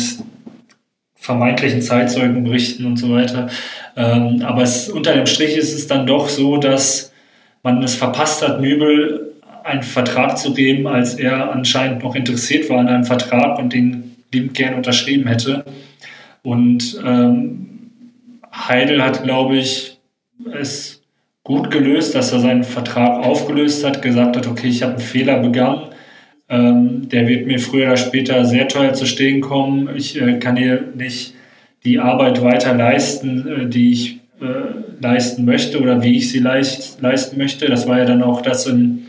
vermeintlichen 1.15 1.81
Zeitzeugenberichten 1.81 2.85
und 2.85 2.97
so 2.97 3.11
weiter. 3.11 3.49
Ähm, 3.97 4.43
aber 4.45 4.61
es, 4.61 4.89
unter 4.89 5.15
dem 5.15 5.25
Strich 5.25 5.57
ist 5.57 5.73
es 5.73 5.87
dann 5.87 6.05
doch 6.05 6.29
so, 6.29 6.57
dass 6.57 7.11
man 7.63 7.81
es 7.81 7.95
verpasst 7.95 8.47
hat, 8.47 8.61
Nübel 8.61 9.33
einen 9.65 9.83
Vertrag 9.83 10.37
zu 10.37 10.53
geben, 10.53 10.87
als 10.87 11.15
er 11.15 11.51
anscheinend 11.51 12.03
noch 12.03 12.15
interessiert 12.15 12.69
war 12.69 12.79
an 12.79 12.87
einem 12.87 13.03
Vertrag 13.03 13.57
und 13.57 13.73
den 13.73 14.15
liebend 14.31 14.53
gern 14.53 14.75
unterschrieben 14.75 15.27
hätte. 15.27 15.65
Und 16.43 17.01
ähm, 17.03 17.91
Heidel 18.53 19.03
hat, 19.03 19.23
glaube 19.23 19.57
ich, 19.57 19.97
es 20.53 21.01
gut 21.43 21.71
gelöst, 21.71 22.13
dass 22.15 22.31
er 22.31 22.39
seinen 22.39 22.63
Vertrag 22.63 23.23
aufgelöst 23.23 23.83
hat, 23.85 24.01
gesagt 24.01 24.37
hat, 24.37 24.47
okay, 24.47 24.67
ich 24.67 24.83
habe 24.83 24.93
einen 24.93 25.01
Fehler 25.01 25.39
begangen. 25.39 25.89
Ähm, 26.47 27.09
der 27.09 27.27
wird 27.27 27.47
mir 27.47 27.59
früher 27.59 27.87
oder 27.87 27.97
später 27.97 28.45
sehr 28.45 28.67
teuer 28.67 28.93
zu 28.93 29.07
stehen 29.07 29.41
kommen. 29.41 29.89
Ich 29.95 30.21
äh, 30.21 30.37
kann 30.39 30.57
hier 30.57 30.83
nicht 30.95 31.33
die 31.83 31.99
Arbeit 31.99 32.43
weiter 32.43 32.75
leisten, 32.75 33.47
äh, 33.47 33.65
die 33.67 33.91
ich 33.91 34.19
äh, 34.41 35.01
leisten 35.01 35.45
möchte 35.45 35.79
oder 35.81 36.03
wie 36.03 36.17
ich 36.17 36.31
sie 36.31 36.39
leicht, 36.39 37.01
leisten 37.01 37.37
möchte. 37.37 37.67
Das 37.67 37.87
war 37.87 37.97
ja 37.97 38.05
dann 38.05 38.21
auch 38.21 38.41
das, 38.41 38.67
in, 38.67 39.04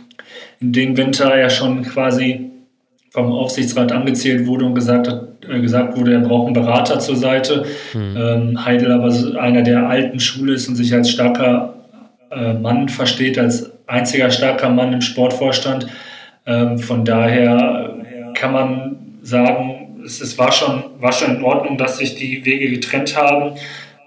in 0.61 0.73
dem 0.73 0.97
Winter 0.97 1.39
ja 1.39 1.51
schon 1.51 1.83
quasi 1.83 2.51
vom 3.11 3.33
Aufsichtsrat 3.33 3.93
angezählt 3.93 4.47
wurde 4.47 4.67
und 4.67 4.75
gesagt, 4.75 5.09
hat, 5.09 5.29
äh, 5.49 5.61
gesagt 5.61 5.97
wurde, 5.97 6.13
er 6.13 6.21
braucht 6.21 6.47
einen 6.47 6.55
Berater 6.55 6.99
zur 6.99 7.17
Seite. 7.17 7.65
Mhm. 7.95 8.17
Ähm, 8.17 8.65
Heidel 8.65 8.93
aber 8.93 9.13
einer 9.41 9.63
der 9.63 9.89
alten 9.89 10.21
Schule 10.21 10.55
ist 10.55 10.69
und 10.69 10.77
sich 10.77 10.93
als 10.93 11.11
starker 11.11 11.75
äh, 12.31 12.53
Mann 12.55 12.89
versteht, 12.89 13.39
als 13.39 13.73
einziger 13.87 14.31
starker 14.31 14.69
Mann 14.69 14.93
im 14.93 15.01
Sportvorstand. 15.01 15.87
Ähm, 16.47 16.79
von 16.79 17.05
daher 17.05 17.97
kann 18.35 18.53
man 18.53 18.97
sagen, 19.23 20.03
es, 20.05 20.21
es, 20.21 20.39
war, 20.39 20.53
schon, 20.53 20.85
war 21.01 21.13
schon 21.13 21.37
in 21.37 21.43
Ordnung, 21.43 21.79
dass 21.79 21.99
sich 21.99 22.15
die 22.15 22.45
Wege 22.45 22.71
getrennt 22.71 23.17
haben. 23.17 23.57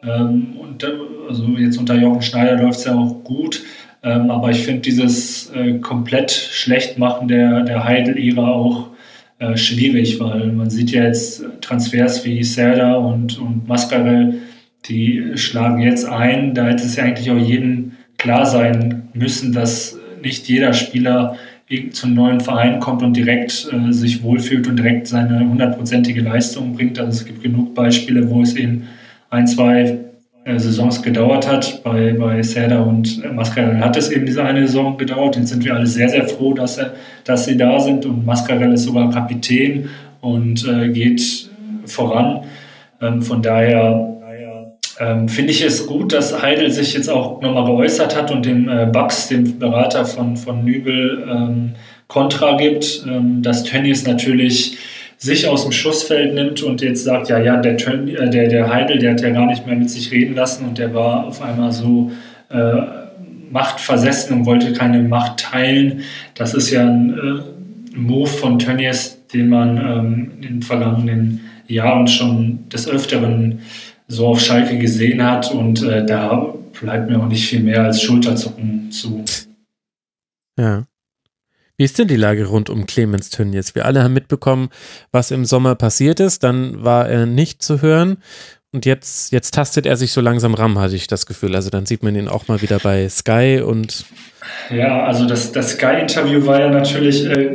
Ähm, 0.04 0.56
und 0.60 0.84
äh, 0.84 0.92
also 1.28 1.46
jetzt 1.58 1.78
unter 1.78 1.96
Jochen 1.96 2.22
Schneider 2.22 2.58
läuft 2.58 2.80
es 2.80 2.86
ja 2.86 2.96
auch 2.96 3.24
gut. 3.24 3.64
Ähm, 4.02 4.32
aber 4.32 4.52
ich 4.52 4.64
finde 4.64 4.82
dieses 4.82 5.52
äh, 5.52 5.80
komplett 5.80 6.32
Schlechtmachen 6.32 7.28
der, 7.28 7.62
der 7.64 7.84
Heidel-Ära 7.84 8.48
auch 8.48 8.88
äh, 9.40 9.58
schwierig, 9.58 10.20
weil 10.20 10.52
man 10.52 10.70
sieht 10.70 10.92
ja 10.92 11.04
jetzt 11.04 11.44
Transfers 11.62 12.26
wie 12.26 12.44
Serda 12.44 12.96
und, 12.96 13.40
und 13.40 13.68
Mascarell, 13.68 14.36
die 14.86 15.32
schlagen 15.36 15.82
jetzt 15.82 16.06
ein. 16.06 16.54
Da 16.54 16.68
hätte 16.68 16.84
es 16.84 16.96
ja 16.96 17.04
eigentlich 17.04 17.30
auch 17.30 17.38
jedem 17.38 17.94
klar 18.18 18.46
sein 18.46 19.10
müssen, 19.14 19.52
dass 19.52 19.98
nicht 20.22 20.48
jeder 20.48 20.74
Spieler 20.74 21.36
zum 21.92 22.16
neuen 22.16 22.40
Verein 22.40 22.80
kommt 22.80 23.04
und 23.04 23.16
direkt 23.16 23.70
äh, 23.72 23.92
sich 23.92 24.24
wohlfühlt 24.24 24.68
und 24.68 24.78
direkt 24.78 25.08
seine 25.08 25.40
hundertprozentige 25.40 26.22
Leistung 26.22 26.74
bringt. 26.74 26.98
Also 27.00 27.12
es 27.12 27.26
gibt 27.26 27.44
genug 27.44 27.76
Beispiele, 27.76 28.30
wo 28.30 28.42
es 28.42 28.56
eben 28.56 28.88
ein, 29.30 29.46
zwei 29.46 30.00
Saisons 30.58 31.04
gedauert 31.04 31.48
hat. 31.48 31.84
Bei, 31.84 32.14
bei 32.14 32.42
Serda 32.42 32.82
und 32.82 33.22
Mascarell 33.36 33.80
hat 33.80 33.98
es 33.98 34.10
eben 34.10 34.26
diese 34.26 34.44
eine 34.44 34.66
Saison 34.66 34.98
gedauert. 34.98 35.36
Jetzt 35.36 35.50
sind 35.50 35.66
wir 35.66 35.76
alle 35.76 35.86
sehr, 35.86 36.10
sehr 36.10 36.28
froh, 36.28 36.54
dass, 36.54 36.78
er, 36.78 36.94
dass 37.26 37.46
sie 37.46 37.58
da 37.58 37.80
sind. 37.80 38.06
Und 38.06 38.26
Mascarell 38.26 38.74
ist 38.74 38.86
sogar 38.86 39.12
Kapitän 39.12 39.90
und 40.22 40.66
äh, 40.68 40.90
geht 40.90 41.50
voran. 41.86 42.42
Ähm, 43.02 43.22
von 43.22 43.42
daher 43.42 44.10
ähm, 45.00 45.30
finde 45.30 45.52
ich 45.52 45.64
es 45.64 45.88
gut, 45.88 46.12
dass 46.12 46.42
Heidel 46.42 46.72
sich 46.72 46.94
jetzt 46.94 47.10
auch 47.10 47.42
nochmal 47.42 47.66
geäußert 47.66 48.18
hat 48.18 48.32
und 48.32 48.46
dem 48.46 48.68
äh, 48.68 48.86
Bax, 48.86 49.30
dem 49.30 49.58
Berater 49.58 50.06
von, 50.06 50.36
von 50.36 50.66
Nübel, 50.66 51.26
ähm, 51.30 51.72
Kontra 52.08 52.58
gibt. 52.58 53.06
Ähm, 53.08 53.42
dass 53.42 53.64
Tönnies 53.64 54.06
natürlich 54.06 54.78
sich 55.20 55.48
aus 55.48 55.64
dem 55.64 55.74
Schussfeld 55.74 56.34
nimmt 56.34 56.64
und 56.64 56.82
jetzt 56.82 57.04
sagt, 57.04 57.28
ja, 57.28 57.38
ja, 57.38 57.58
der, 57.58 57.74
äh, 57.76 58.30
der, 58.30 58.48
der 58.48 58.70
Heidel, 58.74 59.00
der 59.00 59.12
hat 59.12 59.22
ja 59.22 59.30
gar 59.30 59.46
nicht 59.46 59.68
mehr 59.68 59.76
mit 59.76 59.90
sich 59.90 60.12
reden 60.12 60.34
lassen 60.34 60.66
und 60.66 60.78
der 60.78 60.94
war 60.94 61.28
auf 61.28 61.42
einmal 61.42 61.74
so 61.74 62.12
äh, 62.50 62.74
machtversessen 63.52 64.38
und 64.38 64.46
wollte 64.46 64.72
keine 64.74 65.04
Macht 65.04 65.42
teilen. 65.42 66.02
Das 66.36 66.54
ist 66.54 66.72
ja 66.72 66.88
ein 66.88 67.14
äh, 67.14 67.98
Move 67.98 68.30
von 68.30 68.60
Tönnies, 68.60 69.20
den 69.34 69.50
man 69.50 69.78
ähm, 69.78 70.32
in 70.38 70.42
den 70.42 70.62
vergangenen 70.62 71.42
Jahren 71.68 72.08
schon 72.08 72.70
des 72.70 72.88
Öfteren 72.88 73.60
so 74.08 74.28
auf 74.28 74.40
Schalke 74.40 74.78
gesehen 74.78 75.22
hat 75.24 75.52
und 75.52 75.84
äh, 75.84 76.06
da 76.06 76.54
bleibt 76.80 77.10
mir 77.10 77.20
auch 77.20 77.28
nicht 77.28 77.46
viel 77.46 77.60
mehr 77.60 77.84
als 77.84 78.02
Schulterzucken 78.02 78.90
zu. 78.90 79.24
Ja. 80.58 80.86
Wie 81.80 81.86
ist 81.86 81.98
denn 81.98 82.10
die 82.10 82.18
Lage 82.18 82.48
rund 82.48 82.70
um 82.70 82.86
Clemens 82.88 83.30
Tönnies? 83.30 83.74
Wir 83.74 83.86
alle 83.86 84.04
haben 84.04 84.12
mitbekommen, 84.12 84.68
was 85.14 85.32
im 85.32 85.46
Sommer 85.46 85.76
passiert 85.76 86.20
ist. 86.20 86.44
Dann 86.44 86.84
war 86.84 87.08
er 87.08 87.26
nicht 87.26 87.64
zu 87.64 87.82
hören. 87.82 88.18
Und 88.74 88.86
jetzt, 88.86 89.32
jetzt 89.32 89.54
tastet 89.54 89.86
er 89.86 89.96
sich 89.96 90.12
so 90.12 90.20
langsam 90.20 90.56
ran, 90.56 90.78
hatte 90.78 90.98
ich 90.98 91.08
das 91.08 91.26
Gefühl. 91.26 91.56
Also 91.56 91.70
dann 91.70 91.86
sieht 91.86 92.04
man 92.04 92.18
ihn 92.18 92.28
auch 92.28 92.50
mal 92.50 92.62
wieder 92.62 92.80
bei 92.80 93.08
Sky 93.08 93.64
und. 93.66 94.04
Ja, 94.70 95.06
also 95.06 95.26
das, 95.26 95.54
das 95.54 95.72
Sky-Interview 95.72 96.46
war 96.46 96.60
ja 96.60 96.70
natürlich 96.70 97.26
äh, 97.26 97.46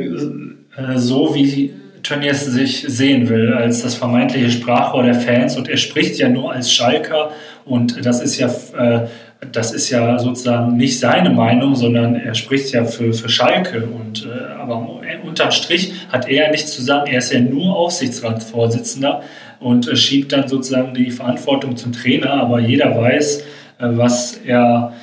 äh, 0.75 0.97
so, 0.97 1.35
wie 1.35 1.75
Tönnies 2.01 2.45
sich 2.45 2.83
sehen 2.87 3.29
will, 3.29 3.53
als 3.53 3.83
das 3.83 3.93
vermeintliche 3.93 4.49
Sprachrohr 4.49 5.03
der 5.03 5.13
Fans. 5.13 5.55
Und 5.55 5.69
er 5.69 5.77
spricht 5.77 6.17
ja 6.17 6.29
nur 6.29 6.51
als 6.51 6.71
Schalker. 6.71 7.29
Und 7.63 8.03
das 8.03 8.23
ist 8.23 8.39
ja 8.39 8.47
äh, 8.75 9.07
das 9.51 9.73
ist 9.73 9.89
ja 9.89 10.17
sozusagen 10.19 10.77
nicht 10.77 10.99
seine 10.99 11.29
Meinung, 11.29 11.75
sondern 11.75 12.15
er 12.15 12.35
spricht 12.35 12.71
ja 12.71 12.85
für, 12.85 13.13
für 13.13 13.29
Schalke. 13.29 13.85
Und, 13.85 14.25
äh, 14.25 14.53
aber 14.53 15.01
unterm 15.23 15.51
Strich 15.51 15.93
hat 16.09 16.27
er 16.29 16.51
nichts 16.51 16.71
zu 16.73 16.81
sagen. 16.81 17.11
Er 17.11 17.19
ist 17.19 17.31
ja 17.31 17.39
nur 17.39 17.75
Aufsichtsratsvorsitzender 17.75 19.21
und 19.59 19.87
äh, 19.87 19.95
schiebt 19.95 20.31
dann 20.31 20.47
sozusagen 20.47 20.93
die 20.93 21.11
Verantwortung 21.11 21.75
zum 21.77 21.91
Trainer. 21.93 22.31
Aber 22.33 22.59
jeder 22.59 22.95
weiß, 22.95 23.41
äh, 23.41 23.43
was 23.79 24.39
er, 24.45 24.93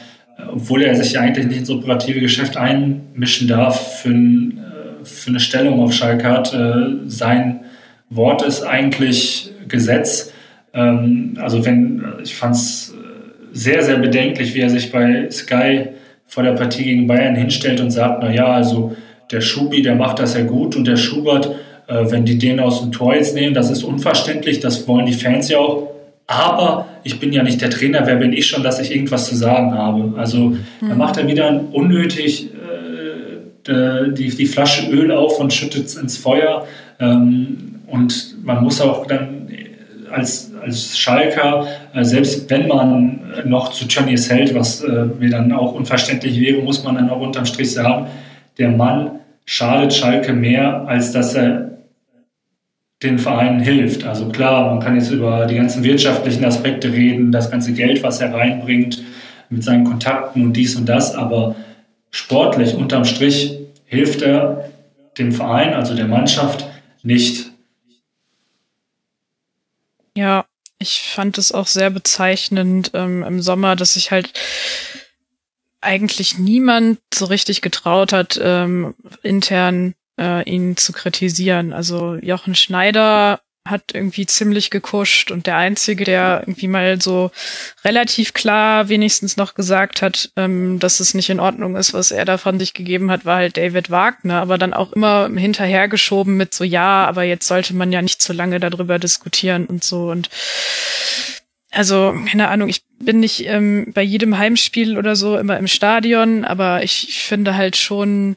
obwohl 0.53 0.83
er 0.83 0.95
sich 0.95 1.13
ja 1.13 1.21
eigentlich 1.21 1.47
nicht 1.47 1.59
ins 1.59 1.71
operative 1.71 2.21
Geschäft 2.21 2.57
einmischen 2.57 3.49
darf, 3.49 4.01
für, 4.01 4.11
äh, 4.11 5.05
für 5.05 5.31
eine 5.31 5.41
Stellung 5.41 5.81
auf 5.81 5.93
Schalke 5.93 6.29
hat. 6.29 6.55
Äh, 6.55 7.07
sein 7.07 7.61
Wort 8.09 8.43
ist 8.43 8.63
eigentlich 8.63 9.53
Gesetz. 9.69 10.33
Ähm, 10.75 11.39
also 11.41 11.65
wenn, 11.65 12.05
ich 12.23 12.35
fand 12.35 12.55
es 12.55 12.92
sehr, 13.53 13.83
sehr 13.83 13.99
bedenklich, 13.99 14.55
wie 14.55 14.61
er 14.61 14.71
sich 14.71 14.91
bei 14.91 15.31
Sky 15.31 15.89
vor 16.27 16.43
der 16.43 16.53
Partie 16.53 16.85
gegen 16.85 17.07
Bayern 17.07 17.35
hinstellt 17.35 17.81
und 17.81 17.91
sagt, 17.91 18.23
na 18.23 18.33
ja, 18.33 18.47
also 18.47 18.97
der 19.31 19.41
Schubi, 19.41 19.83
der 19.83 19.95
macht 19.95 20.19
das 20.19 20.35
ja 20.35 20.45
gut 20.45 20.77
und 20.77 20.87
der 20.87 20.97
Schubert, 20.97 21.55
äh, 21.87 22.11
wenn 22.11 22.25
die 22.25 22.39
den 22.39 22.61
aus 22.61 22.81
dem 22.81 22.93
Tor 22.93 23.15
jetzt 23.15 23.35
nehmen, 23.35 23.55
das 23.55 23.71
ist 23.71 23.83
unverständlich, 23.83 24.61
das 24.61 24.87
wollen 24.89 25.07
die 25.07 25.13
Fans 25.13 25.49
ja 25.49 25.59
auch. 25.59 25.91
Aber 26.27 26.87
ich 27.05 27.21
bin 27.21 27.33
ja 27.33 27.43
nicht 27.43 27.61
der 27.61 27.71
Trainer, 27.71 28.07
wer 28.07 28.17
bin 28.17 28.33
ich 28.33 28.47
schon, 28.47 28.63
dass 28.63 28.81
ich 28.81 28.95
irgendwas 28.95 29.29
zu 29.29 29.37
sagen 29.37 29.75
habe? 29.75 30.19
Also 30.19 30.39
mhm. 30.39 30.59
da 30.89 30.95
macht 30.95 31.17
er 31.19 31.27
wieder 31.27 31.63
unnötig 31.73 32.49
äh, 33.67 34.13
die, 34.13 34.29
die 34.29 34.47
Flasche 34.47 34.91
Öl 34.91 35.13
auf 35.13 35.39
und 35.39 35.53
schüttet 35.53 35.87
es 35.87 35.97
ins 35.97 36.17
Feuer. 36.17 36.67
Ähm, 36.99 37.81
und 37.87 38.37
man 38.43 38.63
muss 38.65 38.81
auch 38.81 39.07
dann 39.07 39.49
als, 40.11 40.52
als 40.63 40.99
Schalker, 40.99 41.67
äh, 41.95 42.05
selbst 42.05 42.49
wenn 42.51 42.69
man 42.69 43.21
noch 43.45 43.73
zu 43.73 43.87
Tönnies 43.87 44.31
hält, 44.31 44.55
was 44.55 44.83
äh, 44.83 45.07
mir 45.19 45.31
dann 45.31 45.53
auch 45.53 45.75
unverständlich 45.75 46.41
wäre, 46.41 46.63
muss 46.63 46.85
man 46.85 46.95
dann 46.95 47.11
auch 47.11 47.21
unterm 47.21 47.47
Strich 47.47 47.73
sagen, 47.73 48.07
der 48.59 48.71
Mann 48.71 49.21
schadet 49.45 49.93
Schalke 49.93 50.33
mehr, 50.33 50.87
als 50.87 51.13
dass 51.13 51.35
er 51.35 51.79
den 53.03 53.19
Vereinen 53.19 53.61
hilft. 53.61 54.05
Also 54.05 54.29
klar, 54.29 54.71
man 54.71 54.81
kann 54.81 54.95
jetzt 54.95 55.11
über 55.11 55.47
die 55.47 55.57
ganzen 55.57 55.83
wirtschaftlichen 55.83 56.45
Aspekte 56.45 56.93
reden, 56.93 57.33
das 57.33 57.51
ganze 57.51 57.73
Geld, 57.73 58.03
was 58.03 58.21
er 58.21 58.33
reinbringt, 58.33 59.03
mit 59.51 59.65
seinen 59.65 59.85
Kontakten 59.85 60.45
und 60.45 60.57
dies 60.57 60.77
und 60.77 60.89
das, 60.89 61.15
aber 61.15 61.57
sportlich 62.11 62.75
unterm 62.75 63.05
Strich 63.05 63.59
hilft 63.85 64.23
er 64.23 64.71
dem 65.19 65.33
Verein, 65.33 65.75
also 65.75 65.95
der 65.95 66.07
Mannschaft, 66.07 66.67
nicht 67.03 67.53
ja, 70.17 70.45
ich 70.79 71.02
fand 71.13 71.39
es 71.39 71.53
auch 71.53 71.67
sehr 71.67 71.91
bezeichnend 71.91 72.91
ähm, 72.95 73.23
im 73.23 73.43
Sommer, 73.43 73.77
dass 73.77 73.95
sich 73.95 74.11
halt 74.11 74.33
eigentlich 75.81 76.39
niemand 76.39 77.01
so 77.13 77.27
richtig 77.27 77.61
getraut 77.61 78.13
hat, 78.13 78.41
ähm, 78.43 78.95
intern 79.23 79.95
äh, 80.19 80.49
ihn 80.49 80.77
zu 80.77 80.93
kritisieren. 80.93 81.73
Also 81.73 82.15
Jochen 82.15 82.55
Schneider 82.55 83.41
hat 83.65 83.95
irgendwie 83.95 84.27
ziemlich 84.27 84.71
gekuscht 84.71 85.31
und 85.31 85.47
der 85.47 85.57
Einzige, 85.57 86.05
der 86.05 86.41
irgendwie 86.43 86.67
mal 86.67 87.01
so 87.01 87.31
relativ 87.85 88.35
klar 88.35 88.89
wenigstens 88.89 89.37
noch 89.37 89.55
gesagt 89.55 90.03
hat, 90.03 90.31
ähm, 90.37 90.81
dass 90.81 90.99
es 90.99 91.15
nicht 91.15 91.31
in 91.31 91.39
Ordnung 91.39 91.77
ist, 91.77 91.95
was 91.95 92.11
er 92.11 92.25
da 92.25 92.39
von 92.39 92.59
sich 92.59 92.75
gegeben 92.75 93.11
hat, 93.11 93.25
war 93.25 93.37
halt 93.37 93.57
David 93.57 93.91
Wagner, 93.91 94.41
aber 94.41 94.59
dann 94.59 94.75
auch 94.75 94.93
immer 94.93 95.31
hinterhergeschoben 95.33 96.37
mit 96.37 96.53
so, 96.55 96.65
ja, 96.65 97.07
aber 97.07 97.23
jetzt 97.23 97.47
sollte 97.47 97.75
man 97.75 97.93
ja 97.93 98.03
nicht 98.03 98.21
zu 98.21 98.33
lange 98.33 98.59
darüber 98.59 98.99
diskutieren 98.99 99.67
und 99.67 99.85
so 99.85 100.11
und 100.11 100.29
also 101.71 102.15
keine 102.29 102.49
Ahnung, 102.49 102.69
ich 102.69 102.83
bin 102.99 103.21
nicht 103.21 103.47
ähm, 103.47 103.93
bei 103.95 104.03
jedem 104.03 104.37
Heimspiel 104.37 104.99
oder 104.99 105.17
so 105.17 105.39
immer 105.39 105.57
im 105.57 105.69
Stadion, 105.69 106.45
aber 106.45 106.83
ich, 106.83 107.09
ich 107.09 107.23
finde 107.23 107.57
halt 107.57 107.77
schon, 107.77 108.37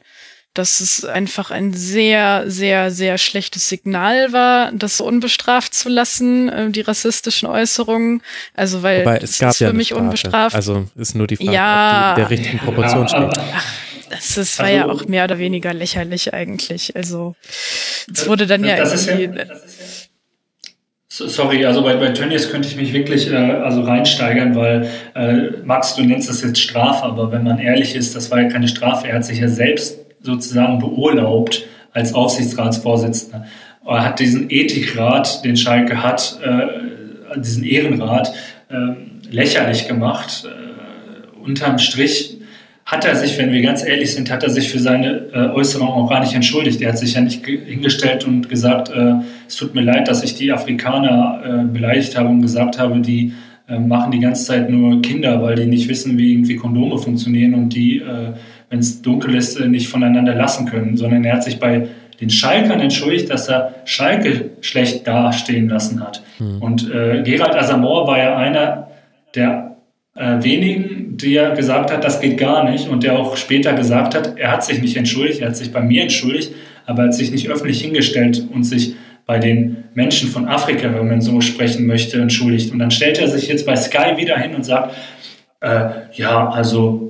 dass 0.58 0.80
es 0.80 1.04
einfach 1.04 1.50
ein 1.50 1.72
sehr, 1.72 2.44
sehr, 2.46 2.90
sehr 2.90 3.18
schlechtes 3.18 3.68
Signal 3.68 4.32
war, 4.32 4.72
das 4.72 5.00
unbestraft 5.00 5.74
zu 5.74 5.88
lassen, 5.88 6.48
äh, 6.48 6.70
die 6.70 6.80
rassistischen 6.82 7.48
Äußerungen. 7.48 8.22
Also 8.54 8.82
weil 8.82 9.00
Wobei, 9.00 9.18
es 9.18 9.38
gab 9.38 9.50
ist 9.50 9.60
ja 9.60 9.68
für 9.68 9.74
mich 9.74 9.88
Strafe. 9.88 10.02
unbestraft. 10.02 10.54
Also 10.56 10.86
ist 10.96 11.14
nur 11.14 11.26
die 11.26 11.36
Frage, 11.36 11.52
Ja. 11.52 12.10
ob 12.10 12.16
die 12.16 12.20
der 12.22 12.30
richtigen 12.30 12.58
Proportion 12.58 13.02
Ja, 13.02 13.08
steht. 13.08 13.22
aber- 13.38 13.42
Das 14.08 14.36
ist, 14.38 14.58
war 14.60 14.66
Also- 14.66 14.76
ja 14.78 14.86
auch 14.88 15.04
mehr 15.06 15.24
oder 15.24 15.38
weniger 15.38 15.74
lächerlich 15.74 16.32
eigentlich. 16.32 16.94
Also 16.94 17.34
es 18.12 18.28
wurde 18.28 18.46
dann 18.46 18.62
ja 18.64 18.76
das 18.76 18.94
ist 18.94 19.08
ja, 19.08 19.18
irgendwie. 19.18 19.42
So- 21.08 21.28
Sorry, 21.28 21.64
also 21.64 21.82
bei, 21.82 21.96
bei 21.96 22.10
Tönnies 22.10 22.50
könnte 22.50 22.68
ich 22.68 22.76
mich 22.76 22.92
wirklich 22.92 23.30
äh, 23.30 23.34
also 23.36 23.82
reinsteigern, 23.82 24.54
weil 24.54 24.88
äh, 25.14 25.62
Max, 25.64 25.94
du 25.96 26.02
nennst 26.02 26.28
das 26.28 26.42
jetzt 26.42 26.60
Strafe, 26.60 27.04
aber 27.04 27.32
wenn 27.32 27.42
man 27.42 27.58
ehrlich 27.58 27.94
ist, 27.94 28.14
das 28.14 28.30
war 28.30 28.40
ja 28.42 28.48
keine 28.48 28.68
Strafe. 28.68 29.08
Er 29.08 29.16
hat 29.16 29.24
sich 29.24 29.38
ja 29.38 29.48
selbst 29.48 29.98
sozusagen 30.26 30.78
beurlaubt 30.78 31.64
als 31.92 32.12
Aufsichtsratsvorsitzender. 32.12 33.46
Er 33.86 34.04
hat 34.04 34.20
diesen 34.20 34.50
Ethikrat, 34.50 35.44
den 35.44 35.56
Schalke 35.56 36.02
hat, 36.02 36.38
äh, 36.44 37.40
diesen 37.40 37.64
Ehrenrat, 37.64 38.34
äh, 38.68 38.74
lächerlich 39.30 39.88
gemacht. 39.88 40.44
Äh, 40.44 41.46
unterm 41.46 41.78
Strich 41.78 42.38
hat 42.84 43.04
er 43.04 43.16
sich, 43.16 43.38
wenn 43.38 43.52
wir 43.52 43.62
ganz 43.62 43.84
ehrlich 43.84 44.12
sind, 44.12 44.30
hat 44.30 44.42
er 44.42 44.50
sich 44.50 44.68
für 44.68 44.78
seine 44.78 45.28
äh, 45.32 45.48
Äußerung 45.54 45.88
auch 45.88 46.10
gar 46.10 46.20
nicht 46.20 46.34
entschuldigt. 46.34 46.80
Er 46.82 46.90
hat 46.90 46.98
sich 46.98 47.14
ja 47.14 47.20
nicht 47.20 47.44
ge- 47.44 47.64
hingestellt 47.64 48.26
und 48.26 48.48
gesagt, 48.48 48.90
äh, 48.90 49.14
es 49.48 49.56
tut 49.56 49.74
mir 49.74 49.82
leid, 49.82 50.08
dass 50.08 50.22
ich 50.22 50.34
die 50.34 50.52
Afrikaner 50.52 51.40
äh, 51.44 51.72
beleidigt 51.72 52.16
habe 52.16 52.28
und 52.28 52.42
gesagt 52.42 52.78
habe, 52.78 53.00
die 53.00 53.32
machen 53.68 54.12
die 54.12 54.20
ganze 54.20 54.44
Zeit 54.44 54.70
nur 54.70 55.02
Kinder, 55.02 55.42
weil 55.42 55.56
die 55.56 55.66
nicht 55.66 55.88
wissen, 55.88 56.16
wie 56.16 56.30
irgendwie 56.34 56.54
Kondome 56.54 56.98
funktionieren 56.98 57.52
und 57.54 57.70
die, 57.70 58.00
wenn 58.70 58.78
es 58.78 59.02
dunkel 59.02 59.34
ist, 59.34 59.58
äh, 59.60 59.68
nicht 59.68 59.88
voneinander 59.88 60.34
lassen 60.34 60.66
können, 60.66 60.96
sondern 60.96 61.24
er 61.24 61.34
hat 61.34 61.44
sich 61.44 61.58
bei 61.58 61.88
den 62.20 62.30
Schalkern 62.30 62.80
entschuldigt, 62.80 63.30
dass 63.30 63.48
er 63.48 63.74
Schalke 63.84 64.50
schlecht 64.60 65.06
dastehen 65.06 65.68
lassen 65.68 66.02
hat. 66.02 66.22
Und 66.60 66.90
äh, 66.90 67.22
Gerald 67.22 67.54
Asamoah 67.54 68.06
war 68.06 68.18
ja 68.18 68.36
einer 68.36 68.88
der 69.34 69.76
äh, 70.14 70.42
wenigen, 70.42 71.16
der 71.18 71.50
gesagt 71.50 71.92
hat, 71.92 72.04
das 72.04 72.20
geht 72.20 72.38
gar 72.38 72.68
nicht 72.70 72.88
und 72.88 73.02
der 73.02 73.18
auch 73.18 73.36
später 73.36 73.74
gesagt 73.74 74.14
hat, 74.14 74.38
er 74.38 74.52
hat 74.52 74.64
sich 74.64 74.80
nicht 74.80 74.96
entschuldigt, 74.96 75.40
er 75.40 75.48
hat 75.48 75.56
sich 75.56 75.72
bei 75.72 75.80
mir 75.80 76.02
entschuldigt, 76.02 76.52
aber 76.86 77.02
er 77.02 77.08
hat 77.08 77.14
sich 77.14 77.30
nicht 77.30 77.48
öffentlich 77.48 77.82
hingestellt 77.82 78.46
und 78.52 78.64
sich 78.64 78.94
bei 79.26 79.38
den 79.38 79.84
Menschen 79.94 80.30
von 80.30 80.46
Afrika, 80.46 80.92
wenn 80.94 81.08
man 81.08 81.20
so 81.20 81.40
sprechen 81.40 81.86
möchte, 81.86 82.20
entschuldigt. 82.20 82.72
Und 82.72 82.78
dann 82.78 82.92
stellt 82.92 83.18
er 83.18 83.28
sich 83.28 83.48
jetzt 83.48 83.66
bei 83.66 83.74
Sky 83.74 84.16
wieder 84.16 84.38
hin 84.38 84.54
und 84.54 84.64
sagt, 84.64 84.94
äh, 85.60 85.88
ja, 86.12 86.48
also 86.48 87.05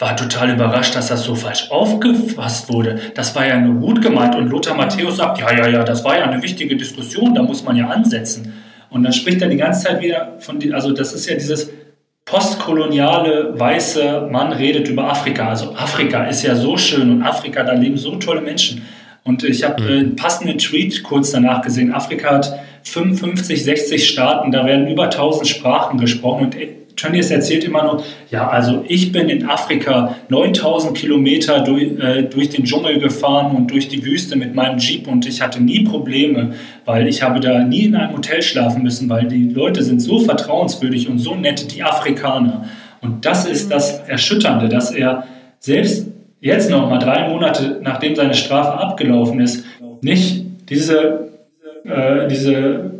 war 0.00 0.16
total 0.16 0.50
überrascht, 0.50 0.96
dass 0.96 1.08
das 1.08 1.24
so 1.24 1.34
falsch 1.34 1.70
aufgefasst 1.70 2.72
wurde. 2.72 2.98
Das 3.14 3.34
war 3.36 3.46
ja 3.46 3.58
nur 3.58 3.80
gut 3.80 4.00
gemeint. 4.00 4.34
Und 4.34 4.48
Lothar 4.48 4.74
Matthäus 4.74 5.18
sagt, 5.18 5.38
ja, 5.38 5.52
ja, 5.52 5.68
ja, 5.68 5.84
das 5.84 6.04
war 6.04 6.18
ja 6.18 6.24
eine 6.24 6.42
wichtige 6.42 6.76
Diskussion, 6.76 7.34
da 7.34 7.42
muss 7.42 7.62
man 7.64 7.76
ja 7.76 7.88
ansetzen. 7.88 8.54
Und 8.88 9.02
dann 9.02 9.12
spricht 9.12 9.42
er 9.42 9.48
die 9.48 9.56
ganze 9.56 9.84
Zeit 9.84 10.02
wieder 10.02 10.36
von, 10.40 10.58
die, 10.58 10.72
also 10.72 10.92
das 10.92 11.12
ist 11.12 11.28
ja 11.28 11.34
dieses 11.34 11.70
postkoloniale 12.24 13.58
weiße 13.58 14.28
Mann 14.30 14.52
redet 14.52 14.88
über 14.88 15.10
Afrika. 15.10 15.48
Also 15.48 15.74
Afrika 15.74 16.24
ist 16.24 16.42
ja 16.42 16.54
so 16.54 16.76
schön 16.76 17.10
und 17.10 17.22
Afrika, 17.22 17.62
da 17.62 17.72
leben 17.72 17.96
so 17.96 18.16
tolle 18.16 18.40
Menschen. 18.40 18.82
Und 19.24 19.44
ich 19.44 19.64
habe 19.64 19.82
äh, 19.82 19.98
einen 19.98 20.16
passenden 20.16 20.58
Tweet 20.58 21.02
kurz 21.02 21.30
danach 21.30 21.60
gesehen. 21.60 21.92
Afrika 21.92 22.30
hat 22.30 22.58
55, 22.84 23.64
60 23.64 24.08
Staaten, 24.08 24.50
da 24.50 24.64
werden 24.64 24.88
über 24.88 25.04
1000 25.04 25.46
Sprachen 25.46 25.98
gesprochen. 25.98 26.46
Und 26.46 26.56
Tönnies 27.00 27.30
erzählt 27.30 27.64
immer 27.64 27.82
nur, 27.84 28.02
ja, 28.30 28.48
also 28.48 28.84
ich 28.86 29.10
bin 29.10 29.28
in 29.28 29.48
Afrika 29.48 30.16
9000 30.28 30.96
Kilometer 30.96 31.60
durch, 31.60 31.98
äh, 31.98 32.24
durch 32.24 32.50
den 32.50 32.64
Dschungel 32.64 32.98
gefahren 32.98 33.56
und 33.56 33.70
durch 33.70 33.88
die 33.88 34.04
Wüste 34.04 34.36
mit 34.36 34.54
meinem 34.54 34.78
Jeep 34.78 35.08
und 35.08 35.26
ich 35.26 35.40
hatte 35.40 35.62
nie 35.62 35.84
Probleme, 35.84 36.54
weil 36.84 37.08
ich 37.08 37.22
habe 37.22 37.40
da 37.40 37.64
nie 37.64 37.84
in 37.84 37.96
einem 37.96 38.16
Hotel 38.16 38.42
schlafen 38.42 38.82
müssen, 38.82 39.08
weil 39.08 39.26
die 39.26 39.48
Leute 39.48 39.82
sind 39.82 40.00
so 40.00 40.20
vertrauenswürdig 40.20 41.08
und 41.08 41.18
so 41.18 41.34
nett, 41.34 41.74
die 41.74 41.82
Afrikaner. 41.82 42.64
Und 43.00 43.24
das 43.24 43.46
ist 43.46 43.70
das 43.70 44.00
Erschütternde, 44.00 44.68
dass 44.68 44.90
er 44.90 45.24
selbst 45.58 46.06
jetzt 46.40 46.70
noch 46.70 46.88
mal 46.88 46.98
drei 46.98 47.28
Monate 47.28 47.80
nachdem 47.82 48.14
seine 48.14 48.34
Strafe 48.34 48.72
abgelaufen 48.78 49.40
ist, 49.40 49.64
nicht 50.02 50.44
diese, 50.68 51.30
äh, 51.84 52.28
diese 52.28 52.90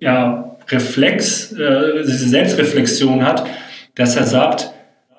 ja, 0.00 0.47
Reflex, 0.70 1.52
äh, 1.52 2.02
diese 2.02 2.28
Selbstreflexion 2.28 3.24
hat, 3.24 3.46
dass 3.94 4.16
er 4.16 4.24
sagt, 4.24 4.72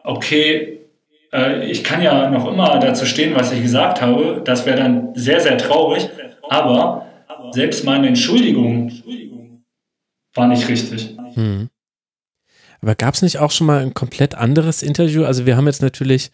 okay, 0.04 0.80
äh, 1.34 1.70
ich 1.70 1.84
kann 1.84 2.02
ja 2.02 2.30
noch 2.30 2.48
immer 2.48 2.80
dazu 2.80 3.06
stehen, 3.06 3.36
was 3.36 3.52
ich 3.52 3.62
gesagt 3.62 4.02
habe, 4.02 4.42
das 4.44 4.66
wäre 4.66 4.78
dann 4.78 5.10
sehr, 5.16 5.40
sehr 5.40 5.58
traurig, 5.58 6.10
aber 6.50 7.06
selbst 7.52 7.84
meine 7.84 8.08
Entschuldigung 8.08 8.92
war 10.34 10.48
nicht 10.48 10.68
richtig. 10.68 11.16
Hm. 11.34 11.70
Aber 12.82 12.96
gab 12.96 13.14
es 13.14 13.22
nicht 13.22 13.40
auch 13.40 13.52
schon 13.52 13.68
mal 13.68 13.82
ein 13.82 13.94
komplett 13.94 14.36
anderes 14.36 14.84
Interview? 14.84 15.26
Also 15.26 15.46
wir 15.46 15.58
haben 15.58 15.68
jetzt 15.68 15.82
natürlich 15.82 16.32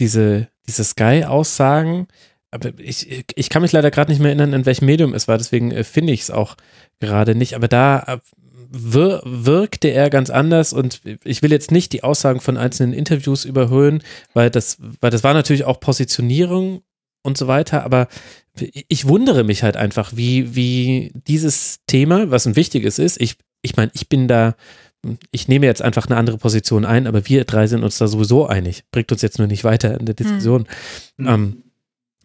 diese, 0.00 0.48
diese 0.66 0.84
Sky-Aussagen, 0.84 2.08
aber 2.50 2.70
ich, 2.78 3.24
ich 3.34 3.50
kann 3.50 3.62
mich 3.62 3.72
leider 3.72 3.90
gerade 3.90 4.10
nicht 4.10 4.20
mehr 4.20 4.28
erinnern, 4.28 4.52
in 4.52 4.64
welchem 4.64 4.86
Medium 4.86 5.12
es 5.12 5.28
war, 5.28 5.38
deswegen 5.38 5.72
äh, 5.72 5.84
finde 5.84 6.12
ich 6.12 6.22
es 6.22 6.30
auch 6.30 6.56
gerade 7.00 7.34
nicht. 7.34 7.54
Aber 7.54 7.68
da 7.68 8.04
äh, 8.06 8.18
wir, 8.70 9.22
wirkte 9.24 9.88
er 9.88 10.10
ganz 10.10 10.30
anders 10.30 10.72
und 10.72 11.00
ich 11.24 11.42
will 11.42 11.50
jetzt 11.52 11.70
nicht 11.70 11.92
die 11.92 12.02
Aussagen 12.02 12.40
von 12.40 12.56
einzelnen 12.56 12.92
Interviews 12.92 13.44
überhöhen, 13.44 14.02
weil 14.32 14.50
das, 14.50 14.78
weil 15.00 15.10
das 15.10 15.24
war 15.24 15.34
natürlich 15.34 15.64
auch 15.64 15.80
Positionierung 15.80 16.82
und 17.22 17.38
so 17.38 17.46
weiter, 17.46 17.84
aber 17.84 18.08
ich 18.88 19.08
wundere 19.08 19.44
mich 19.44 19.62
halt 19.62 19.76
einfach, 19.76 20.12
wie, 20.14 20.54
wie 20.54 21.12
dieses 21.26 21.80
Thema, 21.86 22.30
was 22.30 22.46
ein 22.46 22.56
wichtiges 22.56 22.98
ist, 22.98 23.20
ich, 23.20 23.36
ich 23.62 23.76
meine, 23.76 23.90
ich 23.94 24.08
bin 24.08 24.28
da, 24.28 24.54
ich 25.32 25.48
nehme 25.48 25.66
jetzt 25.66 25.82
einfach 25.82 26.06
eine 26.06 26.16
andere 26.16 26.38
Position 26.38 26.84
ein, 26.84 27.06
aber 27.06 27.26
wir 27.28 27.44
drei 27.44 27.66
sind 27.66 27.82
uns 27.82 27.98
da 27.98 28.06
sowieso 28.06 28.46
einig. 28.46 28.84
Bringt 28.90 29.10
uns 29.10 29.22
jetzt 29.22 29.38
nur 29.38 29.48
nicht 29.48 29.64
weiter 29.64 29.98
in 29.98 30.06
der 30.06 30.14
Diskussion. 30.14 30.66
Hm. 31.18 31.26
Ähm, 31.26 31.62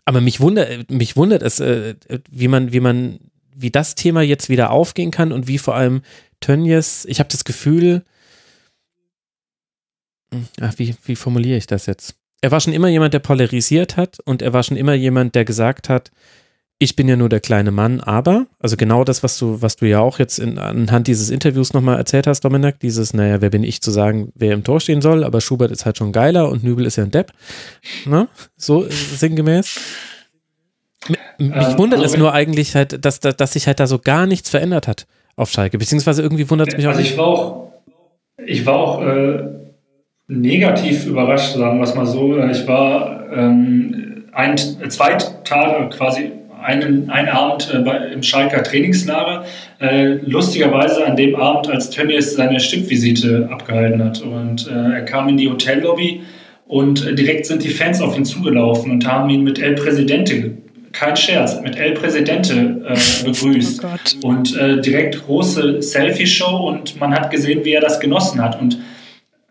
aber 0.06 0.22
mich 0.22 0.40
wundert, 0.40 0.90
mich 0.90 1.16
wundert 1.18 1.44
es, 1.44 1.60
äh, 1.60 1.96
wie 2.30 2.48
man, 2.48 2.72
wie 2.72 2.80
man, 2.80 3.20
wie 3.56 3.72
das 3.72 3.96
Thema 3.96 4.22
jetzt 4.22 4.50
wieder 4.50 4.72
aufgehen 4.72 5.12
kann 5.12 5.32
und 5.32 5.48
wie 5.48 5.58
vor 5.58 5.76
allem 5.76 6.02
Tönnies, 6.40 7.06
ich 7.06 7.20
habe 7.20 7.30
das 7.30 7.44
Gefühl, 7.44 8.04
ach, 10.62 10.74
wie, 10.78 10.96
wie 11.06 11.16
formuliere 11.16 11.58
ich 11.58 11.68
das 11.68 11.86
jetzt? 11.86 12.16
Er 12.42 12.52
war 12.52 12.60
schon 12.62 12.74
immer 12.74 12.88
jemand, 12.88 13.14
der 13.14 13.20
polarisiert 13.20 13.98
hat 13.98 14.20
und 14.24 14.42
er 14.42 14.54
war 14.54 14.64
schon 14.64 14.78
immer 14.78 14.94
jemand, 14.94 15.36
der 15.36 15.46
gesagt 15.46 15.90
hat, 15.90 16.12
ich 16.82 16.96
bin 16.96 17.10
ja 17.10 17.18
nur 17.18 17.28
der 17.28 17.42
kleine 17.42 17.72
Mann, 17.72 18.00
aber, 18.00 18.48
also 18.58 18.78
genau 18.78 19.04
das, 19.04 19.22
was 19.22 19.38
du, 19.38 19.62
was 19.62 19.76
du 19.76 19.86
ja 19.86 20.00
auch 20.00 20.18
jetzt 20.18 20.40
in, 20.40 20.58
anhand 20.58 21.08
dieses 21.08 21.30
Interviews 21.30 21.74
nochmal 21.74 21.98
erzählt 21.98 22.26
hast, 22.26 22.46
Dominik, 22.46 22.80
dieses, 22.80 23.14
naja, 23.14 23.42
wer 23.42 23.50
bin 23.50 23.66
ich 23.66 23.82
zu 23.82 23.92
sagen, 23.92 24.32
wer 24.34 24.54
im 24.54 24.64
Tor 24.64 24.80
stehen 24.80 25.02
soll, 25.02 25.26
aber 25.26 25.42
Schubert 25.42 25.72
ist 25.72 25.86
halt 25.86 25.98
schon 25.98 26.14
geiler 26.14 26.48
und 26.48 26.64
Nübel 26.64 26.86
ist 26.86 26.96
ja 26.96 27.04
ein 27.04 27.12
Depp. 27.12 27.34
Ne? 28.06 28.30
So 28.56 28.88
sinngemäß. 28.90 29.78
Mich 31.10 31.18
Ähm, 31.38 31.78
wundert 31.78 32.00
also 32.00 32.14
es 32.14 32.18
nur 32.18 32.34
eigentlich 32.34 32.76
halt, 32.76 33.04
dass, 33.04 33.20
dass, 33.20 33.36
dass 33.36 33.54
sich 33.54 33.68
halt 33.68 33.82
da 33.82 33.88
so 33.88 34.00
gar 34.00 34.26
nichts 34.26 34.50
verändert 34.50 34.88
hat 34.88 35.06
auf 35.40 35.50
Schalke, 35.50 35.78
beziehungsweise 35.78 36.22
irgendwie 36.22 36.50
wundert 36.50 36.70
es 36.70 36.78
mich 36.78 36.88
auch 36.88 36.92
Also 36.92 37.02
ich 37.02 37.18
war 37.18 37.28
auch, 37.28 37.72
ich 38.46 38.66
war 38.66 38.76
auch 38.76 39.02
äh, 39.02 39.44
negativ 40.28 41.06
überrascht, 41.06 41.56
sagen 41.56 41.80
wir 41.80 41.84
es 41.84 41.96
mal 41.96 42.06
so. 42.06 42.38
Ich 42.44 42.68
war 42.68 43.26
ähm, 43.34 44.26
ein, 44.34 44.58
zwei 44.58 45.14
Tage 45.44 45.90
quasi 45.90 46.32
einen, 46.62 47.10
einen 47.10 47.30
Abend 47.30 47.74
äh, 47.74 47.80
bei, 47.80 47.98
im 47.98 48.22
Schalker 48.22 48.64
Trainingslager. 48.64 49.46
Äh, 49.80 50.20
lustigerweise 50.26 51.06
an 51.06 51.16
dem 51.16 51.36
Abend, 51.36 51.70
als 51.70 51.90
Tönnies 51.90 52.36
seine 52.36 52.60
Stippvisite 52.60 53.48
abgehalten 53.50 54.04
hat. 54.04 54.22
Und 54.22 54.68
äh, 54.68 54.96
er 54.96 55.02
kam 55.06 55.30
in 55.30 55.38
die 55.38 55.50
Hotellobby 55.50 56.22
und 56.68 57.08
äh, 57.08 57.16
direkt 57.16 57.46
sind 57.46 57.64
die 57.64 57.70
Fans 57.70 58.02
auf 58.02 58.18
ihn 58.18 58.26
zugelaufen 58.26 58.92
und 58.92 59.08
haben 59.08 59.30
ihn 59.30 59.44
mit 59.44 59.60
El 59.60 59.76
Presidente, 59.76 60.52
kein 60.92 61.16
Scherz, 61.16 61.62
mit 61.62 61.78
El 61.78 61.94
Presidente 61.94 62.82
äh, 62.88 63.24
begrüßt. 63.26 63.84
Oh. 63.84 64.28
Und 64.28 64.58
äh, 64.58 64.82
direkt 64.82 65.26
große 65.26 65.82
Selfie-Show 65.82 66.68
und 66.70 67.00
man 67.00 67.14
hat 67.14 67.32
gesehen, 67.32 67.64
wie 67.64 67.74
er 67.74 67.82
das 67.82 68.00
genossen 68.00 68.42
hat. 68.42 68.60
Und 68.60 68.80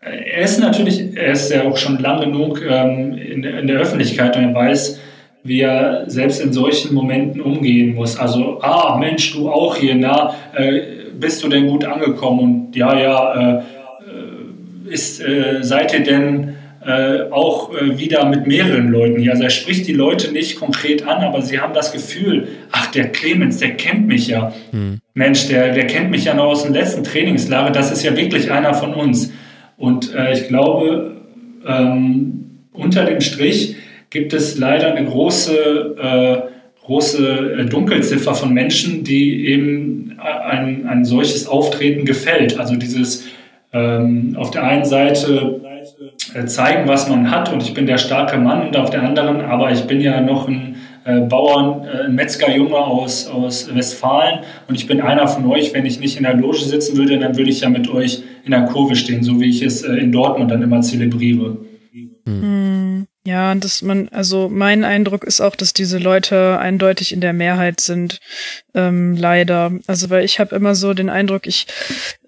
äh, 0.01 0.31
er 0.31 0.41
ist 0.43 0.59
natürlich, 0.59 1.15
er 1.15 1.33
ist 1.33 1.51
ja 1.51 1.63
auch 1.63 1.77
schon 1.77 1.99
lang 1.99 2.21
genug 2.21 2.61
ähm, 2.67 3.13
in, 3.13 3.43
in 3.43 3.67
der 3.67 3.79
Öffentlichkeit 3.79 4.35
und 4.35 4.43
er 4.43 4.53
weiß, 4.53 4.99
wie 5.43 5.61
er 5.61 6.03
selbst 6.07 6.41
in 6.41 6.51
solchen 6.51 6.93
Momenten 6.93 7.41
umgehen 7.41 7.95
muss. 7.95 8.17
Also, 8.17 8.61
ah, 8.61 8.97
Mensch, 8.97 9.33
du 9.33 9.49
auch 9.49 9.75
hier, 9.75 9.95
na, 9.95 10.35
äh, 10.53 10.81
bist 11.17 11.43
du 11.43 11.49
denn 11.49 11.67
gut 11.67 11.85
angekommen? 11.85 12.39
Und 12.39 12.75
ja, 12.75 12.97
ja, 12.97 13.33
äh, 13.33 13.57
äh, 14.89 14.93
ist, 14.93 15.21
seid 15.61 15.93
ihr 15.93 16.03
denn 16.03 16.55
äh, 16.85 17.29
auch 17.31 17.73
äh, 17.73 17.97
wieder 17.97 18.25
mit 18.25 18.47
mehreren 18.47 18.89
Leuten 18.89 19.19
hier. 19.19 19.31
Also 19.31 19.43
er 19.43 19.49
spricht 19.49 19.87
die 19.87 19.93
Leute 19.93 20.31
nicht 20.31 20.57
konkret 20.57 21.05
an, 21.05 21.23
aber 21.23 21.41
sie 21.41 21.59
haben 21.59 21.73
das 21.73 21.91
Gefühl, 21.91 22.47
ach, 22.71 22.87
der 22.91 23.11
Clemens, 23.11 23.57
der 23.57 23.71
kennt 23.71 24.07
mich 24.07 24.27
ja. 24.27 24.53
Hm. 24.71 24.99
Mensch, 25.13 25.47
der, 25.47 25.73
der 25.73 25.87
kennt 25.87 26.09
mich 26.09 26.25
ja 26.25 26.33
noch 26.33 26.45
aus 26.45 26.63
dem 26.63 26.73
letzten 26.73 27.03
Trainingslager, 27.03 27.71
das 27.71 27.91
ist 27.91 28.03
ja 28.03 28.15
wirklich 28.15 28.51
einer 28.51 28.73
von 28.73 28.93
uns. 28.93 29.33
Und 29.75 30.13
äh, 30.15 30.33
ich 30.33 30.47
glaube, 30.47 31.17
ähm, 31.67 32.61
unter 32.71 33.03
dem 33.05 33.19
Strich 33.19 33.75
gibt 34.09 34.33
es 34.33 34.57
leider 34.57 34.93
eine 34.93 35.05
große, 35.05 35.95
äh, 36.01 36.85
große 36.85 37.55
äh, 37.59 37.65
Dunkelziffer 37.65 38.35
von 38.35 38.53
Menschen, 38.53 39.03
die 39.03 39.47
eben 39.47 40.17
ein, 40.17 40.87
ein 40.87 41.05
solches 41.05 41.47
Auftreten 41.47 42.05
gefällt. 42.05 42.57
Also 42.57 42.75
dieses 42.75 43.25
ähm, 43.71 44.35
auf 44.37 44.51
der 44.51 44.63
einen 44.63 44.85
Seite 44.85 45.61
zeigen, 46.45 46.87
was 46.87 47.09
man 47.09 47.31
hat 47.31 47.51
und 47.51 47.63
ich 47.63 47.73
bin 47.73 47.85
der 47.85 47.97
starke 47.97 48.37
Mann 48.37 48.67
und 48.67 48.77
auf 48.77 48.89
der 48.89 49.03
anderen, 49.03 49.41
aber 49.41 49.71
ich 49.71 49.85
bin 49.85 50.01
ja 50.01 50.21
noch 50.21 50.47
ein 50.47 50.75
äh, 51.05 51.21
Bauern, 51.21 51.85
äh, 51.85 52.05
ein 52.05 52.15
Metzgerjunge 52.15 52.77
aus, 52.77 53.27
aus 53.27 53.73
Westfalen 53.73 54.39
und 54.67 54.75
ich 54.75 54.85
bin 54.85 55.01
einer 55.01 55.27
von 55.27 55.45
euch. 55.47 55.73
Wenn 55.73 55.85
ich 55.85 55.99
nicht 55.99 56.17
in 56.17 56.23
der 56.23 56.35
Loge 56.35 56.59
sitzen 56.59 56.97
würde, 56.97 57.17
dann 57.17 57.37
würde 57.37 57.49
ich 57.49 57.61
ja 57.61 57.69
mit 57.69 57.89
euch 57.89 58.23
in 58.43 58.51
der 58.51 58.65
Kurve 58.65 58.95
stehen, 58.95 59.23
so 59.23 59.39
wie 59.39 59.49
ich 59.49 59.61
es 59.61 59.83
äh, 59.83 59.93
in 59.93 60.11
Dortmund 60.11 60.51
dann 60.51 60.61
immer 60.61 60.81
zelebriere. 60.81 61.57
Hm. 62.25 63.07
Ja, 63.25 63.53
dass 63.53 63.81
man, 63.81 64.09
also 64.09 64.49
mein 64.49 64.83
Eindruck 64.83 65.23
ist 65.23 65.41
auch, 65.41 65.55
dass 65.55 65.73
diese 65.73 65.99
Leute 65.99 66.57
eindeutig 66.57 67.11
in 67.11 67.21
der 67.21 67.33
Mehrheit 67.33 67.79
sind, 67.79 68.19
ähm, 68.73 69.15
leider. 69.15 69.71
Also 69.87 70.09
weil 70.09 70.25
ich 70.25 70.39
habe 70.39 70.55
immer 70.55 70.73
so 70.73 70.93
den 70.93 71.09
Eindruck, 71.09 71.45
ich 71.45 71.67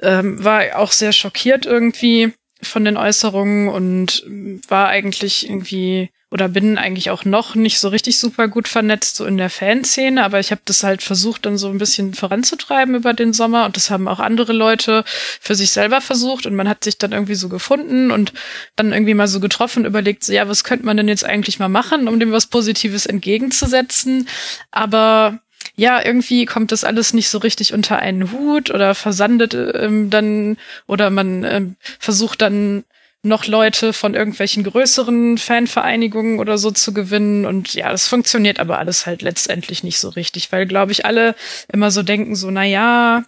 ähm, 0.02 0.44
war 0.44 0.62
auch 0.76 0.92
sehr 0.92 1.12
schockiert 1.12 1.66
irgendwie 1.66 2.34
von 2.62 2.86
den 2.86 2.98
Äußerungen 2.98 3.70
und 3.70 4.24
war 4.68 4.88
eigentlich 4.88 5.50
irgendwie 5.50 6.10
oder 6.34 6.48
bin 6.48 6.78
eigentlich 6.78 7.10
auch 7.10 7.26
noch 7.26 7.56
nicht 7.56 7.78
so 7.80 7.90
richtig 7.90 8.18
super 8.18 8.48
gut 8.48 8.70
vernetzt 8.70 9.18
so 9.18 9.26
in 9.26 9.36
der 9.36 9.50
Fanszene, 9.50 10.24
aber 10.24 10.40
ich 10.40 10.52
habe 10.52 10.62
das 10.64 10.82
halt 10.82 11.04
versucht 11.04 11.46
dann 11.46 11.58
so 11.58 11.68
ein 11.68 11.78
bisschen 11.78 12.14
voranzutreiben 12.14 12.96
über 12.96 13.14
den 13.14 13.34
Sommer. 13.34 13.66
Und 13.66 13.76
das 13.76 13.92
haben 13.92 14.08
auch 14.08 14.22
andere 14.22 14.54
Leute 14.54 15.04
für 15.42 15.56
sich 15.56 15.72
selber 15.72 16.00
versucht. 16.00 16.46
Und 16.46 16.56
man 16.56 16.70
hat 16.70 16.86
sich 16.86 16.98
dann 16.98 17.12
irgendwie 17.12 17.36
so 17.36 17.50
gefunden 17.50 18.12
und 18.12 18.32
dann 18.78 18.94
irgendwie 18.94 19.14
mal 19.14 19.28
so 19.28 19.42
getroffen, 19.42 19.84
überlegt, 19.84 20.24
so, 20.24 20.32
ja, 20.32 20.48
was 20.48 20.64
könnte 20.64 20.86
man 20.86 20.96
denn 20.96 21.10
jetzt 21.10 21.26
eigentlich 21.26 21.60
mal 21.60 21.68
machen, 21.68 22.08
um 22.08 22.18
dem 22.18 22.32
was 22.32 22.48
Positives 22.48 23.06
entgegenzusetzen, 23.06 24.30
aber 24.72 25.42
ja, 25.76 26.04
irgendwie 26.04 26.46
kommt 26.46 26.72
das 26.72 26.84
alles 26.84 27.14
nicht 27.14 27.30
so 27.30 27.38
richtig 27.38 27.74
unter 27.74 28.00
einen 28.00 28.32
Hut 28.32 28.70
oder 28.72 28.96
versandet 28.96 29.54
ähm, 29.54 30.10
dann 30.10 30.58
oder 30.88 31.10
man 31.10 31.44
ähm, 31.44 31.76
versucht 32.00 32.42
dann 32.42 32.84
noch 33.24 33.46
Leute 33.46 33.94
von 33.94 34.16
irgendwelchen 34.16 34.64
größeren 34.64 35.38
Fanvereinigungen 35.38 36.40
oder 36.40 36.58
so 36.58 36.72
zu 36.72 36.94
gewinnen. 36.94 37.46
Und 37.46 37.74
ja, 37.74 37.92
das 37.92 38.08
funktioniert 38.08 38.60
aber 38.60 38.80
alles 38.80 39.06
halt 39.06 39.22
letztendlich 39.22 39.84
nicht 39.84 40.00
so 40.00 40.10
richtig, 40.10 40.52
weil, 40.52 40.66
glaube 40.66 40.92
ich, 40.92 41.06
alle 41.06 41.36
immer 41.72 41.92
so 41.92 42.02
denken, 42.02 42.36
so, 42.36 42.50
na 42.50 42.64
ja, 42.64 43.24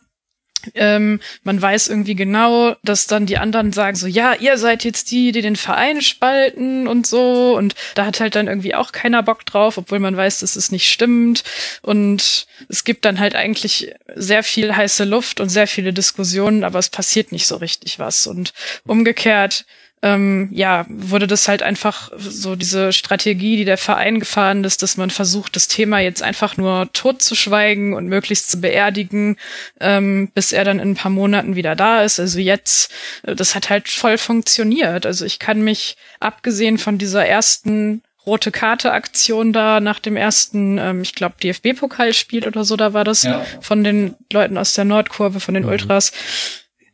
ähm, 0.75 1.19
man 1.43 1.61
weiß 1.61 1.87
irgendwie 1.87 2.15
genau, 2.15 2.75
dass 2.83 3.07
dann 3.07 3.25
die 3.25 3.37
anderen 3.37 3.73
sagen 3.73 3.95
so, 3.95 4.07
ja, 4.07 4.33
ihr 4.33 4.57
seid 4.57 4.83
jetzt 4.83 5.11
die, 5.11 5.31
die 5.31 5.41
den 5.41 5.55
Verein 5.55 6.01
spalten 6.01 6.87
und 6.87 7.05
so. 7.05 7.55
Und 7.57 7.75
da 7.95 8.05
hat 8.05 8.19
halt 8.19 8.35
dann 8.35 8.47
irgendwie 8.47 8.75
auch 8.75 8.91
keiner 8.91 9.23
Bock 9.23 9.45
drauf, 9.45 9.77
obwohl 9.77 9.99
man 9.99 10.15
weiß, 10.15 10.39
dass 10.39 10.55
es 10.55 10.71
nicht 10.71 10.89
stimmt. 10.89 11.43
Und 11.81 12.47
es 12.69 12.83
gibt 12.83 13.05
dann 13.05 13.19
halt 13.19 13.35
eigentlich 13.35 13.93
sehr 14.15 14.43
viel 14.43 14.75
heiße 14.75 15.03
Luft 15.03 15.39
und 15.39 15.49
sehr 15.49 15.67
viele 15.67 15.93
Diskussionen, 15.93 16.63
aber 16.63 16.79
es 16.79 16.89
passiert 16.89 17.31
nicht 17.31 17.47
so 17.47 17.57
richtig 17.57 17.99
was. 17.99 18.27
Und 18.27 18.53
umgekehrt 18.85 19.65
ähm, 20.03 20.49
ja, 20.51 20.85
wurde 20.89 21.27
das 21.27 21.47
halt 21.47 21.63
einfach 21.63 22.11
so 22.17 22.57
diese 22.57 22.91
Strategie, 22.91 23.55
die 23.55 23.63
der 23.63 23.77
Verein 23.77 24.19
gefahren 24.19 24.65
ist, 24.65 24.83
dass 24.83 24.97
man 24.97 25.09
versucht, 25.09 25.55
das 25.55 25.69
Thema 25.69 25.99
jetzt 25.99 26.21
einfach 26.21 26.57
nur 26.57 26.89
totzuschweigen 26.91 27.93
und 27.93 28.07
möglichst 28.07 28.51
zu 28.51 28.59
beerdigen, 28.59 29.37
ähm, 29.79 30.29
bis 30.35 30.51
er 30.51 30.65
dann 30.65 30.79
in 30.79 30.91
ein 30.91 30.95
paar 30.95 31.09
Monaten 31.09 31.55
wieder 31.55 31.77
da 31.77 32.03
ist. 32.03 32.19
Also 32.19 32.39
jetzt, 32.39 32.91
äh, 33.23 33.33
das 33.33 33.55
hat 33.55 33.69
halt 33.69 33.87
voll 33.87 34.17
funktioniert. 34.17 35.05
Also 35.05 35.23
ich 35.23 35.39
kann 35.39 35.61
mich, 35.61 35.95
abgesehen 36.19 36.77
von 36.77 36.97
dieser 36.97 37.25
ersten 37.25 38.01
rote 38.25 38.51
Karte 38.51 38.91
Aktion 38.91 39.53
da 39.53 39.79
nach 39.79 39.99
dem 39.99 40.17
ersten, 40.17 40.77
ähm, 40.79 41.01
ich 41.01 41.15
glaube 41.15 41.35
DFB-Pokalspiel 41.41 42.45
oder 42.45 42.65
so, 42.65 42.75
da 42.75 42.91
war 42.93 43.05
das 43.05 43.23
ja. 43.23 43.45
von 43.61 43.85
den 43.85 44.15
Leuten 44.31 44.57
aus 44.57 44.73
der 44.73 44.83
Nordkurve, 44.83 45.39
von 45.39 45.53
den 45.53 45.63
mhm. 45.63 45.69
Ultras 45.69 46.11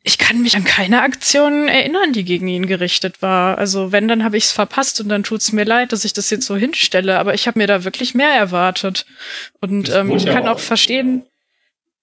ich 0.04 0.18
kann 0.18 0.42
mich 0.42 0.56
an 0.56 0.64
keine 0.64 1.02
Aktion 1.02 1.68
erinnern, 1.68 2.14
die 2.14 2.24
gegen 2.24 2.48
ihn 2.48 2.68
gerichtet 2.68 3.22
war. 3.22 3.58
Also 3.58 3.92
wenn, 3.92 4.08
dann 4.08 4.24
habe 4.24 4.38
ich 4.38 4.46
es 4.46 4.52
verpasst 4.52 5.02
und 5.02 5.10
dann 5.10 5.24
tut's 5.24 5.52
mir 5.52 5.66
leid, 5.66 5.92
dass 5.92 6.06
ich 6.06 6.14
das 6.14 6.30
jetzt 6.30 6.46
so 6.46 6.56
hinstelle. 6.56 7.20
Aber 7.20 7.34
ich 7.34 7.48
habe 7.48 7.60
mir 7.60 7.68
da 7.68 7.84
wirklich 7.84 8.14
mehr 8.14 8.32
erwartet. 8.32 9.06
Und 9.60 9.90
ähm, 9.90 10.12
ich 10.12 10.26
kann 10.26 10.48
auch, 10.48 10.56
auch 10.56 10.60
verstehen, 10.60 11.24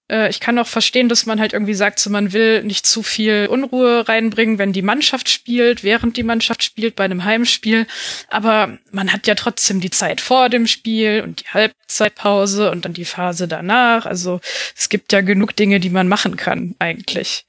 äh, 0.09 0.29
ich 0.29 0.39
kann 0.39 0.59
auch 0.59 0.67
verstehen, 0.67 1.09
dass 1.09 1.25
man 1.25 1.39
halt 1.39 1.53
irgendwie 1.53 1.73
sagt, 1.73 1.99
so 1.99 2.09
man 2.09 2.33
will 2.33 2.63
nicht 2.63 2.85
zu 2.85 3.03
viel 3.03 3.47
Unruhe 3.49 4.07
reinbringen, 4.07 4.57
wenn 4.57 4.73
die 4.73 4.81
Mannschaft 4.81 5.29
spielt, 5.29 5.83
während 5.83 6.17
die 6.17 6.23
Mannschaft 6.23 6.63
spielt 6.63 6.95
bei 6.95 7.05
einem 7.05 7.23
Heimspiel. 7.23 7.87
Aber 8.29 8.77
man 8.91 9.11
hat 9.11 9.27
ja 9.27 9.35
trotzdem 9.35 9.79
die 9.79 9.89
Zeit 9.89 10.21
vor 10.21 10.49
dem 10.49 10.67
Spiel 10.67 11.21
und 11.23 11.41
die 11.41 11.47
Halbzeitpause 11.47 12.71
und 12.71 12.85
dann 12.85 12.93
die 12.93 13.05
Phase 13.05 13.47
danach. 13.47 14.05
Also 14.05 14.39
es 14.75 14.89
gibt 14.89 15.11
ja 15.13 15.21
genug 15.21 15.55
Dinge, 15.55 15.79
die 15.79 15.89
man 15.89 16.07
machen 16.07 16.35
kann 16.35 16.75
eigentlich. 16.79 17.46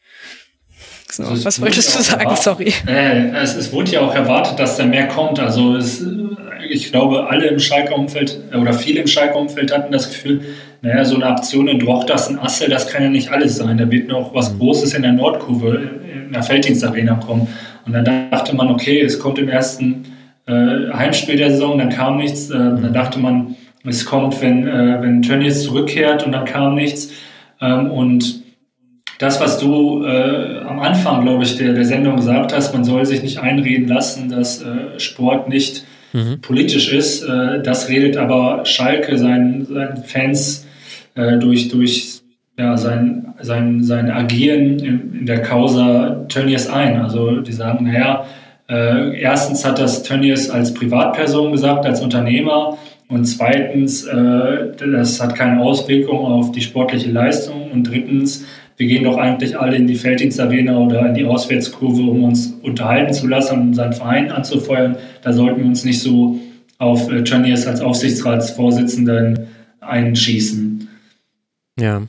So, 1.11 1.25
also 1.25 1.45
was 1.45 1.61
wolltest 1.61 1.99
du 1.99 2.03
sagen? 2.03 2.37
Sorry. 2.37 2.73
Äh, 2.87 3.31
es, 3.43 3.57
es, 3.57 3.73
wurde 3.73 3.93
ja 3.93 4.01
auch 4.01 4.15
erwartet, 4.15 4.59
dass 4.59 4.77
da 4.77 4.85
mehr 4.85 5.09
kommt. 5.09 5.41
Also 5.41 5.77
es, 5.77 6.05
ich 6.69 6.91
glaube, 6.91 7.29
alle 7.29 7.47
im 7.47 7.59
Schalker 7.59 7.97
Umfeld 7.97 8.39
äh, 8.53 8.57
oder 8.57 8.73
viele 8.75 9.01
im 9.01 9.07
Schalker 9.07 9.37
Umfeld 9.37 9.75
hatten 9.75 9.91
das 9.91 10.09
Gefühl, 10.09 10.43
naja, 10.83 11.05
so 11.05 11.17
eine 11.17 11.27
Aktion 11.27 11.67
in 11.67 11.79
Drochtas, 11.79 12.29
ein 12.29 12.39
Assel, 12.39 12.69
das 12.69 12.87
kann 12.89 13.03
ja 13.03 13.09
nicht 13.09 13.31
alles 13.31 13.57
sein. 13.57 13.79
Da 13.79 13.91
wird 13.91 14.09
noch 14.09 14.35
was 14.35 14.53
mhm. 14.53 14.59
Großes 14.59 14.95
in 14.95 15.03
der 15.03 15.13
Nordkurve, 15.13 15.91
in 16.27 16.33
der 16.33 16.43
Felddienstarena 16.43 17.15
kommen. 17.15 17.49
Und 17.87 17.95
dann 17.95 18.05
dachte 18.31 18.55
man, 18.55 18.69
okay, 18.69 19.01
es 19.01 19.19
kommt 19.19 19.39
im 19.39 19.49
ersten 19.49 20.05
äh, 20.47 20.93
Heimspiel 20.93 21.37
der 21.37 21.51
Saison, 21.51 21.79
dann 21.79 21.89
kam 21.89 22.19
nichts. 22.19 22.51
Äh, 22.51 22.59
dann 22.59 22.93
dachte 22.93 23.19
man, 23.19 23.57
es 23.85 24.05
kommt, 24.05 24.41
wenn, 24.43 24.69
äh, 24.69 24.99
wenn 25.01 25.23
Tönnies 25.23 25.63
zurückkehrt 25.63 26.25
und 26.27 26.33
dann 26.33 26.45
kam 26.45 26.75
nichts. 26.75 27.11
Ähm, 27.61 27.91
und 27.91 28.38
das, 29.19 29.41
was 29.41 29.59
du 29.59 30.05
äh, 30.05 30.61
am 30.61 30.79
Anfang, 30.79 31.23
glaube 31.23 31.43
ich, 31.43 31.57
der, 31.57 31.73
der 31.73 31.85
Sendung 31.85 32.17
gesagt 32.17 32.55
hast, 32.55 32.73
man 32.73 32.85
soll 32.85 33.05
sich 33.05 33.23
nicht 33.23 33.39
einreden 33.39 33.89
lassen, 33.89 34.29
dass 34.29 34.63
äh, 34.63 34.99
Sport 34.99 35.49
nicht 35.49 35.85
mhm. 36.13 36.41
politisch 36.41 36.93
ist. 36.93 37.25
Äh, 37.25 37.63
das 37.63 37.89
redet 37.89 38.17
aber 38.17 38.65
Schalke 38.65 39.19
seinen, 39.19 39.67
seinen 39.67 40.05
Fans 40.05 40.67
äh, 41.15 41.37
durch, 41.39 41.69
durch 41.69 42.21
ja, 42.57 42.77
sein, 42.77 43.35
sein, 43.41 43.83
sein 43.83 44.11
Agieren 44.11 44.79
in, 44.79 45.15
in 45.21 45.27
der 45.27 45.43
Causa 45.43 46.25
Tönnies 46.29 46.69
ein. 46.69 47.01
Also 47.01 47.41
die 47.41 47.53
sagen, 47.53 47.87
naja, 47.87 48.25
äh, 48.69 49.21
erstens 49.21 49.65
hat 49.65 49.79
das 49.79 50.03
Tönnies 50.03 50.51
als 50.51 50.75
Privatperson 50.75 51.53
gesagt, 51.53 51.87
als 51.87 52.01
Unternehmer. 52.01 52.79
Und 53.09 53.25
zweitens, 53.25 54.05
äh, 54.05 54.73
das 54.77 55.21
hat 55.21 55.35
keine 55.35 55.61
Auswirkung 55.63 56.27
auf 56.27 56.53
die 56.53 56.61
sportliche 56.61 57.11
Leistung. 57.11 57.71
Und 57.73 57.85
drittens, 57.85 58.45
wir 58.79 58.87
gehen 58.87 59.05
doch 59.05 59.17
eigentlich 59.17 59.59
alle 59.59 59.77
in 59.77 59.89
die 59.89 59.97
Felddienstarena 59.97 60.79
oder 60.79 61.09
in 61.09 61.15
die 61.15 61.25
Auswärtskurve, 61.25 62.01
um 62.01 62.23
uns 62.23 62.55
unterhalten 62.63 63.13
zu 63.13 63.27
lassen 63.27 63.61
und 63.61 63.75
seinen 63.75 63.93
Verein 63.93 64.31
anzufeuern. 64.31 64.97
Da 65.23 65.33
sollten 65.33 65.59
wir 65.59 65.67
uns 65.67 65.85
nicht 65.85 66.01
so 66.01 66.39
auf 66.79 67.11
äh, 67.11 67.25
Tönnies 67.25 67.67
als 67.67 67.81
Aufsichtsratsvorsitzenden 67.81 69.49
einschießen. 69.81 70.89
Ja. 71.79 72.03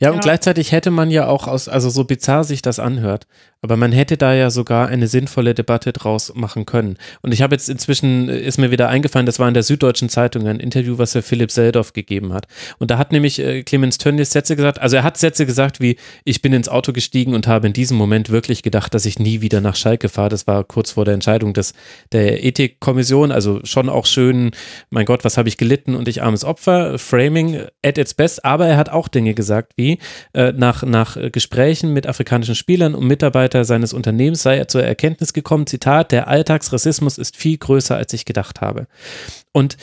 Ja, 0.00 0.10
und 0.10 0.16
ja. 0.16 0.20
gleichzeitig 0.22 0.72
hätte 0.72 0.90
man 0.90 1.10
ja 1.10 1.26
auch 1.26 1.46
aus, 1.46 1.68
also 1.68 1.90
so 1.90 2.04
bizarr 2.04 2.44
sich 2.44 2.62
das 2.62 2.78
anhört, 2.78 3.26
aber 3.62 3.76
man 3.76 3.92
hätte 3.92 4.16
da 4.16 4.34
ja 4.34 4.50
sogar 4.50 4.88
eine 4.88 5.06
sinnvolle 5.06 5.54
Debatte 5.54 5.92
draus 5.92 6.32
machen 6.34 6.64
können. 6.64 6.96
Und 7.20 7.32
ich 7.32 7.42
habe 7.42 7.54
jetzt 7.54 7.68
inzwischen, 7.68 8.28
ist 8.28 8.58
mir 8.58 8.70
wieder 8.70 8.88
eingefallen, 8.88 9.26
das 9.26 9.38
war 9.38 9.48
in 9.48 9.54
der 9.54 9.62
Süddeutschen 9.62 10.08
Zeitung 10.08 10.46
ein 10.46 10.60
Interview, 10.60 10.96
was 10.96 11.14
er 11.14 11.22
Philipp 11.22 11.50
Seldorf 11.50 11.92
gegeben 11.92 12.32
hat. 12.32 12.46
Und 12.78 12.90
da 12.90 12.96
hat 12.96 13.12
nämlich 13.12 13.38
äh, 13.38 13.62
Clemens 13.62 13.98
Tönnies 13.98 14.30
Sätze 14.30 14.56
gesagt, 14.56 14.80
also 14.80 14.96
er 14.96 15.02
hat 15.02 15.18
Sätze 15.18 15.44
gesagt 15.44 15.80
wie, 15.80 15.96
ich 16.24 16.40
bin 16.40 16.54
ins 16.54 16.70
Auto 16.70 16.92
gestiegen 16.92 17.34
und 17.34 17.46
habe 17.46 17.66
in 17.66 17.74
diesem 17.74 17.98
Moment 17.98 18.30
wirklich 18.30 18.62
gedacht, 18.62 18.94
dass 18.94 19.04
ich 19.04 19.18
nie 19.18 19.42
wieder 19.42 19.60
nach 19.60 19.76
Schalke 19.76 20.08
fahre. 20.08 20.30
Das 20.30 20.46
war 20.46 20.64
kurz 20.64 20.92
vor 20.92 21.04
der 21.04 21.14
Entscheidung 21.14 21.52
des, 21.52 21.74
der 22.12 22.42
Ethikkommission, 22.42 23.30
also 23.30 23.60
schon 23.64 23.90
auch 23.90 24.06
schön, 24.06 24.52
mein 24.88 25.04
Gott, 25.04 25.22
was 25.24 25.36
habe 25.36 25.48
ich 25.50 25.58
gelitten 25.58 25.94
und 25.94 26.08
ich 26.08 26.22
armes 26.22 26.44
Opfer, 26.44 26.98
Framing 26.98 27.66
at 27.84 27.98
its 27.98 28.14
best, 28.14 28.44
aber 28.44 28.66
er 28.66 28.78
hat 28.78 28.88
auch 28.88 29.08
Dinge 29.08 29.34
gesagt, 29.34 29.69
gesagt, 29.70 29.76
wie 29.76 29.98
äh, 30.32 30.52
nach, 30.52 30.82
nach 30.82 31.16
Gesprächen 31.32 31.92
mit 31.92 32.06
afrikanischen 32.06 32.54
Spielern 32.54 32.94
und 32.94 33.06
Mitarbeitern 33.06 33.64
seines 33.64 33.92
Unternehmens 33.92 34.42
sei 34.42 34.58
er 34.58 34.68
zur 34.68 34.82
Erkenntnis 34.82 35.32
gekommen, 35.32 35.66
Zitat, 35.66 36.12
der 36.12 36.28
Alltagsrassismus 36.28 37.18
ist 37.18 37.36
viel 37.36 37.58
größer, 37.58 37.96
als 37.96 38.12
ich 38.12 38.24
gedacht 38.24 38.60
habe. 38.60 38.86
Und, 39.52 39.76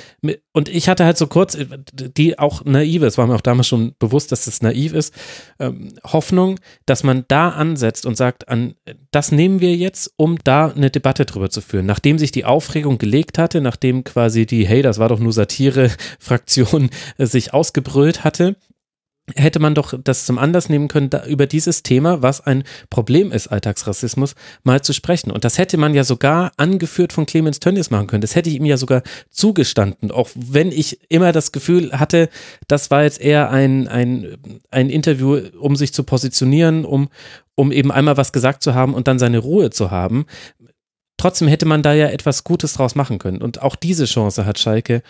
und 0.54 0.70
ich 0.70 0.88
hatte 0.88 1.04
halt 1.04 1.18
so 1.18 1.28
kurz, 1.28 1.58
die 1.92 2.40
auch 2.40 2.64
naive, 2.64 3.06
es 3.06 3.18
war 3.18 3.28
mir 3.28 3.36
auch 3.36 3.42
damals 3.42 3.68
schon 3.68 3.96
bewusst, 4.00 4.32
dass 4.32 4.46
das 4.46 4.62
naiv 4.62 4.94
ist, 4.94 5.14
ähm, 5.60 5.94
Hoffnung, 6.06 6.58
dass 6.86 7.04
man 7.04 7.26
da 7.28 7.50
ansetzt 7.50 8.06
und 8.06 8.16
sagt, 8.16 8.48
an, 8.48 8.76
das 9.12 9.34
nehmen 9.34 9.60
wir 9.60 9.76
jetzt, 9.76 10.14
um 10.16 10.38
da 10.46 10.70
eine 10.70 10.90
Debatte 10.90 11.26
drüber 11.26 11.50
zu 11.50 11.60
führen. 11.60 11.86
Nachdem 11.86 12.18
sich 12.18 12.32
die 12.32 12.46
Aufregung 12.46 12.98
gelegt 12.98 13.38
hatte, 13.38 13.60
nachdem 13.60 14.06
quasi 14.06 14.46
die, 14.46 14.66
hey, 14.66 14.82
das 14.82 15.00
war 15.00 15.10
doch 15.10 15.20
nur 15.20 15.34
Satire-Fraktion 15.34 16.90
äh, 17.18 17.26
sich 17.26 17.54
ausgebrüllt 17.54 18.24
hatte, 18.24 18.56
hätte 19.36 19.60
man 19.60 19.76
doch 19.76 19.94
das 20.02 20.26
zum 20.26 20.38
Anlass 20.38 20.70
nehmen 20.70 20.88
können, 20.88 21.10
da 21.10 21.26
über 21.26 21.48
dieses 21.48 21.84
Thema, 21.84 22.22
was 22.22 22.42
ein 22.42 22.64
Problem 22.90 23.32
ist, 23.32 23.48
Alltagsrassismus, 23.48 24.36
mal 24.64 24.82
zu 24.82 24.94
sprechen. 24.94 25.32
Und 25.32 25.44
das 25.44 25.58
hätte 25.58 25.78
man 25.78 25.94
ja 25.94 26.04
sogar 26.04 26.52
angeführt 26.58 27.12
von 27.12 27.26
Clemens 27.26 27.60
Tönnies 27.60 27.90
machen 27.90 28.08
können. 28.08 28.22
Das 28.22 28.36
hätte 28.36 28.50
ich 28.50 28.56
ihm 28.56 28.66
ja 28.66 28.78
sogar 28.78 29.04
zugestanden, 29.30 30.12
auch 30.12 30.30
wenn 30.36 30.72
ich 30.72 31.00
immer 31.10 31.32
das 31.32 31.52
Gefühl 31.52 31.92
hatte, 31.92 32.30
das 32.68 32.90
war 32.90 33.04
jetzt 33.04 33.20
eher 33.20 33.50
ein, 33.52 33.88
ein, 33.88 34.38
ein 34.72 34.90
Interview, 34.90 35.40
um 35.60 35.76
sich 35.76 35.94
zu 35.94 36.04
positionieren, 36.04 36.86
um, 36.86 37.10
um 37.56 37.72
eben 37.72 37.92
einmal 37.92 38.18
was 38.18 38.32
gesagt 38.32 38.64
zu 38.64 38.74
haben 38.74 38.94
und 38.94 39.08
dann 39.08 39.20
seine 39.20 39.40
Ruhe 39.40 39.72
zu 39.72 39.92
haben. 39.92 40.26
Trotzdem 41.18 41.48
hätte 41.48 41.66
man 41.66 41.82
da 41.82 41.94
ja 41.94 42.08
etwas 42.10 42.44
Gutes 42.44 42.74
draus 42.74 42.94
machen 42.94 43.18
können. 43.18 43.42
Und 43.42 43.62
auch 43.64 43.76
diese 43.76 44.06
Chance 44.06 44.46
hat 44.46 44.60
Schalke 44.60 45.02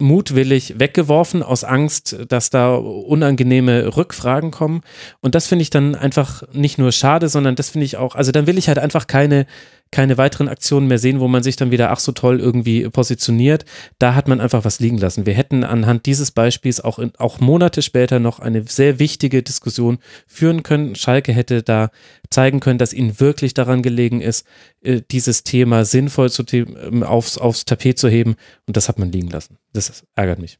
mutwillig 0.00 0.78
weggeworfen 0.78 1.42
aus 1.42 1.64
Angst, 1.64 2.16
dass 2.28 2.50
da 2.50 2.74
unangenehme 2.74 3.96
Rückfragen 3.96 4.50
kommen. 4.50 4.82
Und 5.20 5.34
das 5.34 5.46
finde 5.46 5.62
ich 5.62 5.70
dann 5.70 5.94
einfach 5.94 6.42
nicht 6.52 6.78
nur 6.78 6.92
schade, 6.92 7.28
sondern 7.28 7.56
das 7.56 7.70
finde 7.70 7.84
ich 7.84 7.96
auch, 7.96 8.14
also 8.14 8.32
dann 8.32 8.46
will 8.46 8.58
ich 8.58 8.68
halt 8.68 8.78
einfach 8.78 9.06
keine 9.06 9.46
keine 9.90 10.18
weiteren 10.18 10.48
Aktionen 10.48 10.86
mehr 10.86 10.98
sehen, 10.98 11.20
wo 11.20 11.28
man 11.28 11.42
sich 11.42 11.56
dann 11.56 11.70
wieder 11.70 11.90
ach 11.90 11.98
so 11.98 12.12
toll 12.12 12.38
irgendwie 12.40 12.88
positioniert. 12.88 13.64
Da 13.98 14.14
hat 14.14 14.28
man 14.28 14.40
einfach 14.40 14.64
was 14.64 14.80
liegen 14.80 14.98
lassen. 14.98 15.26
Wir 15.26 15.34
hätten 15.34 15.64
anhand 15.64 16.06
dieses 16.06 16.30
Beispiels 16.30 16.80
auch, 16.80 16.98
in, 16.98 17.12
auch 17.18 17.40
Monate 17.40 17.82
später 17.82 18.20
noch 18.20 18.38
eine 18.38 18.62
sehr 18.62 18.98
wichtige 18.98 19.42
Diskussion 19.42 19.98
führen 20.26 20.62
können. 20.62 20.94
Schalke 20.94 21.32
hätte 21.32 21.62
da 21.62 21.90
zeigen 22.30 22.60
können, 22.60 22.78
dass 22.78 22.92
ihnen 22.92 23.18
wirklich 23.18 23.54
daran 23.54 23.82
gelegen 23.82 24.20
ist, 24.20 24.46
äh, 24.82 25.00
dieses 25.10 25.42
Thema 25.42 25.84
sinnvoll 25.84 26.30
zu, 26.30 26.44
ähm, 26.52 27.02
aufs, 27.02 27.36
aufs 27.38 27.64
Tapet 27.64 27.98
zu 27.98 28.08
heben. 28.08 28.36
Und 28.66 28.76
das 28.76 28.88
hat 28.88 28.98
man 28.98 29.10
liegen 29.10 29.28
lassen. 29.28 29.58
Das 29.72 30.04
ärgert 30.14 30.38
mich. 30.38 30.58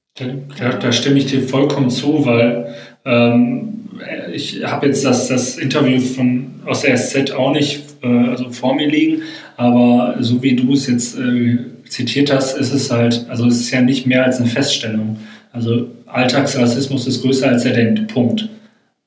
Da, 0.58 0.70
da 0.70 0.92
stimme 0.92 1.18
ich 1.18 1.26
dir 1.26 1.48
vollkommen 1.48 1.90
zu, 1.90 2.26
weil 2.26 2.74
ähm, 3.04 3.90
ich 4.32 4.64
habe 4.64 4.86
jetzt 4.86 5.04
das, 5.04 5.28
das 5.28 5.58
Interview 5.58 6.00
von, 6.00 6.46
aus 6.66 6.82
der 6.82 6.96
SZ 6.96 7.32
auch 7.32 7.52
nicht 7.52 7.82
äh, 8.02 8.06
also 8.06 8.50
vor 8.50 8.74
mir 8.74 8.88
liegen, 8.88 9.22
aber 9.56 10.16
so 10.20 10.42
wie 10.42 10.56
du 10.56 10.72
es 10.72 10.86
jetzt 10.86 11.18
äh, 11.18 11.58
zitiert 11.88 12.32
hast, 12.32 12.56
ist 12.56 12.72
es 12.72 12.90
halt, 12.90 13.26
also 13.28 13.46
es 13.46 13.60
ist 13.60 13.70
ja 13.70 13.80
nicht 13.80 14.06
mehr 14.06 14.24
als 14.24 14.38
eine 14.38 14.48
Feststellung. 14.48 15.18
Also 15.52 15.88
Alltagsrassismus 16.06 17.06
ist 17.06 17.22
größer 17.22 17.48
als 17.48 17.64
er 17.64 17.72
denkt, 17.72 18.12
Punkt. 18.12 18.48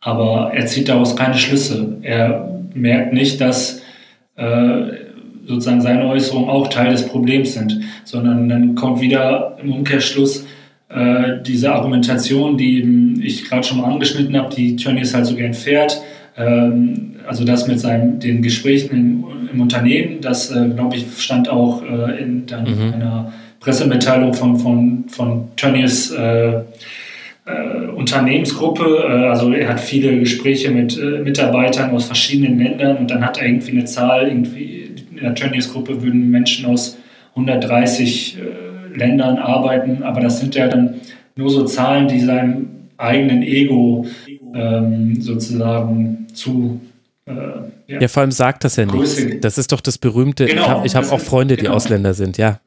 Aber 0.02 0.52
er 0.54 0.66
zieht 0.66 0.90
daraus 0.90 1.16
keine 1.16 1.38
Schlüsse. 1.38 1.98
Er 2.02 2.60
merkt 2.74 3.14
nicht, 3.14 3.40
dass 3.40 3.82
äh, 4.36 4.82
sozusagen 5.48 5.82
seine 5.82 6.08
Äußerungen 6.08 6.50
auch 6.50 6.68
Teil 6.68 6.92
des 6.92 7.08
Problems 7.08 7.54
sind, 7.54 7.80
sondern 8.04 8.50
dann 8.50 8.76
kommt 8.76 9.02
wieder 9.02 9.58
im 9.62 9.72
Umkehrschluss 9.72 10.46
äh, 10.94 11.42
diese 11.42 11.74
Argumentation, 11.74 12.58
die 12.58 13.20
ich 13.24 13.46
gerade 13.50 13.64
schon 13.64 13.80
mal 13.80 13.92
angeschnitten 13.92 14.38
habe, 14.38 14.54
die 14.54 14.76
Tönnies 14.76 15.14
halt 15.14 15.26
so 15.26 15.36
gern 15.36 15.54
fährt. 15.54 16.02
Ähm, 16.38 17.16
also 17.28 17.46
das 17.46 17.68
mit 17.68 17.80
seinen, 17.80 18.20
den 18.20 18.42
Gesprächen 18.42 18.92
im, 18.92 19.50
im 19.52 19.62
Unternehmen, 19.62 20.22
das 20.22 20.52
äh, 20.52 20.70
glaube 20.70 20.98
ich 20.98 21.06
stand 21.18 21.50
auch 21.50 21.82
äh, 21.84 22.22
in 22.22 22.46
dann 22.46 22.64
mhm. 22.64 22.94
einer 22.94 23.34
Pressemitteilung 23.60 24.34
von, 24.34 24.60
von, 24.60 25.06
von 25.08 25.48
Tönnies 25.56 26.12
äh, 26.12 26.58
äh, 26.58 26.62
Unternehmensgruppe. 27.96 29.06
Also 29.32 29.52
er 29.54 29.70
hat 29.70 29.80
viele 29.80 30.20
Gespräche 30.20 30.70
mit 30.70 31.00
Mitarbeitern 31.24 31.92
aus 31.92 32.06
verschiedenen 32.06 32.60
Ländern 32.60 32.98
und 32.98 33.10
dann 33.10 33.26
hat 33.26 33.40
er 33.40 33.48
irgendwie 33.48 33.72
eine 33.72 33.86
Zahl, 33.86 34.28
irgendwie 34.28 34.92
in 35.12 35.18
der 35.22 35.34
Tönnies 35.34 35.72
Gruppe 35.72 36.02
würden 36.04 36.30
Menschen 36.30 36.66
aus 36.66 36.98
130 37.36 38.38
Ländern 38.96 39.38
arbeiten, 39.38 40.04
aber 40.04 40.22
das 40.22 40.40
sind 40.40 40.56
ja 40.56 40.68
dann 40.68 40.96
nur 41.36 41.50
so 41.50 41.66
Zahlen, 41.66 42.08
die 42.08 42.20
seinem 42.20 42.68
eigenen 42.98 43.44
Ego 43.44 44.06
ähm, 44.54 45.22
sozusagen 45.22 46.28
zu 46.34 46.80
äh, 47.26 47.32
ja. 47.88 48.02
ja. 48.02 48.08
vor 48.08 48.22
allem 48.22 48.32
sagt 48.32 48.64
das 48.64 48.76
ja 48.76 48.86
nichts. 48.86 49.22
Das 49.42 49.58
ist 49.58 49.72
doch 49.72 49.82
das 49.82 49.98
berühmte. 49.98 50.46
Genau, 50.46 50.84
ich 50.84 50.96
habe 50.96 51.06
hab 51.08 51.14
auch 51.14 51.20
Freunde, 51.20 51.56
die 51.56 51.64
genau. 51.64 51.76
Ausländer 51.76 52.14
sind, 52.14 52.38
ja. 52.38 52.60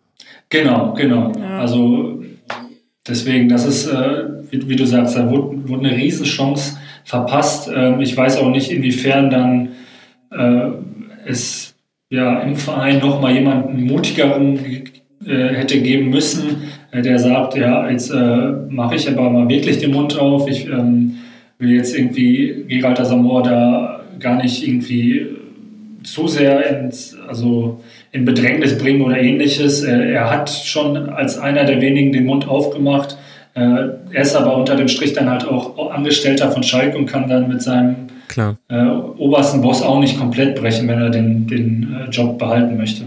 Genau, 0.49 0.95
genau. 0.95 1.33
Also 1.59 2.23
deswegen, 3.07 3.49
das 3.49 3.67
ist, 3.67 3.87
äh, 3.87 4.25
wie, 4.51 4.69
wie, 4.69 4.77
du 4.77 4.87
sagst, 4.87 5.17
da 5.17 5.29
wurde, 5.31 5.69
wurde 5.69 5.89
eine 5.89 5.97
Riesenchance 5.97 6.79
verpasst. 7.05 7.71
Ähm, 7.75 8.01
ich 8.01 8.17
weiß 8.17 8.39
auch 8.39 8.51
nicht, 8.51 8.71
inwiefern 8.71 9.31
dann 9.31 9.69
äh, 10.31 10.71
es 11.27 11.75
ja 12.09 12.41
im 12.41 12.57
Verein 12.57 13.01
nochmal 13.01 13.35
jemanden 13.35 13.85
mutigeren 13.85 14.61
äh, 15.27 15.55
hätte 15.55 15.81
geben 15.81 16.11
müssen, 16.11 16.63
äh, 16.93 17.03
der 17.03 17.19
sagt, 17.19 17.57
ja, 17.57 17.89
jetzt 17.91 18.11
äh, 18.11 18.53
mache 18.69 18.95
ich 18.95 19.09
aber 19.09 19.29
mal 19.29 19.49
wirklich 19.49 19.79
den 19.79 19.91
Mund 19.91 20.17
auf. 20.19 20.49
Ich 20.49 20.67
ähm, 20.67 21.17
will 21.59 21.73
jetzt 21.73 21.97
irgendwie 21.97 22.65
Gerald 22.69 23.01
Asamoah 23.01 23.43
da 23.43 24.01
gar 24.21 24.41
nicht 24.41 24.67
irgendwie 24.67 25.27
zu 26.05 26.29
sehr 26.29 26.65
ins, 26.81 27.17
also 27.27 27.81
in 28.13 28.25
Bedrängnis 28.25 28.79
bringen 28.79 29.03
oder 29.03 29.19
ähnliches. 29.19 29.83
Er, 29.83 30.05
er 30.05 30.31
hat 30.31 30.49
schon 30.49 30.97
als 30.97 31.39
einer 31.39 31.65
der 31.65 31.81
wenigen 31.81 32.13
den 32.13 32.27
Mund 32.27 32.47
aufgemacht. 32.47 33.19
er 33.55 33.99
ist 34.13 34.37
aber 34.37 34.57
unter 34.57 34.77
dem 34.77 34.87
Strich 34.87 35.15
dann 35.15 35.29
halt 35.29 35.49
auch 35.49 35.91
Angestellter 35.91 36.53
von 36.53 36.63
Schalke 36.63 36.97
und 36.97 37.07
kann 37.07 37.29
dann 37.29 37.49
mit 37.49 37.63
seinem 37.63 38.06
äh, 38.37 38.87
obersten 39.19 39.61
Boss 39.63 39.83
auch 39.83 40.01
nicht 40.01 40.19
komplett 40.19 40.61
brechen, 40.61 40.89
wenn 40.89 41.01
er 41.01 41.11
den, 41.11 41.47
den 41.47 41.95
äh, 41.95 42.11
Job 42.11 42.39
behalten 42.39 42.77
möchte. 42.77 43.05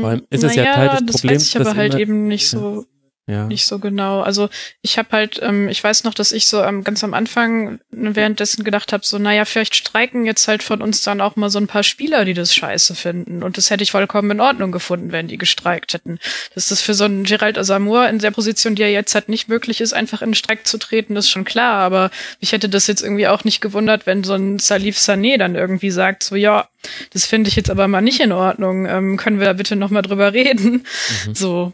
Vor 0.00 0.10
allem 0.10 0.22
ist 0.30 0.44
es 0.44 0.56
naja, 0.56 0.64
ja 0.64 0.74
Teil 0.74 0.88
des 0.88 1.06
das 1.06 1.20
Problems. 1.20 1.52
Das 1.52 1.54
weiß 1.54 1.62
ich 1.62 1.68
aber 1.68 1.76
halt 1.76 1.94
eben 1.94 2.28
nicht 2.28 2.48
so 2.48 2.84
ja. 3.26 3.46
nicht 3.46 3.66
so 3.66 3.78
genau. 3.78 4.20
Also 4.20 4.48
ich 4.80 4.98
habe 4.98 5.08
halt, 5.12 5.40
ähm, 5.42 5.68
ich 5.68 5.82
weiß 5.82 6.02
noch, 6.04 6.14
dass 6.14 6.32
ich 6.32 6.46
so 6.46 6.62
ähm, 6.62 6.82
ganz 6.82 7.04
am 7.04 7.14
Anfang 7.14 7.78
währenddessen 7.90 8.64
gedacht 8.64 8.92
habe, 8.92 9.06
so, 9.06 9.18
naja, 9.18 9.44
vielleicht 9.44 9.76
streiken 9.76 10.26
jetzt 10.26 10.48
halt 10.48 10.62
von 10.62 10.82
uns 10.82 11.02
dann 11.02 11.20
auch 11.20 11.36
mal 11.36 11.48
so 11.48 11.58
ein 11.58 11.68
paar 11.68 11.84
Spieler, 11.84 12.24
die 12.24 12.34
das 12.34 12.54
scheiße 12.54 12.96
finden. 12.96 13.42
Und 13.42 13.56
das 13.56 13.70
hätte 13.70 13.84
ich 13.84 13.92
vollkommen 13.92 14.32
in 14.32 14.40
Ordnung 14.40 14.72
gefunden, 14.72 15.12
wenn 15.12 15.28
die 15.28 15.38
gestreikt 15.38 15.94
hätten. 15.94 16.18
Dass 16.54 16.68
das 16.68 16.82
für 16.82 16.94
so 16.94 17.04
einen 17.04 17.22
Gerald 17.22 17.58
Asamoah 17.58 18.08
in 18.08 18.18
der 18.18 18.32
Position, 18.32 18.74
die 18.74 18.82
er 18.82 18.90
jetzt 18.90 19.14
hat, 19.14 19.28
nicht 19.28 19.48
möglich 19.48 19.80
ist, 19.80 19.92
einfach 19.92 20.22
in 20.22 20.30
den 20.30 20.34
Streik 20.34 20.66
zu 20.66 20.78
treten, 20.78 21.14
ist 21.16 21.30
schon 21.30 21.44
klar. 21.44 21.78
Aber 21.80 22.10
ich 22.40 22.50
hätte 22.52 22.68
das 22.68 22.88
jetzt 22.88 23.02
irgendwie 23.02 23.28
auch 23.28 23.44
nicht 23.44 23.60
gewundert, 23.60 24.04
wenn 24.06 24.24
so 24.24 24.34
ein 24.34 24.58
Salif 24.58 24.98
Sané 24.98 25.38
dann 25.38 25.54
irgendwie 25.54 25.92
sagt, 25.92 26.24
so, 26.24 26.34
ja, 26.34 26.68
das 27.12 27.26
finde 27.26 27.48
ich 27.48 27.56
jetzt 27.56 27.70
aber 27.70 27.86
mal 27.86 28.00
nicht 28.00 28.20
in 28.20 28.32
Ordnung. 28.32 28.86
Ähm, 28.86 29.16
können 29.16 29.38
wir 29.38 29.46
da 29.46 29.52
bitte 29.52 29.76
noch 29.76 29.90
mal 29.90 30.02
drüber 30.02 30.32
reden? 30.32 30.84
Mhm. 31.26 31.34
So. 31.34 31.72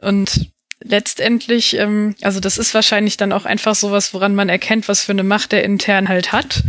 Und 0.00 0.50
letztendlich, 0.82 1.76
ähm, 1.76 2.14
also 2.22 2.40
das 2.40 2.58
ist 2.58 2.74
wahrscheinlich 2.74 3.16
dann 3.16 3.32
auch 3.32 3.44
einfach 3.44 3.74
sowas, 3.74 4.14
woran 4.14 4.34
man 4.34 4.48
erkennt, 4.48 4.88
was 4.88 5.02
für 5.02 5.12
eine 5.12 5.24
Macht 5.24 5.52
er 5.52 5.64
intern 5.64 6.08
halt 6.08 6.32
hat. 6.32 6.62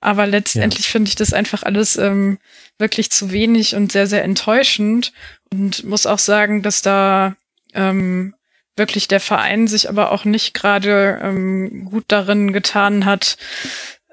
Aber 0.00 0.26
letztendlich 0.26 0.86
ja. 0.86 0.92
finde 0.92 1.08
ich 1.08 1.14
das 1.14 1.32
einfach 1.32 1.62
alles 1.62 1.96
ähm, 1.96 2.38
wirklich 2.78 3.10
zu 3.10 3.32
wenig 3.32 3.74
und 3.74 3.92
sehr, 3.92 4.06
sehr 4.06 4.24
enttäuschend. 4.24 5.12
Und 5.52 5.84
muss 5.84 6.06
auch 6.06 6.18
sagen, 6.18 6.62
dass 6.62 6.82
da 6.82 7.36
ähm, 7.72 8.34
wirklich 8.76 9.08
der 9.08 9.20
Verein 9.20 9.68
sich 9.68 9.88
aber 9.88 10.12
auch 10.12 10.24
nicht 10.24 10.54
gerade 10.54 11.18
ähm, 11.22 11.86
gut 11.86 12.04
darin 12.08 12.52
getan 12.52 13.06
hat, 13.06 13.38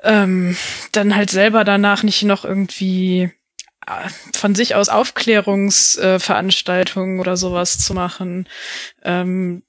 ähm, 0.04 0.56
dann 0.92 1.16
halt 1.16 1.30
selber 1.30 1.64
danach 1.64 2.04
nicht 2.04 2.24
noch 2.24 2.46
irgendwie 2.46 3.32
von 4.34 4.56
sich 4.56 4.76
aus 4.76 4.90
Aufklärungsveranstaltungen 4.90 7.18
äh, 7.18 7.22
oder 7.22 7.38
sowas 7.38 7.80
zu 7.80 7.94
machen, 7.94 8.50
ähm, 9.04 9.64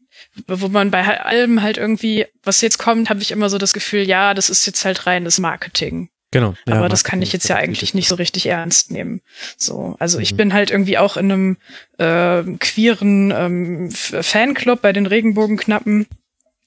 wo 0.47 0.69
man 0.69 0.91
bei 0.91 1.21
allem 1.21 1.63
halt 1.63 1.77
irgendwie, 1.77 2.27
was 2.43 2.61
jetzt 2.61 2.79
kommt, 2.79 3.11
habe 3.11 3.23
ich 3.23 3.31
immer 3.31 3.49
so 3.49 3.59
das 3.59 3.73
Gefühl, 3.73 4.03
ja, 4.03 4.35
das 4.35 4.51
ist 4.51 4.67
jetzt 4.67 4.85
halt 4.85 5.07
reines 5.07 5.39
Marketing. 5.39 6.11
Genau. 6.35 6.55
Ja, 6.67 6.79
Aber 6.79 6.89
das 6.89 7.05
kann 7.05 7.23
ich 7.23 7.33
jetzt 7.33 7.49
ja 7.49 7.55
eigentlich 7.55 7.95
nicht 7.95 8.09
so 8.09 8.17
richtig 8.17 8.47
ernst 8.47 8.91
nehmen. 8.91 9.21
So, 9.57 9.95
also 10.01 10.19
mhm. 10.19 10.25
ich 10.25 10.37
bin 10.37 10.53
halt 10.53 10.73
irgendwie 10.73 10.99
auch 10.99 11.17
in 11.17 11.31
einem 11.31 11.57
äh, 11.99 12.43
queeren 12.59 13.31
ähm, 13.31 13.91
Fanclub 13.93 14.83
bei 14.83 14.93
den 14.93 15.07
Regenbogenknappen 15.07 16.09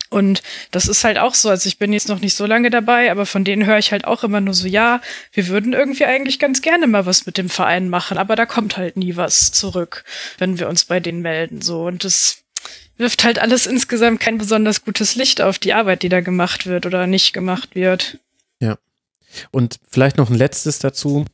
und 0.09 0.41
das 0.71 0.87
ist 0.87 1.03
halt 1.03 1.17
auch 1.17 1.33
so, 1.33 1.49
also 1.49 1.67
ich 1.67 1.77
bin 1.77 1.93
jetzt 1.93 2.07
noch 2.07 2.21
nicht 2.21 2.35
so 2.35 2.45
lange 2.45 2.69
dabei, 2.69 3.11
aber 3.11 3.25
von 3.25 3.43
denen 3.43 3.65
höre 3.65 3.77
ich 3.77 3.91
halt 3.91 4.05
auch 4.05 4.23
immer 4.23 4.41
nur 4.41 4.53
so, 4.53 4.67
ja, 4.67 5.01
wir 5.33 5.47
würden 5.47 5.73
irgendwie 5.73 6.05
eigentlich 6.05 6.39
ganz 6.39 6.61
gerne 6.61 6.87
mal 6.87 7.05
was 7.05 7.25
mit 7.25 7.37
dem 7.37 7.49
Verein 7.49 7.89
machen, 7.89 8.17
aber 8.17 8.35
da 8.35 8.45
kommt 8.45 8.77
halt 8.77 8.97
nie 8.97 9.15
was 9.15 9.51
zurück, 9.51 10.05
wenn 10.37 10.59
wir 10.59 10.69
uns 10.69 10.85
bei 10.85 10.99
denen 10.99 11.21
melden, 11.21 11.61
so. 11.61 11.85
Und 11.85 12.03
das 12.03 12.43
wirft 12.97 13.23
halt 13.23 13.39
alles 13.39 13.65
insgesamt 13.65 14.19
kein 14.19 14.37
besonders 14.37 14.83
gutes 14.83 15.15
Licht 15.15 15.41
auf 15.41 15.59
die 15.59 15.73
Arbeit, 15.73 16.03
die 16.03 16.09
da 16.09 16.21
gemacht 16.21 16.65
wird 16.65 16.85
oder 16.85 17.07
nicht 17.07 17.33
gemacht 17.33 17.75
wird. 17.75 18.19
Ja. 18.59 18.77
Und 19.51 19.79
vielleicht 19.89 20.17
noch 20.17 20.29
ein 20.29 20.37
letztes 20.37 20.79
dazu. 20.79 21.25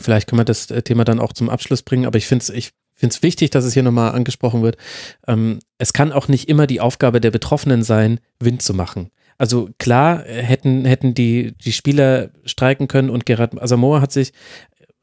Vielleicht 0.00 0.28
können 0.28 0.40
wir 0.40 0.44
das 0.44 0.70
äh, 0.70 0.82
Thema 0.82 1.04
dann 1.04 1.20
auch 1.20 1.32
zum 1.32 1.50
Abschluss 1.50 1.82
bringen, 1.82 2.06
aber 2.06 2.18
ich 2.18 2.26
finde 2.26 2.42
es 2.42 2.50
ich 2.50 2.72
find's 3.02 3.22
wichtig, 3.24 3.50
dass 3.50 3.64
es 3.64 3.74
hier 3.74 3.82
nochmal 3.82 4.12
angesprochen 4.12 4.62
wird. 4.62 4.76
Ähm, 5.26 5.58
es 5.78 5.92
kann 5.92 6.12
auch 6.12 6.28
nicht 6.28 6.48
immer 6.48 6.68
die 6.68 6.80
Aufgabe 6.80 7.20
der 7.20 7.32
Betroffenen 7.32 7.82
sein, 7.82 8.20
Wind 8.38 8.62
zu 8.62 8.74
machen. 8.74 9.10
Also 9.38 9.70
klar 9.78 10.24
äh, 10.24 10.40
hätten, 10.40 10.84
hätten 10.84 11.12
die, 11.12 11.52
die 11.64 11.72
Spieler 11.72 12.30
streiken 12.44 12.86
können 12.86 13.10
und 13.10 13.26
Gerard 13.26 13.60
Asamoah 13.60 14.00
hat 14.00 14.12
sich 14.12 14.32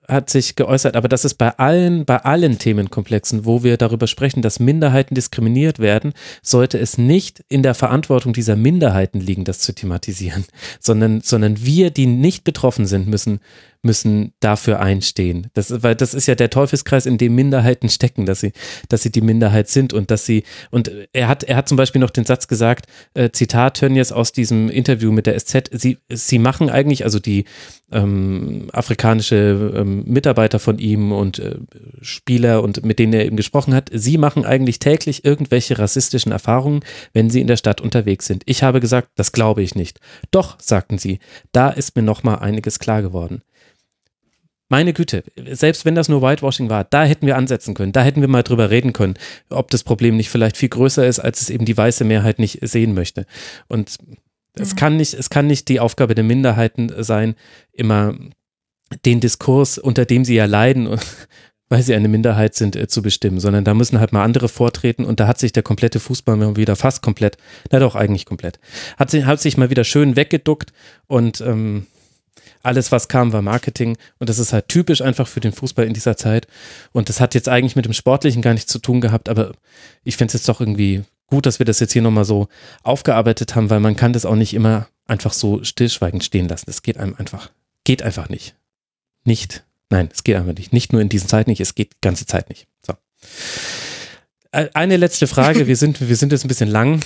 hat 0.08 0.30
sich 0.32 0.56
geäußert, 0.56 0.96
aber 0.96 1.08
das 1.08 1.24
ist 1.24 1.36
bei 1.36 1.56
allen, 1.60 2.04
bei 2.04 2.18
allen 2.18 2.58
Themenkomplexen, 2.58 3.46
wo 3.46 3.64
wir 3.64 3.78
darüber 3.78 4.08
sprechen, 4.08 4.42
dass 4.42 4.60
Minderheiten 4.60 5.14
diskriminiert 5.14 5.78
werden, 5.78 6.14
sollte 6.42 6.80
es 6.80 6.98
nicht 6.98 7.44
in 7.48 7.62
der 7.62 7.76
Verantwortung 7.76 8.34
dieser 8.34 8.56
Minderheiten 8.56 9.20
liegen, 9.20 9.44
das 9.44 9.60
zu 9.60 9.74
thematisieren, 9.74 10.46
sondern, 10.80 11.22
sondern 11.22 11.64
wir, 11.64 11.92
die 11.92 12.08
nicht 12.08 12.44
betroffen 12.44 12.88
sind, 12.88 13.08
müssen 13.08 13.40
müssen 13.82 14.34
dafür 14.40 14.80
einstehen. 14.80 15.48
Das, 15.54 15.84
weil 15.84 15.96
das 15.96 16.14
ist 16.14 16.28
ja 16.28 16.36
der 16.36 16.50
Teufelskreis, 16.50 17.06
in 17.06 17.18
dem 17.18 17.36
Minderheiten 17.36 17.90
stecken, 17.90 18.26
dass 18.26 18.42
sie, 18.42 18.52
dass 18.90 19.04
sie 19.04 19.12
die 19.12 19.22
Minderheit 19.22 19.70
sind 19.70 19.94
und 19.94 20.12
dass 20.12 20.26
sie, 20.26 20.44
und 20.70 20.92
er 21.14 21.28
hat, 21.28 21.44
er 21.44 21.56
hat 21.56 21.70
zum 21.70 21.78
Beispiel 21.78 22.02
noch 22.02 22.10
den 22.10 22.26
Satz 22.26 22.48
gesagt, 22.48 22.88
äh, 23.14 23.30
Zitat 23.32 23.82
jetzt 23.82 24.12
aus 24.12 24.34
diesem 24.34 24.70
Interview 24.70 25.12
mit 25.12 25.28
der 25.28 25.40
SZ, 25.40 25.70
sie, 25.72 25.98
sie 26.10 26.40
machen 26.40 26.70
eigentlich, 26.70 27.06
also 27.06 27.20
die 27.20 27.46
ähm, 27.92 28.68
afrikanische 28.74 29.74
ähm, 29.76 30.04
Mitarbeiter 30.06 30.60
von 30.60 30.78
ihm 30.78 31.12
und 31.12 31.40
äh, 31.40 31.56
Spieler 32.02 32.62
und 32.62 32.84
mit 32.86 33.00
denen 33.00 33.14
er 33.14 33.26
eben 33.26 33.38
gesprochen 33.38 33.74
hat, 33.74 33.90
sie 33.94 34.18
machen 34.18 34.46
eigentlich 34.46 34.80
täglich 34.80 35.26
irgendwelche 35.26 35.80
rassistischen 35.80 36.32
Erfahrungen, 36.32 36.82
wenn 37.14 37.30
sie 37.30 37.42
in 37.42 37.48
der 37.48 37.58
Stadt 37.58 37.82
unterwegs 37.82 38.28
sind. 38.28 38.44
Ich 38.46 38.64
habe 38.64 38.80
gesagt, 38.80 39.10
das 39.16 39.32
glaube 39.32 39.62
ich 39.62 39.76
nicht. 39.76 40.00
Doch, 40.32 40.58
sagten 40.60 40.98
sie, 40.98 41.20
da 41.52 41.70
ist 41.70 41.96
mir 41.96 42.04
noch 42.04 42.24
mal 42.24 42.36
einiges 42.36 42.80
klar 42.80 43.02
geworden. 43.02 43.42
Meine 44.70 44.94
Güte, 44.94 45.24
selbst 45.52 45.84
wenn 45.84 45.96
das 45.96 46.10
nur 46.10 46.22
Whitewashing 46.22 46.70
war, 46.70 46.84
da 46.84 47.04
hätten 47.04 47.26
wir 47.26 47.36
ansetzen 47.36 47.74
können, 47.74 47.92
da 47.92 48.04
hätten 48.04 48.22
wir 48.22 48.28
mal 48.28 48.44
drüber 48.44 48.70
reden 48.70 48.94
können, 48.94 49.16
ob 49.50 49.72
das 49.72 49.84
Problem 49.84 50.16
nicht 50.16 50.30
vielleicht 50.30 50.58
viel 50.58 50.70
größer 50.70 51.06
ist, 51.08 51.20
als 51.20 51.42
es 51.42 51.50
eben 51.50 51.66
die 51.66 51.76
weiße 51.76 52.04
Mehrheit 52.04 52.38
nicht 52.38 52.60
sehen 52.62 52.94
möchte. 52.94 53.26
Und 53.68 53.98
es 54.54 54.76
kann 54.76 54.98
nicht, 54.98 55.16
es 55.16 55.32
kann 55.32 55.48
nicht 55.48 55.68
die 55.70 55.80
Aufgabe 55.80 56.14
der 56.14 56.24
Minderheiten 56.24 56.92
sein, 57.00 57.36
immer 57.74 58.16
den 59.06 59.20
Diskurs, 59.20 59.80
unter 59.80 60.06
dem 60.06 60.24
sie 60.24 60.36
ja 60.36 60.46
leiden, 60.46 61.00
weil 61.70 61.84
sie 61.84 61.96
eine 61.96 62.08
Minderheit 62.08 62.56
sind, 62.56 62.76
äh, 62.76 62.88
zu 62.88 63.02
bestimmen, 63.02 63.40
sondern 63.40 63.64
da 63.64 63.74
müssen 63.74 64.00
halt 64.00 64.14
mal 64.14 64.24
andere 64.24 64.50
vortreten 64.50 65.06
und 65.06 65.20
da 65.20 65.28
hat 65.28 65.40
sich 65.40 65.52
der 65.52 65.64
komplette 65.64 66.00
Fußball 66.00 66.36
mal 66.36 66.56
wieder 66.56 66.76
fast 66.76 67.02
komplett, 67.02 67.38
na 67.72 67.80
doch 67.80 67.96
eigentlich 67.96 68.26
komplett, 68.26 68.60
hat 68.98 69.10
sich, 69.12 69.26
hat 69.26 69.40
sich 69.40 69.58
mal 69.58 69.70
wieder 69.70 69.84
schön 69.84 70.16
weggeduckt 70.16 70.74
und 71.08 71.42
ähm, 71.42 71.86
alles, 72.64 72.92
was 72.92 73.08
kam, 73.08 73.32
war 73.34 73.42
Marketing. 73.42 73.98
Und 74.20 74.30
das 74.30 74.40
ist 74.40 74.54
halt 74.54 74.68
typisch 74.68 75.02
einfach 75.02 75.28
für 75.28 75.40
den 75.40 75.52
Fußball 75.52 75.86
in 75.86 75.94
dieser 75.94 76.18
Zeit. 76.18 76.48
Und 76.92 77.10
das 77.10 77.20
hat 77.20 77.36
jetzt 77.36 77.50
eigentlich 77.50 77.76
mit 77.76 77.86
dem 77.86 77.94
Sportlichen 77.94 78.42
gar 78.42 78.54
nichts 78.54 78.72
zu 78.72 78.80
tun 78.80 79.02
gehabt, 79.02 79.30
aber 79.30 79.54
ich 80.04 80.18
finde 80.18 80.30
es 80.30 80.34
jetzt 80.34 80.50
doch 80.50 80.60
irgendwie 80.60 81.04
gut, 81.28 81.46
dass 81.46 81.60
wir 81.60 81.66
das 81.66 81.80
jetzt 81.80 81.94
hier 81.94 82.02
nochmal 82.02 82.26
so 82.26 82.48
aufgearbeitet 82.84 83.56
haben, 83.56 83.70
weil 83.70 83.80
man 83.80 83.96
kann 83.96 84.14
das 84.14 84.26
auch 84.26 84.36
nicht 84.36 84.54
immer 84.54 84.88
einfach 85.08 85.34
so 85.34 85.64
stillschweigend 85.64 86.24
stehen 86.24 86.48
lassen. 86.48 86.66
Das 86.68 86.82
geht 86.82 86.98
einem 86.98 87.16
einfach, 87.18 87.52
geht 87.84 88.04
einfach 88.04 88.30
nicht. 88.30 88.56
Nicht. 89.24 89.64
Nein, 89.90 90.10
es 90.14 90.24
geht 90.24 90.36
einfach 90.36 90.54
nicht. 90.54 90.74
Nicht 90.74 90.94
nur 90.94 91.02
in 91.02 91.10
diesen 91.10 91.28
Zeiten 91.28 91.50
nicht, 91.50 91.62
es 91.62 91.76
geht 91.76 91.94
die 91.94 92.02
ganze 92.02 92.26
Zeit 92.26 92.50
nicht. 92.50 92.68
So. 92.86 92.94
Eine 94.52 94.98
letzte 94.98 95.28
Frage. 95.28 95.68
Wir 95.68 95.76
sind, 95.78 96.08
wir 96.08 96.16
sind 96.16 96.32
jetzt 96.32 96.46
ein 96.46 96.48
bisschen 96.48 96.70
lang. 96.70 97.00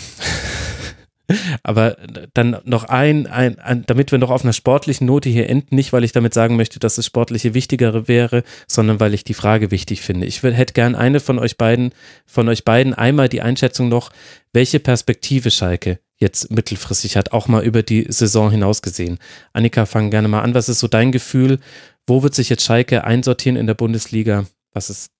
Aber 1.63 1.97
dann 2.33 2.57
noch 2.65 2.83
ein, 2.85 3.27
ein, 3.27 3.57
ein, 3.59 3.85
damit 3.85 4.11
wir 4.11 4.19
noch 4.19 4.29
auf 4.29 4.43
einer 4.43 4.53
sportlichen 4.53 5.07
Note 5.07 5.29
hier 5.29 5.49
enden, 5.49 5.75
nicht 5.75 5.93
weil 5.93 6.03
ich 6.03 6.11
damit 6.11 6.33
sagen 6.33 6.57
möchte, 6.57 6.79
dass 6.79 6.95
das 6.95 7.05
Sportliche 7.05 7.53
wichtigere 7.53 8.07
wäre, 8.07 8.43
sondern 8.67 8.99
weil 8.99 9.13
ich 9.13 9.23
die 9.23 9.33
Frage 9.33 9.71
wichtig 9.71 10.01
finde. 10.01 10.27
Ich 10.27 10.43
will, 10.43 10.53
hätte 10.53 10.73
gern 10.73 10.95
eine 10.95 11.19
von 11.19 11.39
euch 11.39 11.57
beiden, 11.57 11.93
von 12.25 12.49
euch 12.49 12.65
beiden 12.65 12.93
einmal 12.93 13.29
die 13.29 13.41
Einschätzung 13.41 13.87
noch, 13.87 14.11
welche 14.51 14.79
Perspektive 14.79 15.49
Schalke 15.49 15.99
jetzt 16.17 16.51
mittelfristig 16.51 17.17
hat, 17.17 17.31
auch 17.31 17.47
mal 17.47 17.63
über 17.63 17.83
die 17.83 18.05
Saison 18.09 18.51
hinaus 18.51 18.81
gesehen. 18.81 19.19
Annika, 19.53 19.85
fang 19.85 20.11
gerne 20.11 20.27
mal 20.27 20.41
an. 20.41 20.53
Was 20.53 20.69
ist 20.69 20.79
so 20.79 20.87
dein 20.87 21.11
Gefühl? 21.11 21.59
Wo 22.05 22.23
wird 22.23 22.35
sich 22.35 22.49
jetzt 22.49 22.63
Schalke 22.63 23.03
einsortieren 23.03 23.57
in 23.57 23.67
der 23.67 23.73
Bundesliga? 23.73 24.45
Was 24.73 24.89
ist 24.89 25.11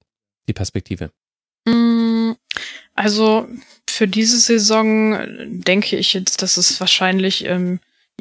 die 0.47 0.53
Perspektive? 0.53 1.11
Mm, 1.65 2.33
also 2.93 3.47
für 3.93 4.07
diese 4.07 4.39
Saison 4.39 5.17
denke 5.47 5.95
ich 5.97 6.13
jetzt, 6.13 6.41
dass 6.41 6.57
es 6.57 6.79
wahrscheinlich 6.79 7.45
ähm, 7.45 7.79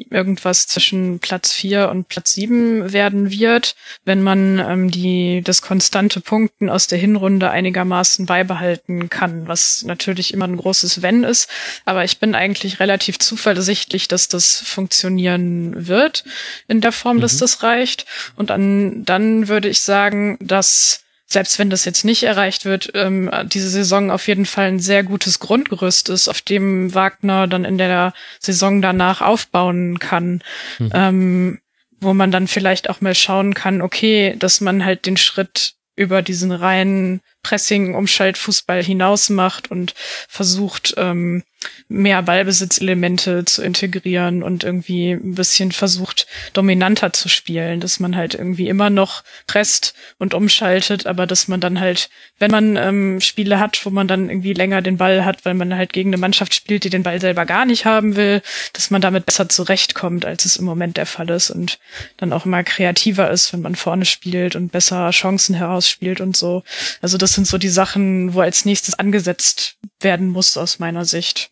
irgendwas 0.09 0.67
zwischen 0.67 1.19
Platz 1.19 1.51
vier 1.51 1.89
und 1.89 2.07
Platz 2.07 2.33
sieben 2.33 2.93
werden 2.93 3.31
wird, 3.31 3.75
wenn 4.05 4.23
man 4.23 4.59
ähm, 4.59 4.91
die 4.91 5.41
das 5.43 5.61
konstante 5.61 6.19
Punkten 6.19 6.69
aus 6.69 6.87
der 6.87 6.97
Hinrunde 6.97 7.51
einigermaßen 7.51 8.25
beibehalten 8.25 9.09
kann, 9.09 9.47
was 9.47 9.83
natürlich 9.83 10.33
immer 10.33 10.47
ein 10.47 10.57
großes 10.57 11.01
Wenn 11.01 11.23
ist. 11.23 11.47
Aber 11.85 12.03
ich 12.03 12.19
bin 12.19 12.33
eigentlich 12.33 12.79
relativ 12.79 13.19
zuversichtlich, 13.19 14.07
dass 14.07 14.27
das 14.27 14.59
funktionieren 14.59 15.87
wird 15.87 16.23
in 16.67 16.81
der 16.81 16.91
Form, 16.91 17.17
mhm. 17.17 17.21
dass 17.21 17.37
das 17.37 17.61
reicht. 17.61 18.05
Und 18.35 18.49
an, 18.49 19.05
dann 19.05 19.47
würde 19.47 19.69
ich 19.69 19.81
sagen, 19.81 20.37
dass 20.41 21.02
selbst 21.33 21.59
wenn 21.59 21.69
das 21.69 21.85
jetzt 21.85 22.05
nicht 22.05 22.23
erreicht 22.23 22.65
wird, 22.65 22.91
ähm, 22.93 23.29
diese 23.45 23.69
Saison 23.69 24.11
auf 24.11 24.27
jeden 24.27 24.45
Fall 24.45 24.67
ein 24.67 24.79
sehr 24.79 25.03
gutes 25.03 25.39
Grundgerüst 25.39 26.09
ist, 26.09 26.27
auf 26.29 26.41
dem 26.41 26.93
Wagner 26.93 27.47
dann 27.47 27.65
in 27.65 27.77
der 27.77 28.13
Saison 28.39 28.81
danach 28.81 29.21
aufbauen 29.21 29.99
kann. 29.99 30.41
Mhm. 30.79 30.91
Ähm, 30.93 31.59
wo 31.99 32.13
man 32.13 32.31
dann 32.31 32.47
vielleicht 32.47 32.89
auch 32.89 33.01
mal 33.01 33.15
schauen 33.15 33.53
kann, 33.53 33.81
okay, 33.81 34.35
dass 34.37 34.61
man 34.61 34.83
halt 34.83 35.05
den 35.05 35.15
Schritt 35.15 35.75
über 35.95 36.21
diesen 36.21 36.51
reinen 36.51 37.21
Pressing, 37.43 37.93
Umschaltfußball 37.93 38.81
hinaus 38.81 39.29
macht 39.29 39.69
und 39.69 39.93
versucht, 40.27 40.95
ähm, 40.97 41.43
mehr 41.87 42.21
Ballbesitzelemente 42.21 43.45
zu 43.45 43.61
integrieren 43.63 44.43
und 44.43 44.63
irgendwie 44.63 45.11
ein 45.11 45.35
bisschen 45.35 45.71
versucht, 45.71 46.27
dominanter 46.53 47.13
zu 47.13 47.29
spielen, 47.29 47.79
dass 47.79 47.99
man 47.99 48.15
halt 48.15 48.33
irgendwie 48.33 48.67
immer 48.67 48.89
noch 48.89 49.23
presst 49.47 49.93
und 50.17 50.33
umschaltet, 50.33 51.05
aber 51.05 51.27
dass 51.27 51.47
man 51.47 51.59
dann 51.59 51.79
halt, 51.79 52.09
wenn 52.39 52.51
man 52.51 52.75
ähm, 52.77 53.21
Spiele 53.21 53.59
hat, 53.59 53.85
wo 53.85 53.89
man 53.89 54.07
dann 54.07 54.29
irgendwie 54.29 54.53
länger 54.53 54.81
den 54.81 54.97
Ball 54.97 55.25
hat, 55.25 55.45
weil 55.45 55.53
man 55.53 55.75
halt 55.75 55.93
gegen 55.93 56.09
eine 56.09 56.17
Mannschaft 56.17 56.53
spielt, 56.53 56.83
die 56.83 56.89
den 56.89 57.03
Ball 57.03 57.21
selber 57.21 57.45
gar 57.45 57.65
nicht 57.65 57.85
haben 57.85 58.15
will, 58.15 58.41
dass 58.73 58.89
man 58.89 59.01
damit 59.01 59.25
besser 59.25 59.49
zurechtkommt, 59.49 60.25
als 60.25 60.45
es 60.45 60.57
im 60.57 60.65
Moment 60.65 60.97
der 60.97 61.05
Fall 61.05 61.29
ist 61.29 61.49
und 61.51 61.79
dann 62.17 62.33
auch 62.33 62.45
immer 62.45 62.63
kreativer 62.63 63.29
ist, 63.29 63.53
wenn 63.53 63.61
man 63.61 63.75
vorne 63.75 64.05
spielt 64.05 64.55
und 64.55 64.71
besser 64.71 65.09
Chancen 65.11 65.55
herausspielt 65.55 66.21
und 66.21 66.35
so. 66.35 66.63
Also 67.01 67.17
das 67.17 67.32
sind 67.33 67.47
so 67.47 67.57
die 67.57 67.69
Sachen, 67.69 68.33
wo 68.33 68.41
als 68.41 68.65
nächstes 68.65 68.95
angesetzt 68.95 69.77
werden 69.99 70.29
muss 70.29 70.57
aus 70.57 70.79
meiner 70.79 71.05
Sicht. 71.05 71.51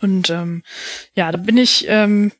Und 0.00 0.30
ähm, 0.30 0.62
ja, 1.14 1.30
da 1.30 1.38
bin 1.38 1.56
ich 1.56 1.86
ähm, 1.88 2.32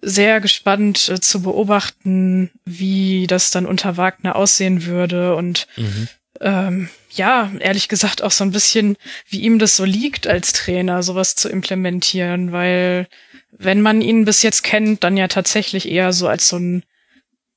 sehr 0.00 0.40
gespannt 0.40 1.08
äh, 1.08 1.20
zu 1.20 1.42
beobachten, 1.42 2.50
wie 2.64 3.26
das 3.26 3.50
dann 3.50 3.66
unter 3.66 3.96
Wagner 3.96 4.36
aussehen 4.36 4.84
würde 4.84 5.36
und 5.36 5.66
mhm. 5.76 6.08
ähm, 6.40 6.88
ja, 7.10 7.52
ehrlich 7.60 7.88
gesagt 7.88 8.22
auch 8.22 8.30
so 8.30 8.42
ein 8.42 8.52
bisschen, 8.52 8.96
wie 9.28 9.42
ihm 9.42 9.58
das 9.58 9.76
so 9.76 9.84
liegt 9.84 10.26
als 10.26 10.52
Trainer, 10.52 11.02
sowas 11.02 11.36
zu 11.36 11.48
implementieren, 11.48 12.52
weil 12.52 13.06
wenn 13.50 13.82
man 13.82 14.00
ihn 14.00 14.24
bis 14.24 14.42
jetzt 14.42 14.62
kennt, 14.62 15.04
dann 15.04 15.16
ja 15.16 15.28
tatsächlich 15.28 15.88
eher 15.88 16.12
so 16.12 16.26
als 16.26 16.48
so 16.48 16.56
einen 16.56 16.82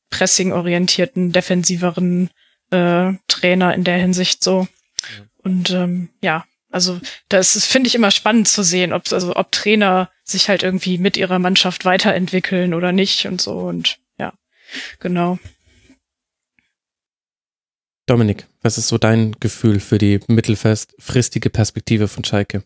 pressing-orientierten, 0.10 1.32
defensiveren 1.32 2.30
äh, 2.72 3.14
Trainer 3.28 3.74
in 3.74 3.84
der 3.84 3.98
Hinsicht 3.98 4.44
so. 4.44 4.68
Ja. 5.02 5.26
Und 5.44 5.70
ähm, 5.72 6.10
ja, 6.22 6.46
also 6.72 7.00
das 7.30 7.66
finde 7.66 7.88
ich 7.88 7.96
immer 7.96 8.12
spannend 8.12 8.48
zu 8.48 8.64
sehen, 8.64 8.92
ob 8.92 9.12
also 9.12 9.36
ob 9.36 9.52
Trainer 9.52 10.10
sich 10.24 10.50
halt 10.50 10.64
irgendwie 10.64 10.98
mit 10.98 11.16
ihrer 11.18 11.40
Mannschaft 11.40 11.86
weiterentwickeln 11.86 12.74
oder 12.74 12.92
nicht 12.92 13.28
und 13.28 13.40
so 13.40 13.54
und 13.60 14.00
ja, 14.18 14.34
genau. 15.00 15.40
Dominik, 18.08 18.46
was 18.62 18.78
ist 18.78 18.90
so 18.90 18.98
dein 18.98 19.32
Gefühl 19.40 19.80
für 19.80 19.98
die 19.98 20.20
mittelfristige 20.28 21.50
Perspektive 21.50 22.08
von 22.08 22.24
Schalke? 22.24 22.64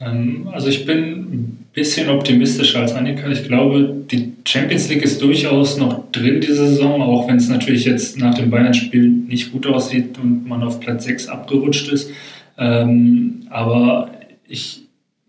Ähm, 0.00 0.48
also 0.52 0.68
ich 0.68 0.84
bin 0.84 1.00
ein 1.00 1.66
bisschen 1.72 2.08
optimistischer 2.08 2.80
als 2.80 2.92
Annika. 2.92 3.28
Ich 3.28 3.44
glaube, 3.44 3.94
die 4.10 4.32
Champions 4.44 4.88
League 4.88 5.02
ist 5.02 5.22
durchaus 5.22 5.78
noch 5.78 6.10
drin 6.12 6.40
diese 6.40 6.66
Saison, 6.66 7.02
auch 7.02 7.28
wenn 7.28 7.36
es 7.36 7.48
natürlich 7.48 7.84
jetzt 7.84 8.18
nach 8.18 8.34
dem 8.34 8.50
Bayern-Spiel 8.50 9.08
nicht 9.08 9.52
gut 9.52 9.66
aussieht 9.66 10.18
und 10.18 10.46
man 10.46 10.62
auf 10.62 10.80
Platz 10.80 11.04
6 11.04 11.28
abgerutscht 11.28 11.88
ist. 11.88 12.10
Ähm, 12.58 13.46
aber 13.50 14.10
ich 14.48 14.82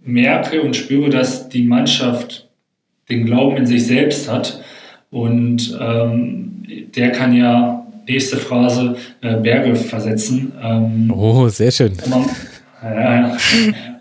merke 0.03 0.61
und 0.61 0.75
spüre, 0.75 1.09
dass 1.09 1.49
die 1.49 1.63
Mannschaft 1.63 2.47
den 3.09 3.25
Glauben 3.25 3.57
in 3.57 3.65
sich 3.65 3.85
selbst 3.85 4.29
hat 4.31 4.61
und 5.09 5.77
ähm, 5.79 6.63
der 6.95 7.11
kann 7.11 7.33
ja 7.33 7.85
nächste 8.07 8.37
Phrase 8.37 8.95
äh, 9.21 9.35
Berge 9.37 9.75
versetzen. 9.75 10.51
Oh, 11.13 11.47
sehr 11.49 11.71
schön. 11.71 11.93
Oma, 12.05 12.25
äh, 12.83 13.23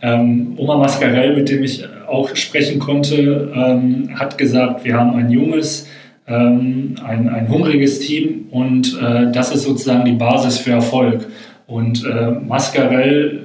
ähm, 0.02 0.54
Oma 0.56 0.76
Mascarell, 0.76 1.34
mit 1.34 1.48
dem 1.48 1.62
ich 1.62 1.84
auch 2.06 2.34
sprechen 2.36 2.78
konnte, 2.78 3.52
ähm, 3.54 4.10
hat 4.18 4.38
gesagt, 4.38 4.84
wir 4.84 4.94
haben 4.94 5.16
ein 5.16 5.30
junges, 5.30 5.88
ähm, 6.26 6.96
ein, 7.04 7.28
ein 7.28 7.48
hungriges 7.48 8.00
Team 8.00 8.46
und 8.50 8.98
äh, 9.00 9.32
das 9.32 9.54
ist 9.54 9.62
sozusagen 9.62 10.04
die 10.04 10.12
Basis 10.12 10.58
für 10.58 10.72
Erfolg. 10.72 11.26
Und 11.66 12.04
äh, 12.04 12.30
Mascarell, 12.30 13.40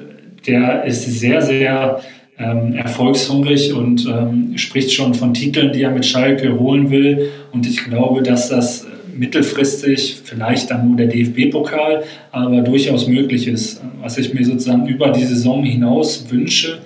der 0.45 0.84
ist 0.85 1.03
sehr, 1.19 1.42
sehr 1.42 2.01
ähm, 2.38 2.74
erfolgshungrig 2.74 3.74
und 3.74 4.06
ähm, 4.08 4.58
spricht 4.58 4.92
schon 4.92 5.14
von 5.14 5.34
Titeln, 5.34 5.72
die 5.74 5.84
er 5.84 5.92
mit 5.92 6.06
Schalke 6.06 6.60
holen 6.60 6.92
will. 6.92 7.30
Und 7.51 7.68
ich 7.68 7.84
glaube, 7.85 8.22
dass 8.22 8.50
das 8.50 8.85
mittelfristig 9.17 10.22
vielleicht 10.23 10.72
dann 10.72 10.88
nur 10.88 10.98
der 10.98 11.07
DFB-Pokal, 11.07 12.03
aber 12.31 12.61
durchaus 12.61 13.07
möglich 13.07 13.48
ist. 13.48 13.81
Was 14.01 14.17
ich 14.17 14.33
mir 14.33 14.45
sozusagen 14.45 14.88
über 14.88 15.09
die 15.09 15.23
Saison 15.23 15.64
hinaus 15.64 16.30
wünsche, 16.30 16.80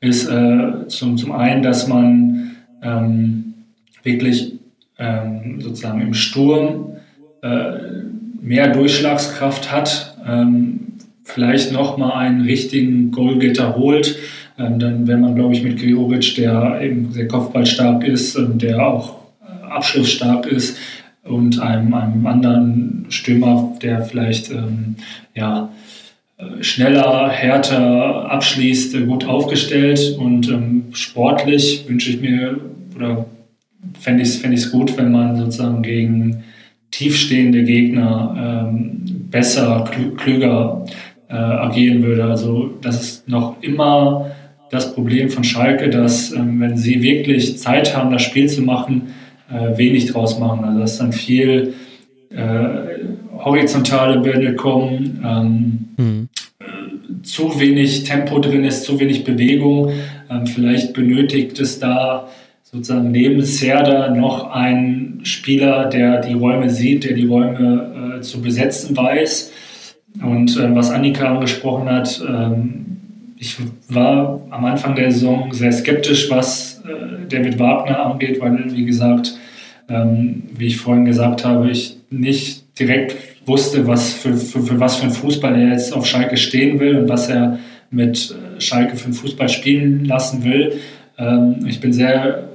ist 0.00 0.28
äh, 0.28 0.86
zum, 0.88 1.16
zum 1.16 1.32
einen, 1.32 1.62
dass 1.62 1.88
man 1.88 2.56
ähm, 2.82 3.54
wirklich 4.02 4.52
ähm, 4.98 5.60
sozusagen 5.60 6.00
im 6.00 6.14
Sturm 6.14 6.96
äh, 7.42 7.72
mehr 8.40 8.68
Durchschlagskraft 8.72 9.72
hat, 9.72 10.16
ähm, 10.26 10.80
vielleicht 11.24 11.72
nochmal 11.72 12.12
einen 12.12 12.42
richtigen 12.42 13.10
Goalgetter 13.10 13.76
holt. 13.76 14.16
Ähm, 14.58 14.78
dann 14.78 15.06
wäre 15.06 15.18
man, 15.18 15.34
glaube 15.34 15.52
ich, 15.52 15.62
mit 15.62 15.78
Gregoritsch, 15.78 16.38
der 16.38 16.80
eben 16.80 17.12
sehr 17.12 17.28
kopfballstark 17.28 18.04
ist 18.04 18.36
und 18.36 18.62
der 18.62 18.86
auch 18.86 19.16
äh, 19.42 19.64
abschlussstark 19.64 20.46
ist, 20.46 20.78
und 21.28 21.60
einem, 21.60 21.94
einem 21.94 22.26
anderen 22.26 23.06
Stürmer, 23.08 23.76
der 23.82 24.02
vielleicht 24.02 24.50
ähm, 24.50 24.96
ja, 25.34 25.70
äh, 26.38 26.62
schneller, 26.62 27.30
härter 27.30 28.30
abschließt, 28.30 28.94
äh, 28.94 29.00
gut 29.02 29.26
aufgestellt 29.26 30.16
und 30.18 30.48
ähm, 30.48 30.84
sportlich 30.92 31.84
wünsche 31.88 32.10
ich 32.10 32.20
mir 32.20 32.60
oder 32.94 33.26
fände 33.98 34.22
ich 34.22 34.28
es 34.28 34.36
fänd 34.36 34.72
gut, 34.72 34.96
wenn 34.98 35.12
man 35.12 35.36
sozusagen 35.36 35.82
gegen 35.82 36.44
tiefstehende 36.90 37.64
Gegner 37.64 38.68
ähm, 38.68 39.28
besser, 39.30 39.90
klüger 40.16 40.84
äh, 41.28 41.34
agieren 41.34 42.02
würde. 42.02 42.24
Also 42.24 42.70
das 42.80 43.02
ist 43.02 43.28
noch 43.28 43.62
immer 43.62 44.30
das 44.70 44.94
Problem 44.94 45.30
von 45.30 45.44
Schalke, 45.44 45.90
dass 45.90 46.32
ähm, 46.32 46.60
wenn 46.60 46.76
sie 46.76 47.02
wirklich 47.02 47.58
Zeit 47.58 47.96
haben, 47.96 48.10
das 48.12 48.22
Spiel 48.22 48.48
zu 48.48 48.62
machen, 48.62 49.08
äh, 49.50 49.76
wenig 49.76 50.06
draus 50.06 50.38
machen. 50.38 50.64
Also 50.64 50.80
dass 50.80 50.98
dann 50.98 51.12
viel 51.12 51.74
äh, 52.30 52.68
horizontale 53.38 54.20
Bälle 54.20 54.54
kommen, 54.54 55.24
ähm, 55.24 55.88
mhm. 55.96 56.28
zu 57.22 57.58
wenig 57.60 58.04
Tempo 58.04 58.38
drin 58.38 58.64
ist, 58.64 58.84
zu 58.84 58.98
wenig 58.98 59.24
Bewegung. 59.24 59.90
Ähm, 60.30 60.46
vielleicht 60.46 60.92
benötigt 60.92 61.60
es 61.60 61.78
da 61.78 62.28
sozusagen 62.62 63.10
neben 63.12 63.42
Serda 63.42 64.14
noch 64.14 64.50
einen 64.50 65.20
Spieler, 65.22 65.88
der 65.88 66.20
die 66.20 66.34
Räume 66.34 66.68
sieht, 66.68 67.04
der 67.04 67.14
die 67.14 67.26
Räume 67.26 68.18
äh, 68.18 68.20
zu 68.22 68.42
besetzen 68.42 68.96
weiß. 68.96 69.52
Und 70.22 70.56
äh, 70.56 70.74
was 70.74 70.90
Annika 70.90 71.34
angesprochen 71.34 71.88
hat, 71.88 72.22
ähm, 72.28 72.86
ich 73.38 73.56
war 73.88 74.40
am 74.50 74.64
Anfang 74.64 74.94
der 74.94 75.10
Saison 75.10 75.52
sehr 75.52 75.72
skeptisch, 75.72 76.30
was 76.30 76.75
äh, 76.88 77.28
David 77.28 77.58
Wagner 77.58 78.06
angeht, 78.06 78.40
weil, 78.40 78.64
wie 78.72 78.84
gesagt, 78.84 79.38
ähm, 79.88 80.44
wie 80.56 80.66
ich 80.66 80.78
vorhin 80.78 81.04
gesagt 81.04 81.44
habe, 81.44 81.70
ich 81.70 81.96
nicht 82.10 82.78
direkt 82.78 83.16
wusste, 83.46 83.86
was 83.86 84.12
für, 84.12 84.34
für, 84.34 84.62
für 84.62 84.80
was 84.80 84.96
für 84.96 85.06
ein 85.06 85.12
Fußball 85.12 85.54
er 85.54 85.70
jetzt 85.70 85.94
auf 85.94 86.06
Schalke 86.06 86.36
stehen 86.36 86.80
will 86.80 86.96
und 86.98 87.08
was 87.08 87.28
er 87.28 87.58
mit 87.90 88.34
äh, 88.34 88.60
Schalke 88.60 88.96
für 88.96 89.06
einen 89.06 89.14
Fußball 89.14 89.48
spielen 89.48 90.04
lassen 90.04 90.44
will. 90.44 90.74
Ähm, 91.18 91.64
ich 91.66 91.80
bin 91.80 91.92
sehr 91.92 92.48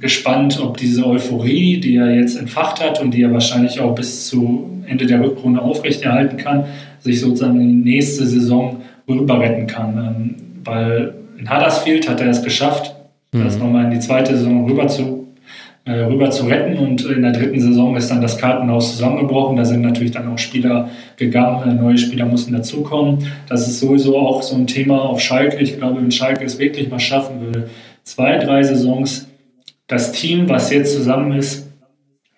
gespannt, 0.00 0.60
ob 0.60 0.76
diese 0.76 1.06
Euphorie, 1.06 1.78
die 1.78 1.96
er 1.96 2.14
jetzt 2.14 2.36
entfacht 2.36 2.84
hat 2.84 3.00
und 3.00 3.12
die 3.14 3.22
er 3.22 3.32
wahrscheinlich 3.32 3.80
auch 3.80 3.94
bis 3.94 4.26
zu 4.26 4.82
Ende 4.86 5.06
der 5.06 5.22
Rückrunde 5.22 5.62
aufrechterhalten 5.62 6.36
kann, 6.36 6.64
sich 7.00 7.20
sozusagen 7.20 7.60
in 7.60 7.84
die 7.84 7.90
nächste 7.92 8.26
Saison 8.26 8.82
rüber 9.08 9.40
retten 9.40 9.66
kann. 9.66 9.96
Ähm, 9.96 10.34
weil 10.64 11.14
in 11.38 11.48
Huddersfield 11.48 12.08
hat 12.08 12.20
er 12.20 12.28
es 12.28 12.42
geschafft, 12.42 12.93
mhm. 13.38 13.44
das 13.44 13.58
nochmal 13.58 13.84
in 13.86 13.90
die 13.90 14.00
zweite 14.00 14.36
Saison 14.36 14.64
rüber 14.68 14.88
zu, 14.88 15.28
äh, 15.84 15.92
rüber 15.92 16.30
zu 16.30 16.46
retten. 16.46 16.78
Und 16.78 17.04
in 17.04 17.22
der 17.22 17.32
dritten 17.32 17.60
Saison 17.60 17.96
ist 17.96 18.10
dann 18.10 18.20
das 18.20 18.38
Kartenhaus 18.38 18.96
zusammengebrochen. 18.96 19.56
Da 19.56 19.64
sind 19.64 19.82
natürlich 19.82 20.12
dann 20.12 20.32
auch 20.32 20.38
Spieler 20.38 20.88
gegangen, 21.16 21.68
äh, 21.68 21.74
neue 21.74 21.98
Spieler 21.98 22.26
mussten 22.26 22.52
dazukommen. 22.52 23.18
Das 23.48 23.68
ist 23.68 23.80
sowieso 23.80 24.18
auch 24.18 24.42
so 24.42 24.56
ein 24.56 24.66
Thema 24.66 25.02
auf 25.02 25.20
Schalke. 25.20 25.58
Ich 25.58 25.76
glaube, 25.76 26.00
wenn 26.00 26.10
Schalke 26.10 26.44
es 26.44 26.58
wirklich 26.58 26.88
mal 26.90 27.00
schaffen 27.00 27.40
würde, 27.40 27.68
zwei, 28.02 28.38
drei 28.38 28.62
Saisons 28.62 29.28
das 29.86 30.12
Team, 30.12 30.48
was 30.48 30.70
jetzt 30.70 30.94
zusammen 30.94 31.32
ist, 31.32 31.68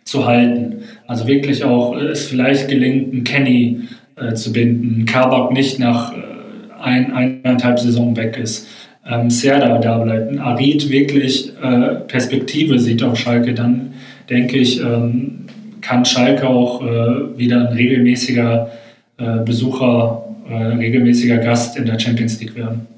zu 0.05 0.25
halten. 0.27 0.85
Also 1.07 1.27
wirklich 1.27 1.65
auch 1.65 1.97
äh, 1.97 2.07
es 2.07 2.27
vielleicht 2.27 2.69
gelingt, 2.69 3.13
einen 3.13 3.25
Kenny 3.25 3.81
äh, 4.17 4.35
zu 4.35 4.53
binden, 4.53 5.05
Kabak 5.05 5.53
nicht 5.53 5.79
nach 5.79 6.13
äh, 6.13 6.17
ein, 6.81 7.13
eineinhalb 7.13 7.79
Saison 7.79 8.17
weg 8.17 8.39
ist, 8.39 8.69
ähm, 9.09 9.31
Serda 9.31 9.79
da 9.79 9.99
bleibt, 9.99 10.39
Arid 10.39 10.91
wirklich 10.91 11.53
äh, 11.63 11.95
Perspektive 12.07 12.79
sieht 12.79 13.03
auf 13.03 13.17
Schalke, 13.19 13.55
dann 13.55 13.95
denke 14.29 14.59
ich, 14.59 14.81
ähm, 14.81 15.47
kann 15.81 16.05
Schalke 16.05 16.49
auch 16.49 16.83
äh, 16.83 17.39
wieder 17.39 17.69
ein 17.69 17.75
regelmäßiger 17.75 18.71
äh, 19.19 19.39
Besucher, 19.45 20.25
äh, 20.49 20.55
regelmäßiger 20.55 21.39
Gast 21.39 21.77
in 21.77 21.87
der 21.87 21.99
Champions 21.99 22.41
League 22.41 22.57
werden. 22.57 22.96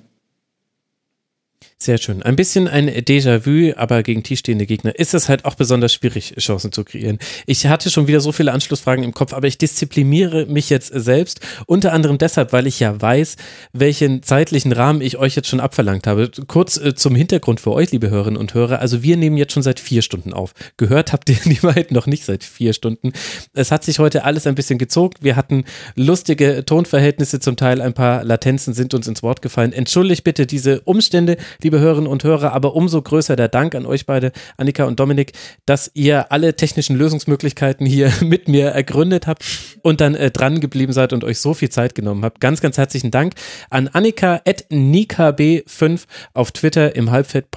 Sehr 1.80 1.98
schön. 1.98 2.24
Ein 2.24 2.34
bisschen 2.34 2.66
ein 2.66 2.88
Déjà-vu, 2.90 3.72
aber 3.76 4.02
gegen 4.02 4.24
tiefstehende 4.24 4.66
Gegner 4.66 4.98
ist 4.98 5.14
es 5.14 5.28
halt 5.28 5.44
auch 5.44 5.54
besonders 5.54 5.92
schwierig, 5.94 6.34
Chancen 6.36 6.72
zu 6.72 6.82
kreieren. 6.82 7.20
Ich 7.46 7.64
hatte 7.66 7.88
schon 7.88 8.08
wieder 8.08 8.20
so 8.20 8.32
viele 8.32 8.50
Anschlussfragen 8.52 9.04
im 9.04 9.14
Kopf, 9.14 9.32
aber 9.32 9.46
ich 9.46 9.58
diszipliniere 9.58 10.46
mich 10.46 10.70
jetzt 10.70 10.88
selbst. 10.92 11.38
Unter 11.66 11.92
anderem 11.92 12.18
deshalb, 12.18 12.52
weil 12.52 12.66
ich 12.66 12.80
ja 12.80 13.00
weiß, 13.00 13.36
welchen 13.72 14.24
zeitlichen 14.24 14.72
Rahmen 14.72 15.00
ich 15.00 15.18
euch 15.18 15.36
jetzt 15.36 15.46
schon 15.46 15.60
abverlangt 15.60 16.08
habe. 16.08 16.32
Kurz 16.48 16.78
äh, 16.78 16.96
zum 16.96 17.14
Hintergrund 17.14 17.60
für 17.60 17.70
euch, 17.70 17.92
liebe 17.92 18.10
Hörerinnen 18.10 18.40
und 18.40 18.54
Hörer. 18.54 18.80
Also 18.80 19.04
wir 19.04 19.16
nehmen 19.16 19.36
jetzt 19.36 19.52
schon 19.52 19.62
seit 19.62 19.78
vier 19.78 20.02
Stunden 20.02 20.32
auf. 20.32 20.54
Gehört 20.78 21.12
habt 21.12 21.30
ihr 21.30 21.36
die 21.44 21.60
beiden 21.62 21.94
noch 21.94 22.08
nicht 22.08 22.24
seit 22.24 22.42
vier 22.42 22.72
Stunden. 22.72 23.12
Es 23.54 23.70
hat 23.70 23.84
sich 23.84 24.00
heute 24.00 24.24
alles 24.24 24.48
ein 24.48 24.56
bisschen 24.56 24.78
gezogen. 24.78 25.14
Wir 25.20 25.36
hatten 25.36 25.62
lustige 25.94 26.64
Tonverhältnisse, 26.66 27.38
zum 27.38 27.54
Teil 27.54 27.80
ein 27.80 27.94
paar 27.94 28.24
Latenzen 28.24 28.74
sind 28.74 28.94
uns 28.94 29.06
ins 29.06 29.22
Wort 29.22 29.42
gefallen. 29.42 29.72
Entschuldigt 29.72 30.24
bitte 30.24 30.44
diese 30.44 30.80
Umstände, 30.80 31.36
die 31.62 31.67
liebe 31.68 31.80
Hörerinnen 31.80 32.10
und 32.10 32.24
Hörer, 32.24 32.54
aber 32.54 32.74
umso 32.74 33.02
größer 33.02 33.36
der 33.36 33.48
Dank 33.48 33.74
an 33.74 33.84
euch 33.84 34.06
beide, 34.06 34.32
Annika 34.56 34.84
und 34.84 34.98
Dominik, 34.98 35.32
dass 35.66 35.90
ihr 35.92 36.32
alle 36.32 36.56
technischen 36.56 36.96
Lösungsmöglichkeiten 36.96 37.84
hier 37.84 38.10
mit 38.22 38.48
mir 38.48 38.68
ergründet 38.68 39.26
habt 39.26 39.44
und 39.82 40.00
dann 40.00 40.14
äh, 40.14 40.30
dran 40.30 40.60
geblieben 40.60 40.94
seid 40.94 41.12
und 41.12 41.24
euch 41.24 41.40
so 41.40 41.52
viel 41.52 41.68
Zeit 41.68 41.94
genommen 41.94 42.24
habt. 42.24 42.40
Ganz, 42.40 42.62
ganz 42.62 42.78
herzlichen 42.78 43.10
Dank 43.10 43.34
an 43.68 43.88
Annika 43.88 44.40
at 44.46 44.64
NikaB5 44.70 46.04
auf 46.32 46.52
Twitter 46.52 46.96
im 46.96 47.10
Halbfeld 47.10 47.48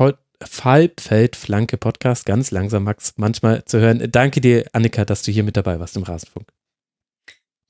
Halbfeldflanke 0.61 1.77
Podcast, 1.77 2.25
ganz 2.25 2.51
langsam, 2.51 2.83
Max, 2.83 3.13
manchmal 3.15 3.63
zu 3.63 3.79
hören. 3.79 4.05
Danke 4.11 4.41
dir, 4.41 4.65
Annika, 4.73 5.05
dass 5.05 5.21
du 5.21 5.31
hier 5.31 5.43
mit 5.43 5.55
dabei 5.55 5.79
warst 5.79 5.95
im 5.95 6.03
Rasenfunk. 6.03 6.51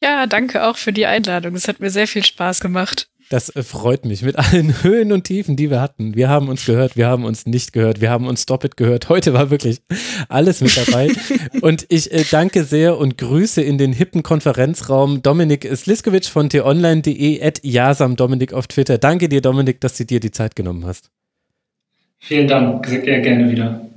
Ja, 0.02 0.26
danke 0.26 0.66
auch 0.66 0.78
für 0.78 0.92
die 0.92 1.06
Einladung. 1.06 1.53
Es 1.53 1.68
hat 1.68 1.82
mir 1.82 1.92
sehr 1.92 2.08
viel 2.08 2.26
Spaß 2.26 2.61
gemacht. 2.61 3.11
Das 3.32 3.48
äh, 3.56 3.64
freut 3.64 4.03
mich 4.03 4.24
mit 4.24 4.38
allen 4.38 4.74
Höhen 4.84 5.14
und 5.14 5.24
Tiefen, 5.24 5.56
die 5.56 5.69
wir 5.69 5.80
hatten. 5.80 6.16
Wir 6.16 6.27
haben 6.27 6.50
uns 6.50 6.66
gehört, 6.66 6.98
wir 6.98 7.08
haben 7.08 7.24
uns 7.24 7.45
nicht 7.45 7.72
gehört, 7.72 8.01
wir 8.01 8.10
haben 8.10 8.27
uns 8.27 8.45
doppelt 8.45 8.76
gehört. 8.76 9.08
Heute 9.08 9.32
war 9.34 9.50
wirklich 9.50 9.82
alles 10.27 10.60
mit 10.60 10.76
dabei. 10.76 11.11
und 11.61 11.85
ich 11.88 12.11
äh, 12.11 12.26
danke 12.30 12.66
sehr 12.66 12.98
und 12.98 13.18
grüße 13.18 13.61
in 13.61 13.77
den 13.77 13.93
hippen 13.93 14.22
Konferenzraum 14.22 15.24
Dominik 15.24 15.66
Sliskovic 15.74 16.26
von 16.26 16.50
t-online.de 16.50 17.42
at 17.42 17.64
Jasam 17.64 18.18
Dominik 18.18 18.51
auf 18.51 18.68
Twitter. 18.68 18.98
Danke 18.98 19.30
dir, 19.30 19.40
Dominik, 19.40 19.80
dass 19.80 19.95
du 19.95 20.06
dir 20.06 20.19
die 20.19 20.32
Zeit 20.32 20.58
genommen 20.58 20.85
hast. 20.85 21.10
Vielen 22.19 22.50
Dank, 22.50 22.85
sehr 22.85 23.22
gerne 23.22 23.50
wieder. 23.50 23.91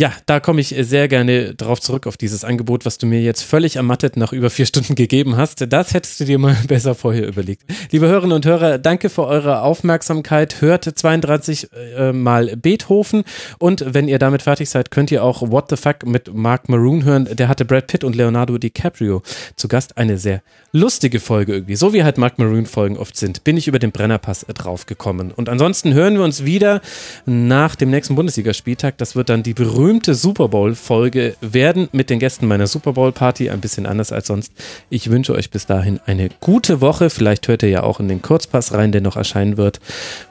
Ja, 0.00 0.10
da 0.24 0.40
komme 0.40 0.62
ich 0.62 0.74
sehr 0.80 1.06
gerne 1.06 1.54
drauf 1.54 1.78
zurück 1.78 2.06
auf 2.06 2.16
dieses 2.16 2.44
Angebot, 2.44 2.86
was 2.86 2.96
du 2.96 3.04
mir 3.06 3.20
jetzt 3.20 3.42
völlig 3.42 3.76
ermattet 3.76 4.16
nach 4.16 4.32
über 4.32 4.48
vier 4.48 4.64
Stunden 4.64 4.94
gegeben 4.94 5.36
hast. 5.36 5.66
Das 5.70 5.92
hättest 5.92 6.18
du 6.18 6.24
dir 6.24 6.38
mal 6.38 6.56
besser 6.66 6.94
vorher 6.94 7.28
überlegt. 7.28 7.64
Liebe 7.90 8.08
Hörerinnen 8.08 8.34
und 8.34 8.46
Hörer, 8.46 8.78
danke 8.78 9.10
für 9.10 9.26
eure 9.26 9.60
Aufmerksamkeit. 9.60 10.62
Hört 10.62 10.84
32 10.84 11.68
äh, 11.94 12.12
mal 12.12 12.56
Beethoven 12.56 13.24
und 13.58 13.84
wenn 13.86 14.08
ihr 14.08 14.18
damit 14.18 14.40
fertig 14.40 14.70
seid, 14.70 14.90
könnt 14.90 15.10
ihr 15.10 15.22
auch 15.22 15.42
What 15.50 15.66
the 15.68 15.76
Fuck 15.76 16.06
mit 16.06 16.32
Mark 16.32 16.70
Maroon 16.70 17.04
hören. 17.04 17.28
Der 17.30 17.48
hatte 17.48 17.66
Brad 17.66 17.86
Pitt 17.86 18.02
und 18.02 18.16
Leonardo 18.16 18.56
DiCaprio 18.56 19.22
zu 19.56 19.68
Gast. 19.68 19.98
Eine 19.98 20.16
sehr 20.16 20.42
lustige 20.72 21.20
Folge 21.20 21.52
irgendwie. 21.52 21.76
So 21.76 21.92
wie 21.92 22.02
halt 22.02 22.16
Mark 22.16 22.38
Maroon 22.38 22.64
Folgen 22.64 22.96
oft 22.96 23.14
sind, 23.14 23.44
bin 23.44 23.58
ich 23.58 23.68
über 23.68 23.78
den 23.78 23.92
Brennerpass 23.92 24.46
drauf 24.54 24.86
gekommen. 24.86 25.32
Und 25.32 25.50
ansonsten 25.50 25.92
hören 25.92 26.14
wir 26.14 26.24
uns 26.24 26.46
wieder 26.46 26.80
nach 27.26 27.76
dem 27.76 27.90
nächsten 27.90 28.14
Bundesligaspieltag. 28.14 28.96
Das 28.96 29.16
wird 29.16 29.28
dann 29.28 29.42
die 29.42 29.52
berühmte 29.52 29.81
berühmte 29.82 30.14
Super 30.14 30.46
Bowl-Folge 30.46 31.34
werden 31.40 31.88
mit 31.90 32.08
den 32.08 32.20
Gästen 32.20 32.46
meiner 32.46 32.68
Super 32.68 32.92
Bowl-Party 32.92 33.50
ein 33.50 33.60
bisschen 33.60 33.84
anders 33.84 34.12
als 34.12 34.28
sonst. 34.28 34.52
Ich 34.90 35.10
wünsche 35.10 35.34
euch 35.34 35.50
bis 35.50 35.66
dahin 35.66 35.98
eine 36.06 36.28
gute 36.38 36.80
Woche. 36.80 37.10
Vielleicht 37.10 37.48
hört 37.48 37.64
ihr 37.64 37.68
ja 37.68 37.82
auch 37.82 37.98
in 37.98 38.06
den 38.06 38.22
Kurzpass 38.22 38.72
rein, 38.72 38.92
der 38.92 39.00
noch 39.00 39.16
erscheinen 39.16 39.56
wird. 39.56 39.80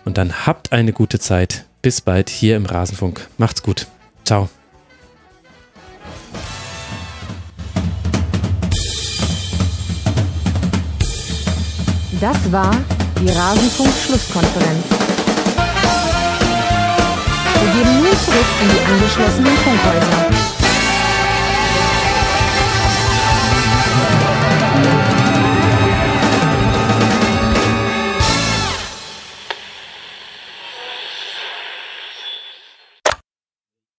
Und 0.06 0.18
dann 0.18 0.48
habt 0.48 0.72
eine 0.72 0.94
gute 0.94 1.20
Zeit. 1.20 1.66
Bis 1.82 2.00
bald 2.00 2.30
hier 2.30 2.56
im 2.56 2.66
Rasenfunk. 2.66 3.28
Macht's 3.38 3.62
gut. 3.62 3.88
Ciao. 4.24 4.48
Das 12.22 12.52
war 12.54 12.74
die 13.20 13.30
Rasenfunk-Schlusskonferenz. 13.30 15.01
Wir 17.62 17.68
gegeben 17.68 18.02
nun 18.02 18.18
zurück 18.18 18.46
in 18.60 18.70
die 18.70 18.92
angeschlossenen 18.92 19.56
Funkhäuser. 19.58 20.32